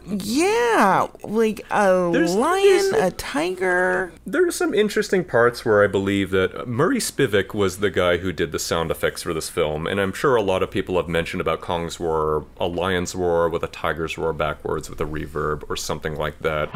yeah, 0.07 1.07
like 1.23 1.61
a 1.71 2.09
There's- 2.11 2.35
lion, 2.35 2.91
there's- 2.91 2.93
a 2.93 3.11
tiger. 3.15 4.11
There 4.25 4.45
are 4.47 4.51
some 4.51 4.73
interesting 4.73 5.23
parts 5.23 5.63
where 5.65 5.83
I 5.83 5.87
believe 5.87 6.31
that 6.31 6.67
Murray 6.67 6.97
Spivak 6.99 7.53
was 7.53 7.77
the 7.77 7.89
guy 7.89 8.17
who 8.17 8.31
did 8.33 8.51
the 8.51 8.59
sound 8.59 8.91
effects 8.91 9.21
for 9.23 9.33
this 9.33 9.49
film, 9.49 9.87
and 9.87 10.01
I'm 10.01 10.11
sure 10.13 10.35
a 10.35 10.41
lot 10.41 10.61
of 10.63 10.69
people 10.71 10.97
have 10.97 11.07
mentioned 11.07 11.39
about 11.41 11.61
Kong's 11.61 11.99
roar, 11.99 12.45
a 12.59 12.67
lion's 12.67 13.15
roar 13.15 13.47
with 13.49 13.63
a 13.63 13.67
tiger's 13.67 14.17
roar 14.17 14.33
backwards 14.33 14.89
with 14.89 14.99
a 14.99 15.05
reverb 15.05 15.63
or 15.69 15.75
something 15.77 16.15
like 16.15 16.39
that. 16.41 16.69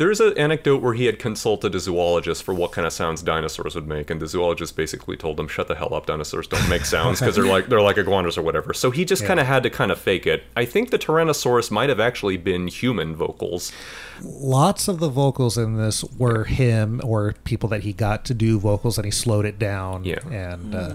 There's 0.00 0.18
an 0.18 0.36
anecdote 0.38 0.80
where 0.80 0.94
he 0.94 1.04
had 1.04 1.18
consulted 1.18 1.74
a 1.74 1.78
zoologist 1.80 2.42
for 2.42 2.54
what 2.54 2.72
kind 2.72 2.86
of 2.86 2.92
sounds 2.94 3.20
dinosaurs 3.22 3.74
would 3.74 3.86
make, 3.86 4.08
and 4.08 4.18
the 4.20 4.26
zoologist 4.26 4.74
basically 4.74 5.16
told 5.18 5.38
him, 5.38 5.46
"Shut 5.46 5.68
the 5.68 5.74
hell 5.74 5.92
up, 5.92 6.06
dinosaurs 6.06 6.46
don't 6.46 6.68
make 6.70 6.86
sounds 6.86 7.20
because 7.20 7.36
they're 7.36 7.44
like 7.44 7.68
they're 7.68 7.82
like 7.82 7.98
iguanas 7.98 8.38
or 8.38 8.42
whatever." 8.42 8.72
So 8.72 8.90
he 8.90 9.04
just 9.04 9.20
Yeah. 9.22 9.28
kind 9.28 9.40
of 9.40 9.46
had 9.46 9.62
to 9.64 9.70
kind 9.70 9.92
of 9.92 9.98
fake 10.00 10.26
it. 10.26 10.44
I 10.56 10.64
think 10.64 10.88
the 10.90 10.98
Tyrannosaurus 10.98 11.70
might 11.70 11.90
have 11.90 12.00
actually 12.00 12.38
been 12.38 12.66
human 12.68 13.14
vocals. 13.14 13.72
Lots 14.22 14.88
of 14.88 15.00
the 15.00 15.08
vocals 15.08 15.56
in 15.58 15.76
this 15.76 16.02
were 16.18 16.44
him 16.44 17.00
or 17.04 17.34
people 17.44 17.68
that 17.70 17.82
he 17.82 17.92
got 17.92 18.24
to 18.26 18.34
do 18.34 18.58
vocals, 18.58 18.96
and 18.98 19.04
he 19.04 19.10
slowed 19.10 19.44
it 19.44 19.58
down. 19.58 20.04
Yeah. 20.04 20.18
and 20.30 20.74
uh, 20.74 20.92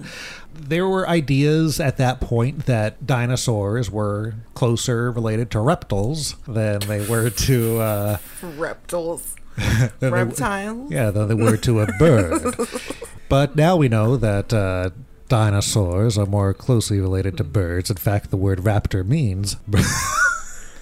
there 0.56 0.88
were 0.88 1.08
ideas 1.08 1.80
at 1.80 1.97
that 1.97 2.20
point 2.20 2.66
that 2.66 3.06
dinosaurs 3.06 3.89
were 3.91 4.34
closer 4.53 5.12
related 5.12 5.51
to 5.51 5.60
reptiles 5.60 6.36
than 6.47 6.80
they 6.82 7.06
were 7.08 7.30
to 7.30 7.80
uh, 7.80 8.18
Reptiles. 8.41 9.36
than 9.56 9.91
they- 9.99 10.10
Reptiles? 10.12 10.91
yeah, 10.91 11.12
than 11.12 11.28
they 11.28 11.36
were 11.36 11.58
to 11.58 11.82
a 11.82 11.88
bird. 11.99 12.56
but 13.30 13.56
now 13.56 13.76
we 13.76 13.88
know 13.89 14.18
that. 14.18 14.53
Uh, 14.53 14.89
Dinosaurs 15.28 16.20
are 16.20 16.28
more 16.28 16.53
closely 16.53 16.99
related 16.99 17.36
to 17.38 17.43
birds. 17.43 17.89
In 17.89 17.97
fact, 17.97 18.30
the 18.30 18.38
word 18.38 18.60
raptor 18.60 19.03
means 19.03 19.56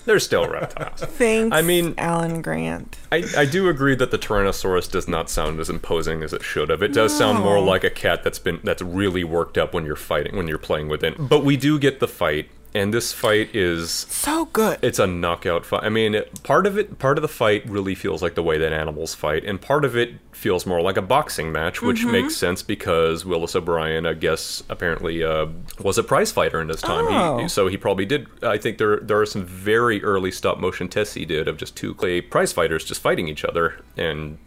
They're 0.06 0.20
still 0.20 0.48
reptiles. 0.48 1.00
Thanks, 1.02 1.56
I 1.56 1.62
mean, 1.62 1.94
Alan 1.98 2.42
Grant. 2.42 2.98
I, 3.12 3.24
I 3.38 3.46
do 3.46 3.70
agree 3.70 3.96
that 3.96 4.12
the 4.12 4.18
Tyrannosaurus 4.18 4.92
does 4.92 5.08
not 5.08 5.30
sound 5.30 5.60
as 5.60 5.70
imposing 5.70 6.24
as 6.24 6.34
it 6.34 6.44
should 6.44 6.70
have. 6.70 6.84
It 6.84 6.94
does 6.94 7.18
sound 7.18 7.40
more 7.40 7.60
like 7.60 7.84
a 7.84 7.90
cat 7.90 8.24
that's 8.24 8.40
been 8.40 8.60
that's 8.64 8.82
really 8.82 9.24
worked 9.24 9.58
up 9.58 9.74
when 9.74 9.86
you're 9.86 9.96
fighting 9.96 10.36
when 10.36 10.48
you're 10.48 10.58
playing 10.58 10.90
with 10.90 11.04
it. 11.04 11.16
But 11.18 11.44
we 11.46 11.58
do 11.58 11.80
get 11.80 12.00
the 12.00 12.08
fight, 12.08 12.50
and 12.76 12.94
this 12.94 13.14
fight 13.14 13.56
is 13.56 13.92
So 13.92 14.46
good. 14.46 14.80
it's 14.82 15.00
a 15.00 15.08
knockout 15.08 15.66
fight. 15.66 15.84
I 15.84 15.90
mean, 15.90 16.16
it, 16.16 16.44
part 16.44 16.66
of 16.66 16.78
it, 16.78 17.00
part 17.00 17.18
of 17.18 17.22
the 17.22 17.28
fight 17.28 17.68
really 17.70 17.96
feels 17.96 18.22
like 18.22 18.36
the 18.36 18.44
way 18.44 18.58
that 18.58 18.74
animals 18.74 19.14
fight, 19.16 19.44
and 19.46 19.60
part 19.62 19.86
of 19.86 19.96
it 19.96 20.16
feels 20.32 20.66
more 20.66 20.82
like 20.82 20.98
a 20.98 21.02
boxing 21.02 21.52
match, 21.52 21.82
which 21.82 22.02
Mhm. 22.02 22.12
makes 22.12 22.36
sense 22.36 22.64
because 22.64 23.24
Willis 23.26 23.56
O'Brien, 23.56 24.06
I 24.06 24.14
guess, 24.14 24.64
apparently 24.70 25.24
uh, 25.24 25.48
was 25.80 25.98
a 25.98 26.04
prize 26.04 26.32
fighter 26.32 26.60
in 26.62 26.70
his 26.70 26.82
time. 26.82 27.06
Oh. 27.08 27.38
He, 27.40 27.48
so 27.48 27.68
he 27.68 27.78
probably 27.78 28.06
did. 28.06 28.28
I 28.42 28.58
think 28.58 28.78
there 28.78 28.98
there 28.98 29.20
are 29.22 29.26
some 29.26 29.46
very 29.46 30.04
early 30.04 30.32
stop 30.32 30.60
motion 30.60 30.88
tests 30.90 31.14
he 31.14 31.26
did 31.26 31.48
of 31.48 31.58
just 31.58 31.76
two 31.78 31.94
clay 31.94 32.22
prize 32.22 32.52
fighters 32.52 32.84
just 32.84 33.02
fighting 33.02 33.28
each 33.28 33.46
other, 33.46 33.76
and 33.96 34.38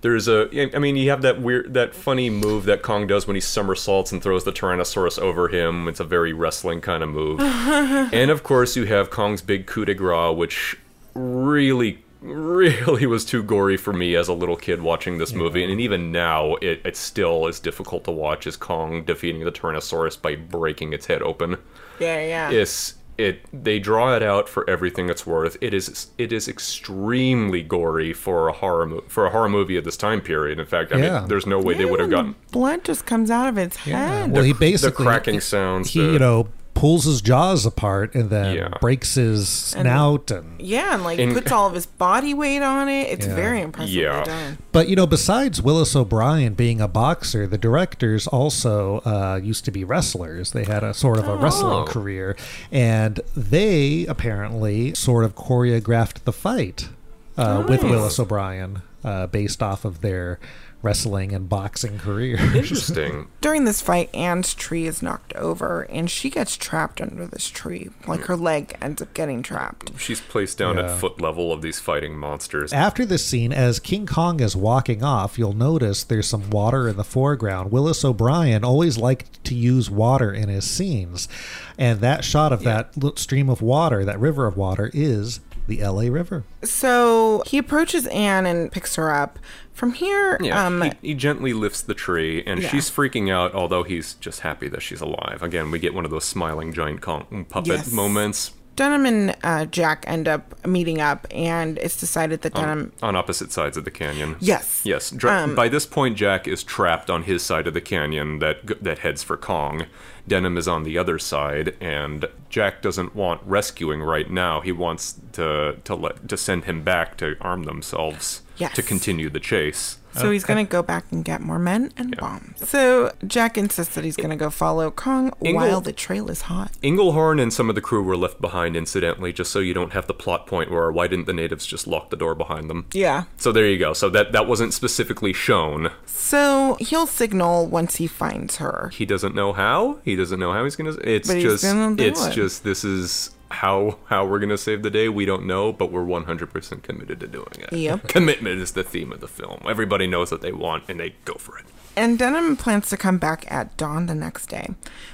there's 0.00 0.28
a 0.28 0.48
I 0.74 0.78
mean 0.78 0.96
you 0.96 1.10
have 1.10 1.22
that 1.22 1.40
weird 1.40 1.74
that 1.74 1.94
funny 1.94 2.30
move 2.30 2.64
that 2.66 2.82
Kong 2.82 3.06
does 3.06 3.26
when 3.26 3.34
he 3.34 3.40
somersaults 3.40 4.12
and 4.12 4.22
throws 4.22 4.44
the 4.44 4.52
Tyrannosaurus 4.52 5.18
over 5.18 5.48
him. 5.48 5.88
It's 5.88 6.00
a 6.00 6.04
very 6.04 6.32
wrestling 6.32 6.80
kind 6.80 7.02
of 7.02 7.08
move. 7.08 7.40
and 7.40 8.30
of 8.30 8.42
course 8.42 8.76
you 8.76 8.84
have 8.84 9.10
Kong's 9.10 9.42
big 9.42 9.66
coup 9.66 9.84
de 9.84 9.94
grace, 9.94 10.36
which 10.36 10.76
really 11.14 12.02
really 12.20 13.06
was 13.06 13.24
too 13.24 13.42
gory 13.42 13.76
for 13.76 13.92
me 13.92 14.16
as 14.16 14.26
a 14.26 14.32
little 14.32 14.56
kid 14.56 14.82
watching 14.82 15.18
this 15.18 15.32
movie 15.32 15.62
and 15.62 15.80
even 15.80 16.10
now 16.10 16.56
it, 16.56 16.80
it 16.84 16.96
still 16.96 17.46
is 17.46 17.60
difficult 17.60 18.02
to 18.02 18.10
watch 18.10 18.44
as 18.44 18.56
Kong 18.56 19.04
defeating 19.04 19.44
the 19.44 19.52
Tyrannosaurus 19.52 20.20
by 20.20 20.34
breaking 20.34 20.92
its 20.92 21.06
head 21.06 21.22
open. 21.22 21.56
Yeah, 22.00 22.20
yeah. 22.20 22.50
It's 22.50 22.94
it 23.18 23.40
they 23.52 23.78
draw 23.80 24.14
it 24.14 24.22
out 24.22 24.48
for 24.48 24.68
everything 24.70 25.10
it's 25.10 25.26
worth. 25.26 25.56
It 25.60 25.74
is 25.74 26.06
it 26.16 26.32
is 26.32 26.48
extremely 26.48 27.62
gory 27.62 28.12
for 28.12 28.48
a 28.48 28.52
horror 28.52 28.86
mo- 28.86 29.04
for 29.08 29.26
a 29.26 29.30
horror 29.30 29.48
movie 29.48 29.76
at 29.76 29.84
this 29.84 29.96
time 29.96 30.20
period. 30.20 30.58
In 30.58 30.66
fact, 30.66 30.92
I 30.92 30.98
Yeah. 30.98 31.20
mean, 31.20 31.28
there's 31.28 31.46
no 31.46 31.58
way 31.58 31.74
they 31.74 31.84
would 31.84 32.00
have 32.00 32.10
gotten 32.10 32.36
Blood 32.52 32.84
just 32.84 33.04
comes 33.04 33.30
out 33.30 33.48
of 33.48 33.58
its 33.58 33.76
head. 33.78 34.30
well, 34.32 34.44
he 34.44 34.52
basically 34.52 35.04
the 35.04 35.10
cracking 35.10 35.40
sounds. 35.40 35.90
he 35.90 36.00
the- 36.00 36.12
you 36.12 36.18
know 36.18 36.48
pulls 36.78 37.04
his 37.04 37.20
jaws 37.20 37.66
apart 37.66 38.14
and 38.14 38.30
then 38.30 38.54
Yeah. 38.56 38.68
breaks 38.80 39.14
his 39.16 39.48
snout 39.48 40.30
and 40.30 40.60
Yeah, 40.60 40.94
and 40.94 41.02
like 41.02 41.18
In- 41.18 41.34
puts 41.34 41.50
all 41.50 41.66
of 41.66 41.74
his 41.74 41.86
body 41.86 42.32
weight 42.34 42.62
on 42.62 42.88
it. 42.88 43.08
It's 43.10 43.26
Yeah. 43.26 43.34
very 43.34 43.60
impressive. 43.60 43.94
Yeah. 43.94 44.22
done. 44.24 44.58
But 44.70 44.88
you 44.88 44.94
know, 44.94 45.06
besides 45.06 45.60
Willis 45.60 45.96
O'Brien 45.96 46.54
being 46.54 46.80
a 46.80 46.86
boxer, 46.88 47.46
the 47.48 47.58
directors 47.58 48.26
also 48.28 48.98
uh, 49.04 49.40
used 49.42 49.64
to 49.64 49.70
be 49.72 49.82
wrestlers. 49.82 50.52
They 50.52 50.64
had 50.64 50.84
a 50.84 50.94
sort 50.94 51.18
of 51.18 51.26
a 51.28 51.36
wrestling 51.36 51.82
Oh. 51.82 51.84
career, 51.84 52.36
and 52.70 53.20
they 53.36 54.06
apparently 54.06 54.94
sort 54.94 55.24
of 55.24 55.34
choreographed 55.34 56.22
the 56.24 56.32
fight 56.32 56.88
uh, 57.36 57.64
with 57.68 57.82
Willis 57.82 58.18
O'Brien, 58.18 58.82
uh, 59.04 59.26
based 59.28 59.62
off 59.62 59.84
of 59.84 60.00
their 60.00 60.38
wrestling 60.82 61.32
and 61.32 61.48
boxing 61.48 61.98
careers. 61.98 62.40
Interesting. 62.54 63.28
During 63.40 63.64
this 63.64 63.80
fight, 63.80 64.10
Ann's 64.14 64.54
tree 64.54 64.86
is 64.86 65.02
knocked 65.02 65.32
over 65.34 65.82
and 65.82 66.10
she 66.10 66.30
gets 66.30 66.56
trapped 66.56 67.00
under 67.00 67.26
this 67.26 67.48
tree. 67.48 67.90
Like 68.06 68.20
her 68.26 68.36
leg 68.36 68.76
ends 68.80 69.02
up 69.02 69.12
getting 69.14 69.42
trapped. 69.42 69.90
She's 69.98 70.20
placed 70.20 70.58
down 70.58 70.76
Yeah. 70.76 70.84
at 70.92 70.98
foot 71.00 71.20
level 71.20 71.52
of 71.52 71.62
these 71.62 71.80
fighting 71.80 72.16
monsters. 72.16 72.72
After 72.72 73.04
this 73.04 73.24
scene, 73.24 73.52
as 73.52 73.80
King 73.80 74.06
Kong 74.06 74.40
is 74.40 74.54
walking 74.54 75.02
off, 75.02 75.38
you'll 75.38 75.52
notice 75.52 76.04
there's 76.04 76.28
some 76.28 76.48
water 76.50 76.88
in 76.88 76.96
the 76.96 77.04
foreground. 77.04 77.72
Willis 77.72 78.04
O'Brien 78.04 78.64
always 78.64 78.96
liked 78.98 79.42
to 79.44 79.54
use 79.54 79.90
water 79.90 80.32
in 80.32 80.48
his 80.48 80.64
scenes. 80.68 81.28
And 81.76 82.00
that 82.00 82.24
shot 82.24 82.52
of 82.52 82.62
that 82.64 82.96
little 82.96 83.16
stream 83.16 83.48
of 83.48 83.62
water, 83.62 84.04
that 84.04 84.18
river 84.20 84.46
of 84.46 84.56
water, 84.56 84.90
is 84.94 85.40
the 85.68 85.80
LA 85.86 86.08
River. 86.12 86.44
So 86.64 87.42
he 87.46 87.56
approaches 87.58 88.06
Ann 88.08 88.44
and 88.46 88.72
picks 88.72 88.96
her 88.96 89.12
up. 89.14 89.38
From 89.72 89.92
here, 89.92 90.36
Yeah, 90.40 90.66
um, 90.66 90.82
he, 90.82 90.92
he 91.02 91.14
gently 91.14 91.52
lifts 91.52 91.82
the 91.82 91.94
tree, 91.94 92.42
and 92.44 92.60
Yeah. 92.60 92.68
she's 92.68 92.90
freaking 92.90 93.32
out. 93.32 93.54
Although 93.54 93.84
he's 93.84 94.14
just 94.14 94.40
happy 94.40 94.66
that 94.68 94.82
she's 94.82 95.00
alive. 95.00 95.40
Again, 95.40 95.70
we 95.70 95.78
get 95.78 95.94
one 95.94 96.04
of 96.04 96.10
those 96.10 96.24
smiling 96.24 96.72
giant 96.72 97.00
Kong 97.00 97.46
puppet 97.48 97.68
Yes. 97.68 97.92
moments. 97.92 98.50
Denham 98.74 99.06
and 99.06 99.36
uh, 99.44 99.66
Jack 99.66 100.04
end 100.08 100.26
up 100.28 100.64
meeting 100.66 101.00
up, 101.00 101.26
and 101.32 101.78
it's 101.78 101.96
decided 101.98 102.42
that 102.42 102.54
Denham. 102.54 102.92
on 103.02 103.14
opposite 103.16 103.50
sides 103.52 103.76
of 103.76 103.84
the 103.84 103.90
canyon. 103.92 104.34
Yes. 104.40 104.80
Yes. 104.84 105.10
Dra- 105.10 105.42
Um, 105.44 105.54
By 105.56 105.68
this 105.68 105.84
point, 105.86 106.16
Jack 106.16 106.48
is 106.48 106.62
trapped 106.64 107.08
on 107.10 107.24
his 107.24 107.42
side 107.44 107.66
of 107.68 107.74
the 107.74 107.80
canyon 107.80 108.38
that 108.40 108.82
that 108.82 109.00
heads 109.00 109.22
for 109.24 109.36
Kong. 109.36 109.86
Denham 110.28 110.56
is 110.56 110.68
on 110.68 110.84
the 110.84 110.98
other 110.98 111.18
side, 111.18 111.74
and 111.80 112.26
Jack 112.50 112.82
doesn't 112.82 113.14
want 113.14 113.40
rescuing 113.44 114.00
right 114.02 114.30
now. 114.30 114.60
He 114.60 114.72
wants 114.72 115.18
to 115.32 115.76
to 115.84 115.94
let 115.94 116.28
to 116.28 116.36
send 116.36 116.64
him 116.64 116.82
back 116.82 117.16
to 117.18 117.36
arm 117.40 117.64
themselves 117.64 118.42
Yes. 118.58 118.74
to 118.76 118.82
continue 118.82 119.30
the 119.30 119.40
chase. 119.40 119.98
So 120.20 120.30
he's 120.30 120.44
going 120.44 120.64
to 120.64 120.70
go 120.70 120.82
back 120.82 121.04
and 121.10 121.24
get 121.24 121.40
more 121.40 121.58
men 121.58 121.92
and 121.96 122.16
bombs. 122.16 122.68
So 122.68 123.12
Jack 123.26 123.56
insists 123.58 123.94
that 123.94 124.04
he's 124.04 124.16
going 124.16 124.30
to 124.30 124.36
go 124.36 124.50
follow 124.50 124.90
Kong 124.90 125.32
Ingle- 125.44 125.54
while 125.54 125.80
the 125.80 125.92
trail 125.92 126.30
is 126.30 126.42
hot. 126.42 126.72
Englehorn 126.82 127.40
and 127.40 127.52
some 127.52 127.68
of 127.68 127.74
the 127.74 127.80
crew 127.80 128.02
were 128.02 128.16
left 128.16 128.40
behind 128.40 128.76
incidentally, 128.76 129.32
just 129.32 129.50
so 129.50 129.58
you 129.58 129.74
don't 129.74 129.92
have 129.92 130.06
the 130.06 130.14
plot 130.14 130.46
point 130.46 130.70
where 130.70 130.90
why 130.90 131.06
didn't 131.06 131.26
the 131.26 131.32
natives 131.32 131.66
just 131.66 131.86
lock 131.86 132.10
the 132.10 132.16
door 132.16 132.34
behind 132.34 132.68
them? 132.70 132.86
Yeah. 132.92 133.24
So 133.36 133.52
there 133.52 133.66
you 133.66 133.78
go. 133.78 133.92
So 133.92 134.08
that 134.10 134.32
that 134.32 134.46
wasn't 134.46 134.74
specifically 134.74 135.32
shown. 135.32 135.90
So 136.06 136.76
he'll 136.80 137.06
signal 137.06 137.66
once 137.66 137.96
he 137.96 138.06
finds 138.06 138.56
her. 138.56 138.90
He 138.92 139.06
doesn't 139.06 139.34
know 139.34 139.52
how. 139.52 139.98
He 140.04 140.16
doesn't 140.16 140.38
know 140.40 140.52
how 140.52 140.64
he's 140.64 140.76
gonna. 140.76 140.96
It's 141.04 141.28
But 141.28 141.36
he's 141.38 141.44
just. 141.44 141.64
it's 142.00 142.26
it. 142.26 142.32
just. 142.32 142.64
This 142.64 142.84
is 142.84 143.30
how 143.50 143.98
how 144.06 144.26
we're 144.26 144.38
gonna 144.38 144.58
save 144.58 144.82
the 144.82 144.90
day. 144.90 145.08
We 145.08 145.24
don't 145.24 145.46
know, 145.46 145.72
but 145.72 145.90
we're 145.90 146.04
100% 146.04 146.82
committed 146.82 147.20
to 147.20 147.26
doing 147.26 147.48
it. 147.58 147.72
Yep. 147.72 148.08
Commitment 148.08 148.60
is 148.60 148.72
the 148.72 148.84
theme 148.84 149.12
of 149.12 149.20
the 149.20 149.28
film. 149.28 149.62
Everybody 149.68 150.06
knows 150.06 150.30
what 150.30 150.42
they 150.42 150.52
want, 150.52 150.84
and 150.88 151.00
they 151.00 151.14
go 151.24 151.34
for 151.34 151.58
it. 151.58 151.64
And 151.96 152.16
Denham 152.16 152.56
plans 152.56 152.88
to 152.90 152.96
come 152.96 153.18
back 153.18 153.44
at 153.50 153.76
dawn 153.76 154.06
the 154.06 154.14
next 154.14 154.46
day. 154.46 154.68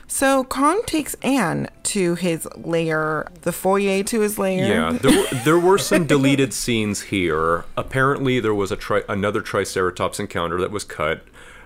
So 0.07 0.45
Kong 0.45 0.83
takes 0.85 1.15
Ann 1.23 1.69
to 1.85 2.15
his 2.15 2.47
lair, 2.57 3.27
the 3.41 3.53
foyer 3.53 4.03
to 4.03 4.21
his 4.21 4.39
lair. 4.39 4.69
Yeah, 4.69 4.99
there 4.99 5.19
were, 5.19 5.27
there 5.45 5.59
were 5.59 5.79
some 5.79 6.07
deleted 6.07 6.53
scenes 6.53 7.03
here. 7.03 7.65
Apparently, 7.77 8.39
there 8.39 8.55
was 8.55 8.71
a 8.71 8.77
tri- 8.77 9.03
another 9.09 9.41
Triceratops 9.41 10.21
encounter 10.21 10.61
that 10.61 10.71
was 10.71 10.85
cut. 10.85 11.25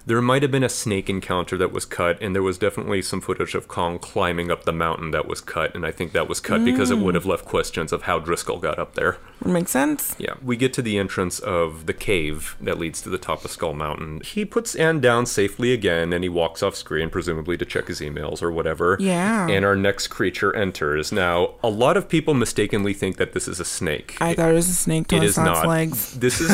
There 0.09 0.23
might 0.23 0.41
have 0.41 0.51
been 0.51 0.65
a 0.65 0.71
snake 0.71 1.11
encounter 1.11 1.59
that 1.59 1.71
was 1.71 1.85
cut, 1.85 2.17
and 2.23 2.35
there 2.35 2.43
was 2.43 2.57
definitely 2.57 3.03
some 3.03 3.21
footage 3.21 3.55
of 3.55 3.69
Kong 3.69 3.99
climbing 3.99 4.51
up 4.51 4.65
the 4.65 4.73
mountain 4.73 5.11
that 5.11 5.29
was 5.29 5.43
cut, 5.43 5.75
and 5.75 5.85
I 5.85 5.91
think 5.91 6.13
that 6.13 6.27
was 6.27 6.41
cut 6.41 6.65
because 6.65 6.91
it 6.91 6.97
Mm. 6.97 7.03
would 7.03 7.15
have 7.15 7.27
left 7.27 7.45
questions 7.45 7.93
of 7.93 8.03
how 8.05 8.19
Driscoll 8.19 8.59
got 8.59 8.79
up 8.79 8.95
there. 8.95 9.19
Makes 9.45 9.71
sense. 9.71 10.17
Yeah, 10.19 10.33
we 10.43 10.57
get 10.57 10.73
to 10.73 10.83
the 10.83 10.97
entrance 10.99 11.39
of 11.41 11.85
the 11.85 11.93
cave 11.93 12.57
that 12.61 12.79
leads 12.79 13.03
to 13.03 13.11
the 13.11 13.19
top 13.19 13.45
of 13.45 13.51
Skull 13.51 13.75
Mountain. 13.75 14.23
He 14.25 14.47
puts 14.47 14.75
Ann 14.75 14.99
down 15.01 15.27
safely 15.27 15.75
again, 15.75 16.15
and 16.15 16.25
he 16.25 16.31
walks 16.31 16.63
off 16.63 16.75
screen, 16.75 17.11
presumably 17.11 17.59
to 17.59 17.67
check 17.67 17.89
his 17.89 18.01
emails 18.01 18.43
or 18.43 18.51
whatever. 18.51 18.97
Yeah. 18.99 19.47
And 19.47 19.63
our 19.65 19.77
next 19.77 20.07
creature 20.09 20.57
enters. 20.57 21.13
Now, 21.13 21.51
a 21.63 21.69
lot 21.69 21.99
of 21.99 22.09
people 22.09 22.33
mistakenly 22.33 22.95
think 22.95 23.19
that 23.19 23.35
this 23.35 23.47
is 23.47 23.61
a 23.61 23.65
snake. 23.65 24.17
I 24.23 24.33
thought 24.35 24.51
it 24.51 24.55
was 24.55 24.71
a 24.71 24.73
snake 24.75 25.13
It 25.13 25.23
is 25.23 25.31
its 25.37 25.39
not. 25.39 25.67
legs. 25.67 26.15
This 26.19 26.41
is 26.41 26.51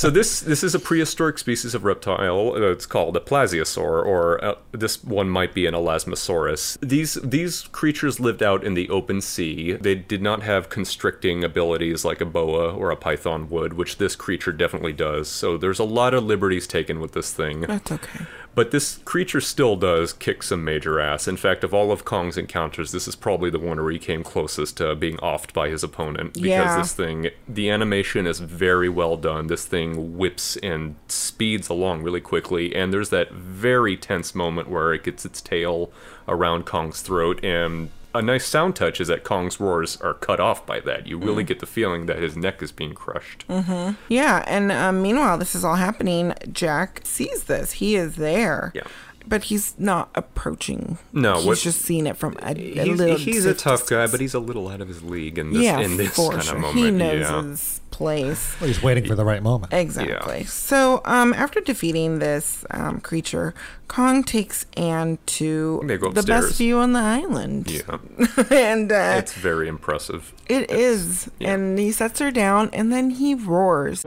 so. 0.00 0.08
This 0.08 0.40
this 0.40 0.64
is 0.64 0.74
a 0.74 0.78
prehistoric 0.80 1.36
species 1.38 1.74
of 1.74 1.84
reptile. 1.84 2.54
Uh, 2.56 2.77
it's 2.78 2.86
called 2.86 3.16
a 3.16 3.20
plesiosaur, 3.20 4.06
or 4.06 4.44
uh, 4.44 4.54
this 4.70 5.02
one 5.02 5.28
might 5.28 5.52
be 5.52 5.66
an 5.66 5.74
elasmosaurus. 5.74 6.78
These 6.80 7.14
these 7.24 7.62
creatures 7.72 8.20
lived 8.20 8.40
out 8.40 8.62
in 8.62 8.74
the 8.74 8.88
open 8.88 9.20
sea. 9.20 9.72
They 9.72 9.96
did 9.96 10.22
not 10.22 10.44
have 10.44 10.68
constricting 10.68 11.42
abilities 11.42 12.04
like 12.04 12.20
a 12.20 12.24
boa 12.24 12.72
or 12.72 12.92
a 12.92 12.96
python 12.96 13.50
would, 13.50 13.72
which 13.72 13.98
this 13.98 14.14
creature 14.14 14.52
definitely 14.52 14.92
does. 14.92 15.26
So 15.26 15.58
there's 15.58 15.80
a 15.80 15.84
lot 15.84 16.14
of 16.14 16.22
liberties 16.22 16.68
taken 16.68 17.00
with 17.00 17.14
this 17.14 17.32
thing. 17.32 17.62
That's 17.62 17.90
okay. 17.90 18.26
But 18.54 18.72
this 18.72 18.98
creature 19.04 19.40
still 19.40 19.76
does 19.76 20.12
kick 20.12 20.42
some 20.42 20.64
major 20.64 20.98
ass. 20.98 21.28
In 21.28 21.36
fact, 21.36 21.62
of 21.62 21.72
all 21.72 21.92
of 21.92 22.04
Kong's 22.04 22.36
encounters, 22.36 22.90
this 22.90 23.06
is 23.06 23.14
probably 23.14 23.50
the 23.50 23.58
one 23.60 23.80
where 23.80 23.92
he 23.92 24.00
came 24.00 24.24
closest 24.24 24.78
to 24.78 24.96
being 24.96 25.16
offed 25.18 25.52
by 25.52 25.68
his 25.68 25.84
opponent. 25.84 26.34
Because 26.34 26.46
Yeah. 26.46 26.76
this 26.78 26.92
thing, 26.92 27.30
the 27.48 27.70
animation 27.70 28.26
is 28.26 28.40
very 28.40 28.88
well 28.88 29.16
done. 29.16 29.46
This 29.46 29.64
thing 29.64 30.16
whips 30.18 30.56
and 30.56 30.96
speeds 31.06 31.68
along 31.68 32.02
really 32.02 32.20
quickly. 32.20 32.74
And 32.74 32.92
there's 32.92 33.10
that 33.10 33.30
very 33.32 33.96
tense 33.96 34.34
moment 34.34 34.68
where 34.68 34.92
it 34.92 35.04
gets 35.04 35.24
its 35.24 35.40
tail 35.40 35.92
around 36.26 36.66
Kong's 36.66 37.00
throat. 37.00 37.38
And 37.44 37.90
a 38.18 38.22
nice 38.22 38.46
sound 38.46 38.76
touch 38.76 39.00
is 39.00 39.08
that 39.08 39.24
Kong's 39.24 39.60
roars 39.60 39.96
are 40.00 40.14
cut 40.14 40.40
off 40.40 40.66
by 40.66 40.80
that. 40.80 41.06
You 41.06 41.18
really 41.18 41.44
Mm. 41.44 41.48
get 41.48 41.60
the 41.60 41.66
feeling 41.66 42.06
that 42.06 42.18
his 42.18 42.36
neck 42.36 42.62
is 42.62 42.72
being 42.72 42.92
crushed. 42.94 43.44
hmm 43.48 43.90
Yeah, 44.08 44.44
and 44.46 44.70
um, 44.72 45.00
meanwhile, 45.02 45.38
this 45.38 45.54
is 45.54 45.64
all 45.64 45.76
happening. 45.76 46.34
Jack 46.52 47.00
sees 47.04 47.44
this. 47.44 47.72
He 47.72 47.96
is 47.96 48.16
there. 48.16 48.72
Yeah. 48.74 48.82
But 49.28 49.44
he's 49.44 49.74
not 49.78 50.08
approaching. 50.14 50.98
No, 51.12 51.36
he's 51.36 51.46
what- 51.46 51.58
just 51.58 51.82
seeing 51.82 52.06
it 52.06 52.16
from 52.16 52.36
a, 52.42 52.52
a 52.52 52.54
He's, 52.54 52.98
little. 52.98 53.16
he's 53.18 53.44
a 53.44 53.50
safe 53.50 53.58
tough 53.58 53.86
guy, 53.88 54.06
but 54.06 54.20
he's 54.20 54.34
a 54.34 54.38
little 54.40 54.68
out 54.68 54.80
of 54.80 54.88
his 54.88 55.02
league 55.02 55.38
in 55.38 55.52
this 55.52 55.62
yeah, 55.62 55.80
in 55.80 55.96
this 55.98 56.16
for 56.16 56.32
kind 56.32 56.42
sure. 56.44 56.54
of 56.56 56.60
moment. 56.62 56.78
He 56.78 56.90
knows 56.90 57.20
yeah. 57.20 57.42
his 57.42 57.80
place. 57.90 58.54
Well, 58.60 58.68
he's 58.68 58.82
waiting 58.82 59.04
for 59.06 59.14
the 59.14 59.24
right 59.24 59.42
moment. 59.42 59.72
Exactly. 59.72 60.44
So, 60.44 61.02
um, 61.04 61.34
after 61.34 61.60
defeating 61.60 62.20
this 62.20 62.64
um, 62.70 63.00
creature, 63.00 63.54
Kong 63.88 64.22
takes 64.22 64.64
Ann 64.76 65.18
to 65.26 65.82
They 65.84 65.96
go 65.98 66.10
the 66.10 66.22
best 66.22 66.56
view 66.58 66.78
on 66.78 66.92
the 66.92 67.00
island. 67.00 67.70
Yeah. 67.70 67.98
and 68.50 68.90
uh, 68.92 69.14
it's 69.18 69.32
very 69.34 69.68
impressive. 69.68 70.32
it 70.48 70.70
is. 70.70 71.28
And 71.40 71.78
he 71.78 71.92
sets 71.92 72.18
her 72.20 72.30
down, 72.30 72.70
and 72.72 72.92
then 72.92 73.10
he 73.10 73.34
roars. 73.34 74.04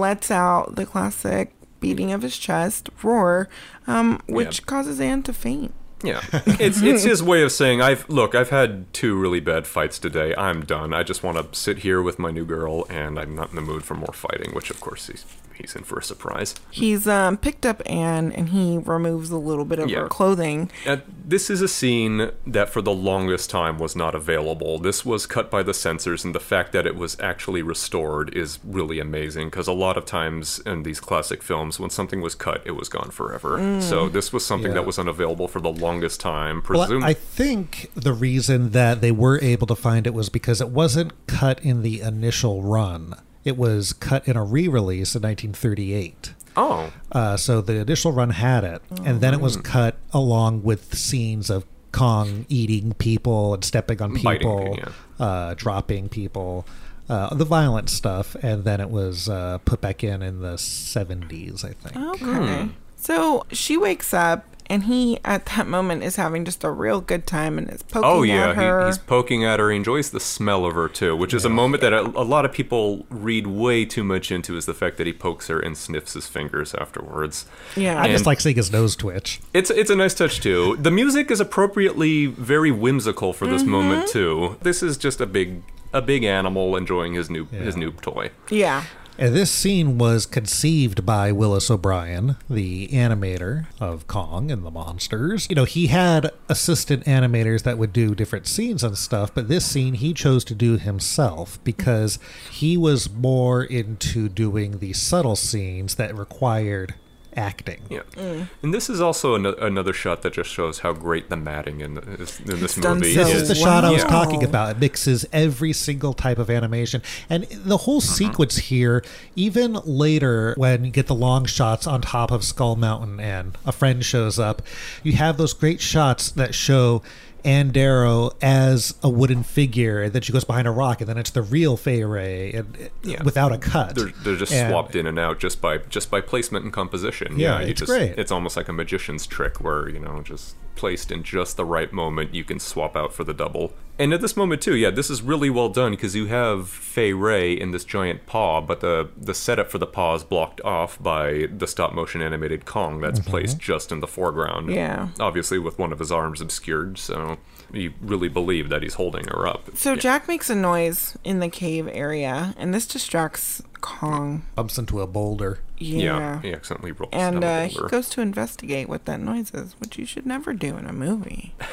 Lets 0.00 0.30
out 0.30 0.74
the 0.76 0.86
classic 0.86 1.52
beating 1.80 2.12
of 2.12 2.22
his 2.22 2.36
chest 2.38 2.90
roar, 3.02 3.48
um, 3.86 4.20
which 4.28 4.58
Yeah. 4.60 4.64
causes 4.66 5.00
Ann 5.00 5.22
to 5.24 5.32
faint. 5.32 5.72
Yeah, 6.02 6.20
it's 6.32 6.82
it's 6.82 7.04
his 7.04 7.22
way 7.22 7.42
of 7.42 7.50
saying 7.50 7.80
I've 7.80 8.06
look 8.08 8.34
I've 8.34 8.50
had 8.50 8.92
two 8.92 9.16
really 9.18 9.40
bad 9.40 9.66
fights 9.66 9.98
today. 9.98 10.34
I'm 10.36 10.62
done. 10.64 10.92
I 10.92 11.02
just 11.02 11.22
want 11.22 11.38
to 11.38 11.58
sit 11.58 11.78
here 11.78 12.02
with 12.02 12.18
my 12.18 12.30
new 12.30 12.44
girl, 12.44 12.86
and 12.90 13.18
I'm 13.18 13.34
not 13.34 13.50
in 13.50 13.56
the 13.56 13.62
mood 13.62 13.82
for 13.84 13.94
more 13.94 14.12
fighting. 14.12 14.52
Which 14.54 14.70
of 14.70 14.80
course 14.80 15.06
he's 15.06 15.24
he's 15.58 15.74
in 15.76 15.82
for 15.84 15.98
a 15.98 16.02
surprise. 16.02 16.54
He's 16.70 17.06
um, 17.08 17.36
picked 17.36 17.64
up 17.66 17.82
Ann 17.86 18.32
and 18.32 18.50
he 18.50 18.78
removes 18.78 19.30
a 19.30 19.38
little 19.38 19.64
bit 19.64 19.78
of 19.78 19.88
Yeah. 19.90 20.00
her 20.00 20.08
clothing. 20.08 20.70
Uh, 20.86 20.98
this 21.24 21.50
is 21.50 21.60
a 21.62 21.68
scene 21.68 22.30
that 22.46 22.68
for 22.70 22.80
the 22.82 22.92
longest 22.92 23.50
time 23.50 23.78
was 23.78 23.96
not 23.96 24.14
available. 24.14 24.78
This 24.78 25.04
was 25.04 25.26
cut 25.26 25.50
by 25.50 25.62
the 25.62 25.74
censors, 25.74 26.24
and 26.24 26.34
the 26.34 26.40
fact 26.40 26.72
that 26.72 26.86
it 26.86 26.94
was 26.96 27.16
actually 27.20 27.62
restored 27.62 28.34
is 28.36 28.58
really 28.64 29.00
amazing 29.00 29.48
because 29.48 29.66
a 29.66 29.72
lot 29.72 29.96
of 29.96 30.04
times 30.04 30.60
in 30.66 30.82
these 30.82 31.00
classic 31.00 31.42
films, 31.42 31.80
when 31.80 31.90
something 31.90 32.20
was 32.20 32.34
cut, 32.34 32.62
it 32.64 32.72
was 32.72 32.88
gone 32.88 33.10
forever. 33.10 33.58
Mm. 33.58 33.82
So 33.82 34.08
this 34.08 34.32
was 34.32 34.44
something 34.46 34.70
Yeah. 34.72 34.74
that 34.80 34.86
was 34.86 34.98
unavailable 34.98 35.48
for 35.48 35.60
the 35.60 35.72
longest 35.72 36.20
time. 36.20 36.62
Well, 36.68 37.02
I 37.04 37.12
think 37.14 37.90
the 37.94 38.12
reason 38.12 38.70
that 38.70 39.00
they 39.00 39.10
were 39.12 39.40
able 39.42 39.66
to 39.68 39.76
find 39.76 40.06
it 40.06 40.14
was 40.14 40.28
because 40.28 40.60
it 40.60 40.68
wasn't 40.70 41.12
cut 41.26 41.60
in 41.62 41.82
the 41.82 42.00
initial 42.00 42.62
run. 42.62 43.14
It 43.46 43.56
was 43.56 43.92
cut 43.94 44.26
in 44.28 44.36
a 44.36 44.44
re-release 44.44 45.14
in 45.14 45.22
1938. 45.22 46.34
Oh. 46.56 46.92
Uh, 47.12 47.36
so 47.36 47.60
the 47.60 47.76
initial 47.76 48.12
run 48.12 48.30
had 48.30 48.64
it, 48.64 48.82
and 49.04 49.20
then 49.20 49.32
it 49.34 49.40
was 49.40 49.56
Mm. 49.56 49.64
cut 49.64 49.96
along 50.12 50.62
with 50.64 50.94
scenes 50.96 51.48
of 51.48 51.64
Kong 51.92 52.44
eating 52.48 52.92
people 52.94 53.54
and 53.54 53.64
stepping 53.64 54.02
on 54.02 54.14
Biting, 54.14 54.38
people, 54.40 54.78
uh, 55.20 55.54
dropping 55.54 56.08
people, 56.08 56.66
uh, 57.08 57.32
the 57.34 57.44
violent 57.44 57.88
stuff, 57.88 58.34
and 58.42 58.64
then 58.64 58.80
it 58.80 58.90
was 58.90 59.28
uh, 59.28 59.58
put 59.64 59.80
back 59.80 60.02
in 60.02 60.22
in 60.22 60.40
the 60.40 60.54
70s, 60.58 61.64
I 61.64 61.72
think. 61.72 61.96
Okay. 62.22 62.68
So 62.96 63.46
she 63.52 63.76
wakes 63.76 64.12
up 64.12 64.44
and 64.68 64.84
he, 64.84 65.18
at 65.24 65.46
that 65.46 65.66
moment, 65.66 66.02
is 66.02 66.16
having 66.16 66.44
just 66.44 66.64
a 66.64 66.70
real 66.70 67.00
good 67.00 67.26
time 67.26 67.58
and 67.58 67.70
is 67.70 67.82
poking 67.82 68.08
Oh 68.10 68.22
yeah, 68.22 68.50
at 68.50 68.56
her. 68.56 68.80
he, 68.82 68.86
he's 68.86 68.98
poking 68.98 69.44
at 69.44 69.58
her. 69.60 69.70
He 69.70 69.76
enjoys 69.76 70.10
the 70.10 70.20
smell 70.20 70.64
of 70.66 70.74
her 70.74 70.88
too, 70.88 71.14
which 71.16 71.32
is 71.34 71.44
a 71.44 71.48
moment 71.48 71.80
that 71.82 71.92
a, 71.92 72.00
a 72.00 72.22
lot 72.24 72.44
of 72.44 72.52
people 72.52 73.06
read 73.10 73.46
way 73.46 73.84
too 73.84 74.04
much 74.04 74.30
into. 74.32 74.56
Is 74.56 74.66
the 74.66 74.74
fact 74.74 74.96
that 74.98 75.06
he 75.06 75.12
pokes 75.12 75.48
her 75.48 75.58
and 75.60 75.76
sniffs 75.76 76.14
his 76.14 76.26
fingers 76.26 76.74
afterwards. 76.74 77.46
Yeah. 77.76 78.00
I 78.00 78.08
just 78.08 78.26
like 78.26 78.40
seeing 78.40 78.56
his 78.56 78.70
nose 78.72 78.96
twitch. 78.96 79.40
It's 79.54 79.70
it's 79.70 79.90
a 79.90 79.96
nice 79.96 80.14
touch 80.14 80.40
too. 80.40 80.76
The 80.80 80.90
music 80.90 81.30
is 81.30 81.40
appropriately 81.40 82.26
very 82.26 82.70
whimsical 82.70 83.32
for 83.32 83.46
this 83.46 83.62
Mm-hmm. 83.62 83.70
moment 83.70 84.08
too. 84.08 84.56
This 84.62 84.82
is 84.82 84.96
just 84.96 85.20
a 85.20 85.26
big 85.26 85.62
a 85.92 86.02
big 86.02 86.24
animal 86.24 86.76
enjoying 86.76 87.14
his 87.14 87.30
new 87.30 87.46
his 87.46 87.76
new 87.76 87.92
toy. 87.92 88.30
yeah. 88.50 88.84
And 89.18 89.34
this 89.34 89.50
scene 89.50 89.96
was 89.96 90.26
conceived 90.26 91.06
by 91.06 91.32
Willis 91.32 91.70
O'Brien, 91.70 92.36
the 92.50 92.88
animator 92.88 93.64
of 93.80 94.06
Kong 94.06 94.50
and 94.50 94.62
the 94.62 94.70
Monsters. 94.70 95.46
You 95.48 95.56
know, 95.56 95.64
he 95.64 95.86
had 95.86 96.30
assistant 96.50 97.04
animators 97.06 97.62
that 97.62 97.78
would 97.78 97.94
do 97.94 98.14
different 98.14 98.46
scenes 98.46 98.84
and 98.84 98.98
stuff, 98.98 99.34
but 99.34 99.48
this 99.48 99.64
scene 99.64 99.94
he 99.94 100.12
chose 100.12 100.44
to 100.44 100.54
do 100.54 100.76
himself 100.76 101.58
because 101.64 102.18
he 102.50 102.76
was 102.76 103.10
more 103.10 103.64
into 103.64 104.28
doing 104.28 104.80
the 104.80 104.92
subtle 104.92 105.36
scenes 105.36 105.94
that 105.94 106.14
required 106.14 106.94
acting. 107.36 107.80
Yeah. 107.90 108.00
Mm. 108.14 108.48
And 108.62 108.72
this 108.74 108.88
is 108.88 109.00
also 109.00 109.34
an- 109.34 109.46
another 109.46 109.92
shot 109.92 110.22
that 110.22 110.32
just 110.32 110.50
shows 110.50 110.80
how 110.80 110.92
great 110.92 111.28
the 111.28 111.36
matting 111.36 111.80
in, 111.80 111.94
the, 111.94 112.02
in 112.02 112.60
this 112.60 112.74
done 112.76 112.98
movie 112.98 113.14
so 113.14 113.24
This 113.24 113.34
is. 113.34 113.42
is 113.42 113.48
the 113.48 113.54
shot 113.54 113.84
I 113.84 113.90
was 113.90 114.02
Yeah. 114.02 114.08
talking 114.08 114.42
about. 114.42 114.70
It 114.76 114.80
mixes 114.80 115.26
every 115.32 115.72
single 115.72 116.14
type 116.14 116.38
of 116.38 116.48
animation. 116.50 117.02
And 117.28 117.44
the 117.44 117.76
whole 117.78 118.00
Mm-hmm. 118.00 118.14
sequence 118.14 118.56
here, 118.56 119.04
even 119.36 119.74
later 119.84 120.54
when 120.56 120.84
you 120.84 120.90
get 120.90 121.06
the 121.06 121.14
long 121.14 121.44
shots 121.44 121.86
on 121.86 122.00
top 122.00 122.30
of 122.30 122.44
Skull 122.44 122.76
Mountain 122.76 123.20
and 123.20 123.56
a 123.64 123.72
friend 123.72 124.04
shows 124.04 124.38
up, 124.38 124.62
you 125.02 125.12
have 125.12 125.36
those 125.36 125.52
great 125.52 125.80
shots 125.80 126.30
that 126.32 126.54
show 126.54 127.02
Ann 127.46 127.70
Darrow 127.70 128.32
as 128.42 128.94
a 129.02 129.08
wooden 129.08 129.42
figure, 129.44 130.02
and 130.02 130.12
then 130.12 130.20
she 130.22 130.32
goes 130.32 130.44
behind 130.44 130.66
a 130.66 130.70
rock, 130.72 131.00
and 131.00 131.08
then 131.08 131.16
it's 131.16 131.30
the 131.30 131.42
real 131.42 131.76
Fay 131.76 132.02
Wray, 132.04 132.52
and 132.52 132.76
uh, 132.76 132.88
Yeah. 133.02 133.22
without 133.22 133.52
a 133.52 133.58
cut. 133.58 133.94
They're, 133.94 134.12
they're 134.24 134.36
just 134.36 134.52
And- 134.52 134.70
swapped 134.70 134.96
in 134.96 135.06
and 135.06 135.18
out 135.18 135.38
just 135.38 135.60
by 135.60 135.78
just 135.78 136.10
by 136.10 136.20
placement 136.20 136.64
and 136.64 136.72
composition. 136.72 137.38
Yeah, 137.38 137.60
you 137.60 137.68
it's 137.68 137.78
just, 137.80 137.90
great. 137.90 138.18
It's 138.18 138.32
almost 138.32 138.56
like 138.56 138.68
a 138.68 138.72
magician's 138.72 139.26
trick 139.26 139.60
where 139.60 139.88
you 139.88 140.00
know 140.00 140.20
just 140.22 140.56
placed 140.76 141.10
in 141.10 141.22
just 141.22 141.56
the 141.56 141.64
right 141.64 141.92
moment, 141.92 142.34
you 142.34 142.44
can 142.44 142.60
swap 142.60 142.96
out 142.96 143.12
for 143.12 143.24
the 143.24 143.34
double. 143.34 143.72
And 143.98 144.12
at 144.12 144.20
this 144.20 144.36
moment 144.36 144.60
too, 144.60 144.76
yeah, 144.76 144.90
this 144.90 145.08
is 145.08 145.22
really 145.22 145.48
well 145.48 145.70
done 145.70 145.92
because 145.92 146.14
you 146.14 146.26
have 146.26 146.68
Fay 146.68 147.14
Wray 147.14 147.54
in 147.54 147.70
this 147.70 147.82
giant 147.84 148.26
paw, 148.26 148.60
but 148.60 148.80
the 148.80 149.08
the 149.16 149.32
setup 149.32 149.70
for 149.70 149.78
the 149.78 149.86
paw 149.86 150.14
is 150.14 150.22
blocked 150.22 150.60
off 150.60 151.02
by 151.02 151.48
the 151.56 151.66
stop 151.66 151.94
motion 151.94 152.20
animated 152.20 152.66
Kong 152.66 153.00
that's 153.00 153.18
Mm-hmm. 153.20 153.30
placed 153.30 153.58
just 153.58 153.90
in 153.90 154.00
the 154.00 154.06
foreground. 154.06 154.70
Yeah. 154.70 155.08
obviously 155.18 155.58
with 155.58 155.78
one 155.78 155.92
of 155.94 155.98
his 155.98 156.12
arms 156.12 156.40
obscured, 156.42 156.98
so 156.98 157.38
you 157.72 157.92
really 158.00 158.28
believe 158.28 158.68
that 158.68 158.82
he's 158.82 158.94
holding 158.94 159.26
her 159.28 159.46
up. 159.46 159.76
So 159.76 159.92
Yeah. 159.92 160.00
Jack 160.00 160.28
makes 160.28 160.48
a 160.50 160.54
noise 160.54 161.16
in 161.24 161.40
the 161.40 161.48
cave 161.48 161.88
area, 161.92 162.54
and 162.56 162.72
this 162.74 162.86
distracts 162.86 163.62
Kong. 163.80 164.44
bumps 164.54 164.78
into 164.78 165.00
a 165.00 165.06
boulder. 165.06 165.60
Yeah. 165.78 166.40
he 166.40 166.52
accidentally 166.54 166.92
rolls 166.92 167.10
And 167.12 167.42
down 167.42 167.62
a 167.62 167.64
uh, 167.64 167.68
he 167.68 167.78
goes 167.88 168.08
to 168.10 168.20
investigate 168.22 168.88
what 168.88 169.04
that 169.04 169.20
noise 169.20 169.52
is, 169.52 169.74
which 169.78 169.98
you 169.98 170.06
should 170.06 170.24
never 170.26 170.52
do 170.54 170.76
in 170.76 170.86
a 170.86 170.92
movie. 170.92 171.54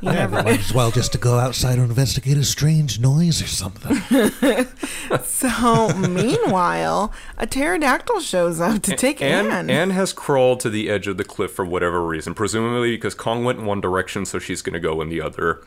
You 0.00 0.08
Yeah, 0.10 0.14
never. 0.26 0.42
might 0.42 0.60
as 0.60 0.72
well 0.72 0.90
just 0.90 1.12
to 1.12 1.18
go 1.18 1.38
outside 1.38 1.78
and 1.78 1.88
investigate 1.88 2.36
a 2.38 2.44
strange 2.44 2.98
noise 3.00 3.42
or 3.42 3.46
something. 3.46 3.96
so 5.22 5.88
meanwhile, 5.98 7.12
a 7.38 7.46
pterodactyl 7.46 8.20
shows 8.20 8.60
up 8.60 8.82
to 8.82 8.96
take 8.96 9.20
Ann, 9.20 9.46
Ann. 9.50 9.70
Ann 9.70 9.90
has 9.90 10.12
crawled 10.12 10.60
to 10.60 10.70
the 10.70 10.88
edge 10.88 11.06
of 11.06 11.16
the 11.16 11.24
cliff 11.24 11.52
for 11.52 11.64
whatever 11.64 12.02
reason, 12.04 12.34
presumably 12.34 12.92
because 12.92 13.14
Kong 13.14 13.44
went 13.44 13.58
in 13.58 13.66
one 13.66 13.80
direction, 13.80 14.24
so 14.24 14.38
she's 14.38 14.62
going 14.62 14.74
to 14.74 14.80
go 14.80 15.00
in 15.00 15.08
the 15.08 15.20
other. 15.20 15.62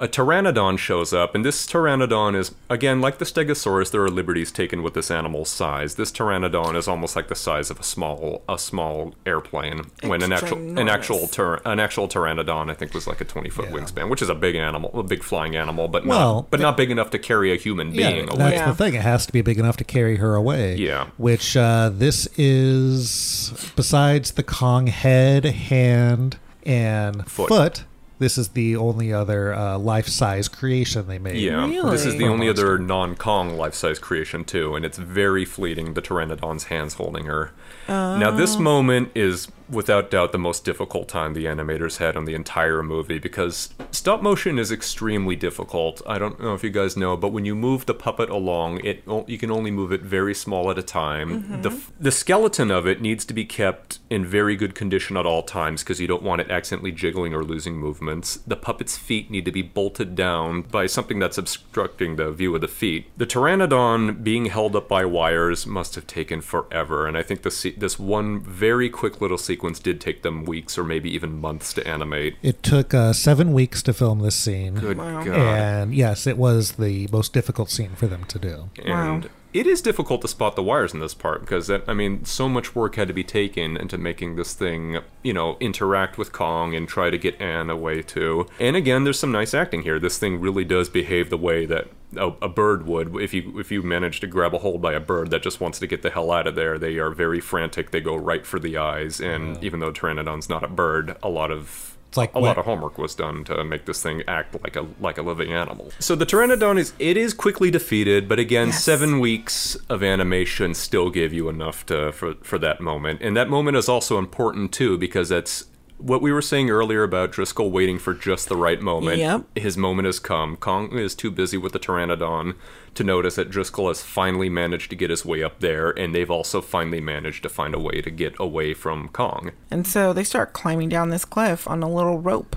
A 0.00 0.06
pteranodon 0.06 0.78
shows 0.78 1.12
up, 1.12 1.34
and 1.34 1.44
this 1.44 1.66
pteranodon 1.66 2.36
is, 2.36 2.54
again, 2.70 3.00
like 3.00 3.18
the 3.18 3.24
stegosaurus, 3.24 3.90
there 3.90 4.00
are 4.04 4.08
liberties 4.08 4.52
taken 4.52 4.84
with 4.84 4.94
this 4.94 5.10
animal's 5.10 5.50
size. 5.50 5.96
This 5.96 6.12
pteranodon 6.12 6.76
is 6.76 6.86
almost 6.86 7.16
like 7.16 7.26
the 7.26 7.34
size 7.34 7.68
of 7.68 7.80
a 7.80 7.82
small 7.82 8.42
a 8.48 8.58
small 8.60 9.14
airplane. 9.26 9.86
when 10.02 10.22
an 10.22 10.30
It's 10.32 10.44
actual 10.44 10.78
an 10.78 10.88
actual 10.88 11.26
ter- 11.26 11.60
an 11.64 11.80
actual 11.80 12.06
pteranodon, 12.06 12.70
I 12.70 12.74
think, 12.74 12.94
was 12.94 13.08
like 13.08 13.20
a 13.20 13.24
twenty 13.24 13.50
foot 13.50 13.70
wingspan, 13.70 14.08
which 14.08 14.22
is 14.22 14.28
a 14.28 14.36
big 14.36 14.54
animal, 14.54 14.90
a 14.94 15.02
big 15.02 15.24
flying 15.24 15.56
animal, 15.56 15.88
but 15.88 16.06
Well, 16.06 16.34
not 16.42 16.50
but 16.52 16.60
not 16.60 16.76
big 16.76 16.92
enough 16.92 17.10
to 17.10 17.18
carry 17.18 17.52
a 17.52 17.56
human 17.56 17.92
Yeah, 17.92 18.10
being 18.12 18.26
that's 18.26 18.38
away. 18.38 18.52
Yeah. 18.52 18.70
the 18.70 18.76
thing. 18.76 18.94
It 18.94 19.02
has 19.02 19.26
to 19.26 19.32
be 19.32 19.40
big 19.42 19.58
enough 19.58 19.76
to 19.78 19.84
carry 19.84 20.16
her 20.16 20.36
away. 20.36 20.76
Yeah. 20.76 21.08
Which 21.16 21.56
uh, 21.56 21.90
this 21.92 22.28
is, 22.36 23.72
besides 23.74 24.30
the 24.32 24.42
Kong 24.44 24.86
head, 24.86 25.44
hand, 25.44 26.38
and 26.64 27.26
Foot. 27.28 27.48
foot, 27.48 27.84
this 28.18 28.38
is 28.38 28.48
the 28.48 28.76
only 28.76 29.12
other 29.12 29.54
uh, 29.54 29.78
life-size 29.78 30.48
creation 30.48 31.06
they 31.06 31.18
made. 31.18 31.36
Yeah, 31.36 31.66
this 31.90 32.04
is 32.04 32.16
the 32.16 32.26
only 32.26 32.46
monster. 32.46 32.74
other 32.74 32.78
non-Kong 32.78 33.56
life-size 33.56 33.98
creation 33.98 34.44
too, 34.44 34.74
and 34.74 34.84
it's 34.84 34.98
very 34.98 35.44
fleeting. 35.44 35.94
The 35.94 36.02
Pteranodon's 36.02 36.64
hands 36.64 36.94
holding 36.94 37.26
her. 37.26 37.52
Now, 37.88 38.30
this 38.30 38.58
moment 38.58 39.10
is 39.14 39.48
without 39.70 40.10
doubt 40.10 40.32
the 40.32 40.38
most 40.38 40.64
difficult 40.64 41.08
time 41.08 41.34
the 41.34 41.44
animators 41.44 41.98
had 41.98 42.16
on 42.16 42.24
the 42.24 42.34
entire 42.34 42.82
movie 42.82 43.18
because 43.18 43.70
stop 43.90 44.22
motion 44.22 44.58
is 44.58 44.72
extremely 44.72 45.36
difficult. 45.36 46.00
I 46.06 46.18
don't 46.18 46.40
know 46.40 46.54
if 46.54 46.64
you 46.64 46.70
guys 46.70 46.96
know, 46.96 47.16
but 47.16 47.28
when 47.32 47.44
you 47.44 47.54
move 47.54 47.86
the 47.86 47.94
puppet 47.94 48.30
along, 48.30 48.80
it 48.84 49.02
you 49.26 49.38
can 49.38 49.50
only 49.50 49.70
move 49.70 49.92
it 49.92 50.02
very 50.02 50.34
small 50.34 50.70
at 50.70 50.78
a 50.78 50.82
time. 50.82 51.62
The 51.62 51.78
the 52.00 52.10
skeleton 52.10 52.70
of 52.70 52.86
it 52.86 53.00
needs 53.00 53.24
to 53.26 53.34
be 53.34 53.44
kept 53.44 53.97
in 54.10 54.24
very 54.24 54.56
good 54.56 54.74
condition 54.74 55.16
at 55.16 55.26
all 55.26 55.42
times 55.42 55.82
because 55.82 56.00
you 56.00 56.06
don't 56.06 56.22
want 56.22 56.40
it 56.40 56.50
accidentally 56.50 56.92
jiggling 56.92 57.34
or 57.34 57.44
losing 57.44 57.76
movements. 57.76 58.36
The 58.46 58.56
puppet's 58.56 58.96
feet 58.96 59.30
need 59.30 59.44
to 59.44 59.52
be 59.52 59.62
bolted 59.62 60.14
down 60.14 60.62
by 60.62 60.86
something 60.86 61.18
that's 61.18 61.38
obstructing 61.38 62.16
the 62.16 62.32
view 62.32 62.54
of 62.54 62.60
the 62.60 62.68
feet. 62.68 63.06
The 63.16 63.26
pteranodon 63.26 64.22
being 64.22 64.46
held 64.46 64.74
up 64.76 64.88
by 64.88 65.04
wires 65.04 65.66
must 65.66 65.94
have 65.94 66.06
taken 66.06 66.40
forever, 66.40 67.06
and 67.06 67.16
I 67.16 67.22
think 67.22 67.42
the 67.42 67.50
se- 67.50 67.76
this 67.78 67.98
one 67.98 68.40
very 68.40 68.88
quick 68.88 69.20
little 69.20 69.38
sequence 69.38 69.78
did 69.78 70.00
take 70.00 70.22
them 70.22 70.44
weeks 70.44 70.78
or 70.78 70.84
maybe 70.84 71.10
even 71.10 71.38
months 71.40 71.72
to 71.74 71.86
animate. 71.86 72.36
It 72.42 72.62
took 72.62 72.94
uh, 72.94 73.12
seven 73.12 73.52
weeks 73.52 73.82
to 73.84 73.92
film 73.92 74.20
this 74.20 74.36
scene. 74.36 74.74
Good 74.76 74.96
God. 74.96 75.28
And 75.28 75.94
yes, 75.94 76.26
it 76.26 76.38
was 76.38 76.72
the 76.72 77.08
most 77.12 77.32
difficult 77.32 77.70
scene 77.70 77.94
for 77.96 78.06
them 78.06 78.24
to 78.24 78.38
do. 78.38 78.70
and 78.84 79.28
it 79.58 79.66
is 79.66 79.82
difficult 79.82 80.22
to 80.22 80.28
spot 80.28 80.54
the 80.54 80.62
wires 80.62 80.94
in 80.94 81.00
this 81.00 81.14
part 81.14 81.40
because 81.40 81.66
that, 81.66 81.82
I 81.88 81.92
mean, 81.92 82.24
so 82.24 82.48
much 82.48 82.76
work 82.76 82.94
had 82.94 83.08
to 83.08 83.14
be 83.14 83.24
taken 83.24 83.76
into 83.76 83.98
making 83.98 84.36
this 84.36 84.54
thing, 84.54 84.98
you 85.24 85.32
know, 85.32 85.56
interact 85.58 86.16
with 86.16 86.30
Kong 86.30 86.76
and 86.76 86.86
try 86.86 87.10
to 87.10 87.18
get 87.18 87.40
Ann 87.40 87.68
away 87.68 88.02
too. 88.02 88.46
And 88.60 88.76
again, 88.76 89.02
there's 89.02 89.18
some 89.18 89.32
nice 89.32 89.54
acting 89.54 89.82
here. 89.82 89.98
This 89.98 90.16
thing 90.16 90.40
really 90.40 90.64
does 90.64 90.88
behave 90.88 91.28
the 91.28 91.36
way 91.36 91.66
that 91.66 91.88
a, 92.16 92.28
a 92.40 92.48
bird 92.48 92.86
would. 92.86 93.16
If 93.16 93.34
you 93.34 93.58
if 93.58 93.72
you 93.72 93.82
manage 93.82 94.20
to 94.20 94.28
grab 94.28 94.54
a 94.54 94.58
hold 94.58 94.80
by 94.80 94.92
a 94.92 95.00
bird 95.00 95.30
that 95.30 95.42
just 95.42 95.60
wants 95.60 95.80
to 95.80 95.88
get 95.88 96.02
the 96.02 96.10
hell 96.10 96.30
out 96.30 96.46
of 96.46 96.54
there, 96.54 96.78
they 96.78 96.98
are 96.98 97.10
very 97.10 97.40
frantic. 97.40 97.90
They 97.90 98.00
go 98.00 98.14
right 98.14 98.46
for 98.46 98.60
the 98.60 98.76
eyes. 98.76 99.20
And 99.20 99.62
even 99.64 99.80
though 99.80 99.92
Pteranodon's 99.92 100.48
not 100.48 100.62
a 100.62 100.68
bird, 100.68 101.16
a 101.20 101.28
lot 101.28 101.50
of 101.50 101.97
It's 102.08 102.16
like 102.16 102.34
a 102.34 102.40
when- 102.40 102.48
lot 102.48 102.58
of 102.58 102.64
homework 102.64 102.96
was 102.98 103.14
done 103.14 103.44
to 103.44 103.62
make 103.64 103.84
this 103.84 104.02
thing 104.02 104.22
act 104.26 104.56
like 104.64 104.76
a 104.76 104.86
like 105.00 105.18
a 105.18 105.22
living 105.22 105.52
animal. 105.52 105.92
So 105.98 106.14
the 106.14 106.24
Pteranodon 106.26 106.78
is 106.78 106.92
it 106.98 107.16
is 107.16 107.34
quickly 107.34 107.70
defeated, 107.70 108.28
but 108.28 108.38
again, 108.38 108.68
Yes. 108.68 108.82
seven 108.82 109.20
weeks 109.20 109.76
of 109.90 110.02
animation 110.02 110.74
still 110.74 111.10
gave 111.10 111.32
you 111.32 111.48
enough 111.48 111.84
to 111.86 112.12
for 112.12 112.34
for 112.42 112.58
that 112.58 112.80
moment, 112.80 113.20
and 113.22 113.36
that 113.36 113.48
moment 113.50 113.76
is 113.76 113.88
also 113.88 114.18
important 114.18 114.72
too 114.72 114.96
because 114.96 115.28
that's 115.28 115.66
what 115.98 116.22
we 116.22 116.32
were 116.32 116.42
saying 116.42 116.70
earlier 116.70 117.02
about 117.02 117.32
Driscoll 117.32 117.70
waiting 117.70 117.98
for 117.98 118.14
just 118.14 118.48
the 118.48 118.56
right 118.56 118.80
moment. 118.80 119.18
Yep. 119.18 119.44
His 119.56 119.76
moment 119.76 120.06
has 120.06 120.18
come. 120.18 120.56
Kong 120.56 120.96
is 120.96 121.14
too 121.14 121.30
busy 121.30 121.56
with 121.56 121.72
the 121.72 121.78
Pteranodon 121.78 122.54
to 122.94 123.04
notice 123.04 123.34
that 123.34 123.50
Driscoll 123.50 123.88
has 123.88 124.02
finally 124.02 124.48
managed 124.48 124.90
to 124.90 124.96
get 124.96 125.10
his 125.10 125.24
way 125.24 125.42
up 125.42 125.60
there, 125.60 125.90
and 125.90 126.14
they've 126.14 126.30
also 126.30 126.60
finally 126.60 127.00
managed 127.00 127.42
to 127.42 127.48
find 127.48 127.74
a 127.74 127.78
way 127.78 128.00
to 128.00 128.10
get 128.10 128.34
away 128.38 128.74
from 128.74 129.08
Kong. 129.08 129.52
And 129.70 129.86
so 129.86 130.12
they 130.12 130.24
start 130.24 130.52
climbing 130.52 130.88
down 130.88 131.10
this 131.10 131.24
cliff 131.24 131.68
on 131.68 131.82
a 131.82 131.88
little 131.88 132.20
rope. 132.20 132.56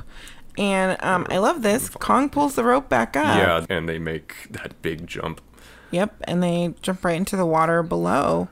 And 0.58 1.02
um, 1.04 1.26
I 1.30 1.38
love 1.38 1.62
this. 1.62 1.90
Kong 1.90 2.30
pulls 2.30 2.56
the 2.56 2.64
rope 2.64 2.90
back 2.90 3.16
up. 3.16 3.38
Yeah, 3.38 3.66
and 3.76 3.88
they 3.88 4.00
make 4.00 4.36
that 4.52 4.82
big 4.82 5.08
jump. 5.08 5.42
Yep. 5.92 6.16
And 6.26 6.42
they 6.42 6.74
jump 6.82 7.04
right 7.04 7.18
into 7.18 7.36
the 7.36 7.46
water 7.46 7.84
below. 7.84 8.50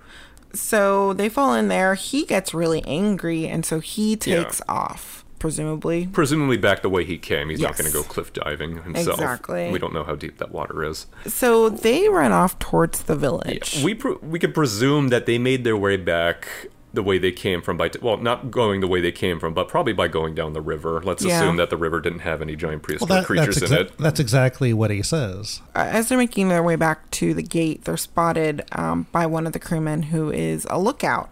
So 0.53 1.13
they 1.13 1.29
fall 1.29 1.53
in 1.53 1.67
there. 1.67 1.93
He 1.95 2.25
gets 2.25 2.53
really 2.53 2.83
angry. 2.85 3.47
And 3.47 3.65
so 3.65 3.79
he 3.79 4.11
Yeah. 4.11 4.43
takes 4.43 4.61
off, 4.67 5.23
presumably. 5.37 6.07
presumably 6.11 6.57
back 6.57 6.81
the 6.81 6.89
way 6.89 7.05
he 7.05 7.17
came. 7.17 7.49
He's 7.49 7.59
not 7.59 7.77
going 7.77 7.89
to 7.89 7.93
go 7.95 8.03
cliff 8.03 8.33
diving 8.33 8.81
himself. 8.83 9.19
Exactly. 9.19 9.71
We 9.71 9.79
don't 9.79 9.93
know 9.93 10.03
how 10.03 10.15
deep 10.15 10.37
that 10.39 10.51
water 10.51 10.83
is. 10.83 11.05
So 11.27 11.69
they 11.69 12.09
run 12.09 12.31
off 12.31 12.57
towards 12.59 13.03
the 13.03 13.15
village. 13.15 13.81
We 13.83 13.93
pr- 13.95 14.13
we 14.21 14.39
could 14.39 14.53
presume 14.53 15.09
that 15.09 15.25
they 15.25 15.37
made 15.37 15.63
their 15.63 15.77
way 15.77 15.97
back 15.97 16.47
the 16.93 17.03
way 17.03 17.17
they 17.19 17.31
came 17.31 17.61
from 17.61 17.77
by 17.77 17.87
t- 17.87 17.99
well 18.01 18.17
not 18.17 18.49
going 18.49 18.81
the 18.81 18.87
way 18.87 18.99
they 18.99 19.11
came 19.11 19.39
from 19.39 19.53
but 19.53 19.67
probably 19.67 19.93
by 19.93 20.07
going 20.07 20.33
down 20.33 20.53
the 20.53 20.61
river 20.61 21.01
let's 21.03 21.23
Yeah. 21.23 21.37
assume 21.39 21.57
that 21.57 21.69
the 21.69 21.77
river 21.77 21.99
didn't 22.01 22.19
have 22.19 22.41
any 22.41 22.55
giant 22.55 22.81
Well, 22.81 22.97
prehistoric 22.99 23.09
that, 23.09 23.35
that's, 23.35 23.57
creatures 23.59 23.71
in 23.71 23.77
it 23.77 23.97
that's 23.99 24.19
exactly 24.19 24.73
what 24.73 24.89
he 24.89 25.01
says. 25.03 25.61
Uh, 25.75 25.79
as 25.91 26.09
they're 26.09 26.17
making 26.17 26.49
their 26.49 26.63
way 26.63 26.75
back 26.75 27.09
to 27.11 27.33
the 27.33 27.43
gate, 27.43 27.83
they're 27.85 27.97
spotted 27.97 28.63
um, 28.71 29.05
by 29.11 29.25
one 29.25 29.45
of 29.45 29.53
the 29.53 29.59
crewmen 29.59 30.03
who 30.03 30.31
is 30.31 30.65
a 30.69 30.79
lookout. 30.79 31.29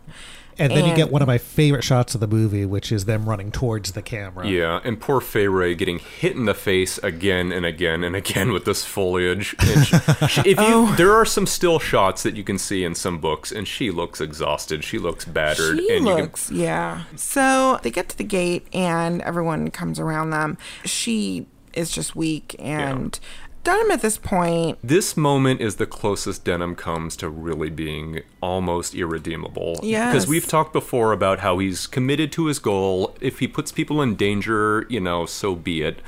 And 0.60 0.72
then 0.72 0.86
you 0.86 0.96
get 0.96 1.12
one 1.12 1.22
of 1.22 1.28
my 1.28 1.38
favorite 1.38 1.84
shots 1.84 2.16
of 2.16 2.22
the 2.22 2.28
movie, 2.28 2.66
which 2.66 2.92
is 2.92 3.06
them 3.06 3.28
running 3.30 3.52
towards 3.52 3.92
the 3.92 4.02
camera. 4.02 4.48
yeah 4.48 4.80
and 4.84 5.00
poor 5.00 5.22
Fay 5.22 5.48
Wray 5.48 5.76
getting 5.76 6.00
hit 6.00 6.36
in 6.36 6.46
the 6.46 6.54
face 6.54 6.98
again 7.00 7.52
and 7.52 7.66
again 7.66 8.04
and 8.04 8.16
again 8.16 8.52
with 8.52 8.66
this 8.66 8.84
foliage 8.86 9.56
and 9.60 9.86
she, 9.86 9.98
she- 10.30 10.42
if 10.52 10.58
you 10.60 10.66
Oh. 10.68 10.96
there 10.98 11.14
are 11.14 11.26
some 11.26 11.46
still 11.46 11.80
shots 11.80 12.24
that 12.24 12.36
you 12.36 12.44
can 12.44 12.58
see 12.58 12.84
in 12.84 12.96
some 12.96 13.20
books 13.20 13.52
and 13.52 13.68
she 13.68 13.92
looks 13.92 14.20
exhausted 14.22 14.84
she 14.84 14.98
looks 14.98 15.26
battered 15.26 15.78
She 15.78 15.96
and 15.96 16.06
you 16.08 16.14
can 16.16 16.22
looks, 16.24 16.52
yeah. 16.52 17.04
So 17.16 17.80
they 17.84 17.92
get 17.92 18.10
to 18.10 18.18
the 18.18 18.24
gate 18.24 18.68
and 18.74 19.22
everyone 19.22 19.70
comes 19.72 20.00
around 20.00 20.30
them. 20.32 20.58
She 20.86 21.46
is 21.74 21.92
just 21.92 22.16
weak 22.16 22.56
and 22.60 23.20
Denham 23.68 23.92
at 23.92 24.02
this 24.02 24.18
point. 24.18 24.80
This 24.82 25.18
moment 25.18 25.60
is 25.60 25.76
the 25.76 25.86
closest 25.86 26.46
Denham 26.46 26.74
comes 26.74 27.18
to 27.18 27.28
really 27.28 27.70
being 27.70 28.22
almost 28.40 28.96
irredeemable. 28.96 29.82
Yeah. 29.84 30.10
Because 30.10 30.26
we've 30.26 30.48
talked 30.48 30.72
before 30.72 31.12
about 31.12 31.40
how 31.40 31.60
he's 31.60 31.86
committed 31.86 32.32
to 32.32 32.46
his 32.46 32.60
goal. 32.60 33.14
If 33.20 33.40
he 33.40 33.48
puts 33.48 33.74
people 33.74 34.02
in 34.02 34.16
danger, 34.16 34.86
you 34.88 35.02
know, 35.02 35.26
so 35.26 35.54
be 35.54 35.82
it. 35.82 36.00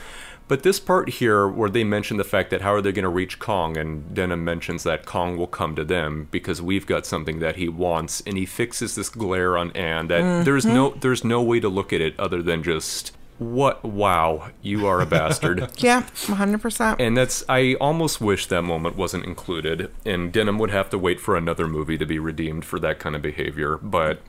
But 0.47 0.63
this 0.63 0.79
part 0.79 1.09
here, 1.09 1.49
where 1.49 1.69
they 1.69 1.83
mention 1.83 2.15
the 2.15 2.23
fact 2.23 2.49
that 2.51 2.61
how 2.61 2.73
are 2.73 2.81
they 2.81 2.93
going 2.93 3.03
to 3.03 3.09
reach 3.09 3.39
Kong, 3.39 3.75
and 3.77 4.15
Denham 4.15 4.43
mentions 4.45 4.83
that 4.83 5.05
Kong 5.05 5.35
will 5.37 5.45
come 5.45 5.75
to 5.75 5.83
them 5.83 6.29
because 6.31 6.61
we've 6.61 6.87
got 6.87 7.05
something 7.05 7.39
that 7.39 7.57
he 7.57 7.67
wants, 7.67 8.23
and 8.25 8.37
he 8.37 8.45
fixes 8.45 8.95
this 8.95 9.09
glare 9.09 9.57
on 9.57 9.69
Ann 9.71 10.07
that 10.07 10.45
there's 10.45 10.65
Mhm. 10.65 10.73
no 10.73 10.89
there's 11.01 11.23
no 11.25 11.41
way 11.43 11.59
to 11.59 11.67
look 11.69 11.91
at 11.93 11.99
it 12.01 12.17
other 12.17 12.41
than 12.41 12.63
just 12.63 13.11
what 13.39 13.83
wow 13.83 14.49
you 14.61 14.85
are 14.85 15.01
a 15.01 15.05
bastard. 15.05 15.67
Yeah, 15.77 16.01
100%. 16.01 16.97
And 16.99 17.15
that's 17.15 17.43
I 17.47 17.75
almost 17.75 18.19
wish 18.19 18.47
that 18.47 18.63
moment 18.63 18.97
wasn't 18.97 19.25
included, 19.25 19.91
and 20.05 20.31
Denham 20.31 20.59
would 20.59 20.71
have 20.71 20.89
to 20.89 20.97
wait 20.97 21.19
for 21.19 21.37
another 21.37 21.67
movie 21.67 21.97
to 21.97 22.05
be 22.05 22.19
redeemed 22.19 22.65
for 22.65 22.79
that 22.79 22.99
kind 22.99 23.15
of 23.15 23.21
behavior. 23.21 23.77
But 23.77 24.19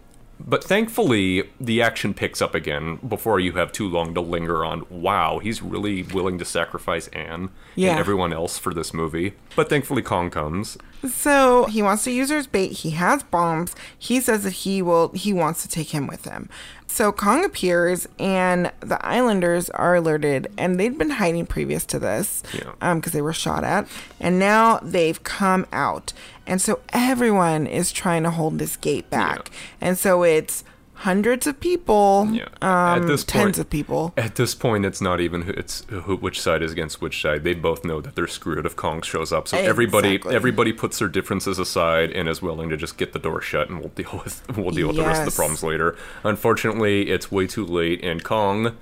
but 0.46 0.64
thankfully 0.64 1.44
the 1.60 1.82
action 1.82 2.14
picks 2.14 2.40
up 2.42 2.54
again 2.54 2.96
before 3.06 3.38
you 3.40 3.52
have 3.52 3.72
too 3.72 3.88
long 3.88 4.14
to 4.14 4.20
linger 4.20 4.64
on 4.64 4.84
wow, 4.90 5.38
he's 5.38 5.62
really 5.62 6.02
willing 6.02 6.38
to 6.38 6.44
sacrifice 6.44 7.08
Ann 7.08 7.50
Yeah. 7.74 7.90
and 7.90 7.98
everyone 8.00 8.32
else 8.32 8.58
for 8.58 8.72
this 8.74 8.92
movie. 8.94 9.34
But 9.56 9.68
thankfully 9.68 10.02
Kong 10.02 10.30
comes. 10.30 10.76
So 11.08 11.64
he 11.66 11.80
wants 11.82 12.04
to 12.04 12.10
use 12.10 12.30
her 12.30 12.36
as 12.36 12.46
bait. 12.46 12.72
He 12.72 12.90
has 12.90 13.22
bombs. 13.22 13.74
He 13.98 14.20
says 14.20 14.44
that 14.44 14.52
he 14.52 14.82
will. 14.82 15.08
He 15.12 15.32
wants 15.32 15.62
to 15.62 15.68
take 15.68 15.90
him 15.90 16.06
with 16.06 16.24
him. 16.26 16.48
So 16.86 17.12
Kong 17.12 17.44
appears, 17.44 18.06
and 18.18 18.70
the 18.80 18.98
Islanders 19.06 19.70
are 19.70 19.94
alerted, 19.94 20.48
and 20.58 20.78
they'd 20.78 20.98
been 20.98 21.10
hiding 21.10 21.46
previous 21.46 21.86
to 21.86 21.98
this, 22.00 22.42
Yeah. 22.52 22.72
um, 22.82 22.98
because 22.98 23.12
they 23.12 23.22
were 23.22 23.32
shot 23.32 23.62
at, 23.62 23.86
and 24.18 24.38
now 24.40 24.80
they've 24.82 25.22
come 25.22 25.66
out, 25.72 26.12
and 26.50 26.60
so 26.60 26.80
everyone 26.92 27.66
is 27.66 27.90
trying 27.92 28.24
to 28.24 28.30
hold 28.30 28.58
this 28.58 28.76
gate 28.76 29.08
back, 29.08 29.50
and 29.80 29.96
so 29.96 30.22
it's 30.22 30.64
hundreds 30.94 31.46
of 31.46 31.58
people, 31.60 32.28
um, 32.60 33.00
At 33.00 33.06
this 33.06 33.24
tens 33.24 33.42
point- 33.44 33.58
of 33.58 33.70
people. 33.70 34.12
At 34.18 34.34
this 34.34 34.54
point, 34.54 34.84
it's 34.84 35.00
not 35.00 35.18
even 35.18 35.42
who, 35.42 35.52
it's 35.52 35.82
who, 35.88 36.14
which 36.16 36.38
side 36.38 36.62
is 36.62 36.72
against 36.72 37.00
which 37.00 37.22
side. 37.22 37.42
They 37.42 37.54
both 37.54 37.86
know 37.86 38.02
that 38.02 38.14
they're 38.16 38.26
screwed 38.26 38.66
if 38.66 38.76
Kong 38.76 39.00
shows 39.00 39.32
up. 39.32 39.48
So 39.48 39.56
everybody 39.56 40.16
Exactly. 40.16 40.36
everybody 40.36 40.72
puts 40.74 40.98
their 40.98 41.08
differences 41.08 41.58
aside 41.58 42.10
and 42.12 42.28
is 42.28 42.42
willing 42.42 42.68
to 42.68 42.76
just 42.76 42.98
get 42.98 43.14
the 43.14 43.18
door 43.18 43.40
shut, 43.40 43.70
and 43.70 43.78
we'll 43.80 43.88
deal 43.88 44.20
with 44.22 44.42
we'll 44.58 44.72
deal 44.72 44.88
with 44.88 44.96
the 44.96 45.02
rest 45.04 45.20
of 45.22 45.32
the 45.32 45.36
problems 45.36 45.62
later. 45.62 45.96
Unfortunately, 46.22 47.08
it's 47.10 47.32
way 47.32 47.46
too 47.46 47.64
late, 47.64 48.04
and 48.04 48.22
Kong 48.22 48.76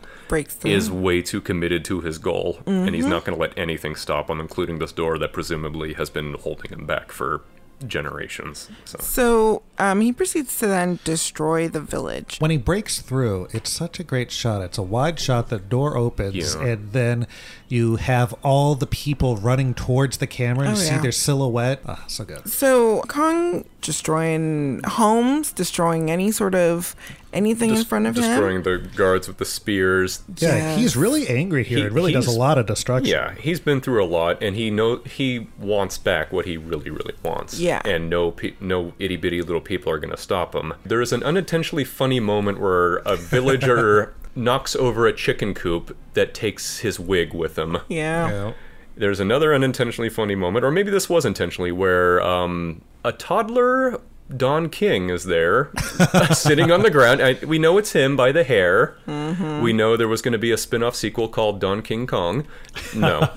is 0.64 0.90
way 0.90 1.22
too 1.22 1.40
committed 1.40 1.84
to 1.84 2.00
his 2.00 2.18
goal, 2.18 2.58
and 2.66 2.94
he's 2.96 3.06
Mhm. 3.06 3.10
not 3.10 3.24
going 3.24 3.36
to 3.36 3.40
let 3.40 3.56
anything 3.56 3.94
stop 3.94 4.28
him, 4.28 4.40
including 4.40 4.80
this 4.80 4.90
door 4.92 5.18
that 5.18 5.32
presumably 5.32 5.94
has 5.94 6.10
been 6.10 6.34
holding 6.34 6.70
him 6.72 6.84
back 6.84 7.12
for 7.12 7.42
generations. 7.86 8.68
So. 8.84 8.98
So 8.98 9.62
um, 9.78 10.00
he 10.00 10.12
proceeds 10.12 10.58
to 10.58 10.66
then 10.66 10.98
destroy 11.04 11.68
the 11.68 11.80
village. 11.80 12.36
When 12.38 12.50
he 12.50 12.56
breaks 12.56 13.00
through, 13.00 13.48
it's 13.52 13.70
such 13.70 13.98
a 14.00 14.04
great 14.04 14.30
shot. 14.30 14.62
It's 14.62 14.78
a 14.78 14.82
wide 14.82 15.18
shot. 15.20 15.48
The 15.48 15.58
door 15.58 15.96
opens, 15.96 16.34
Yeah. 16.54 16.62
and 16.64 16.92
then 16.92 17.26
you 17.68 17.96
have 17.96 18.34
all 18.42 18.74
the 18.74 18.86
people 18.86 19.36
running 19.36 19.74
towards 19.74 20.18
the 20.18 20.26
camera. 20.26 20.68
and 20.68 20.76
Oh, 20.76 20.80
you 20.80 20.86
see 20.86 20.96
their 20.98 21.12
silhouette. 21.12 21.80
Ah, 21.86 22.04
so 22.06 22.24
good. 22.24 22.48
So 22.48 23.02
Kong 23.08 23.64
destroying 23.80 24.80
homes, 24.84 25.52
destroying 25.52 26.10
any 26.10 26.30
sort 26.30 26.54
of 26.54 26.94
anything 27.32 27.74
in 27.74 27.84
front 27.84 28.06
of 28.06 28.16
him. 28.16 28.22
destroying 28.22 28.62
the 28.62 28.78
guards 28.96 29.28
with 29.28 29.36
the 29.36 29.44
spears. 29.44 30.22
Yeah, 30.38 30.76
he's 30.76 30.96
really 30.96 31.28
angry 31.28 31.62
here. 31.62 31.78
He- 31.78 31.84
it 31.84 31.92
really 31.92 32.12
does 32.12 32.26
a 32.26 32.30
lot 32.38 32.56
of 32.58 32.66
destruction. 32.66 33.10
Yeah, 33.10 33.34
he's 33.38 33.60
been 33.60 33.80
through 33.82 34.02
a 34.02 34.06
lot, 34.06 34.42
and 34.42 34.56
he 34.56 34.70
know 34.70 35.00
he 35.04 35.48
wants 35.58 35.98
back 35.98 36.32
what 36.32 36.46
he 36.46 36.56
really, 36.56 36.90
really 36.90 37.14
wants. 37.22 37.58
Yeah. 37.60 37.82
and 37.84 38.08
no, 38.08 38.34
no 38.60 38.92
itty 38.98 39.16
bitty 39.16 39.42
little 39.42 39.60
people 39.68 39.92
are 39.92 39.98
going 39.98 40.10
to 40.10 40.16
stop 40.16 40.54
him. 40.54 40.72
There 40.84 41.02
is 41.02 41.12
an 41.12 41.22
unintentionally 41.22 41.84
funny 41.84 42.18
moment 42.18 42.58
where 42.58 42.96
a 42.98 43.16
villager 43.16 44.14
knocks 44.34 44.74
over 44.74 45.06
a 45.06 45.12
chicken 45.12 45.52
coop 45.54 45.96
that 46.14 46.32
takes 46.32 46.78
his 46.78 46.98
wig 46.98 47.34
with 47.34 47.56
him. 47.58 47.76
Yeah. 47.88 48.54
There's 48.96 49.20
another 49.20 49.54
unintentionally 49.54 50.08
funny 50.08 50.34
moment, 50.34 50.64
or 50.64 50.72
maybe 50.72 50.90
this 50.90 51.08
was 51.08 51.24
intentionally, 51.24 51.70
where 51.70 52.20
um, 52.20 52.82
a 53.04 53.12
toddler. 53.12 54.00
Don 54.36 54.68
King 54.68 55.08
is 55.10 55.24
there, 55.24 55.70
sitting 56.34 56.70
on 56.70 56.82
the 56.82 56.90
ground. 56.90 57.22
I, 57.22 57.34
we 57.46 57.58
know 57.58 57.78
it's 57.78 57.92
him 57.92 58.14
by 58.16 58.30
the 58.30 58.44
hair. 58.44 58.96
Mhm. 59.06 59.62
We 59.62 59.72
know 59.72 59.96
there 59.96 60.08
was 60.08 60.20
going 60.20 60.32
to 60.32 60.38
be 60.38 60.52
a 60.52 60.58
spin-off 60.58 60.94
sequel 60.94 61.28
called 61.28 61.60
Don 61.60 61.80
King 61.82 62.06
Kong. 62.06 62.46
No. 62.94 63.28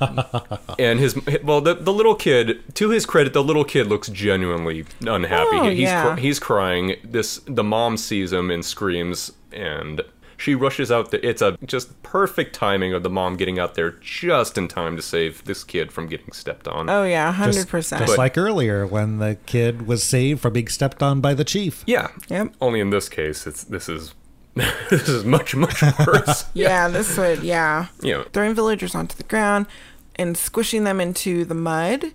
and 0.79 0.99
his 0.99 1.15
well, 1.43 1.61
the 1.61 1.75
the 1.75 1.93
little 1.93 2.15
kid. 2.15 2.61
To 2.75 2.89
his 2.89 3.05
credit, 3.05 3.33
the 3.33 3.43
little 3.43 3.63
kid 3.63 3.87
looks 3.87 4.09
genuinely 4.09 4.85
unhappy. 5.01 5.47
Oh, 5.53 5.69
he's 5.69 5.79
yeah. 5.79 6.13
cr- 6.15 6.19
he's 6.19 6.39
crying. 6.39 6.95
This 7.03 7.39
the 7.45 7.63
mom 7.63 7.95
sees 7.97 8.33
him 8.33 8.51
and 8.51 8.63
screams, 8.65 9.31
and 9.53 10.01
she 10.41 10.55
rushes 10.55 10.91
out. 10.91 11.11
The, 11.11 11.25
it's 11.25 11.41
a 11.41 11.57
just 11.65 12.01
perfect 12.03 12.55
timing 12.55 12.93
of 12.93 13.03
the 13.03 13.09
mom 13.09 13.35
getting 13.37 13.59
out 13.59 13.75
there 13.75 13.91
just 13.91 14.57
in 14.57 14.67
time 14.67 14.95
to 14.95 15.01
save 15.01 15.43
this 15.45 15.63
kid 15.63 15.91
from 15.91 16.07
getting 16.07 16.31
stepped 16.31 16.67
on. 16.67 16.89
Oh 16.89 17.03
yeah, 17.03 17.31
hundred 17.31 17.53
Just, 17.53 17.69
percent. 17.69 18.05
just 18.05 18.17
like 18.17 18.37
earlier 18.37 18.85
when 18.85 19.19
the 19.19 19.37
kid 19.45 19.85
was 19.87 20.03
saved 20.03 20.41
from 20.41 20.53
being 20.53 20.67
stepped 20.67 21.03
on 21.03 21.21
by 21.21 21.33
the 21.33 21.43
chief. 21.43 21.83
Yeah. 21.85 22.07
Yep. 22.29 22.55
Only 22.59 22.79
in 22.79 22.89
this 22.89 23.07
case, 23.07 23.45
it's 23.45 23.63
this 23.63 23.87
is 23.87 24.15
this 24.55 25.07
is 25.07 25.23
much 25.23 25.55
much 25.55 25.81
worse. 26.07 26.45
Yeah, 26.53 26.87
this 26.87 27.17
would 27.17 27.43
yeah. 27.43 27.87
Yeah. 28.01 28.23
Throwing 28.33 28.55
villagers 28.55 28.95
onto 28.95 29.15
the 29.15 29.23
ground 29.23 29.67
and 30.15 30.35
squishing 30.35 30.83
them 30.83 30.99
into 30.99 31.45
the 31.45 31.55
mud. 31.55 32.05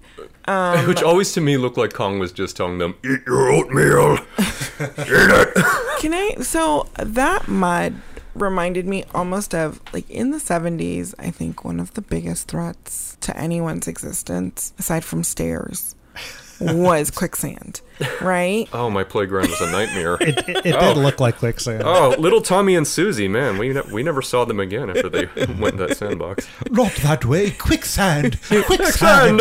Um, 0.47 0.87
Which 0.87 1.03
always 1.03 1.33
to 1.33 1.41
me 1.41 1.57
looked 1.57 1.79
like 1.79 1.93
Kong 1.93 2.19
was 2.19 2.31
just 2.33 2.57
telling 2.57 2.79
them, 2.79 2.95
"Eat 3.05 3.21
your 3.27 3.51
oatmeal." 3.51 4.19
Eat 4.39 4.79
it. 4.79 5.55
Can 6.01 6.13
I? 6.15 6.37
So 6.43 6.89
that 6.99 7.49
mud 7.49 7.95
reminded 8.41 8.87
me 8.87 9.05
almost 9.15 9.55
of 9.55 9.81
like 9.93 10.09
in 10.11 10.31
the 10.31 10.39
70s, 10.39 11.15
I 11.19 11.31
think 11.31 11.65
one 11.65 11.81
of 11.81 11.95
the 11.95 12.03
biggest 12.03 12.49
threats 12.49 13.17
to 13.23 13.37
anyone's 13.37 13.89
existence, 13.89 14.73
aside 14.79 15.05
from 15.05 15.25
stairs, 15.25 15.95
was 16.61 17.11
quicksand, 17.11 17.81
right? 18.21 18.69
Oh, 18.77 18.91
my 18.91 19.05
playground 19.05 19.49
was 19.49 19.61
a 19.61 19.71
nightmare. 19.71 20.17
It, 20.27 20.49
it, 20.49 20.67
it 20.67 20.75
oh. 20.75 20.95
did 20.95 21.01
look 21.01 21.21
like 21.21 21.39
quicksand. 21.39 21.83
Oh, 21.85 22.15
little 22.19 22.41
Tommy 22.41 22.75
and 22.75 22.87
Susie, 22.87 23.29
man, 23.29 23.59
we 23.59 23.69
ne- 23.73 23.81
we 23.93 24.03
never 24.03 24.21
saw 24.23 24.45
them 24.45 24.59
again 24.61 24.91
after 24.91 25.09
they 25.09 25.27
went 25.37 25.75
in 25.75 25.77
that 25.77 25.97
sandbox. 25.97 26.49
Not 26.71 26.93
that 26.97 27.25
way. 27.25 27.53
Quicksand. 27.53 28.39
Quicksand. 28.43 29.41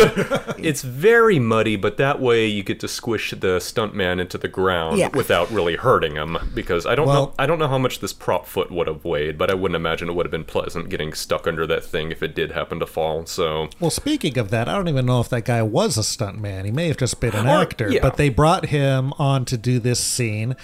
it's 0.58 0.82
very 0.82 1.38
muddy, 1.38 1.76
but 1.76 1.96
that 1.96 2.20
way 2.20 2.46
you 2.46 2.62
get 2.62 2.80
to 2.80 2.88
squish 2.88 3.32
the 3.32 3.58
stuntman 3.58 4.20
into 4.20 4.38
the 4.38 4.48
ground 4.48 4.98
Yeah. 4.98 5.08
without 5.12 5.50
really 5.50 5.76
hurting 5.76 6.14
him. 6.14 6.38
Because 6.54 6.86
I 6.86 6.94
don't 6.94 7.06
know, 7.08 7.34
I 7.38 7.46
don't 7.46 7.58
know 7.58 7.68
how 7.68 7.78
much 7.78 7.98
this 8.00 8.12
prop 8.12 8.46
foot 8.46 8.70
would 8.70 8.86
have 8.86 9.04
weighed, 9.04 9.36
but 9.38 9.50
I 9.50 9.54
wouldn't 9.54 9.76
imagine 9.76 10.08
it 10.08 10.12
would 10.14 10.26
have 10.26 10.30
been 10.30 10.44
pleasant 10.44 10.88
getting 10.88 11.12
stuck 11.12 11.46
under 11.46 11.66
that 11.66 11.84
thing 11.84 12.10
if 12.12 12.22
it 12.22 12.34
did 12.34 12.52
happen 12.52 12.78
to 12.80 12.86
fall. 12.86 13.26
So 13.26 13.68
Well, 13.80 13.90
speaking 13.90 14.38
of 14.38 14.50
that, 14.50 14.68
I 14.68 14.74
don't 14.76 14.88
even 14.88 15.06
know 15.06 15.20
if 15.20 15.28
that 15.30 15.44
guy 15.44 15.62
was 15.62 15.98
a 15.98 16.02
stuntman. 16.02 16.64
He 16.64 16.70
may 16.70 16.88
have 16.88 16.96
just 16.96 17.20
been 17.20 17.34
an 17.34 17.46
Or- 17.46 17.60
actor. 17.62 17.90
yeah. 17.90 18.00
But 18.00 18.16
they 18.16 18.28
brought 18.28 18.45
him 18.66 19.12
on 19.18 19.44
to 19.46 19.56
do 19.56 19.78
this 19.78 20.00
scene, 20.00 20.56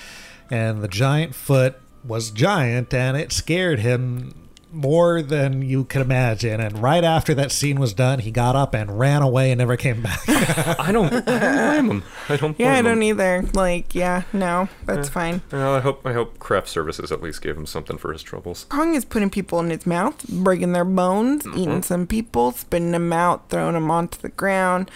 and 0.50 0.82
the 0.82 0.88
giant 0.88 1.34
foot 1.34 1.76
was 2.04 2.30
giant, 2.30 2.92
and 2.94 3.16
it 3.16 3.32
scared 3.32 3.80
him 3.80 4.34
more 4.72 5.22
than 5.22 5.62
you 5.62 5.84
could 5.84 6.00
imagine. 6.00 6.60
And 6.60 6.82
right 6.82 7.04
after 7.04 7.34
that 7.34 7.52
scene 7.52 7.78
was 7.78 7.92
done, 7.92 8.20
he 8.20 8.30
got 8.30 8.56
up 8.56 8.74
and 8.74 8.98
ran 8.98 9.22
away 9.22 9.50
and 9.52 9.58
never 9.58 9.76
came 9.76 10.02
back. 10.02 10.20
I 10.28 10.90
don't, 10.92 11.12
I 11.12 11.20
don't 11.20 11.24
blame 11.24 11.90
him. 11.90 12.02
I 12.28 12.36
don't. 12.36 12.56
Blame 12.56 12.68
Yeah, 12.68 12.78
I 12.78 12.82
don't 12.82 13.02
either. 13.02 13.44
Like, 13.52 13.94
yeah, 13.94 14.22
no, 14.32 14.68
that's 14.84 15.08
fine. 15.08 15.42
Well, 15.50 15.74
I 15.74 15.80
hope 15.80 16.06
I 16.06 16.12
hope 16.12 16.38
craft 16.38 16.68
services 16.68 17.12
at 17.12 17.22
least 17.22 17.42
gave 17.42 17.56
him 17.56 17.66
something 17.66 17.98
for 17.98 18.12
his 18.12 18.22
troubles. 18.22 18.64
Kong 18.68 18.94
is 18.94 19.04
putting 19.04 19.30
people 19.30 19.60
in 19.60 19.70
his 19.70 19.86
mouth, 19.86 20.26
breaking 20.28 20.72
their 20.72 20.84
bones, 20.84 21.46
eating 21.48 21.68
mm-hmm. 21.68 21.80
some 21.82 22.06
people, 22.06 22.52
spitting 22.52 22.92
them 22.92 23.12
out, 23.12 23.48
throwing 23.50 23.74
them 23.74 23.90
onto 23.90 24.20
the 24.20 24.30
ground, 24.30 24.90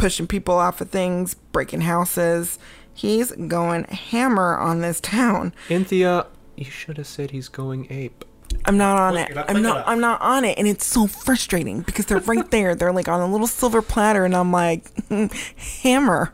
pushing 0.00 0.26
people 0.26 0.54
off 0.54 0.80
of 0.80 0.90
things, 0.90 1.34
breaking 1.34 1.82
houses. 1.82 2.58
He's 2.92 3.32
going 3.32 3.84
hammer 3.84 4.58
on 4.58 4.80
this 4.80 5.00
town. 5.00 5.54
Cynthia, 5.68 6.26
you 6.56 6.64
should 6.64 6.96
have 6.96 7.06
said 7.06 7.30
he's 7.30 7.48
going 7.48 7.86
ape. 7.90 8.24
I'm 8.64 8.76
not 8.76 8.98
on 8.98 9.16
it. 9.16 9.28
you're 9.28 9.48
I'm 9.48 9.62
not. 9.62 9.86
I'm 9.86 10.00
not 10.00 10.20
on 10.20 10.44
it, 10.44 10.58
and 10.58 10.66
it's 10.66 10.84
so 10.84 11.06
frustrating 11.06 11.82
because 11.82 12.06
they're 12.06 12.18
right 12.18 12.50
there. 12.50 12.74
They're 12.74 12.92
like 12.92 13.08
on 13.08 13.20
a 13.20 13.30
little 13.30 13.46
silver 13.46 13.80
platter, 13.80 14.24
and 14.24 14.34
I'm 14.34 14.50
like, 14.50 14.90
hammer, 15.82 16.32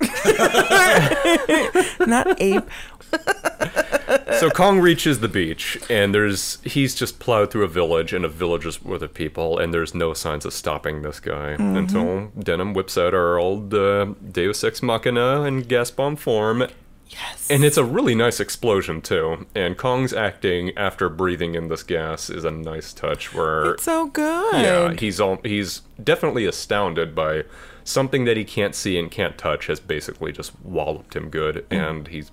not 2.06 2.40
ape. 2.40 2.64
so 4.38 4.50
Kong 4.50 4.80
reaches 4.80 5.20
the 5.20 5.28
beach, 5.28 5.78
and 5.88 6.14
there's 6.14 6.58
he's 6.62 6.94
just 6.94 7.18
plowed 7.18 7.50
through 7.50 7.64
a 7.64 7.68
village 7.68 8.12
and 8.12 8.24
a 8.24 8.28
village's 8.28 8.82
worth 8.82 9.02
of 9.02 9.14
people, 9.14 9.58
and 9.58 9.72
there's 9.72 9.94
no 9.94 10.12
signs 10.14 10.44
of 10.44 10.52
stopping 10.52 11.02
this 11.02 11.20
guy 11.20 11.56
Mm-hmm. 11.56 11.76
until 11.76 12.32
Denham 12.38 12.74
whips 12.74 12.98
out 12.98 13.14
our 13.14 13.38
old 13.38 13.72
uh, 13.72 14.06
Deus 14.32 14.62
Ex 14.64 14.82
Machina 14.82 15.42
in 15.42 15.60
gas 15.62 15.90
bomb 15.90 16.16
form. 16.16 16.66
Yes. 17.08 17.48
And 17.48 17.64
it's 17.64 17.76
a 17.76 17.84
really 17.84 18.14
nice 18.16 18.40
explosion 18.40 19.00
too. 19.00 19.46
And 19.54 19.78
Kong's 19.78 20.12
acting 20.12 20.76
after 20.76 21.08
breathing 21.08 21.54
in 21.54 21.68
this 21.68 21.84
gas 21.84 22.28
is 22.28 22.44
a 22.44 22.50
nice 22.50 22.92
touch. 22.92 23.32
Where 23.32 23.72
It's 23.74 23.84
so 23.84 24.08
good. 24.08 24.54
yeah, 24.60 24.92
he's 24.92 25.20
all 25.20 25.38
he's 25.44 25.82
definitely 26.02 26.46
astounded 26.46 27.14
by 27.14 27.44
something 27.84 28.24
that 28.24 28.36
he 28.36 28.44
can't 28.44 28.74
see 28.74 28.98
and 28.98 29.08
can't 29.10 29.38
touch 29.38 29.68
has 29.68 29.78
basically 29.78 30.32
just 30.32 30.52
walloped 30.62 31.14
him 31.14 31.30
good, 31.30 31.64
Mm. 31.70 31.88
and 31.90 32.08
he's 32.08 32.32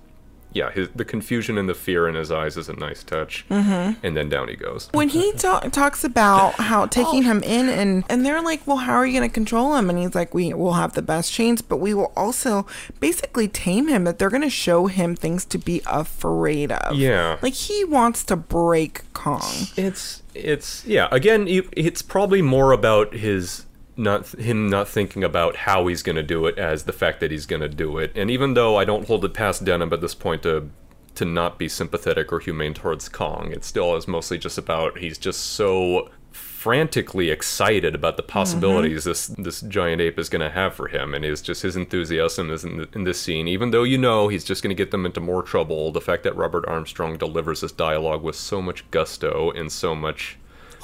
yeah, 0.54 0.70
his, 0.70 0.88
the 0.94 1.04
confusion 1.04 1.58
and 1.58 1.68
the 1.68 1.74
fear 1.74 2.08
in 2.08 2.14
his 2.14 2.30
eyes 2.32 2.56
is 2.56 2.68
a 2.68 2.72
nice 2.74 3.02
touch. 3.02 3.44
Mhm. 3.50 3.96
And 4.02 4.16
then 4.16 4.28
down 4.28 4.48
he 4.48 4.56
goes. 4.56 4.88
When 4.92 5.08
he 5.10 5.32
ta- 5.32 5.60
talks 5.60 6.04
about 6.04 6.54
how 6.54 6.86
taking 6.86 7.24
him 7.24 7.42
in 7.42 7.68
and 7.68 8.04
and 8.08 8.24
they're 8.24 8.40
like, 8.40 8.66
well, 8.66 8.78
how 8.78 8.94
are 8.94 9.04
you 9.06 9.18
going 9.18 9.28
to 9.28 9.34
control 9.34 9.74
him? 9.76 9.90
And 9.90 9.98
he's 9.98 10.14
like, 10.14 10.32
we 10.32 10.54
will 10.54 10.74
have 10.74 10.92
the 10.94 11.02
best 11.02 11.32
chains, 11.32 11.60
but 11.60 11.78
we 11.78 11.92
will 11.92 12.12
also 12.16 12.66
basically 13.00 13.48
tame 13.48 13.88
him. 13.88 14.04
That 14.04 14.18
they're 14.18 14.30
going 14.30 14.42
to 14.42 14.50
show 14.50 14.86
him 14.86 15.16
things 15.16 15.44
to 15.46 15.58
be 15.58 15.82
afraid 15.86 16.70
of. 16.72 16.96
Yeah. 16.96 17.38
like 17.42 17.54
he 17.54 17.84
wants 17.84 18.24
to 18.24 18.36
break 18.36 19.02
Kong. 19.12 19.42
It's 19.76 20.22
it's 20.34 20.84
yeah. 20.86 21.08
Again, 21.10 21.46
it's 21.48 22.02
probably 22.02 22.42
more 22.42 22.72
about 22.72 23.14
his 23.14 23.64
not 23.96 24.28
him 24.38 24.68
not 24.68 24.88
thinking 24.88 25.22
about 25.22 25.56
how 25.56 25.86
he's 25.86 26.02
going 26.02 26.16
to 26.16 26.22
do 26.22 26.46
it 26.46 26.58
as 26.58 26.84
the 26.84 26.92
fact 26.92 27.20
that 27.20 27.30
he's 27.30 27.46
going 27.46 27.62
to 27.62 27.68
do 27.68 27.98
it. 27.98 28.12
And 28.14 28.30
even 28.30 28.54
though 28.54 28.76
I 28.76 28.84
don't 28.84 29.06
hold 29.06 29.24
it 29.24 29.34
past 29.34 29.64
Denham 29.64 29.92
at 29.92 30.00
this 30.00 30.14
point 30.14 30.42
to 30.42 30.70
to 31.14 31.24
not 31.24 31.58
be 31.58 31.68
sympathetic 31.68 32.32
or 32.32 32.40
humane 32.40 32.74
towards 32.74 33.08
Kong, 33.08 33.52
it 33.52 33.64
still 33.64 33.94
is 33.94 34.08
mostly 34.08 34.36
just 34.38 34.58
about 34.58 34.98
he's 34.98 35.18
just 35.18 35.40
so 35.40 36.10
frantically 36.32 37.30
excited 37.30 37.94
about 37.94 38.16
the 38.16 38.22
possibilities 38.22 39.02
mm-hmm. 39.02 39.10
this 39.10 39.26
this 39.26 39.60
giant 39.60 40.00
ape 40.00 40.18
is 40.18 40.28
going 40.28 40.40
to 40.40 40.50
have 40.50 40.74
for 40.74 40.88
him. 40.88 41.14
And 41.14 41.24
is 41.24 41.42
just 41.42 41.62
his 41.62 41.76
enthusiasm 41.76 42.50
is 42.50 42.64
in, 42.64 42.78
the, 42.78 42.88
in 42.94 43.04
this 43.04 43.20
scene. 43.20 43.46
Even 43.46 43.70
though 43.70 43.84
you 43.84 43.98
know 43.98 44.28
he's 44.28 44.44
just 44.44 44.62
going 44.62 44.74
to 44.74 44.82
get 44.82 44.90
them 44.90 45.06
into 45.06 45.20
more 45.20 45.42
trouble 45.42 45.92
the 45.92 46.00
fact 46.00 46.24
that 46.24 46.34
robert 46.36 46.64
armstrong 46.66 47.16
delivers 47.16 47.60
this 47.60 47.70
dialogue 47.70 48.22
with 48.22 48.34
so 48.34 48.60
much 48.60 48.90
gusto 48.90 49.52
and 49.52 49.70
so 49.70 49.94
much 49.94 50.38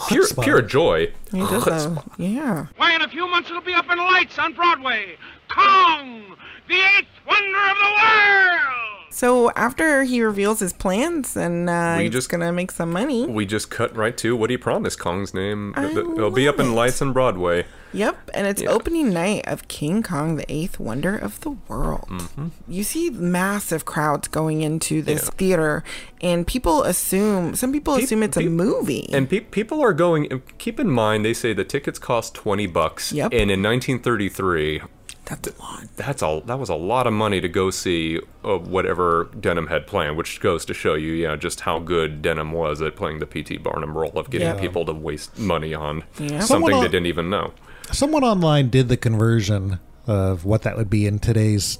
pure, 0.09 0.27
pure 0.43 0.63
joy 0.63 1.13
He 1.33 1.39
does 1.41 1.65
Chutzpah. 1.65 2.05
yeah. 2.19 2.67
Why, 2.77 2.95
in 2.95 3.03
a 3.03 3.09
few 3.09 3.27
months 3.29 3.51
it'll 3.51 3.63
be 3.63 3.75
up 3.75 3.91
in 3.91 3.99
lights 3.99 4.39
on 4.39 4.55
Broadway. 4.55 5.17
Kong, 5.49 6.37
the 6.71 6.77
eighth 6.99 7.09
wonder 7.27 7.59
of 7.71 7.77
the 7.77 7.91
world. 8.01 8.67
So 9.13 9.51
after 9.51 10.05
he 10.05 10.23
reveals 10.23 10.61
his 10.61 10.73
plans 10.73 11.37
and 11.37 11.69
uh, 11.69 11.97
We 11.99 12.05
he's 12.05 12.13
just- 12.13 12.31
gonna 12.31 12.53
make 12.53 12.71
some 12.71 12.91
money. 12.93 13.27
we 13.27 13.45
just 13.45 13.69
cut 13.71 13.95
right 13.95 14.17
to 14.19 14.35
what 14.37 14.49
he 14.51 14.57
promised 14.57 14.99
kong's 15.01 15.35
name 15.35 15.75
I 15.77 15.91
it'll 15.91 16.31
be 16.31 16.49
up 16.49 16.59
in 16.61 16.75
lights 16.75 17.03
on 17.03 17.13
broadway 17.13 17.67
Yep, 17.93 18.31
and 18.35 18.47
it's 18.47 18.63
Yeah. 18.63 18.71
opening 18.71 19.13
night 19.13 19.43
of 19.49 19.67
King 19.67 20.05
Kong, 20.05 20.37
the 20.37 20.45
eighth 20.49 20.79
wonder 20.79 21.17
of 21.17 21.41
the 21.41 21.51
world. 21.67 22.07
Mm-hmm. 22.09 22.47
You 22.69 22.85
see 22.85 23.11
massive 23.11 23.85
crowds 23.85 24.29
going 24.29 24.63
into 24.63 25.03
this 25.03 25.29
theater, 25.31 25.83
and 26.21 26.47
people 26.47 26.85
assume 26.85 27.57
some 27.57 27.73
people 27.73 27.95
assume 27.97 28.23
it's 28.23 28.37
a 28.37 28.43
movie. 28.45 29.11
And 29.13 29.29
pe- 29.29 29.41
people 29.41 29.81
are 29.83 29.93
going. 29.93 30.41
Keep 30.59 30.79
in 30.79 30.89
mind, 30.89 31.25
they 31.25 31.35
say 31.35 31.53
the 31.53 31.65
tickets 31.65 31.99
cost 31.99 32.33
twenty 32.33 32.69
bucks. 32.69 33.13
Yep. 33.13 33.33
And 33.33 33.51
in 33.51 33.61
1933, 33.61 34.83
that's 35.31 35.49
a 35.49 35.63
lot. 35.63 35.85
That's 35.97 36.23
a 36.23 36.43
that 36.47 36.59
was 36.59 36.69
a 36.69 36.75
lot 36.75 37.07
of 37.07 37.13
money 37.13 37.41
to 37.41 37.49
go 37.49 37.71
see 37.71 38.19
uh, 38.45 38.59
whatever 38.59 39.31
Denham 39.39 39.69
had 39.69 39.87
planned, 39.87 40.17
which 40.17 40.41
goes 40.41 40.65
to 40.67 40.75
show 40.75 40.95
you, 40.95 41.13
yeah, 41.13 41.37
just 41.37 41.61
how 41.61 41.79
good 41.79 42.21
Denham 42.21 42.53
was 42.53 42.83
at 42.83 42.97
playing 42.97 43.21
the 43.21 43.27
P.T. 43.27 43.59
Barnum 43.59 43.97
role 43.97 44.19
of 44.19 44.29
getting 44.31 44.49
Yeah. 44.49 44.61
people 44.61 44.85
to 44.87 44.93
waste 44.93 45.39
money 45.39 45.73
on 45.73 46.05
Yeah. 46.19 46.41
something 46.41 46.43
Someone 46.43 46.73
they 46.73 46.89
didn't 46.89 47.07
even 47.07 47.31
know. 47.31 47.53
Someone 47.93 48.25
online 48.25 48.69
did 48.71 48.89
the 48.89 48.97
conversion 48.97 49.79
of 50.07 50.45
what 50.45 50.63
that 50.63 50.77
would 50.77 50.91
be 50.91 51.07
in 51.07 51.19
today's 51.21 51.79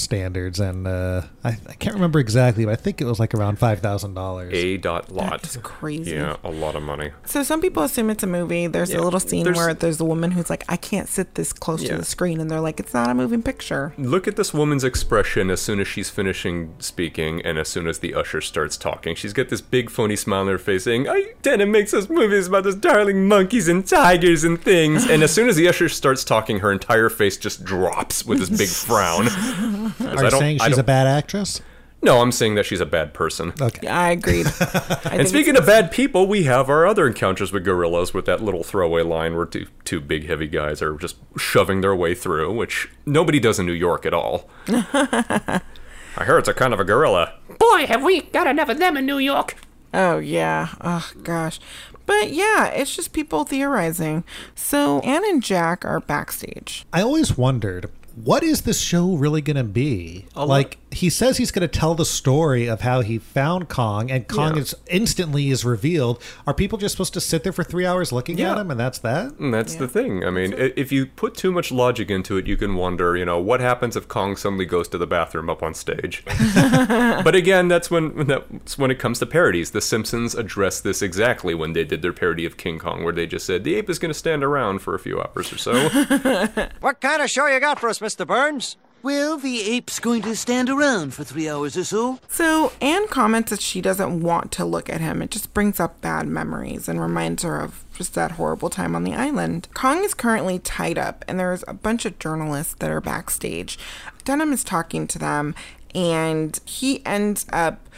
standards, 0.00 0.60
and 0.60 0.86
uh, 0.86 1.22
I, 1.44 1.56
I 1.68 1.74
can't 1.74 1.94
remember 1.94 2.18
exactly, 2.18 2.64
but 2.64 2.72
I 2.72 2.76
think 2.76 3.00
it 3.00 3.04
was 3.04 3.18
like 3.18 3.34
around 3.34 3.58
five 3.58 3.80
thousand 3.80 4.14
dollars. 4.14 4.52
A 4.54 4.76
dot 4.76 5.10
lot. 5.10 5.44
is 5.44 5.56
crazy. 5.62 6.12
Yeah, 6.12 6.36
a 6.44 6.50
lot 6.50 6.74
of 6.76 6.82
money. 6.82 7.10
So 7.24 7.42
some 7.42 7.60
people 7.60 7.82
assume 7.82 8.10
it's 8.10 8.22
a 8.22 8.26
movie. 8.26 8.66
There's 8.66 8.92
Yeah, 8.92 8.98
a 8.98 9.02
little 9.02 9.20
scene 9.20 9.44
there's- 9.44 9.56
where 9.56 9.74
there's 9.74 10.00
a 10.00 10.04
woman 10.04 10.32
who's 10.32 10.50
like, 10.50 10.64
"I 10.68 10.76
can't 10.76 11.08
sit 11.08 11.34
this 11.34 11.52
close 11.52 11.82
Yeah. 11.82 11.92
to 11.92 11.98
the 11.98 12.04
screen," 12.04 12.40
and 12.40 12.50
they're 12.50 12.60
like, 12.60 12.80
"It's 12.80 12.94
not 12.94 13.08
a 13.10 13.14
moving 13.14 13.42
picture." 13.42 13.92
Look 13.98 14.26
at 14.28 14.36
this 14.36 14.52
woman's 14.54 14.84
expression 14.84 15.50
as 15.50 15.60
soon 15.60 15.80
as 15.80 15.88
she's 15.88 16.10
finishing 16.10 16.74
speaking 16.78 17.40
and 17.42 17.58
as 17.58 17.68
soon 17.68 17.86
as 17.86 17.98
the 18.00 18.14
usher 18.14 18.40
starts 18.40 18.76
talking. 18.76 19.14
She's 19.14 19.32
got 19.32 19.48
this 19.48 19.60
big 19.60 19.90
phony 19.90 20.16
smile 20.16 20.40
on 20.42 20.48
her 20.48 20.58
face 20.58 20.84
saying, 20.84 21.08
I 21.08 21.32
Denham 21.42 21.70
makes 21.70 21.92
us 21.94 22.08
movies 22.08 22.46
about 22.48 22.64
those 22.64 22.74
darling 22.76 23.26
monkeys 23.28 23.68
and 23.68 23.86
tigers 23.86 24.44
and 24.44 24.60
things. 24.60 25.08
And 25.08 25.22
as 25.22 25.32
soon 25.32 25.48
as 25.48 25.56
the 25.56 25.68
usher 25.68 25.88
starts 25.88 26.24
talking, 26.24 26.58
her 26.60 26.72
entire 26.72 27.08
face 27.08 27.36
just 27.36 27.64
drops 27.64 28.24
with 28.24 28.38
this 28.38 28.50
big 28.50 28.68
frown. 28.68 29.26
'Cause 29.98 30.00
Are 30.06 30.18
I 30.18 30.24
you 30.24 30.30
don't- 30.30 30.40
saying 30.40 30.58
she's 30.60 30.78
a 30.78 30.82
bad 30.84 31.06
actress? 31.06 31.60
No, 32.02 32.20
I'm 32.20 32.30
saying 32.30 32.54
that 32.56 32.66
she's 32.66 32.80
a 32.80 32.86
bad 32.86 33.14
person. 33.14 33.54
Okay. 33.60 33.86
I 33.88 34.10
agreed. 34.10 34.46
and 35.10 35.26
speaking 35.26 35.56
of 35.56 35.64
bad 35.66 35.90
people, 35.90 36.26
we 36.28 36.44
have 36.44 36.68
our 36.68 36.86
other 36.86 37.06
encounters 37.06 37.52
with 37.52 37.64
gorillas 37.64 38.12
with 38.12 38.26
that 38.26 38.42
little 38.42 38.62
throwaway 38.62 39.02
line 39.02 39.34
where 39.34 39.46
two, 39.46 39.66
two 39.84 40.00
big 40.00 40.26
heavy 40.28 40.46
guys 40.46 40.82
are 40.82 40.94
just 40.96 41.16
shoving 41.38 41.80
their 41.80 41.96
way 41.96 42.14
through, 42.14 42.52
which 42.52 42.90
nobody 43.06 43.40
does 43.40 43.58
in 43.58 43.64
New 43.66 43.72
York 43.72 44.04
at 44.04 44.12
all. 44.12 44.48
I 44.68 46.24
hear 46.24 46.38
it's 46.38 46.48
a 46.48 46.54
kind 46.54 46.72
of 46.72 46.80
a 46.80 46.84
gorilla. 46.84 47.32
Boy, 47.58 47.86
have 47.86 48.02
we 48.02 48.22
got 48.22 48.46
enough 48.46 48.68
of 48.68 48.78
them 48.78 48.96
in 48.96 49.06
New 49.06 49.18
York. 49.18 49.56
Oh 49.92 50.18
yeah. 50.18 50.68
Oh 50.82 51.10
gosh. 51.22 51.58
But 52.04 52.30
yeah, 52.30 52.66
it's 52.66 52.94
just 52.94 53.12
people 53.12 53.44
theorizing. 53.44 54.22
So 54.54 55.00
Ann 55.00 55.24
and 55.24 55.42
Jack 55.42 55.84
are 55.84 55.98
backstage. 56.00 56.86
I 56.92 57.00
always 57.02 57.36
wondered, 57.36 57.90
what 58.16 58.42
is 58.42 58.62
this 58.62 58.80
show 58.80 59.14
really 59.14 59.40
going 59.42 59.56
to 59.56 59.64
be? 59.64 60.26
like 60.34 60.78
he 60.96 61.10
says 61.10 61.36
he's 61.36 61.50
going 61.50 61.68
to 61.68 61.78
tell 61.78 61.94
the 61.94 62.04
story 62.06 62.66
of 62.66 62.80
how 62.80 63.02
he 63.02 63.18
found 63.18 63.68
Kong, 63.68 64.10
and 64.10 64.26
Kong 64.26 64.54
Yeah. 64.54 64.62
is 64.62 64.74
instantly 64.88 65.50
is 65.50 65.64
revealed. 65.64 66.22
Are 66.46 66.54
people 66.54 66.78
just 66.78 66.94
supposed 66.94 67.12
to 67.14 67.20
sit 67.20 67.42
there 67.44 67.52
for 67.52 67.62
three 67.62 67.84
hours 67.84 68.12
looking 68.12 68.40
at 68.40 68.56
him, 68.56 68.70
and 68.70 68.80
that's 68.80 68.98
that? 69.00 69.34
And 69.38 69.52
that's 69.52 69.74
the 69.74 69.88
thing. 69.88 70.24
I 70.24 70.30
mean, 70.30 70.54
i 70.54 70.72
if 70.76 70.90
you 70.92 71.06
put 71.06 71.34
too 71.34 71.52
much 71.52 71.70
logic 71.70 72.10
into 72.10 72.36
it, 72.38 72.46
you 72.46 72.56
can 72.56 72.74
wonder, 72.76 73.16
you 73.16 73.24
know, 73.24 73.38
what 73.38 73.60
happens 73.60 73.94
if 73.96 74.08
Kong 74.08 74.36
suddenly 74.36 74.64
goes 74.64 74.88
to 74.88 74.98
the 74.98 75.06
bathroom 75.06 75.50
up 75.50 75.62
on 75.62 75.74
stage? 75.74 76.24
but 76.54 77.34
again, 77.34 77.68
that's 77.68 77.90
when 77.90 78.14
when 78.14 78.26
that's 78.26 78.78
when 78.78 78.90
it 78.90 78.98
comes 78.98 79.18
to 79.18 79.26
parodies. 79.26 79.72
The 79.72 79.80
Simpsons 79.80 80.34
addressed 80.34 80.82
this 80.82 81.02
exactly 81.02 81.54
when 81.54 81.72
they 81.74 81.84
did 81.84 82.00
their 82.02 82.12
parody 82.12 82.46
of 82.46 82.56
King 82.56 82.78
Kong, 82.78 83.04
where 83.04 83.12
they 83.12 83.26
just 83.26 83.44
said 83.46 83.64
the 83.64 83.74
ape 83.74 83.90
is 83.90 83.98
going 83.98 84.10
to 84.12 84.18
stand 84.18 84.42
around 84.42 84.78
for 84.80 84.94
a 84.94 84.98
few 84.98 85.20
hours 85.20 85.52
or 85.52 85.58
so. 85.58 85.88
What 86.80 87.00
kind 87.00 87.20
of 87.22 87.30
show 87.30 87.46
you 87.46 87.58
got 87.60 87.78
for 87.80 87.88
us, 87.88 87.98
Mr. 87.98 88.26
Burns? 88.26 88.76
Well, 89.06 89.38
the 89.38 89.62
ape's 89.62 90.00
going 90.00 90.22
to 90.22 90.34
stand 90.34 90.68
around 90.68 91.14
for 91.14 91.22
three 91.22 91.48
hours 91.48 91.76
or 91.76 91.84
so. 91.84 92.18
So 92.28 92.72
Ann 92.80 93.06
comments 93.06 93.50
that 93.50 93.60
she 93.60 93.80
doesn't 93.80 94.20
want 94.20 94.50
to 94.50 94.64
look 94.64 94.90
at 94.90 95.00
him. 95.00 95.22
It 95.22 95.30
just 95.30 95.54
brings 95.54 95.78
up 95.78 96.00
bad 96.00 96.26
memories 96.26 96.88
and 96.88 97.00
reminds 97.00 97.44
her 97.44 97.60
of 97.60 97.84
just 97.94 98.14
that 98.14 98.32
horrible 98.32 98.68
time 98.68 98.96
on 98.96 99.04
the 99.04 99.14
island. 99.14 99.68
Kong 99.74 100.02
is 100.02 100.12
currently 100.12 100.58
tied 100.58 100.98
up, 100.98 101.24
and 101.28 101.38
there's 101.38 101.62
a 101.68 101.72
bunch 101.72 102.04
of 102.04 102.18
journalists 102.18 102.74
that 102.80 102.90
are 102.90 103.00
backstage. 103.00 103.78
Denham 104.24 104.52
is 104.52 104.64
talking 104.64 105.06
to 105.06 105.20
them, 105.20 105.54
and 105.94 106.58
he 106.64 107.06
ends 107.06 107.46
up 107.52 107.88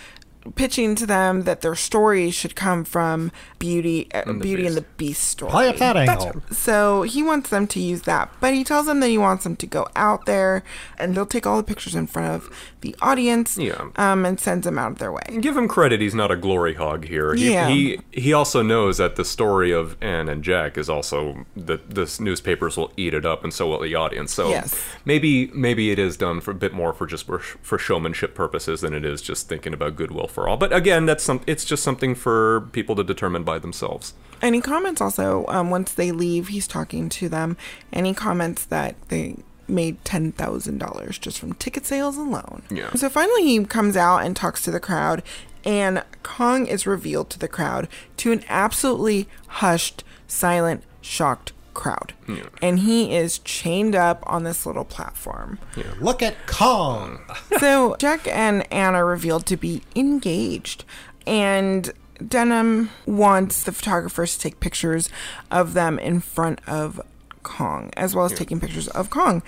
pitching 0.54 0.94
to 0.94 1.06
them 1.06 1.42
that 1.42 1.60
their 1.60 1.74
story 1.74 2.30
should 2.30 2.56
come 2.56 2.84
from 2.84 3.30
Beauty, 3.58 4.08
uh, 4.14 4.22
And 4.26 4.40
the 4.40 4.44
Beauty 4.44 4.66
and 4.66 4.76
the 4.76 4.80
Beast. 4.82 4.96
Beast 4.98 5.28
story. 5.28 5.50
Play 5.52 5.68
up 5.68 5.76
that 5.76 5.92
That's- 5.94 6.24
angle. 6.24 6.42
So 6.50 7.02
he 7.02 7.22
wants 7.22 7.50
them 7.50 7.66
to 7.68 7.80
use 7.80 8.02
that, 8.02 8.30
but 8.40 8.52
he 8.54 8.64
tells 8.64 8.86
them 8.86 9.00
that 9.00 9.08
he 9.08 9.18
wants 9.18 9.44
them 9.44 9.56
to 9.56 9.66
go 9.66 9.86
out 9.96 10.26
there 10.26 10.62
and 10.98 11.14
they'll 11.14 11.26
take 11.26 11.46
all 11.46 11.56
the 11.56 11.62
pictures 11.62 11.94
in 11.94 12.06
front 12.06 12.34
of 12.34 12.50
the 12.80 12.94
audience 13.02 13.56
Yeah. 13.58 13.80
um, 13.96 14.24
and 14.24 14.38
sends 14.38 14.64
them 14.64 14.78
out 14.78 14.92
of 14.92 14.98
their 14.98 15.12
way. 15.12 15.22
Give 15.40 15.56
him 15.56 15.66
credit; 15.68 16.00
he's 16.00 16.14
not 16.14 16.30
a 16.30 16.36
glory 16.36 16.74
hog 16.74 17.04
here. 17.06 17.34
He, 17.34 17.52
Yeah. 17.52 17.68
he 17.68 18.00
he 18.12 18.32
also 18.32 18.62
knows 18.62 18.98
that 18.98 19.16
the 19.16 19.24
story 19.24 19.72
of 19.72 19.96
Ann 20.00 20.28
and 20.28 20.42
Jack 20.44 20.78
is 20.78 20.88
also 20.88 21.44
that 21.56 21.94
the 21.94 22.16
newspapers 22.20 22.76
will 22.76 22.92
eat 22.96 23.14
it 23.14 23.26
up, 23.26 23.42
and 23.42 23.52
so 23.52 23.66
will 23.68 23.80
the 23.80 23.94
audience. 23.96 24.32
So 24.32 24.50
Yes. 24.50 24.76
maybe 25.04 25.50
maybe 25.54 25.90
it 25.90 25.98
is 25.98 26.16
done 26.16 26.40
for 26.40 26.52
a 26.52 26.54
bit 26.54 26.72
more 26.72 26.92
for 26.92 27.06
just 27.06 27.26
for, 27.26 27.40
for 27.40 27.78
showmanship 27.78 28.34
purposes 28.34 28.80
than 28.82 28.94
it 28.94 29.04
is 29.04 29.20
just 29.22 29.48
thinking 29.48 29.72
about 29.74 29.96
goodwill 29.96 30.27
for 30.30 30.48
all. 30.48 30.56
But 30.56 30.72
again, 30.72 31.06
that's 31.06 31.24
some 31.24 31.40
it's 31.46 31.64
just 31.64 31.82
something 31.82 32.14
for 32.14 32.68
people 32.72 32.94
to 32.96 33.04
determine 33.04 33.44
by 33.44 33.58
themselves. 33.58 34.14
And 34.40 34.54
he 34.54 34.60
comments 34.60 35.00
also, 35.00 35.44
um, 35.48 35.70
once 35.70 35.92
they 35.92 36.12
leave, 36.12 36.48
he's 36.48 36.68
talking 36.68 37.08
to 37.08 37.28
them, 37.28 37.56
and 37.92 38.06
he 38.06 38.14
comments 38.14 38.64
that 38.66 38.94
they 39.08 39.36
made 39.66 40.02
$10,000 40.04 41.20
just 41.20 41.38
from 41.38 41.54
ticket 41.54 41.84
sales 41.84 42.16
alone. 42.16 42.62
Yeah. 42.70 42.92
So 42.94 43.08
finally, 43.08 43.42
he 43.44 43.64
comes 43.64 43.96
out 43.96 44.18
and 44.18 44.34
talks 44.36 44.62
to 44.62 44.70
the 44.70 44.80
crowd, 44.80 45.22
and 45.64 46.04
Kong 46.22 46.66
is 46.66 46.86
revealed 46.86 47.30
to 47.30 47.38
the 47.38 47.48
crowd 47.48 47.88
to 48.18 48.32
an 48.32 48.44
absolutely 48.48 49.28
hushed, 49.48 50.04
silent, 50.26 50.84
shocked 51.00 51.52
crowd. 51.78 52.12
Yeah. 52.28 52.42
And 52.60 52.80
he 52.80 53.14
is 53.14 53.38
chained 53.38 53.94
up 53.94 54.22
on 54.26 54.42
this 54.42 54.66
little 54.66 54.84
platform. 54.84 55.58
Look 56.00 56.22
at 56.22 56.46
Kong. 56.46 57.20
so 57.58 57.94
Jack 57.98 58.26
and 58.26 58.70
Ann 58.72 58.94
are 58.96 59.06
revealed 59.06 59.46
to 59.46 59.56
be 59.56 59.82
engaged, 59.94 60.84
and 61.26 61.92
Denham 62.26 62.90
wants 63.06 63.62
the 63.62 63.70
photographers 63.72 64.34
to 64.36 64.40
take 64.40 64.58
pictures 64.60 65.08
of 65.52 65.72
them 65.74 65.98
in 66.00 66.20
front 66.20 66.60
of 66.66 67.00
Kong, 67.44 67.90
as 67.96 68.14
well 68.14 68.26
as 68.26 68.32
taking 68.32 68.58
pictures 68.60 68.88
of 68.88 69.08
Kong. 69.08 69.42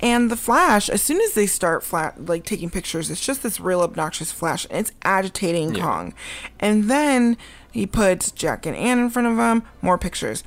And 0.00 0.30
the 0.30 0.36
flash, 0.36 0.88
as 0.88 1.02
soon 1.02 1.20
as 1.20 1.34
they 1.34 1.46
start 1.46 1.84
flat 1.84 2.24
like 2.24 2.44
taking 2.44 2.70
pictures, 2.70 3.10
it's 3.10 3.24
just 3.24 3.42
this 3.42 3.60
real 3.60 3.82
obnoxious 3.82 4.32
flash, 4.32 4.66
and 4.70 4.78
it's 4.80 4.92
agitating 5.02 5.74
Yeah. 5.74 5.82
Kong. 5.82 6.14
And 6.58 6.90
then 6.90 7.36
he 7.70 7.86
puts 7.86 8.30
Jack 8.30 8.64
and 8.66 8.74
Ann 8.76 8.98
in 8.98 9.10
front 9.10 9.28
of 9.28 9.36
him, 9.36 9.62
more 9.82 9.98
pictures. 9.98 10.42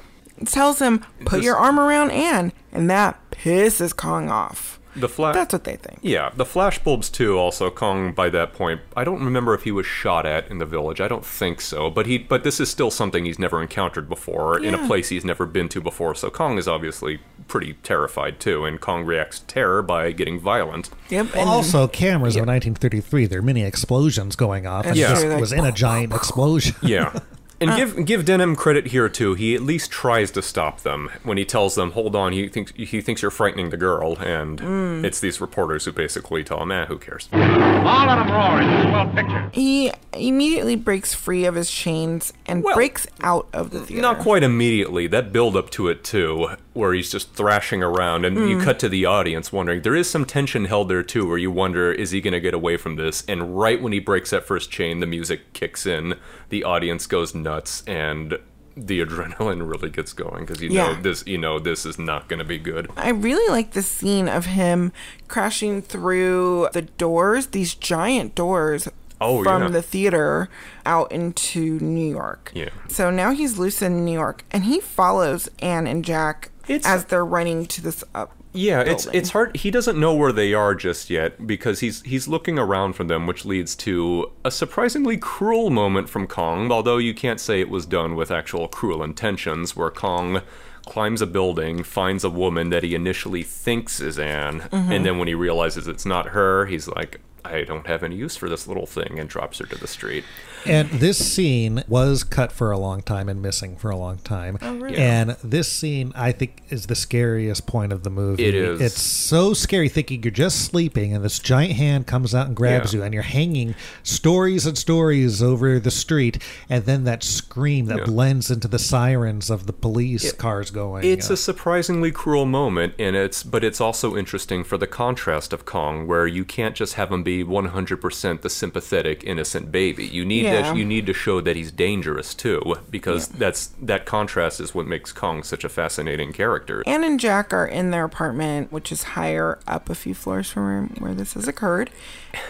Tells 0.46 0.80
him, 0.80 1.00
"Put 1.26 1.38
This- 1.38 1.46
your 1.46 1.56
arm 1.58 1.80
around 1.80 2.12
Ann," 2.12 2.52
and 2.72 2.90
that 2.90 3.20
pisses 3.32 3.96
Kong 3.96 4.30
off. 4.30 4.76
The 4.96 5.08
flash. 5.08 5.36
That's 5.36 5.54
what 5.54 5.64
they 5.64 5.76
think. 5.76 6.00
Yeah, 6.02 6.32
the 6.36 6.44
flashbulbs 6.44 7.12
too. 7.12 7.38
Also, 7.38 7.70
Kong 7.70 8.14
by 8.14 8.30
that 8.30 8.54
point, 8.54 8.82
I 8.96 9.04
don't 9.04 9.24
remember 9.24 9.54
if 9.54 9.62
he 9.62 9.72
was 9.72 9.86
shot 9.86 10.26
at 10.26 10.50
in 10.50 10.58
the 10.58 10.66
village. 10.66 11.00
I 11.00 11.08
don't 11.08 11.24
think 11.24 11.62
so. 11.62 11.92
But 11.92 12.08
he, 12.08 12.18
but 12.18 12.44
this 12.44 12.60
is 12.60 12.72
still 12.72 12.90
something 12.90 13.24
he's 13.24 13.38
never 13.38 13.62
encountered 13.62 14.10
before 14.10 14.58
in 14.60 14.74
a 14.74 14.88
place 14.88 15.10
he's 15.10 15.24
never 15.24 15.46
been 15.46 15.70
to 15.70 15.82
before. 15.82 16.16
So 16.16 16.32
Kong 16.32 16.58
is 16.58 16.68
obviously 16.68 17.20
pretty 17.48 17.74
terrified 17.84 18.40
too, 18.40 18.66
and 18.66 18.82
Kong 18.82 19.06
reacts 19.06 19.38
to 19.42 19.46
terror 19.46 19.84
by 19.84 20.12
getting 20.14 20.40
violent. 20.40 20.90
Yep. 21.10 21.28
And- 21.36 21.48
also, 21.48 21.88
cameras 21.88 22.36
of 22.36 22.48
1933, 22.48 23.28
there 23.28 23.38
are 23.38 23.44
many 23.44 23.64
explosions 23.64 24.36
going 24.36 24.66
off. 24.66 24.88
And 24.88 24.96
Yeah. 24.96 25.10
this 25.12 25.20
Sure, 25.22 25.30
like- 25.34 25.40
was 25.42 25.54
in 25.54 25.64
a 25.64 25.72
giant 25.72 26.12
explosion. 26.16 26.76
Yeah. 26.82 27.20
And 27.60 27.72
Uh. 27.72 27.76
give 27.78 28.06
give 28.06 28.26
Denham 28.26 28.56
credit 28.56 28.88
here 28.88 29.10
too. 29.10 29.34
He 29.34 29.56
at 29.56 29.62
least 29.64 29.90
tries 29.92 30.30
to 30.32 30.42
stop 30.42 30.82
them 30.82 31.10
when 31.24 31.38
he 31.38 31.46
tells 31.46 31.74
them, 31.76 31.92
"Hold 31.92 32.16
on." 32.16 32.32
He 32.34 32.48
thinks 32.48 32.72
he 32.76 33.02
thinks 33.02 33.22
you're 33.24 33.32
frightening 33.32 33.72
the 33.72 33.78
girl, 33.78 34.16
and 34.20 34.60
Mm. 34.62 35.04
it's 35.04 35.20
these 35.20 35.42
reporters 35.42 35.86
who 35.86 35.92
basically 35.92 36.44
tell 36.44 36.62
him, 36.62 36.72
"Ah, 36.72 36.86
who 36.86 36.98
cares?" 37.00 37.28
All 37.34 37.40
let 37.40 38.20
'em 38.20 38.32
roar. 38.32 38.62
It's 38.62 38.86
a 38.86 38.90
swell 38.90 39.08
picture. 39.08 39.50
He 39.54 39.92
immediately 40.14 40.76
breaks 40.76 41.14
free 41.16 41.46
of 41.46 41.56
his 41.56 41.72
chains 41.72 42.32
and 42.46 42.64
breaks 42.64 43.08
out 43.24 43.48
of 43.54 43.72
the 43.72 43.80
theater. 43.80 44.02
Not 44.04 44.20
quite 44.20 44.44
immediately. 44.44 45.08
That 45.08 45.34
build 45.34 45.56
up 45.58 45.70
to 45.72 45.88
it 45.88 46.04
too, 46.04 46.50
where 46.78 46.94
he's 46.94 47.12
just 47.12 47.34
thrashing 47.34 47.82
around, 47.84 48.24
and 48.26 48.38
you 48.38 48.58
Mm. 48.58 48.64
cut 48.64 48.80
to 48.80 48.90
the 48.90 49.06
audience 49.06 49.52
wondering. 49.52 49.82
There 49.82 49.96
is 49.96 50.10
some 50.10 50.24
tension 50.26 50.66
held 50.66 50.90
there 50.90 51.04
too, 51.04 51.28
where 51.28 51.38
you 51.38 51.52
wonder, 51.52 51.92
is 51.92 52.12
he 52.12 52.22
going 52.22 52.34
to 52.34 52.40
get 52.40 52.54
away 52.54 52.78
from 52.78 52.96
this? 52.96 53.24
And 53.28 53.58
right 53.60 53.82
when 53.82 53.92
he 53.94 54.00
breaks 54.00 54.30
that 54.30 54.46
first 54.46 54.72
chain, 54.72 55.00
the 55.00 55.08
music 55.08 55.54
kicks 55.54 55.86
in, 55.86 56.16
the 56.50 56.64
audience 56.64 57.08
goes 57.08 57.34
nuts, 57.36 57.84
and 57.88 58.38
the 58.76 59.04
adrenaline 59.04 59.68
really 59.70 59.90
gets 59.90 60.14
going 60.14 60.46
because 60.46 60.62
you 60.62 60.70
know 60.70 60.94
this. 61.02 61.26
You 61.26 61.40
know 61.40 61.58
this 61.58 61.84
is 61.86 61.98
not 61.98 62.28
going 62.30 62.38
to 62.40 62.46
be 62.46 62.60
good. 62.60 62.88
I 62.96 63.10
really 63.10 63.50
like 63.52 63.72
the 63.72 63.82
scene 63.82 64.30
of 64.30 64.46
him 64.46 64.92
crashing 65.28 65.82
through 65.82 66.70
the 66.74 66.84
doors, 66.84 67.48
these 67.48 67.74
giant 67.74 68.36
doors 68.36 68.88
Oh, 69.20 69.42
from 69.44 69.64
yeah. 69.64 69.70
the 69.70 69.82
theater 69.82 70.48
out 70.86 71.12
into 71.12 71.80
New 71.80 72.08
York. 72.08 72.52
Yeah. 72.54 72.70
So 72.88 73.10
now 73.10 73.32
he's 73.32 73.58
loose 73.58 73.82
in 73.82 74.06
New 74.06 74.12
York 74.14 74.46
and 74.52 74.66
he 74.66 74.80
follows 74.80 75.50
Ann 75.58 75.88
and 75.88 76.06
Jack 76.06 76.52
as 76.70 77.06
they're 77.06 77.26
running 77.26 77.66
to 77.68 77.82
this 77.82 78.04
up. 78.16 78.34
Yeah, 78.54 78.82
it's 78.82 79.04
building. 79.06 79.20
it's 79.22 79.30
hard. 79.32 79.56
He 79.58 79.70
doesn't 79.70 80.00
know 80.00 80.16
where 80.16 80.32
they 80.32 80.54
are 80.54 80.74
just 80.74 81.10
yet 81.10 81.46
because 81.46 81.80
he's 81.82 82.02
he's 82.04 82.28
looking 82.28 82.58
around 82.58 82.94
for 82.94 83.04
them, 83.04 83.28
which 83.28 83.46
leads 83.46 83.76
to 83.78 84.32
a 84.44 84.50
surprisingly 84.52 85.18
cruel 85.18 85.70
moment 85.70 86.10
from 86.10 86.26
Kong. 86.28 86.72
Although 86.72 86.98
you 86.98 87.14
can't 87.14 87.40
say 87.40 87.60
it 87.62 87.70
was 87.70 87.86
done 87.86 88.16
with 88.16 88.32
actual 88.32 88.68
cruel 88.68 89.04
intentions, 89.04 89.76
where 89.76 89.92
Kong 89.92 90.42
climbs 90.86 91.22
a 91.22 91.28
building, 91.28 91.84
finds 91.84 92.24
a 92.24 92.30
woman 92.30 92.70
that 92.70 92.82
he 92.82 92.96
initially 92.96 93.44
thinks 93.44 94.00
is 94.00 94.18
Ann, 94.18 94.62
Mhm. 94.72 94.90
and 94.92 95.06
then 95.06 95.18
when 95.20 95.28
he 95.28 95.34
realizes 95.36 95.88
it's 95.88 96.06
not 96.06 96.28
her, 96.28 96.66
he's 96.66 96.88
like, 96.88 97.20
"I 97.44 97.64
don't 97.64 97.86
have 97.88 98.04
any 98.04 98.16
use 98.16 98.38
for 98.38 98.48
this 98.50 98.68
little 98.68 98.86
thing," 98.86 99.20
and 99.20 99.30
drops 99.30 99.60
her 99.60 99.66
to 99.66 99.76
the 99.78 99.88
street. 99.88 100.24
And 100.70 100.90
this 100.90 101.18
scene 101.34 101.84
was 101.88 102.24
cut 102.24 102.52
for 102.52 102.72
a 102.72 102.78
long 102.78 103.02
time 103.02 103.30
and 103.30 103.42
missing 103.42 103.76
for 103.78 103.90
a 103.90 103.96
long 103.98 104.18
time. 104.20 104.58
Oh, 104.62 104.76
really? 104.78 104.98
And 104.98 105.32
this 105.44 105.72
scene, 105.72 106.12
I 106.16 106.32
think, 106.32 106.64
is 106.70 106.88
the 106.88 106.96
scariest 106.96 107.66
point 107.68 107.92
of 107.94 108.04
the 108.04 108.10
movie. 108.10 108.46
It 108.46 108.54
is. 108.56 108.82
It's 108.82 109.02
so 109.02 109.54
scary 109.54 109.90
thinking 109.90 110.24
you're 110.24 110.32
just 110.32 110.66
sleeping 110.66 111.14
and 111.14 111.24
this 111.24 111.40
giant 111.40 111.74
hand 111.74 112.08
comes 112.08 112.34
out 112.36 112.48
and 112.48 112.56
grabs 112.56 112.94
Yeah. 112.94 113.00
you 113.00 113.04
and 113.06 113.14
you're 113.14 113.24
hanging 113.24 113.76
stories 114.04 114.66
and 114.66 114.78
stories 114.78 115.42
over 115.42 115.80
the 115.80 115.92
street. 115.92 116.42
And 116.70 116.86
then 116.86 117.04
that 117.06 117.24
scream 117.24 117.86
that 117.88 118.00
Yeah. 118.00 118.06
blends 118.06 118.52
into 118.52 118.68
the 118.68 118.80
sirens 118.80 119.50
of 119.50 119.66
the 119.68 119.74
police 119.74 120.32
cars 120.34 120.72
going. 120.72 121.04
It's 121.06 121.30
uh, 121.30 121.34
a 121.34 121.38
surprisingly 121.38 122.12
cruel 122.12 122.46
moment, 122.46 122.94
and 123.00 123.16
it's 123.16 123.44
but 123.44 123.64
it's 123.64 123.80
also 123.82 124.16
interesting 124.16 124.64
for 124.64 124.78
the 124.78 124.88
contrast 124.88 125.54
of 125.54 125.66
Kong, 125.66 126.08
where 126.08 126.28
you 126.28 126.44
can't 126.46 126.76
just 126.76 126.96
have 126.96 127.12
him 127.12 127.24
be 127.24 127.44
100% 127.44 128.42
the 128.42 128.50
sympathetic, 128.50 129.24
innocent 129.24 129.72
baby. 129.72 130.06
You 130.06 130.26
need 130.26 130.46
Yeah. 130.46 130.57
That. 130.66 130.76
You 130.78 130.86
need 130.86 131.06
to 131.08 131.14
show 131.14 131.42
that 131.42 131.56
he's 131.56 131.72
dangerous 131.72 132.34
too, 132.34 132.76
because 132.90 133.28
that's 133.28 133.68
that 133.82 134.06
contrast 134.06 134.60
is 134.60 134.74
what 134.76 134.88
makes 134.88 135.12
Kong 135.12 135.44
such 135.44 135.64
a 135.64 135.70
fascinating 135.70 136.34
character. 136.34 136.84
Ann 136.86 137.04
and 137.04 137.20
Jack 137.20 137.54
are 137.54 137.66
in 137.66 137.92
their 137.92 138.04
apartment, 138.06 138.72
which 138.72 138.92
is 138.92 139.04
higher 139.04 139.60
up 139.68 139.90
a 139.90 139.96
few 139.96 140.14
floors 140.14 140.50
from 140.50 140.90
where 141.00 141.14
this 141.14 141.34
has 141.34 141.48
occurred, 141.48 141.90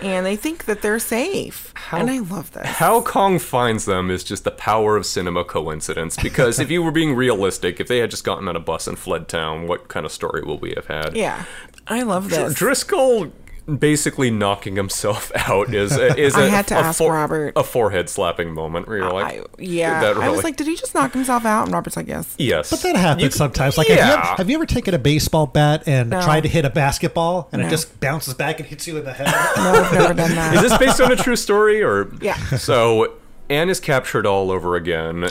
and 0.01 0.25
they 0.25 0.35
think 0.35 0.65
that 0.65 0.81
they're 0.81 0.99
safe. 0.99 1.73
and 1.91 2.09
I 2.09 2.19
love 2.19 2.51
this. 2.51 2.65
How 2.65 3.01
Kong 3.01 3.39
finds 3.39 3.85
them 3.85 4.09
is 4.11 4.23
just 4.23 4.43
the 4.43 4.51
power 4.51 4.95
of 4.97 5.05
cinema 5.05 5.43
coincidence. 5.43 6.17
Because 6.21 6.59
if 6.59 6.69
you 6.71 6.81
were 6.83 6.91
being 6.91 7.15
realistic, 7.15 7.79
if 7.79 7.87
they 7.87 7.99
had 7.99 8.11
just 8.11 8.23
gotten 8.23 8.47
on 8.47 8.55
a 8.55 8.59
bus 8.59 8.87
and 8.87 8.97
fled 8.97 9.27
town, 9.27 9.67
what 9.67 9.87
kind 9.87 10.05
of 10.05 10.11
story 10.11 10.41
will 10.43 10.57
we 10.57 10.73
have 10.75 10.87
had? 10.87 11.15
Yeah, 11.15 11.45
I 11.87 12.03
love 12.03 12.29
this. 12.29 12.53
Driscoll 12.53 13.31
basically 13.67 14.31
knocking 14.31 14.75
himself 14.75 15.31
out 15.49 15.73
is 15.73 15.95
a, 15.97 16.17
is 16.17 16.35
a, 16.35 16.39
I 16.39 16.45
had 16.47 16.67
to 16.67 16.75
a 16.75 16.79
ask 16.79 16.99
Robert. 17.01 17.53
a 17.55 17.63
forehead 17.63 18.09
slapping 18.09 18.53
moment 18.53 18.87
where 18.87 18.97
you're 18.99 19.11
like, 19.11 19.45
yeah, 19.59 19.99
that 20.01 20.17
I 20.17 20.29
was 20.29 20.43
like, 20.43 20.55
did 20.55 20.67
he 20.67 20.75
just 20.75 20.95
knock 20.95 21.13
himself 21.13 21.45
out? 21.45 21.65
And 21.65 21.73
Robert's 21.73 21.95
like, 21.97 22.07
yes. 22.07 22.33
yes, 22.37 22.69
But 22.69 22.81
that 22.81 22.95
happens 22.95 23.35
sometimes. 23.35 23.77
Like, 23.77 23.87
have, 23.87 23.97
you 23.97 24.03
ever, 24.13 24.21
have 24.37 24.49
you 24.49 24.55
ever 24.55 24.65
taken 24.65 24.93
a 24.93 24.99
baseball 24.99 25.47
bat 25.47 25.83
and 25.85 26.09
No. 26.09 26.21
tried 26.21 26.41
to 26.41 26.49
hit 26.49 26.63
a 26.65 26.69
basketball 26.69 27.49
and 27.51 27.61
No. 27.61 27.67
it 27.67 27.71
just 27.71 27.99
bounces 27.99 28.33
back 28.33 28.59
and 28.59 28.67
hits 28.69 28.87
you 28.87 28.97
in 28.97 29.03
the 29.05 29.13
head? 29.13 29.27
No, 29.57 29.71
I've 29.73 29.91
never 29.93 30.13
done 30.13 30.31
that. 30.35 30.55
Is 30.55 30.61
this 30.69 30.77
based 30.77 31.01
on 31.01 31.11
a 31.11 31.15
true 31.15 31.35
story 31.35 31.81
or? 31.83 32.11
Yeah. 32.21 32.37
So 32.57 33.13
Ann 33.49 33.69
is 33.69 33.79
captured 33.79 34.25
all 34.25 34.51
over 34.51 34.75
again, 34.75 35.27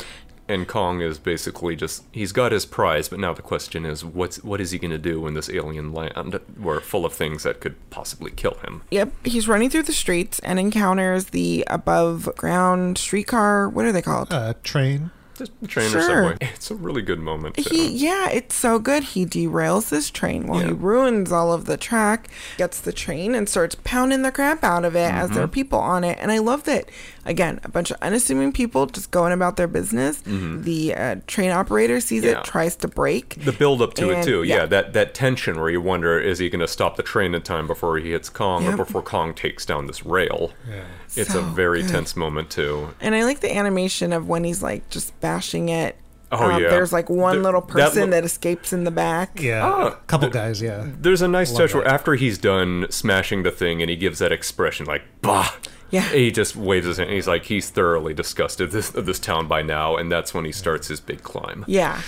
and 0.48 0.68
Kong 0.68 1.00
is 1.00 1.18
basically 1.18 1.74
just 1.76 2.04
he's 2.12 2.32
got 2.32 2.52
his 2.52 2.64
prize, 2.66 3.08
but 3.08 3.18
now 3.18 3.32
the 3.34 3.42
question 3.42 3.84
is 3.84 4.04
what's 4.04 4.42
what 4.44 4.60
is 4.60 4.70
he 4.70 4.78
going 4.78 4.90
to 4.92 4.98
do 4.98 5.26
in 5.26 5.34
this 5.34 5.50
alien 5.50 5.92
land 5.92 6.40
where 6.58 6.80
full 6.80 7.04
of 7.04 7.12
things 7.12 7.42
that 7.42 7.60
could 7.60 7.74
possibly 7.90 8.30
kill 8.30 8.54
him? 8.64 8.82
Yep, 8.90 9.12
he's 9.26 9.48
running 9.48 9.70
through 9.70 9.82
the 9.84 9.92
streets 9.92 10.38
and 10.40 10.58
encounters 10.58 11.26
the 11.26 11.64
above 11.68 12.28
ground 12.36 12.98
streetcar. 12.98 13.68
What 13.68 13.84
are 13.84 13.92
they 13.92 14.02
called? 14.02 14.32
Uh, 14.32 14.54
train. 14.62 15.10
Just 15.36 15.52
train 15.68 15.90
Sure. 15.90 16.00
or 16.00 16.04
subway. 16.32 16.48
It's 16.54 16.70
a 16.70 16.74
really 16.74 17.02
good 17.02 17.18
moment. 17.20 17.58
He, 17.58 17.88
yeah, 17.88 18.30
it's 18.30 18.54
so 18.54 18.78
good. 18.78 19.02
He 19.04 19.26
derails 19.26 19.90
this 19.90 20.10
train 20.10 20.46
while 20.46 20.60
he 20.60 20.72
ruins 20.72 21.30
all 21.30 21.52
of 21.52 21.66
the 21.66 21.76
track, 21.76 22.28
gets 22.56 22.80
the 22.80 22.90
train, 22.92 23.34
and 23.34 23.46
starts 23.46 23.76
pounding 23.84 24.22
the 24.22 24.32
crap 24.32 24.64
out 24.64 24.86
of 24.86 24.96
it 24.96 25.12
as 25.12 25.28
there 25.32 25.42
are 25.44 25.46
Mhm. 25.48 25.52
people 25.52 25.78
on 25.78 26.04
it. 26.04 26.16
And 26.22 26.32
I 26.32 26.38
love 26.38 26.64
that, 26.64 26.88
again, 27.26 27.60
a 27.64 27.68
bunch 27.68 27.90
of 27.90 27.98
unassuming 28.00 28.52
people 28.52 28.86
just 28.86 29.10
going 29.10 29.32
about 29.32 29.56
their 29.56 29.66
business. 29.66 30.22
Mhm. 30.22 30.62
The 30.64 30.94
uh, 30.94 31.16
train 31.26 31.50
operator 31.50 32.00
sees 32.00 32.24
Yeah. 32.24 32.38
it, 32.40 32.44
tries 32.44 32.76
to 32.76 32.88
brake. 32.88 33.36
the 33.44 33.52
build 33.52 33.82
up 33.82 33.94
to 33.94 34.10
it 34.10 34.24
too. 34.24 34.42
Yeah. 34.42 34.56
yeah. 34.56 34.66
that 34.66 34.92
that 34.94 35.12
tension 35.14 35.60
where 35.60 35.68
you 35.70 35.80
wonder 35.80 36.18
is 36.18 36.38
he 36.38 36.48
going 36.48 36.60
to 36.60 36.68
stop 36.68 36.96
the 36.96 37.02
train 37.02 37.34
in 37.34 37.42
time 37.42 37.66
before 37.66 37.98
he 37.98 38.12
hits 38.12 38.28
Kong 38.30 38.64
Yep. 38.64 38.74
or 38.74 38.76
before 38.78 39.02
Kong 39.02 39.34
takes 39.34 39.66
down 39.66 39.86
this 39.86 40.06
rail. 40.06 40.52
Yeah. 40.70 40.84
It's 41.16 41.32
So 41.32 41.40
a 41.40 41.42
very 41.42 41.82
good. 41.82 41.90
tense 41.90 42.16
moment 42.16 42.50
too. 42.50 42.94
And 43.00 43.14
I 43.14 43.24
like 43.24 43.40
the 43.40 43.54
animation 43.54 44.12
of 44.12 44.28
when 44.28 44.44
he's 44.44 44.62
like 44.62 44.88
just 44.90 45.18
bashing 45.20 45.68
it. 45.68 45.96
Oh, 46.32 46.50
Um, 46.50 46.62
yeah. 46.62 46.68
There's 46.70 46.92
like 46.92 47.08
one 47.08 47.34
Th- 47.34 47.44
little 47.44 47.60
that 47.60 47.68
person 47.72 48.00
lo- 48.02 48.10
that, 48.10 48.24
escapes 48.24 48.72
in 48.72 48.84
the 48.84 48.90
back. 48.90 49.40
Yeah, 49.40 49.64
Ah, 49.64 49.86
a 49.88 49.96
couple 50.06 50.28
guys. 50.28 50.60
Yeah, 50.60 50.84
There's 51.00 51.22
a 51.22 51.28
nice 51.28 51.50
Love 51.52 51.60
touch 51.62 51.74
where 51.74 51.86
after 51.86 52.14
he's 52.14 52.36
done 52.38 52.86
smashing 52.90 53.42
the 53.44 53.50
thing 53.52 53.80
and 53.80 53.88
he 53.88 53.96
gives 53.96 54.18
that 54.18 54.32
expression 54.32 54.86
like 54.86 55.02
bah. 55.22 55.52
Yeah. 55.90 56.02
He 56.10 56.32
just 56.32 56.56
waves 56.56 56.84
his 56.86 56.96
hand. 56.96 57.10
He's 57.10 57.28
like 57.28 57.44
he's 57.44 57.70
thoroughly 57.70 58.12
disgusted 58.12 58.72
this, 58.72 58.92
of 58.92 59.06
this 59.06 59.20
town 59.20 59.46
by 59.46 59.62
now, 59.62 59.94
and 59.96 60.10
that's 60.10 60.34
when 60.34 60.44
he 60.44 60.50
starts 60.50 60.88
his 60.88 60.98
big 60.98 61.22
climb. 61.22 61.64
Yeah. 61.68 62.00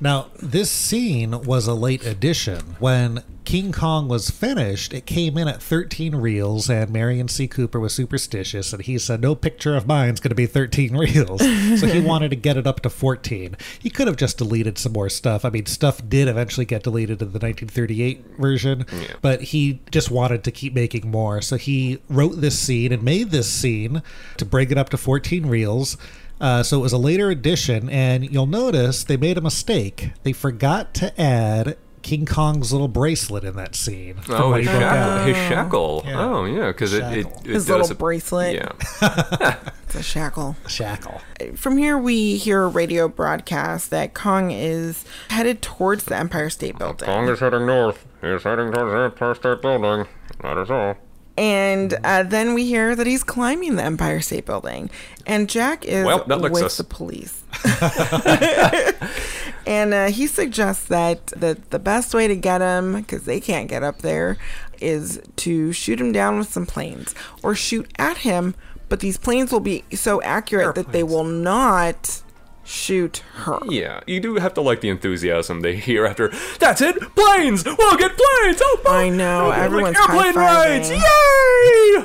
Now, 0.00 0.26
this 0.36 0.70
scene 0.70 1.42
was 1.42 1.66
a 1.66 1.74
late 1.74 2.04
addition. 2.04 2.76
When 2.78 3.22
King 3.46 3.70
Kong 3.72 4.08
was 4.08 4.28
finished, 4.28 4.92
it 4.92 5.06
came 5.06 5.38
in 5.38 5.46
at 5.48 5.62
13 5.62 6.16
reels, 6.16 6.68
and 6.68 6.90
Merian 6.90 7.28
C. 7.28 7.46
Cooper 7.46 7.78
was 7.78 7.94
superstitious, 7.94 8.72
and 8.72 8.82
he 8.82 8.98
said, 8.98 9.20
No 9.20 9.34
picture 9.34 9.76
of 9.76 9.86
mine's 9.86 10.20
going 10.20 10.30
to 10.30 10.34
be 10.34 10.46
13 10.46 10.96
reels. 10.96 11.40
so 11.40 11.86
he 11.86 12.00
wanted 12.04 12.30
to 12.30 12.36
get 12.36 12.56
it 12.56 12.66
up 12.66 12.80
to 12.80 12.90
14. 12.90 13.56
He 13.78 13.88
could 13.88 14.06
have 14.08 14.16
just 14.16 14.38
deleted 14.38 14.76
some 14.78 14.92
more 14.92 15.08
stuff. 15.08 15.44
I 15.44 15.50
mean, 15.50 15.64
stuff 15.66 16.06
did 16.06 16.28
eventually 16.28 16.66
get 16.66 16.82
deleted 16.82 17.22
in 17.22 17.32
the 17.32 17.38
1938 17.38 18.36
version, 18.38 18.84
but 19.22 19.40
he 19.40 19.80
just 19.90 20.10
wanted 20.10 20.42
to 20.44 20.50
keep 20.50 20.74
making 20.74 21.10
more. 21.10 21.40
So 21.40 21.56
he 21.56 22.00
wrote 22.08 22.40
this 22.40 22.58
scene 22.58 22.92
and 22.92 23.02
made 23.02 23.30
this 23.30 23.48
scene 23.50 24.02
to 24.36 24.44
bring 24.44 24.70
it 24.70 24.76
up 24.76 24.90
to 24.90 24.96
14 24.96 25.46
reels. 25.46 25.96
Uh, 26.40 26.62
so 26.62 26.78
it 26.78 26.82
was 26.82 26.92
a 26.92 26.98
later 26.98 27.30
edition, 27.30 27.88
and 27.88 28.30
you'll 28.30 28.46
notice 28.46 29.04
they 29.04 29.16
made 29.16 29.38
a 29.38 29.40
mistake. 29.40 30.10
They 30.22 30.32
forgot 30.32 30.92
to 30.94 31.18
add 31.20 31.76
King 32.02 32.26
Kong's 32.26 32.72
little 32.72 32.88
bracelet 32.88 33.42
in 33.42 33.56
that 33.56 33.74
scene. 33.74 34.16
Oh, 34.28 34.50
when 34.50 34.60
his 34.60 34.68
he 34.68 34.74
shackle. 34.74 34.98
out. 35.12 35.26
His 35.28 35.36
shackle. 35.36 36.02
Yeah. 36.06 36.20
Oh, 36.20 36.44
yeah, 36.44 36.66
because 36.68 36.92
it, 36.92 37.02
it, 37.04 37.26
it 37.26 37.46
His 37.46 37.66
does 37.66 37.68
little 37.68 37.92
a- 37.92 37.94
bracelet. 37.94 38.54
Yeah. 38.54 39.56
It's 39.86 39.94
a 39.94 40.02
shackle. 40.02 40.56
Shackle. 40.66 41.20
From 41.54 41.78
here, 41.78 41.96
we 41.96 42.36
hear 42.38 42.64
a 42.64 42.66
radio 42.68 43.06
broadcast 43.06 43.90
that 43.90 44.14
Kong 44.14 44.50
is 44.50 45.04
headed 45.30 45.62
towards 45.62 46.06
the 46.06 46.16
Empire 46.16 46.50
State 46.50 46.76
Building. 46.76 47.06
Kong 47.06 47.28
is 47.28 47.38
heading 47.38 47.66
north. 47.66 48.04
He's 48.20 48.42
heading 48.42 48.72
towards 48.72 48.90
the 48.92 48.98
Empire 49.04 49.34
State 49.36 49.62
Building. 49.62 50.08
That 50.42 50.58
is 50.58 50.72
all. 50.72 50.96
And 51.38 51.98
uh, 52.02 52.22
then 52.22 52.54
we 52.54 52.64
hear 52.64 52.96
that 52.96 53.06
he's 53.06 53.22
climbing 53.22 53.76
the 53.76 53.82
Empire 53.82 54.20
State 54.20 54.46
Building. 54.46 54.88
And 55.26 55.48
Jack 55.48 55.84
is 55.84 56.06
Well, 56.06 56.24
that 56.24 56.40
looks 56.40 56.54
with 56.54 56.64
us. 56.64 56.76
the 56.78 56.84
police. 56.84 57.42
And 59.66 59.92
uh, 59.92 60.06
he 60.06 60.28
suggests 60.28 60.86
that 60.86 61.26
the, 61.28 61.58
the 61.70 61.80
best 61.80 62.14
way 62.14 62.28
to 62.28 62.36
get 62.36 62.60
him, 62.60 62.94
because 62.94 63.24
they 63.24 63.40
can't 63.40 63.68
get 63.68 63.82
up 63.82 63.98
there, 63.98 64.38
is 64.80 65.20
to 65.36 65.72
shoot 65.72 66.00
him 66.00 66.12
down 66.12 66.38
with 66.38 66.52
some 66.52 66.66
planes 66.66 67.14
or 67.42 67.56
shoot 67.56 67.90
at 67.98 68.18
him. 68.18 68.54
But 68.88 69.00
these 69.00 69.18
planes 69.18 69.50
will 69.50 69.60
be 69.60 69.82
so 69.92 70.22
accurate 70.22 70.76
that 70.76 70.92
they 70.92 71.02
will 71.02 71.24
not 71.24 72.22
shoot 72.66 73.22
her. 73.34 73.58
Yeah, 73.68 74.00
you 74.06 74.20
do 74.20 74.34
have 74.36 74.54
to 74.54 74.60
like 74.60 74.80
the 74.80 74.88
enthusiasm 74.88 75.60
they 75.60 75.76
hear 75.76 76.04
after. 76.06 76.32
That's 76.58 76.80
it, 76.80 76.98
planes. 77.14 77.64
We'll 77.64 77.96
get 77.96 78.12
planes. 78.16 78.60
Oh, 78.60 78.82
I 78.88 79.08
know 79.08 79.48
Like 79.48 79.58
everyone's 79.58 79.96
airplane 79.96 80.34
rides. 80.34 80.90
Yay! 80.90 80.98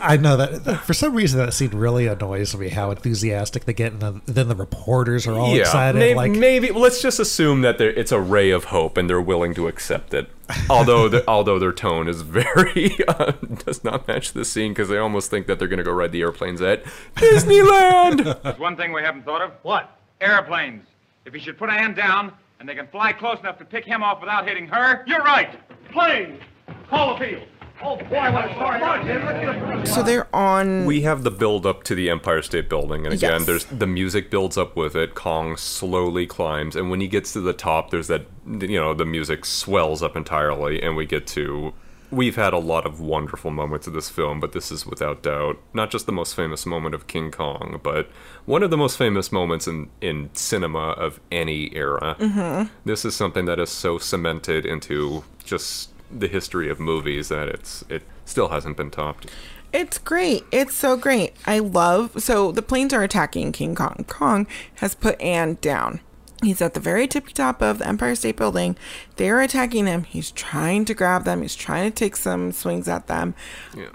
I 0.02 0.18
know 0.22 0.38
that 0.38 0.82
for 0.82 0.94
some 0.94 1.14
reason 1.14 1.40
that 1.40 1.54
scene 1.54 1.72
really 1.72 2.08
annoys 2.08 2.56
me 2.56 2.70
how 2.70 2.92
enthusiastic 2.92 3.66
they 3.66 3.74
get, 3.74 3.94
and 3.94 4.02
then, 4.02 4.22
then 4.26 4.48
the 4.48 4.56
reporters 4.56 5.28
are 5.28 5.34
all 5.34 5.54
yeah, 5.56 5.62
excited. 5.62 5.98
may- 6.00 6.16
like, 6.16 6.32
maybe 6.32 6.72
let's 6.72 7.02
just 7.02 7.20
assume 7.20 7.62
that 7.62 7.78
there, 7.78 7.92
it's 7.92 8.12
a 8.12 8.20
ray 8.20 8.52
of 8.52 8.66
hope 8.66 8.98
and 8.98 9.10
they're 9.10 9.22
willing 9.22 9.54
to 9.56 9.68
accept 9.68 10.14
it. 10.14 10.30
Although, 10.70 11.08
the, 11.08 11.24
although 11.30 11.60
their 11.60 11.72
tone 11.72 12.08
is 12.10 12.22
very 12.24 12.98
uh, 13.08 13.32
does 13.66 13.84
not 13.84 14.08
match 14.08 14.34
the 14.34 14.44
scene 14.44 14.74
because 14.74 14.90
they 14.90 14.98
almost 14.98 15.30
think 15.30 15.48
that 15.48 15.60
they're 15.60 15.68
going 15.68 15.78
to 15.78 15.84
go 15.84 15.92
ride 15.94 16.12
the 16.12 16.22
airplanes 16.22 16.62
at 16.62 16.84
Disneyland. 17.16 18.42
There's 18.44 18.60
one 18.60 18.76
thing 18.76 18.92
we 18.92 19.02
haven't 19.02 19.24
thought 19.24 19.42
of. 19.42 19.52
What? 19.62 19.98
Airplanes. 20.22 20.86
If 21.26 21.34
he 21.34 21.40
should 21.40 21.58
put 21.58 21.70
a 21.70 21.74
hand 21.74 21.96
down 21.96 22.32
and 22.60 22.68
they 22.70 22.76
can 22.76 22.88
fly 22.88 23.12
close 23.14 23.40
enough 23.40 23.58
to 23.60 23.66
pick 23.66 23.86
him 23.86 24.04
off 24.04 24.20
without 24.22 24.48
hitting 24.48 24.68
her. 24.68 25.04
You're 25.08 25.24
right. 25.24 25.60
Planes. 25.92 26.42
Call 26.90 27.18
the 27.18 27.26
field. 27.26 27.44
Oh 27.84 27.96
boy, 27.96 28.32
what 28.32 28.48
a 28.48 28.54
story. 28.54 29.86
So 29.88 30.04
they're 30.04 30.34
on. 30.36 30.86
We 30.86 31.02
have 31.02 31.24
the 31.24 31.32
build 31.32 31.66
up 31.66 31.82
to 31.86 31.96
the 31.96 32.12
Empire 32.12 32.44
State 32.44 32.70
Building, 32.70 33.06
and 33.08 33.14
again, 33.16 33.40
Yes. 33.40 33.46
there's 33.46 33.66
the 33.66 33.88
music 33.88 34.30
builds 34.30 34.56
up 34.56 34.76
with 34.76 34.96
it. 34.96 35.16
Kong 35.16 35.58
slowly 35.58 36.28
climbs, 36.28 36.76
and 36.76 36.92
when 36.92 37.02
he 37.02 37.08
gets 37.08 37.34
to 37.34 37.42
the 37.42 37.54
top, 37.54 37.90
there's 37.90 38.06
that 38.08 38.28
you 38.46 38.80
know 38.80 38.94
the 38.94 39.06
music 39.06 39.46
swells 39.46 40.04
up 40.04 40.16
entirely, 40.16 40.80
and 40.82 40.96
we 40.96 41.08
get 41.08 41.26
to. 41.28 41.74
We've 42.12 42.36
had 42.36 42.52
a 42.54 42.58
lot 42.60 42.86
of 42.86 43.00
wonderful 43.00 43.52
moments 43.52 43.88
of 43.88 43.94
this 43.94 44.10
film, 44.10 44.40
but 44.42 44.52
this 44.52 44.70
is 44.72 44.86
without 44.86 45.24
doubt 45.24 45.58
not 45.74 45.90
just 45.90 46.06
the 46.06 46.12
most 46.12 46.36
famous 46.36 46.66
moment 46.66 46.94
of 46.94 47.08
King 47.08 47.32
Kong, 47.32 47.80
but 47.82 48.10
one 48.46 48.64
of 48.64 48.70
the 48.70 48.78
most 48.78 48.98
famous 48.98 49.32
moments 49.32 49.66
in 49.68 49.90
in 50.02 50.30
cinema 50.34 50.90
of 50.92 51.20
any 51.32 51.74
era. 51.76 52.18
Mhm. 52.20 52.70
This 52.84 53.06
is 53.06 53.16
something 53.16 53.46
that 53.46 53.60
is 53.60 53.70
so 53.70 53.98
cemented 53.98 54.66
into 54.66 55.24
just 55.46 55.90
the 56.12 56.28
history 56.28 56.70
of 56.70 56.80
movies 56.80 57.30
that 57.30 57.48
it's 57.48 57.84
it 57.88 58.04
still 58.26 58.50
hasn't 58.50 58.76
been 58.76 58.92
topped. 58.92 59.28
It's 59.72 59.98
great. 59.98 60.44
It's 60.52 60.76
so 60.76 60.98
great. 60.98 61.34
I 61.48 61.60
love. 61.60 62.22
So 62.22 62.52
the 62.52 62.62
planes 62.62 62.94
are 62.94 63.04
attacking 63.04 63.54
King 63.54 63.74
Kong. 63.74 64.04
Kong 64.10 64.48
has 64.76 64.96
put 64.96 65.20
Ann 65.22 65.58
down. 65.62 66.02
He's 66.42 66.62
at 66.62 66.74
the 66.74 66.80
very 66.80 67.08
tippy 67.08 67.34
top 67.34 67.62
of 67.62 67.78
the 67.80 67.88
Empire 67.88 68.16
State 68.16 68.36
Building. 68.36 68.76
They're 69.18 69.42
attacking 69.42 69.86
him. 69.86 70.06
He's 70.06 70.32
trying 70.32 70.86
to 70.86 70.94
grab 70.96 71.24
them. 71.24 71.44
He's 71.44 71.56
trying 71.56 71.92
to 71.92 71.96
take 71.96 72.16
some 72.16 72.52
swings 72.52 72.88
at 72.88 73.06
them. 73.06 73.36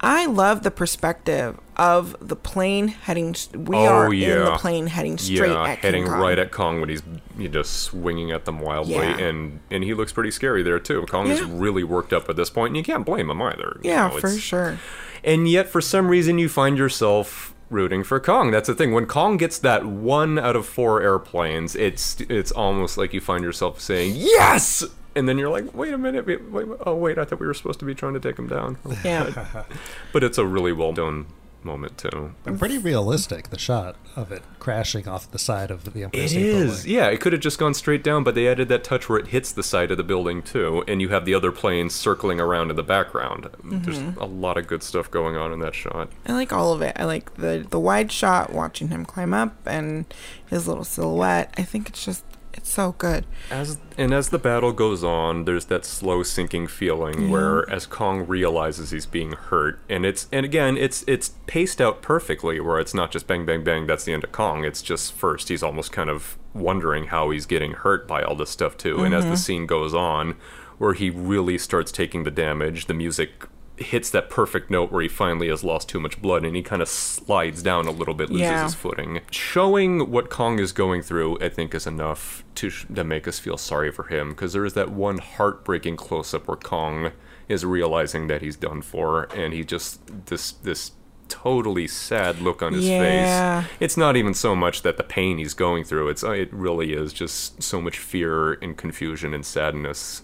I 0.00 0.26
love 0.26 0.62
the 0.62 0.70
perspective 0.70 1.58
of 1.76 2.16
the 2.20 2.36
plane 2.36 2.88
heading. 2.88 3.34
We 3.54 3.76
oh, 3.76 3.86
are 3.86 4.14
in 4.14 4.44
the 4.44 4.56
plane 4.58 4.86
heading 4.86 5.18
straight 5.18 5.50
Oh, 5.50 5.64
yeah, 5.64 5.70
at 5.72 5.78
heading 5.78 6.04
King 6.04 6.12
Kong. 6.12 6.20
right 6.20 6.38
at 6.38 6.52
Kong 6.52 6.80
when 6.80 6.88
he's 6.88 7.02
you 7.36 7.48
just 7.48 7.82
swinging 7.82 8.30
at 8.30 8.44
them 8.44 8.60
wildly, 8.60 8.94
Yeah. 8.94 9.18
and 9.18 9.60
and 9.70 9.82
he 9.82 9.92
looks 9.92 10.12
pretty 10.12 10.30
scary 10.30 10.62
there 10.62 10.78
too. 10.78 11.04
Kong 11.06 11.26
is 11.28 11.42
really 11.42 11.82
worked 11.84 12.12
up 12.12 12.28
at 12.30 12.36
this 12.36 12.48
point, 12.48 12.68
and 12.68 12.76
you 12.76 12.84
can't 12.84 13.04
blame 13.04 13.28
him 13.28 13.42
either. 13.42 13.80
Yeah, 13.82 14.08
know, 14.08 14.18
for 14.18 14.30
sure. 14.30 14.78
And 15.24 15.48
yet, 15.48 15.68
for 15.68 15.80
some 15.80 16.08
reason, 16.08 16.38
you 16.38 16.48
find 16.48 16.78
yourself 16.78 17.52
rooting 17.70 18.04
for 18.04 18.20
Kong. 18.20 18.50
That's 18.50 18.68
the 18.68 18.74
thing. 18.74 18.92
When 18.92 19.06
Kong 19.06 19.36
gets 19.36 19.58
that 19.58 19.84
one 19.84 20.38
out 20.38 20.56
of 20.56 20.66
four 20.66 21.02
airplanes, 21.02 21.74
it's 21.74 22.20
it's 22.22 22.52
almost 22.52 22.96
like 22.96 23.12
you 23.12 23.20
find 23.20 23.42
yourself 23.42 23.80
saying 23.80 24.14
yes. 24.16 24.84
And 25.14 25.26
then 25.26 25.38
you're 25.38 25.48
like, 25.48 25.74
wait 25.74 25.94
a 25.94 25.98
minute, 25.98 26.26
wait, 26.26 26.50
wait, 26.50 26.66
oh 26.84 26.94
wait, 26.94 27.16
I 27.16 27.24
thought 27.24 27.40
we 27.40 27.46
were 27.46 27.54
supposed 27.54 27.78
to 27.78 27.86
be 27.86 27.94
trying 27.94 28.12
to 28.14 28.20
take 28.20 28.38
him 28.38 28.48
down. 28.48 28.76
Yeah. 29.02 29.64
but 30.12 30.22
it's 30.22 30.36
a 30.36 30.44
really 30.44 30.72
well 30.72 30.92
done 30.92 31.26
moment 31.66 31.98
too. 31.98 32.32
and 32.46 32.58
pretty 32.58 32.78
realistic, 32.78 33.50
the 33.50 33.58
shot 33.58 33.96
of 34.14 34.32
it 34.32 34.42
crashing 34.58 35.06
off 35.06 35.30
the 35.30 35.38
side 35.38 35.70
of 35.70 35.92
the 35.92 36.04
Empire 36.04 36.22
It 36.22 36.28
State 36.30 36.42
is. 36.42 36.74
Building. 36.84 36.92
Yeah, 36.92 37.06
it 37.08 37.20
could 37.20 37.32
have 37.34 37.42
just 37.42 37.58
gone 37.58 37.74
straight 37.74 38.02
down, 38.02 38.24
but 38.24 38.34
they 38.34 38.48
added 38.48 38.68
that 38.68 38.82
touch 38.84 39.08
where 39.08 39.18
it 39.18 39.28
hits 39.28 39.52
the 39.52 39.62
side 39.62 39.90
of 39.90 39.96
the 39.98 40.02
building 40.04 40.42
too, 40.42 40.82
and 40.88 41.02
you 41.02 41.08
have 41.10 41.24
the 41.26 41.34
other 41.34 41.52
planes 41.52 41.94
circling 41.94 42.40
around 42.40 42.70
in 42.70 42.76
the 42.76 42.82
background. 42.82 43.50
There's 43.62 43.98
Mhm. 43.98 44.16
a 44.18 44.24
lot 44.24 44.56
of 44.56 44.66
good 44.66 44.82
stuff 44.82 45.10
going 45.10 45.36
on 45.36 45.52
in 45.52 45.58
that 45.60 45.74
shot. 45.74 46.08
I 46.26 46.32
like 46.32 46.52
all 46.52 46.72
of 46.72 46.80
it. 46.82 46.96
I 46.98 47.04
like 47.04 47.34
the 47.34 47.66
the 47.68 47.80
wide 47.80 48.10
shot, 48.10 48.52
watching 48.52 48.88
him 48.88 49.04
climb 49.04 49.34
up, 49.34 49.54
and 49.66 50.06
his 50.48 50.66
little 50.66 50.84
silhouette. 50.84 51.52
I 51.58 51.62
think 51.62 51.88
it's 51.88 52.04
just 52.04 52.24
it's 52.56 52.70
so 52.70 52.92
good. 52.98 53.24
As 53.50 53.78
and 53.98 54.12
as 54.12 54.30
the 54.30 54.38
battle 54.38 54.72
goes 54.72 55.02
on, 55.04 55.44
there's 55.44 55.66
that 55.66 55.84
slow 55.84 56.22
sinking 56.22 56.66
feeling 56.66 57.22
Yeah. 57.24 57.30
where 57.30 57.70
as 57.70 57.86
Kong 57.86 58.26
realizes 58.26 58.90
he's 58.90 59.06
being 59.06 59.32
hurt, 59.32 59.78
and 59.88 60.04
it's 60.06 60.28
and 60.32 60.44
again 60.44 60.76
it's 60.76 61.04
it's 61.06 61.30
paced 61.46 61.80
out 61.80 62.02
perfectly 62.02 62.60
where 62.60 62.78
it's 62.78 62.94
not 62.94 63.10
just 63.10 63.26
bang 63.26 63.44
bang 63.46 63.62
bang 63.64 63.86
that's 63.86 64.04
the 64.04 64.12
end 64.12 64.24
of 64.24 64.32
Kong. 64.32 64.64
It's 64.64 64.82
just 64.82 65.12
first 65.12 65.48
he's 65.48 65.62
almost 65.62 65.92
kind 65.92 66.10
of 66.10 66.36
wondering 66.54 67.06
how 67.08 67.30
he's 67.30 67.46
getting 67.46 67.72
hurt 67.72 68.08
by 68.08 68.22
all 68.22 68.34
this 68.34 68.50
stuff 68.50 68.76
too, 68.76 69.02
and 69.04 69.14
as 69.14 69.24
the 69.24 69.32
Mhm. 69.32 69.38
scene 69.38 69.66
goes 69.66 69.94
on, 69.94 70.34
where 70.78 70.94
he 70.94 71.10
really 71.10 71.58
starts 71.58 71.90
taking 71.92 72.24
the 72.24 72.30
damage, 72.30 72.86
the 72.86 72.94
music 72.94 73.44
hits 73.78 74.08
that 74.10 74.30
perfect 74.30 74.70
note 74.70 74.90
where 74.90 75.02
he 75.02 75.08
finally 75.08 75.48
has 75.48 75.62
lost 75.62 75.88
too 75.88 76.00
much 76.00 76.20
blood 76.22 76.44
and 76.44 76.56
he 76.56 76.62
kind 76.62 76.80
of 76.80 76.88
slides 76.88 77.62
down 77.62 77.86
a 77.86 77.90
little 77.90 78.14
bit 78.14 78.30
loses 78.30 78.40
Yeah. 78.46 78.64
his 78.64 78.74
footing 78.74 79.20
showing 79.30 80.10
what 80.10 80.30
kong 80.30 80.58
is 80.58 80.72
going 80.72 81.02
through 81.02 81.38
i 81.42 81.50
think 81.50 81.74
is 81.74 81.86
enough 81.86 82.42
to 82.54 82.70
sh- 82.70 82.86
to 82.94 83.04
make 83.04 83.28
us 83.28 83.38
feel 83.38 83.58
sorry 83.58 83.92
for 83.92 84.04
him 84.04 84.30
because 84.30 84.54
there 84.54 84.64
is 84.64 84.72
that 84.74 84.90
one 84.90 85.18
heartbreaking 85.18 85.96
close-up 85.96 86.48
where 86.48 86.56
kong 86.56 87.12
is 87.48 87.64
realizing 87.66 88.28
that 88.28 88.40
he's 88.40 88.56
done 88.56 88.80
for 88.80 89.24
and 89.34 89.52
he 89.52 89.62
just 89.62 90.00
this 90.26 90.52
this 90.52 90.92
totally 91.28 91.86
sad 91.88 92.40
look 92.40 92.62
on 92.62 92.72
his 92.72 92.88
Yeah. 92.88 93.62
face 93.62 93.70
it's 93.80 93.96
not 93.98 94.16
even 94.16 94.32
so 94.32 94.54
much 94.56 94.82
that 94.82 94.96
the 94.96 95.02
pain 95.04 95.36
he's 95.38 95.54
going 95.54 95.84
through 95.84 96.08
it's 96.08 96.24
uh, 96.24 96.30
it 96.30 96.50
really 96.52 96.92
is 96.94 97.12
just 97.12 97.62
so 97.62 97.80
much 97.82 97.98
fear 97.98 98.52
and 98.62 98.76
confusion 98.78 99.34
and 99.34 99.44
sadness 99.44 100.22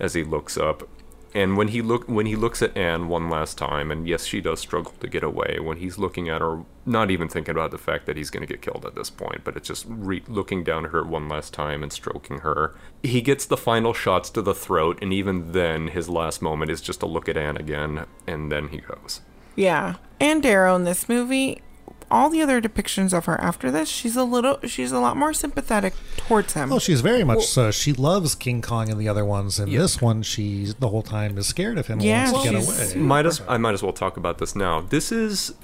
as 0.00 0.14
he 0.14 0.24
looks 0.24 0.58
up. 0.58 0.88
And 1.34 1.56
when 1.56 1.68
he 1.68 1.82
look 1.82 2.08
when 2.08 2.26
he 2.26 2.36
looks 2.36 2.62
at 2.62 2.76
Ann 2.76 3.08
one 3.08 3.28
last 3.28 3.58
time, 3.58 3.90
and 3.90 4.06
yes, 4.06 4.24
she 4.24 4.40
does 4.40 4.60
struggle 4.60 4.92
to 5.00 5.08
get 5.08 5.24
away. 5.24 5.58
When 5.60 5.78
he's 5.78 5.98
looking 5.98 6.28
at 6.28 6.40
her, 6.40 6.62
not 6.86 7.10
even 7.10 7.28
thinking 7.28 7.52
about 7.52 7.72
the 7.72 7.78
fact 7.78 8.06
that 8.06 8.16
he's 8.16 8.30
going 8.30 8.46
to 8.46 8.52
get 8.52 8.62
killed 8.62 8.84
at 8.86 8.94
this 8.94 9.10
point, 9.10 9.42
but 9.42 9.56
it's 9.56 9.66
just 9.66 9.84
re- 9.88 10.22
looking 10.28 10.62
down 10.62 10.84
at 10.84 10.92
her 10.92 11.02
one 11.02 11.28
last 11.28 11.52
time 11.52 11.82
and 11.82 11.92
stroking 11.92 12.38
her. 12.38 12.76
He 13.02 13.20
gets 13.20 13.46
the 13.46 13.56
final 13.56 13.92
shots 13.92 14.30
to 14.30 14.42
the 14.42 14.54
throat, 14.54 14.98
and 15.02 15.12
even 15.12 15.50
then, 15.50 15.88
his 15.88 16.08
last 16.08 16.40
moment 16.40 16.70
is 16.70 16.80
just 16.80 17.00
to 17.00 17.06
look 17.06 17.28
at 17.28 17.36
Ann 17.36 17.56
again, 17.56 18.06
and 18.28 18.52
then 18.52 18.68
he 18.68 18.78
goes. 18.78 19.20
Yeah, 19.56 19.96
Ann 20.20 20.40
Darrow 20.40 20.76
in 20.76 20.84
this 20.84 21.08
movie. 21.08 21.62
All 22.10 22.30
the 22.30 22.40
other 22.42 22.60
depictions 22.60 23.12
of 23.16 23.24
her 23.24 23.40
after 23.40 23.70
this, 23.70 23.88
she's 23.88 24.16
a 24.16 24.24
little, 24.24 24.58
she's 24.66 24.92
a 24.92 24.98
lot 25.00 25.16
more 25.16 25.32
sympathetic 25.32 25.94
towards 26.16 26.52
him. 26.52 26.72
Oh, 26.72 26.78
she's 26.78 27.00
very 27.00 27.24
much 27.24 27.44
so. 27.46 27.70
She 27.70 27.92
loves 27.92 28.34
King 28.34 28.62
Kong 28.62 28.90
and 28.90 29.00
the 29.00 29.08
other 29.08 29.24
ones, 29.24 29.58
and 29.58 29.72
this 29.72 30.00
one, 30.00 30.22
she's 30.22 30.74
the 30.76 30.88
whole 30.88 31.02
time 31.02 31.36
is 31.38 31.46
scared 31.46 31.78
of 31.78 31.86
him 31.88 31.98
and 31.98 32.02
Yeah, 32.08 32.30
wants 32.30 32.46
to 32.46 32.52
get 32.52 32.62
she's- 32.62 32.94
away. 32.94 33.00
Might 33.02 33.26
as 33.26 33.40
I 33.48 33.56
might 33.56 33.72
as 33.74 33.82
well 33.82 33.92
talk 33.92 34.16
about 34.16 34.38
this 34.38 34.54
now. 34.54 34.80
This 34.80 35.10
is 35.10 35.54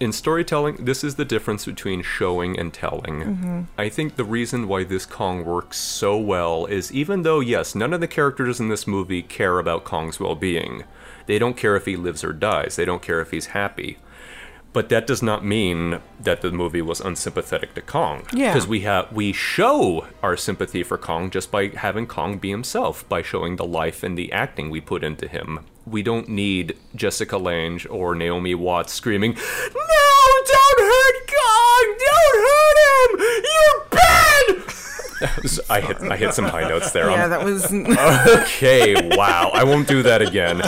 in 0.00 0.10
storytelling. 0.10 0.76
This 0.80 1.04
is 1.04 1.14
the 1.14 1.24
difference 1.24 1.64
between 1.64 2.02
showing 2.02 2.58
and 2.58 2.72
telling. 2.72 3.20
Mhm. 3.22 3.66
I 3.78 3.88
think 3.88 4.16
the 4.16 4.24
reason 4.24 4.66
why 4.66 4.82
this 4.82 5.06
Kong 5.06 5.44
works 5.44 5.76
so 5.78 6.16
well 6.16 6.66
is 6.66 6.90
even 6.92 7.22
though 7.22 7.38
yes, 7.38 7.74
none 7.76 7.92
of 7.92 8.00
the 8.00 8.08
characters 8.08 8.58
in 8.58 8.68
this 8.68 8.84
movie 8.86 9.22
care 9.22 9.60
about 9.60 9.84
Kong's 9.84 10.18
well-being. 10.18 10.82
They 11.26 11.38
don't 11.38 11.56
care 11.56 11.76
if 11.76 11.84
he 11.84 11.94
lives 11.94 12.24
or 12.24 12.32
dies. 12.32 12.74
They 12.74 12.84
don't 12.84 13.00
care 13.02 13.20
if 13.20 13.30
he's 13.30 13.46
happy. 13.46 13.98
But 14.72 14.88
that 14.88 15.06
does 15.06 15.22
not 15.22 15.44
mean 15.44 16.00
that 16.18 16.40
the 16.40 16.50
movie 16.50 16.80
was 16.80 16.98
unsympathetic 17.00 17.74
to 17.74 17.82
Kong. 17.82 18.24
Yeah. 18.32 18.52
Because 18.54 18.66
we 18.66 18.80
have 18.80 19.12
we 19.12 19.32
show 19.32 20.06
our 20.22 20.36
sympathy 20.36 20.82
for 20.82 20.96
Kong 20.96 21.30
just 21.30 21.50
by 21.50 21.68
having 21.68 22.06
Kong 22.06 22.38
be 22.38 22.48
himself, 22.50 23.06
by 23.08 23.20
showing 23.22 23.56
the 23.56 23.66
life 23.66 24.02
and 24.02 24.16
the 24.16 24.32
acting 24.32 24.70
we 24.70 24.80
put 24.80 25.04
into 25.04 25.28
him. 25.28 25.60
We 25.86 26.02
don't 26.02 26.28
need 26.28 26.76
Jessica 26.94 27.36
Lange 27.36 27.86
or 27.90 28.14
Naomi 28.14 28.54
Watts 28.54 28.92
screaming, 28.94 29.32
"No, 29.34 29.40
don't 30.46 30.80
hurt 30.80 31.26
Kong! 31.28 31.96
Don't 31.98 32.38
hurt 32.48 32.78
him! 32.88 33.44
You're 33.44 33.84
bad!" 33.90 35.42
Was- 35.42 35.60
I 35.70 35.80
hit 35.80 36.00
I 36.02 36.16
hit 36.16 36.32
some 36.34 36.46
high 36.46 36.68
notes 36.68 36.92
there. 36.92 37.10
Yeah, 37.10 37.22
I'm- 37.22 37.30
that 37.30 37.44
was- 37.44 37.70
okay. 38.44 38.94
Wow, 39.16 39.50
I 39.52 39.64
won't 39.64 39.86
do 39.88 40.02
that 40.02 40.22
again. 40.22 40.62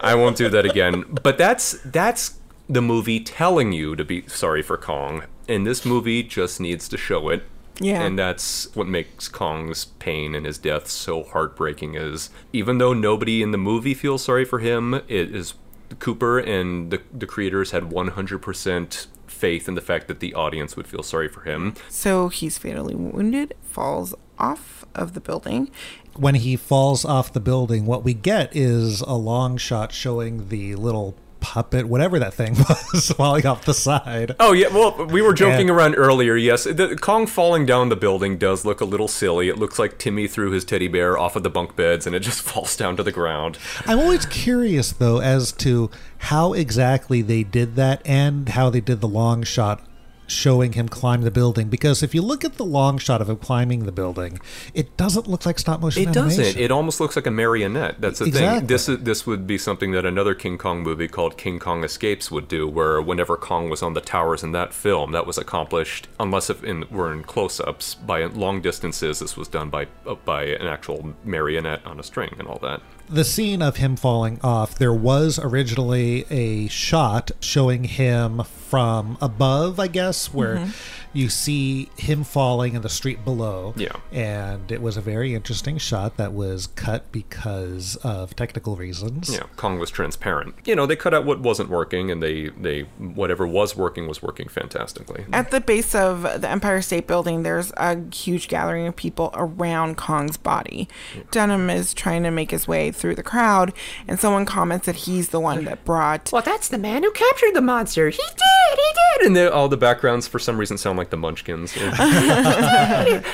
I 0.00 0.14
won't 0.14 0.36
do 0.36 0.48
that 0.50 0.64
again. 0.66 1.04
But 1.22 1.38
that's 1.38 1.72
that's 1.84 2.34
the 2.68 2.82
movie 2.82 3.20
telling 3.20 3.72
you 3.72 3.96
to 3.96 4.04
be 4.04 4.26
sorry 4.26 4.62
for 4.62 4.76
Kong, 4.76 5.24
and 5.48 5.66
this 5.66 5.84
movie 5.84 6.22
just 6.22 6.60
needs 6.60 6.88
to 6.88 6.96
show 6.96 7.28
it. 7.28 7.44
Yeah. 7.80 8.02
And 8.02 8.18
that's 8.18 8.74
what 8.74 8.88
makes 8.88 9.28
Kong's 9.28 9.86
pain 10.00 10.34
and 10.34 10.44
his 10.44 10.58
death 10.58 10.88
so 10.88 11.22
heartbreaking 11.22 11.94
is 11.94 12.30
even 12.52 12.78
though 12.78 12.92
nobody 12.92 13.40
in 13.40 13.52
the 13.52 13.58
movie 13.58 13.94
feels 13.94 14.24
sorry 14.24 14.44
for 14.44 14.58
him, 14.58 14.94
it 14.94 15.34
is 15.34 15.54
Cooper 16.00 16.38
and 16.38 16.90
the 16.90 17.00
the 17.12 17.26
creators 17.26 17.70
had 17.70 17.84
100% 17.84 19.06
faith 19.26 19.68
in 19.68 19.74
the 19.74 19.80
fact 19.80 20.08
that 20.08 20.20
the 20.20 20.34
audience 20.34 20.76
would 20.76 20.86
feel 20.86 21.02
sorry 21.02 21.28
for 21.28 21.42
him. 21.42 21.74
So 21.88 22.28
he's 22.28 22.58
fatally 22.58 22.94
wounded, 22.94 23.54
falls 23.62 24.14
off 24.38 24.84
of 24.94 25.14
the 25.14 25.20
building. 25.20 25.70
When 26.14 26.34
he 26.34 26.56
falls 26.56 27.04
off 27.04 27.32
the 27.32 27.40
building, 27.40 27.86
what 27.86 28.02
we 28.02 28.12
get 28.12 28.54
is 28.56 29.00
a 29.02 29.14
long 29.14 29.56
shot 29.56 29.92
showing 29.92 30.48
the 30.48 30.74
little 30.74 31.14
puppet, 31.40 31.86
whatever 31.86 32.18
that 32.18 32.34
thing 32.34 32.54
was, 32.68 33.10
falling 33.16 33.46
off 33.46 33.64
the 33.64 33.74
side. 33.74 34.34
Oh 34.40 34.52
yeah, 34.52 34.68
well 34.68 35.06
we 35.06 35.22
were 35.22 35.32
joking 35.34 35.68
And- 35.68 35.70
around 35.70 35.94
earlier. 35.96 36.36
Yes, 36.36 36.64
the 36.64 36.96
Kong 37.00 37.26
falling 37.26 37.66
down 37.66 37.88
the 37.88 37.96
building 37.96 38.38
does 38.38 38.64
look 38.64 38.80
a 38.80 38.84
little 38.84 39.08
silly. 39.08 39.48
It 39.48 39.58
looks 39.58 39.78
like 39.78 39.98
Timmy 39.98 40.26
threw 40.26 40.50
his 40.50 40.64
teddy 40.64 40.88
bear 40.88 41.18
off 41.18 41.36
of 41.36 41.42
the 41.42 41.50
bunk 41.50 41.76
beds 41.76 42.06
and 42.06 42.14
it 42.16 42.20
just 42.20 42.40
falls 42.48 42.76
down 42.76 42.96
to 42.96 43.02
the 43.02 43.12
ground. 43.12 43.58
I'm 43.86 43.98
always 43.98 44.26
curious 44.26 44.92
though 44.92 45.20
as 45.20 45.52
to 45.52 45.90
how 46.18 46.52
exactly 46.52 47.22
they 47.22 47.42
did 47.44 47.76
that 47.76 48.02
and 48.04 48.48
how 48.50 48.70
they 48.70 48.80
did 48.80 49.00
the 49.00 49.08
long 49.08 49.42
shot 49.44 49.84
showing 50.28 50.74
him 50.74 50.88
climb 50.88 51.22
the 51.22 51.30
building 51.30 51.68
because 51.68 52.02
if 52.02 52.14
you 52.14 52.22
look 52.22 52.44
at 52.44 52.54
the 52.56 52.64
long 52.64 52.98
shot 52.98 53.20
of 53.20 53.28
him 53.28 53.36
climbing 53.38 53.84
the 53.86 53.90
building, 53.92 54.38
it 54.74 54.96
doesn't 54.96 55.26
look 55.26 55.44
like 55.44 55.58
stop 55.58 55.80
motion 55.80 56.02
It 56.02 56.08
animation. 56.16 56.44
doesn't. 56.44 56.60
It 56.62 56.70
almost 56.70 57.00
looks 57.00 57.16
like 57.16 57.26
a 57.26 57.30
marionette. 57.30 58.00
That's 58.00 58.20
the 58.20 58.26
Exactly. 58.26 58.58
thing. 58.60 58.66
This 58.68 58.88
is 58.88 58.98
this 59.00 59.26
would 59.26 59.46
be 59.46 59.58
something 59.58 59.90
that 59.92 60.04
another 60.04 60.34
King 60.34 60.58
Kong 60.58 60.82
movie 60.82 61.08
called 61.08 61.36
King 61.36 61.58
Kong 61.58 61.82
Escapes 61.82 62.30
would 62.30 62.46
do, 62.46 62.68
where 62.68 63.00
whenever 63.02 63.36
Kong 63.36 63.68
was 63.70 63.82
on 63.82 63.94
the 63.94 64.00
towers 64.00 64.42
in 64.44 64.52
that 64.52 64.72
film, 64.72 65.12
that 65.12 65.26
was 65.26 65.38
accomplished 65.38 66.06
unless 66.20 66.50
if 66.50 66.62
in 66.62 66.84
were 66.90 67.12
in 67.12 67.22
close-ups 67.24 67.94
by 67.94 68.22
long 68.26 68.60
distances. 68.60 69.18
This 69.18 69.36
was 69.36 69.48
done 69.48 69.70
by 69.70 69.86
by 70.24 70.44
an 70.44 70.66
actual 70.66 71.14
marionette 71.24 71.84
on 71.86 71.98
a 71.98 72.02
string 72.02 72.34
and 72.38 72.46
all 72.46 72.58
that. 72.62 72.82
The 73.10 73.24
scene 73.24 73.62
of 73.62 73.76
him 73.76 73.96
falling 73.96 74.38
off, 74.42 74.74
there 74.76 74.92
was 74.92 75.38
originally 75.38 76.24
a 76.30 76.68
shot 76.68 77.30
showing 77.40 77.84
him 77.84 78.42
from 78.44 79.16
above, 79.20 79.80
I 79.80 79.86
guess, 79.86 80.32
where 80.32 80.56
Mhm. 80.56 80.72
You 81.12 81.28
see 81.28 81.90
him 81.96 82.24
falling 82.24 82.74
in 82.74 82.82
the 82.82 82.88
street 82.88 83.24
below. 83.24 83.74
Yeah. 83.76 83.96
And 84.12 84.70
it 84.70 84.82
was 84.82 84.96
a 84.96 85.00
very 85.00 85.34
interesting 85.34 85.78
shot 85.78 86.16
that 86.16 86.32
was 86.32 86.66
cut 86.68 87.10
because 87.12 87.96
of 87.96 88.36
technical 88.36 88.76
reasons. 88.76 89.32
Yeah, 89.32 89.44
Kong 89.56 89.78
was 89.78 89.90
transparent. 89.90 90.54
You 90.64 90.76
know, 90.76 90.86
they 90.86 90.96
cut 90.96 91.14
out 91.14 91.24
what 91.24 91.40
wasn't 91.40 91.70
working, 91.70 92.10
and 92.10 92.22
they 92.22 92.50
they 92.50 92.82
whatever 92.98 93.46
was 93.46 93.76
working 93.76 94.06
was 94.06 94.22
working 94.22 94.48
fantastically. 94.48 95.24
At 95.32 95.50
the 95.50 95.60
base 95.60 95.94
of 95.94 96.22
the 96.22 96.48
Empire 96.48 96.82
State 96.82 97.06
Building, 97.06 97.42
there's 97.42 97.72
a 97.76 97.98
huge 98.14 98.48
gathering 98.48 98.86
of 98.86 98.96
people 98.96 99.30
around 99.34 99.96
Kong's 99.96 100.36
body. 100.36 100.88
Denham 101.30 101.70
is 101.70 101.94
trying 101.94 102.22
to 102.24 102.30
make 102.30 102.50
his 102.50 102.68
way 102.68 102.90
through 102.90 103.14
the 103.14 103.22
crowd, 103.22 103.72
and 104.06 104.20
someone 104.20 104.44
comments 104.44 104.86
that 104.86 104.96
he's 104.96 105.30
the 105.30 105.40
one 105.40 105.64
that 105.64 105.84
brought. 105.84 106.30
Well, 106.32 106.42
that's 106.42 106.68
the 106.68 106.78
man 106.78 107.02
who 107.02 107.10
captured 107.12 107.54
the 107.54 107.62
monster. 107.62 108.10
He 108.10 108.16
did. 108.18 108.78
He 108.78 109.26
did. 109.26 109.26
And 109.26 109.52
all 109.52 109.68
the 109.68 109.76
backgrounds 109.76 110.28
for 110.28 110.38
some 110.38 110.58
reason 110.58 110.76
sound 110.78 110.97
like 110.98 111.10
the 111.10 111.16
Munchkins. 111.16 111.74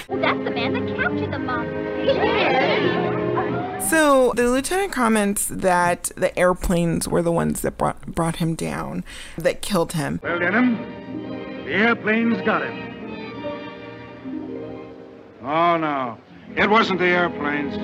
Well, 0.09 0.21
that's 0.21 0.39
the 0.45 0.51
man 0.51 0.73
that 0.75 0.97
captured 0.97 1.33
the 1.33 1.39
monster. 1.39 1.81
So 3.89 4.33
the 4.35 4.49
lieutenant 4.49 4.93
comments 4.93 5.47
that 5.47 6.11
the 6.17 6.37
airplanes 6.39 7.07
were 7.07 7.21
the 7.21 7.31
ones 7.31 7.61
that 7.61 7.77
brought 7.77 8.07
brought 8.07 8.37
him 8.37 8.55
down, 8.55 9.05
that 9.37 9.61
killed 9.61 9.93
him. 9.93 10.21
Well, 10.23 10.39
Denham, 10.39 10.79
the 11.65 11.73
airplanes 11.73 12.41
got 12.43 12.63
him. 12.63 12.95
Oh, 15.43 15.77
no. 15.77 16.19
It 16.57 16.71
wasn't 16.71 16.99
the 16.99 17.07
airplanes. 17.07 17.75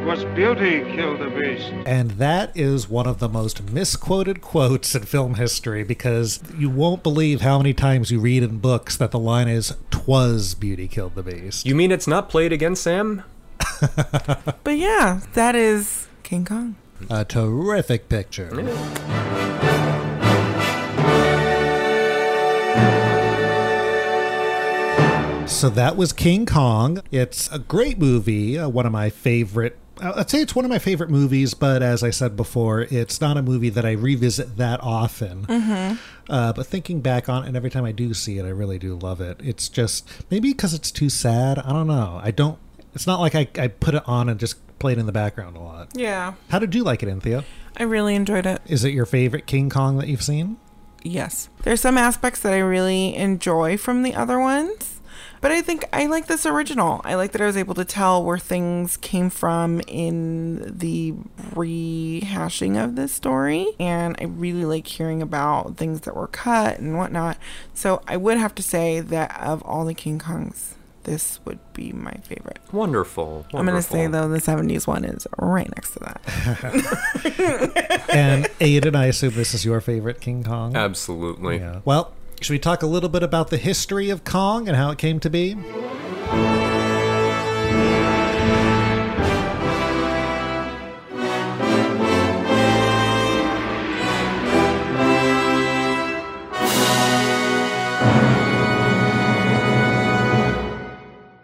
It 0.00 0.06
was 0.06 0.24
beauty 0.34 0.80
killed 0.96 1.20
the 1.20 1.28
beast. 1.28 1.70
And 1.84 2.12
that 2.12 2.56
is 2.56 2.88
one 2.88 3.06
of 3.06 3.18
the 3.18 3.28
most 3.28 3.70
misquoted 3.70 4.40
quotes 4.40 4.94
in 4.94 5.02
film 5.02 5.34
history 5.34 5.84
because 5.84 6.40
you 6.56 6.70
won't 6.70 7.02
believe 7.02 7.42
how 7.42 7.58
many 7.58 7.74
times 7.74 8.10
you 8.10 8.18
read 8.18 8.42
in 8.42 8.60
books 8.60 8.96
that 8.96 9.10
the 9.10 9.18
line 9.18 9.46
is, 9.46 9.76
Twas 9.90 10.54
Beauty 10.54 10.88
Killed 10.88 11.16
the 11.16 11.22
Beast. 11.22 11.66
You 11.66 11.74
mean 11.74 11.92
it's 11.92 12.06
not 12.06 12.30
played 12.30 12.50
again, 12.50 12.76
Sam? 12.76 13.24
But 14.64 14.78
yeah, 14.78 15.20
that 15.34 15.54
is 15.54 16.08
King 16.22 16.46
Kong. 16.46 16.76
A 17.10 17.26
terrific 17.26 18.08
picture. 18.08 18.48
So 25.46 25.68
that 25.68 25.96
was 25.96 26.14
King 26.14 26.46
Kong. 26.46 27.02
It's 27.10 27.52
a 27.52 27.58
great 27.58 27.98
movie, 27.98 28.58
uh, 28.58 28.68
one 28.70 28.86
of 28.86 28.92
my 28.92 29.10
favorite. 29.10 29.76
I'd 30.00 30.30
say 30.30 30.40
it's 30.40 30.54
one 30.54 30.64
of 30.64 30.70
my 30.70 30.78
favorite 30.78 31.10
movies, 31.10 31.54
but 31.54 31.82
as 31.82 32.02
I 32.02 32.10
said 32.10 32.36
before, 32.36 32.82
it's 32.82 33.20
not 33.20 33.36
a 33.36 33.42
movie 33.42 33.68
that 33.70 33.84
I 33.84 33.92
revisit 33.92 34.56
that 34.56 34.80
often. 34.82 35.46
Mhm. 35.46 35.98
Uh, 36.28 36.52
but 36.52 36.66
thinking 36.66 37.00
back 37.00 37.28
on 37.28 37.44
it, 37.44 37.48
and 37.48 37.56
every 37.56 37.70
time 37.70 37.84
I 37.84 37.92
do 37.92 38.14
see 38.14 38.38
it, 38.38 38.44
I 38.44 38.50
really 38.50 38.78
do 38.78 38.94
love 38.96 39.20
it. 39.20 39.40
It's 39.42 39.68
just 39.68 40.08
maybe 40.30 40.50
because 40.52 40.74
it's 40.74 40.90
too 40.90 41.08
sad. 41.10 41.58
I 41.58 41.72
don't 41.72 41.86
know. 41.86 42.20
I 42.22 42.30
don't. 42.30 42.58
It's 42.94 43.06
not 43.06 43.20
like 43.20 43.34
I, 43.34 43.48
I 43.58 43.68
put 43.68 43.94
it 43.94 44.02
on 44.06 44.28
and 44.28 44.38
just 44.40 44.56
play 44.78 44.92
it 44.92 44.98
in 44.98 45.06
the 45.06 45.12
background 45.12 45.56
a 45.56 45.60
lot. 45.60 45.88
Yeah, 45.94 46.32
How 46.48 46.58
did 46.58 46.74
you 46.74 46.82
like 46.82 47.02
it, 47.02 47.08
Anthea? 47.08 47.44
I 47.76 47.82
really 47.82 48.14
enjoyed 48.14 48.46
it. 48.46 48.60
Is 48.66 48.84
it 48.84 48.92
your 48.94 49.06
favorite 49.06 49.46
King 49.46 49.68
Kong 49.70 49.98
that 49.98 50.08
you've 50.08 50.22
seen? 50.22 50.56
Yes. 51.02 51.48
There's 51.62 51.80
some 51.80 51.96
aspects 51.98 52.40
that 52.40 52.52
I 52.52 52.58
really 52.58 53.14
enjoy 53.16 53.76
from 53.76 54.02
the 54.02 54.14
other 54.14 54.38
ones. 54.40 54.99
But 55.40 55.52
I 55.52 55.62
think 55.62 55.84
I 55.92 56.06
like 56.06 56.26
this 56.26 56.44
original. 56.44 57.00
I 57.04 57.14
like 57.14 57.32
that 57.32 57.40
I 57.40 57.46
was 57.46 57.56
able 57.56 57.74
to 57.74 57.84
tell 57.84 58.22
where 58.22 58.38
things 58.38 58.96
came 58.98 59.30
from 59.30 59.80
in 59.86 60.78
the 60.78 61.14
rehashing 61.52 62.82
of 62.82 62.96
this 62.96 63.12
story. 63.12 63.66
And 63.78 64.16
I 64.20 64.24
really 64.24 64.64
like 64.64 64.86
hearing 64.86 65.22
about 65.22 65.76
things 65.76 66.02
that 66.02 66.14
were 66.14 66.26
cut 66.26 66.78
and 66.78 66.98
whatnot. 66.98 67.38
So 67.72 68.02
I 68.06 68.16
would 68.18 68.36
have 68.36 68.54
to 68.56 68.62
say 68.62 69.00
that 69.00 69.40
of 69.40 69.62
all 69.62 69.86
the 69.86 69.94
King 69.94 70.18
Kongs, 70.18 70.74
this 71.04 71.40
would 71.46 71.58
be 71.72 71.92
my 71.92 72.12
favorite. 72.22 72.58
Wonderful. 72.72 73.46
I'm 73.54 73.64
going 73.64 73.76
to 73.76 73.82
say, 73.82 74.06
though, 74.06 74.28
the 74.28 74.38
70s 74.38 74.86
one 74.86 75.04
is 75.04 75.26
right 75.38 75.68
next 75.74 75.92
to 75.92 76.00
that. 76.00 76.20
and 78.12 78.44
Aiden, 78.60 78.94
I 78.94 79.06
assume 79.06 79.32
this 79.32 79.54
is 79.54 79.64
your 79.64 79.80
favorite 79.80 80.20
King 80.20 80.44
Kong. 80.44 80.76
Absolutely. 80.76 81.56
Yeah. 81.58 81.80
Well, 81.86 82.12
should 82.40 82.52
we 82.52 82.58
talk 82.58 82.82
a 82.82 82.86
little 82.86 83.08
bit 83.08 83.22
about 83.22 83.50
the 83.50 83.56
history 83.58 84.10
of 84.10 84.24
Kong 84.24 84.66
and 84.68 84.76
how 84.76 84.90
it 84.90 84.98
came 84.98 85.20
to 85.20 85.30
be? 85.30 85.56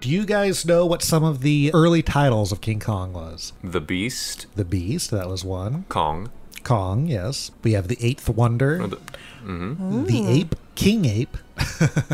Do 0.01 0.12
you 0.12 0.24
guys 0.24 0.64
know 0.64 0.86
what 0.86 1.02
some 1.02 1.24
of 1.24 1.40
the 1.40 1.73
early 1.74 2.01
titles 2.02 2.52
of 2.52 2.60
King 2.60 2.78
Kong 2.78 3.12
was? 3.12 3.52
The 3.64 3.81
Beast. 3.81 4.47
The 4.55 4.64
Beast, 4.64 5.10
that 5.10 5.28
was 5.28 5.44
one. 5.44 5.85
Kong. 5.89 6.31
Kong, 6.62 7.06
yes. 7.09 7.51
We 7.64 7.73
have 7.73 7.89
the 7.89 7.98
Eighth 8.01 8.28
Wonder. 8.28 8.78
hmm 9.43 10.05
The 10.05 10.27
ape, 10.28 10.55
King 10.77 11.05
Ape. 11.07 11.36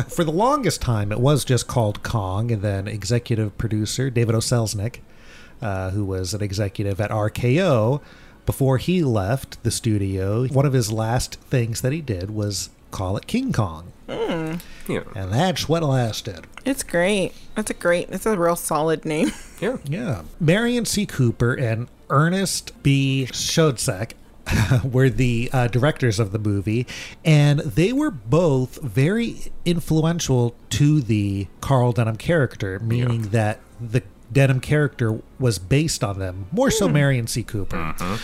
For 0.09 0.23
the 0.23 0.31
longest 0.31 0.81
time, 0.81 1.11
it 1.11 1.19
was 1.19 1.45
just 1.45 1.67
called 1.67 2.01
Kong, 2.01 2.51
and 2.51 2.61
then 2.61 2.87
executive 2.87 3.57
producer 3.57 4.09
David 4.09 4.33
O. 4.35 4.39
Selznick, 4.39 4.99
uh, 5.61 5.91
who 5.91 6.05
was 6.05 6.33
an 6.33 6.41
executive 6.41 6.99
at 6.99 7.11
RKO, 7.11 8.01
before 8.45 8.77
he 8.77 9.03
left 9.03 9.61
the 9.63 9.71
studio, 9.71 10.47
one 10.47 10.65
of 10.65 10.73
his 10.73 10.91
last 10.91 11.35
things 11.35 11.81
that 11.81 11.93
he 11.93 12.01
did 12.01 12.31
was 12.31 12.69
call 12.91 13.17
it 13.17 13.27
King 13.27 13.53
Kong. 13.53 13.91
Mm. 14.07 14.61
Yeah. 14.87 15.03
And 15.15 15.31
that's 15.31 15.67
what 15.69 15.83
lasted. 15.83 16.45
It's 16.65 16.83
great. 16.83 17.33
That's 17.55 17.71
a 17.71 17.73
great, 17.73 18.09
it's 18.09 18.25
a 18.25 18.37
real 18.37 18.55
solid 18.55 19.05
name. 19.05 19.31
Yeah. 19.59 19.77
Yeah. 19.85 20.23
Merian 20.41 20.83
C. 20.83 21.05
Cooper 21.05 21.53
and 21.53 21.87
Ernest 22.09 22.83
B. 22.83 23.27
Schoedsack 23.31 24.11
were 24.83 25.09
the 25.09 25.49
uh, 25.53 25.67
directors 25.67 26.19
of 26.19 26.31
the 26.31 26.39
movie, 26.39 26.85
and 27.23 27.59
they 27.59 27.93
were 27.93 28.11
both 28.11 28.81
very 28.81 29.51
influential 29.65 30.55
to 30.69 31.01
the 31.01 31.47
Carl 31.61 31.91
Denham 31.91 32.17
character, 32.17 32.79
meaning 32.79 33.23
that 33.29 33.59
the 33.79 34.03
Denham 34.31 34.59
character 34.59 35.21
was 35.43 35.59
based 35.59 36.05
on 36.05 36.19
them, 36.19 36.47
more 36.53 36.71
so 36.71 36.87
hmm. 36.87 36.93
Merian 36.93 37.27
C. 37.27 37.43
Cooper. 37.43 37.75
Mm-hmm. 37.75 38.15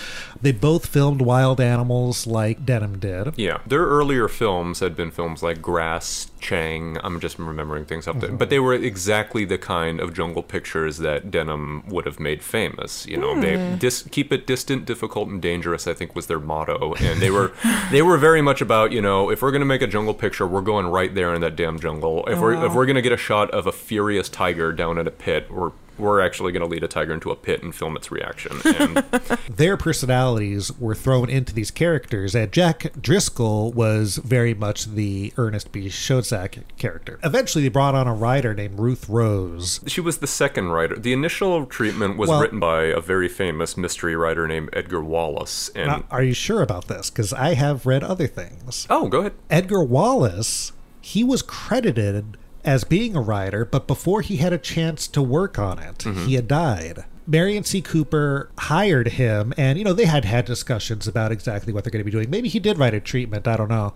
They 0.41 0.53
both 0.53 0.85
filmed 0.85 1.21
wild 1.21 1.59
animals 1.59 2.25
like 2.25 2.65
Denham 2.65 2.97
did. 2.97 3.33
Yeah, 3.37 3.59
their 3.67 3.81
earlier 3.85 4.29
films 4.29 4.79
had 4.79 4.95
been 4.95 5.11
films 5.11 5.43
like 5.43 5.61
Grass, 5.61 6.31
Chang. 6.39 6.97
I'm 7.03 7.19
just 7.19 7.37
remembering 7.37 7.83
things 7.83 8.07
up 8.07 8.21
there, 8.21 8.29
mm-hmm. 8.29 8.37
but 8.37 8.49
they 8.49 8.59
were 8.59 8.73
exactly 8.73 9.43
the 9.43 9.57
kind 9.57 9.99
of 9.99 10.13
jungle 10.13 10.41
pictures 10.41 10.99
that 10.99 11.29
Denham 11.29 11.83
would 11.89 12.05
have 12.05 12.21
made 12.21 12.41
famous. 12.41 13.05
You 13.05 13.17
know, 13.17 13.37
they 13.39 13.57
Hmm. 13.57 13.75
dis- 13.75 14.07
keep 14.09 14.31
it 14.31 14.47
distant, 14.47 14.85
difficult, 14.85 15.27
and 15.27 15.41
dangerous. 15.41 15.87
I 15.87 15.93
think 15.93 16.15
was 16.15 16.27
their 16.27 16.39
motto, 16.39 16.93
and 17.01 17.19
they 17.19 17.31
were 17.31 17.51
they 17.91 18.01
were 18.01 18.17
very 18.17 18.41
much 18.41 18.61
about 18.61 18.93
you 18.93 19.01
know 19.01 19.29
if 19.29 19.41
we're 19.41 19.51
gonna 19.51 19.65
make 19.65 19.81
a 19.81 19.87
jungle 19.87 20.13
picture, 20.13 20.47
we're 20.47 20.61
going 20.61 20.87
right 20.87 21.13
there 21.13 21.33
in 21.33 21.41
that 21.41 21.57
damn 21.57 21.81
jungle. 21.81 22.23
If 22.27 22.39
we're 22.39 22.53
if 22.53 22.59
Wow. 22.71 22.75
we're 22.75 22.85
gonna 22.85 23.01
get 23.01 23.11
a 23.11 23.17
shot 23.17 23.51
of 23.51 23.67
a 23.67 23.73
furious 23.73 24.29
tiger 24.29 24.71
down 24.71 24.97
in 24.97 25.05
a 25.05 25.11
pit, 25.11 25.51
we're 25.51 25.71
we're 25.99 26.21
actually 26.21 26.53
going 26.53 26.61
to 26.61 26.67
lead 26.67 26.81
a 26.81 26.87
tiger 26.87 27.08
tiger 27.09 27.13
into 27.13 27.31
a 27.31 27.35
pit 27.35 27.63
and 27.63 27.73
film 27.75 27.95
its 27.95 28.11
reaction. 28.11 28.57
And 28.65 28.97
their 29.49 29.77
personalities 29.77 30.71
were 30.79 30.95
thrown 30.95 31.29
into 31.29 31.53
these 31.53 31.71
characters, 31.71 32.35
and 32.35 32.51
Jack 32.51 32.91
Driscoll 33.01 33.71
was 33.73 34.17
very 34.17 34.53
much 34.53 34.85
the 34.85 35.33
Ernest 35.37 35.71
B. 35.71 35.87
Schoedsack 35.87 36.63
character. 36.77 37.19
Eventually, 37.23 37.63
they 37.63 37.69
brought 37.69 37.95
on 37.95 38.07
a 38.07 38.13
writer 38.13 38.53
named 38.53 38.79
Ruth 38.79 39.09
Rose. 39.09 39.79
she 39.87 40.01
was 40.01 40.19
the 40.19 40.27
second 40.27 40.69
writer. 40.69 40.95
The 40.97 41.13
initial 41.13 41.65
treatment 41.65 42.17
was 42.17 42.29
Well- 42.29 42.41
written 42.41 42.59
by 42.59 42.83
a 42.85 42.99
very 42.99 43.27
famous 43.27 43.75
mystery 43.77 44.15
writer 44.15 44.47
named 44.47 44.69
Edgar 44.73 45.01
Wallace. 45.01 45.69
And 45.75 45.87
Now, 45.87 46.03
are 46.11 46.23
you 46.23 46.33
sure 46.33 46.61
about 46.61 46.87
this? 46.87 47.09
Because 47.09 47.33
I 47.33 47.53
have 47.55 47.85
read 47.85 48.03
other 48.03 48.27
things. 48.27 48.85
Oh, 48.89 49.07
go 49.07 49.19
ahead. 49.19 49.33
Edgar 49.49 49.83
Wallace, 49.83 50.71
he 51.01 51.23
was 51.23 51.41
credited 51.41 52.37
as 52.65 52.83
being 52.83 53.15
a 53.15 53.21
writer, 53.21 53.65
but 53.65 53.87
before 53.87 54.21
he 54.21 54.37
had 54.37 54.53
a 54.53 54.57
chance 54.57 55.07
to 55.07 55.21
work 55.21 55.57
on 55.59 55.79
it, 55.79 55.99
Mhm. 55.99 56.25
he 56.25 56.33
had 56.35 56.47
died. 56.47 57.05
Merian 57.25 57.63
C. 57.63 57.79
Cooper 57.79 58.49
hired 58.57 59.09
him, 59.09 59.53
and 59.55 59.77
you 59.77 59.83
know 59.83 59.93
they 59.93 60.05
had 60.05 60.25
had 60.25 60.45
discussions 60.45 61.07
about 61.07 61.31
exactly 61.31 61.71
what 61.71 61.83
they're 61.83 61.91
going 61.91 61.99
to 62.03 62.03
be 62.05 62.09
doing. 62.09 62.27
Maybe 62.27 62.49
he 62.49 62.59
did 62.59 62.79
write 62.79 62.95
a 62.95 62.99
treatment, 62.99 63.47
I 63.47 63.55
don't 63.55 63.69
know. 63.69 63.93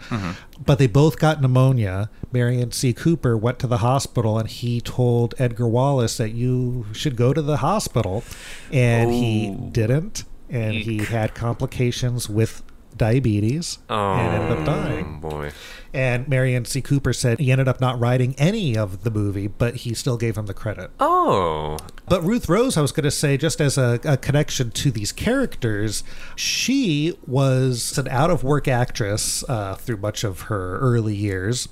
But 0.64 0.78
they 0.78 0.86
both 0.86 1.18
got 1.18 1.42
pneumonia. 1.42 2.12
Merian 2.32 2.72
C. 2.72 2.94
Cooper 2.94 3.36
went 3.36 3.58
to 3.60 3.66
the 3.68 3.80
hospital, 3.80 4.38
and 4.38 4.48
he 4.48 4.80
told 4.82 5.34
Edgar 5.40 5.68
Wallace 5.68 6.16
that 6.18 6.34
you 6.34 6.86
should 6.94 7.16
go 7.16 7.34
to 7.34 7.42
the 7.42 7.58
hospital, 7.58 8.24
and 8.72 9.12
he 9.12 9.50
didn't, 9.72 10.26
and 10.48 10.76
he 10.76 11.00
had 11.00 11.34
complications 11.34 12.30
with 12.30 12.62
diabetes 12.98 13.80
and 13.90 14.34
ended 14.34 14.52
up 14.52 14.60
oh, 14.60 14.66
dying. 14.66 15.22
Oh, 15.24 15.30
boy. 15.30 15.52
And 15.94 16.28
Merian 16.28 16.66
C. 16.66 16.82
Cooper 16.82 17.14
said 17.14 17.40
he 17.40 17.52
ended 17.52 17.68
up 17.68 17.80
not 17.80 18.00
writing 18.00 18.34
any 18.38 18.76
of 18.76 19.04
the 19.04 19.12
movie, 19.12 19.48
but 19.48 19.78
he 19.78 19.94
still 19.94 20.18
gave 20.18 20.38
him 20.38 20.48
the 20.48 20.54
credit. 20.54 20.90
Oh. 21.00 21.78
But 22.08 22.22
Ruth 22.24 22.50
Rose, 22.50 22.78
I 22.78 22.82
was 22.82 22.92
going 22.92 23.06
to 23.06 23.12
say, 23.12 23.38
just 23.38 23.62
as 23.62 23.78
a, 23.78 24.00
a 24.04 24.18
connection 24.18 24.72
to 24.72 24.92
these 24.92 25.12
characters, 25.12 26.04
she 26.36 27.18
was 27.26 27.98
an 27.98 28.08
out 28.10 28.30
of 28.30 28.44
work 28.44 28.68
actress 28.68 29.44
uh, 29.48 29.76
through 29.76 29.98
much 29.98 30.24
of 30.24 30.42
her 30.42 30.78
early 30.80 31.16
years. 31.16 31.70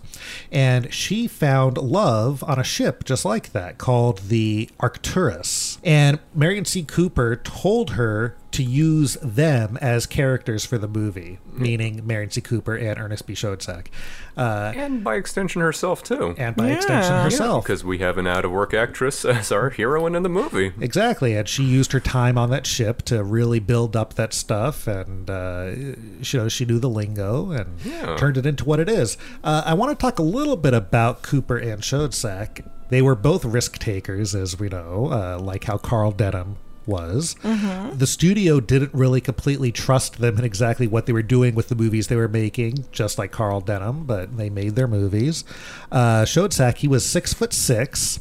And 0.52 0.94
she 0.94 1.28
found 1.28 1.78
love 1.78 2.44
on 2.44 2.60
a 2.60 2.64
ship 2.64 3.04
just 3.04 3.26
like 3.26 3.52
that 3.52 3.78
called 3.78 4.20
the 4.30 4.70
Arcturus. 4.80 5.80
And 5.84 6.20
Merian 6.34 6.66
C. 6.66 6.84
Cooper 6.84 7.36
told 7.36 7.92
her 7.92 8.36
to 8.52 8.64
use 8.64 9.14
them 9.22 9.78
as 9.82 10.06
characters 10.06 10.66
for 10.66 10.78
the 10.78 10.88
movie, 10.88 11.40
meaning 11.54 12.06
Merian 12.06 12.30
C. 12.30 12.42
Cooper 12.42 12.76
and 12.76 13.00
Ernest 13.00 13.26
B. 13.26 13.34
Schoedsack. 13.34 13.88
Uh, 14.38 14.72
and 14.76 15.04
by 15.04 15.16
extension 15.16 15.62
herself, 15.62 16.04
too. 16.04 16.34
And 16.38 16.56
by 16.56 16.72
extension 16.72 17.14
herself. 17.24 17.64
Because 17.66 17.84
we 17.84 17.98
have 18.00 18.18
an 18.18 18.28
out 18.28 18.46
of 18.46 18.52
work 18.52 18.74
actress 18.74 19.26
as 19.26 19.52
our 19.52 19.70
heroine 19.70 20.16
in 20.16 20.24
the 20.24 20.30
movie. 20.30 20.72
Exactly, 20.80 21.36
and 21.36 21.48
she 21.48 21.64
used 21.64 21.92
her 21.92 22.00
time 22.00 22.38
on 22.38 22.50
that 22.52 22.66
ship 22.66 23.02
to 23.04 23.24
really 23.24 23.60
build 23.60 23.96
up 23.96 24.14
that 24.16 24.34
stuff, 24.34 24.88
and 24.88 25.30
uh, 25.30 25.76
she, 26.24 26.38
you 26.38 26.44
know, 26.44 26.50
she 26.50 26.66
knew 26.66 26.80
the 26.80 26.90
lingo 26.90 27.52
and 27.52 27.80
Yeah. 27.84 28.16
turned 28.18 28.38
it 28.38 28.46
into 28.46 28.66
what 28.66 28.80
it 28.80 28.90
is. 28.90 29.18
Uh, 29.44 29.64
I 29.66 29.74
want 29.74 29.98
to 29.98 30.02
talk 30.02 30.20
a 30.20 30.24
little 30.24 30.58
bit 30.58 30.74
about 30.74 31.22
Cooper 31.22 31.58
and 31.58 31.82
Schoedsack. 31.82 32.66
They 32.90 33.02
were 33.02 33.16
both 33.16 33.46
risk 33.46 33.78
takers, 33.80 34.36
as 34.36 34.60
we 34.60 34.68
know, 34.70 35.10
uh, 35.12 35.40
like 35.42 35.64
how 35.66 35.78
Carl 35.78 36.12
Denham 36.12 36.58
was. 36.86 37.36
Mhm. 37.44 37.98
The 38.00 38.08
studio 38.08 38.60
didn't 38.60 38.94
really 38.94 39.22
completely 39.22 39.72
trust 39.72 40.20
them 40.20 40.38
in 40.38 40.44
exactly 40.44 40.88
what 40.88 41.06
they 41.06 41.14
were 41.14 41.22
doing 41.24 41.56
with 41.56 41.70
the 41.70 41.76
movies 41.76 42.08
they 42.08 42.16
were 42.16 42.28
making, 42.28 42.86
just 42.92 43.18
like 43.18 43.32
Carl 43.32 43.62
Denham, 43.62 44.04
but 44.06 44.38
they 44.38 44.50
made 44.50 44.76
their 44.76 44.88
movies. 44.88 45.44
Uh, 45.92 46.24
Schoedsack, 46.24 46.78
he 46.78 46.88
was 46.88 47.06
six 47.06 47.34
foot 47.34 47.54
six. 47.54 48.20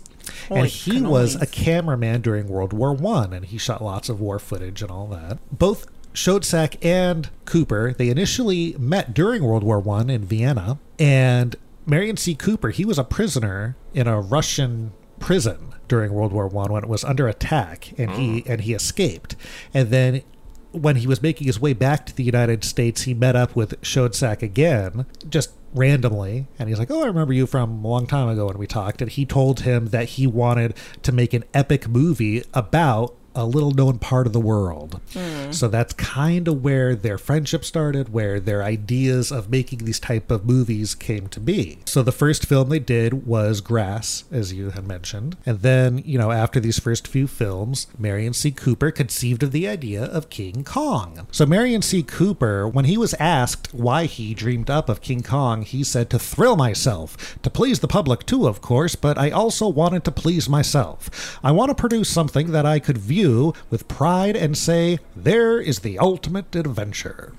Holy 0.49 0.61
and 0.61 0.69
he 0.71 1.01
was 1.03 1.35
a 1.41 1.47
cameraman 1.47 2.21
during 2.21 2.47
World 2.49 2.73
War 2.73 2.93
One, 2.93 3.33
and 3.33 3.45
he 3.45 3.59
shot 3.59 3.83
lots 3.83 4.09
of 4.09 4.21
war 4.21 4.39
footage 4.39 4.83
and 4.83 4.91
all 4.91 5.07
that. 5.09 5.39
Both 5.57 5.87
Schoedsack 6.15 6.77
and 6.85 7.31
Cooper, 7.45 7.95
they 7.97 8.09
initially 8.09 8.77
met 8.79 9.15
during 9.15 9.43
World 9.43 9.63
War 9.65 9.79
One 9.81 10.11
in 10.11 10.25
Vienna, 10.25 10.79
and 10.99 11.57
Merian 11.87 12.17
C. 12.17 12.35
Cooper, 12.35 12.71
he 12.71 12.85
was 12.85 12.99
a 12.99 13.05
prisoner 13.05 13.77
in 13.95 14.07
a 14.07 14.21
Russian 14.21 14.93
prison 15.19 15.75
during 15.91 16.15
World 16.15 16.33
War 16.33 16.47
One 16.47 16.73
when 16.73 16.85
it 16.85 16.89
was 16.89 17.05
under 17.05 17.29
attack, 17.29 17.93
and 17.99 18.13
he 18.13 18.41
mm. 18.41 18.49
and 18.49 18.63
he 18.63 18.73
escaped, 18.73 19.37
and 19.75 19.91
then. 19.91 20.23
When 20.73 20.95
he 20.95 21.09
was 21.09 21.21
making 21.21 21.49
his 21.49 21.59
way 21.59 21.73
back 21.73 22.07
to 22.07 22.15
the 22.15 22.23
United 22.23 22.63
States, 22.63 23.03
he 23.03 23.13
met 23.13 23.35
up 23.35 23.57
with 23.57 23.81
Schoedsack 23.81 24.41
again, 24.41 25.05
just 25.29 25.51
randomly, 25.75 26.47
and 26.61 26.69
he's 26.69 26.79
like, 26.79 26.93
"Oh, 26.93 27.03
I 27.03 27.07
remember 27.07 27.33
you 27.33 27.49
from 27.49 27.85
a 27.85 27.89
long 27.89 28.07
time 28.07 28.29
ago 28.29 28.47
when 28.47 28.57
we 28.57 28.69
talked." 28.69 29.03
And 29.03 29.11
he 29.11 29.27
told 29.27 29.63
him 29.63 29.87
that 29.87 30.11
he 30.11 30.29
wanted 30.29 30.75
to 31.03 31.11
make 31.11 31.35
an 31.35 31.43
epic 31.53 31.89
movie 31.89 32.45
about 32.55 33.17
a 33.41 33.45
little 33.45 33.73
known 33.73 33.99
part 33.99 34.27
of 34.27 34.33
the 34.33 34.41
world. 34.41 35.01
Hmm. 35.13 35.51
So 35.51 35.69
that's 35.69 35.93
kind 35.95 36.47
of 36.47 36.63
where 36.63 36.95
their 36.95 37.19
friendship 37.19 37.65
started, 37.65 38.13
where 38.13 38.39
their 38.39 38.63
ideas 38.63 39.33
of 39.33 39.51
making 39.51 39.81
these 39.81 40.01
type 40.01 40.31
of 40.31 40.45
movies 40.45 40.95
came 40.95 41.29
to 41.29 41.41
be. 41.41 41.79
So 41.87 42.03
the 42.03 42.13
first 42.13 42.47
film 42.47 42.69
they 42.69 42.79
did 42.79 43.27
was 43.27 43.61
Grass, 43.61 44.25
as 44.31 44.53
you 44.53 44.71
had 44.71 44.87
mentioned. 44.87 45.37
And 45.47 45.61
then, 45.61 46.03
you 46.05 46.19
know, 46.19 46.31
after 46.31 46.61
these 46.61 46.79
first 46.79 47.09
few 47.09 47.27
films, 47.27 47.87
Merian 47.99 48.33
C. 48.33 48.51
Cooper 48.51 48.91
conceived 48.91 49.43
of 49.43 49.53
the 49.53 49.67
idea 49.67 50.05
of 50.05 50.31
King 50.31 50.65
Kong. 50.65 51.27
So 51.33 51.47
Merian 51.47 51.83
C. 51.83 52.03
Cooper, 52.03 52.69
when 52.69 52.85
he 52.85 52.97
was 52.97 53.15
asked 53.15 53.73
why 53.73 54.05
he 54.05 54.35
dreamed 54.35 54.71
up 54.71 54.89
of 54.89 55.01
King 55.01 55.23
Kong, 55.23 55.63
he 55.63 55.83
said 55.83 56.11
to 56.11 56.19
thrill 56.19 56.57
myself, 56.57 57.39
to 57.43 57.51
please 57.51 57.81
the 57.81 57.89
public 57.89 58.27
too, 58.27 58.47
of 58.47 58.61
course, 58.61 58.95
but 58.97 59.17
I 59.19 59.31
also 59.31 59.69
wanted 59.69 60.05
to 60.05 60.13
please 60.13 60.49
myself. 60.49 61.39
I 61.43 61.53
want 61.53 61.71
to 61.71 61.75
produce 61.75 62.09
something 62.09 62.53
that 62.53 62.67
I 62.67 62.79
could 62.79 62.99
view 62.99 63.30
with 63.71 63.89
pride 63.89 64.37
and 64.37 64.59
say, 64.59 64.99
there 65.15 65.61
is 65.61 65.81
the 65.81 65.99
ultimate 65.99 66.55
adventure. 66.57 67.33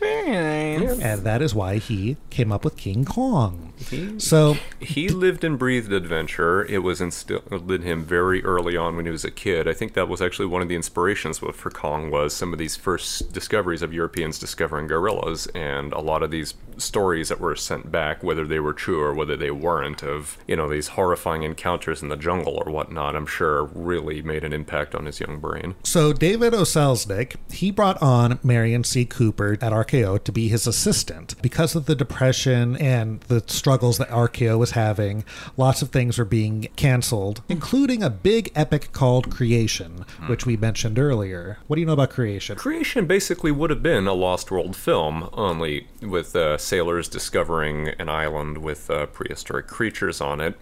Nice. 0.00 0.98
And 1.00 1.22
that 1.22 1.42
is 1.42 1.54
why 1.54 1.76
he 1.76 2.16
came 2.30 2.50
up 2.50 2.64
with 2.64 2.76
King 2.76 3.04
Kong. 3.04 3.73
So 4.18 4.56
He 4.80 5.08
lived 5.08 5.44
and 5.44 5.58
breathed 5.58 5.92
adventure. 5.92 6.64
It 6.64 6.78
was 6.78 7.00
instilled 7.00 7.70
in 7.70 7.82
him 7.82 8.04
very 8.04 8.44
early 8.44 8.76
on 8.76 8.96
when 8.96 9.06
he 9.06 9.12
was 9.12 9.24
a 9.24 9.30
kid. 9.30 9.66
I 9.66 9.72
think 9.72 9.94
that 9.94 10.08
was 10.08 10.20
actually 10.20 10.46
one 10.46 10.62
of 10.62 10.68
the 10.68 10.76
inspirations 10.76 11.38
for 11.38 11.70
Kong 11.70 12.10
was 12.10 12.34
some 12.34 12.52
of 12.52 12.58
these 12.58 12.76
first 12.76 13.32
discoveries 13.32 13.82
of 13.82 13.92
Europeans 13.92 14.38
discovering 14.38 14.86
gorillas 14.86 15.46
and 15.54 15.92
a 15.92 16.00
lot 16.00 16.22
of 16.22 16.30
these 16.30 16.54
stories 16.76 17.28
that 17.28 17.40
were 17.40 17.56
sent 17.56 17.90
back, 17.90 18.22
whether 18.22 18.44
they 18.44 18.60
were 18.60 18.72
true 18.72 19.00
or 19.00 19.14
whether 19.14 19.36
they 19.36 19.50
weren't, 19.50 20.02
of 20.02 20.38
you 20.46 20.56
know 20.56 20.68
these 20.68 20.88
horrifying 20.88 21.42
encounters 21.42 22.02
in 22.02 22.08
the 22.08 22.16
jungle 22.16 22.62
or 22.64 22.72
whatnot. 22.72 23.16
I'm 23.16 23.26
sure 23.26 23.64
really 23.74 24.22
made 24.22 24.44
an 24.44 24.52
impact 24.52 24.94
on 24.94 25.06
his 25.06 25.20
young 25.20 25.38
brain. 25.38 25.74
So 25.82 26.12
David 26.12 26.54
O. 26.54 26.62
Selznick, 26.62 27.36
he 27.52 27.70
brought 27.70 28.00
on 28.02 28.38
Merian 28.42 28.84
C. 28.84 29.04
Cooper 29.04 29.52
at 29.60 29.72
RKO 29.72 30.22
to 30.24 30.32
be 30.32 30.48
his 30.48 30.66
assistant. 30.66 31.40
Because 31.42 31.74
of 31.74 31.86
the 31.86 31.94
depression 31.94 32.76
and 32.76 33.20
the 33.22 33.42
struggles 33.74 33.98
that 33.98 34.08
RKO 34.08 34.56
was 34.56 34.70
having, 34.70 35.24
lots 35.56 35.82
of 35.82 35.88
things 35.88 36.16
were 36.16 36.24
being 36.24 36.68
canceled, 36.76 37.42
including 37.48 38.04
a 38.04 38.08
big 38.08 38.52
epic 38.54 38.92
called 38.92 39.32
Creation, 39.32 40.04
which 40.28 40.46
we 40.46 40.56
mentioned 40.56 40.96
earlier. 40.96 41.58
What 41.66 41.74
do 41.74 41.80
you 41.80 41.86
know 41.86 41.94
about 41.94 42.10
Creation? 42.10 42.56
Creation 42.56 43.06
basically 43.06 43.50
would 43.50 43.70
have 43.70 43.82
been 43.82 44.06
a 44.06 44.12
Lost 44.12 44.52
World 44.52 44.76
film, 44.76 45.28
only 45.32 45.88
with 46.00 46.36
uh, 46.36 46.56
sailors 46.56 47.08
discovering 47.08 47.88
an 47.98 48.08
island 48.08 48.58
with 48.58 48.88
uh, 48.90 49.06
prehistoric 49.06 49.66
creatures 49.66 50.20
on 50.20 50.40
it. 50.40 50.56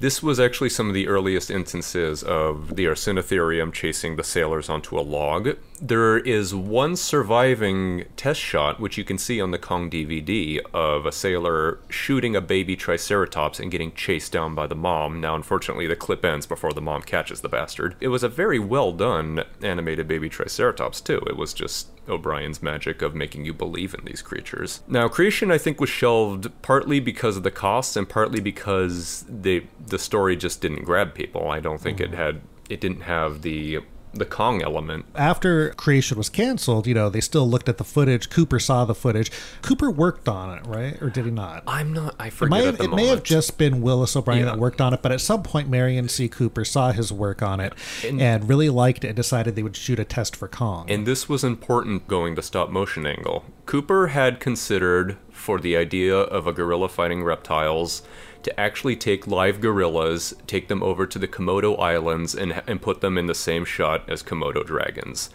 This 0.00 0.22
was 0.22 0.40
actually 0.40 0.70
some 0.70 0.88
of 0.88 0.94
the 0.94 1.08
earliest 1.08 1.50
instances 1.50 2.22
of 2.22 2.74
the 2.76 2.86
Arsinoitherium 2.86 3.70
chasing 3.70 4.16
the 4.16 4.24
sailors 4.24 4.70
onto 4.70 4.98
a 4.98 5.02
log. 5.02 5.58
There 5.78 6.16
is 6.16 6.54
one 6.54 6.96
surviving 6.96 8.06
test 8.16 8.40
shot, 8.40 8.80
which 8.80 8.96
you 8.96 9.04
can 9.04 9.18
see 9.18 9.42
on 9.42 9.50
the 9.50 9.58
Kong 9.58 9.90
DVD, 9.90 10.58
of 10.72 11.04
a 11.04 11.12
sailor 11.12 11.80
shooting 11.90 12.34
a 12.34 12.40
baby 12.40 12.76
Triceratops 12.76 13.60
and 13.60 13.70
getting 13.70 13.92
chased 13.92 14.32
down 14.32 14.54
by 14.54 14.66
the 14.66 14.74
mom. 14.74 15.20
Now, 15.20 15.34
unfortunately, 15.34 15.86
the 15.86 15.96
clip 15.96 16.24
ends 16.24 16.46
before 16.46 16.72
the 16.72 16.80
mom 16.80 17.02
catches 17.02 17.42
the 17.42 17.50
bastard. 17.50 17.94
It 18.00 18.08
was 18.08 18.22
a 18.22 18.28
very 18.28 18.58
well 18.58 18.92
done 18.92 19.44
animated 19.62 20.08
baby 20.08 20.30
Triceratops, 20.30 21.02
too. 21.02 21.22
It 21.26 21.36
was 21.36 21.52
just 21.52 21.88
O'Brien's 22.10 22.62
magic 22.62 23.02
of 23.02 23.14
making 23.14 23.44
you 23.44 23.54
believe 23.54 23.94
in 23.94 24.04
these 24.04 24.22
creatures. 24.22 24.82
Now, 24.88 25.08
Creation, 25.08 25.50
I 25.50 25.58
think, 25.58 25.80
was 25.80 25.90
shelved 25.90 26.50
partly 26.62 27.00
because 27.00 27.36
of 27.36 27.42
the 27.42 27.50
costs 27.50 27.96
and 27.96 28.08
partly 28.08 28.40
because 28.40 29.24
they 29.28 29.68
the 29.84 29.98
story 29.98 30.36
just 30.36 30.60
didn't 30.60 30.84
grab 30.84 31.14
people. 31.14 31.48
I 31.50 31.60
don't 31.60 31.80
think 31.80 32.00
it 32.00 32.12
mm. 32.12 32.16
had 32.16 32.40
it 32.68 32.80
didn't 32.80 33.02
have 33.02 33.42
the 33.42 33.80
the 34.12 34.24
Kong 34.24 34.60
element. 34.62 35.04
After 35.14 35.70
Creation 35.70 36.18
was 36.18 36.28
canceled, 36.28 36.86
you 36.86 36.94
know, 36.94 37.08
they 37.08 37.20
still 37.20 37.48
looked 37.48 37.68
at 37.68 37.78
the 37.78 37.84
footage. 37.84 38.28
Cooper 38.30 38.58
saw 38.58 38.84
the 38.84 38.94
footage. 38.94 39.30
Cooper 39.62 39.90
worked 39.90 40.28
on 40.28 40.58
it, 40.58 40.66
right? 40.66 41.00
Or 41.00 41.10
did 41.10 41.24
he 41.26 41.30
not? 41.30 41.62
I'm 41.66 41.92
not. 41.92 42.16
I 42.18 42.26
It, 42.26 42.32
forget 42.32 42.58
at 42.60 42.64
have, 42.66 42.78
the 42.78 42.84
it 42.84 42.90
moment. 42.90 43.06
may 43.06 43.10
have 43.10 43.22
just 43.22 43.56
been 43.58 43.82
Willis 43.82 44.16
O'Brien 44.16 44.40
Yeah. 44.40 44.46
that 44.52 44.58
worked 44.58 44.80
on 44.80 44.92
it, 44.94 45.00
but 45.02 45.12
at 45.12 45.20
some 45.20 45.42
point, 45.42 45.68
Merian 45.68 46.08
C. 46.08 46.28
Cooper 46.28 46.64
saw 46.64 46.92
his 46.92 47.12
work 47.12 47.42
on 47.42 47.60
it 47.60 47.72
And- 48.04 48.20
and, 48.20 48.48
really 48.48 48.68
liked 48.68 49.04
it 49.04 49.08
and 49.08 49.16
decided 49.16 49.54
they 49.56 49.62
would 49.62 49.76
shoot 49.76 49.98
a 50.00 50.04
test 50.04 50.34
for 50.34 50.48
Kong. 50.48 50.86
And 50.90 51.06
this 51.06 51.28
was 51.28 51.44
important 51.44 52.08
going 52.08 52.34
to 52.36 52.42
stop 52.42 52.70
motion 52.70 53.06
angle. 53.06 53.44
Cooper 53.66 54.08
had 54.08 54.40
considered 54.40 55.16
for 55.30 55.58
the 55.60 55.76
idea 55.76 56.16
of 56.16 56.46
a 56.46 56.52
gorilla 56.52 56.88
fighting 56.88 57.22
reptiles 57.22 58.02
to 58.42 58.60
actually 58.60 58.96
take 58.96 59.26
live 59.26 59.60
gorillas, 59.60 60.34
take 60.46 60.68
them 60.68 60.82
over 60.82 61.06
to 61.06 61.18
the 61.18 61.28
Komodo 61.28 61.78
Islands, 61.78 62.34
and, 62.34 62.62
and 62.66 62.80
put 62.80 63.00
them 63.00 63.18
in 63.18 63.26
the 63.26 63.34
same 63.34 63.64
shot 63.64 64.08
as 64.08 64.22
Komodo 64.22 64.64
dragons. 64.64 65.30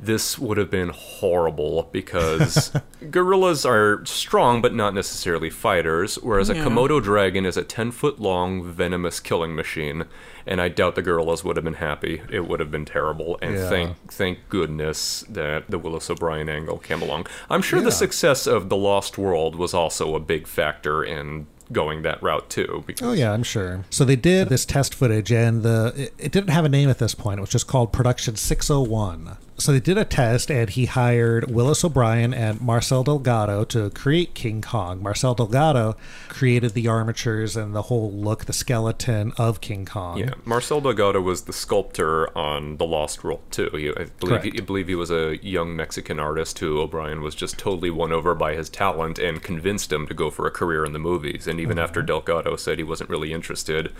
This 0.00 0.38
would 0.38 0.58
have 0.58 0.70
been 0.70 0.90
horrible 0.90 1.88
because 1.90 2.70
gorillas 3.10 3.66
are 3.66 4.04
strong 4.06 4.62
but 4.62 4.72
not 4.72 4.94
necessarily 4.94 5.50
fighters, 5.50 6.14
whereas 6.22 6.48
a 6.48 6.54
Komodo 6.54 7.02
dragon 7.02 7.44
is 7.44 7.56
a 7.56 7.64
10 7.64 7.90
foot 7.90 8.20
long 8.20 8.62
venomous 8.62 9.18
killing 9.18 9.56
machine. 9.56 10.04
And 10.46 10.60
I 10.60 10.68
doubt 10.68 10.94
the 10.94 11.02
gorillas 11.02 11.42
would 11.42 11.56
have 11.56 11.64
been 11.64 11.74
happy. 11.74 12.22
It 12.30 12.46
would 12.46 12.60
have 12.60 12.70
been 12.70 12.84
terrible. 12.84 13.38
And 13.42 13.56
Yeah. 13.56 13.68
thank 13.68 13.96
thank 14.12 14.48
goodness 14.48 15.24
that 15.28 15.68
the 15.68 15.78
Willis 15.78 16.08
O'Brien 16.08 16.48
angle 16.48 16.78
came 16.78 17.02
along. 17.02 17.26
I'm 17.50 17.60
sure 17.60 17.80
Yeah. 17.80 17.86
the 17.86 17.90
success 17.92 18.46
of 18.46 18.68
The 18.68 18.76
Lost 18.76 19.18
World 19.18 19.56
was 19.56 19.74
also 19.74 20.14
a 20.14 20.20
big 20.20 20.46
factor 20.46 21.02
in 21.02 21.48
going 21.72 22.02
that 22.02 22.22
route 22.22 22.48
too. 22.50 22.84
Because 22.86 23.06
Oh 23.06 23.12
yeah, 23.12 23.32
I'm 23.32 23.42
sure. 23.42 23.84
So 23.90 24.04
they 24.04 24.16
did 24.16 24.48
this 24.48 24.64
test 24.64 24.94
footage, 24.94 25.32
and 25.32 25.62
the 25.62 25.92
it, 25.96 26.14
it 26.18 26.32
didn't 26.32 26.50
have 26.50 26.64
a 26.64 26.68
name 26.68 26.88
at 26.88 26.98
this 26.98 27.14
point. 27.14 27.38
It 27.38 27.42
was 27.42 27.50
just 27.50 27.66
called 27.66 27.92
Production 27.92 28.36
601. 28.36 29.36
So 29.60 29.72
they 29.72 29.80
did 29.80 29.98
a 29.98 30.04
test, 30.04 30.52
and 30.52 30.70
he 30.70 30.86
hired 30.86 31.50
Willis 31.50 31.84
O'Brien 31.84 32.32
and 32.32 32.60
Marcel 32.60 33.02
Delgado 33.02 33.64
to 33.64 33.90
create 33.90 34.32
King 34.34 34.62
Kong. 34.62 35.02
Marcel 35.02 35.34
Delgado 35.34 35.96
created 36.28 36.74
the 36.74 36.86
armatures 36.86 37.56
and 37.56 37.74
the 37.74 37.82
whole 37.82 38.12
look, 38.12 38.44
the 38.44 38.52
skeleton 38.52 39.32
of 39.36 39.60
King 39.60 39.84
Kong. 39.84 40.18
Yeah, 40.18 40.34
Marcel 40.44 40.80
Delgado 40.80 41.20
was 41.20 41.42
the 41.42 41.52
sculptor 41.52 42.36
on 42.38 42.76
The 42.76 42.86
Lost 42.86 43.24
World 43.24 43.40
too. 43.50 43.68
He, 43.72 43.90
I 43.90 44.06
believe 44.20 44.42
he, 44.44 44.52
I 44.58 44.60
believe 44.64 44.86
he 44.86 44.94
was 44.94 45.10
a 45.10 45.38
young 45.42 45.74
Mexican 45.74 46.20
artist 46.20 46.60
who 46.60 46.80
O'Brien 46.80 47.20
was 47.20 47.34
just 47.34 47.58
totally 47.58 47.90
won 47.90 48.12
over 48.12 48.36
by 48.36 48.54
his 48.54 48.68
talent 48.68 49.18
and 49.18 49.42
convinced 49.42 49.92
him 49.92 50.06
to 50.06 50.14
go 50.14 50.30
for 50.30 50.46
a 50.46 50.52
career 50.52 50.84
in 50.84 50.92
the 50.92 51.00
movies. 51.00 51.48
And 51.48 51.58
even 51.58 51.76
mm-hmm. 51.78 51.84
after 51.84 52.00
Delgado 52.00 52.54
said 52.54 52.78
he 52.78 52.84
wasn't 52.84 53.10
really 53.10 53.32
interested, 53.32 53.92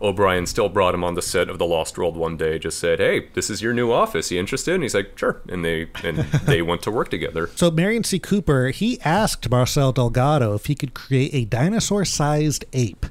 O'Brien 0.00 0.46
still 0.46 0.70
brought 0.70 0.94
him 0.94 1.04
on 1.04 1.14
the 1.14 1.22
set 1.22 1.50
of 1.50 1.58
The 1.58 1.66
Lost 1.66 1.98
World 1.98 2.16
one 2.16 2.38
day. 2.38 2.58
Just 2.58 2.78
said, 2.78 2.98
"Hey, 2.98 3.28
this 3.34 3.50
is 3.50 3.60
your 3.60 3.74
new 3.74 3.92
office. 3.92 4.30
You 4.30 4.40
interested?" 4.40 4.74
And 4.74 4.82
he's 4.82 4.94
like, 4.94 5.01
"Sure." 5.16 5.40
And 5.48 5.64
they 5.64 5.88
and 6.02 6.18
they 6.46 6.62
went 6.62 6.82
to 6.82 6.90
work 6.90 7.10
together. 7.10 7.48
So 7.54 7.70
Merian 7.70 8.04
C. 8.04 8.18
Cooper, 8.18 8.68
he 8.70 9.00
asked 9.00 9.48
Marcel 9.50 9.92
Delgado 9.92 10.54
if 10.54 10.66
he 10.66 10.74
could 10.74 10.94
create 10.94 11.34
a 11.34 11.44
dinosaur-sized 11.44 12.64
ape. 12.72 13.06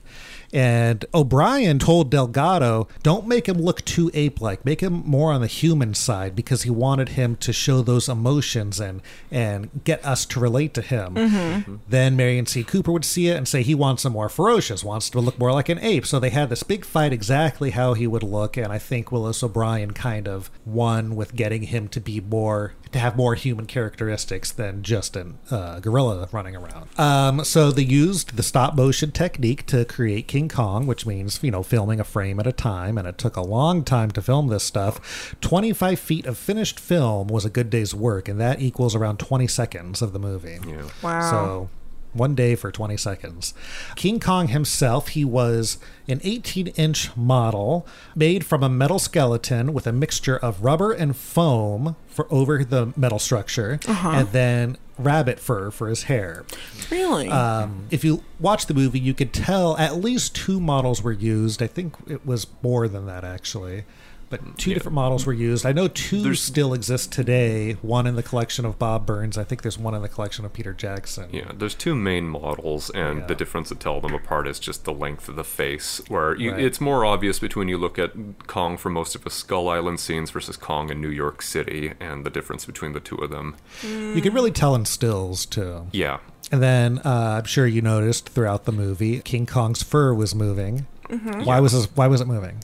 And 0.54 1.06
O'Brien 1.14 1.80
told 1.80 2.10
Delgado, 2.12 2.88
don't 3.04 3.28
make 3.28 3.48
him 3.48 3.58
look 3.58 3.84
too 3.86 4.12
ape 4.14 4.42
like. 4.42 4.66
Make 4.66 4.82
him 4.82 5.04
more 5.06 5.32
on 5.32 5.42
the 5.42 5.48
human 5.48 5.94
side 5.94 6.36
because 6.36 6.64
he 6.64 6.70
wanted 6.70 7.10
him 7.10 7.36
to 7.38 7.54
show 7.54 7.82
those 7.82 8.10
emotions 8.10 8.80
and 8.80 9.02
and 9.32 9.70
get 9.84 10.04
us 10.06 10.26
to 10.28 10.40
relate 10.40 10.74
to 10.74 10.82
him. 10.82 11.16
Mhm. 11.16 11.80
Then 11.88 12.16
Merian 12.16 12.46
C. 12.46 12.64
Cooper 12.64 12.92
would 12.92 13.06
see 13.06 13.28
it 13.28 13.38
and 13.38 13.48
say 13.48 13.64
he 13.64 13.76
wants 13.76 14.04
him 14.06 14.14
more 14.14 14.30
ferocious, 14.30 14.84
wants 14.84 15.10
to 15.12 15.20
look 15.20 15.40
more 15.40 15.54
like 15.54 15.70
an 15.70 15.80
ape. 15.80 16.06
So 16.06 16.20
they 16.20 16.30
had 16.32 16.50
this 16.50 16.64
big 16.64 16.84
fight 16.84 17.14
exactly 17.14 17.70
how 17.72 17.94
he 17.94 18.06
would 18.08 18.24
look, 18.24 18.58
and 18.58 18.68
I 18.68 18.78
think 18.78 19.12
Willis 19.12 19.42
O'Brien 19.44 19.92
kind 19.92 20.28
of 20.28 20.52
won 20.66 21.16
with 21.16 21.36
getting 21.36 21.64
him 21.64 21.88
to 21.90 22.02
be 22.02 22.20
more 22.20 22.74
to 22.92 23.00
have 23.00 23.16
more 23.16 23.36
human 23.36 23.66
characteristics 23.66 24.52
than 24.52 24.84
just 24.84 25.16
a 25.16 25.28
uh, 25.50 25.80
gorilla 25.80 26.28
running 26.32 26.56
around. 26.56 26.90
Um, 27.00 27.44
so 27.44 27.72
they 27.72 27.84
used 27.84 28.36
the 28.36 28.44
stop 28.44 28.76
motion 28.76 29.12
technique 29.12 29.66
to 29.68 29.86
create 29.86 30.28
King 30.28 30.50
Kong, 30.50 30.88
which 30.88 31.06
means 31.06 31.40
you 31.42 31.52
know 31.52 31.64
filming 31.64 32.00
a 32.00 32.04
frame 32.04 32.40
at 32.40 32.48
a 32.48 32.52
time, 32.52 32.98
and 32.98 33.08
it 33.08 33.18
took 33.18 33.36
a 33.36 33.42
long 33.42 33.84
time 33.84 34.12
to 34.12 34.22
film 34.22 34.48
this 34.48 34.64
stuff. 34.64 35.36
Twenty 35.42 35.74
five 35.74 36.00
feet 36.00 36.26
of 36.26 36.38
finished 36.38 36.80
film 36.80 37.28
was 37.28 37.46
a 37.46 37.50
good 37.50 37.70
day's 37.70 37.94
work, 37.94 38.28
and 38.28 38.40
that 38.40 38.62
equals 38.62 38.96
around 38.96 39.18
twenty 39.20 39.48
seconds 39.48 40.02
of 40.02 40.14
the 40.14 40.20
movie. 40.20 40.60
Yeah. 40.68 40.90
Wow. 41.02 41.32
So 41.32 41.70
one 42.14 42.36
day 42.36 42.56
for 42.56 42.72
20 42.72 42.98
seconds. 42.98 43.54
King 43.96 44.20
Kong 44.20 44.48
himself, 44.50 45.10
he 45.10 45.24
was 45.26 45.78
an 46.08 46.20
18 46.24 46.68
inch 46.68 47.16
model 47.16 47.88
made 48.16 48.46
from 48.46 48.64
a 48.64 48.70
metal 48.70 49.00
skeleton 49.00 49.74
with 49.74 49.88
a 49.88 49.92
mixture 49.94 50.38
of 50.38 50.64
rubber 50.64 50.92
and 50.92 51.16
foam 51.16 51.96
for 52.08 52.28
over 52.30 52.64
the 52.64 52.92
metal 52.98 53.20
structure, 53.20 53.80
Uh-huh. 53.88 54.10
and 54.10 54.28
then 54.34 54.78
rabbit 54.98 55.40
fur 55.40 55.72
for 55.72 55.88
his 55.88 56.04
hair. 56.04 56.44
Really? 56.92 57.30
Um, 57.30 57.86
if 57.90 58.04
you 58.04 58.24
watch 58.40 58.66
the 58.68 58.74
movie, 58.74 59.00
you 59.00 59.14
could 59.14 59.34
tell 59.34 59.78
at 59.78 59.96
least 59.98 60.36
two 60.36 60.60
models 60.60 61.02
were 61.02 61.12
used. 61.14 61.64
I 61.64 61.68
think 61.68 61.96
it 62.08 62.26
was 62.26 62.46
more 62.62 62.88
than 62.88 63.06
that 63.08 63.24
actually. 63.24 63.86
But 64.32 64.58
two 64.58 64.74
different 64.74 64.96
models 64.96 65.26
were 65.28 65.34
used. 65.34 65.66
I 65.66 65.74
know 65.74 65.88
2 65.88 66.34
still 66.36 66.74
exist 66.74 67.12
today. 67.12 67.74
One 67.84 68.08
in 68.08 68.16
the 68.16 68.24
collection 68.24 68.66
of 68.66 68.80
Bob 68.80 69.06
Burns. 69.06 69.38
I 69.38 69.44
think 69.44 69.62
there's 69.62 69.78
one 69.78 69.94
in 69.94 70.02
the 70.02 70.10
collection 70.10 70.46
of 70.46 70.54
Peter 70.54 70.74
Jackson. 70.74 71.28
Yeah, 71.32 71.52
there's 71.54 71.76
two 71.76 71.94
main 71.96 72.28
models, 72.28 72.90
and 72.92 73.28
the 73.28 73.36
difference 73.36 73.70
that 73.70 73.80
tell 73.80 74.02
them 74.02 74.14
apart 74.16 74.48
is 74.48 74.58
just 74.60 74.86
the 74.86 74.94
length 74.94 75.30
of 75.30 75.36
the 75.36 75.44
face. 75.44 76.02
Where 76.08 76.36
you, 76.36 76.52
Right. 76.52 76.62
it's 76.64 76.82
more 76.82 77.06
obvious 77.06 77.38
between 77.40 77.68
you 77.68 77.78
look 77.78 78.00
at 78.00 78.12
Kong 78.48 78.78
for 78.78 78.90
most 78.90 79.14
of 79.16 79.24
his 79.26 79.34
Skull 79.34 79.68
Island 79.70 80.00
scenes 80.00 80.32
versus 80.32 80.58
Kong 80.58 80.90
in 80.90 81.00
New 81.02 81.10
York 81.10 81.42
City, 81.42 81.94
and 82.00 82.26
the 82.26 82.30
difference 82.32 82.66
between 82.66 82.94
the 82.94 83.00
two 83.02 83.18
of 83.18 83.30
them. 83.30 83.56
You 83.84 84.22
can 84.22 84.34
really 84.34 84.52
tell 84.52 84.74
in 84.76 84.86
stills 84.86 85.46
too. 85.46 85.88
Yeah, 85.92 86.20
And 86.52 86.62
then 86.64 87.00
uh, 87.06 87.38
I'm 87.40 87.44
sure 87.46 87.68
you 87.68 87.82
noticed 87.82 88.30
throughout 88.30 88.64
the 88.66 88.72
movie, 88.72 89.20
King 89.20 89.46
Kong's 89.46 89.84
fur 89.84 90.14
was 90.14 90.34
moving. 90.34 90.88
Mhm. 91.10 91.46
Why 91.46 91.60
was 91.60 91.74
this, 91.74 91.86
Why 91.96 92.08
was 92.08 92.22
it 92.22 92.28
moving? 92.28 92.64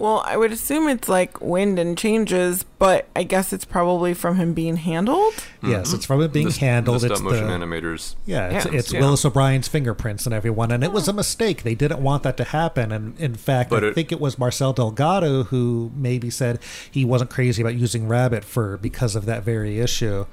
Well, 0.00 0.22
I 0.24 0.38
would 0.38 0.50
assume 0.50 0.88
it's 0.88 1.10
like 1.10 1.42
wind 1.42 1.78
and 1.78 1.96
changes, 1.96 2.62
but 2.78 3.06
I 3.14 3.22
guess 3.22 3.52
it's 3.52 3.66
probably 3.66 4.14
from 4.14 4.36
him 4.36 4.54
being 4.54 4.76
handled. 4.76 5.34
Yes, 5.62 5.92
it's 5.92 6.06
from 6.06 6.22
it 6.22 6.32
being 6.32 6.48
The 6.48 6.58
handled. 6.58 7.02
The 7.02 7.08
stop 7.08 7.10
it's 7.16 7.20
motion 7.20 7.48
the, 7.48 7.52
animators. 7.52 8.14
Yeah, 8.24 8.46
it's, 8.48 8.64
hands, 8.64 8.74
it's 8.76 8.92
yeah. 8.94 9.00
Willis 9.00 9.26
O'Brien's 9.26 9.68
fingerprints 9.68 10.24
and 10.24 10.34
everyone, 10.34 10.72
and 10.72 10.82
it 10.82 10.90
was 10.92 11.06
a 11.06 11.12
mistake. 11.12 11.64
They 11.64 11.74
didn't 11.74 12.02
want 12.02 12.22
that 12.22 12.38
to 12.38 12.44
happen, 12.44 12.92
and 12.92 13.20
in 13.20 13.34
fact, 13.34 13.68
But 13.68 13.84
I 13.84 13.88
it- 13.88 13.94
think 13.94 14.10
it 14.10 14.20
was 14.20 14.38
Marcel 14.38 14.72
Delgado 14.72 15.44
who 15.44 15.92
maybe 15.94 16.30
said 16.30 16.60
he 16.90 17.04
wasn't 17.04 17.28
crazy 17.28 17.60
about 17.60 17.74
using 17.74 18.08
rabbit 18.08 18.42
fur 18.42 18.78
because 18.78 19.14
of 19.14 19.26
that 19.26 19.42
very 19.42 19.80
issue. 19.80 20.24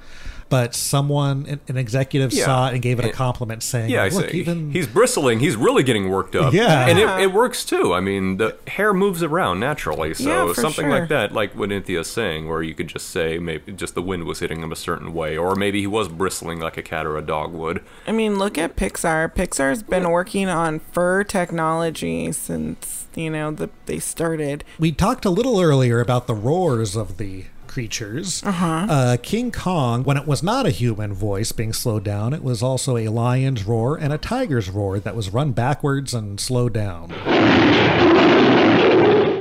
But 0.50 0.74
someone, 0.74 1.44
an- 1.46 1.60
an 1.68 1.76
executive, 1.76 2.32
Yeah. 2.32 2.44
saw 2.46 2.68
it 2.68 2.72
and 2.74 2.80
gave 2.82 2.98
it 2.98 3.04
a 3.04 3.10
compliment, 3.10 3.62
saying, 3.62 3.90
Yeah, 3.90 4.04
I 4.04 4.08
"Look, 4.08 4.30
say 4.30 4.36
even 4.36 4.70
he's 4.72 4.86
bristling. 4.86 5.40
He's 5.40 5.56
really 5.56 5.82
getting 5.82 6.08
worked 6.08 6.34
up. 6.34 6.54
Yeah. 6.54 6.86
and 6.88 6.98
it, 6.98 7.08
it 7.20 7.32
works 7.34 7.64
too. 7.64 7.92
I 7.92 8.00
mean, 8.00 8.38
the 8.38 8.56
hair 8.66 8.94
moves 8.94 9.22
around 9.22 9.60
naturally, 9.60 10.14
so 10.14 10.28
Yeah, 10.28 10.52
for 10.54 10.60
something 10.60 10.86
sure. 10.86 11.00
like 11.00 11.08
that, 11.10 11.32
like 11.32 11.54
what 11.54 11.70
Anthea's 11.70 12.08
saying, 12.08 12.48
where 12.48 12.62
you 12.62 12.74
could 12.74 12.88
just 12.88 13.10
say 13.10 13.38
maybe 13.38 13.72
just 13.72 13.94
the 13.94 14.00
wind 14.02 14.24
was 14.24 14.38
hitting 14.40 14.62
him 14.62 14.72
a 14.72 14.76
certain 14.76 15.12
way, 15.12 15.36
or 15.36 15.54
maybe 15.54 15.80
he 15.80 15.86
was 15.86 16.08
bristling 16.08 16.60
like 16.60 16.76
a 16.78 16.82
cat 16.82 17.04
or 17.04 17.16
a 17.18 17.22
dog 17.22 17.52
would. 17.52 17.82
I 18.06 18.12
mean, 18.12 18.38
look 18.38 18.56
at 18.56 18.74
Pixar. 18.76 19.34
Pixar's 19.34 19.82
been 19.82 20.08
working 20.10 20.48
on 20.48 20.80
fur 20.92 21.24
technology 21.24 22.32
since, 22.32 23.06
you 23.14 23.28
know, 23.30 23.50
the, 23.50 23.68
they 23.86 23.98
started. 23.98 24.64
We 24.78 24.92
talked 24.92 25.24
a 25.24 25.30
little 25.30 25.60
earlier 25.60 26.00
about 26.00 26.26
the 26.26 26.34
roars 26.34 26.96
of 26.96 27.18
the 27.18 27.44
creatures. 27.78 28.42
Uh-huh. 28.44 28.86
Uh, 28.90 29.16
King 29.22 29.52
Kong, 29.52 30.02
when 30.02 30.16
it 30.16 30.26
was 30.26 30.42
not 30.42 30.66
a 30.66 30.70
human 30.70 31.14
voice 31.14 31.52
being 31.52 31.72
slowed 31.72 32.02
down, 32.02 32.32
it 32.34 32.42
was 32.42 32.60
also 32.60 32.96
a 32.96 33.06
lion's 33.06 33.62
roar 33.62 33.96
and 33.96 34.12
a 34.12 34.18
tiger's 34.18 34.68
roar 34.68 34.98
that 34.98 35.14
was 35.14 35.32
run 35.32 35.52
backwards 35.52 36.12
and 36.12 36.40
slowed 36.40 36.72
down. 36.72 37.10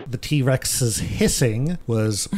The 0.05 0.19
T 0.21 0.43
Rex's 0.43 0.99
hissing 0.99 1.79
was 1.87 2.29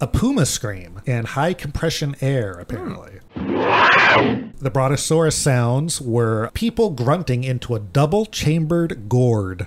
a 0.00 0.06
puma 0.06 0.46
scream 0.46 1.00
and 1.08 1.26
high 1.26 1.54
compression 1.54 2.14
air, 2.20 2.52
apparently. 2.52 3.18
The 3.34 4.70
Brontosaurus 4.72 5.34
sounds 5.34 6.00
were 6.00 6.52
people 6.54 6.90
grunting 6.90 7.42
into 7.42 7.74
a 7.74 7.80
double 7.80 8.26
chambered 8.26 9.08
gourd. 9.08 9.66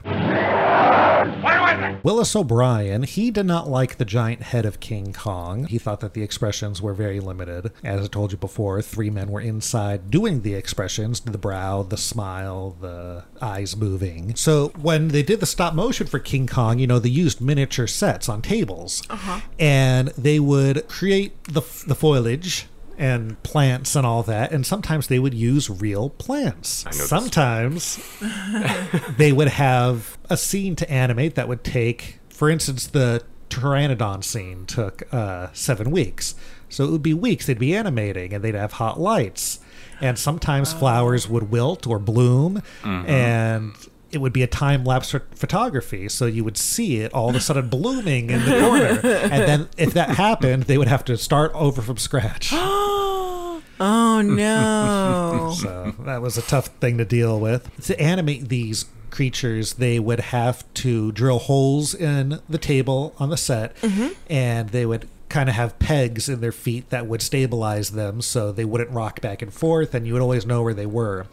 Willis 2.06 2.36
O'Brien, 2.36 3.02
he 3.02 3.32
did 3.32 3.48
not 3.48 3.68
like 3.68 3.98
the 3.98 4.06
giant 4.06 4.44
head 4.44 4.64
of 4.64 4.80
King 4.80 5.12
Kong. 5.12 5.66
He 5.66 5.80
thought 5.80 6.02
that 6.02 6.14
the 6.14 6.22
expressions 6.22 6.80
were 6.80 6.94
very 6.94 7.20
limited. 7.20 7.72
As 7.84 8.06
I 8.06 8.08
told 8.08 8.32
you 8.32 8.38
before, 8.38 8.80
three 8.84 9.10
men 9.10 9.32
were 9.32 9.42
inside 9.42 10.12
doing 10.12 10.44
the 10.44 10.54
expressions 10.54 11.20
the 11.22 11.40
brow, 11.40 11.82
the 11.82 11.98
smile, 11.98 12.78
the 12.80 13.24
eyes 13.42 13.76
moving. 13.76 14.36
So 14.36 14.68
when 14.80 15.08
they 15.08 15.24
did 15.24 15.40
the 15.40 15.48
stop 15.48 15.74
motion 15.74 16.06
for 16.06 16.20
King 16.20 16.46
Kong, 16.46 16.78
you 16.78 16.86
know, 16.86 17.00
they 17.00 17.10
used 17.10 17.42
miniature 17.42 17.88
sets 17.88 18.30
on 18.30 18.44
tables. 18.44 19.02
Uh-huh. 19.10 19.42
And 19.58 20.10
they 20.10 20.40
would 20.40 20.88
create 20.88 21.44
the, 21.46 21.62
the 21.88 21.96
foliage 21.96 22.68
and 22.98 23.42
plants 23.44 23.96
and 23.96 24.06
all 24.06 24.24
that 24.24 24.52
and 24.52 24.66
sometimes 24.66 25.08
they 25.08 25.20
would 25.20 25.34
use 25.34 25.70
real 25.70 26.10
plants 26.10 26.86
sometimes 26.92 28.00
they 29.18 29.32
would 29.32 29.48
have 29.50 30.18
a 30.30 30.38
scene 30.38 30.76
to 30.76 30.90
animate 30.90 31.36
that 31.36 31.48
would 31.48 31.64
take, 31.64 32.20
for 32.30 32.50
instance, 32.50 32.88
the 32.88 33.24
Pteranodon 33.50 34.24
scene 34.24 34.66
took 34.66 35.04
uh, 35.14 35.48
seven 35.54 35.92
weeks. 35.92 36.36
So 36.68 36.84
it 36.84 36.92
would 36.92 37.04
be 37.04 37.14
weeks 37.14 37.46
they'd 37.46 37.60
be 37.60 37.76
animating 37.76 38.34
and 38.34 38.44
they'd 38.44 38.56
have 38.56 38.74
hot 38.74 39.00
lights. 39.00 39.60
And 40.02 40.18
sometimes 40.20 40.74
flowers 40.74 41.30
would 41.30 41.50
wilt 41.52 41.88
or 41.88 42.00
bloom 42.00 42.62
Mhm. 42.84 43.08
and 43.08 43.74
it 44.16 44.22
would 44.22 44.34
be 44.34 44.42
a 44.42 44.48
time 44.48 44.84
lapse 44.86 45.14
photography. 45.36 46.10
So 46.10 46.26
you 46.26 46.44
would 46.44 46.58
see 46.58 46.98
it 47.02 47.14
all 47.14 47.30
of 47.30 47.36
a 47.36 47.40
sudden 47.40 47.70
blooming 47.70 48.30
in 48.32 48.44
the 48.46 48.60
corner. 48.62 49.00
And 49.04 49.44
then 49.44 49.70
if 49.78 49.94
that 49.94 50.10
happened, 50.12 50.64
they 50.64 50.78
would 50.78 50.88
have 50.88 51.06
to 51.06 51.18
start 51.18 51.52
over 51.54 51.82
from 51.82 51.98
scratch. 51.98 52.50
oh 52.54 54.22
no. 54.24 55.54
So 55.62 55.94
that 56.00 56.22
was 56.22 56.38
a 56.38 56.42
tough 56.42 56.68
thing 56.80 56.98
to 56.98 57.06
deal 57.06 57.40
with. 57.40 57.70
To 57.86 58.00
animate 58.00 58.50
these 58.50 58.86
creatures, 59.10 59.74
they 59.74 60.00
would 60.00 60.20
have 60.20 60.66
to 60.76 61.12
drill 61.14 61.40
holes 61.40 61.94
in 61.94 62.40
the 62.50 62.58
table 62.58 63.14
on 63.18 63.30
the 63.30 63.38
set, 63.38 63.76
Mhm. 63.78 64.16
and 64.30 64.70
they 64.70 64.86
would 64.86 65.08
kind 65.36 65.50
of 65.50 65.56
have 65.56 65.78
pegs 65.80 66.30
in 66.30 66.40
their 66.40 66.54
feet 66.54 66.90
that 66.92 67.08
would 67.08 67.22
stabilize 67.22 67.90
them 67.90 68.22
so 68.22 68.54
they 68.54 68.64
wouldn't 68.64 68.90
rock 68.92 69.20
back 69.20 69.42
and 69.42 69.54
forth 69.54 69.94
and 69.94 70.08
you 70.08 70.14
would 70.14 70.22
always 70.22 70.46
know 70.46 70.64
where 70.64 70.74
they 70.74 70.86
were. 70.86 71.28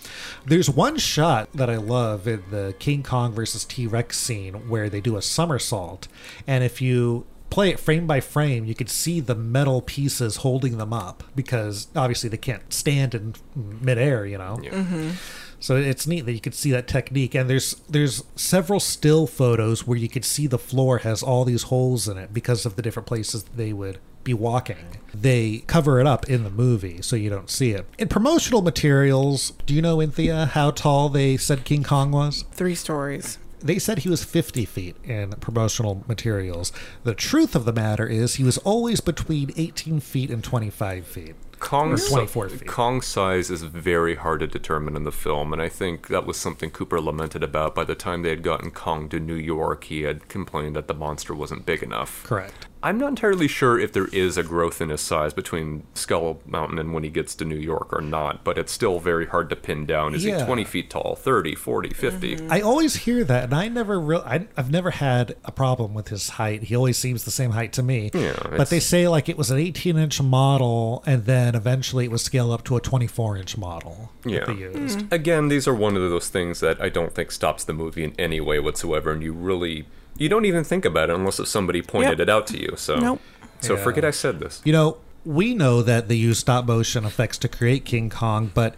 There's 0.45 0.69
one 0.69 0.99
shot 0.99 1.49
that 1.55 1.70
I 1.70 1.77
love 1.77 2.27
in 2.27 2.43
the 2.51 2.74
King 2.81 3.05
Kong 3.05 3.33
versus 3.33 3.65
T-Rex 3.65 4.19
scene 4.19 4.69
where 4.69 4.91
they 4.91 5.01
do 5.01 5.16
a 5.16 5.23
somersault 5.23 6.09
and 6.49 6.65
if 6.65 6.83
you 6.83 7.24
play 7.49 7.70
it 7.70 7.79
frame 7.79 8.09
by 8.09 8.19
frame 8.19 8.65
you 8.65 8.74
could 8.74 8.91
see 8.91 9.20
the 9.20 9.37
metal 9.37 9.81
pieces 9.81 10.39
holding 10.39 10.79
them 10.79 10.93
up 10.93 11.23
because 11.37 11.87
obviously 11.95 12.29
they 12.29 12.37
can't 12.37 12.73
stand 12.73 13.15
in 13.15 13.35
midair, 13.55 14.27
you 14.27 14.37
know. 14.39 14.59
Mhm. 14.61 15.12
So 15.62 15.76
it's 15.76 16.09
neat 16.09 16.26
that 16.26 16.32
you 16.32 16.40
could 16.40 16.56
see 16.56 16.72
that 16.72 16.89
technique, 16.89 17.36
and 17.36 17.48
there's 17.48 17.76
there's 17.89 18.24
several 18.34 18.80
still 18.80 19.28
photos 19.28 19.86
where 19.86 19.97
you 19.97 20.09
could 20.09 20.24
see 20.24 20.48
the 20.48 20.59
floor 20.59 20.98
has 20.98 21.22
all 21.22 21.44
these 21.44 21.64
holes 21.64 22.09
in 22.09 22.18
it 22.18 22.34
because 22.34 22.66
of 22.66 22.74
the 22.74 22.82
different 22.82 23.06
places 23.06 23.44
they 23.44 23.72
would 23.72 23.98
be 24.24 24.34
walking. 24.34 24.98
They 25.14 25.59
cover 25.68 26.01
it 26.01 26.06
up 26.06 26.28
in 26.28 26.43
the 26.43 26.51
movie 26.51 27.01
so 27.01 27.14
you 27.14 27.30
don't 27.30 27.48
see 27.48 27.70
it. 27.70 27.86
In 27.97 28.09
promotional 28.09 28.60
materials, 28.60 29.52
do 29.64 29.72
you 29.72 29.82
know, 29.82 30.01
Anthea, 30.01 30.47
how 30.47 30.72
tall 30.72 31.09
they 31.09 31.36
said 31.36 31.64
King 31.64 31.84
Kong 31.84 32.10
was? 32.10 32.44
Three 32.51 32.74
stories. 32.74 33.39
They 33.60 33.78
said 33.78 34.01
he 34.01 34.09
was 34.09 34.24
50 34.24 34.64
feet 34.64 34.97
in 35.05 35.30
promotional 35.34 36.02
materials. 36.09 36.72
The 37.05 37.14
truth 37.14 37.55
of 37.55 37.64
the 37.64 37.72
matter 37.72 38.06
is 38.06 38.34
he 38.34 38.44
was 38.44 38.59
always 38.59 39.01
between 39.01 39.52
18 39.56 40.01
feet 40.01 40.30
and 40.30 40.43
25 40.43 41.06
feet. 41.06 41.36
Kong 41.62 41.93
Or 41.93 41.97
si- 41.97 42.10
24 42.10 42.48
feet. 42.51 42.66
Kong's 42.68 43.06
size 43.06 43.48
is 43.51 43.62
very 43.62 44.16
hard 44.16 44.40
to 44.40 44.47
determine 44.47 44.97
in 44.97 45.05
the 45.05 45.12
film, 45.12 45.52
and 45.52 45.62
I 45.62 45.68
think 45.68 46.09
that 46.09 46.26
was 46.26 46.36
something 46.36 46.70
Cooper 46.70 47.01
lamented 47.01 47.43
about. 47.43 47.74
By 47.74 47.84
the 47.84 47.94
time 47.94 48.22
they 48.22 48.30
had 48.30 48.43
gotten 48.43 48.70
Kong 48.72 49.09
to 49.10 49.20
New 49.20 49.36
York, 49.36 49.84
he 49.84 50.02
had 50.02 50.28
complained 50.28 50.76
that 50.76 50.89
the 50.89 50.94
monster 50.94 51.34
wasn't 51.34 51.64
big 51.64 51.82
enough. 51.82 52.24
Correct. 52.24 52.66
I'm 52.82 52.98
not 52.98 53.09
entirely 53.10 53.46
sure 53.48 53.78
if 53.78 53.92
there 53.92 54.06
is 54.06 54.36
a 54.36 54.42
growth 54.42 54.80
in 54.80 54.88
his 54.88 55.00
size 55.00 55.32
between 55.32 55.84
Skull 55.94 56.40
Mountain 56.46 56.78
and 56.78 56.92
when 56.92 57.04
he 57.04 57.10
gets 57.10 57.34
to 57.36 57.44
New 57.44 57.56
York 57.56 57.92
or 57.92 58.00
not, 58.00 58.42
but 58.44 58.59
it's 58.59 58.72
still 58.72 58.98
very 58.98 59.26
hard 59.26 59.48
to 59.50 59.56
pin 59.56 59.86
down. 59.86 60.14
Is 60.14 60.24
Yeah. 60.24 60.38
he 60.40 60.44
20 60.44 60.64
feet 60.64 60.90
tall, 60.90 61.14
30, 61.16 61.54
40, 61.54 61.88
mm-hmm. 61.90 62.00
50? 62.00 62.48
I 62.50 62.60
always 62.60 62.96
hear 62.96 63.22
that, 63.24 63.44
and 63.44 63.54
I 63.54 63.68
never 63.68 64.00
real 64.00 64.22
I, 64.26 64.46
I've 64.56 64.70
never 64.70 64.90
had 64.90 65.36
a 65.44 65.52
problem 65.52 65.94
with 65.94 66.09
his 66.09 66.30
height. 66.30 66.64
He 66.64 66.74
always 66.76 66.98
seems 66.98 67.24
the 67.24 67.30
same 67.30 67.52
height 67.52 67.72
to 67.74 67.82
me. 67.82 68.10
Yeah, 68.12 68.34
but 68.56 68.68
they 68.70 68.80
say 68.80 69.06
like 69.09 69.28
it 69.28 69.38
was 69.38 69.50
an 69.50 69.59
18 69.59 69.96
inch 69.96 70.20
model, 70.20 71.02
and 71.06 71.24
then 71.24 71.54
eventually 71.54 72.04
it 72.04 72.10
was 72.10 72.22
scaled 72.22 72.50
up 72.52 72.64
to 72.64 72.76
a 72.76 72.80
24 72.80 73.36
inch 73.36 73.56
model. 73.56 74.10
that 74.22 74.30
Yeah. 74.30 74.44
they 74.44 74.54
used. 74.54 74.98
Mm-hmm. 74.98 75.14
Again, 75.14 75.48
these 75.48 75.68
are 75.68 75.74
one 75.74 75.96
of 75.96 76.02
those 76.02 76.28
things 76.28 76.60
that 76.60 76.80
I 76.80 76.88
don't 76.88 77.14
think 77.14 77.30
stops 77.30 77.64
the 77.64 77.72
movie 77.72 78.04
in 78.04 78.12
any 78.18 78.40
way 78.40 78.59
whatsoever, 78.59 79.12
and 79.12 79.22
you 79.22 79.32
really 79.32 79.86
you 80.18 80.28
don't 80.28 80.44
even 80.44 80.64
think 80.64 80.84
about 80.84 81.10
it 81.10 81.16
unless 81.16 81.39
if 81.40 81.48
somebody 81.48 81.82
pointed 81.82 82.18
Yep. 82.18 82.20
it 82.20 82.30
out 82.30 82.47
to 82.48 82.60
you. 82.60 82.74
So, 82.76 82.97
Nope. 82.98 83.20
so 83.60 83.74
Yeah. 83.76 83.82
forget 83.82 84.05
I 84.05 84.10
said 84.10 84.40
this. 84.40 84.60
You 84.64 84.72
know, 84.72 84.98
we 85.24 85.55
know 85.55 85.82
that 85.82 86.09
they 86.09 86.14
use 86.16 86.39
stop 86.39 86.66
motion 86.66 87.05
effects 87.05 87.39
to 87.39 87.48
create 87.48 87.84
King 87.84 88.10
Kong, 88.10 88.51
but 88.52 88.74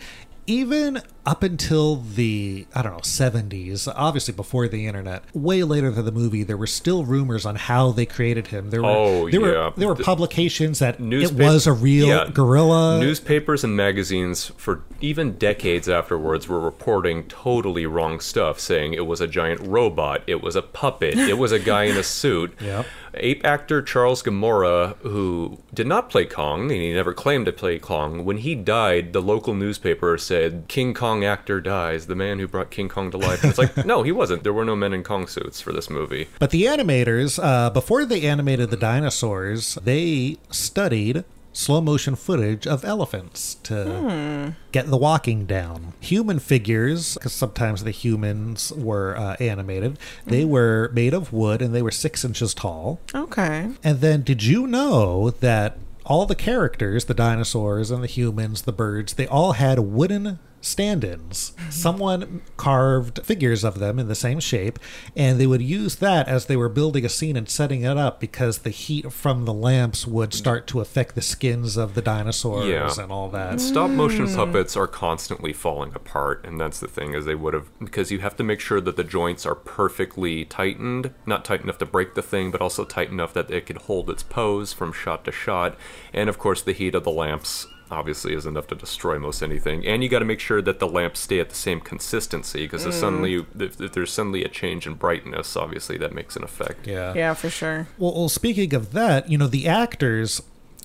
even 0.46 1.00
up 1.26 1.42
until 1.42 1.96
the 1.96 2.66
I 2.74 2.82
don't 2.82 2.92
know 2.92 2.98
70s, 2.98 3.90
obviously 3.96 4.34
before 4.34 4.68
the 4.68 4.86
internet, 4.86 5.22
way 5.34 5.62
later 5.62 5.90
than 5.90 6.04
the 6.04 6.12
movie, 6.12 6.42
there 6.42 6.56
were 6.56 6.66
still 6.66 7.04
rumors 7.04 7.46
on 7.46 7.56
how 7.56 7.90
they 7.92 8.04
created 8.06 8.48
him. 8.48 8.70
There 8.70 8.82
were 8.82 8.88
Oh, 8.90 9.30
there 9.30 9.40
yeah. 9.40 9.46
were 9.66 9.72
there 9.76 9.88
were 9.88 9.94
The- 9.94 10.04
publications 10.04 10.78
that 10.80 11.00
it 11.00 11.32
was 11.32 11.66
a 11.66 11.72
real 11.72 12.06
Yeah. 12.08 12.28
gorilla. 12.32 13.00
Newspapers 13.00 13.64
and 13.64 13.74
magazines 13.76 14.52
for 14.56 14.82
even 15.00 15.32
decades 15.38 15.88
afterwards 15.88 16.48
were 16.48 16.60
reporting 16.60 17.24
totally 17.24 17.86
wrong 17.86 18.20
stuff, 18.20 18.60
saying 18.60 18.94
it 18.94 19.06
was 19.06 19.20
a 19.20 19.26
giant 19.26 19.60
robot, 19.66 20.22
it 20.26 20.42
was 20.42 20.56
a 20.56 20.62
puppet, 20.62 21.18
it 21.18 21.38
was 21.38 21.52
a 21.52 21.58
guy 21.58 21.84
in 21.84 21.96
a 21.96 22.02
suit. 22.02 22.52
Yep. 22.64 22.86
Ape 23.16 23.44
actor 23.46 23.80
Charles 23.80 24.22
Gemora, 24.24 24.96
who 25.02 25.58
did 25.72 25.86
not 25.86 26.10
play 26.10 26.24
Kong, 26.24 26.62
and 26.62 26.80
he 26.80 26.92
never 26.92 27.12
claimed 27.12 27.46
to 27.46 27.52
play 27.52 27.78
Kong, 27.78 28.24
when 28.24 28.38
he 28.38 28.56
died, 28.56 29.12
the 29.12 29.22
local 29.22 29.54
newspaper 29.54 30.18
said, 30.18 30.64
King 30.66 30.94
Kong 30.94 31.13
actor 31.22 31.60
dies, 31.60 32.06
the 32.06 32.16
man 32.16 32.38
who 32.38 32.48
brought 32.48 32.70
King 32.70 32.88
Kong 32.88 33.10
to 33.12 33.18
life. 33.18 33.42
And 33.44 33.50
it's 33.50 33.58
like, 33.58 33.76
no, 33.86 34.02
he 34.02 34.10
wasn't. 34.10 34.42
There 34.42 34.52
were 34.52 34.64
no 34.64 34.74
men 34.74 34.92
in 34.92 35.04
Kong 35.04 35.26
suits 35.28 35.60
for 35.60 35.72
this 35.72 35.88
movie. 35.90 36.28
But 36.40 36.50
the 36.50 36.64
animators, 36.64 37.38
uh, 37.42 37.70
before 37.70 38.04
they 38.04 38.22
animated 38.22 38.70
the 38.70 38.76
dinosaurs, 38.76 39.76
they 39.84 40.38
studied 40.50 41.24
slow 41.52 41.80
motion 41.80 42.16
footage 42.16 42.66
of 42.66 42.84
elephants 42.84 43.54
to 43.62 43.84
Hmm. 43.84 44.48
get 44.72 44.88
the 44.90 44.96
walking 44.96 45.46
down. 45.46 45.92
Human 46.00 46.40
figures, 46.40 47.14
because 47.14 47.32
sometimes 47.32 47.84
the 47.84 47.92
humans 47.92 48.72
were 48.76 49.16
uh, 49.16 49.36
animated, 49.38 49.96
they 50.26 50.44
were 50.44 50.90
made 50.92 51.14
of 51.14 51.32
wood 51.32 51.62
and 51.62 51.72
they 51.72 51.80
were 51.82 51.92
six 51.92 52.24
inches 52.24 52.54
tall. 52.54 52.98
Okay. 53.14 53.68
And 53.84 54.00
then, 54.00 54.22
did 54.22 54.42
you 54.42 54.66
know 54.66 55.30
that 55.30 55.78
all 56.04 56.26
the 56.26 56.34
characters, 56.34 57.04
the 57.04 57.14
dinosaurs 57.14 57.90
and 57.92 58.02
the 58.02 58.08
humans, 58.08 58.62
the 58.62 58.72
birds, 58.72 59.14
they 59.14 59.28
all 59.28 59.52
had 59.52 59.78
wooden 59.78 60.40
stand 60.64 61.04
ins. 61.04 61.52
Someone 61.70 62.42
carved 62.56 63.24
figures 63.24 63.64
of 63.64 63.78
them 63.78 63.98
in 63.98 64.08
the 64.08 64.14
same 64.14 64.40
shape, 64.40 64.78
and 65.14 65.38
they 65.38 65.46
would 65.46 65.62
use 65.62 65.96
that 65.96 66.26
as 66.26 66.46
they 66.46 66.56
were 66.56 66.68
building 66.68 67.04
a 67.04 67.08
scene 67.08 67.36
and 67.36 67.48
setting 67.48 67.82
it 67.82 67.96
up 67.96 68.18
because 68.20 68.58
the 68.58 68.70
heat 68.70 69.12
from 69.12 69.44
the 69.44 69.52
lamps 69.52 70.06
would 70.06 70.32
start 70.32 70.66
to 70.68 70.80
affect 70.80 71.14
the 71.14 71.22
skins 71.22 71.76
of 71.76 71.94
the 71.94 72.02
dinosaurs 72.02 72.66
yeah. 72.66 73.02
and 73.02 73.12
all 73.12 73.28
that. 73.28 73.60
Stop 73.60 73.90
motion 73.90 74.26
puppets 74.34 74.76
are 74.76 74.86
constantly 74.86 75.52
falling 75.52 75.92
apart, 75.94 76.44
and 76.44 76.58
that's 76.58 76.80
the 76.80 76.88
thing 76.88 77.14
is 77.14 77.24
they 77.24 77.34
would 77.34 77.54
have 77.54 77.68
because 77.78 78.10
you 78.10 78.20
have 78.20 78.36
to 78.36 78.42
make 78.42 78.60
sure 78.60 78.80
that 78.80 78.96
the 78.96 79.04
joints 79.04 79.44
are 79.44 79.54
perfectly 79.54 80.44
tightened, 80.44 81.12
not 81.26 81.44
tight 81.44 81.62
enough 81.62 81.78
to 81.78 81.86
break 81.86 82.14
the 82.14 82.22
thing, 82.22 82.50
but 82.50 82.60
also 82.60 82.84
tight 82.84 83.10
enough 83.10 83.34
that 83.34 83.50
it 83.50 83.66
could 83.66 83.78
hold 83.78 84.08
its 84.08 84.22
pose 84.22 84.72
from 84.72 84.92
shot 84.92 85.24
to 85.24 85.32
shot. 85.32 85.76
And 86.12 86.28
of 86.28 86.38
course, 86.38 86.62
the 86.62 86.72
heat 86.72 86.94
of 86.94 87.04
the 87.04 87.10
lamps 87.10 87.66
obviously 87.90 88.34
is 88.34 88.46
enough 88.46 88.66
to 88.68 88.74
destroy 88.74 89.18
most 89.18 89.42
anything. 89.42 89.86
And 89.86 90.02
you 90.02 90.08
got 90.08 90.20
to 90.20 90.24
make 90.24 90.40
sure 90.40 90.60
that 90.62 90.78
the 90.78 90.86
lamps 90.88 91.20
stay 91.20 91.38
at 91.40 91.48
the 91.50 91.54
same 91.54 91.80
consistency 91.80 92.64
because 92.64 92.86
if 92.86 92.94
Mm. 92.94 93.00
suddenly 93.00 93.44
if, 93.58 93.80
if 93.80 93.92
there's 93.92 94.12
suddenly 94.12 94.44
a 94.44 94.48
change 94.48 94.86
in 94.86 94.94
brightness, 94.94 95.56
obviously 95.56 95.98
that 95.98 96.12
makes 96.12 96.36
an 96.36 96.44
effect. 96.44 96.86
Yeah. 96.86 97.14
Yeah, 97.14 97.34
for 97.34 97.50
sure. 97.50 97.88
Well, 97.98 98.14
well, 98.14 98.28
speaking 98.28 98.74
of 98.74 98.92
that, 98.92 99.28
you 99.30 99.38
know, 99.38 99.46
the 99.46 99.68
actors, 99.68 100.42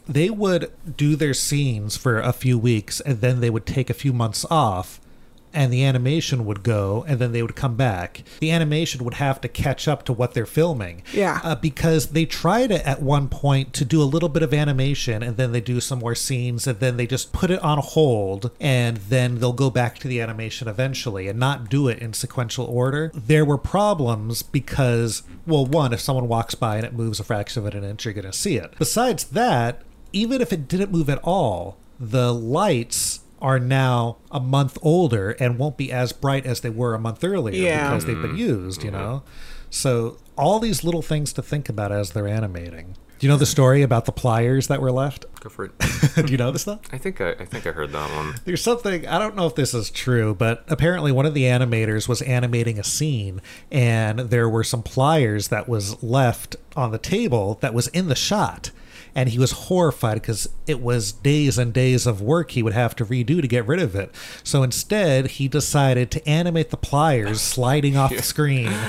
they 0.08 0.30
would 0.30 0.72
do 0.98 1.16
their 1.16 1.34
scenes 1.34 1.96
for 1.98 2.20
a 2.20 2.34
few 2.34 2.58
weeks 2.58 3.00
and 3.02 3.22
then 3.22 3.40
they 3.42 3.50
would 3.50 3.66
take 3.66 3.90
a 3.90 3.94
few 3.94 4.12
months 4.14 4.46
off 4.50 5.00
and 5.54 5.72
the 5.72 5.84
animation 5.84 6.46
would 6.46 6.64
go 6.64 7.06
and 7.08 7.20
then 7.20 7.32
they 7.32 7.42
would 7.42 7.56
come 7.56 7.76
back. 7.76 8.24
The 8.40 8.52
animation 8.52 9.04
would 9.04 9.16
have 9.16 9.42
to 9.42 9.48
catch 9.48 9.88
up 9.88 10.04
to 10.06 10.14
what 10.14 10.34
they're 10.34 10.46
filming. 10.46 11.04
Yeah. 11.14 11.40
Uh, 11.44 11.56
because 11.56 12.08
they 12.08 12.26
tried 12.26 12.72
it 12.72 12.86
at 12.86 13.02
one 13.02 13.30
point 13.30 13.74
to 13.74 13.86
do 13.86 14.02
a 14.02 14.04
little 14.04 14.30
bit 14.30 14.44
of 14.44 14.54
animation 14.54 15.24
and 15.24 15.38
then 15.38 15.52
they 15.52 15.62
do 15.62 15.80
some 15.80 16.00
more 16.00 16.16
scenes 16.16 16.68
and 16.68 16.80
then 16.80 16.98
they 16.98 17.08
just 17.08 17.34
put 17.34 17.52
it 17.52 17.62
on 17.62 17.80
hold 17.80 18.52
and 18.60 18.98
then 18.98 19.40
they'll 19.40 19.54
go 19.54 19.70
back 19.70 20.00
to 20.00 20.08
the 20.08 20.22
animation 20.22 20.68
eventually 20.68 21.28
and 21.28 21.40
not 21.40 21.70
do 21.70 21.88
it 21.88 22.00
in 22.00 22.14
sequential 22.14 22.66
order. 22.66 23.12
There 23.14 23.46
were 23.46 23.58
problems 23.58 24.42
because, 24.42 25.24
well, 25.46 25.66
one, 25.66 25.94
if 25.94 26.00
someone 26.00 26.28
walks 26.28 26.56
by 26.56 26.78
and 26.78 26.86
it 26.86 26.94
moves 26.94 27.20
a 27.20 27.24
fraction 27.24 27.66
of 27.66 27.74
an 27.74 27.84
inch, 27.84 28.06
you're 28.06 28.14
going 28.14 28.26
to 28.26 28.34
see 28.34 28.58
it. 28.58 28.74
Besides 28.78 29.26
that, 29.26 29.82
even 30.14 30.42
if 30.42 30.52
it 30.52 30.68
didn't 30.68 30.92
move 30.92 31.10
at 31.10 31.20
all, 31.24 31.78
the 32.00 32.34
lights 32.34 33.19
are 33.42 33.60
now 33.60 34.18
a 34.32 34.40
month 34.40 34.78
older 34.82 35.32
and 35.32 35.58
won't 35.58 35.78
be 35.78 35.92
as 35.92 36.12
bright 36.12 36.46
as 36.46 36.62
they 36.62 36.70
were 36.70 36.94
a 36.94 37.00
month 37.00 37.24
earlier 37.24 37.62
Yeah. 37.62 37.90
because 37.90 38.06
they've 38.06 38.22
been 38.22 38.32
mm-hmm. 38.32 38.40
used, 38.40 38.84
you 38.84 38.92
mm-hmm. 38.92 39.00
know? 39.00 39.24
So, 39.70 40.18
all 40.38 40.60
these 40.60 40.84
little 40.84 41.02
things 41.02 41.34
to 41.34 41.42
think 41.42 41.70
about 41.70 41.92
as 41.92 42.12
they're 42.12 42.28
animating. 42.28 42.96
Do 43.20 43.28
you 43.28 43.34
know 43.34 43.38
the 43.38 43.46
story 43.46 43.82
about 43.82 44.06
the 44.06 44.14
pliers 44.14 44.68
that 44.68 44.82
were 44.82 44.94
left? 44.94 45.26
Go 45.42 45.50
for 45.50 45.66
it. 45.66 45.72
Do 46.26 46.32
you 46.32 46.38
know 46.38 46.52
this 46.52 46.62
stuff? 46.62 46.80
I 46.94 46.98
think 46.98 47.20
I, 47.20 47.32
I 47.32 47.44
think 47.44 47.68
I 47.68 47.72
heard 47.72 47.92
that 47.92 48.10
one. 48.16 48.36
There's 48.46 48.64
something, 48.64 49.06
I 49.06 49.20
don't 49.20 49.36
know 49.36 49.46
if 49.46 49.56
this 49.56 49.74
is 49.74 49.90
true, 49.90 50.34
but 50.34 50.64
apparently 50.70 51.12
one 51.12 51.26
of 51.26 51.34
the 51.34 51.44
animators 51.44 52.08
was 52.08 52.22
animating 52.22 52.80
a 52.80 52.84
scene 52.84 53.42
and 53.70 54.20
there 54.20 54.48
were 54.48 54.64
some 54.64 54.82
pliers 54.82 55.50
that 55.50 55.68
was 55.68 56.02
left 56.02 56.56
on 56.78 56.92
the 56.92 56.98
table 56.98 57.58
that 57.60 57.74
was 57.74 57.88
in 57.90 58.08
the 58.08 58.16
shot. 58.16 58.72
And 59.16 59.30
he 59.30 59.40
was 59.40 59.52
horrified 59.52 60.16
because 60.16 60.48
it 60.68 60.82
was 60.82 61.12
days 61.12 61.58
and 61.58 61.74
days 61.74 62.06
of 62.08 62.22
work 62.22 62.52
he 62.52 62.62
would 62.64 62.74
have 62.74 62.96
to 62.98 63.06
redo 63.06 63.42
to 63.42 63.48
get 63.48 63.66
rid 63.68 63.80
of 63.80 63.96
it. 63.96 64.14
So 64.44 64.64
instead, 64.64 65.28
he 65.32 65.48
decided 65.48 66.12
to 66.12 66.28
animate 66.30 66.70
the 66.70 66.78
pliers 66.78 67.42
sliding 67.56 67.98
off 67.98 68.16
the 68.16 68.22
screen. 68.24 68.72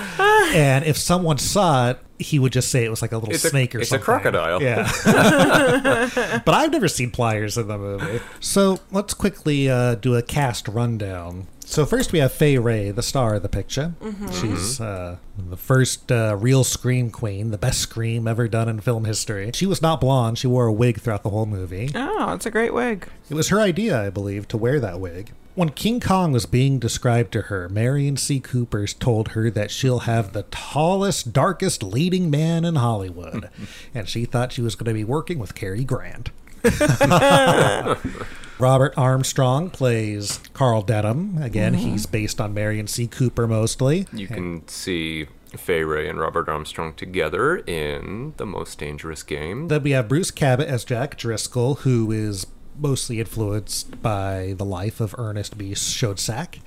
And 0.52 0.84
if 0.84 0.96
someone 0.96 1.38
saw 1.38 1.90
it, 1.90 2.00
he 2.18 2.40
would 2.40 2.52
just 2.52 2.70
say 2.72 2.84
it 2.84 2.88
was 2.90 3.02
like 3.02 3.12
a 3.12 3.18
little 3.18 3.32
It's 3.32 3.44
a- 3.44 3.50
snake 3.50 3.72
or 3.72 3.84
something. 3.84 3.98
it's 3.98 4.02
a 4.02 4.04
crocodile. 4.04 4.60
Yeah. 4.60 4.90
but 6.44 6.54
I've 6.54 6.72
never 6.72 6.88
seen 6.88 7.12
pliers 7.12 7.56
in 7.56 7.68
the 7.68 7.78
movie. 7.78 8.20
So 8.40 8.80
let's 8.90 9.14
quickly 9.14 9.70
uh, 9.70 9.94
do 9.94 10.16
a 10.16 10.22
cast 10.22 10.66
rundown. 10.66 11.46
So 11.70 11.86
first 11.86 12.10
we 12.10 12.18
have 12.18 12.32
Fay 12.32 12.58
Wray, 12.58 12.90
the 12.90 13.00
star 13.02 13.34
of 13.36 13.42
the 13.42 13.48
picture. 13.48 13.94
Mhm. 14.02 14.40
She's 14.40 14.80
uh, 14.80 15.18
the 15.38 15.56
first 15.56 16.10
uh, 16.10 16.36
real 16.36 16.64
scream 16.64 17.10
queen, 17.10 17.52
the 17.52 17.58
best 17.58 17.78
scream 17.78 18.26
ever 18.26 18.48
done 18.48 18.68
in 18.68 18.80
film 18.80 19.04
history. 19.04 19.52
She 19.54 19.66
was 19.66 19.80
not 19.80 20.00
blonde; 20.00 20.36
she 20.36 20.48
wore 20.48 20.66
a 20.66 20.72
wig 20.72 21.00
throughout 21.00 21.22
the 21.22 21.30
whole 21.30 21.46
movie. 21.46 21.92
Oh, 21.94 22.32
it's 22.34 22.44
a 22.44 22.50
great 22.50 22.74
wig. 22.74 23.08
It 23.30 23.34
was 23.34 23.50
her 23.50 23.60
idea, 23.60 24.04
I 24.04 24.10
believe, 24.10 24.48
to 24.48 24.56
wear 24.56 24.80
that 24.80 24.98
wig. 24.98 25.30
When 25.54 25.68
King 25.68 26.00
Kong 26.00 26.32
was 26.32 26.44
being 26.44 26.80
described 26.80 27.30
to 27.34 27.42
her, 27.42 27.68
Merian 27.68 28.16
C. 28.16 28.40
Coopers 28.40 28.92
told 28.92 29.28
her 29.28 29.48
that 29.52 29.70
she'll 29.70 30.00
have 30.00 30.32
the 30.32 30.42
tallest, 30.50 31.32
darkest 31.32 31.84
leading 31.84 32.30
man 32.30 32.64
in 32.64 32.74
Hollywood. 32.76 33.48
and 33.94 34.08
she 34.08 34.24
thought 34.24 34.50
she 34.50 34.62
was 34.62 34.74
going 34.74 34.86
to 34.88 34.94
be 34.94 35.04
working 35.04 35.38
with 35.38 35.54
Cary 35.54 35.84
Grant. 35.84 36.30
Robert 38.60 38.94
Armstrong 38.96 39.70
plays 39.70 40.38
Carl 40.52 40.82
Denham. 40.82 41.38
Again, 41.42 41.74
Mhm. 41.74 41.78
he's 41.78 42.06
based 42.06 42.40
on 42.40 42.52
Merian 42.54 42.86
C. 42.86 43.06
Cooper 43.06 43.46
mostly. 43.46 44.06
You 44.12 44.26
can 44.26 44.66
see 44.68 45.26
Fay 45.56 45.82
Wray 45.84 46.08
and 46.08 46.18
Robert 46.20 46.48
Armstrong 46.48 46.94
together 46.94 47.56
in 47.56 48.34
The 48.36 48.46
Most 48.46 48.78
Dangerous 48.78 49.22
Game. 49.22 49.68
Then 49.68 49.82
we 49.82 49.90
have 49.92 50.08
Bruce 50.08 50.30
Cabot 50.30 50.68
as 50.68 50.84
Jack 50.84 51.16
Driscoll, 51.18 51.76
who 51.76 52.12
is 52.12 52.46
mostly 52.78 53.18
influenced 53.20 54.00
by 54.02 54.54
the 54.56 54.64
life 54.64 55.00
of 55.00 55.14
Ernest 55.18 55.58
B. 55.58 55.72
Schoedsack. 55.72 56.60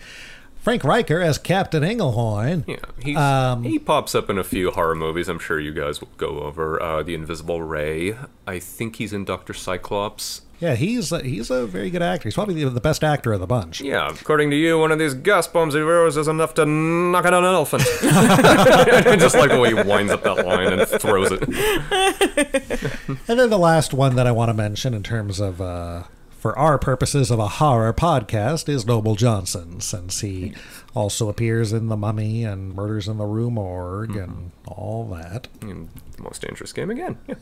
Frank 0.62 0.84
Reicher 0.84 1.22
as 1.22 1.38
Captain 1.38 1.84
Englehorn. 1.84 2.64
Yeah, 2.68 2.78
he's, 3.04 3.18
Um, 3.18 3.64
he 3.64 3.78
pops 3.80 4.16
up 4.16 4.30
in 4.30 4.38
a 4.38 4.44
few 4.46 4.72
horror 4.72 4.96
movies. 4.96 5.28
I'm 5.28 5.40
sure 5.40 5.60
you 5.60 5.74
guys 5.74 6.00
will 6.00 6.10
go 6.18 6.40
over 6.40 6.82
uh, 6.82 7.04
The 7.04 7.14
Invisible 7.16 7.62
Ray. 7.62 8.16
I 8.48 8.60
think 8.60 8.96
he's 8.96 9.12
in 9.12 9.26
Doctor 9.26 9.54
Cyclops. 9.54 10.44
Yeah, 10.64 10.76
he's 10.76 11.12
a, 11.12 11.22
he's 11.22 11.50
a 11.50 11.68
very 11.68 11.90
good 11.90 12.02
actor. 12.02 12.30
He's 12.30 12.36
probably 12.36 12.64
the, 12.64 12.70
the 12.70 12.80
best 12.80 13.04
actor 13.04 13.34
of 13.34 13.42
the 13.42 13.46
bunch. 13.46 13.82
Yeah, 13.82 14.08
according 14.10 14.50
to 14.52 14.56
you, 14.56 14.80
one 14.80 14.94
of 14.94 14.98
these 14.98 15.14
gas 15.14 15.46
bombs 15.46 15.76
of 15.76 15.82
yours 15.82 16.16
is 16.16 16.30
enough 16.30 16.54
to 16.54 16.66
knock 16.66 17.26
out 17.26 17.34
an 17.34 17.44
elephant. 17.44 17.84
I 18.02 19.16
just 19.20 19.36
like 19.36 19.50
the 19.52 19.60
way 19.60 19.70
he 19.70 19.74
winds 19.74 20.14
up 20.14 20.24
that 20.24 20.46
line 20.46 20.72
and 20.72 20.88
throws 20.88 21.32
it. 21.34 21.44
And 23.28 23.40
then 23.40 23.50
the 23.50 23.60
last 23.60 23.94
one 23.94 24.16
that 24.16 24.26
I 24.26 24.32
want 24.32 24.50
to 24.50 24.54
mention 24.54 24.94
in 24.94 25.04
terms 25.04 25.42
of, 25.42 25.60
uh, 25.60 26.04
for 26.30 26.58
our 26.58 26.78
purposes 26.78 27.30
of 27.30 27.40
a 27.40 27.48
horror 27.48 27.94
podcast, 27.94 28.70
is 28.70 28.86
Noble 28.86 29.16
Johnson, 29.16 29.82
since 29.82 30.22
he 30.22 30.54
also 30.96 31.28
appears 31.28 31.74
in 31.74 31.88
The 31.88 31.98
Mummy 31.98 32.46
and 32.46 32.74
Murders 32.74 33.08
in 33.10 33.18
the 33.18 33.26
Rue 33.26 33.52
Morgue 33.52 34.16
and 34.16 34.52
all 34.66 35.06
that. 35.08 35.48
And 35.62 35.90
the 35.96 36.03
most 36.22 36.42
dangerous 36.42 36.72
game 36.74 36.92
again. 36.92 37.18
Yeah. 37.28 37.36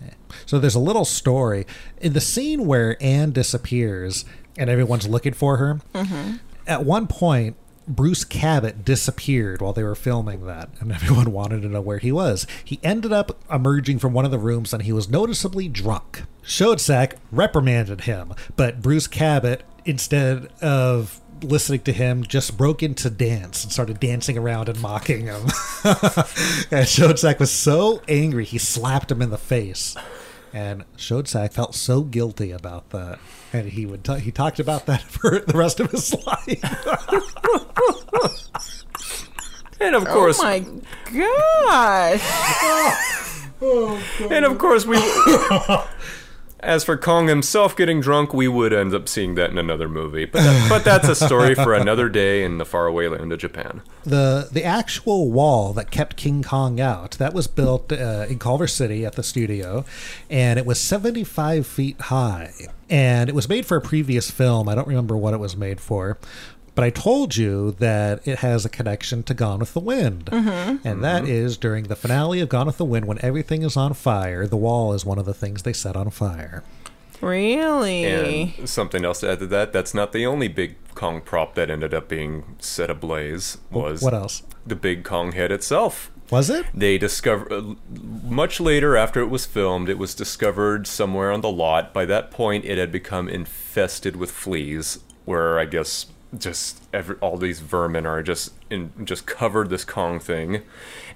So 0.45 0.60
there's 0.60 0.76
a 0.76 0.80
little 0.80 1.06
story. 1.06 1.65
In 1.99 2.14
the 2.14 2.22
scene 2.22 2.65
where 2.65 2.95
Ann 3.03 3.31
disappears 3.31 4.23
and 4.57 4.69
everyone's 4.69 5.07
looking 5.07 5.34
for 5.34 5.57
her, 5.57 5.80
Mhm. 5.93 6.39
at 6.68 6.85
one 6.85 7.07
point, 7.07 7.56
Bruce 7.88 8.23
Cabot 8.23 8.85
disappeared 8.85 9.60
while 9.61 9.73
they 9.73 9.84
were 9.84 9.95
filming 9.95 10.45
that, 10.45 10.69
and 10.80 10.91
everyone 10.93 11.31
wanted 11.31 11.64
to 11.64 11.68
know 11.68 11.81
where 11.81 11.98
he 11.98 12.11
was. 12.11 12.45
He 12.64 12.80
ended 12.84 13.11
up 13.11 13.38
emerging 13.52 13.99
from 13.99 14.14
one 14.14 14.23
of 14.23 14.31
the 14.31 14.38
rooms 14.39 14.72
and 14.73 14.84
he 14.84 14.91
was 14.93 15.10
noticeably 15.10 15.68
drunk. 15.68 16.23
Schoedsack 16.45 17.14
reprimanded 17.31 18.02
him, 18.02 18.34
but 18.56 18.81
Bruce 18.81 19.07
Cabot, 19.07 19.64
instead 19.84 20.48
of 20.61 21.19
listening 21.44 21.82
to 21.82 21.94
him, 21.94 22.24
just 22.24 22.58
broke 22.58 22.84
into 22.84 23.10
dance 23.10 23.64
and 23.64 23.72
started 23.72 24.00
dancing 24.00 24.38
around 24.38 24.70
and 24.70 24.80
mocking 24.82 25.26
him. 25.26 25.42
and 25.84 26.88
Schoedsack 26.88 27.40
was 27.40 27.52
so 27.52 28.02
angry, 28.08 28.46
he 28.46 28.58
slapped 28.58 29.12
him 29.12 29.22
in 29.22 29.30
the 29.30 29.38
face. 29.38 29.96
And 30.54 30.84
Schoedsack 30.98 31.54
felt 31.54 31.76
so 31.76 32.02
guilty 32.02 32.52
about 32.52 32.90
that, 32.90 33.20
and 33.54 33.70
he 33.70 33.86
would 33.86 34.04
t- 34.04 34.20
he 34.20 34.32
talked 34.32 34.60
about 34.60 34.86
that 34.88 35.02
for 35.04 35.40
the 35.40 35.58
rest 35.58 35.80
of 35.80 35.92
his 35.92 36.14
life. 36.26 36.62
And 39.80 39.96
of 39.96 40.04
oh 40.08 40.14
course, 40.14 40.40
Oh 40.40 40.44
my 40.44 40.60
gosh. 41.12 42.22
and 44.32 44.46
of 44.46 44.60
course, 44.60 44.86
we. 44.86 44.98
As 46.64 46.84
for 46.84 46.96
Kong 46.96 47.28
himself 47.28 47.76
getting 47.76 48.02
drunk, 48.02 48.34
we 48.34 48.48
would 48.48 48.72
end 48.72 48.94
up 48.94 49.10
seeing 49.10 49.36
that 49.36 49.50
in 49.50 49.58
another 49.58 49.90
movie. 49.90 50.26
But, 50.26 50.44
that, 50.44 50.70
but 50.70 50.84
that's 50.84 51.08
a 51.08 51.16
story 51.16 51.56
for 51.56 51.74
another 51.74 52.08
day 52.08 52.44
in 52.44 52.60
the 52.60 52.66
faraway 52.66 53.08
land 53.08 53.34
of 53.34 53.40
Japan. 53.40 53.82
the 54.04 54.48
the 54.52 54.64
actual 54.64 55.32
wall 55.32 55.74
that 55.74 55.90
kept 55.92 56.18
King 56.18 56.44
Kong 56.44 56.80
out 56.80 57.12
that 57.14 57.34
was 57.34 57.48
built 57.48 57.92
uh, 57.92 58.26
in 58.30 58.38
Culver 58.40 58.68
City 58.68 59.06
at 59.06 59.14
the 59.14 59.24
studio, 59.24 59.86
and 60.30 60.60
it 60.60 60.66
was 60.66 60.80
75 60.80 61.66
feet 61.66 62.00
high, 62.02 62.54
and 62.90 63.30
it 63.30 63.34
was 63.36 63.50
made 63.50 63.66
for 63.66 63.78
a 63.78 63.82
previous 63.82 64.30
film. 64.30 64.70
I 64.70 64.76
don't 64.76 64.88
remember 64.88 65.18
what 65.18 65.34
it 65.34 65.40
was 65.40 65.58
made 65.58 65.80
for. 65.82 66.18
But 66.73 66.85
I 66.85 66.89
told 66.89 67.35
you 67.35 67.72
that 67.80 68.26
it 68.26 68.39
has 68.39 68.65
a 68.65 68.69
connection 68.69 69.23
to 69.23 69.34
Gone 69.34 69.60
with 69.60 69.73
the 69.73 69.80
Wind. 69.81 70.26
Mhm. 70.31 70.80
And 70.85 71.03
that 71.03 71.27
is 71.27 71.57
during 71.57 71.85
the 71.85 71.95
finale 71.98 72.39
of 72.39 72.49
Gone 72.49 72.68
with 72.68 72.77
the 72.77 72.85
Wind, 72.85 73.06
when 73.06 73.19
everything 73.22 73.64
is 73.64 73.76
on 73.76 73.93
fire, 73.93 74.48
the 74.48 74.57
wall 74.57 74.93
is 74.93 75.06
one 75.06 75.19
of 75.19 75.26
the 75.26 75.34
things 75.34 75.64
they 75.64 75.73
set 75.73 75.95
on 75.98 76.10
fire. 76.11 76.64
Really? 77.19 78.06
And 78.57 78.68
something 78.69 79.06
else 79.06 79.19
to 79.19 79.31
add 79.31 79.39
to 79.39 79.48
that, 79.48 79.72
that's 79.73 79.93
not 79.93 80.11
the 80.11 80.26
only 80.26 80.48
big 80.48 80.76
Kong 80.95 81.22
prop 81.22 81.56
that 81.56 81.69
ended 81.69 81.93
up 81.93 82.07
being 82.10 82.43
set 82.60 82.89
ablaze. 82.89 83.57
Was 83.69 84.02
what 84.02 84.14
else? 84.14 84.43
The 84.65 84.76
big 84.76 85.03
Kong 85.03 85.34
head 85.34 85.52
itself. 85.52 86.11
Was 86.30 86.49
it? 86.49 86.65
They 86.73 86.98
discovered 86.98 87.52
uh, 87.52 87.61
much 88.23 88.60
later 88.60 88.95
after 88.95 89.19
it 89.22 89.27
was 89.27 89.45
filmed. 89.45 89.89
It 89.89 89.98
was 89.98 90.15
discovered 90.15 90.88
somewhere 90.88 91.31
on 91.31 91.41
the 91.41 91.52
lot. 91.52 91.93
By 91.93 92.06
that 92.06 92.31
point, 92.31 92.65
it 92.65 92.77
had 92.77 92.91
become 92.91 93.27
infested 93.27 94.15
with 94.15 94.31
fleas. 94.31 94.99
Where 95.26 95.60
I 95.60 95.65
guess 95.65 96.07
just 96.38 96.82
every, 96.94 97.16
all 97.18 97.38
these 97.38 97.60
vermin 97.60 98.06
are 98.06 98.24
just 98.24 98.53
in, 98.70 98.91
just 99.03 99.26
covered 99.26 99.70
this 99.70 99.84
Kong 99.84 100.20
thing, 100.20 100.62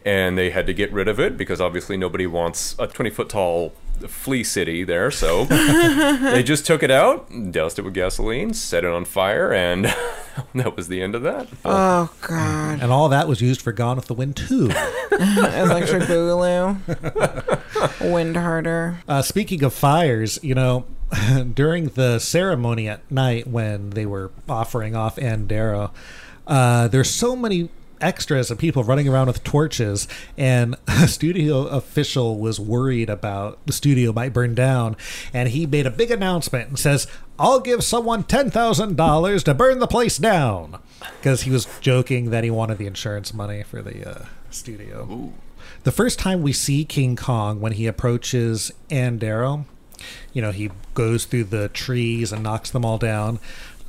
and 0.04 0.38
they 0.38 0.50
had 0.50 0.68
to 0.68 0.74
get 0.74 0.92
rid 0.92 1.08
of 1.08 1.20
it 1.20 1.38
because 1.38 1.62
obviously 1.62 1.98
nobody 1.98 2.28
wants 2.28 2.76
a 2.78 2.88
twenty 2.88 3.10
foot 3.10 3.30
tall 3.30 3.74
flea 4.08 4.44
city 4.44 4.84
there. 4.84 5.12
So 5.12 5.46
they 5.46 6.44
just 6.44 6.66
took 6.66 6.84
it 6.84 6.92
out, 6.92 7.30
doused 7.52 7.80
it 7.80 7.84
with 7.84 7.94
gasoline, 7.94 8.54
set 8.54 8.84
it 8.84 8.92
on 8.92 9.06
fire, 9.06 9.54
and 9.54 9.86
that 10.56 10.76
was 10.76 10.88
the 10.88 11.02
end 11.02 11.16
of 11.16 11.24
that. 11.24 11.48
Oh 11.64 12.12
God. 12.22 12.82
And 12.82 12.92
all 12.92 13.10
that 13.10 13.28
was 13.28 13.42
used 13.42 13.62
for 13.62 13.72
Gone 13.72 13.98
with 13.98 14.08
the 14.08 14.14
Wind 14.14 14.36
2. 14.36 14.66
Electric 15.12 16.04
Boogaloo. 16.04 16.80
Wind 18.12 18.38
harder. 18.38 19.02
Uh, 19.08 19.22
speaking 19.22 19.64
of 19.64 19.74
fires, 19.74 20.40
you 20.42 20.56
know, 20.56 20.86
during 21.54 21.88
the 21.90 22.20
ceremony 22.20 22.88
at 22.90 23.10
night 23.12 23.48
when 23.48 23.92
they 23.92 24.06
were 24.06 24.32
offering 24.50 24.96
off 24.96 25.18
Ann 25.20 25.48
Darrow, 25.48 25.92
uh, 26.48 26.88
there's 26.88 27.10
so 27.10 27.36
many 27.36 27.70
extras 28.02 28.50
and 28.50 28.60
people 28.60 28.84
running 28.84 29.08
around 29.08 29.28
with 29.28 29.44
torches, 29.44 30.08
and 30.38 30.76
a 30.88 31.08
studio 31.08 31.68
official 31.68 32.38
was 32.38 32.60
worried 32.60 33.10
about 33.10 33.64
the 33.66 33.74
studio 33.74 34.12
might 34.12 34.34
burn 34.34 34.56
down, 34.56 34.96
and 35.34 35.50
he 35.50 35.66
made 35.66 35.86
a 35.86 35.92
big 35.92 36.12
announcement 36.12 36.70
and 36.70 36.80
says, 36.80 37.08
"I'll 37.40 37.60
give 37.60 37.84
someone 37.84 38.24
ten 38.24 38.50
thousand 38.50 38.96
dollars 38.96 39.44
to 39.44 39.54
burn 39.54 39.80
the 39.80 39.88
place 39.88 40.18
down," 40.18 40.80
because 41.20 41.44
he 41.44 41.52
was 41.52 41.68
joking 41.82 42.30
that 42.30 42.44
he 42.44 42.52
wanted 42.52 42.78
the 42.78 42.88
insurance 42.88 43.34
money 43.34 43.64
for 43.64 43.82
the 43.82 44.10
uh, 44.10 44.26
studio. 44.50 45.34
The 45.84 45.92
first 45.92 46.18
time 46.18 46.42
we 46.42 46.54
see 46.54 46.84
King 46.84 47.16
Kong 47.16 47.62
when 47.62 47.74
he 47.74 47.86
approaches 47.86 48.72
Ann 48.90 49.20
Darrow, 49.20 49.66
you 50.34 50.42
know, 50.42 50.52
he 50.52 50.72
goes 50.94 51.26
through 51.26 51.46
the 51.46 51.70
trees 51.70 52.32
and 52.32 52.44
knocks 52.44 52.72
them 52.72 52.84
all 52.84 52.98
down. 52.98 53.40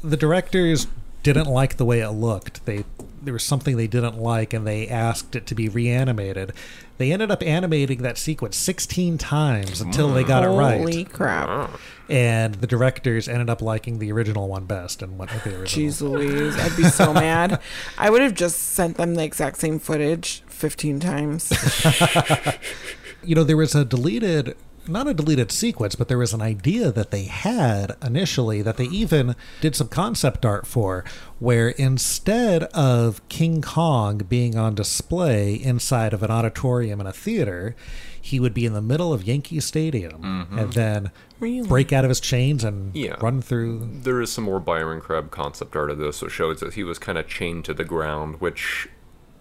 The 0.02 0.16
directors 0.16 0.86
didn't 1.22 1.48
like 1.48 1.76
the 1.76 1.84
way 1.84 2.00
it 2.00 2.10
looked. 2.10 2.64
They 2.66 2.84
there 3.26 3.34
was 3.34 3.42
something 3.42 3.76
they 3.76 3.86
didn't 3.86 4.18
like 4.18 4.52
and 4.54 4.66
they 4.66 4.88
asked 4.88 5.36
it 5.36 5.46
to 5.46 5.54
be 5.54 5.68
reanimated. 5.68 6.52
They 6.98 7.12
ended 7.12 7.30
up 7.30 7.42
animating 7.42 8.02
that 8.02 8.16
sequence 8.16 8.56
16 8.56 9.18
times 9.18 9.82
until 9.82 10.08
they 10.08 10.24
got 10.24 10.44
it 10.44 10.48
right. 10.48 10.78
Holy 10.78 11.04
crap. 11.04 11.78
And 12.08 12.54
the 12.54 12.66
directors 12.66 13.28
ended 13.28 13.50
up 13.50 13.60
liking 13.60 13.98
the 13.98 14.10
original 14.12 14.48
one 14.48 14.64
best 14.64 15.02
and 15.02 15.18
went 15.18 15.34
with 15.34 15.44
the 15.44 15.60
original. 15.60 15.88
Jeez 15.88 16.00
Louise. 16.00 16.56
I'd 16.56 16.76
be 16.76 16.84
so 16.84 17.12
mad. 17.12 17.60
I 17.98 18.08
would 18.08 18.22
have 18.22 18.34
just 18.34 18.58
sent 18.58 18.96
them 18.96 19.14
the 19.14 19.24
exact 19.24 19.58
same 19.58 19.78
footage 19.78 20.42
15 20.46 21.00
times. 21.00 21.52
you 23.22 23.34
know, 23.34 23.44
there 23.44 23.56
was 23.56 23.74
a 23.74 23.84
deleted, 23.84 24.56
not 24.88 25.06
a 25.08 25.14
deleted 25.14 25.50
sequence, 25.52 25.94
but 25.94 26.08
there 26.08 26.18
was 26.18 26.32
an 26.32 26.42
idea 26.42 26.90
that 26.92 27.10
they 27.10 27.24
had 27.24 27.96
initially 28.02 28.62
that 28.62 28.76
they 28.76 28.84
even 28.86 29.34
did 29.60 29.74
some 29.76 29.88
concept 29.88 30.44
art 30.44 30.66
for, 30.66 31.04
where 31.38 31.68
instead 31.70 32.64
of 32.74 33.26
King 33.28 33.62
Kong 33.62 34.18
being 34.28 34.56
on 34.56 34.74
display 34.74 35.54
inside 35.54 36.12
of 36.12 36.22
an 36.22 36.30
auditorium 36.30 37.00
in 37.00 37.06
a 37.06 37.12
theater, 37.12 37.74
he 38.20 38.40
would 38.40 38.54
be 38.54 38.66
in 38.66 38.72
the 38.72 38.82
middle 38.82 39.12
of 39.12 39.24
Yankee 39.24 39.60
Stadium 39.60 40.48
Mhm. 40.50 40.58
and 40.60 40.72
then 40.72 41.10
Really? 41.38 41.66
break 41.68 41.92
out 41.92 42.04
of 42.04 42.08
his 42.08 42.18
chains 42.20 42.64
and 42.64 42.94
Yeah. 42.94 43.14
run 43.20 43.40
through. 43.40 43.88
There 44.02 44.20
is 44.20 44.32
some 44.32 44.44
more 44.44 44.58
Byron 44.58 45.00
Crabbe 45.00 45.30
concept 45.30 45.76
art 45.76 45.90
of 45.90 45.98
this, 45.98 46.20
which 46.22 46.32
shows 46.32 46.58
that 46.60 46.74
he 46.74 46.82
was 46.82 46.98
kind 46.98 47.18
of 47.18 47.28
chained 47.28 47.64
to 47.66 47.74
the 47.74 47.84
ground, 47.84 48.36
which 48.40 48.88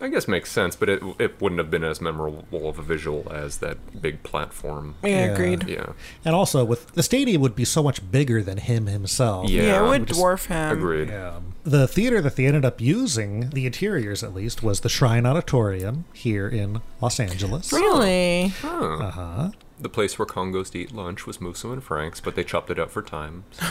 I 0.02 0.10
guess 0.10 0.28
makes 0.28 0.52
sense, 0.52 0.76
but 0.76 0.90
it 0.90 1.02
it 1.20 1.42
wouldn't 1.42 1.60
have 1.60 1.72
been 1.72 1.84
as 1.84 2.02
memorable 2.02 2.68
of 2.68 2.78
a 2.78 2.82
visual 2.82 3.28
as 3.32 3.58
that 3.60 4.02
big 4.02 4.24
platform. 4.24 4.96
Yeah, 5.04 5.32
agreed. 5.34 5.68
Yeah. 5.68 5.94
And 6.24 6.36
also, 6.36 6.66
with 6.66 6.92
the 6.94 7.04
stadium 7.04 7.42
would 7.42 7.56
be 7.56 7.66
so 7.66 7.82
much 7.82 8.12
bigger 8.12 8.44
than 8.44 8.58
him 8.58 8.88
himself. 8.88 9.50
Yeah, 9.50 9.64
Yeah, 9.64 9.86
it 9.86 9.90
would 9.90 10.06
dwarf 10.08 10.48
him. 10.48 10.78
Agreed. 10.78 11.10
Yeah. 11.10 11.40
The 11.64 11.88
theater 11.88 12.22
that 12.22 12.36
they 12.36 12.46
ended 12.46 12.66
up 12.66 12.80
using, 12.82 13.50
the 13.50 13.66
interiors 13.66 14.22
at 14.24 14.34
least, 14.34 14.62
was 14.62 14.82
the 14.82 14.90
Shrine 14.90 15.26
Auditorium 15.26 16.06
here 16.14 16.48
in 16.48 16.82
Los 17.02 17.20
Angeles. 17.20 17.72
Really? 17.74 18.50
Huh. 18.62 18.70
Uh 18.98 19.12
huh. 19.12 19.52
The 19.77 19.89
place 19.89 20.18
where 20.18 20.26
Kong 20.26 20.52
goes 20.53 20.69
to 20.72 20.80
eat 20.80 20.93
lunch 20.93 21.27
was 21.27 21.41
Musso 21.41 21.72
and 21.73 21.84
Frank's, 21.84 22.22
but 22.22 22.35
they 22.35 22.43
chopped 22.45 22.69
it 22.69 22.80
up 22.80 22.89
for 22.91 23.02
time. 23.02 23.43
so- 23.52 23.65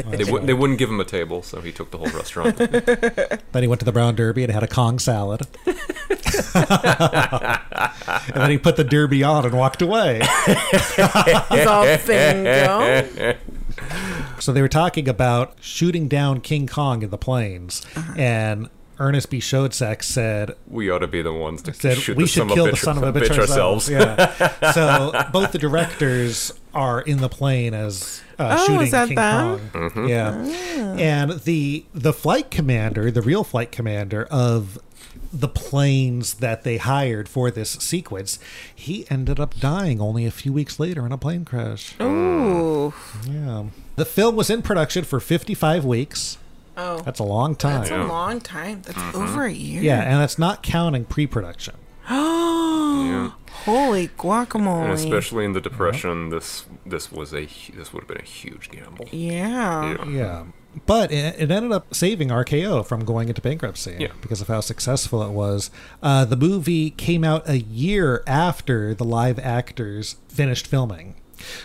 they, 0.10 0.24
wou- 0.24 0.40
they 0.40 0.52
wouldn't 0.52 0.78
give 0.80 0.90
him 0.90 0.98
a 0.98 1.04
table, 1.04 1.42
so 1.42 1.60
he 1.60 1.70
took 1.70 1.90
the 1.92 1.98
whole 1.98 2.10
restaurant. 2.10 2.56
Then 3.52 3.62
he 3.62 3.68
went 3.68 3.78
to 3.80 3.84
the 3.84 3.92
Brown 3.92 4.14
Derby 4.16 4.42
and 4.42 4.52
had 4.52 4.62
a 4.62 4.66
Kong 4.68 4.98
salad. 4.98 5.46
and 5.66 5.76
then 8.34 8.50
he 8.50 8.58
put 8.58 8.76
the 8.76 8.84
Derby 8.84 9.22
on 9.22 9.46
and 9.46 9.56
walked 9.56 9.80
away. 9.80 10.20
It's 10.22 12.06
bingo. 12.06 13.34
So 14.40 14.52
they 14.52 14.60
were 14.60 14.68
talking 14.68 15.08
about 15.08 15.56
shooting 15.60 16.08
down 16.08 16.40
King 16.40 16.66
Kong 16.66 17.02
in 17.02 17.10
the 17.10 17.18
plains, 17.18 17.82
uh-huh. 17.94 18.14
and 18.16 18.68
Ernest 18.98 19.28
B. 19.30 19.38
Schoedsack 19.40 20.02
said, 20.02 20.56
we 20.68 20.90
ought 20.90 21.00
to 21.00 21.06
be 21.06 21.20
the 21.22 21.32
ones 21.32 21.62
to 21.62 21.74
said 21.74 21.98
shoot 21.98 22.16
we 22.16 22.24
the 22.24 22.28
should 22.28 22.40
son 22.40 22.50
of 22.50 22.54
kill 22.54 22.66
a 22.66 22.70
the 22.70 22.76
bitch, 22.76 22.80
son 22.80 22.96
of 22.98 23.02
a 23.04 23.12
bitch, 23.20 23.28
bitch 23.28 23.38
ourselves. 23.38 23.88
Yeah. 23.90 24.70
so 24.72 25.12
both 25.32 25.52
the 25.52 25.58
directors 25.58 26.52
are 26.74 27.00
in 27.02 27.18
the 27.18 27.28
plane 27.28 27.74
as 27.74 28.22
uh, 28.38 28.56
Oh, 28.58 28.66
shooting 28.66 28.82
is 28.82 28.90
that 28.92 29.08
King 29.08 29.16
them? 29.16 29.70
Kong. 29.70 29.90
Mhm. 29.90 30.08
Yeah. 30.08 30.34
Ah. 30.78 30.96
And 30.98 31.30
the 31.40 31.84
the 31.94 32.12
flight 32.12 32.50
commander, 32.50 33.10
the 33.10 33.22
real 33.22 33.44
flight 33.44 33.70
commander 33.72 34.24
of 34.30 34.78
the 35.32 35.48
planes 35.48 36.34
that 36.34 36.62
they 36.62 36.76
hired 36.78 37.28
for 37.28 37.50
this 37.50 37.70
sequence, 37.72 38.38
he 38.74 39.06
ended 39.10 39.38
up 39.40 39.58
dying 39.58 40.00
only 40.00 40.24
a 40.24 40.30
few 40.30 40.52
weeks 40.52 40.78
later 40.80 41.04
in 41.04 41.12
a 41.12 41.18
plane 41.18 41.44
crash. 41.44 41.94
Ooh. 42.00 42.94
Yeah. 43.28 43.64
The 43.96 44.04
film 44.04 44.36
was 44.36 44.48
in 44.50 44.62
production 44.62 45.04
for 45.04 45.20
55 45.20 45.84
weeks. 45.84 46.38
Oh. 46.76 46.98
That's 47.00 47.20
a 47.20 47.24
long 47.24 47.56
time. 47.56 47.80
That's 47.80 47.90
a 47.90 48.04
long 48.04 48.40
time. 48.40 48.82
That's 48.82 49.16
over 49.16 49.44
a 49.44 49.52
year. 49.52 49.82
Yeah, 49.82 50.02
and 50.02 50.20
that's 50.20 50.38
not 50.38 50.62
counting 50.62 51.04
pre-production. 51.04 51.74
Oh, 52.08 53.34
holy 53.64 54.08
guacamole! 54.08 54.84
And 54.84 54.92
especially 54.92 55.44
in 55.44 55.52
the 55.54 55.60
depression, 55.60 56.28
this 56.30 56.66
this 56.84 57.10
was 57.10 57.32
a 57.34 57.46
this 57.74 57.92
would 57.92 58.00
have 58.02 58.08
been 58.08 58.18
a 58.20 58.22
huge 58.24 58.70
gamble. 58.70 59.06
Yeah. 59.10 60.04
Yeah. 60.06 60.44
But 60.84 61.10
it, 61.10 61.40
it 61.40 61.50
ended 61.50 61.72
up 61.72 61.94
saving 61.94 62.28
RKO 62.28 62.84
from 62.86 63.04
going 63.06 63.28
into 63.28 63.40
bankruptcy 63.40 63.96
Yeah. 63.98 64.12
because 64.20 64.42
of 64.42 64.48
how 64.48 64.60
successful 64.60 65.22
it 65.22 65.30
was. 65.30 65.70
Uh, 66.02 66.26
the 66.26 66.36
movie 66.36 66.90
came 66.90 67.24
out 67.24 67.48
a 67.48 67.58
year 67.58 68.22
after 68.26 68.92
the 68.94 69.04
live 69.04 69.38
actors 69.38 70.16
finished 70.28 70.66
filming. 70.66 71.14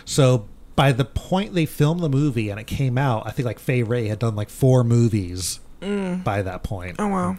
So 0.06 0.48
by 0.76 0.92
the 0.92 1.04
point 1.04 1.54
they 1.54 1.66
filmed 1.66 2.00
the 2.00 2.08
movie 2.08 2.48
and 2.50 2.58
it 2.60 2.66
came 2.66 2.96
out, 2.98 3.26
I 3.26 3.30
think 3.30 3.46
like 3.46 3.58
Fay 3.58 3.82
Wray 3.82 4.06
had 4.08 4.18
done 4.18 4.34
like 4.36 4.50
four 4.50 4.84
movies 4.84 5.60
Mm. 5.82 6.22
by 6.22 6.42
that 6.42 6.62
point. 6.62 6.94
Oh 7.00 7.08
wow. 7.08 7.36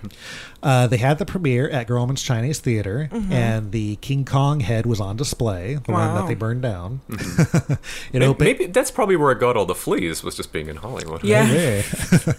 Uh, 0.62 0.86
they 0.88 0.98
had 0.98 1.18
the 1.18 1.26
premiere 1.26 1.70
at 1.70 1.88
Grauman's 1.88 2.22
Chinese 2.22 2.60
Theater, 2.60 3.08
Mhm. 3.10 3.32
and 3.32 3.72
the 3.72 3.96
King 4.02 4.26
Kong 4.26 4.60
head 4.60 4.86
was 4.86 5.00
on 5.00 5.16
display, 5.16 5.76
the 5.76 5.92
one 5.94 6.14
that 6.16 6.28
they 6.28 6.36
burned 6.36 6.62
down. 6.62 7.00
it 7.10 7.80
Maybe, 8.12 8.26
opened. 8.26 8.46
maybe 8.46 8.66
that's 8.66 8.92
probably 8.92 9.16
where 9.16 9.32
it 9.32 9.40
got 9.40 9.56
all 9.56 9.66
the 9.66 9.74
fleas 9.74 10.24
was 10.26 10.36
just 10.36 10.52
being 10.52 10.68
in 10.68 10.76
Hollywood. 10.76 11.24
Yeah. 11.24 11.46
Maybe. 11.46 11.84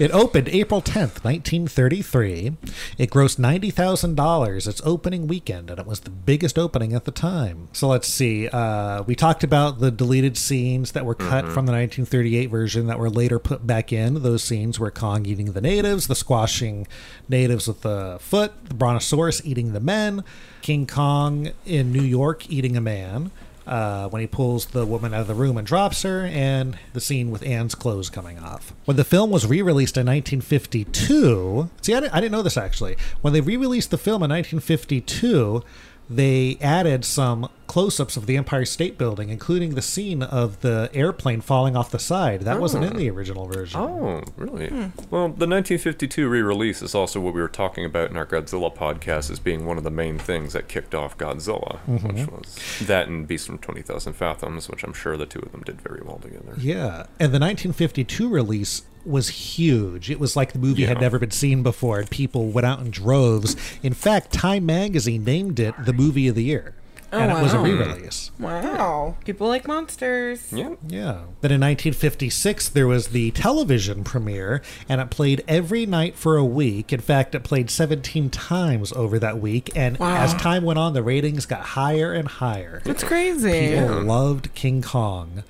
it 0.00 0.10
opened 0.10 0.48
April 0.48 0.80
10th, 0.82 1.22
1933. 1.24 2.56
It 2.98 3.10
grossed 3.10 3.38
$90,000 3.38 4.66
its 4.66 4.80
opening 4.84 5.26
weekend, 5.26 5.70
and 5.70 5.78
it 5.78 5.86
was 5.86 6.00
the 6.00 6.10
biggest 6.10 6.58
opening 6.58 6.94
at 6.94 7.04
the 7.04 7.10
time. 7.10 7.68
So 7.72 7.86
let's 7.88 8.08
see. 8.08 8.48
Uh, 8.48 9.02
we 9.04 9.14
talked 9.14 9.44
about 9.44 9.78
the 9.80 9.90
deleted 9.90 10.36
scenes 10.36 10.92
that 10.92 11.04
were 11.04 11.14
cut 11.14 11.44
Mhm. 11.44 11.52
from 11.52 11.66
the 11.66 11.72
1938 11.72 12.46
version 12.50 12.86
that 12.86 12.98
were 12.98 13.10
later 13.10 13.38
put 13.38 13.66
back 13.66 13.92
in. 13.92 14.22
Those 14.22 14.42
scenes 14.42 14.78
were 14.78 14.90
Kong 14.90 15.26
eating 15.26 15.52
the 15.52 15.60
natives, 15.60 16.06
the 16.06 16.14
squashing 16.14 16.86
natives 17.28 17.68
with 17.68 17.82
the 17.82 18.16
foot, 18.20 18.52
the 18.68 18.74
brontosaurus 18.74 19.42
eating 19.44 19.72
the 19.72 19.80
men, 19.80 20.24
King 20.62 20.86
Kong 20.86 21.50
in 21.66 21.92
New 21.92 22.02
York 22.02 22.50
eating 22.50 22.76
a 22.76 22.80
man 22.80 23.30
uh, 23.70 24.08
when 24.08 24.20
he 24.20 24.26
pulls 24.26 24.66
the 24.66 24.84
woman 24.84 25.14
out 25.14 25.20
of 25.22 25.26
the 25.28 25.34
room 25.34 25.56
and 25.56 25.66
drops 25.66 26.02
her, 26.02 26.26
and 26.26 26.76
the 26.92 27.00
scene 27.00 27.30
with 27.30 27.44
Anne's 27.44 27.76
clothes 27.76 28.10
coming 28.10 28.38
off. 28.38 28.74
When 28.84 28.96
the 28.96 29.04
film 29.04 29.30
was 29.30 29.46
re 29.46 29.62
released 29.62 29.96
in 29.96 30.06
1952, 30.06 31.70
see, 31.80 31.94
I 31.94 32.00
didn't, 32.00 32.12
I 32.12 32.20
didn't 32.20 32.32
know 32.32 32.42
this 32.42 32.56
actually. 32.56 32.96
When 33.20 33.32
they 33.32 33.40
re 33.40 33.56
released 33.56 33.92
the 33.92 33.98
film 33.98 34.24
in 34.24 34.30
1952, 34.30 35.62
they 36.10 36.58
added 36.60 37.04
some 37.04 37.48
close 37.70 38.00
ups 38.00 38.16
of 38.16 38.26
the 38.26 38.36
Empire 38.36 38.64
State 38.64 38.98
Building, 38.98 39.28
including 39.28 39.76
the 39.76 39.80
scene 39.82 40.24
of 40.24 40.60
the 40.60 40.90
airplane 40.92 41.40
falling 41.40 41.76
off 41.76 41.92
the 41.92 42.00
side. 42.00 42.40
That 42.40 42.60
wasn't 42.60 42.84
in 42.84 42.94
Oh. 42.96 42.98
the 42.98 43.08
original 43.10 43.46
version. 43.46 43.80
Oh, 43.80 44.22
really? 44.36 44.68
Well, 45.08 45.28
the 45.28 45.46
1952 45.46 46.28
re-release 46.28 46.82
is 46.82 46.96
also 46.96 47.20
what 47.20 47.32
we 47.32 47.40
were 47.40 47.46
talking 47.46 47.84
about 47.84 48.10
in 48.10 48.16
our 48.16 48.26
Godzilla 48.26 48.74
podcast 48.76 49.30
as 49.30 49.38
being 49.38 49.66
one 49.66 49.78
of 49.78 49.84
the 49.84 49.90
main 49.92 50.18
things 50.18 50.52
that 50.54 50.66
kicked 50.66 50.96
off 50.96 51.16
Godzilla, 51.16 51.78
which 51.86 52.02
Mhm. 52.26 52.32
was 52.40 52.56
that 52.88 53.06
and 53.06 53.28
Beast 53.28 53.46
from 53.46 53.58
20,000 53.58 54.14
Fathoms, 54.14 54.68
which 54.68 54.82
I'm 54.82 54.92
sure 54.92 55.16
the 55.16 55.24
two 55.26 55.38
of 55.38 55.52
them 55.52 55.62
did 55.64 55.80
very 55.80 56.00
well 56.04 56.18
together. 56.20 56.54
Yeah, 56.58 57.04
and 57.20 57.32
the 57.32 57.38
1952 57.38 58.28
release 58.28 58.82
was 59.04 59.28
huge. 59.28 60.10
It 60.10 60.18
was 60.18 60.34
like 60.34 60.52
the 60.52 60.58
movie 60.58 60.84
had 60.86 61.00
never 61.00 61.20
been 61.20 61.30
seen 61.30 61.62
before, 61.62 62.00
and 62.00 62.10
people 62.10 62.48
went 62.48 62.66
out 62.66 62.80
in 62.80 62.90
droves. 62.90 63.54
In 63.82 63.94
fact, 63.94 64.32
Time 64.32 64.66
Magazine 64.66 65.22
named 65.24 65.60
it 65.60 65.74
the 65.86 65.92
movie 65.94 66.26
of 66.28 66.34
the 66.34 66.42
year, 66.44 66.74
Oh, 67.12 67.18
and 67.18 67.32
it 67.32 67.42
was 67.42 67.52
a 67.52 67.56
wow. 67.56 67.62
re-release. 67.64 68.30
Wow. 68.38 69.16
People 69.24 69.48
like 69.48 69.66
monsters. 69.66 70.52
Yeah. 70.52 70.74
Yeah. 70.86 71.22
Then 71.40 71.50
in 71.50 71.60
1956, 71.60 72.68
there 72.68 72.86
was 72.86 73.08
the 73.08 73.32
television 73.32 74.04
premiere, 74.04 74.62
and 74.88 75.00
it 75.00 75.10
played 75.10 75.42
every 75.48 75.86
night 75.86 76.14
for 76.16 76.36
a 76.36 76.44
week. 76.44 76.92
In 76.92 77.00
fact, 77.00 77.34
it 77.34 77.42
played 77.42 77.68
17 77.68 78.30
times 78.30 78.92
over 78.92 79.18
that 79.18 79.40
week, 79.40 79.70
and 79.74 79.98
Wow. 79.98 80.16
as 80.22 80.34
time 80.34 80.62
went 80.62 80.78
on, 80.78 80.92
the 80.92 81.02
ratings 81.02 81.46
got 81.46 81.60
higher 81.60 82.12
and 82.12 82.28
higher. 82.28 82.80
That's 82.84 83.02
crazy. 83.02 83.70
People 83.76 84.02
loved 84.02 84.54
King 84.54 84.80
Kong. 84.80 85.42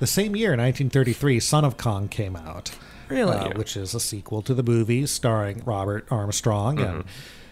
The 0.00 0.06
same 0.06 0.34
year, 0.36 0.50
1933, 0.56 1.38
Son 1.40 1.64
of 1.64 1.76
Kong 1.76 2.08
came 2.08 2.34
out. 2.36 2.72
Really? 3.08 3.36
uh, 3.36 3.50
which 3.56 3.76
is 3.76 3.94
a 3.94 4.00
sequel 4.00 4.42
to 4.42 4.52
the 4.52 4.64
movie 4.64 5.06
starring 5.06 5.62
Robert 5.64 6.04
Armstrong. 6.10 6.80
And 6.80 7.04
Mhm. 7.04 7.06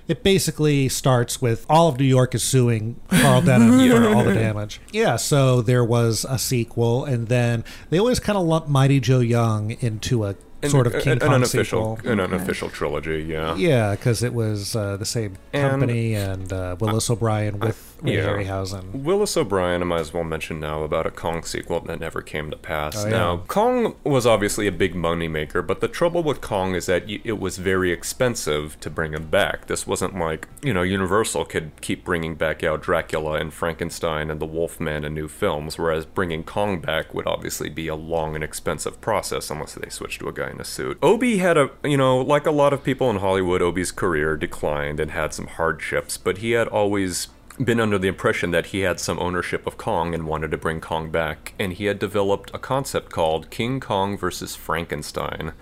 It 0.09 0.23
basically 0.23 0.89
starts 0.89 1.41
with 1.41 1.65
all 1.69 1.89
of 1.89 1.99
New 1.99 2.05
York 2.05 2.35
is 2.35 2.43
suing 2.43 3.01
Carl 3.09 3.41
Denham 3.43 3.79
for 3.91 4.09
all 4.15 4.25
the 4.25 4.35
damage. 4.47 4.81
Yeah, 4.93 5.17
so 5.17 5.63
there 5.63 5.85
was 5.85 6.25
a 6.29 6.39
sequel, 6.39 7.05
and 7.05 7.29
then 7.29 7.65
they 7.91 7.99
always 7.99 8.21
kind 8.21 8.37
of 8.39 8.45
lump 8.45 8.69
Mighty 8.69 9.01
Joe 9.01 9.21
Young 9.21 9.73
into 9.81 10.25
a 10.25 10.37
And 10.63 10.71
sort 10.71 10.87
of 10.87 10.93
King 11.03 11.15
an 11.15 11.19
Kong 11.21 11.35
unofficial, 11.35 11.97
sequel. 11.97 12.13
an 12.13 12.21
unofficial 12.21 12.69
trilogy, 12.71 13.23
yeah. 13.29 13.55
Yeah, 13.57 13.93
because 13.93 14.23
it 14.23 14.35
was 14.35 14.75
uh, 14.77 14.97
the 14.97 15.05
same 15.07 15.37
company 15.53 16.15
and, 16.15 16.53
uh, 16.53 16.77
Willis 16.79 17.09
O'Brien 17.11 17.59
with 17.59 17.94
Ray 17.94 17.94
Yeah. 18.05 18.27
Harryhausen. 18.27 18.93
Willis 18.93 19.37
O'Brien, 19.37 19.83
I 19.83 19.85
might 19.85 20.01
as 20.01 20.13
well 20.13 20.25
mention 20.25 20.61
now 20.61 20.83
about 20.83 21.07
a 21.07 21.11
Kong 21.11 21.43
sequel 21.43 21.81
that 21.81 22.01
never 22.01 22.23
came 22.23 22.51
to 22.51 22.57
pass. 22.57 23.05
Oh, 23.05 23.09
yeah. 23.09 23.11
Now, 23.11 23.37
Kong 23.49 23.97
was 24.05 24.27
obviously 24.27 24.67
a 24.67 24.73
big 24.73 24.95
moneymaker, 24.95 25.67
but 25.67 25.81
the 25.81 25.89
trouble 25.89 26.23
with 26.23 26.41
Kong 26.41 26.75
is 26.75 26.87
that 26.87 27.05
it 27.09 27.39
was 27.39 27.59
very 27.59 27.93
expensive 27.93 28.79
to 28.81 28.91
bring 28.91 29.13
him 29.13 29.29
back. 29.29 29.67
This 29.67 29.87
wasn't 29.87 30.19
like, 30.19 30.49
you 30.63 30.75
know, 30.75 30.83
Universal 30.83 31.47
could 31.47 31.73
keep 31.81 32.05
bringing 32.05 32.35
back 32.35 32.63
out 32.63 32.83
Dracula 32.83 33.35
and 33.35 33.53
Frankenstein 33.53 34.31
and 34.31 34.41
the 34.41 34.47
Wolfman 34.47 35.05
and 35.05 35.15
new 35.15 35.29
films, 35.29 35.79
whereas 35.79 36.05
bringing 36.05 36.45
Kong 36.45 36.81
back 36.81 37.15
would 37.15 37.27
obviously 37.27 37.71
be 37.71 37.89
a 37.89 37.95
long 37.95 38.35
and 38.35 38.45
expensive 38.45 39.01
process 39.01 39.51
unless 39.51 39.75
they 39.75 39.89
switched 39.89 40.21
to 40.21 40.29
a 40.29 40.33
guy 40.33 40.51
in 40.51 40.61
a 40.61 40.65
suit. 40.65 40.99
Obi 41.03 41.39
had 41.39 41.57
a, 41.57 41.71
you 41.83 41.97
know, 41.97 42.19
like 42.19 42.47
a 42.47 42.51
lot 42.51 42.73
of 42.73 42.85
people 42.85 43.09
in 43.11 43.17
Hollywood, 43.17 43.63
Obi's 43.63 43.93
career 43.93 44.37
declined 44.37 45.01
and 45.01 45.11
had 45.11 45.33
some 45.33 45.47
hardships, 45.47 46.17
but 46.17 46.39
he 46.39 46.53
had 46.53 46.69
always 46.69 47.29
been 47.63 47.81
under 47.81 47.99
the 47.99 48.09
impression 48.09 48.51
that 48.51 48.67
he 48.67 48.81
had 48.81 48.99
some 48.99 49.19
ownership 49.19 49.67
of 49.67 49.77
Kong 49.77 50.15
and 50.15 50.27
wanted 50.27 50.51
to 50.51 50.59
bring 50.59 50.81
Kong 50.81 51.11
back, 51.11 51.55
and 51.59 51.73
he 51.73 51.85
had 51.85 51.99
developed 51.99 52.51
a 52.53 52.59
concept 52.59 53.13
called 53.13 53.51
King 53.51 53.79
Kong 53.79 54.19
versus 54.19 54.57
Frankenstein, 54.57 55.53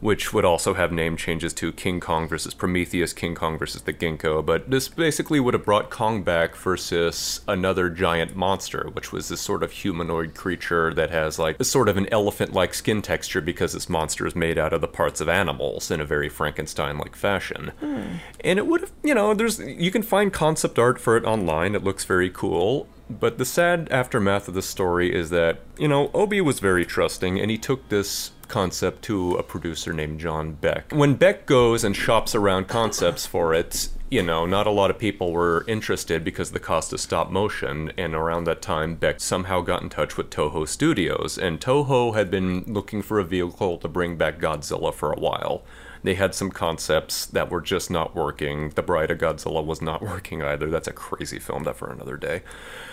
which 0.00 0.32
would 0.32 0.44
also 0.44 0.74
have 0.74 0.92
name 0.92 1.16
changes 1.16 1.52
to 1.54 1.72
King 1.72 2.00
Kong 2.00 2.28
versus 2.28 2.54
Prometheus, 2.54 3.12
King 3.12 3.34
Kong 3.34 3.58
versus 3.58 3.82
the 3.82 3.92
Ginko, 3.92 4.44
but 4.44 4.70
this 4.70 4.88
basically 4.88 5.40
would 5.40 5.54
have 5.54 5.64
brought 5.64 5.90
Kong 5.90 6.22
back 6.22 6.56
versus 6.56 7.40
another 7.48 7.88
giant 7.88 8.36
monster, 8.36 8.88
which 8.92 9.12
was 9.12 9.28
this 9.28 9.40
sort 9.40 9.62
of 9.62 9.72
humanoid 9.72 10.34
creature 10.34 10.92
that 10.94 11.10
has 11.10 11.38
like 11.38 11.58
a 11.60 11.64
sort 11.64 11.88
of 11.88 11.96
an 11.96 12.08
elephant-like 12.12 12.74
skin 12.74 13.02
texture 13.02 13.40
because 13.40 13.72
this 13.72 13.88
monster 13.88 14.26
is 14.26 14.36
made 14.36 14.58
out 14.58 14.72
of 14.72 14.80
the 14.80 14.88
parts 14.88 15.20
of 15.20 15.28
animals 15.28 15.90
in 15.90 16.00
a 16.00 16.04
very 16.04 16.28
Frankenstein-like 16.28 17.16
fashion. 17.16 17.72
Hmm. 17.80 18.02
And 18.40 18.58
it 18.58 18.66
would 18.66 18.82
have, 18.82 18.92
you 19.02 19.14
know, 19.14 19.34
there's 19.34 19.58
you 19.58 19.90
can 19.90 20.02
find 20.02 20.32
concept 20.32 20.78
art 20.78 21.00
for 21.00 21.16
it 21.16 21.24
online. 21.24 21.74
It 21.74 21.84
looks 21.84 22.04
very 22.04 22.30
cool. 22.30 22.88
But 23.10 23.38
the 23.38 23.46
sad 23.46 23.88
aftermath 23.90 24.48
of 24.48 24.54
the 24.54 24.60
story 24.60 25.14
is 25.14 25.30
that, 25.30 25.60
you 25.78 25.88
know, 25.88 26.10
Obi 26.12 26.42
was 26.42 26.60
very 26.60 26.84
trusting 26.84 27.40
and 27.40 27.50
he 27.50 27.56
took 27.56 27.88
this 27.88 28.32
concept 28.48 29.02
to 29.02 29.34
a 29.34 29.42
producer 29.42 29.92
named 29.92 30.20
John 30.20 30.52
Beck. 30.52 30.92
When 30.92 31.14
Beck 31.14 31.46
goes 31.46 31.84
and 31.84 31.94
shops 31.94 32.34
around 32.34 32.68
concepts 32.68 33.26
for 33.26 33.54
it, 33.54 33.88
you 34.10 34.22
know, 34.22 34.46
not 34.46 34.66
a 34.66 34.70
lot 34.70 34.90
of 34.90 34.98
people 34.98 35.32
were 35.32 35.64
interested 35.68 36.24
because 36.24 36.52
the 36.52 36.60
cost 36.60 36.92
of 36.92 37.00
stop 37.00 37.30
motion. 37.30 37.92
And 37.98 38.14
around 38.14 38.44
that 38.44 38.62
time, 38.62 38.94
Beck 38.94 39.20
somehow 39.20 39.60
got 39.60 39.82
in 39.82 39.90
touch 39.90 40.16
with 40.16 40.30
Toho 40.30 40.66
Studios. 40.66 41.36
And 41.36 41.60
Toho 41.60 42.14
had 42.14 42.30
been 42.30 42.64
looking 42.66 43.02
for 43.02 43.18
a 43.18 43.24
vehicle 43.24 43.78
to 43.78 43.88
bring 43.88 44.16
back 44.16 44.38
Godzilla 44.38 44.94
for 44.94 45.12
a 45.12 45.20
while. 45.20 45.62
They 46.02 46.14
had 46.14 46.34
some 46.34 46.50
concepts 46.50 47.26
that 47.26 47.50
were 47.50 47.60
just 47.60 47.90
not 47.90 48.14
working. 48.14 48.70
The 48.70 48.82
Bride 48.82 49.10
of 49.10 49.18
Godzilla 49.18 49.64
was 49.64 49.82
not 49.82 50.02
working 50.02 50.42
either. 50.42 50.68
That's 50.70 50.88
a 50.88 50.92
crazy 50.92 51.38
film, 51.38 51.64
that 51.64 51.76
for 51.76 51.90
another 51.90 52.16
day. 52.16 52.42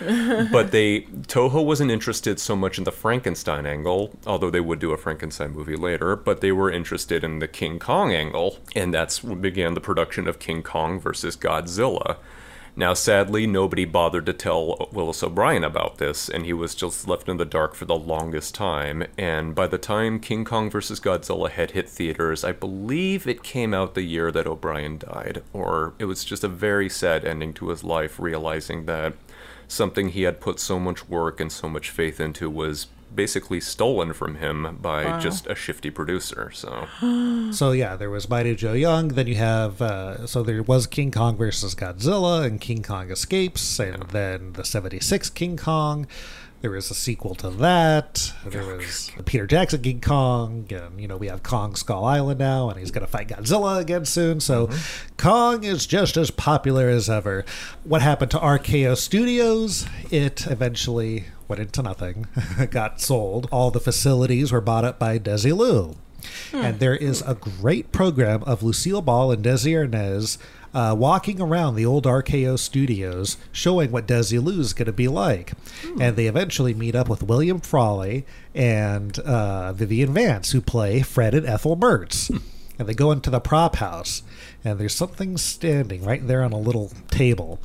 but 0.00 0.70
they 0.72 1.02
Toho 1.02 1.64
wasn't 1.64 1.90
interested 1.90 2.40
so 2.40 2.56
much 2.56 2.78
in 2.78 2.84
the 2.84 2.92
Frankenstein 2.92 3.66
angle, 3.66 4.16
although 4.26 4.50
they 4.50 4.60
would 4.60 4.78
do 4.78 4.92
a 4.92 4.96
Frankenstein 4.96 5.52
movie 5.52 5.76
later, 5.76 6.16
but 6.16 6.40
they 6.40 6.52
were 6.52 6.70
interested 6.70 7.24
in 7.24 7.38
the 7.38 7.48
King 7.48 7.78
Kong 7.78 8.12
angle, 8.12 8.58
and 8.74 8.92
that's 8.92 9.20
began 9.20 9.74
the 9.74 9.80
production 9.80 10.26
of 10.26 10.38
King 10.38 10.62
Kong 10.62 11.00
versus 11.00 11.36
Godzilla. 11.36 12.16
Now, 12.78 12.92
sadly, 12.92 13.46
nobody 13.46 13.86
bothered 13.86 14.26
to 14.26 14.34
tell 14.34 14.90
Willis 14.92 15.22
O'Brien 15.22 15.64
about 15.64 15.96
this, 15.96 16.28
and 16.28 16.44
he 16.44 16.52
was 16.52 16.74
just 16.74 17.08
left 17.08 17.26
in 17.26 17.38
the 17.38 17.46
dark 17.46 17.74
for 17.74 17.86
the 17.86 17.96
longest 17.96 18.54
time. 18.54 19.04
And 19.16 19.54
by 19.54 19.66
the 19.66 19.78
time 19.78 20.20
King 20.20 20.44
Kong 20.44 20.68
vs. 20.68 21.00
Godzilla 21.00 21.48
had 21.48 21.70
hit 21.70 21.88
theaters, 21.88 22.44
I 22.44 22.52
believe 22.52 23.26
it 23.26 23.42
came 23.42 23.72
out 23.72 23.94
the 23.94 24.02
year 24.02 24.30
that 24.30 24.46
O'Brien 24.46 24.98
died, 24.98 25.42
or 25.54 25.94
it 25.98 26.04
was 26.04 26.22
just 26.22 26.44
a 26.44 26.48
very 26.48 26.90
sad 26.90 27.24
ending 27.24 27.54
to 27.54 27.70
his 27.70 27.82
life, 27.82 28.20
realizing 28.20 28.84
that 28.84 29.14
something 29.66 30.10
he 30.10 30.24
had 30.24 30.38
put 30.38 30.60
so 30.60 30.78
much 30.78 31.08
work 31.08 31.40
and 31.40 31.50
so 31.50 31.70
much 31.70 31.88
faith 31.88 32.20
into 32.20 32.50
was 32.50 32.88
basically 33.16 33.60
stolen 33.60 34.12
from 34.12 34.36
him 34.36 34.78
by 34.80 35.04
Wow. 35.06 35.18
just 35.18 35.46
a 35.48 35.54
shifty 35.54 35.90
producer. 35.90 36.50
So 36.54 36.86
so 37.52 37.72
yeah, 37.72 37.96
there 37.96 38.10
was 38.10 38.28
Mighty 38.28 38.54
Joe 38.54 38.74
Young. 38.74 39.08
Then 39.08 39.26
you 39.26 39.34
have 39.36 39.82
uh, 39.82 40.26
so 40.26 40.42
there 40.42 40.62
was 40.62 40.86
King 40.86 41.10
Kong 41.10 41.36
versus 41.36 41.74
Godzilla, 41.74 42.44
and 42.44 42.60
King 42.60 42.82
Kong 42.82 43.10
escapes, 43.10 43.80
and 43.80 44.02
then 44.10 44.52
the 44.52 44.64
'76 44.64 45.30
King 45.30 45.56
Kong. 45.56 46.06
There 46.62 46.70
was 46.70 46.90
a 46.90 46.94
sequel 46.94 47.34
to 47.36 47.50
that. 47.50 48.32
There 48.44 48.64
was 48.64 49.12
Peter 49.24 49.46
Jackson 49.46 49.82
King 49.82 50.00
Kong, 50.00 50.66
and 50.70 51.00
you 51.00 51.06
know 51.06 51.16
we 51.16 51.28
have 51.28 51.42
Kong 51.42 51.76
Skull 51.76 52.04
Island 52.04 52.40
now, 52.40 52.70
and 52.70 52.78
he's 52.78 52.90
going 52.90 53.04
to 53.04 53.10
fight 53.10 53.28
Godzilla 53.28 53.78
again 53.80 54.04
soon. 54.04 54.40
So 54.40 54.66
mm-hmm. 54.66 55.14
Kong 55.16 55.64
is 55.64 55.86
just 55.86 56.16
as 56.16 56.30
popular 56.30 56.88
as 56.88 57.10
ever. 57.10 57.44
What 57.84 58.02
happened 58.02 58.30
to 58.32 58.38
RKO 58.38 58.96
Studios? 58.96 59.86
It 60.10 60.46
eventually 60.46 61.26
went 61.46 61.60
into 61.60 61.82
nothing, 61.82 62.26
got 62.70 63.00
sold. 63.00 63.48
All 63.52 63.70
the 63.70 63.80
facilities 63.80 64.50
were 64.50 64.60
bought 64.60 64.84
up 64.84 64.98
by 64.98 65.18
Desilu. 65.18 65.96
Hmm. 66.50 66.56
And 66.56 66.80
there 66.80 66.96
is 66.96 67.22
a 67.22 67.34
great 67.34 67.92
program 67.92 68.42
of 68.44 68.62
Lucille 68.62 69.02
Ball 69.02 69.30
and 69.30 69.44
Desi 69.44 69.72
Arnaz 69.72 70.38
uh, 70.76 70.94
walking 70.94 71.40
around 71.40 71.74
the 71.74 71.86
old 71.86 72.04
RKO 72.04 72.58
studios 72.58 73.38
showing 73.50 73.90
what 73.90 74.06
Desilu 74.06 74.58
is 74.58 74.74
going 74.74 74.84
to 74.84 74.92
be 74.92 75.08
like. 75.08 75.54
And 75.98 76.16
they 76.16 76.26
eventually 76.26 76.74
meet 76.74 76.94
up 76.94 77.08
with 77.08 77.22
William 77.22 77.60
Frawley 77.60 78.26
and 78.54 79.18
uh, 79.20 79.72
Vivian 79.72 80.12
Vance, 80.12 80.52
who 80.52 80.60
play 80.60 81.00
Fred 81.00 81.32
and 81.34 81.46
Ethel 81.46 81.78
Mertz. 81.78 82.30
And 82.78 82.86
they 82.86 82.92
go 82.92 83.10
into 83.10 83.30
the 83.30 83.40
prop 83.40 83.76
house, 83.76 84.22
and 84.62 84.78
there's 84.78 84.94
something 84.94 85.38
standing 85.38 86.04
right 86.04 86.26
there 86.26 86.42
on 86.42 86.52
a 86.52 86.58
little 86.58 86.92
table. 87.10 87.58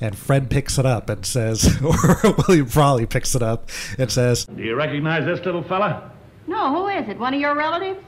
And 0.00 0.18
Fred 0.18 0.50
picks 0.50 0.76
it 0.76 0.84
up 0.84 1.08
and 1.08 1.24
says, 1.24 1.80
or 1.84 2.34
William 2.48 2.66
Frawley 2.66 3.06
picks 3.06 3.36
it 3.36 3.44
up 3.44 3.70
and 3.96 4.10
says, 4.10 4.44
Do 4.44 4.60
you 4.60 4.74
recognize 4.74 5.24
this 5.24 5.38
little 5.46 5.62
fella? 5.62 6.10
No, 6.48 6.74
who 6.74 6.88
is 6.88 7.08
it? 7.08 7.16
One 7.16 7.32
of 7.32 7.40
your 7.40 7.54
relatives? 7.54 8.00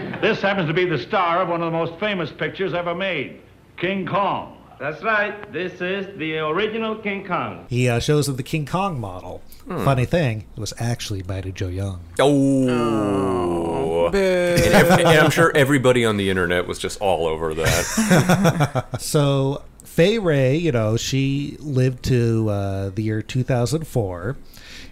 This 0.20 0.40
happens 0.40 0.68
to 0.68 0.74
be 0.74 0.84
the 0.84 0.98
star 0.98 1.42
of 1.42 1.48
one 1.48 1.62
of 1.62 1.72
the 1.72 1.76
most 1.78 1.98
famous 2.00 2.30
pictures 2.30 2.74
ever 2.74 2.94
made, 2.94 3.40
King 3.76 4.06
Kong. 4.06 4.58
That's 4.78 5.02
right. 5.02 5.52
This 5.52 5.80
is 5.80 6.06
the 6.18 6.38
original 6.38 6.96
King 6.96 7.26
Kong. 7.26 7.66
He 7.68 7.88
uh, 7.88 8.00
shows 8.00 8.26
them 8.26 8.36
the 8.36 8.42
King 8.42 8.66
Kong 8.66 8.98
model. 9.00 9.40
Hmm. 9.66 9.84
Funny 9.84 10.04
thing, 10.04 10.44
it 10.56 10.60
was 10.60 10.74
actually 10.78 11.22
Mighty 11.22 11.52
Joe 11.52 11.68
Young. 11.68 12.00
Oh. 12.18 14.06
and, 14.08 14.16
ev- 14.16 14.98
and 14.98 15.08
I'm 15.08 15.30
sure 15.30 15.52
everybody 15.54 16.04
on 16.04 16.16
the 16.16 16.28
internet 16.28 16.66
was 16.66 16.78
just 16.78 17.00
all 17.00 17.26
over 17.26 17.54
that. 17.54 18.88
so 19.00 19.62
Fay 19.84 20.18
Wray, 20.18 20.56
you 20.56 20.72
know, 20.72 20.96
she 20.96 21.56
lived 21.60 22.04
to 22.06 22.48
uh, 22.50 22.90
the 22.90 23.02
year 23.02 23.22
2004, 23.22 24.36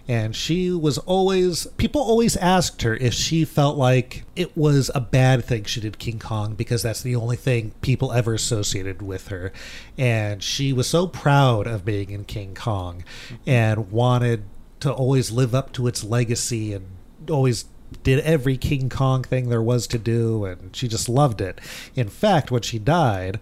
and 0.07 0.35
she 0.35 0.71
was 0.71 0.97
always 0.99 1.65
people 1.77 2.01
always 2.01 2.35
asked 2.37 2.81
her 2.81 2.95
if 2.95 3.13
she 3.13 3.45
felt 3.45 3.77
like 3.77 4.25
it 4.35 4.55
was 4.57 4.91
a 4.93 4.99
bad 4.99 5.45
thing 5.45 5.63
she 5.63 5.79
did 5.79 5.97
King 5.97 6.19
Kong 6.19 6.55
because 6.55 6.83
that's 6.83 7.01
the 7.01 7.15
only 7.15 7.37
thing 7.37 7.71
people 7.81 8.11
ever 8.11 8.33
associated 8.33 9.01
with 9.01 9.29
her, 9.29 9.53
and 9.97 10.43
she 10.43 10.73
was 10.73 10.87
so 10.87 11.07
proud 11.07 11.67
of 11.67 11.85
being 11.85 12.09
in 12.09 12.25
King 12.25 12.53
Kong, 12.53 13.03
and 13.45 13.91
wanted 13.91 14.43
to 14.81 14.91
always 14.91 15.31
live 15.31 15.55
up 15.55 15.71
to 15.73 15.87
its 15.87 16.03
legacy 16.03 16.73
and 16.73 16.85
always 17.29 17.65
did 18.03 18.19
every 18.21 18.57
King 18.57 18.89
Kong 18.89 19.23
thing 19.23 19.49
there 19.49 19.61
was 19.61 19.87
to 19.87 19.97
do, 19.97 20.45
and 20.45 20.75
she 20.75 20.87
just 20.87 21.07
loved 21.07 21.39
it. 21.39 21.61
In 21.95 22.09
fact, 22.09 22.51
when 22.51 22.61
she 22.61 22.79
died 22.79 23.39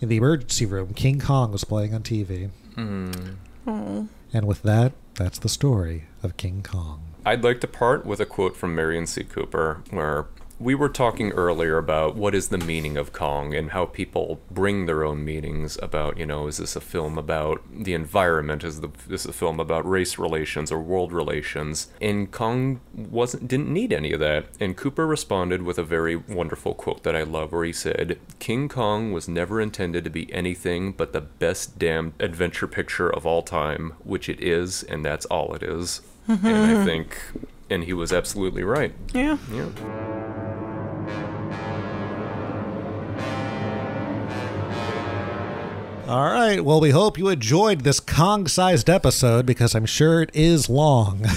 in 0.00 0.08
the 0.08 0.16
emergency 0.16 0.66
room, 0.66 0.94
King 0.94 1.20
Kong 1.20 1.52
was 1.52 1.64
playing 1.64 1.94
on 1.94 2.02
TV. 2.02 2.50
Oh. 2.76 3.12
Hmm. 3.64 4.06
And 4.32 4.46
with 4.46 4.62
that, 4.62 4.92
that's 5.20 5.38
the 5.38 5.50
story 5.50 6.04
of 6.22 6.38
King 6.38 6.62
Kong. 6.62 7.02
I'd 7.26 7.44
like 7.44 7.60
to 7.60 7.66
part 7.66 8.06
with 8.06 8.20
a 8.20 8.26
quote 8.26 8.56
from 8.56 8.74
Merian 8.74 9.06
C. 9.06 9.22
Cooper, 9.22 9.82
where 9.90 10.24
we 10.60 10.74
were 10.74 10.90
talking 10.90 11.32
earlier 11.32 11.78
about 11.78 12.14
what 12.14 12.34
is 12.34 12.48
the 12.48 12.58
meaning 12.58 12.98
of 12.98 13.14
Kong 13.14 13.54
and 13.54 13.70
how 13.70 13.86
people 13.86 14.42
bring 14.50 14.84
their 14.84 15.02
own 15.02 15.24
meanings 15.24 15.78
about, 15.82 16.18
you 16.18 16.26
know, 16.26 16.48
is 16.48 16.58
this 16.58 16.76
a 16.76 16.82
film 16.82 17.16
about 17.16 17.62
the 17.72 17.94
environment? 17.94 18.62
Is 18.62 18.82
the, 18.82 18.90
this 19.08 19.24
a 19.24 19.32
film 19.32 19.58
about 19.58 19.88
race 19.88 20.18
relations 20.18 20.70
or 20.70 20.78
world 20.78 21.14
relations? 21.14 21.88
And 21.98 22.30
Kong 22.30 22.80
wasn't 22.94 23.48
didn't 23.48 23.72
need 23.72 23.90
any 23.90 24.12
of 24.12 24.20
that. 24.20 24.48
And 24.60 24.76
Cooper 24.76 25.06
responded 25.06 25.62
with 25.62 25.78
a 25.78 25.82
very 25.82 26.14
wonderful 26.14 26.74
quote 26.74 27.04
that 27.04 27.16
I 27.16 27.22
love, 27.22 27.52
where 27.52 27.64
he 27.64 27.72
said, 27.72 28.18
"King 28.38 28.68
Kong 28.68 29.12
was 29.12 29.28
never 29.28 29.62
intended 29.62 30.04
to 30.04 30.10
be 30.10 30.30
anything 30.30 30.92
but 30.92 31.14
the 31.14 31.22
best 31.22 31.78
damn 31.78 32.12
adventure 32.20 32.66
picture 32.66 33.08
of 33.08 33.24
all 33.24 33.42
time, 33.42 33.94
which 34.04 34.28
it 34.28 34.42
is, 34.42 34.82
and 34.82 35.04
that's 35.06 35.24
all 35.26 35.54
it 35.54 35.62
is." 35.62 36.02
and 36.28 36.46
I 36.46 36.84
think, 36.84 37.18
and 37.70 37.84
he 37.84 37.92
was 37.92 38.12
absolutely 38.12 38.64
right. 38.64 38.92
Yeah. 39.14 39.38
Yeah. 39.52 39.68
All 46.08 46.24
right. 46.24 46.64
Well, 46.64 46.80
we 46.80 46.90
hope 46.90 47.18
you 47.18 47.28
enjoyed 47.28 47.82
this 47.82 48.00
Kong 48.00 48.48
sized 48.48 48.90
episode 48.90 49.46
because 49.46 49.76
I'm 49.76 49.86
sure 49.86 50.22
it 50.22 50.30
is 50.34 50.68
long. 50.68 51.24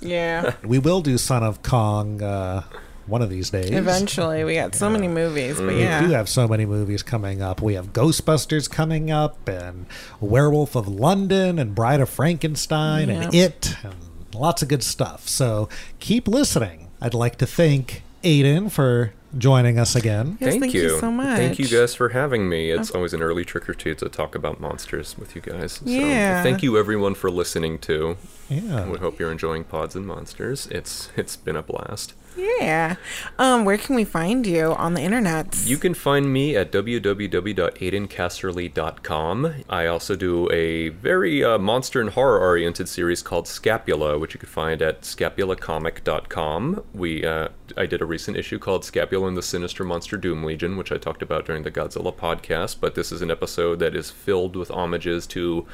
Yeah. 0.00 0.54
we 0.64 0.78
will 0.78 1.00
do 1.00 1.18
Son 1.18 1.42
of 1.42 1.62
Kong 1.62 2.22
uh, 2.22 2.62
one 3.06 3.22
of 3.22 3.30
these 3.30 3.50
days. 3.50 3.70
Eventually, 3.70 4.44
we 4.44 4.54
got 4.54 4.74
so 4.74 4.88
many 4.88 5.08
movies, 5.08 5.60
but 5.60 5.74
yeah. 5.74 6.00
We 6.00 6.08
do 6.08 6.12
have 6.12 6.28
so 6.28 6.46
many 6.46 6.64
movies 6.64 7.02
coming 7.02 7.42
up. 7.42 7.60
We 7.60 7.74
have 7.74 7.92
Ghostbusters 7.92 8.70
coming 8.70 9.10
up, 9.10 9.48
and 9.48 9.86
Werewolf 10.20 10.76
of 10.76 10.86
London, 10.86 11.58
and 11.58 11.74
Bride 11.74 12.00
of 12.00 12.08
Frankenstein, 12.08 13.10
and 13.10 13.34
It, 13.34 13.76
and 13.82 13.94
lots 14.36 14.62
of 14.62 14.68
good 14.68 14.82
stuff. 14.82 15.28
So 15.28 15.68
keep 16.00 16.28
listening. 16.28 16.88
I'd 17.00 17.14
like 17.14 17.36
to 17.38 17.46
thank 17.46 18.02
Aiden 18.22 18.70
for 18.70 19.12
joining 19.36 19.78
us 19.78 19.94
again. 19.94 20.38
Yes, 20.40 20.56
thank 20.56 20.72
you 20.72 20.98
so 20.98 21.10
much. 21.10 21.36
Thank 21.36 21.58
you 21.58 21.66
guys 21.68 21.94
for 21.94 22.08
having 22.10 22.48
me. 22.48 22.70
It's 22.70 22.90
always 22.90 23.12
an 23.12 23.20
early 23.22 23.44
trick 23.44 23.68
or 23.68 23.74
treat 23.74 23.98
to 23.98 24.08
talk 24.08 24.34
about 24.34 24.60
monsters 24.60 25.18
with 25.18 25.34
you 25.36 25.42
guys. 25.42 25.72
So 25.74 25.82
Yeah. 25.84 26.42
thank 26.42 26.62
you 26.62 26.78
everyone 26.78 27.14
for 27.14 27.30
listening 27.30 27.78
too. 27.78 28.16
Yeah. 28.48 28.88
We 28.88 28.98
hope 28.98 29.18
you're 29.20 29.30
enjoying 29.32 29.64
Pods 29.64 29.94
and 29.94 30.06
Monsters. 30.06 30.66
It's 30.70 31.10
it's 31.16 31.36
been 31.36 31.56
a 31.56 31.62
blast. 31.62 32.14
Yeah. 32.36 32.96
Um, 33.38 33.64
where 33.64 33.78
can 33.78 33.96
we 33.96 34.04
find 34.04 34.46
you 34.46 34.74
on 34.74 34.94
the 34.94 35.00
internet? 35.00 35.56
You 35.64 35.78
can 35.78 35.94
find 35.94 36.32
me 36.32 36.56
at 36.56 36.70
www.aidencasserly.com. 36.72 39.54
I 39.68 39.86
also 39.86 40.16
do 40.16 40.50
a 40.52 40.88
very 40.90 41.42
uh, 41.42 41.58
monster 41.58 42.00
and 42.00 42.10
horror 42.10 42.38
oriented 42.38 42.88
series 42.88 43.22
called 43.22 43.48
Scapula, 43.48 44.18
which 44.18 44.34
you 44.34 44.40
can 44.40 44.48
find 44.48 44.82
at 44.82 45.02
scapulacomic.com. 45.02 46.84
We 46.92 47.24
uh, 47.24 47.48
I 47.76 47.86
did 47.86 48.00
a 48.00 48.06
recent 48.06 48.36
issue 48.36 48.58
called 48.58 48.84
Scapula 48.84 49.28
and 49.28 49.36
the 49.36 49.42
Sinister 49.42 49.84
Monster 49.84 50.16
Doom 50.16 50.44
Legion, 50.44 50.76
which 50.76 50.92
I 50.92 50.98
talked 50.98 51.22
about 51.22 51.46
during 51.46 51.62
the 51.62 51.70
Godzilla 51.70 52.14
podcast. 52.14 52.76
But 52.80 52.94
this 52.94 53.12
is 53.12 53.22
an 53.22 53.30
episode 53.30 53.78
that 53.80 53.94
is 53.94 54.10
filled 54.10 54.56
with 54.56 54.68
homages 54.68 55.26
to 55.28 55.66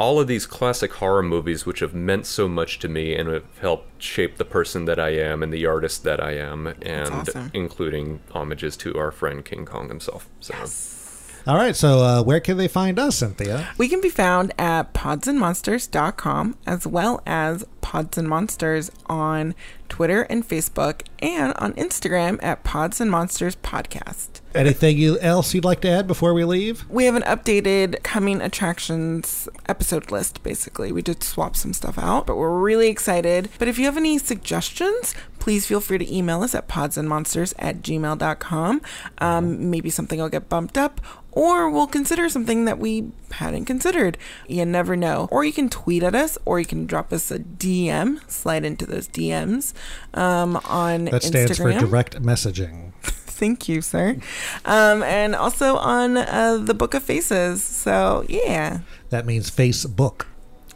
all 0.00 0.18
of 0.18 0.26
these 0.26 0.46
classic 0.46 0.94
horror 0.94 1.22
movies 1.22 1.66
which 1.66 1.80
have 1.80 1.92
meant 1.92 2.24
so 2.24 2.48
much 2.48 2.78
to 2.78 2.88
me 2.88 3.14
and 3.14 3.28
have 3.28 3.44
helped 3.60 4.02
shape 4.02 4.38
the 4.38 4.44
person 4.46 4.86
that 4.86 4.98
I 4.98 5.10
am 5.10 5.42
and 5.42 5.52
the 5.52 5.66
artist 5.66 6.04
that 6.04 6.24
I 6.24 6.32
am, 6.38 6.66
and 6.80 7.10
awesome. 7.10 7.50
including 7.52 8.20
homages 8.32 8.78
to 8.78 8.96
our 8.98 9.10
friend 9.10 9.44
King 9.44 9.66
Kong 9.66 9.88
himself. 9.88 10.26
So 10.40 10.54
All 11.46 11.56
right, 11.56 11.76
so 11.76 11.98
uh, 11.98 12.22
where 12.22 12.40
can 12.40 12.56
they 12.56 12.66
find 12.66 12.98
us, 12.98 13.18
Cynthia? 13.18 13.68
We 13.76 13.88
can 13.88 14.00
be 14.00 14.08
found 14.08 14.54
at 14.58 14.94
podsandmonsters.com 14.94 16.56
as 16.66 16.86
well 16.86 17.22
as 17.26 17.66
Pods 17.82 18.16
and 18.16 18.26
Monsters 18.26 18.90
on 19.04 19.54
Twitter 19.90 20.22
and 20.22 20.48
Facebook 20.48 21.02
and 21.18 21.52
on 21.54 21.74
Instagram 21.74 22.42
at 22.42 22.64
Pods 22.64 23.02
and 23.02 23.10
Monsters 23.10 23.56
Podcast. 23.56 24.39
Anything 24.54 24.98
you, 24.98 25.18
else 25.20 25.54
you'd 25.54 25.64
like 25.64 25.80
to 25.82 25.88
add 25.88 26.06
before 26.08 26.34
we 26.34 26.44
leave? 26.44 26.84
We 26.88 27.04
have 27.04 27.14
an 27.14 27.22
updated 27.22 28.02
coming 28.02 28.40
attractions 28.40 29.48
episode 29.68 30.10
list, 30.10 30.42
basically. 30.42 30.90
We 30.90 31.02
did 31.02 31.22
swap 31.22 31.54
some 31.54 31.72
stuff 31.72 31.98
out, 31.98 32.26
but 32.26 32.36
we're 32.36 32.58
really 32.58 32.88
excited. 32.88 33.48
But 33.58 33.68
if 33.68 33.78
you 33.78 33.84
have 33.84 33.96
any 33.96 34.18
suggestions, 34.18 35.14
please 35.38 35.66
feel 35.66 35.80
free 35.80 35.98
to 35.98 36.14
email 36.14 36.42
us 36.42 36.54
at 36.54 36.66
podsandmonsters 36.68 37.54
at 37.58 37.82
gmail.com. 37.82 38.80
Um, 39.18 39.70
maybe 39.70 39.88
something 39.88 40.18
will 40.18 40.28
get 40.28 40.48
bumped 40.48 40.76
up, 40.76 41.00
or 41.30 41.70
we'll 41.70 41.86
consider 41.86 42.28
something 42.28 42.64
that 42.64 42.78
we 42.80 43.12
hadn't 43.32 43.66
considered. 43.66 44.18
You 44.48 44.66
never 44.66 44.96
know. 44.96 45.28
Or 45.30 45.44
you 45.44 45.52
can 45.52 45.68
tweet 45.68 46.02
at 46.02 46.16
us, 46.16 46.36
or 46.44 46.58
you 46.58 46.66
can 46.66 46.86
drop 46.86 47.12
us 47.12 47.30
a 47.30 47.38
DM, 47.38 48.28
slide 48.28 48.64
into 48.64 48.84
those 48.84 49.06
DMs 49.06 49.74
um, 50.14 50.56
on 50.64 51.04
That 51.06 51.22
stands 51.22 51.52
Instagram. 51.52 51.74
for 51.74 51.86
direct 51.86 52.20
messaging. 52.20 52.92
Thank 53.40 53.68
you, 53.70 53.80
sir. 53.80 54.18
Um, 54.66 55.02
and 55.02 55.34
also 55.34 55.76
on 55.76 56.18
uh, 56.18 56.58
the 56.62 56.74
Book 56.74 56.92
of 56.92 57.02
Faces. 57.02 57.62
So, 57.64 58.24
yeah. 58.28 58.80
That 59.08 59.24
means 59.24 59.50
Facebook. 59.50 60.26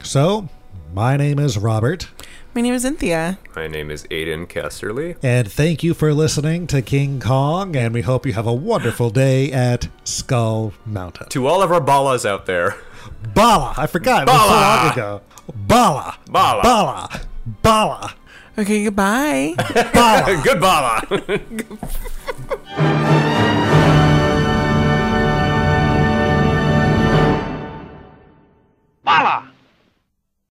So, 0.03 0.49
my 0.95 1.17
name 1.19 1.39
is 1.39 1.59
Robert, 1.59 2.09
My 2.55 2.63
name 2.63 2.73
is 2.75 2.83
Cynthia. 2.83 3.39
My 3.55 3.67
name 3.67 3.91
is 3.91 4.05
Aiden 4.05 4.47
Casserly. 4.47 5.17
and 5.23 5.51
thank 5.51 5.83
you 5.83 5.93
for 5.93 6.15
listening 6.15 6.67
to 6.69 6.81
King 6.83 7.21
Kong, 7.21 7.77
and 7.77 7.93
we 7.93 8.01
hope 8.03 8.25
you 8.25 8.33
have 8.33 8.47
a 8.47 8.53
wonderful 8.55 9.11
day 9.11 9.53
at 9.53 9.89
Skull 10.05 10.73
Mountain. 10.87 11.29
To 11.31 11.47
all 11.47 11.63
of 11.63 11.71
our 11.71 11.81
ballas 11.81 12.25
out 12.25 12.47
there. 12.47 12.77
Bala! 13.35 13.75
I 13.77 13.87
forgot. 13.87 14.23
It 14.29 14.33
was 14.33 14.41
so 14.41 14.49
long 14.49 14.93
ago. 14.93 15.21
Bala! 15.55 16.17
Bala. 16.31 16.63
Bala! 16.63 17.21
Bala! 17.63 18.15
Okay, 18.57 18.85
goodbye. 18.85 19.55
Good 20.45 20.61
Baba. 20.61 21.03
Bala! 29.05 29.54